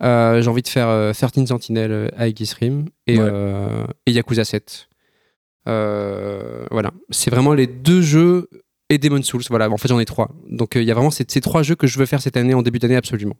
euh, 0.03 0.41
j'ai 0.41 0.49
envie 0.49 0.63
de 0.63 0.69
faire 0.69 0.89
euh, 0.89 1.13
13 1.13 1.47
Sentinel 1.47 2.11
à 2.17 2.25
Rim 2.59 2.87
et, 3.07 3.17
et 4.07 4.13
Yakuza 4.13 4.45
7. 4.45 4.89
Euh, 5.69 6.65
voilà, 6.71 6.91
c'est 7.11 7.31
vraiment 7.31 7.53
les 7.53 7.67
deux 7.67 8.01
jeux 8.01 8.49
et 8.91 8.99
Demon 8.99 9.23
Souls. 9.23 9.41
Voilà, 9.49 9.71
en 9.71 9.77
fait, 9.79 9.89
j'en 9.89 9.99
ai 9.99 10.05
trois. 10.05 10.29
Donc, 10.51 10.77
euh, 10.77 10.83
il 10.83 10.87
y 10.87 10.91
a 10.91 10.95
vraiment 10.95 11.11
ces, 11.11 11.25
ces 11.27 11.41
trois 11.41 11.63
jeux 11.63 11.77
que 11.77 11.87
je 11.87 11.99
veux 11.99 12.05
faire 12.07 12.21
cette 12.21 12.37
année, 12.37 12.53
en 12.53 12.61
début 12.63 12.79
d'année, 12.79 12.97
absolument. 12.97 13.37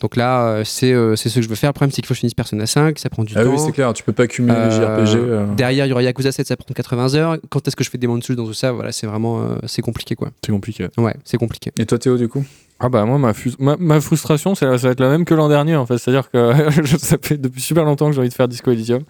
Donc 0.00 0.16
là, 0.16 0.46
euh, 0.46 0.64
c'est 0.64 0.92
euh, 0.92 1.14
ce 1.16 1.28
que 1.28 1.42
je 1.42 1.48
veux 1.48 1.54
faire. 1.54 1.70
Le 1.70 1.74
problème, 1.74 1.90
c'est 1.90 1.96
qu'il 1.96 2.06
faut 2.06 2.12
que 2.12 2.16
je 2.16 2.20
finisse 2.20 2.34
Persona 2.34 2.66
5, 2.66 2.98
ça 2.98 3.08
prend 3.10 3.22
du 3.24 3.32
Ah 3.36 3.44
temps. 3.44 3.50
oui, 3.50 3.58
c'est 3.58 3.72
clair, 3.72 3.92
tu 3.92 4.02
peux 4.02 4.12
pas 4.12 4.26
cumuler 4.26 4.54
les 4.56 4.70
JRPG. 4.70 5.56
Derrière, 5.56 5.86
il 5.86 5.90
y 5.90 5.92
aura 5.92 6.02
Yakuza 6.02 6.32
7, 6.32 6.46
ça 6.46 6.56
prend 6.56 6.72
80 6.74 7.14
heures. 7.14 7.38
Quand 7.50 7.66
est-ce 7.66 7.76
que 7.76 7.84
je 7.84 7.90
fais 7.90 7.98
Demon 7.98 8.20
Souls 8.20 8.36
dans 8.36 8.46
tout 8.46 8.54
ça? 8.54 8.72
Voilà, 8.72 8.92
c'est 8.92 9.06
vraiment 9.06 9.56
c'est 9.66 9.82
compliqué 9.82 10.14
quoi. 10.14 10.30
C'est 10.44 10.52
compliqué. 10.52 10.88
Ouais, 10.96 11.14
c'est 11.24 11.36
compliqué. 11.38 11.70
Et 11.78 11.86
toi, 11.86 11.98
Théo, 11.98 12.16
du 12.16 12.28
coup? 12.28 12.44
Ah 12.82 12.88
bah 12.88 13.04
moi 13.04 13.18
ma, 13.18 13.32
ma, 13.58 13.76
ma 13.78 14.00
frustration 14.00 14.54
c'est 14.54 14.64
ça 14.78 14.86
va 14.86 14.92
être 14.92 15.00
la 15.00 15.10
même 15.10 15.26
que 15.26 15.34
l'an 15.34 15.48
dernier 15.50 15.76
en 15.76 15.84
fait 15.84 15.98
c'est-à-dire 15.98 16.30
que 16.30 16.52
je- 16.82 16.96
ça 16.96 17.16
fait 17.22 17.36
depuis 17.36 17.60
super 17.60 17.84
longtemps 17.84 18.06
que 18.08 18.12
j'ai 18.14 18.20
envie 18.20 18.30
de 18.30 18.34
faire 18.34 18.48
Disco 18.48 18.70
Elysium 18.70 19.02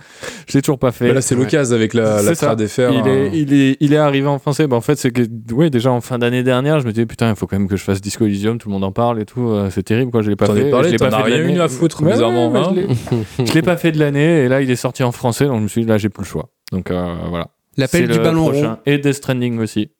je 0.48 0.58
l'ai 0.58 0.62
toujours 0.62 0.78
pas 0.80 0.90
fait 0.90 1.06
Bah 1.08 1.14
Là, 1.14 1.20
c'est 1.20 1.36
ouais. 1.36 1.42
l'occasion 1.44 1.76
avec 1.76 1.94
la, 1.94 2.20
la 2.20 2.34
C'est 2.34 2.46
trad 2.46 2.66
FR. 2.66 2.80
il, 2.90 2.98
hein. 2.98 3.04
est, 3.06 3.30
il, 3.32 3.52
est, 3.54 3.76
il 3.78 3.92
est 3.92 3.96
arrivé 3.96 4.26
en 4.26 4.40
français 4.40 4.66
bah 4.66 4.74
en 4.76 4.80
fait 4.80 4.96
c'est 4.96 5.12
que 5.12 5.22
ouais 5.52 5.70
déjà 5.70 5.92
en 5.92 6.00
fin 6.00 6.18
d'année 6.18 6.42
dernière 6.42 6.80
je 6.80 6.86
me 6.86 6.90
disais 6.92 7.06
putain 7.06 7.30
il 7.30 7.36
faut 7.36 7.46
quand 7.46 7.58
même 7.58 7.68
que 7.68 7.76
je 7.76 7.84
fasse 7.84 8.00
Disco 8.00 8.24
Elysium 8.26 8.58
tout 8.58 8.68
le 8.68 8.72
monde 8.74 8.82
en 8.84 8.90
parle 8.92 9.20
et 9.20 9.24
tout 9.24 9.48
euh, 9.50 9.70
c'est 9.70 9.84
terrible 9.84 10.10
quoi 10.10 10.22
je 10.22 10.30
l'ai 10.30 10.36
pas 10.36 10.46
T'en 10.48 10.54
fait 10.54 10.66
ai 10.66 10.70
parlé, 10.70 10.88
je 10.88 10.92
l'ai 10.94 10.98
t'en 10.98 11.08
pas 11.10 11.18
fait 11.24 11.32
rien 11.34 11.48
eu 11.48 11.60
à 11.60 11.68
foutre, 11.68 12.02
Ouais, 12.02 12.10
bizarrement, 12.12 12.50
ouais, 12.50 12.58
hein. 12.58 12.72
je 12.74 13.42
l'ai- 13.42 13.46
je 13.46 13.52
l'ai 13.54 13.62
pas 13.62 13.76
fait 13.76 13.92
de 13.92 14.00
l'année 14.00 14.44
et 14.44 14.48
là 14.48 14.62
il 14.62 14.70
est 14.70 14.76
sorti 14.76 15.04
en 15.04 15.12
français 15.12 15.46
donc 15.46 15.58
je 15.58 15.62
me 15.62 15.68
suis 15.68 15.82
dit 15.82 15.86
là 15.86 15.96
j'ai 15.96 16.08
plus 16.08 16.22
le 16.24 16.28
choix 16.28 16.48
donc 16.72 16.90
euh, 16.90 17.14
voilà 17.28 17.46
L'appel 17.76 18.02
C'est 18.02 18.08
du 18.12 18.18
le 18.18 18.24
ballon 18.24 18.48
prochain. 18.50 18.70
rond. 18.72 18.76
et 18.84 18.98
Death 18.98 19.12
Stranding 19.14 19.58
aussi 19.60 19.90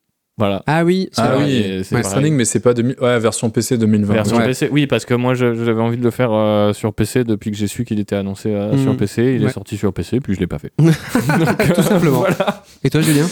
voilà 0.41 0.63
Ah 0.65 0.83
oui, 0.83 1.09
c'est 1.11 1.21
Ah 1.21 1.35
oui, 1.37 1.81
c'est 1.83 1.91
pareil. 1.91 2.05
Stranding, 2.05 2.33
mais 2.35 2.45
c'est 2.45 2.59
pas 2.59 2.73
2000... 2.73 2.95
ouais, 2.99 3.19
version 3.19 3.49
PC 3.51 3.77
2020. 3.77 4.13
Version 4.13 4.37
Ouais. 4.37 4.45
PC, 4.45 4.69
oui, 4.71 4.87
parce 4.87 5.05
que 5.05 5.13
moi 5.13 5.35
j'avais 5.35 5.71
envie 5.81 5.97
de 5.97 6.03
le 6.03 6.09
faire 6.11 6.31
euh, 6.33 6.73
sur 6.73 6.93
PC 6.93 7.23
depuis 7.23 7.51
que 7.51 7.57
j'ai 7.57 7.67
su 7.67 7.85
qu'il 7.85 7.99
était 7.99 8.15
annoncé 8.15 8.49
euh, 8.49 8.75
sur 8.77 8.97
PC. 8.97 9.35
Il 9.35 9.43
Ouais. 9.43 9.49
est 9.49 9.53
sorti 9.53 9.77
sur 9.77 9.93
PC, 9.93 10.19
puis 10.19 10.33
je 10.33 10.39
l'ai 10.39 10.47
pas 10.47 10.57
fait. 10.57 10.71
Tout 11.75 11.81
simplement. 11.83 12.25
Et 12.83 12.89
toi, 12.89 13.01
Julien? 13.01 13.27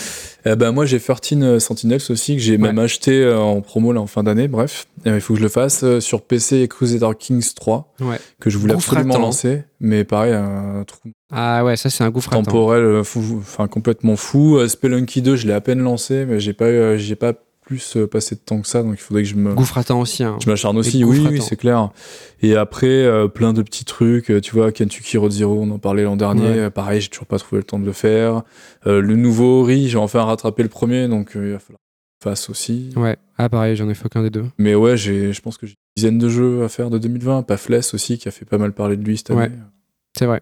Eh 0.46 0.56
ben, 0.56 0.72
moi, 0.72 0.86
j'ai 0.86 1.00
13 1.00 1.58
Sentinels 1.60 2.02
aussi, 2.10 2.36
que 2.38 2.42
j'ai 2.42 2.58
même 2.58 2.80
acheté 2.80 3.22
euh, 3.24 3.38
en 3.38 3.62
promo 3.62 3.92
là, 3.92 4.00
en 4.02 4.08
fin 4.08 4.24
d'année. 4.24 4.48
Bref, 4.48 4.86
Euh, 5.06 5.16
il 5.16 5.22
faut 5.22 5.34
que 5.34 5.40
je 5.40 5.44
le 5.44 5.50
fasse 5.50 5.84
euh, 5.84 6.00
sur 6.00 6.22
PC 6.22 6.58
et 6.62 6.68
Crusader 6.68 7.10
Kings 7.18 7.54
3, 7.56 7.94
Ouais. 8.02 8.18
que 8.40 8.50
je 8.50 8.58
voulais 8.58 8.74
Gouffre 8.74 8.94
absolument 8.94 9.18
lancer. 9.20 9.64
Mais 9.80 10.04
pareil, 10.04 10.34
un 10.34 10.84
trou 10.86 11.10
Ah 11.32 11.64
ouais, 11.66 11.76
ça 11.78 11.90
c'est 11.90 12.04
un 12.04 12.10
gouffre 12.10 12.30
temporel 12.32 12.82
euh, 12.84 13.04
fou- 13.04 13.38
enfin, 13.40 13.68
complètement 13.68 14.16
fou. 14.16 14.58
Euh, 14.58 14.68
Spelunky 14.68 15.22
2, 15.22 15.36
je 15.36 15.48
l'ai 15.48 15.54
à 15.54 15.62
peine 15.62 15.80
lancé, 15.80 16.26
mais 16.26 16.40
j'ai 16.40 16.54
pas, 16.54 16.66
euh, 16.66 16.98
j'ai 16.98 17.16
pas 17.16 17.34
plus 17.70 17.98
euh, 17.98 18.08
passé 18.08 18.34
de 18.34 18.40
temps 18.40 18.60
que 18.62 18.68
ça, 18.68 18.82
donc 18.82 18.96
il 18.96 19.02
faudrait 19.02 19.22
que 19.22 19.30
je 19.30 19.36
me. 19.36 19.54
Gouffre 19.54 19.78
à 19.78 19.84
temps 19.84 20.02
aussi. 20.02 20.24
hein. 20.24 20.38
Je 20.44 20.50
m'acharne 20.50 20.76
aussi, 20.78 21.04
oui, 21.04 21.24
oui, 21.30 21.40
c'est 21.40 21.56
clair. 21.56 21.92
Et 22.42 22.56
après, 22.56 22.88
euh, 22.88 23.28
plein 23.28 23.54
de 23.54 23.62
petits 23.62 23.86
trucs, 23.86 24.32
euh, 24.32 24.42
tu 24.42 24.56
vois, 24.56 24.72
Kentucky 24.72 25.18
Road 25.18 25.32
Zero, 25.32 25.60
on 25.62 25.70
en 25.70 25.78
parlait 25.78 26.04
l'an 26.04 26.16
dernier, 26.16 26.62
Ouais. 26.62 26.70
pareil, 26.72 27.00
j'ai 27.00 27.10
toujours 27.10 27.28
pas 27.28 27.38
trouvé 27.38 27.60
le 27.60 27.64
temps 27.64 27.78
de 27.78 27.86
le 27.86 27.92
faire. 27.92 28.42
Euh, 28.88 29.02
le 29.02 29.16
nouveau 29.16 29.62
Ori, 29.62 29.88
j'ai 29.88 29.98
enfin 30.00 30.24
rattrapé 30.24 30.64
le 30.64 30.70
premier, 30.70 31.08
donc 31.08 31.32
il 31.36 31.52
va 31.52 31.60
falloir 31.60 31.80
fasse 32.24 32.50
aussi. 32.50 32.90
Ouais. 32.98 33.16
Ah 33.38 33.48
pareil, 33.50 33.76
j'en 33.78 33.88
ai 33.88 33.94
fait 33.94 34.08
aucun 34.08 34.22
des 34.24 34.30
deux. 34.32 34.46
Mais 34.58 34.74
ouais, 34.76 34.98
j'ai, 34.98 35.32
je 35.32 35.42
pense 35.42 35.58
que 35.58 35.68
j'ai 35.68 35.74
une 35.74 35.96
dizaine 35.96 36.18
de 36.18 36.28
jeux 36.28 36.64
à 36.64 36.70
faire 36.70 36.90
de 36.90 36.98
2020. 36.98 37.44
Pafless 37.44 37.94
aussi, 37.94 38.18
qui 38.18 38.28
a 38.28 38.32
fait 38.32 38.44
pas 38.46 38.58
mal 38.58 38.74
parler 38.74 38.98
de 38.98 39.04
lui 39.06 39.16
cette 39.18 39.30
année. 39.32 39.40
Ouais. 39.42 39.52
C'est 40.18 40.26
vrai. 40.26 40.42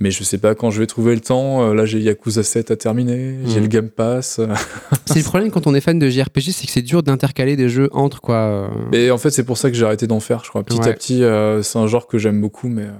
Mais 0.00 0.10
je 0.10 0.24
sais 0.24 0.38
pas 0.38 0.54
quand 0.54 0.70
je 0.70 0.80
vais 0.80 0.86
trouver 0.86 1.14
le 1.14 1.20
temps. 1.20 1.62
Euh, 1.62 1.74
Là, 1.74 1.84
j'ai 1.84 2.00
Yakuza 2.00 2.42
7 2.42 2.70
à 2.70 2.76
terminer, 2.76 3.36
j'ai 3.46 3.56
Mhm. 3.56 3.62
le 3.62 3.68
Game 3.68 3.88
Pass. 3.90 4.40
C'est 5.06 5.18
le 5.18 5.24
problème 5.24 5.50
quand 5.50 5.66
on 5.66 5.74
est 5.74 5.80
fan 5.80 5.98
de 5.98 6.08
JRPG, 6.08 6.52
c'est 6.52 6.66
que 6.66 6.72
c'est 6.72 6.82
dur 6.82 7.02
d'intercaler 7.02 7.56
des 7.56 7.68
jeux 7.68 7.88
entre 7.92 8.20
quoi. 8.20 8.70
Et 8.92 9.10
en 9.10 9.18
fait, 9.18 9.30
c'est 9.30 9.44
pour 9.44 9.58
ça 9.58 9.70
que 9.70 9.76
j'ai 9.76 9.84
arrêté 9.84 10.06
d'en 10.06 10.20
faire, 10.20 10.42
je 10.44 10.48
crois. 10.48 10.62
Petit 10.62 10.78
Ouais. 10.78 10.88
à 10.88 10.92
petit, 10.94 11.22
euh, 11.22 11.62
c'est 11.62 11.78
un 11.78 11.86
genre 11.86 12.06
que 12.06 12.16
j'aime 12.18 12.40
beaucoup, 12.40 12.68
mais. 12.68 12.84
euh, 12.84 12.92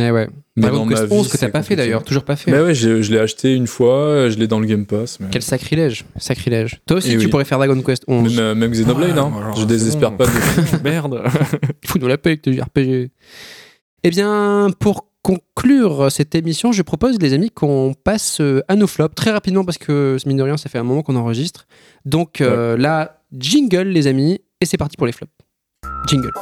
Eh 0.00 0.10
ouais. 0.12 0.28
mais 0.56 0.62
Dragon 0.62 0.78
dans 0.78 0.84
ma 0.86 0.94
Quest 0.94 1.04
vie, 1.06 1.18
11 1.18 1.28
que 1.28 1.36
t'as 1.36 1.48
pas 1.48 1.62
fait 1.64 1.74
d'ailleurs, 1.76 2.04
toujours 2.04 2.22
pas 2.22 2.36
fait. 2.36 2.50
Mais 2.52 2.60
ouais, 2.60 2.74
je 2.74 3.12
l'ai 3.12 3.18
acheté 3.18 3.54
une 3.54 3.66
fois, 3.66 4.28
je 4.30 4.36
l'ai 4.38 4.46
dans 4.46 4.60
le 4.60 4.66
Game 4.66 4.86
Pass. 4.86 5.18
Mais... 5.20 5.26
Quel 5.30 5.42
sacrilège, 5.42 6.04
sacrilège. 6.16 6.80
Toi 6.86 6.98
aussi, 6.98 7.10
tu 7.10 7.18
oui. 7.18 7.26
pourrais 7.26 7.44
faire 7.44 7.58
Dragon 7.58 7.80
Quest 7.82 8.04
11. 8.06 8.36
Même, 8.36 8.58
même 8.58 8.70
Xenoblade, 8.70 9.18
hein. 9.18 9.32
alors, 9.36 9.56
je 9.56 9.64
désespère 9.66 10.12
bon. 10.12 10.18
pas 10.18 10.26
de. 10.26 10.82
Merde. 10.84 11.22
Fous-nous 11.84 12.06
la 12.06 12.16
paix 12.16 12.30
avec 12.30 12.42
tes 12.42 12.52
JRPG. 12.54 13.10
Eh 14.04 14.10
bien, 14.10 14.68
pour 14.78 15.07
conclure 15.22 16.10
cette 16.10 16.34
émission, 16.34 16.72
je 16.72 16.82
propose, 16.82 17.18
les 17.20 17.32
amis, 17.32 17.50
qu'on 17.50 17.94
passe 17.94 18.40
euh, 18.40 18.62
à 18.68 18.76
nos 18.76 18.86
flops 18.86 19.14
très 19.14 19.30
rapidement 19.30 19.64
parce 19.64 19.78
que, 19.78 20.16
mine 20.26 20.36
de 20.36 20.42
rien, 20.42 20.56
ça 20.56 20.68
fait 20.68 20.78
un 20.78 20.84
moment 20.84 21.02
qu'on 21.02 21.16
enregistre. 21.16 21.66
Donc 22.04 22.40
euh, 22.40 22.76
là, 22.76 23.22
jingle, 23.32 23.88
les 23.88 24.06
amis, 24.06 24.40
et 24.60 24.66
c'est 24.66 24.78
parti 24.78 24.96
pour 24.96 25.06
les 25.06 25.12
flops. 25.12 25.32
Jingle. 26.06 26.32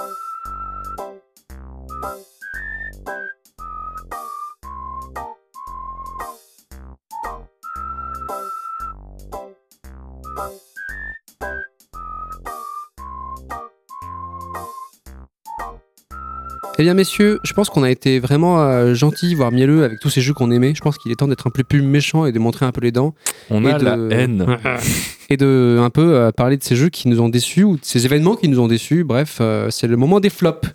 Eh 16.79 16.83
bien, 16.83 16.93
messieurs, 16.93 17.41
je 17.43 17.55
pense 17.55 17.71
qu'on 17.71 17.83
a 17.83 17.91
été 17.91 18.19
vraiment 18.21 18.61
euh, 18.61 18.93
gentils, 18.93 19.35
voire 19.35 19.51
mielleux 19.51 19.83
avec 19.85 19.99
tous 19.99 20.11
ces 20.11 20.21
jeux 20.21 20.35
qu'on 20.35 20.51
aimait. 20.51 20.75
Je 20.75 20.83
pense 20.83 20.99
qu'il 20.99 21.11
est 21.11 21.15
temps 21.15 21.27
d'être 21.29 21.47
un 21.47 21.51
peu 21.51 21.65
plus 21.65 21.81
méchant 21.81 22.27
et 22.27 22.33
de 22.33 22.39
montrer 22.39 22.67
un 22.67 22.73
peu 22.73 22.83
les 22.83 22.93
dents. 22.93 23.15
On 23.49 23.65
Et 23.65 23.71
a 23.73 23.79
de- 23.79 23.85
la 23.85 23.97
haine. 24.15 24.45
et 25.31 25.39
de 25.39 25.79
un 25.81 25.89
peu 25.89 26.15
euh, 26.17 26.33
parler 26.33 26.59
de 26.59 26.63
ces 26.63 26.77
jeux 26.77 26.91
qui 26.91 27.09
nous 27.09 27.23
ont 27.23 27.31
déçus 27.31 27.65
ou 27.65 27.77
de 27.77 27.81
ces 27.83 28.05
événements 28.05 28.35
qui 28.37 28.49
nous 28.49 28.61
ont 28.61 28.69
déçus. 28.69 29.05
Bref, 29.05 29.39
euh, 29.41 29.71
c'est 29.71 29.87
le 29.87 29.97
moment 29.97 30.21
des 30.21 30.29
flops. 30.29 30.69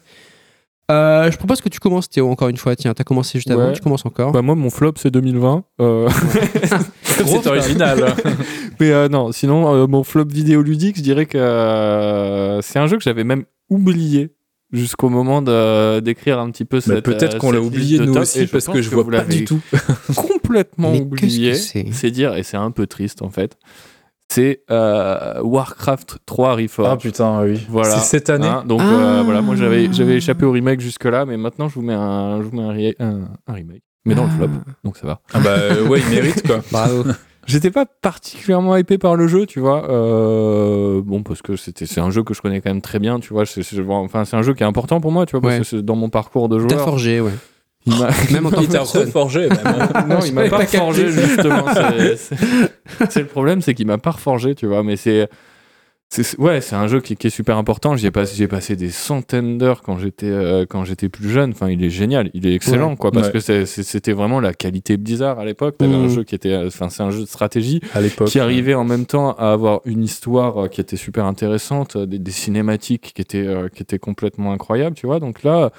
Euh, 0.89 1.29
je 1.31 1.37
propose 1.37 1.61
que 1.61 1.69
tu 1.69 1.79
commences, 1.79 2.09
Théo, 2.09 2.27
encore 2.29 2.49
une 2.49 2.57
fois. 2.57 2.75
Tiens, 2.75 2.95
t'as 2.95 3.03
commencé 3.03 3.37
juste 3.37 3.51
avant, 3.51 3.67
Ouais. 3.67 3.73
tu 3.73 3.81
commences 3.81 4.05
encore. 4.05 4.31
Bah 4.31 4.41
moi 4.41 4.55
mon 4.55 4.71
flop 4.71 4.93
c'est 4.97 5.11
2020. 5.11 5.63
Euh, 5.81 6.09
c'est 7.03 7.47
original. 7.47 8.15
Mais 8.79 8.89
euh, 8.91 9.07
non, 9.07 9.31
sinon 9.31 9.71
euh, 9.73 9.85
mon 9.87 10.03
flop 10.03 10.25
vidéoludique, 10.29 10.97
je 10.97 11.03
dirais 11.03 11.27
que 11.27 11.37
euh, 11.37 12.59
c'est 12.61 12.79
un 12.79 12.87
jeu 12.87 12.97
que 12.97 13.03
j'avais 13.03 13.23
même 13.23 13.43
oublié 13.69 14.31
jusqu'au 14.71 15.09
moment 15.09 15.41
de- 15.41 15.99
d'écrire 15.99 16.39
un 16.39 16.49
petit 16.51 16.65
peu 16.65 16.77
Mais 16.77 16.81
cette 16.95 17.05
peut-être 17.05 17.35
euh, 17.35 17.39
qu'on 17.39 17.51
l'a 17.51 17.57
cette 17.59 17.67
oublié 17.67 17.99
nous 17.99 18.13
top, 18.13 18.21
aussi 18.23 18.47
parce 18.47 18.65
pense 18.65 18.75
que 18.75 18.81
je 18.81 18.89
vois 18.89 19.03
vous 19.03 19.11
pas 19.11 19.23
du 19.23 19.45
tout. 19.45 19.59
complètement 20.15 20.91
Mais 20.91 21.01
oublié. 21.01 21.53
c'est? 21.55 21.83
Dire 22.11 22.35
et 22.35 22.43
c'est 22.43 22.57
un 22.57 22.71
peu 22.71 22.87
triste 22.87 23.21
en 23.21 23.29
fait. 23.29 23.57
C'est 24.29 24.61
euh, 24.71 25.41
Warcraft 25.41 26.19
3 26.25 26.55
Reforged. 26.55 26.91
Ah 26.93 26.95
putain, 26.97 27.41
oui. 27.43 27.59
Voilà. 27.69 27.97
C'est 27.97 28.05
cette 28.17 28.29
année. 28.29 28.47
Hein, 28.47 28.63
donc 28.65 28.79
Ah. 28.81 28.89
euh, 29.19 29.21
voilà, 29.23 29.41
moi 29.41 29.55
j'avais 29.57 29.91
j'avais 29.91 30.15
échappé 30.15 30.45
au 30.45 30.51
remake 30.51 30.79
jusque 30.79 31.03
là, 31.05 31.25
mais 31.25 31.35
maintenant 31.35 31.67
je 31.67 31.75
vous 31.75 31.81
mets 31.81 31.93
un 31.93 32.37
je 32.41 32.47
vous 32.47 32.55
mets 32.55 32.63
un, 32.63 32.71
ri- 32.71 32.95
un- 32.99 33.27
un 33.47 33.53
remake, 33.53 33.83
mais 34.05 34.15
dans 34.15 34.23
le 34.23 34.29
flop, 34.29 34.47
donc 34.85 34.95
ça 34.97 35.05
va. 35.05 35.19
Ah 35.33 35.39
bah 35.41 35.49
euh, 35.49 35.85
ouais, 35.87 35.99
il 35.99 36.09
mérite 36.15 36.47
quoi. 36.47 36.61
Bravo. 36.71 37.03
J'étais 37.47 37.71
pas 37.71 37.85
particulièrement 37.85 38.77
hypé 38.77 38.97
par 38.97 39.15
le 39.15 39.27
jeu, 39.27 39.45
tu 39.45 39.59
vois. 39.59 39.89
Euh, 39.89 41.01
bon, 41.03 41.23
parce 41.23 41.41
que 41.41 41.55
c'était 41.55 41.85
c'est 41.85 41.99
un 41.99 42.11
jeu 42.11 42.23
que 42.23 42.33
je 42.33 42.41
connais 42.41 42.61
quand 42.61 42.69
même 42.69 42.81
très 42.81 42.99
bien, 42.99 43.19
tu 43.19 43.33
vois. 43.33 43.45
C'est 43.45 43.63
c'est- 43.63 43.79
enfin 43.89 44.25
c'est 44.25 44.35
un 44.35 44.41
jeu 44.43 44.53
qui 44.53 44.61
est 44.63 44.65
important 44.65 45.01
pour 45.01 45.11
moi, 45.11 45.25
tu 45.25 45.31
vois, 45.31 45.41
parce 45.41 45.53
Ouais. 45.55 45.59
que 45.61 45.65
c'est 45.65 45.81
dans 45.83 45.95
mon 45.95 46.09
parcours 46.09 46.49
de 46.49 46.59
T'as 46.59 46.75
joueur. 46.75 46.85
forgé, 46.85 47.19
ouais. 47.19 47.31
Il 47.87 47.97
m'a- 47.97 48.09
Même 48.31 48.45
en 48.45 48.51
tant 48.51 48.61
Il 48.61 48.67
que 48.67 48.73
t'a 48.73 48.81
reforgé 48.81 49.49
même. 49.49 49.57
non, 50.07 50.19
il 50.23 50.33
m'a 50.35 50.47
pas, 50.49 50.59
pas 50.59 50.91
justement. 50.93 51.65
c'est- 51.73 52.15
C'est 52.99 53.11
c'est 53.11 53.19
le 53.21 53.25
problème, 53.27 53.61
c'est 53.61 53.73
qu'il 53.73 53.87
m'a 53.87 53.97
pas 53.97 54.11
reforgé, 54.11 54.53
tu 54.53 54.67
vois. 54.67 54.83
Mais 54.83 54.95
c'est- 54.97 55.27
ouais, 56.39 56.61
c'est 56.61 56.75
un 56.75 56.87
jeu 56.87 56.99
qui, 56.99 57.15
qui 57.15 57.27
est 57.27 57.31
super 57.31 57.57
important. 57.57 57.95
J'y 57.95 58.07
ai 58.07 58.11
passé, 58.11 58.35
j'ai 58.35 58.47
passé 58.47 58.75
des 58.75 58.89
centaines 58.89 59.57
d'heures 59.57 59.81
quand 59.81 59.97
j'étais 59.97 60.29
euh, 60.29 60.65
quand 60.69 60.83
j'étais 60.83 61.07
plus 61.09 61.29
jeune. 61.29 61.51
Enfin, 61.51 61.69
il 61.69 61.83
est 61.83 61.89
génial, 61.89 62.29
il 62.33 62.45
est 62.45 62.53
excellent, 62.53 62.91
Ouais. 62.91 62.95
quoi. 62.97 63.11
Parce 63.11 63.27
Ouais. 63.27 63.39
que 63.39 63.65
c'était 63.65 64.11
vraiment 64.13 64.39
la 64.39 64.53
qualité 64.53 64.97
Blizzard 64.97 65.39
à 65.39 65.45
l'époque. 65.45 65.77
T'avais 65.77 65.93
un 65.93 66.09
jeu 66.09 66.23
qui 66.23 66.35
était, 66.35 66.55
enfin, 66.55 66.89
c'est 66.89 67.03
un 67.03 67.11
jeu 67.11 67.21
de 67.21 67.25
stratégie 67.25 67.79
À 67.93 68.01
l'époque. 68.01 68.27
qui 68.27 68.39
arrivait 68.39 68.73
en 68.73 68.83
même 68.83 69.05
temps 69.05 69.31
à 69.35 69.51
avoir 69.53 69.81
une 69.85 70.03
histoire 70.03 70.65
euh, 70.65 70.67
qui 70.67 70.81
était 70.81 70.97
super 70.97 71.25
intéressante, 71.25 71.95
euh, 71.95 72.05
des, 72.05 72.19
des 72.19 72.31
cinématiques 72.31 73.13
qui 73.15 73.21
étaient 73.21 73.47
euh, 73.47 73.69
qui 73.69 73.81
étaient 73.81 73.99
complètement 73.99 74.51
incroyables, 74.51 74.95
tu 74.95 75.05
vois. 75.07 75.19
Donc 75.19 75.43
là, 75.43 75.71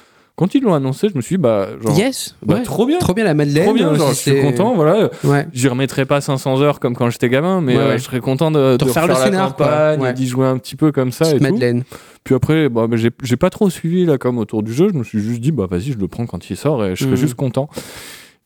quand 0.42 0.54
ils 0.56 0.62
l'ont 0.62 0.74
annoncé, 0.74 1.08
je 1.08 1.14
me 1.16 1.20
suis 1.20 1.36
dit, 1.36 1.40
bah, 1.42 1.68
genre, 1.80 1.96
Yes. 1.96 2.34
bah, 2.44 2.54
ouais. 2.56 2.62
trop 2.64 2.84
bien. 2.84 2.98
Trop 2.98 3.14
bien 3.14 3.22
la 3.24 3.34
Madeleine. 3.34 3.64
Trop 3.64 3.74
bien, 3.74 3.90
euh, 3.90 3.94
genre, 3.94 4.08
je 4.08 4.14
suis 4.14 4.40
content, 4.42 4.74
voilà. 4.74 5.08
Ouais. 5.22 5.46
J'y 5.52 5.68
remettrai 5.68 6.04
pas 6.04 6.20
500 6.20 6.60
heures 6.62 6.80
comme 6.80 6.96
quand 6.96 7.08
j'étais 7.10 7.28
gamin, 7.28 7.60
mais 7.60 7.76
Ouais, 7.76 7.82
euh, 7.82 7.98
je 7.98 8.02
serais 8.02 8.18
content 8.18 8.50
de, 8.50 8.76
de 8.76 8.84
refaire 8.84 9.04
refaire, 9.04 9.06
le 9.06 9.12
la 9.14 9.24
scénar, 9.24 9.56
campagne, 9.56 10.12
d'y 10.14 10.26
jouer 10.26 10.46
un 10.46 10.58
petit 10.58 10.74
peu 10.74 10.90
comme 10.90 11.12
ça 11.12 11.30
et 11.30 11.36
tout. 11.38 11.42
Madeleine. 11.44 11.84
Puis 12.24 12.34
après, 12.34 12.68
bah, 12.68 12.86
j'ai 13.22 13.36
pas 13.36 13.50
trop 13.50 13.70
suivi 13.70 14.04
là 14.04 14.18
comme 14.18 14.38
autour 14.38 14.62
du 14.64 14.72
jeu. 14.72 14.88
Je 14.92 14.98
me 14.98 15.04
suis 15.04 15.20
juste 15.20 15.40
dit, 15.40 15.52
bah 15.52 15.66
vas-y, 15.70 15.92
je 15.92 15.98
le 15.98 16.08
prends 16.08 16.26
quand 16.26 16.50
il 16.50 16.56
sort 16.56 16.84
et 16.84 16.96
je 16.96 17.00
serai 17.04 17.10
Mhm. 17.12 17.16
juste 17.16 17.34
content. 17.34 17.68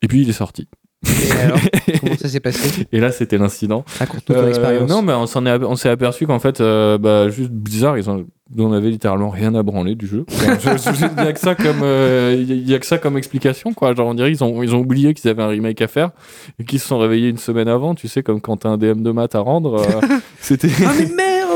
Et 0.03 0.09
puis 0.09 0.21
il 0.23 0.29
est 0.29 0.35
sorti. 0.35 0.69
Et 1.07 1.33
alors, 1.41 1.59
comment 2.01 2.17
ça 2.17 2.29
s'est 2.29 2.41
passé? 2.41 2.87
Et 2.93 3.01
là, 3.01 3.13
c'était 3.13 3.39
l'incident. 3.39 3.85
Raconte-nous 3.99 4.35
ton 4.35 4.41
Euh, 4.43 4.49
expérience. 4.49 4.91
non, 4.91 5.03
mais 5.03 5.13
on 5.13 5.27
s'en 5.27 5.45
est, 5.47 5.51
ape- 5.51 5.65
on 5.65 5.77
s'est 5.77 5.89
aperçu 5.89 6.27
qu'en 6.27 6.39
fait, 6.39 6.61
euh, 6.61 6.99
bah, 6.99 7.29
juste 7.29 7.51
bizarre, 7.51 7.97
ils 7.99 8.09
ont, 8.11 8.25
on 8.59 8.73
avait 8.73 8.91
littéralement 8.91 9.29
rien 9.31 9.55
à 9.55 9.63
branler 9.63 9.95
du 9.95 10.07
jeu. 10.07 10.25
Il 10.31 10.45
y 10.45 11.27
a 11.29 11.33
que 11.33 11.41
ça 11.41 11.55
comme, 11.55 11.81
euh, 11.83 12.45
il 12.49 12.75
a 12.75 12.79
que 12.79 12.87
ça 12.87 12.99
comme 12.99 13.17
explication, 13.19 13.73
quoi. 13.73 13.95
Genre, 13.95 14.07
on 14.07 14.15
dirait 14.15 14.31
qu'ils 14.33 14.45
ont, 14.45 14.63
ils 14.63 14.75
ont 14.75 14.79
oublié 14.81 15.15
qu'ils 15.15 15.29
avaient 15.31 15.43
un 15.43 15.49
remake 15.49 15.81
à 15.83 15.89
faire 15.89 16.11
et 16.59 16.65
qu'ils 16.65 16.81
se 16.81 16.87
sont 16.89 16.99
réveillés 16.99 17.29
une 17.29 17.39
semaine 17.39 17.69
avant. 17.69 17.95
Tu 17.95 18.09
sais, 18.09 18.23
comme 18.23 18.41
quand 18.41 18.59
t'as 18.59 18.71
un 18.71 18.79
DM 18.79 19.03
de 19.03 19.11
maths 19.11 19.35
à 19.35 19.41
rendre. 19.41 19.83
c'était. 20.41 20.69
Ah 20.85 20.93
mais 20.99 21.07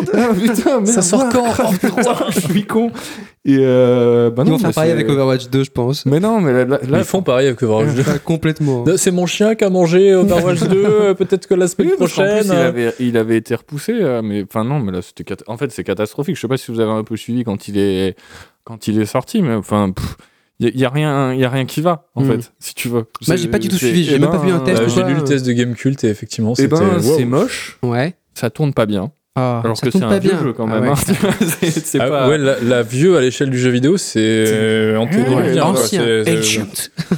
merde 0.00 0.10
Ah, 0.14 0.34
putain, 0.34 0.70
merde, 0.80 0.86
Ça 0.86 1.02
sort 1.02 1.28
quand 1.30 1.44
3, 1.52 2.30
Je 2.30 2.40
suis 2.40 2.64
con. 2.66 2.90
Et 3.44 3.56
euh, 3.60 4.30
bah 4.30 4.42
Ils 4.44 4.50
non, 4.50 4.56
vont 4.56 4.58
faire 4.58 4.68
mais 4.68 4.74
pareil 4.74 4.90
avec 4.92 5.08
Overwatch 5.08 5.48
2, 5.48 5.64
je 5.64 5.70
pense. 5.70 6.04
Mais 6.06 6.20
non, 6.20 6.40
mais 6.40 6.64
là, 6.66 6.78
Ils 6.98 7.04
font 7.04 7.22
pareil 7.22 7.46
avec 7.48 7.62
Overwatch 7.62 7.94
2. 7.94 8.00
Enfin, 8.02 8.18
complètement. 8.18 8.84
C'est 8.96 9.10
mon 9.10 9.26
chien 9.26 9.54
qui 9.54 9.64
a 9.64 9.70
mangé 9.70 10.14
Overwatch 10.14 10.60
2, 10.64 10.76
euh, 10.84 11.14
peut-être 11.14 11.46
que 11.46 11.54
la 11.54 11.66
semaine 11.68 11.88
Oui, 11.90 11.96
prochaine. 11.96 12.40
plus, 12.40 12.48
il, 12.48 12.52
euh, 12.54 12.68
avait, 12.68 12.94
il 13.00 13.16
avait 13.16 13.36
été 13.36 13.54
repoussé, 13.54 13.92
euh, 13.94 14.20
mais 14.22 14.42
enfin 14.44 14.64
non, 14.64 14.78
mais 14.80 14.92
là 14.92 15.00
c'était 15.02 15.24
en 15.46 15.56
fait 15.56 15.70
c'est 15.72 15.84
catastrophique. 15.84 16.36
Je 16.36 16.40
sais 16.40 16.48
pas 16.48 16.56
si 16.58 16.70
vous 16.70 16.80
avez 16.80 16.90
un 16.92 17.04
peu 17.04 17.16
suivi 17.16 17.44
quand 17.44 17.68
il 17.68 17.78
est 17.78 18.16
quand 18.64 18.86
il 18.88 19.00
est 19.00 19.06
sorti, 19.06 19.40
mais 19.42 19.54
enfin, 19.54 19.92
il 20.62 20.78
y, 20.78 20.84
a 20.84 20.90
rien, 20.90 21.32
il 21.32 21.40
y 21.40 21.44
a 21.46 21.48
rien 21.48 21.64
qui 21.64 21.80
va 21.80 22.04
en 22.14 22.22
Mm. 22.22 22.26
fait, 22.26 22.52
si 22.58 22.74
tu 22.74 22.88
veux. 22.88 23.06
Moi, 23.26 23.36
j'ai 23.36 23.48
pas 23.48 23.58
du 23.58 23.68
tout 23.70 23.76
suivi, 23.76 24.04
j'ai 24.04 24.16
eh 24.16 24.18
même 24.18 24.30
pas 24.30 24.36
ben, 24.36 24.44
vu 24.46 24.52
un 24.52 24.58
test 24.60 24.82
Euh, 24.82 24.86
ou 24.86 24.88
J'ai 24.90 25.02
lu 25.04 25.14
le 25.14 25.24
test 25.24 25.46
de 25.46 25.52
Gamecult 25.52 26.04
et 26.04 26.08
effectivement, 26.08 26.52
Eh 26.52 26.62
c'était. 26.62 26.76
ben, 26.76 26.98
wow. 27.02 27.16
c'est 27.16 27.24
moche, 27.24 27.78
Ouais. 27.82 28.14
ça 28.34 28.50
tourne 28.50 28.74
pas 28.74 28.84
bien. 28.84 29.10
Ah, 29.36 29.60
Alors 29.64 29.80
que 29.80 29.90
c'est 29.90 30.02
un 30.02 30.08
pas 30.08 30.18
vieux 30.18 30.30
bien. 30.32 30.42
jeu 30.42 30.52
quand 30.52 30.66
Ah 30.68 30.80
même. 30.80 30.90
ouais. 30.90 30.90
hein. 30.90 31.30
Ah, 32.00 32.08
pas- 32.08 32.28
Ouais, 32.28 32.36
la, 32.38 32.58
la 32.60 32.82
vieux 32.82 33.16
à 33.16 33.20
l'échelle 33.20 33.50
du 33.50 33.58
jeu 33.58 33.70
vidéo, 33.70 33.96
c'est 33.96 34.18
euh, 34.20 34.98
Ouais. 34.98 35.60
Ancien, 35.60 36.02
ancient. 36.24 36.62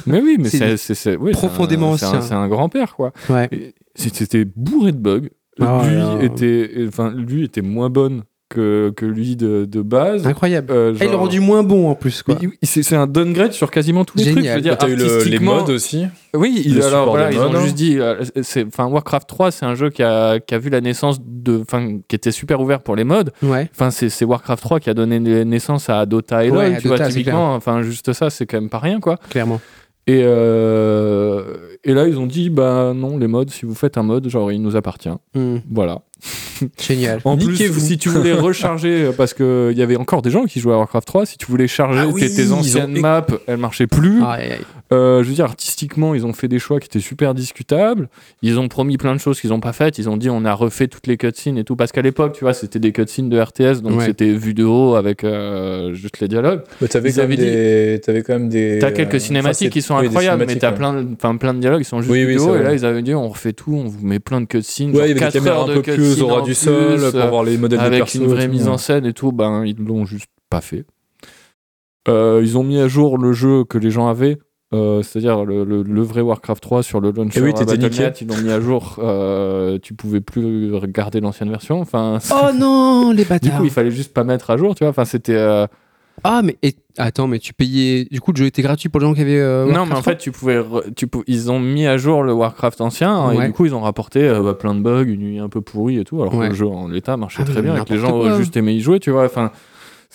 Mais 0.05 0.21
oui, 0.21 0.37
mais 0.39 0.49
C'est 0.49 0.57
c'est 0.59 0.77
c'est- 0.77 0.93
c'est- 0.95 1.15
oui, 1.15 1.31
profondément 1.31 1.91
ancien. 1.91 2.21
C'est 2.21 2.33
un 2.35 2.47
grand-père, 2.47 2.95
quoi. 2.95 3.13
Ouais. 3.29 3.49
C'était 3.95 4.45
bourré 4.55 4.91
de 4.91 4.97
bugs. 4.97 5.29
Ah 5.61 5.83
lui, 6.19 6.25
était, 6.25 6.69
enfin, 6.87 7.11
lui 7.15 7.43
était 7.45 7.61
moins 7.61 7.89
bonne 7.89 8.23
que, 8.53 8.93
que 8.95 9.05
lui 9.05 9.35
de, 9.35 9.65
de 9.65 9.81
base. 9.81 10.25
Incroyable. 10.27 10.71
Euh, 10.71 10.91
Ah, 10.93 10.97
il 11.03 11.05
l'a 11.07 11.11
genre- 11.13 11.21
rendu 11.21 11.39
moins 11.39 11.63
bon 11.63 11.89
en 11.89 11.95
plus, 11.95 12.21
quoi. 12.23 12.35
C'est 12.61 12.83
c'est 12.83 12.95
un 12.95 13.07
downgrade 13.07 13.51
sur 13.53 13.71
quasiment 13.71 14.05
tous 14.05 14.17
les 14.17 14.23
trucs. 14.25 14.35
Je 14.37 14.39
Génial. 14.41 14.55
veux 14.57 14.61
dire, 14.61 14.77
T'as 14.77 14.87
eu 14.89 14.95
le- 14.95 15.23
les 15.23 15.39
modes 15.39 15.69
aussi. 15.69 16.05
Oui, 16.35 16.61
il, 16.65 16.75
Le 16.75 16.85
alors 16.85 17.01
support 17.01 17.09
voilà, 17.15 17.29
des 17.29 17.35
ils 17.35 17.39
ont 17.41 17.51
modes, 17.51 17.61
juste 17.61 17.75
dit, 17.75 17.99
euh, 17.99 18.23
c'est, 18.41 18.65
enfin, 18.65 18.85
Warcraft 18.87 19.27
3, 19.27 19.51
c'est 19.51 19.65
un 19.65 19.75
jeu 19.75 19.89
qui 19.89 20.01
a, 20.01 20.39
qui 20.39 20.55
a 20.55 20.57
vu 20.57 20.69
la 20.69 20.81
naissance 20.81 21.19
de, 21.23 21.59
enfin, 21.61 21.99
qui 22.07 22.15
était 22.15 22.31
super 22.31 22.59
ouvert 22.61 22.81
pour 22.81 22.95
les 22.95 23.03
modes. 23.03 23.31
Ouais. 23.43 23.69
Enfin, 23.73 23.91
c'est, 23.91 24.09
c'est 24.09 24.25
Warcraft 24.25 24.63
3 24.63 24.79
qui 24.79 24.89
a 24.89 24.93
donné 24.93 25.19
naissance 25.45 25.89
à 25.89 26.05
Dota 26.05 26.43
et 26.45 26.49
Ouais, 26.49 26.69
LoL, 26.71 26.77
tu 26.81 26.87
Dota, 26.87 27.03
vois, 27.03 27.07
typiquement. 27.11 27.53
Enfin, 27.55 27.81
juste 27.83 28.13
ça, 28.13 28.29
c'est 28.29 28.45
quand 28.45 28.59
même 28.59 28.69
pas 28.69 28.79
rien, 28.79 28.99
quoi. 28.99 29.17
Clairement. 29.29 29.61
Et, 30.07 30.21
euh, 30.23 31.43
et 31.83 31.93
là, 31.93 32.07
ils 32.07 32.17
ont 32.19 32.25
dit, 32.25 32.49
bah 32.49 32.93
non, 32.95 33.17
les 33.17 33.27
modes, 33.27 33.49
si 33.49 33.65
vous 33.65 33.75
faites 33.75 33.97
un 33.97 34.03
mode, 34.03 34.27
genre, 34.29 34.51
il 34.51 34.61
nous 34.61 34.75
appartient. 34.75 35.09
Hmm. 35.35 35.57
Voilà. 35.71 36.01
Génial. 36.81 37.19
En 37.25 37.35
plus, 37.37 37.47
Niquez-vous. 37.47 37.79
si 37.79 37.97
tu 37.97 38.09
voulais 38.09 38.33
recharger, 38.33 39.09
parce 39.17 39.33
qu'il 39.33 39.73
y 39.75 39.81
avait 39.81 39.95
encore 39.97 40.21
des 40.21 40.29
gens 40.31 40.45
qui 40.45 40.59
jouaient 40.59 40.73
à 40.73 40.77
Warcraft 40.77 41.07
3, 41.07 41.25
si 41.25 41.37
tu 41.37 41.45
voulais 41.47 41.67
charger 41.67 41.99
Ah 42.03 42.07
oui, 42.07 42.21
tes, 42.21 42.29
tes 42.33 42.41
ils 42.43 42.53
ont- 42.53 42.57
anciennes 42.59 42.99
maps, 42.99 43.25
elles 43.47 43.57
marchaient 43.57 43.87
plus. 43.87 44.23
Aïe, 44.23 44.51
aïe. 44.53 44.57
Euh, 44.91 45.23
je 45.23 45.29
veux 45.29 45.33
dire, 45.33 45.45
artistiquement, 45.45 46.13
ils 46.13 46.25
ont 46.25 46.33
fait 46.33 46.47
des 46.47 46.59
choix 46.59 46.79
qui 46.79 46.85
étaient 46.85 46.99
super 46.99 47.33
discutables. 47.33 48.09
Ils 48.43 48.59
ont 48.59 48.67
promis 48.67 48.97
plein 48.97 49.15
de 49.15 49.19
choses 49.19 49.39
qu'ils 49.41 49.49
n'ont 49.49 49.59
pas 49.59 49.73
faites. 49.73 49.97
Ils 49.97 50.07
ont 50.07 50.17
dit 50.17 50.29
on 50.29 50.45
a 50.45 50.53
refait 50.53 50.87
toutes 50.87 51.07
les 51.07 51.17
cutscenes 51.17 51.57
et 51.57 51.63
tout. 51.63 51.75
Parce 51.75 51.91
qu'à 51.91 52.01
l'époque, 52.03 52.33
tu 52.33 52.43
vois, 52.43 52.53
c'était 52.53 52.79
des 52.79 52.91
cutscenes 52.91 53.29
de 53.29 53.39
RTS, 53.39 53.81
donc 53.81 53.97
Ouais. 53.99 54.05
c'était 54.05 54.31
vu 54.31 54.53
de 54.53 54.63
haut 54.63 54.95
avec 54.95 55.23
euh, 55.23 55.93
juste 55.93 56.19
les 56.19 56.27
dialogues. 56.27 56.61
Mais 56.79 56.87
t'avais 56.87 57.11
quand, 57.11 57.27
dit- 57.27 57.37
des... 57.37 58.01
t'avais 58.05 58.21
quand 58.21 58.33
même 58.33 58.49
des. 58.49 58.77
T'as 58.79 58.87
euh, 58.87 58.91
quelques 58.91 59.19
cinématiques 59.19 59.71
qui 59.71 59.81
sont 59.81 59.97
oui, 59.97 60.05
incroyables, 60.07 60.45
mais 60.47 60.55
t'as 60.57 60.69
ouais. 60.71 60.77
plein, 60.77 60.93
de- 61.01 61.07
enfin, 61.15 61.35
plein 61.37 61.53
de 61.55 61.59
dialogues 61.59 61.81
qui 61.81 61.89
sont 61.89 61.99
juste 62.01 62.11
Oui, 62.11 62.25
vidéo. 62.25 62.55
et 62.55 62.61
là, 62.63 62.73
ils 62.73 62.85
avaient 62.85 63.01
dit 63.01 63.15
on 63.15 63.29
refait 63.29 63.53
tout, 63.53 63.73
on 63.73 63.85
vous 63.87 64.05
met 64.05 64.19
plein 64.19 64.41
de 64.41 64.45
cutscenes. 64.45 64.91
Ouais, 64.91 64.91
il 64.91 64.95
y 64.95 64.99
genre 64.99 65.01
avait 65.03 65.13
des 65.15 65.19
4 65.19 65.33
caméras 65.33 65.57
heures 65.59 65.67
de 65.67 65.81
cutscenes 65.81 66.12
au 66.21 66.27
ras 66.27 66.41
en 66.41 66.43
du 66.43 66.53
sol 66.53 66.99
plus, 66.99 67.11
pour 67.11 67.29
voir 67.29 67.43
les 67.43 67.57
modèles 67.57 67.79
de 67.79 67.83
avec 67.83 67.99
perso. 67.99 68.19
une 68.19 68.27
vraie 68.27 68.47
mise 68.47 68.67
en 68.67 68.77
scène 68.77 69.05
et 69.05 69.13
tout, 69.13 69.31
ben 69.31 69.65
ils 69.65 69.77
l'ont 69.77 70.05
juste 70.05 70.29
pas 70.49 70.61
fait. 70.61 70.85
Euh, 72.07 72.41
ils 72.43 72.57
ont 72.57 72.63
mis 72.63 72.79
à 72.79 72.87
jour 72.87 73.17
le 73.17 73.31
jeu 73.33 73.63
que 73.63 73.77
les 73.77 73.89
gens 73.89 74.07
avaient, 74.07 74.37
euh, 74.73 75.01
c'est-à-dire 75.01 75.45
le, 75.45 75.63
le- 75.63 75.83
le 75.83 76.01
vrai 76.01 76.19
Warcraft 76.21 76.61
3 76.61 76.83
sur 76.83 76.99
le 76.99 77.11
launcher 77.11 77.39
Et 77.39 77.43
oui, 77.43 77.49
à 77.51 77.53
t'étais 77.53 77.77
Battle.net, 77.77 78.19
ils 78.21 78.27
l'ont 78.27 78.37
mis 78.37 78.51
à 78.51 78.59
jour. 78.59 78.97
euh, 78.99 79.79
tu 79.81 79.93
pouvais 79.93 80.19
plus 80.19 80.73
regarder 80.73 81.21
l'ancienne 81.21 81.49
version. 81.49 81.79
Enfin, 81.79 82.17
Oh 82.31 82.49
non, 82.53 83.11
les 83.11 83.23
du 83.23 83.29
bâtards. 83.29 83.57
coup, 83.59 83.63
il 83.65 83.69
fallait 83.71 83.91
juste 83.91 84.13
pas 84.13 84.23
mettre 84.25 84.49
à 84.49 84.57
jour, 84.57 84.75
tu 84.75 84.83
vois. 84.83 84.89
Enfin, 84.89 85.05
c'était. 85.05 85.35
euh, 85.35 85.65
Ah, 86.23 86.41
mais 86.43 86.55
et- 86.63 86.75
attends, 86.97 87.27
mais 87.27 87.39
tu 87.39 87.53
payais. 87.53 88.05
Du 88.09 88.21
coup, 88.21 88.31
le 88.31 88.37
jeu 88.37 88.45
était 88.45 88.61
gratuit 88.61 88.87
pour 88.89 89.01
les 89.01 89.07
gens 89.07 89.13
qui 89.13 89.21
avaient. 89.21 89.39
euh, 89.39 89.65
non, 89.71 89.85
mais 89.85 89.95
en 89.95 90.01
fait, 90.01 90.17
tu 90.17 90.31
pouvais, 90.31 90.59
re- 90.59 90.93
tu 90.95 91.07
pou- 91.07 91.23
ils 91.27 91.51
ont 91.51 91.59
mis 91.59 91.85
à 91.87 91.97
jour 91.97 92.23
le 92.23 92.33
Warcraft 92.33 92.79
ancien 92.81 93.11
hein, 93.13 93.35
Ouais. 93.35 93.43
et 93.43 93.47
du 93.47 93.53
coup, 93.53 93.65
ils 93.65 93.73
ont 93.75 93.81
rapporté 93.81 94.21
euh, 94.21 94.41
bah, 94.41 94.53
plein 94.53 94.73
de 94.75 94.79
bugs, 94.81 95.03
une 95.05 95.21
nuit 95.21 95.39
un 95.39 95.49
peu 95.49 95.61
pourrie 95.61 95.99
et 95.99 96.03
tout, 96.03 96.21
alors 96.21 96.33
Ouais. 96.35 96.45
que 96.45 96.49
le 96.51 96.55
jeu 96.55 96.67
en 96.67 96.87
l'état 96.87 97.17
marchait 97.17 97.43
Ah, 97.45 97.49
très 97.51 97.61
bien 97.61 97.75
et 97.75 97.83
que 97.83 97.91
les 97.93 97.99
gens 97.99 98.11
auraient 98.11 98.37
juste 98.37 98.55
aimé 98.55 98.73
y 98.73 98.79
jouer, 98.79 98.99
tu 98.99 99.09
vois. 99.11 99.25
Enfin, 99.25 99.51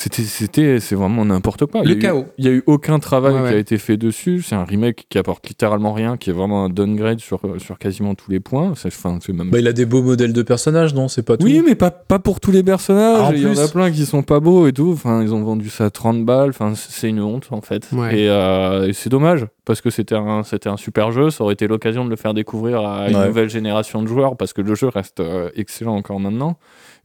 c'était, 0.01 0.23
c'était, 0.23 0.79
c'est 0.79 0.95
vraiment 0.95 1.25
n'importe 1.25 1.67
quoi. 1.67 1.81
Il 1.85 1.91
y 1.91 1.95
Le 1.95 1.95
a 1.95 1.99
eu- 1.99 2.03
chaos. 2.03 2.25
Il 2.39 2.45
y 2.45 2.49
a 2.49 2.53
eu 2.53 2.63
aucun 2.67 3.01
travail 3.01 3.35
Ouais, 3.35 3.49
qui 3.49 3.55
a 3.55 3.59
été 3.59 3.79
fait 3.79 3.97
dessus. 3.97 4.43
C'est 4.43 4.55
un 4.55 4.63
remake 4.65 5.07
qui 5.09 5.19
apporte 5.19 5.49
littéralement 5.49 5.93
rien, 5.93 6.17
qui 6.17 6.31
est 6.31 6.33
vraiment 6.33 6.65
un 6.65 6.69
downgrade 6.69 7.19
sur, 7.19 7.41
sur 7.59 7.79
quasiment 7.79 8.15
tous 8.15 8.31
les 8.31 8.39
points. 8.39 8.75
C'est, 8.77 8.91
c'est 8.93 9.33
même 9.33 9.51
Bah, 9.51 9.59
il 9.59 9.67
a 9.67 9.73
des 9.73 9.87
beaux 9.87 10.03
modèles 10.03 10.33
de 10.33 10.43
personnages, 10.43 10.95
non? 10.95 11.09
C'est 11.09 11.25
pas 11.25 11.37
tout. 11.37 11.45
oui, 11.45 11.63
mais 11.67 11.75
pas, 11.75 11.91
pas 11.91 12.21
pour 12.21 12.39
tous 12.39 12.53
les 12.53 12.63
personnages. 12.63 13.23
Ah, 13.25 13.29
en 13.31 13.33
il 13.33 13.43
y 13.43 13.47
en 13.47 13.59
a 13.59 13.67
plein 13.67 13.91
qui 13.91 14.07
sont 14.07 14.23
pas 14.23 14.39
beaux 14.39 14.69
et 14.69 14.73
tout. 14.73 14.91
Enfin, 14.93 15.21
ils 15.23 15.35
ont 15.35 15.43
vendu 15.43 15.69
ça 15.69 15.87
à 15.87 15.91
30 15.91 16.25
balles. 16.25 16.51
Enfin, 16.51 16.75
c'est 16.77 17.09
une 17.09 17.21
honte 17.21 17.49
en 17.51 17.61
fait. 17.61 17.89
Ouais. 17.93 18.21
Et, 18.21 18.29
euh, 18.31 18.87
et 18.87 18.93
c'est 18.93 19.11
dommage 19.11 19.47
parce 19.65 19.81
que 19.81 19.91
c'était 19.91 20.15
un, 20.15 20.45
c'était 20.45 20.69
un 20.69 20.77
super 20.77 21.11
jeu. 21.11 21.31
Ça 21.31 21.43
aurait 21.43 21.55
été 21.55 21.67
l'occasion 21.67 22.05
de 22.05 22.11
le 22.11 22.17
faire 22.17 22.35
découvrir 22.35 22.81
à 22.87 23.09
une 23.11 23.17
Ouais. 23.17 23.27
nouvelle 23.27 23.51
génération 23.51 24.01
de 24.01 24.07
joueurs 24.07 24.37
parce 24.37 24.53
que 24.53 24.63
le 24.63 24.77
jeu 24.77 24.87
reste 24.89 25.19
euh, 25.19 25.51
excellent 25.57 25.97
encore 25.97 26.21
maintenant. 26.21 26.57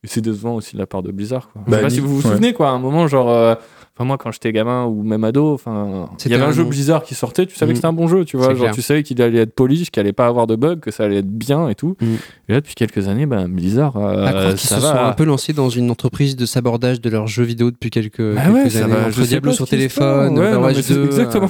Et 0.04 0.08
c'est 0.08 0.22
décevant 0.22 0.56
aussi 0.56 0.74
de 0.76 0.80
la 0.80 0.86
part 0.86 1.02
de 1.04 1.12
Blizzard. 1.12 1.50
Quoi. 1.54 1.62
Je 1.66 1.72
Bah, 1.72 1.78
sais 1.78 1.84
pas 1.84 1.90
ni- 1.90 1.94
si 1.96 2.00
vous 2.02 2.10
vous 2.18 2.22
ouais. 2.28 2.34
souvenez 2.34 2.54
quoi. 2.54 2.70
À 2.70 2.72
un 2.72 2.80
moment, 2.80 3.08
genre. 3.08 3.30
euh, 3.30 3.56
Enfin, 3.96 4.06
moi, 4.06 4.18
quand 4.18 4.32
j'étais 4.32 4.52
gamin 4.52 4.86
ou 4.86 5.04
même 5.04 5.24
ado, 5.24 5.54
enfin, 5.54 6.10
il 6.26 6.32
y 6.32 6.34
avait 6.34 6.44
un, 6.44 6.48
un 6.48 6.52
jeu 6.52 6.64
Blizzard 6.64 7.04
qui 7.04 7.14
sortait, 7.14 7.46
tu 7.46 7.56
savais 7.56 7.70
Mm. 7.70 7.74
que 7.74 7.78
c'était 7.78 7.88
un 7.88 7.94
bon 7.94 8.08
jeu, 8.08 8.26
tu 8.26 8.38
vois. 8.38 8.48
Genre, 8.50 8.58
clair. 8.58 8.72
tu 8.74 8.82
savais 8.82 9.04
qu'il 9.04 9.22
allait 9.22 9.42
être 9.42 9.54
polish, 9.54 9.92
qu'il 9.92 10.00
allait 10.00 10.14
pas 10.14 10.26
avoir 10.26 10.48
de 10.48 10.56
bugs, 10.56 10.78
que 10.78 10.90
ça 10.90 11.04
allait 11.04 11.18
être 11.18 11.30
bien 11.30 11.70
et 11.70 11.76
tout. 11.76 11.96
Mm. 12.02 12.06
Et 12.50 12.54
là, 12.54 12.62
depuis 12.62 12.74
quelques 12.74 13.08
années, 13.08 13.28
ben, 13.28 13.48
Blizzard, 13.48 13.96
euh, 13.98 14.50
qu'ils 14.56 14.68
ça 14.68 14.78
se 14.78 14.82
va. 14.82 14.94
sont 14.94 14.98
un 14.98 15.12
peu 15.12 15.26
lancés 15.26 15.54
dans 15.54 15.70
une 15.70 15.92
entreprise 15.92 16.36
de 16.36 16.48
sabordage 16.48 17.02
de 17.02 17.10
leurs 17.12 17.28
jeux 17.28 17.44
vidéo 17.44 17.70
depuis 17.70 17.92
quelques, 17.92 18.34
Bah 18.34 18.42
quelques 18.46 18.56
ouais, 18.56 18.70
ça 18.72 18.86
années. 18.86 18.94
va, 18.96 19.12
je 19.12 19.20
Entre 19.20 19.28
Diablo 19.28 19.52
sur 19.52 19.68
téléphone. 19.68 20.30
Ouais, 20.40 20.50
non, 20.50 20.58
Overwatch 20.58 20.76
mais 20.78 20.82
c'est 20.82 20.94
2. 20.96 21.06
Exactement. 21.06 21.46
euh, 21.46 21.50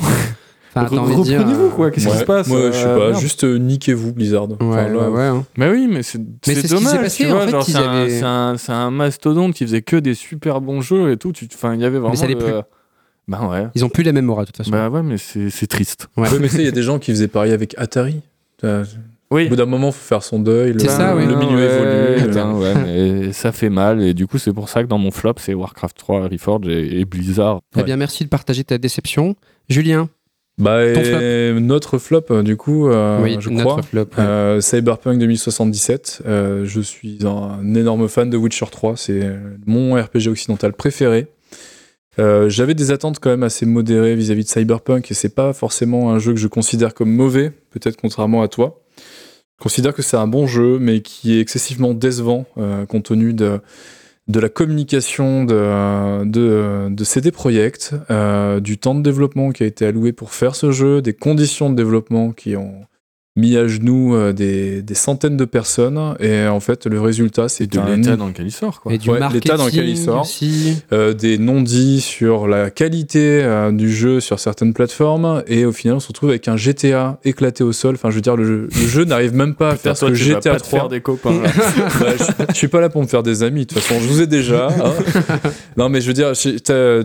Enfin, 0.75 0.87
Reprenez-vous, 0.87 1.69
quoi. 1.69 1.91
Qu'est-ce 1.91 2.07
qui 2.07 2.17
se 2.17 2.23
passe 2.23 2.47
Moi, 2.47 2.67
je 2.67 2.71
sais 2.77 2.85
euh, 2.85 2.97
pas, 2.97 3.07
merde. 3.09 3.21
juste 3.21 3.43
euh, 3.43 3.57
niquez-vous, 3.57 4.13
Blizzard. 4.13 4.49
Ouais, 4.49 4.55
Enfin, 4.59 4.87
là, 4.89 4.97
ouais, 4.97 5.07
ouais, 5.17 5.23
hein. 5.23 5.45
Mais 5.57 5.69
oui, 5.69 5.87
mais 5.89 6.01
c'est 6.03 6.19
Mais 6.47 6.55
ce 6.55 6.67
dommage, 6.67 6.99
passé, 7.01 7.23
tu 7.25 7.29
vois, 7.29 7.43
en 7.43 7.45
fait, 7.45 7.51
genre, 7.51 7.63
ils 7.67 7.71
c'est 7.71 7.77
un- 7.77 7.91
avaient- 7.91 8.09
c'est 8.09 8.23
un, 8.25 8.57
c'est 8.57 8.71
un 8.71 8.91
mastodonte 8.91 9.53
qui 9.53 9.65
faisait 9.65 9.81
que 9.81 9.95
des 9.97 10.13
super 10.15 10.61
bons 10.61 10.81
jeux 10.81 11.11
et 11.11 11.17
tout. 11.17 11.31
Enfin, 11.53 11.75
il 11.75 11.81
y 11.81 11.85
avait 11.85 11.99
vraiment. 11.99 12.15
ça 12.15 12.27
le- 12.27 12.35
plus. 12.37 12.51
Ben 13.27 13.47
ouais. 13.47 13.67
Ils 13.75 13.85
ont 13.85 13.89
plus 13.89 14.03
la 14.03 14.11
même 14.11 14.29
aura, 14.29 14.41
de 14.41 14.47
toute 14.47 14.57
façon. 14.57 14.71
Bah 14.71 14.89
ouais, 14.89 15.01
mais 15.03 15.17
c'est 15.17 15.49
c'est 15.49 15.67
triste. 15.67 16.07
Ouais. 16.17 16.29
Ouais, 16.29 16.39
mais 16.39 16.49
tu 16.49 16.55
sais, 16.55 16.61
il 16.63 16.65
y 16.65 16.67
a 16.67 16.71
des 16.71 16.81
gens 16.83 16.99
qui 16.99 17.11
faisaient 17.11 17.27
pareil 17.29 17.51
avec 17.53 17.73
Atari. 17.77 18.21
Oui. 19.31 19.45
Au 19.45 19.49
bout 19.49 19.55
d'un 19.55 19.65
moment, 19.65 19.91
faut 19.91 20.03
faire 20.07 20.21
son 20.21 20.39
deuil. 20.39 20.73
Le, 20.73 20.79
C'est 20.79 20.89
ça, 20.89 21.15
oui. 21.15 21.25
le 21.25 21.35
milieu 21.35 21.55
Ouais, 21.55 22.19
évolue. 22.19 22.61
ouais, 22.61 22.73
mais 22.85 23.33
ça 23.33 23.51
fait 23.51 23.69
mal 23.69 23.99
et 24.01 24.13
du 24.13 24.27
coup 24.27 24.37
c'est 24.37 24.53
pour 24.53 24.69
ça 24.69 24.83
que 24.83 24.87
dans 24.87 24.99
mon 24.99 25.09
flop 25.09 25.33
c'est 25.37 25.55
Warcraft 25.55 25.97
3, 25.97 26.27
Reforged 26.27 26.67
et, 26.69 26.99
et 26.99 27.05
Blizzard. 27.05 27.61
Eh 27.77 27.81
bien, 27.83 27.95
merci 27.97 28.23
de 28.25 28.29
partager 28.29 28.63
ta 28.63 28.77
déception. 28.77 29.35
Julien, 29.69 30.07
Bah, 30.59 30.93
Ton 30.93 31.01
et 31.01 31.53
notre 31.59 31.97
flop, 31.97 32.25
euh, 32.30 32.43
du 32.43 32.57
coup, 32.57 32.88
euh, 32.88 33.19
oui, 33.23 33.38
je 33.39 33.49
crois. 33.49 33.81
flop. 33.81 34.01
ouais. 34.01 34.23
Euh, 34.23 34.61
Cyberpunk 34.61 35.17
2077, 35.17 36.21
euh, 36.27 36.63
je 36.65 36.80
suis 36.80 37.19
un 37.25 37.73
énorme 37.73 38.07
fan 38.07 38.30
de 38.30 38.38
Witcher 38.38 38.67
3, 38.69 38.95
c'est 38.95 39.31
mon 39.65 39.95
RPG 39.95 40.27
occidental 40.27 40.73
préféré. 40.73 41.27
J'avais 42.17 42.75
des 42.75 42.91
attentes 42.91 43.19
quand 43.19 43.31
même 43.31 43.43
assez 43.43 43.65
modérées 43.65 44.15
vis-à-vis 44.15 44.43
de 44.43 44.49
Cyberpunk 44.49 45.09
et 45.09 45.15
c'est 45.15 45.34
pas 45.34 45.53
forcément 45.53 46.11
un 46.11 46.19
jeu 46.19 46.34
que 46.34 46.39
je 46.39 46.47
considère 46.47 46.93
comme 46.93 47.11
mauvais, 47.11 47.51
peut-être 47.71 47.97
contrairement 47.97 48.43
à 48.43 48.47
toi. 48.47 48.84
Je 49.57 49.63
considère 49.63 49.95
que 49.95 50.03
c'est 50.03 50.17
un 50.17 50.27
bon 50.27 50.45
jeu, 50.45 50.77
mais 50.80 51.01
qui 51.01 51.35
est 51.35 51.39
excessivement 51.39 51.95
décevant 51.95 52.45
compte 52.88 53.05
tenu 53.05 53.34
de, 53.34 53.59
de 54.27 54.39
la 54.39 54.49
communication 54.49 55.43
de, 55.43 56.23
de, 56.25 56.87
de 56.89 57.03
CD 57.03 57.31
Projekt, 57.31 57.93
euh, 58.09 58.59
du 58.59 58.77
temps 58.77 58.95
de 58.95 59.01
développement 59.01 59.51
qui 59.51 59.63
a 59.63 59.65
été 59.65 59.85
alloué 59.85 60.13
pour 60.13 60.31
faire 60.31 60.55
ce 60.55 60.71
jeu, 60.71 61.01
des 61.01 61.13
conditions 61.13 61.69
de 61.69 61.75
développement 61.75 62.31
qui 62.31 62.55
ont 62.55 62.85
mis 63.35 63.57
à 63.57 63.68
genoux 63.68 64.14
euh, 64.15 64.31
des, 64.31 64.84
des 64.84 64.93
centaines 64.93 65.38
de 65.38 65.45
personnes, 65.45 66.14
et 66.19 66.45
en 66.47 66.60
fait, 66.60 66.85
le 66.85 67.01
résultat, 67.01 67.49
c'est 67.49 67.65
de 67.65 67.80
l'état 67.80 68.15
dans 68.15 68.27
lequel 68.27 68.45
il 68.45 68.51
sort 68.51 68.80
quoi. 68.80 68.93
Et 68.93 68.99
du 68.99 69.10
ouais, 69.10 69.19
marketing 69.19 69.41
l'état 69.43 69.57
dans 69.57 69.65
lequel 69.65 69.89
il 69.89 69.97
sort. 69.97 70.22
aussi. 70.22 70.76
euh, 70.93 71.14
des 71.14 71.39
non-dits 71.39 71.99
sur 72.01 72.47
la 72.47 72.69
qualité 72.69 73.41
euh, 73.43 73.72
du 73.72 73.91
jeu 73.91 74.19
sur 74.19 74.39
certaines 74.39 74.73
plateformes, 74.73 75.43
et 75.47 75.65
au 75.65 75.72
final, 75.72 75.95
on 75.97 75.99
se 75.99 76.10
retrouve 76.10 76.30
avec 76.30 76.47
un 76.47 76.57
GTA 76.57 77.18
éclaté 77.23 77.64
au 77.64 77.72
sol. 77.72 77.95
Enfin, 77.95 78.11
je 78.11 78.15
veux 78.15 78.22
dire, 78.22 78.35
le 78.35 78.45
jeu, 78.45 78.68
le 78.72 78.88
jeu 78.88 79.03
n'arrive 79.03 79.34
même 79.34 79.55
pas 79.55 79.69
à 79.69 79.76
Putain, 79.76 79.81
faire 79.95 79.97
ce 79.97 80.05
toi, 80.05 80.11
que 80.11 80.15
tu 80.18 80.23
vas 80.26 80.35
GTA 80.35 80.51
pas 80.51 80.60
te 80.60 80.64
3 80.65 80.80
faire 80.81 80.89
des 80.89 81.01
copains. 81.01 81.41
là. 81.41 81.49
bah, 81.99 82.05
je, 82.19 82.45
je 82.51 82.55
suis 82.55 82.68
pas 82.68 82.81
là 82.81 82.89
pour 82.89 83.01
me 83.01 83.07
faire 83.07 83.23
des 83.23 83.41
amis, 83.41 83.61
de 83.65 83.73
toute 83.73 83.80
façon, 83.80 83.99
je 83.99 84.07
vous 84.07 84.22
ai 84.22 84.27
déjà. 84.27 84.68
hein. 84.68 84.93
non, 85.77 85.89
mais 85.89 86.01
je 86.01 86.07
veux 86.07 86.14
dire, 86.14 86.34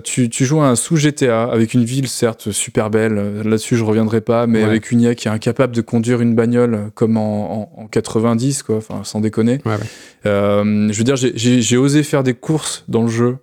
tu, 0.05 0.29
tu 0.29 0.45
joues 0.45 0.61
à 0.61 0.69
un 0.69 0.77
sous 0.77 0.97
GTA 0.97 1.45
avec 1.45 1.73
une 1.73 1.85
ville, 1.85 2.07
certes, 2.07 2.51
super 2.53 2.91
belle, 2.91 3.43
là-dessus 3.45 3.77
je 3.77 3.85
reviendrai 3.85 4.21
pas, 4.21 4.47
mais 4.47 4.59
Ouais. 4.59 4.65
avec 4.65 4.91
une 4.91 5.01
IA 5.01 5.15
qui 5.15 5.29
est 5.29 5.31
incapable 5.31 5.75
de 5.75 5.81
conduire 5.81 6.18
une 6.21 6.35
bagnole 6.35 6.91
comme 6.95 7.17
en, 7.17 7.71
en- 7.79 7.83
en 7.83 7.87
90, 7.87 8.63
quoi, 8.63 8.77
enfin, 8.77 9.03
sans 9.05 9.21
déconner. 9.21 9.61
Ouais, 9.65 9.73
ouais. 9.73 9.79
Euh, 10.27 10.89
je 10.93 10.99
veux 10.99 11.05
dire, 11.05 11.17
j'ai- 11.17 11.77
osé 11.77 12.03
faire 12.03 12.23
des 12.23 12.35
courses 12.35 12.85
dans 12.89 13.03
le 13.03 13.09
jeu. 13.09 13.37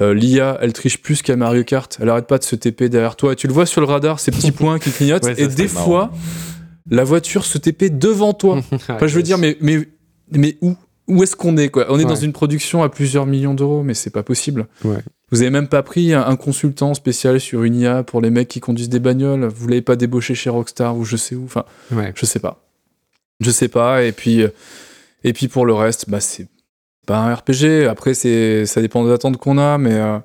Euh, 0.00 0.14
L'IA, 0.14 0.58
elle 0.62 0.72
triche 0.72 1.02
plus 1.02 1.20
qu'à 1.22 1.36
Mario 1.36 1.64
Kart. 1.64 1.98
Elle 2.00 2.08
arrête 2.08 2.26
pas 2.26 2.38
de 2.38 2.44
se 2.44 2.56
TP 2.56 2.84
derrière 2.88 3.14
toi. 3.16 3.32
Et 3.32 3.36
tu 3.36 3.46
le 3.46 3.52
vois 3.52 3.66
sur 3.66 3.80
le 3.80 3.86
radar, 3.86 4.20
ces 4.20 4.30
petits 4.30 4.52
points 4.52 4.78
qui 4.78 4.90
clignotent. 4.90 5.24
Ouais, 5.24 5.34
ça, 5.34 5.42
et 5.42 5.48
des 5.48 5.64
marrant. 5.68 5.84
fois, 5.84 6.12
la 6.90 7.04
voiture 7.04 7.44
se 7.44 7.58
TP 7.58 7.90
devant 7.98 8.32
toi. 8.32 8.60
Enfin, 8.72 9.06
je 9.06 9.14
veux 9.14 9.22
dire, 9.22 9.36
mais, 9.38 9.56
mais, 9.60 9.86
mais 10.32 10.56
où 10.62 10.74
Où 11.08 11.22
est-ce 11.22 11.36
qu'on 11.36 11.56
est 11.58 11.68
quoi? 11.68 11.86
On 11.90 11.98
est 11.98 12.04
dans 12.04 12.14
une 12.16 12.32
production 12.32 12.82
à 12.82 12.88
plusieurs 12.88 13.26
millions 13.26 13.54
d'euros, 13.54 13.82
mais 13.82 13.92
c'est 13.94 14.10
pas 14.10 14.22
possible. 14.22 14.66
Ouais. 14.84 14.96
Vous 15.32 15.40
avez 15.42 15.50
même 15.50 15.66
pas 15.68 15.82
pris 15.82 16.12
un, 16.12 16.24
un 16.24 16.36
consultant 16.36 16.94
spécial 16.94 17.40
sur 17.40 17.64
une 17.64 17.74
IA 17.74 18.02
pour 18.04 18.20
les 18.20 18.30
mecs 18.30 18.48
qui 18.48 18.60
conduisent 18.60 18.88
des 18.90 19.00
bagnoles. 19.00 19.46
Vous 19.46 19.66
l'avez 19.66 19.82
pas 19.82 19.96
débauché 19.96 20.34
chez 20.34 20.50
Rockstar 20.50 20.96
ou 20.96 21.04
je 21.04 21.16
sais 21.16 21.34
où. 21.34 21.44
Enfin, 21.46 21.64
Ouais. 21.90 22.12
je 22.14 22.24
sais 22.26 22.38
pas. 22.38 22.60
Je 23.40 23.50
sais 23.50 23.68
pas. 23.68 24.04
Et 24.04 24.12
puis, 24.12 24.42
euh, 24.42 24.48
et 25.24 25.32
puis 25.32 25.48
pour 25.48 25.66
le 25.66 25.72
reste, 25.74 26.08
bah 26.08 26.20
c'est 26.20 26.46
pas 27.06 27.18
un 27.18 27.34
RPG. 27.34 27.86
Après, 27.88 28.14
c'est 28.14 28.66
ça 28.66 28.80
dépend 28.80 29.04
des 29.04 29.10
attentes 29.10 29.38
qu'on 29.38 29.58
a, 29.58 29.78
mais 29.78 29.94
euh, 29.94 30.18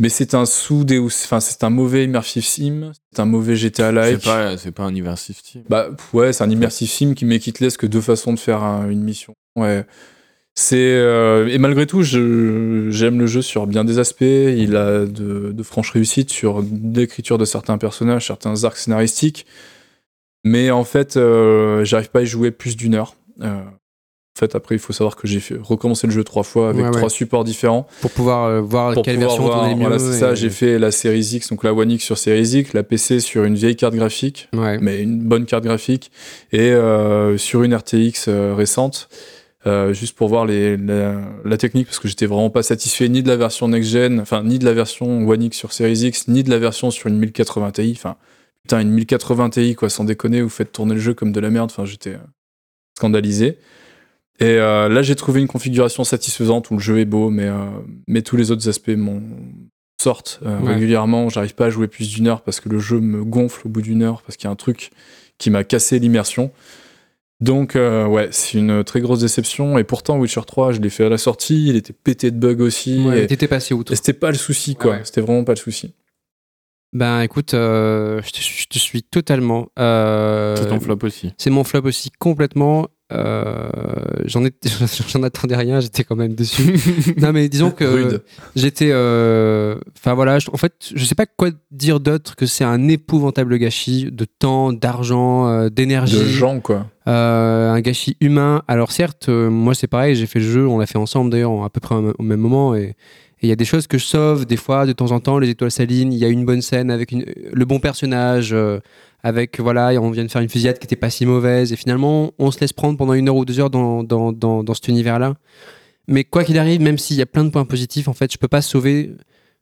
Mais 0.00 0.08
c'est 0.08 0.34
un 0.34 0.46
sous 0.46 0.84
Deus, 0.84 1.04
enfin 1.24 1.38
c'est 1.40 1.62
un 1.64 1.70
mauvais 1.70 2.04
immersive 2.04 2.44
sim, 2.44 2.92
c'est 3.12 3.20
un 3.20 3.26
mauvais 3.26 3.56
GTA 3.56 3.88
C'est 3.88 3.92
like. 3.92 4.24
pas, 4.24 4.56
c'est 4.56 4.72
pas 4.72 4.84
un 4.84 4.94
immersive 4.94 5.36
sim. 5.44 5.62
Bah 5.68 5.88
ouais, 6.14 6.32
c'est 6.32 6.42
un 6.42 6.48
immersive 6.50 6.88
sim 6.88 7.12
qui 7.14 7.24
mais 7.26 7.38
qui 7.40 7.52
te 7.52 7.62
laisse 7.62 7.76
que 7.76 7.86
deux 7.86 8.00
façons 8.00 8.32
de 8.32 8.38
faire 8.38 8.62
un- 8.62 8.88
une 8.88 9.02
mission. 9.02 9.34
Ouais. 9.54 9.84
C'est 10.54 10.76
euh, 10.76 11.48
et 11.48 11.56
malgré 11.56 11.86
tout, 11.86 12.02
j'aime 12.02 13.18
le 13.18 13.26
jeu 13.26 13.40
sur 13.40 13.66
bien 13.66 13.84
des 13.84 13.98
aspects. 13.98 14.20
Il 14.22 14.76
a 14.76 15.06
de, 15.06 15.50
de 15.52 15.62
franches 15.62 15.90
réussites 15.92 16.30
sur 16.30 16.62
l'écriture 16.94 17.38
de 17.38 17.44
certains 17.46 17.78
personnages, 17.78 18.26
certains 18.26 18.64
arcs 18.64 18.76
scénaristiques. 18.76 19.46
Mais 20.44 20.70
en 20.70 20.84
fait, 20.84 21.16
euh, 21.16 21.84
j'arrive 21.84 22.10
pas 22.10 22.18
à 22.18 22.22
y 22.22 22.26
jouer 22.26 22.50
plus 22.50 22.76
d'une 22.76 22.94
heure. 22.94 23.14
Euh, 23.40 23.46
en 23.62 24.38
fait, 24.38 24.54
après, 24.54 24.74
il 24.74 24.78
faut 24.78 24.92
savoir 24.92 25.16
que 25.16 25.26
j'ai 25.26 25.40
recommencé 25.62 26.06
le 26.06 26.12
jeu 26.12 26.24
trois 26.24 26.42
fois 26.42 26.68
avec 26.70 26.82
Ouais, 26.82 26.88
ouais. 26.90 26.96
trois 26.96 27.10
supports 27.10 27.44
différents 27.44 27.86
Pour 28.00 28.10
pouvoir 28.10 28.62
voir 28.62 28.92
pour 28.94 29.04
quelle 29.04 29.14
pouvoir 29.16 29.30
version 29.36 29.46
voir, 29.46 29.76
voilà, 29.76 29.98
c'est 29.98 30.18
ça. 30.18 30.32
et- 30.32 30.36
J'ai 30.36 30.50
fait 30.50 30.78
la 30.78 30.90
Series 30.90 31.30
X, 31.34 31.48
donc 31.50 31.64
la 31.64 31.72
One 31.72 31.90
X 31.92 32.04
sur 32.04 32.18
Series 32.18 32.58
X, 32.58 32.72
la 32.74 32.82
PC 32.82 33.20
sur 33.20 33.44
une 33.44 33.54
vieille 33.54 33.76
carte 33.76 33.94
graphique, 33.94 34.48
Ouais. 34.54 34.78
mais 34.80 35.00
une 35.02 35.18
bonne 35.22 35.44
carte 35.46 35.64
graphique, 35.64 36.10
et 36.50 36.72
sur 37.36 37.62
une 37.62 37.74
RTX 37.74 38.28
récente, 38.56 39.08
euh, 39.66 39.92
juste 39.92 40.16
pour 40.16 40.28
voir 40.28 40.44
les, 40.46 40.76
la, 40.76 41.20
la 41.44 41.56
technique, 41.56 41.86
parce 41.86 41.98
que 42.00 42.08
j'étais 42.08 42.26
vraiment 42.26 42.50
pas 42.50 42.62
satisfait 42.62 43.08
ni 43.08 43.22
de 43.22 43.28
la 43.28 43.36
version 43.36 43.68
next-gen, 43.68 44.20
enfin, 44.20 44.42
ni 44.42 44.58
de 44.58 44.64
la 44.64 44.72
version 44.72 45.26
One 45.28 45.42
X 45.42 45.56
sur 45.56 45.72
Series 45.72 46.06
X, 46.06 46.28
ni 46.28 46.42
de 46.42 46.50
la 46.50 46.58
version 46.58 46.90
sur 46.90 47.08
une 47.08 47.18
1080 47.18 47.70
Ti. 47.72 47.94
Enfin, 47.96 48.16
putain, 48.62 48.80
une 48.80 48.90
1080 48.90 49.50
Ti, 49.50 49.74
quoi, 49.74 49.88
sans 49.88 50.04
déconner, 50.04 50.42
vous 50.42 50.48
faites 50.48 50.72
tourner 50.72 50.94
le 50.94 51.00
jeu 51.00 51.14
comme 51.14 51.32
de 51.32 51.40
la 51.40 51.50
merde. 51.50 51.70
Enfin, 51.72 51.84
j'étais 51.84 52.14
euh, 52.14 52.18
scandalisé. 52.98 53.58
Et 54.40 54.44
euh, 54.58 54.88
là, 54.88 55.02
j'ai 55.02 55.14
trouvé 55.14 55.40
une 55.40 55.46
configuration 55.46 56.02
satisfaisante 56.04 56.70
où 56.70 56.74
le 56.74 56.80
jeu 56.80 56.98
est 56.98 57.04
beau, 57.04 57.30
mais, 57.30 57.46
euh, 57.46 57.66
mais 58.08 58.22
tous 58.22 58.36
les 58.36 58.50
autres 58.50 58.68
aspects 58.68 58.88
m'en 58.90 59.20
sortent 60.00 60.40
Ouais. 60.44 60.72
régulièrement. 60.74 61.28
J'arrive 61.28 61.54
pas 61.54 61.66
à 61.66 61.70
jouer 61.70 61.86
plus 61.86 62.08
d'une 62.12 62.26
heure 62.26 62.40
parce 62.42 62.58
que 62.58 62.68
le 62.68 62.80
jeu 62.80 62.98
me 62.98 63.22
gonfle 63.22 63.68
au 63.68 63.70
bout 63.70 63.82
d'une 63.82 64.02
heure, 64.02 64.22
parce 64.22 64.36
qu'il 64.36 64.46
y 64.46 64.48
a 64.48 64.50
un 64.50 64.56
truc 64.56 64.90
qui 65.38 65.50
m'a 65.50 65.62
cassé 65.62 66.00
l'immersion. 66.00 66.50
Donc, 67.42 67.74
euh, 67.74 68.06
ouais, 68.06 68.28
c'est 68.30 68.58
une 68.58 68.84
très 68.84 69.00
grosse 69.00 69.18
déception. 69.18 69.76
Et 69.76 69.82
pourtant, 69.82 70.16
Witcher 70.16 70.42
3, 70.46 70.70
je 70.72 70.80
l'ai 70.80 70.90
fait 70.90 71.06
à 71.06 71.08
la 71.08 71.18
sortie, 71.18 71.66
il 71.68 71.74
était 71.74 71.92
pété 71.92 72.30
de 72.30 72.38
bugs 72.38 72.62
aussi. 72.62 73.04
Ouais, 73.04 73.24
et 73.24 73.26
T'étais 73.26 73.48
passé 73.48 73.74
outre. 73.74 73.92
et 73.92 73.96
c'était 73.96 74.12
pas 74.12 74.30
le 74.30 74.36
souci, 74.38 74.76
quoi. 74.76 74.92
Ouais, 74.92 74.96
ouais. 74.98 75.04
C'était 75.04 75.22
vraiment 75.22 75.42
pas 75.42 75.52
le 75.52 75.58
souci. 75.58 75.92
Ben 76.92 77.20
écoute, 77.22 77.54
euh, 77.54 78.20
je, 78.24 78.30
te, 78.30 78.40
je 78.40 78.66
te 78.68 78.78
suis 78.78 79.02
totalement. 79.02 79.66
Euh, 79.78 80.54
C'est 80.56 80.68
ton 80.68 80.78
flop 80.78 80.98
aussi. 81.02 81.32
C'est 81.36 81.50
mon 81.50 81.64
flop 81.64 81.82
aussi 81.84 82.10
complètement. 82.18 82.86
Euh, 83.12 83.68
j'en 84.24 84.44
ai- 84.44 84.52
j'en 85.08 85.22
attendais 85.22 85.56
rien, 85.56 85.80
j'étais 85.80 86.04
quand 86.04 86.16
même 86.16 86.34
dessus. 86.34 86.74
non 87.20 87.32
mais 87.32 87.48
disons 87.48 87.70
que 87.70 88.22
j'étais. 88.56 88.90
euh, 88.90 89.76
Enfin 89.98 90.14
voilà, 90.14 90.38
je- 90.38 90.48
en 90.52 90.56
fait, 90.56 90.72
je 90.94 91.04
sais 91.04 91.14
pas 91.14 91.26
quoi 91.26 91.50
dire 91.70 92.00
d'autre 92.00 92.36
que 92.36 92.46
c'est 92.46 92.64
un 92.64 92.88
épouvantable 92.88 93.56
gâchis 93.58 94.08
de 94.10 94.24
temps, 94.24 94.72
d'argent, 94.72 95.48
euh, 95.48 95.68
d'énergie. 95.68 96.18
De 96.18 96.24
gens, 96.24 96.60
quoi. 96.60 96.86
Euh, 97.08 97.70
un 97.72 97.80
gâchis 97.80 98.16
humain. 98.20 98.62
Alors 98.68 98.92
certes, 98.92 99.28
moi 99.28 99.74
c'est 99.74 99.86
pareil, 99.88 100.14
j'ai 100.16 100.26
fait 100.26 100.38
le 100.38 100.44
jeu, 100.50 100.66
on 100.66 100.78
l'a 100.78 100.86
fait 100.86 100.98
ensemble 100.98 101.30
d'ailleurs 101.30 101.64
à 101.64 101.70
peu 101.70 101.80
près 101.80 101.94
au 101.96 102.22
même 102.22 102.40
moment 102.40 102.74
et 102.74 102.94
il 103.44 103.48
y 103.48 103.52
a 103.52 103.56
des 103.56 103.64
choses 103.64 103.88
que 103.88 103.98
je 103.98 104.04
sauve 104.04 104.46
des 104.46 104.56
fois 104.56 104.86
de 104.86 104.92
temps 104.92 105.10
en 105.10 105.18
temps, 105.18 105.38
les 105.40 105.50
étoiles 105.50 105.72
salines, 105.72 106.12
il 106.12 106.18
y 106.20 106.24
a 106.24 106.28
une 106.28 106.44
bonne 106.44 106.62
scène 106.62 106.92
avec 106.92 107.10
une- 107.10 107.24
le 107.52 107.64
bon 107.64 107.80
personnage, 107.80 108.54
avec 109.22 109.60
voilà, 109.60 109.90
on 110.00 110.10
vient 110.10 110.24
de 110.24 110.30
faire 110.30 110.42
une 110.42 110.48
fusillade 110.48 110.78
qui 110.78 110.84
était 110.84 110.96
pas 110.96 111.10
si 111.10 111.26
mauvaise 111.26 111.72
et 111.72 111.76
finalement 111.76 112.32
on 112.38 112.50
se 112.50 112.60
laisse 112.60 112.72
prendre 112.72 112.98
pendant 112.98 113.14
une 113.14 113.28
heure 113.28 113.36
ou 113.36 113.44
deux 113.44 113.60
heures 113.60 113.70
dans, 113.70 114.02
dans, 114.02 114.32
dans, 114.32 114.74
cet 114.74 114.88
univers-là. 114.88 115.34
Mais 116.08 116.24
quoi 116.24 116.44
qu'il 116.44 116.58
arrive, 116.58 116.80
même 116.80 116.98
s'il 116.98 117.16
y 117.16 117.22
a 117.22 117.26
plein 117.26 117.44
de 117.44 117.50
points 117.50 117.64
positifs, 117.64 118.08
en 118.08 118.12
fait, 118.12 118.32
je 118.32 118.38
peux 118.38 118.48
pas 118.48 118.62
sauver. 118.62 119.14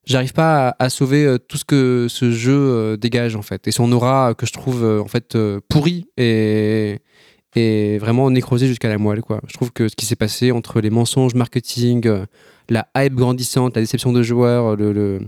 J'arrive 0.06 0.32
pas 0.32 0.74
à, 0.78 0.88
sauver 0.88 1.26
euh, 1.26 1.36
tout 1.36 1.58
ce 1.58 1.64
que 1.66 2.06
ce 2.08 2.30
jeu 2.30 2.54
euh, 2.54 2.96
dégage 2.96 3.36
en 3.36 3.42
fait 3.42 3.68
et 3.68 3.70
son 3.70 3.92
aura 3.92 4.30
euh, 4.30 4.34
que 4.34 4.46
je 4.46 4.52
trouve 4.52 4.82
en 4.82 5.08
fait 5.08 5.36
pourri 5.68 6.06
et 6.16 7.00
et 7.54 7.98
vraiment 7.98 8.30
nécrosé 8.30 8.66
jusqu'à 8.66 8.88
la 8.88 8.96
moelle 8.96 9.20
quoi. 9.20 9.42
Je 9.46 9.52
trouve 9.52 9.72
que 9.72 9.88
ce 9.88 9.96
qui 9.96 10.06
s'est 10.06 10.16
passé 10.16 10.52
entre 10.52 10.80
les 10.80 10.88
mensonges 10.88 11.34
marketing, 11.34 12.08
la 12.70 12.88
hype 12.96 13.14
grandissante, 13.14 13.76
la 13.76 13.82
déception 13.82 14.12
de 14.12 14.22
joueurs, 14.22 14.74
le, 14.74 14.92
le, 14.92 15.20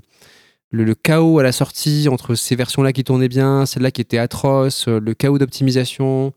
le- 0.72 0.84
le 0.84 0.94
chaos 0.94 1.38
à 1.38 1.42
la 1.44 1.52
sortie 1.52 2.08
entre 2.10 2.34
ces 2.34 2.56
versions-là 2.56 2.92
qui 2.92 3.04
tournaient 3.04 3.28
bien, 3.28 3.64
celles-là 3.66 3.90
qui 3.92 4.00
étaient 4.00 4.18
atroces, 4.18 4.88
euh, 4.88 4.98
le 5.00 5.14
chaos 5.14 5.38
d'optimisation, 5.38 6.32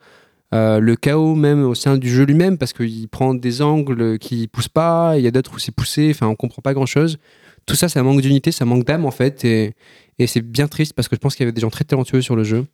euh, 0.53 0.79
le 0.79 0.95
chaos 0.95 1.33
même 1.35 1.63
au 1.65 1.73
sein 1.73 1.97
du 1.97 2.09
jeu 2.09 2.23
lui-même 2.25 2.57
parce 2.57 2.71
qu'il 2.73 3.07
prend 3.07 3.33
des 3.33 3.61
angles 3.61 4.19
qui 4.19 4.47
poussent 4.47 4.67
pas, 4.69 5.13
il 5.17 5.23
y 5.23 5.27
a 5.27 5.31
d'autres 5.31 5.55
où 5.55 5.59
c'est 5.59 5.73
poussé, 5.73 6.09
enfin 6.13 6.27
on 6.27 6.35
comprend 6.35 6.61
pas 6.61 6.73
grand-chose. 6.73 7.17
Tout 7.65 7.75
ça, 7.75 7.89
ça 7.89 8.03
manque 8.03 8.21
d'unité, 8.21 8.51
ça 8.51 8.63
manque 8.65 8.85
d'âme 8.85 9.05
en 9.05 9.11
fait 9.11 9.43
et, 9.43 9.73
et 10.19 10.27
c'est 10.27 10.41
bien 10.41 10.67
triste 10.67 10.93
parce 10.93 11.07
que 11.07 11.15
je 11.15 11.19
pense 11.19 11.35
qu'il 11.35 11.43
y 11.43 11.47
avait 11.47 11.51
des 11.51 11.61
gens 11.61 11.71
très 11.71 11.83
talentueux 11.83 12.21
sur 12.21 12.35
le 12.35 12.43
jeu. 12.43 12.65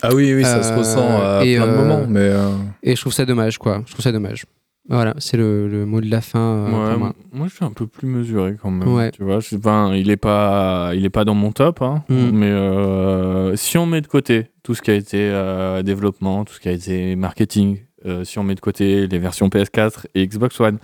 Ah 0.00 0.14
oui, 0.14 0.32
oui, 0.32 0.42
ça 0.44 0.58
Euh, 0.58 0.62
se 0.62 0.72
ressent 0.78 1.20
à 1.22 1.44
et, 1.44 1.56
plein 1.56 1.66
de 1.66 1.72
euh, 1.72 1.76
moments, 1.76 2.06
mais 2.08 2.20
euh, 2.20 2.50
Et 2.82 2.94
je 2.96 3.00
trouve 3.00 3.12
ça 3.12 3.24
dommage, 3.26 3.58
quoi. 3.58 3.82
Je 3.86 3.92
trouve 3.92 4.02
ça 4.02 4.12
dommage. 4.12 4.44
Voilà, 4.88 5.14
c'est 5.18 5.36
le, 5.36 5.68
le 5.68 5.86
mot 5.86 6.00
de 6.00 6.10
la 6.10 6.20
fin 6.20 6.40
euh, 6.40 6.90
Ouais, 6.92 6.96
moi. 6.98 7.14
moi. 7.32 7.46
je 7.48 7.54
suis 7.54 7.64
un 7.64 7.70
peu 7.70 7.86
plus 7.86 8.08
mesuré 8.08 8.56
quand 8.60 8.70
même. 8.72 8.88
Ouais. 8.92 9.12
Tu 9.12 9.22
vois, 9.22 9.38
je, 9.38 9.54
enfin, 9.56 9.94
il 9.94 10.10
est 10.10 10.16
pas, 10.16 10.90
il 10.94 11.04
est 11.04 11.10
pas 11.10 11.24
dans 11.24 11.34
mon 11.34 11.52
top, 11.52 11.82
hein, 11.82 12.02
Mm. 12.08 12.30
mais 12.32 12.50
euh, 12.50 13.54
si 13.56 13.78
on 13.78 13.86
met 13.86 14.00
de 14.00 14.08
côté 14.08 14.48
tout 14.64 14.74
ce 14.74 14.82
qui 14.82 14.90
a 14.90 14.94
été 14.94 15.18
euh, 15.20 15.82
développement, 15.82 16.44
tout 16.44 16.54
ce 16.54 16.60
qui 16.60 16.68
a 16.68 16.72
été 16.72 17.14
marketing, 17.16 17.78
si 18.24 18.38
on 18.40 18.42
met 18.42 18.56
de 18.56 18.60
côté 18.60 19.06
les 19.06 19.18
versions 19.20 19.48
PS4 19.48 20.06
et 20.16 20.26
Xbox 20.26 20.58
One, 20.58 20.78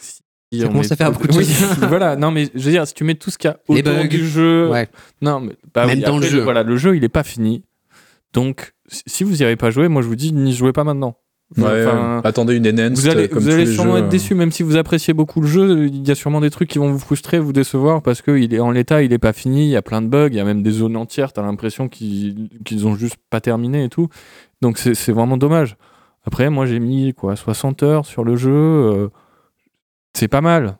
si 0.00 0.58
Ça 0.60 0.66
on 0.66 0.70
commence 0.70 0.90
à 0.90 0.96
faire 0.96 1.12
beaucoup 1.12 1.28
de 1.28 1.32
choses. 1.32 1.48
voilà, 1.88 2.16
non 2.16 2.32
mais 2.32 2.48
je 2.52 2.64
veux 2.64 2.72
dire, 2.72 2.84
si 2.88 2.94
tu 2.94 3.04
mets 3.04 3.14
tout 3.14 3.30
ce 3.30 3.38
qu'il 3.38 3.48
y 3.48 3.52
a 3.52 3.58
Les 3.68 3.78
autour 3.80 3.92
bugs. 4.02 4.08
du 4.08 4.26
jeu, 4.28 4.68
Ouais. 4.68 4.88
non 5.22 5.38
mais 5.38 5.52
bah 5.72 5.86
Même 5.86 5.98
oui, 5.98 6.04
dans 6.04 6.18
le 6.18 6.26
jeu. 6.26 6.40
voilà, 6.42 6.64
le 6.64 6.76
jeu 6.76 6.96
il 6.96 7.04
est 7.04 7.08
pas 7.08 7.22
fini, 7.22 7.62
donc 8.32 8.72
si- 8.88 9.04
si 9.06 9.22
vous 9.22 9.40
y 9.40 9.44
avez 9.44 9.54
pas 9.54 9.70
joué, 9.70 9.86
moi 9.86 10.02
je 10.02 10.08
vous 10.08 10.16
dis 10.16 10.32
n'y 10.32 10.52
jouez 10.52 10.72
pas 10.72 10.82
maintenant. 10.82 11.16
Ouais, 11.56 11.86
Enfin, 11.86 12.20
attendez 12.24 12.56
une 12.56 12.66
enhanced 12.66 12.96
vous 12.98 13.08
allez, 13.08 13.28
comme 13.28 13.40
vous 13.40 13.48
tous 13.48 13.54
allez 13.54 13.64
les 13.66 13.72
sûrement 13.72 13.92
jeux, 13.92 13.98
être 13.98 14.04
euh. 14.06 14.08
déçu, 14.08 14.34
même 14.34 14.50
si 14.50 14.62
vous 14.62 14.76
appréciez 14.76 15.14
beaucoup 15.14 15.40
le 15.40 15.46
jeu. 15.46 15.86
Il 15.86 16.06
y 16.06 16.10
a 16.10 16.14
sûrement 16.14 16.40
des 16.40 16.50
trucs 16.50 16.68
qui 16.68 16.78
vont 16.78 16.90
vous 16.90 16.98
frustrer, 16.98 17.38
vous 17.38 17.52
décevoir, 17.52 18.02
parce 18.02 18.22
que 18.22 18.36
il 18.36 18.54
est 18.54 18.60
en 18.60 18.70
l'état, 18.70 19.02
il 19.02 19.12
est 19.12 19.18
pas 19.18 19.32
fini. 19.32 19.66
Il 19.66 19.70
y 19.70 19.76
a 19.76 19.82
plein 19.82 20.02
de 20.02 20.08
bugs, 20.08 20.28
il 20.30 20.36
y 20.36 20.40
a 20.40 20.44
même 20.44 20.62
des 20.62 20.70
zones 20.70 20.96
entières. 20.96 21.32
T'as 21.32 21.42
l'impression 21.42 21.88
qu'ils 21.88 22.86
ont 22.86 22.96
juste 22.96 23.16
pas 23.30 23.40
terminé 23.40 23.84
et 23.84 23.88
tout. 23.88 24.08
Donc 24.62 24.78
c'est 24.78 24.94
c'est 24.94 25.12
vraiment 25.12 25.36
dommage. 25.36 25.76
Après, 26.26 26.48
moi 26.50 26.66
j'ai 26.66 26.80
mis 26.80 27.12
quoi 27.14 27.36
60 27.36 27.82
heures 27.82 28.06
sur 28.06 28.24
le 28.24 28.36
jeu. 28.36 28.50
euh, 28.50 29.08
c'est 30.14 30.28
pas 30.28 30.40
mal. 30.40 30.78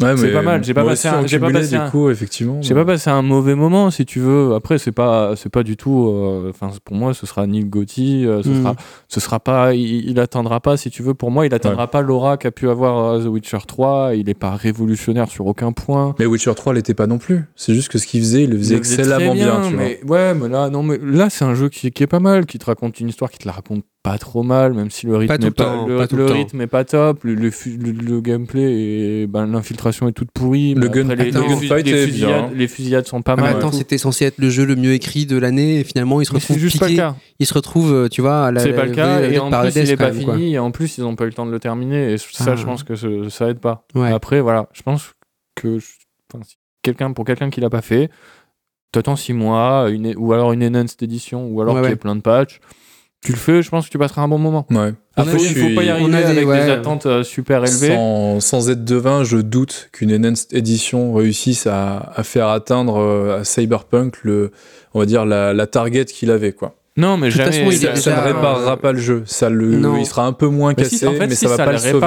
Ouais, 0.00 0.16
C'est 0.16 0.32
pas 0.32 0.40
mal, 0.42 0.64
j'ai 0.64 0.72
pas 0.72 0.84
passé 0.84 1.06
un- 1.08 1.26
j'ai 1.26 1.38
pas 1.38 1.50
passé 1.50 1.68
du 1.68 1.74
un- 1.76 1.90
coup, 1.90 2.08
effectivement. 2.08 2.60
J'ai 2.62 2.74
pas 2.74 2.84
passé 2.84 3.10
un 3.10 3.20
mauvais 3.20 3.54
moment, 3.54 3.90
si 3.90 4.06
tu 4.06 4.20
veux. 4.20 4.54
Après, 4.54 4.78
c'est 4.78 4.90
pas, 4.90 5.36
c'est 5.36 5.50
pas 5.50 5.62
du 5.62 5.76
tout. 5.76 6.08
euh, 6.08 6.48
Enfin, 6.50 6.70
pour 6.84 6.96
moi, 6.96 7.12
ce 7.14 7.26
sera 7.26 7.46
ni 7.46 7.62
Gotti. 7.62 8.24
euh, 8.26 8.42
ce 8.42 8.48
Mm. 8.48 8.62
sera, 8.62 8.76
ce 9.08 9.20
sera 9.20 9.38
pas. 9.38 9.74
Il, 9.74 10.08
il 10.10 10.18
atteindra 10.18 10.60
pas, 10.60 10.76
si 10.78 10.90
tu 10.90 11.02
veux. 11.02 11.12
Pour 11.14 11.30
moi, 11.30 11.44
il 11.46 11.54
atteindra 11.54 11.88
pas 11.88 12.00
l'aura 12.00 12.36
qu'a 12.38 12.50
pu 12.50 12.68
avoir 12.70 13.12
euh, 13.12 13.22
The 13.24 13.26
Witcher 13.28 13.58
3. 13.66 14.14
Il 14.14 14.28
est 14.30 14.34
pas 14.34 14.56
révolutionnaire 14.56 15.28
sur 15.30 15.46
aucun 15.46 15.72
point. 15.72 16.14
Mais 16.18 16.26
Witcher 16.26 16.54
3 16.54 16.72
l'était 16.72 16.94
pas 16.94 17.06
non 17.06 17.18
plus. 17.18 17.44
C'est 17.54 17.74
juste 17.74 17.90
que 17.90 17.98
ce 17.98 18.06
qu'il 18.06 18.20
faisait, 18.20 18.44
il 18.44 18.50
le 18.50 18.58
faisait 18.58 18.76
Il 18.76 18.82
faisait 18.82 18.94
excellemment 19.02 19.34
bien, 19.34 19.60
tu 19.68 19.74
vois. 19.74 19.84
mais 19.84 20.00
ouais, 20.08 20.34
mais 20.34 20.48
là, 20.48 20.70
non, 20.70 20.82
mais 20.82 20.98
là, 21.02 21.28
c'est 21.28 21.44
un 21.44 21.54
jeu 21.54 21.68
qui, 21.68 21.90
qui 21.92 22.02
est 22.02 22.06
pas 22.08 22.18
mal, 22.20 22.46
qui 22.46 22.58
te 22.58 22.64
raconte 22.64 22.98
une 22.98 23.08
histoire 23.10 23.30
qui 23.30 23.38
te 23.38 23.46
la 23.46 23.52
raconte 23.52 23.84
pas 24.02 24.18
trop 24.18 24.42
mal, 24.42 24.72
même 24.74 24.90
si 24.90 25.06
le 25.06 25.16
rythme 25.16 25.28
Pas 25.32 25.38
tout 25.38 25.44
est 25.44 25.48
le 25.50 25.54
pas, 25.54 25.64
temps, 25.64 25.86
le, 25.86 25.96
pas 25.96 26.06
le 26.16 26.24
rythme 26.26 26.60
est 26.60 26.66
pas 26.66 26.84
top, 26.84 27.22
le, 27.22 27.34
le, 27.34 27.50
fu- 27.52 27.76
le- 27.76 27.92
le 27.92 28.20
gameplay 28.20 28.72
et 29.22 29.26
ben, 29.28 29.46
l'infiltration 29.46 30.08
est 30.08 30.12
toute 30.12 30.32
pourrie. 30.32 30.74
Le 30.74 30.88
gun- 30.88 31.14
les, 31.14 31.28
Attends. 31.28 31.46
les, 31.46 31.56
fusillades, 31.56 32.10
bien, 32.10 32.50
les 32.52 32.66
fusillades 32.66 33.06
sont 33.06 33.22
pas 33.22 33.34
Ah, 33.34 33.36
mais 33.36 33.42
mal. 33.42 33.56
attends, 33.58 33.70
c'était 33.70 33.98
censé 33.98 34.24
être 34.24 34.38
le 34.38 34.50
jeu 34.50 34.64
le 34.64 34.74
mieux 34.74 34.92
écrit 34.92 35.24
de 35.24 35.36
l'année 35.36 35.78
et 35.78 35.84
finalement 35.84 36.20
il 36.20 36.24
se 36.26 36.32
retrouve 36.32 36.58
juste 36.58 36.80
pas 36.80 36.86
le 36.86 36.90
piqué. 36.90 37.00
cas. 37.02 37.14
Il 37.38 37.46
se 37.46 37.54
retrouve, 37.54 37.92
euh, 37.92 38.08
tu 38.08 38.20
vois, 38.22 38.46
à 38.46 38.50
la, 38.50 38.60
C'est 38.60 38.72
pas 38.72 38.86
le 38.86 38.92
cas, 38.92 39.20
et 39.22 39.38
en 39.38 39.50
plus 39.50 39.76
il 39.76 39.90
est 39.90 39.96
pas 39.96 40.10
même, 40.10 40.18
fini, 40.20 40.54
et 40.54 40.58
en 40.58 40.72
plus 40.72 40.98
ils 40.98 41.04
ont 41.04 41.14
pas 41.14 41.24
eu 41.24 41.28
le 41.28 41.34
temps 41.34 41.46
de 41.46 41.52
le 41.52 41.60
terminer, 41.60 42.12
et 42.12 42.18
ça 42.18 42.52
Ah. 42.52 42.56
je 42.56 42.64
pense 42.64 42.82
que 42.82 42.96
ce- 42.96 43.28
ça 43.28 43.48
aide 43.50 43.60
pas. 43.60 43.84
Ouais. 43.94 44.10
Après 44.12 44.40
voilà, 44.40 44.68
je 44.72 44.82
pense 44.82 45.12
que 45.54 45.78
enfin, 46.34 46.42
si 46.44 46.56
quelqu'un 46.82 47.12
pour 47.12 47.24
quelqu'un 47.24 47.50
qui 47.50 47.60
l'a 47.60 47.70
pas 47.70 47.82
fait, 47.82 48.10
t'attends 48.90 49.14
6 49.16 49.32
mois, 49.32 49.88
une, 49.90 50.12
ou 50.16 50.32
alors 50.32 50.52
une 50.52 50.64
enhanced 50.64 51.00
édition, 51.02 51.46
ou 51.46 51.60
alors 51.60 51.74
Ouais, 51.76 51.82
qu'il 51.82 51.90
y 51.90 51.92
ait 51.92 51.96
plein 51.96 52.16
de 52.16 52.20
patchs, 52.20 52.60
tu 53.22 53.32
le 53.32 53.38
fais, 53.38 53.62
je 53.62 53.70
pense 53.70 53.86
que 53.86 53.90
tu 53.90 53.98
passeras 53.98 54.22
un 54.22 54.28
bon 54.28 54.38
moment. 54.38 54.66
Ouais. 54.70 54.92
On 55.16 55.22
Après, 55.22 55.34
il 55.40 55.54
faut 55.54 55.68
je 55.68 55.74
pas 55.76 55.82
y 55.84 55.90
arriver 55.90 56.10
des- 56.10 56.24
avec 56.24 56.46
ouais. 56.46 56.64
des 56.64 56.70
attentes 56.70 57.06
euh, 57.06 57.22
super 57.22 57.64
élevées. 57.64 57.94
Sans, 57.94 58.40
sans 58.40 58.70
être 58.70 58.84
devin, 58.84 59.24
je 59.24 59.36
doute 59.38 59.90
qu'une 59.92 60.12
enhanced 60.12 60.52
édition 60.52 61.12
réussisse 61.14 61.66
à, 61.66 62.12
à 62.16 62.22
faire 62.24 62.48
atteindre 62.48 62.96
euh, 62.98 63.40
à 63.40 63.44
Cyberpunk 63.44 64.18
le, 64.24 64.50
on 64.94 64.98
va 65.00 65.06
dire 65.06 65.24
la, 65.24 65.52
la 65.54 65.66
target 65.66 66.04
qu'il 66.06 66.30
avait 66.30 66.52
quoi. 66.52 66.74
Non, 66.96 67.16
mais 67.16 67.28
De 67.28 67.32
toute 67.32 67.40
jamais. 67.40 67.52
façon, 67.52 67.70
il 67.70 67.96
ça, 67.96 67.96
ça 67.96 68.16
ne 68.16 68.20
réparera 68.34 68.76
pas 68.76 68.92
le 68.92 68.98
jeu. 68.98 69.22
Ça 69.24 69.48
le, 69.48 69.76
Non. 69.78 69.96
il 69.96 70.04
sera 70.04 70.26
un 70.26 70.32
peu 70.34 70.46
moins 70.48 70.74
Mais 70.76 70.82
cassé, 70.84 70.98
si, 70.98 71.06
en 71.06 71.12
fait, 71.12 71.26
mais 71.26 71.34
si, 71.34 71.46
ça 71.46 71.56
va 71.56 71.64
pas 71.64 71.72
le 71.72 71.78
sauver. 71.78 72.00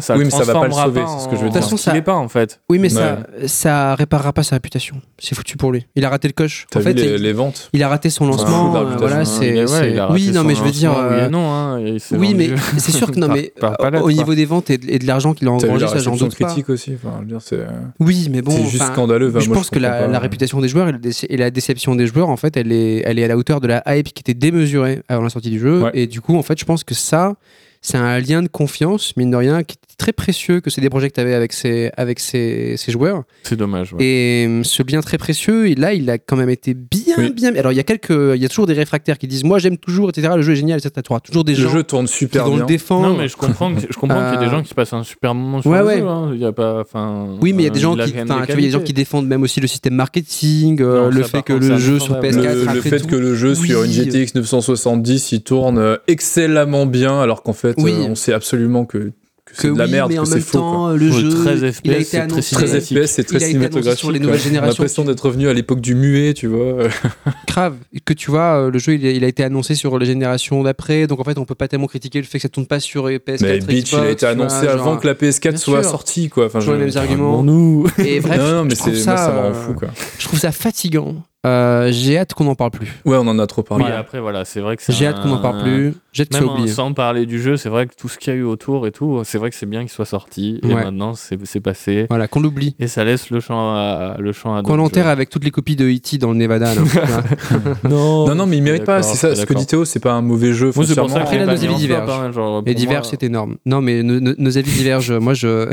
ça 0.00 0.16
Oui, 0.16 0.24
mais 0.24 0.30
ça 0.30 0.42
va 0.44 0.52
pas 0.54 0.66
le 0.66 0.72
sauver, 0.72 1.02
c'est 1.06 1.24
ce 1.24 1.28
que 1.28 1.36
je 1.36 1.42
veux 1.42 1.48
dire. 1.48 1.52
De 1.52 1.58
toute 1.60 1.62
façon, 1.62 1.76
ça- 1.76 1.96
est 1.96 2.02
pas 2.02 2.14
en 2.14 2.26
fait. 2.28 2.60
Oui, 2.68 2.78
mais 2.80 2.92
Ouais. 2.92 3.00
ça, 3.00 3.18
ça 3.46 3.94
réparera 3.94 4.32
pas 4.32 4.42
sa 4.42 4.56
réputation. 4.56 4.96
C'est 5.18 5.36
foutu 5.36 5.56
pour 5.56 5.70
lui. 5.70 5.86
Il 5.94 6.04
a 6.04 6.08
raté 6.10 6.26
le 6.26 6.32
coche. 6.34 6.66
T'as 6.70 6.80
En 6.80 6.82
vu 6.82 6.88
fait, 6.88 6.94
les, 6.94 7.04
il, 7.14 7.22
les 7.22 7.32
ventes? 7.32 7.70
il 7.72 7.82
a 7.84 7.88
raté 7.88 8.10
son 8.10 8.26
lancement. 8.26 8.74
euh, 8.74 8.96
voilà, 8.98 9.24
c'est. 9.24 9.48
Il 9.50 9.64
ouais, 9.66 9.92
il 9.92 10.02
oui, 10.10 10.30
non, 10.32 10.40
son 10.42 10.46
mais 10.48 10.54
je 10.56 10.62
veux 10.64 10.70
dire. 10.72 10.90
lancement, 10.90 11.08
oui 11.08 11.16
euh, 11.20 11.28
non, 11.28 11.52
hein, 11.52 11.80
il 11.80 12.18
Oui, 12.18 12.34
mais 12.36 12.50
c'est 12.78 12.90
sûr 12.92 13.12
que 13.12 13.18
non, 13.20 13.28
mais 13.28 13.52
euh, 13.62 14.00
au 14.00 14.10
niveau 14.10 14.34
des 14.34 14.44
ventes 14.44 14.70
et 14.70 14.78
de, 14.78 15.06
l'argent 15.06 15.34
qu'il 15.34 15.46
a 15.46 15.52
engrangé, 15.52 15.86
ça 15.86 15.98
j'en 15.98 16.16
doute 16.16 16.36
pas. 16.36 16.46
critique 16.46 16.68
aussi. 16.68 16.94
Enfin, 16.96 17.14
je 17.18 17.20
veux 17.22 17.26
dire, 17.28 17.40
c'est 17.40 17.60
Oui, 18.00 18.28
mais 18.30 18.42
bon. 18.42 18.50
c'est 18.50 18.64
juste 18.66 18.86
scandaleux. 18.86 19.32
Je 19.38 19.50
pense 19.50 19.70
que 19.70 19.78
la, 19.78 20.18
réputation 20.18 20.60
des 20.60 20.66
joueurs 20.68 20.88
et 20.88 20.92
la, 20.92 20.98
déce- 20.98 21.26
et 21.28 21.36
la 21.36 21.50
déception 21.52 21.94
des 21.94 22.06
joueurs, 22.08 22.28
en 22.28 22.36
fait, 22.36 22.56
elle 22.56 22.72
est, 22.72 23.02
elle 23.06 23.18
est 23.20 23.24
à 23.24 23.28
la 23.28 23.36
hauteur 23.36 23.60
de 23.60 23.68
la 23.68 23.82
hype 23.86 24.12
qui 24.12 24.20
était 24.20 24.31
démesurée 24.34 25.02
avant 25.08 25.22
la 25.22 25.30
sortie 25.30 25.50
du 25.50 25.58
jeu. 25.58 25.82
Ouais. 25.82 25.90
Et 25.94 26.06
du 26.06 26.20
coup, 26.20 26.36
en 26.36 26.42
fait, 26.42 26.58
je 26.58 26.64
pense 26.64 26.84
que 26.84 26.94
ça, 26.94 27.34
c'est 27.80 27.98
un 27.98 28.18
lien 28.20 28.42
de 28.42 28.48
confiance, 28.48 29.16
mine 29.16 29.30
de 29.30 29.36
rien, 29.36 29.62
qui 29.64 29.76
très 29.96 30.12
précieux 30.12 30.60
que 30.60 30.70
CD 30.70 30.88
Projekt 30.90 31.18
avait 31.18 31.34
avec 31.34 31.52
ses, 31.52 31.90
avec 31.96 32.20
ses, 32.20 32.76
ses 32.76 32.92
joueurs. 32.92 33.22
C'est 33.42 33.56
dommage. 33.56 33.92
ouais. 33.92 34.04
Et 34.04 34.46
euh, 34.48 34.62
ce 34.64 34.82
lien 34.82 35.00
très 35.00 35.18
précieux, 35.18 35.68
et 35.68 35.74
là, 35.74 35.92
il 35.94 36.08
a 36.10 36.18
quand 36.18 36.36
même 36.36 36.50
été 36.50 36.74
bien, 36.74 37.14
Oui. 37.18 37.30
bien. 37.32 37.54
Alors, 37.56 37.72
il 37.72 37.76
y 37.76 37.80
a 37.80 37.84
quelques, 37.84 38.10
il 38.10 38.40
y 38.40 38.44
a 38.44 38.48
toujours 38.48 38.66
des 38.66 38.72
réfractaires 38.74 39.18
qui 39.18 39.26
disent, 39.26 39.44
moi, 39.44 39.58
j'aime 39.58 39.76
toujours, 39.78 40.08
etc. 40.10 40.30
Le 40.36 40.42
jeu 40.42 40.52
est 40.52 40.56
génial, 40.56 40.78
etc. 40.78 40.92
Tu 41.22 41.30
toujours 41.30 41.44
des 41.44 41.54
Le 41.54 41.62
gens 41.62 41.70
jeu 41.70 41.82
tourne 41.82 42.06
qui 42.06 42.14
super 42.14 42.44
vont 42.46 42.52
bien. 42.52 42.60
le 42.60 42.66
défendre. 42.66 43.08
Non, 43.08 43.16
mais 43.16 43.28
je 43.28 43.36
comprends, 43.36 43.74
que- 43.74 43.80
je 43.80 43.98
comprends 43.98 44.18
qu'il 44.30 44.34
y 44.34 44.36
a 44.36 44.40
des 44.40 44.46
Euh, 44.46 44.50
gens 44.50 44.62
qui 44.62 44.74
passent 44.74 44.92
un 44.92 45.04
super 45.04 45.34
moment 45.34 45.60
sur 45.62 45.70
ouais, 45.70 45.78
le 45.80 45.84
ouais. 45.86 45.98
jeu. 45.98 46.06
hein. 46.06 46.30
Il 46.34 46.40
y 46.40 46.44
a 46.44 46.52
pas, 46.52 46.80
enfin. 46.80 47.26
Oui, 47.40 47.52
mais 47.52 47.62
il 47.62 47.66
y 47.66 47.68
a 47.68 47.70
des 47.70 47.78
euh, 47.78 47.82
gens 47.82 47.96
qui, 47.96 48.04
des 48.12 48.12
tu 48.12 48.26
vois, 48.26 48.36
il 48.48 48.48
y 48.48 48.52
a 48.52 48.56
des 48.56 48.70
gens 48.70 48.80
qui 48.80 48.92
défendent 48.92 49.26
même 49.26 49.42
aussi 49.42 49.60
le 49.60 49.66
système 49.66 49.94
marketing, 49.94 50.80
euh, 50.80 51.02
Non, 51.04 51.08
le 51.10 51.22
fait 51.22 51.42
que 51.42 51.52
le 51.52 51.62
c'est 51.62 51.78
jeu 51.78 51.98
sur 51.98 52.16
indéfendable. 52.16 52.48
PS4 52.58 52.66
Le, 52.68 52.74
le 52.74 52.80
fait 52.80 53.06
que 53.06 53.16
le 53.16 53.34
jeu 53.34 53.54
sur 53.54 53.82
une. 53.84 53.90
GTX 53.92 54.34
970 54.36 55.32
il 55.32 55.42
tourne 55.42 55.98
excellemment 56.08 56.86
bien 56.86 57.20
alors 57.20 57.42
qu'en 57.42 57.52
fait 57.52 57.74
on 57.78 58.14
sait 58.14 58.32
absolument 58.32 58.84
que, 58.84 59.12
que 59.52 59.56
que 59.56 59.62
c'est 59.62 59.72
de 59.72 59.78
la 59.78 59.84
oui, 59.84 59.90
merde 59.92 60.10
mais 60.12 60.18
en 60.18 60.22
que 60.22 60.28
c'est 60.28 60.34
même 60.36 60.42
faux 60.42 60.58
quoi. 60.58 60.60
temps, 60.60 60.88
le 60.90 61.10
jeu, 61.10 61.28
13 61.28 61.60
il 61.60 61.64
a 61.64 61.72
FPS, 61.72 61.88
été 61.90 62.04
c'est 62.04 62.10
très 62.10 62.20
annoncé. 62.20 62.54
13 62.56 62.84
cinématique. 62.84 62.98
FPS 62.98 63.10
c'est 63.10 63.24
très 63.24 63.36
Il 63.36 63.42
a 63.44 63.46
été 63.46 63.46
annoncé 63.46 63.48
cinématographique 63.52 63.98
sur 64.00 64.10
les 64.12 64.18
quoi. 64.18 64.26
nouvelles 64.26 64.40
J'ai 64.40 64.44
générations. 64.48 64.68
l'impression 64.82 65.04
d'être 65.04 65.20
revenu 65.26 65.48
à 65.48 65.52
l'époque 65.54 65.80
du 65.80 65.94
muet 65.94 66.34
tu 66.34 66.46
vois 66.46 66.88
grave 67.46 67.76
que 68.04 68.12
tu 68.14 68.30
vois 68.30 68.66
euh, 68.66 68.70
le 68.70 68.78
jeu 68.78 68.94
il 68.94 69.06
a, 69.06 69.10
il 69.10 69.24
a 69.24 69.28
été 69.28 69.44
annoncé 69.44 69.74
sur 69.74 69.98
les 69.98 70.06
générations 70.06 70.62
d'après 70.62 71.06
donc 71.06 71.20
en 71.20 71.24
fait 71.24 71.38
on 71.38 71.44
peut 71.44 71.54
pas 71.54 71.68
tellement 71.68 71.86
critiquer 71.86 72.18
le 72.20 72.24
fait 72.26 72.38
que 72.38 72.42
ça 72.42 72.48
tourne 72.48 72.66
pas 72.66 72.80
sur 72.80 73.08
PS4 73.08 73.38
mais 73.42 73.58
Beach 73.60 73.92
il 73.92 73.98
a 73.98 74.10
été 74.10 74.26
annoncé 74.26 74.60
vois, 74.62 74.72
avant 74.72 74.84
genre, 74.92 75.00
que 75.00 75.06
la 75.06 75.14
PS4 75.14 75.48
Bien 75.50 75.56
soit 75.58 75.82
sûr. 75.82 75.90
sortie 75.90 76.28
quoi 76.28 76.46
enfin 76.46 76.58
Toujours 76.60 76.74
je- 76.74 76.80
les 76.80 76.86
mêmes 76.86 76.96
arguments. 76.96 77.42
nous. 77.42 77.86
et 77.98 78.20
bref 78.20 78.38
non, 78.40 78.52
non, 78.52 78.64
mais 78.64 78.70
je 78.70 78.76
trouve 78.76 78.94
c'est 78.94 79.06
moi, 79.06 79.16
ça 79.16 79.32
me 79.32 79.38
rend 79.38 79.44
euh, 79.44 79.52
fou 79.54 79.74
quoi 79.74 79.88
je 80.18 80.24
trouve 80.26 80.38
ça 80.38 80.52
fatigant 80.52 81.16
Euh, 81.44 81.88
j'ai 81.90 82.18
hâte 82.18 82.34
qu'on 82.34 82.46
en 82.46 82.54
parle 82.54 82.70
plus 82.70 82.86
ouais 83.04 83.16
on 83.16 83.26
en 83.26 83.36
a 83.40 83.48
trop 83.48 83.64
parlé 83.64 83.84
Oui, 83.84 83.90
après, 83.90 84.20
voilà, 84.20 84.44
c'est 84.44 84.60
vrai 84.60 84.76
que 84.76 84.82
c'est. 84.84 84.92
j'ai 84.92 85.08
hâte 85.08 85.22
qu'on 85.22 85.32
en 85.32 85.40
parle 85.40 85.60
plus 85.62 85.94
j'ai 86.12 86.22
hâte 86.22 86.28
que 86.28 86.66
sans 86.68 86.92
parler 86.92 87.26
du 87.26 87.42
jeu, 87.42 87.56
c'est 87.56 87.68
vrai 87.68 87.86
que 87.86 87.94
tout 87.96 88.08
ce 88.08 88.16
qu'il 88.16 88.32
y 88.32 88.36
a 88.36 88.38
eu 88.38 88.44
autour 88.44 88.86
et 88.86 88.92
tout, 88.92 89.22
c'est 89.24 89.38
vrai 89.38 89.50
que 89.50 89.56
c'est 89.56 89.66
bien 89.66 89.80
qu'il 89.80 89.90
soit 89.90 90.04
sorti. 90.04 90.60
Et 90.62 90.72
maintenant, 90.72 91.14
c'est 91.14 91.38
c'est 91.44 91.60
passé. 91.60 92.06
voilà 92.10 92.28
qu'on 92.28 92.40
l'oublie 92.40 92.76
Et 92.78 92.86
ça 92.86 93.02
laisse 93.02 93.30
le 93.30 93.40
champ 93.40 93.74
à, 93.74 94.16
le 94.18 94.32
champ 94.32 94.54
à 94.54 94.62
qu'on 94.62 94.76
l'enterre 94.76 95.08
avec 95.08 95.30
toutes 95.30 95.42
les 95.42 95.50
copies 95.50 95.74
de 95.74 95.88
E.T. 95.88 96.18
dans 96.18 96.30
le 96.30 96.36
Nevada 96.36 96.74
là. 96.74 96.82
Non, 97.88 98.28
non 98.28 98.34
non 98.34 98.46
mais 98.46 98.58
il 98.58 98.62
mérite 98.62 98.84
pas 98.84 99.02
c'est 99.02 99.16
ça 99.16 99.34
ce 99.34 99.44
que 99.44 99.54
dit 99.54 99.66
Théo 99.66 99.84
c'est 99.84 100.00
pas 100.00 100.12
un 100.12 100.22
mauvais 100.22 100.52
jeu 100.52 100.70
Moi, 100.74 100.84
c'est 100.86 100.94
pour 100.94 101.10
ça 101.10 101.22
que 101.24 101.34
là, 101.34 101.46
nos 101.46 101.52
avis 101.52 101.68
en 101.68 101.76
divergent. 101.76 102.62
et 102.64 102.86
moi, 102.86 103.02
c'est 103.02 103.22
énorme 103.22 103.56
non 103.66 103.80
mais 103.80 104.02
nos, 104.02 104.58
avis 104.58 104.70
divergent 104.70 105.18
moi 105.18 105.34
je, 105.34 105.68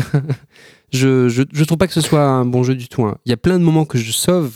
je 0.91 1.30
je 1.30 1.44
je 1.52 1.64
trouve 1.64 1.78
pas 1.78 1.88
que 1.88 1.94
ce 1.94 2.02
soit 2.02 2.24
un 2.24 2.46
bon 2.46 2.64
jeu 2.64 2.76
du 2.76 2.88
tout 2.88 3.04
hein. 3.04 3.18
il 3.26 3.30
y 3.30 3.34
a 3.34 3.38
plein 3.38 3.60
de 3.60 3.64
moments 3.64 3.86
que 3.86 3.98
je 3.98 4.12
sauve 4.12 4.52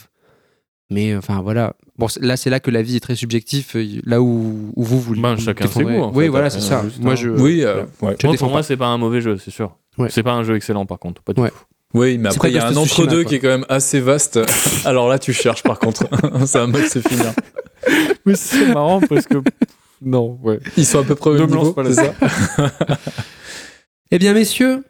mais 0.93 1.15
enfin 1.15 1.41
voilà 1.41 1.73
bon 1.97 2.07
c'est- 2.07 2.21
là 2.23 2.37
c'est 2.37 2.49
là 2.49 2.59
que 2.59 2.71
la 2.71 2.81
vie 2.81 2.95
est 2.95 2.99
très 2.99 3.15
subjective 3.15 3.65
euh, 3.75 3.85
là 4.05 4.21
où, 4.21 4.71
où 4.75 4.83
vous 4.83 4.99
vous 5.01 5.15
Ben, 5.19 5.35
vous 5.35 5.41
chacun 5.41 5.67
ses 5.67 5.83
goûts, 5.83 6.11
oui 6.13 6.25
fait, 6.25 6.29
voilà 6.29 6.49
c'est 6.49 6.61
ça 6.61 6.83
moi 7.01 7.13
hein. 7.13 7.15
je 7.15 7.29
oui 7.29 7.63
euh, 7.63 7.83
ouais. 8.01 8.15
je 8.21 8.27
Moi, 8.27 8.35
pour 8.37 8.49
moi, 8.49 8.63
c'est 8.63 8.77
pas 8.77 8.87
un 8.87 8.97
mauvais 8.97 9.19
jeu, 9.21 9.37
c'est 9.43 9.51
sûr. 9.51 9.75
Ouais. 9.97 10.07
C'est 10.09 10.23
pas 10.23 10.33
un 10.33 10.43
jeu 10.43 10.55
excellent, 10.55 10.85
par 10.85 10.97
contre. 10.99 11.21
Pas 11.21 11.33
du 11.33 11.41
Ouais. 11.41 11.49
tout. 11.49 11.55
Oui, 11.93 12.17
mais 12.17 12.29
C'est 12.31 12.37
après, 12.37 12.49
il 12.49 12.55
y 12.55 12.57
a 12.59 12.65
un 12.67 12.75
entre-deux 12.75 13.21
quoi. 13.23 13.29
qui 13.29 13.35
est 13.35 13.39
quand 13.39 13.49
même 13.49 13.65
assez 13.69 13.99
vaste. 13.99 14.39
Alors 14.85 15.07
là, 15.09 15.19
tu 15.19 15.33
cherches 15.33 15.61
par 15.63 15.77
contre. 15.79 16.07
c'est 16.47 16.57
un 16.57 16.67
mode 16.67 16.85
se 16.87 16.99
finir. 16.99 17.33
Mais 18.25 18.35
c'est 18.35 18.73
marrant 18.73 18.99
parce 19.01 19.27
que. 19.27 19.37
Non, 20.01 20.39
ouais. 20.41 20.59
Ils 20.77 20.85
sont 20.85 20.99
à 20.99 21.03
peu 21.03 21.13
près 21.15 21.29
au 21.29 21.33
même 21.33 21.49
me 21.49 21.55
lance 21.55 21.67
niveau, 21.67 21.73
pas 21.73 21.85
c'est 21.85 21.93
ça 21.93 22.13
eh 24.11 24.19
bien 24.19 24.33
messieurs 24.33 24.83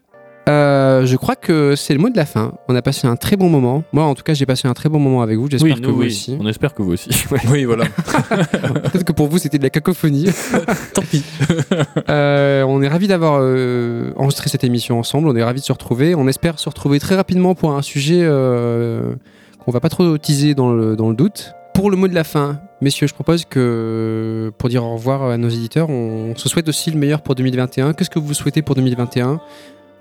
euh, 0.49 1.05
je 1.05 1.15
crois 1.15 1.35
que 1.35 1.75
c'est 1.75 1.93
le 1.93 1.99
mot 1.99 2.09
de 2.09 2.17
la 2.17 2.25
fin. 2.25 2.53
On 2.67 2.75
a 2.75 2.81
passé 2.81 3.07
un 3.07 3.15
très 3.15 3.37
bon 3.37 3.49
moment. 3.49 3.83
Moi, 3.93 4.03
en 4.03 4.13
tout 4.15 4.23
cas, 4.23 4.33
j'ai 4.33 4.45
passé 4.45 4.67
un 4.67 4.73
très 4.73 4.89
bon 4.89 4.99
moment 4.99 5.21
avec 5.21 5.37
vous. 5.37 5.49
J'espère 5.49 5.75
Oui, 5.75 5.81
que 5.81 5.87
vous 5.87 5.99
oui. 6.01 6.07
aussi. 6.07 6.37
On 6.39 6.47
espère 6.47 6.73
que 6.73 6.81
vous 6.81 6.91
aussi. 6.93 7.09
Ouais. 7.31 7.39
Oui, 7.49 7.63
voilà. 7.63 7.85
Peut-être 8.29 9.03
que 9.05 9.13
pour 9.13 9.27
vous, 9.27 9.37
c'était 9.37 9.57
de 9.57 9.63
la 9.63 9.69
cacophonie. 9.69 10.25
Tant 10.93 11.01
pis. 11.01 11.23
Euh, 12.09 12.63
on 12.63 12.81
est 12.81 12.87
ravis 12.87 13.07
d'avoir 13.07 13.39
euh, 13.41 14.11
enregistré 14.17 14.49
cette 14.49 14.63
émission 14.63 14.99
ensemble. 14.99 15.27
On 15.29 15.35
est 15.35 15.43
ravis 15.43 15.61
de 15.61 15.65
se 15.65 15.71
retrouver. 15.71 16.13
On 16.15 16.27
espère 16.27 16.59
se 16.59 16.67
retrouver 16.69 16.99
très 16.99 17.15
rapidement 17.15 17.55
pour 17.55 17.71
un 17.71 17.81
sujet 17.81 18.19
euh, 18.21 19.13
qu'on 19.63 19.71
va 19.71 19.79
pas 19.79 19.89
trop 19.89 20.17
teaser 20.17 20.53
dans 20.55 20.71
le, 20.73 20.95
dans 20.95 21.09
le 21.09 21.15
doute. 21.15 21.53
Pour 21.73 21.89
le 21.89 21.97
mot 21.97 22.07
de 22.07 22.13
la 22.13 22.23
fin, 22.23 22.59
messieurs, 22.81 23.07
je 23.07 23.15
propose 23.15 23.45
que 23.45 24.51
pour 24.59 24.69
dire 24.69 24.83
au 24.83 24.93
revoir 24.93 25.23
à 25.23 25.37
nos 25.37 25.49
éditeurs, 25.49 25.89
on 25.89 26.35
se 26.35 26.47
souhaite 26.47 26.69
aussi 26.69 26.91
le 26.91 26.99
meilleur 26.99 27.21
pour 27.23 27.33
2021. 27.33 27.93
Qu'est-ce 27.93 28.11
que 28.11 28.19
vous 28.19 28.35
souhaitez 28.35 28.61
pour 28.61 28.75
2021 28.75 29.39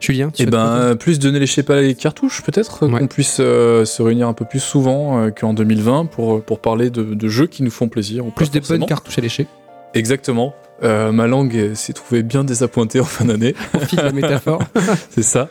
Julien 0.02 0.30
tu 0.30 0.42
Et 0.42 0.44
souhaites 0.44 0.50
ben, 0.52 0.66
euh, 0.66 0.94
plus 0.94 1.18
donner 1.18 1.38
les 1.38 1.46
sais 1.46 1.62
pas 1.62 1.80
les 1.80 1.94
cartouches, 1.94 2.42
peut-être, 2.42 2.86
Ouais. 2.86 3.00
qu'on 3.00 3.06
puisse 3.06 3.38
euh, 3.40 3.84
se 3.84 4.02
réunir 4.02 4.28
un 4.28 4.32
peu 4.34 4.44
plus 4.44 4.60
souvent 4.60 5.18
euh, 5.20 5.30
qu'en 5.30 5.54
2020 5.54 6.06
pour, 6.06 6.42
pour 6.42 6.58
parler 6.60 6.90
de, 6.90 7.02
de 7.02 7.28
jeux 7.28 7.46
qui 7.46 7.62
nous 7.62 7.70
font 7.70 7.88
plaisir. 7.88 8.26
ou 8.26 8.30
plus 8.30 8.50
de 8.50 8.60
bonnes 8.60 8.86
cartouches 8.86 9.18
à 9.18 9.20
lécher. 9.22 9.46
Exactement. 9.94 10.54
Euh, 10.82 11.12
ma 11.12 11.28
langue 11.28 11.54
euh, 11.54 11.74
s'est 11.76 11.92
trouvée 11.92 12.24
bien 12.24 12.42
désappointée 12.42 12.98
en 12.98 13.04
fin 13.04 13.24
d'année, 13.26 13.52
Profite 13.72 13.98
de 14.00 14.04
la 14.04 14.10
métaphore. 14.12 14.62
c'est 15.10 15.22
ça. 15.22 15.48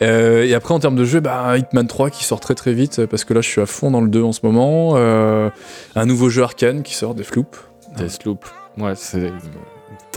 Euh, 0.00 0.44
et 0.46 0.54
après, 0.54 0.72
en 0.72 0.78
termes 0.78 0.96
de 0.96 1.04
jeu, 1.04 1.20
bah, 1.20 1.58
Hitman 1.58 1.86
3 1.86 2.08
qui 2.08 2.24
sort 2.24 2.40
très 2.40 2.54
très 2.54 2.72
vite, 2.72 3.04
parce 3.06 3.24
que 3.24 3.34
là, 3.34 3.42
je 3.42 3.48
suis 3.48 3.60
à 3.60 3.66
fond 3.66 3.90
dans 3.90 4.00
le 4.00 4.08
2 4.08 4.22
en 4.22 4.32
ce 4.32 4.40
moment. 4.44 4.92
Euh, 4.94 5.50
un 5.96 6.06
nouveau 6.06 6.30
jeu 6.30 6.42
Arkane 6.44 6.82
qui 6.82 6.94
sort, 6.94 7.14
Deathloop. 7.14 7.56
Deathloop. 7.98 8.44
Ouais, 8.78 8.92
c'est. 8.94 9.30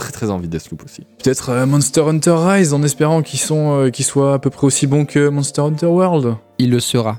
Très 0.04 0.12
très 0.12 0.30
envie 0.30 0.46
de 0.48 0.52
Deathloop 0.56 0.84
aussi. 0.84 1.02
Peut-être 1.22 1.50
euh, 1.50 1.66
Monster 1.66 2.02
Hunter 2.02 2.34
Rise 2.36 2.74
en 2.74 2.82
espérant 2.82 3.22
qu'ils 3.22 3.40
sont, 3.40 3.72
euh, 3.86 3.90
qu'ils 3.90 4.04
soient 4.04 4.34
à 4.34 4.38
peu 4.38 4.50
près 4.50 4.66
aussi 4.66 4.86
bons 4.86 5.04
que 5.06 5.28
Monster 5.28 5.62
Hunter 5.62 5.86
World. 5.86 6.36
Il 6.58 6.70
le 6.70 6.80
sera. 6.80 7.18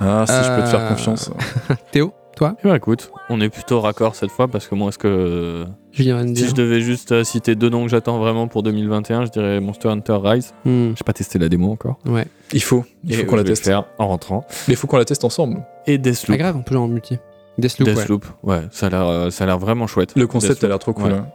Ah, 0.00 0.24
si 0.26 0.32
je 0.34 0.56
peux 0.56 0.62
te 0.62 0.68
faire 0.68 0.80
Euh, 0.80 0.88
confiance. 0.88 1.30
Théo, 1.92 2.12
toi 2.36 2.56
Eh 2.64 2.68
ben, 2.68 2.74
écoute, 2.74 3.10
on 3.28 3.40
est 3.40 3.48
plutôt 3.50 3.80
raccord 3.80 4.14
cette 4.16 4.30
fois 4.30 4.48
parce 4.48 4.66
que 4.66 4.74
moi, 4.74 4.88
est-ce 4.88 4.98
que. 4.98 5.64
Julien 5.92 6.16
va 6.16 6.22
me 6.22 6.28
Si 6.28 6.32
dire. 6.34 6.48
je 6.48 6.54
devais 6.54 6.80
juste 6.80 7.12
euh, 7.12 7.22
citer 7.24 7.54
deux 7.54 7.68
noms 7.68 7.84
que 7.84 7.90
j'attends 7.90 8.18
vraiment 8.18 8.48
pour 8.48 8.62
2021, 8.62 9.26
je 9.26 9.30
dirais 9.30 9.60
Monster 9.60 9.88
Hunter 9.90 10.18
Rise. 10.22 10.54
Hmm, 10.64 10.92
J'ai 10.96 11.04
pas 11.04 11.12
testé 11.12 11.38
la 11.38 11.48
démo 11.48 11.70
encore. 11.70 11.98
ouais. 12.06 12.26
Il 12.54 12.62
faut, 12.62 12.84
il 13.04 13.14
faut 13.16 13.24
qu'on 13.26 13.36
la 13.36 13.42
je 13.42 13.48
teste. 13.48 13.64
faire 13.64 13.84
en 13.98 14.08
rentrant. 14.08 14.44
Mais 14.68 14.74
il 14.74 14.76
faut 14.76 14.86
qu'on 14.86 14.96
la 14.98 15.04
teste 15.04 15.24
ensemble. 15.24 15.62
Et 15.86 15.98
Pas 15.98 16.02
Deathloop. 16.10 16.38
grave, 16.38 16.56
on 16.56 16.62
peut 16.62 16.74
jouer 16.74 16.84
en 16.84 16.88
multi. 16.88 17.18
Deathloop. 17.58 17.88
Deathloop, 17.88 18.26
ouais, 18.42 18.62
ça 18.70 18.86
a 18.86 18.90
l'air, 18.90 19.06
euh, 19.06 19.30
ça 19.30 19.44
a 19.44 19.46
l'air 19.46 19.58
vraiment 19.58 19.86
chouette. 19.86 20.12
Le 20.16 20.26
concept 20.26 20.54
Deathloop. 20.54 20.64
a 20.64 20.68
l'air 20.68 20.78
trop 20.78 20.92
cool. 20.94 21.04
Ouais. 21.12 21.18
hein. 21.18 21.26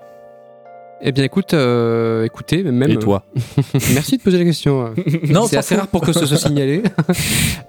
Eh 0.99 1.11
bien, 1.11 1.23
écoute, 1.23 1.53
euh, 1.53 2.25
écoutez, 2.25 2.63
même. 2.63 2.89
Et 2.89 2.97
toi 2.97 3.23
Merci 3.93 4.17
de 4.17 4.21
poser 4.23 4.39
la 4.39 4.45
question. 4.45 4.85
euh. 4.85 4.89
Non, 5.29 5.45
c'est 5.45 5.57
assez 5.57 5.75
rare 5.75 5.87
pour 5.87 6.01
que 6.01 6.11
ce 6.11 6.25
soit 6.25 6.37
signalé. 6.37 6.83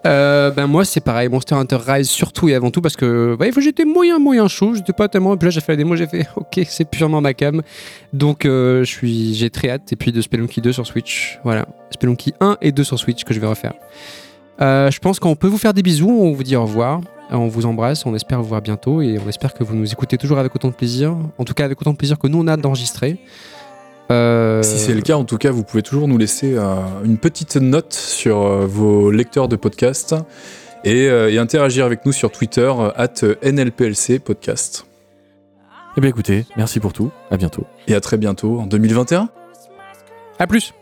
Euh, 0.06 0.50
ben 0.50 0.66
moi, 0.66 0.84
c'est 0.84 1.00
pareil. 1.00 1.28
Monster 1.28 1.54
Hunter 1.56 1.78
Rise, 1.86 2.08
surtout 2.08 2.48
et 2.48 2.54
avant 2.54 2.70
tout, 2.70 2.80
parce 2.80 2.96
que 2.96 3.36
bah, 3.38 3.46
j'étais 3.58 3.84
moyen, 3.84 4.18
moyen 4.18 4.48
chaud. 4.48 4.74
J'étais 4.74 4.92
pas 4.92 5.08
tellement. 5.08 5.34
Et 5.34 5.36
puis 5.36 5.46
là, 5.46 5.50
j'ai 5.50 5.60
fait 5.60 5.72
la 5.72 5.76
démo, 5.76 5.96
j'ai 5.96 6.06
fait 6.06 6.26
OK, 6.36 6.60
c'est 6.66 6.88
purement 6.88 7.20
ma 7.20 7.34
cam. 7.34 7.60
Donc, 8.12 8.46
euh, 8.46 8.84
je 8.84 8.90
suis, 8.90 9.34
j'ai 9.34 9.50
très 9.50 9.68
hâte. 9.70 9.92
Et 9.92 9.96
puis 9.96 10.12
de 10.12 10.20
Spelunky 10.20 10.60
2 10.60 10.72
sur 10.72 10.86
Switch. 10.86 11.38
Voilà. 11.44 11.66
Spelunky 11.90 12.32
1 12.40 12.58
et 12.62 12.72
2 12.72 12.84
sur 12.84 12.98
Switch 12.98 13.24
que 13.24 13.34
je 13.34 13.40
vais 13.40 13.46
refaire. 13.46 13.74
Euh, 14.60 14.90
je 14.90 14.98
pense 15.00 15.18
qu'on 15.20 15.36
peut 15.36 15.48
vous 15.48 15.58
faire 15.58 15.74
des 15.74 15.82
bisous. 15.82 16.08
On 16.10 16.32
vous 16.32 16.42
dit 16.44 16.56
au 16.56 16.62
revoir. 16.62 17.00
Euh, 17.30 17.36
On 17.36 17.48
vous 17.48 17.66
embrasse. 17.66 18.06
On 18.06 18.14
espère 18.14 18.40
vous 18.42 18.48
voir 18.48 18.62
bientôt. 18.62 19.00
Et 19.02 19.18
on 19.24 19.28
espère 19.28 19.54
que 19.54 19.64
vous 19.64 19.74
nous 19.74 19.90
écoutez 19.92 20.16
toujours 20.18 20.38
avec 20.38 20.54
autant 20.54 20.68
de 20.68 20.74
plaisir. 20.74 21.16
En 21.38 21.44
tout 21.44 21.54
cas, 21.54 21.64
avec 21.64 21.80
autant 21.80 21.92
de 21.92 21.96
plaisir 21.96 22.18
que 22.18 22.26
nous, 22.28 22.38
on 22.40 22.46
a 22.46 22.56
d'enregistrer. 22.56 23.18
Euh, 24.10 24.62
Si 24.62 24.78
c'est 24.78 24.94
le 24.94 25.02
cas, 25.02 25.16
en 25.16 25.24
tout 25.24 25.36
cas, 25.36 25.50
vous 25.50 25.64
pouvez 25.64 25.82
toujours 25.82 26.08
nous 26.08 26.16
laisser 26.18 26.54
euh, 26.56 26.76
une 27.04 27.18
petite 27.18 27.56
note 27.56 27.92
sur 27.92 28.40
euh, 28.42 28.66
vos 28.66 29.10
lecteurs 29.10 29.48
de 29.48 29.56
podcast 29.56 30.14
et, 30.84 31.08
euh, 31.08 31.30
et 31.30 31.36
interagir 31.38 31.84
avec 31.84 32.06
nous 32.06 32.12
sur 32.12 32.30
Twitter, 32.32 32.72
euh, 32.78 32.90
at 32.96 33.22
NLPLC 33.42 34.18
Podcast. 34.18 34.86
Eh 35.96 36.00
bien 36.00 36.08
écoutez, 36.08 36.46
merci 36.56 36.80
pour 36.80 36.92
tout. 36.94 37.10
À 37.30 37.36
bientôt. 37.36 37.64
Et 37.86 37.94
à 37.94 38.00
très 38.00 38.16
bientôt 38.16 38.60
en 38.60 38.66
2021. 38.66 39.28
À 40.38 40.46
plus. 40.46 40.72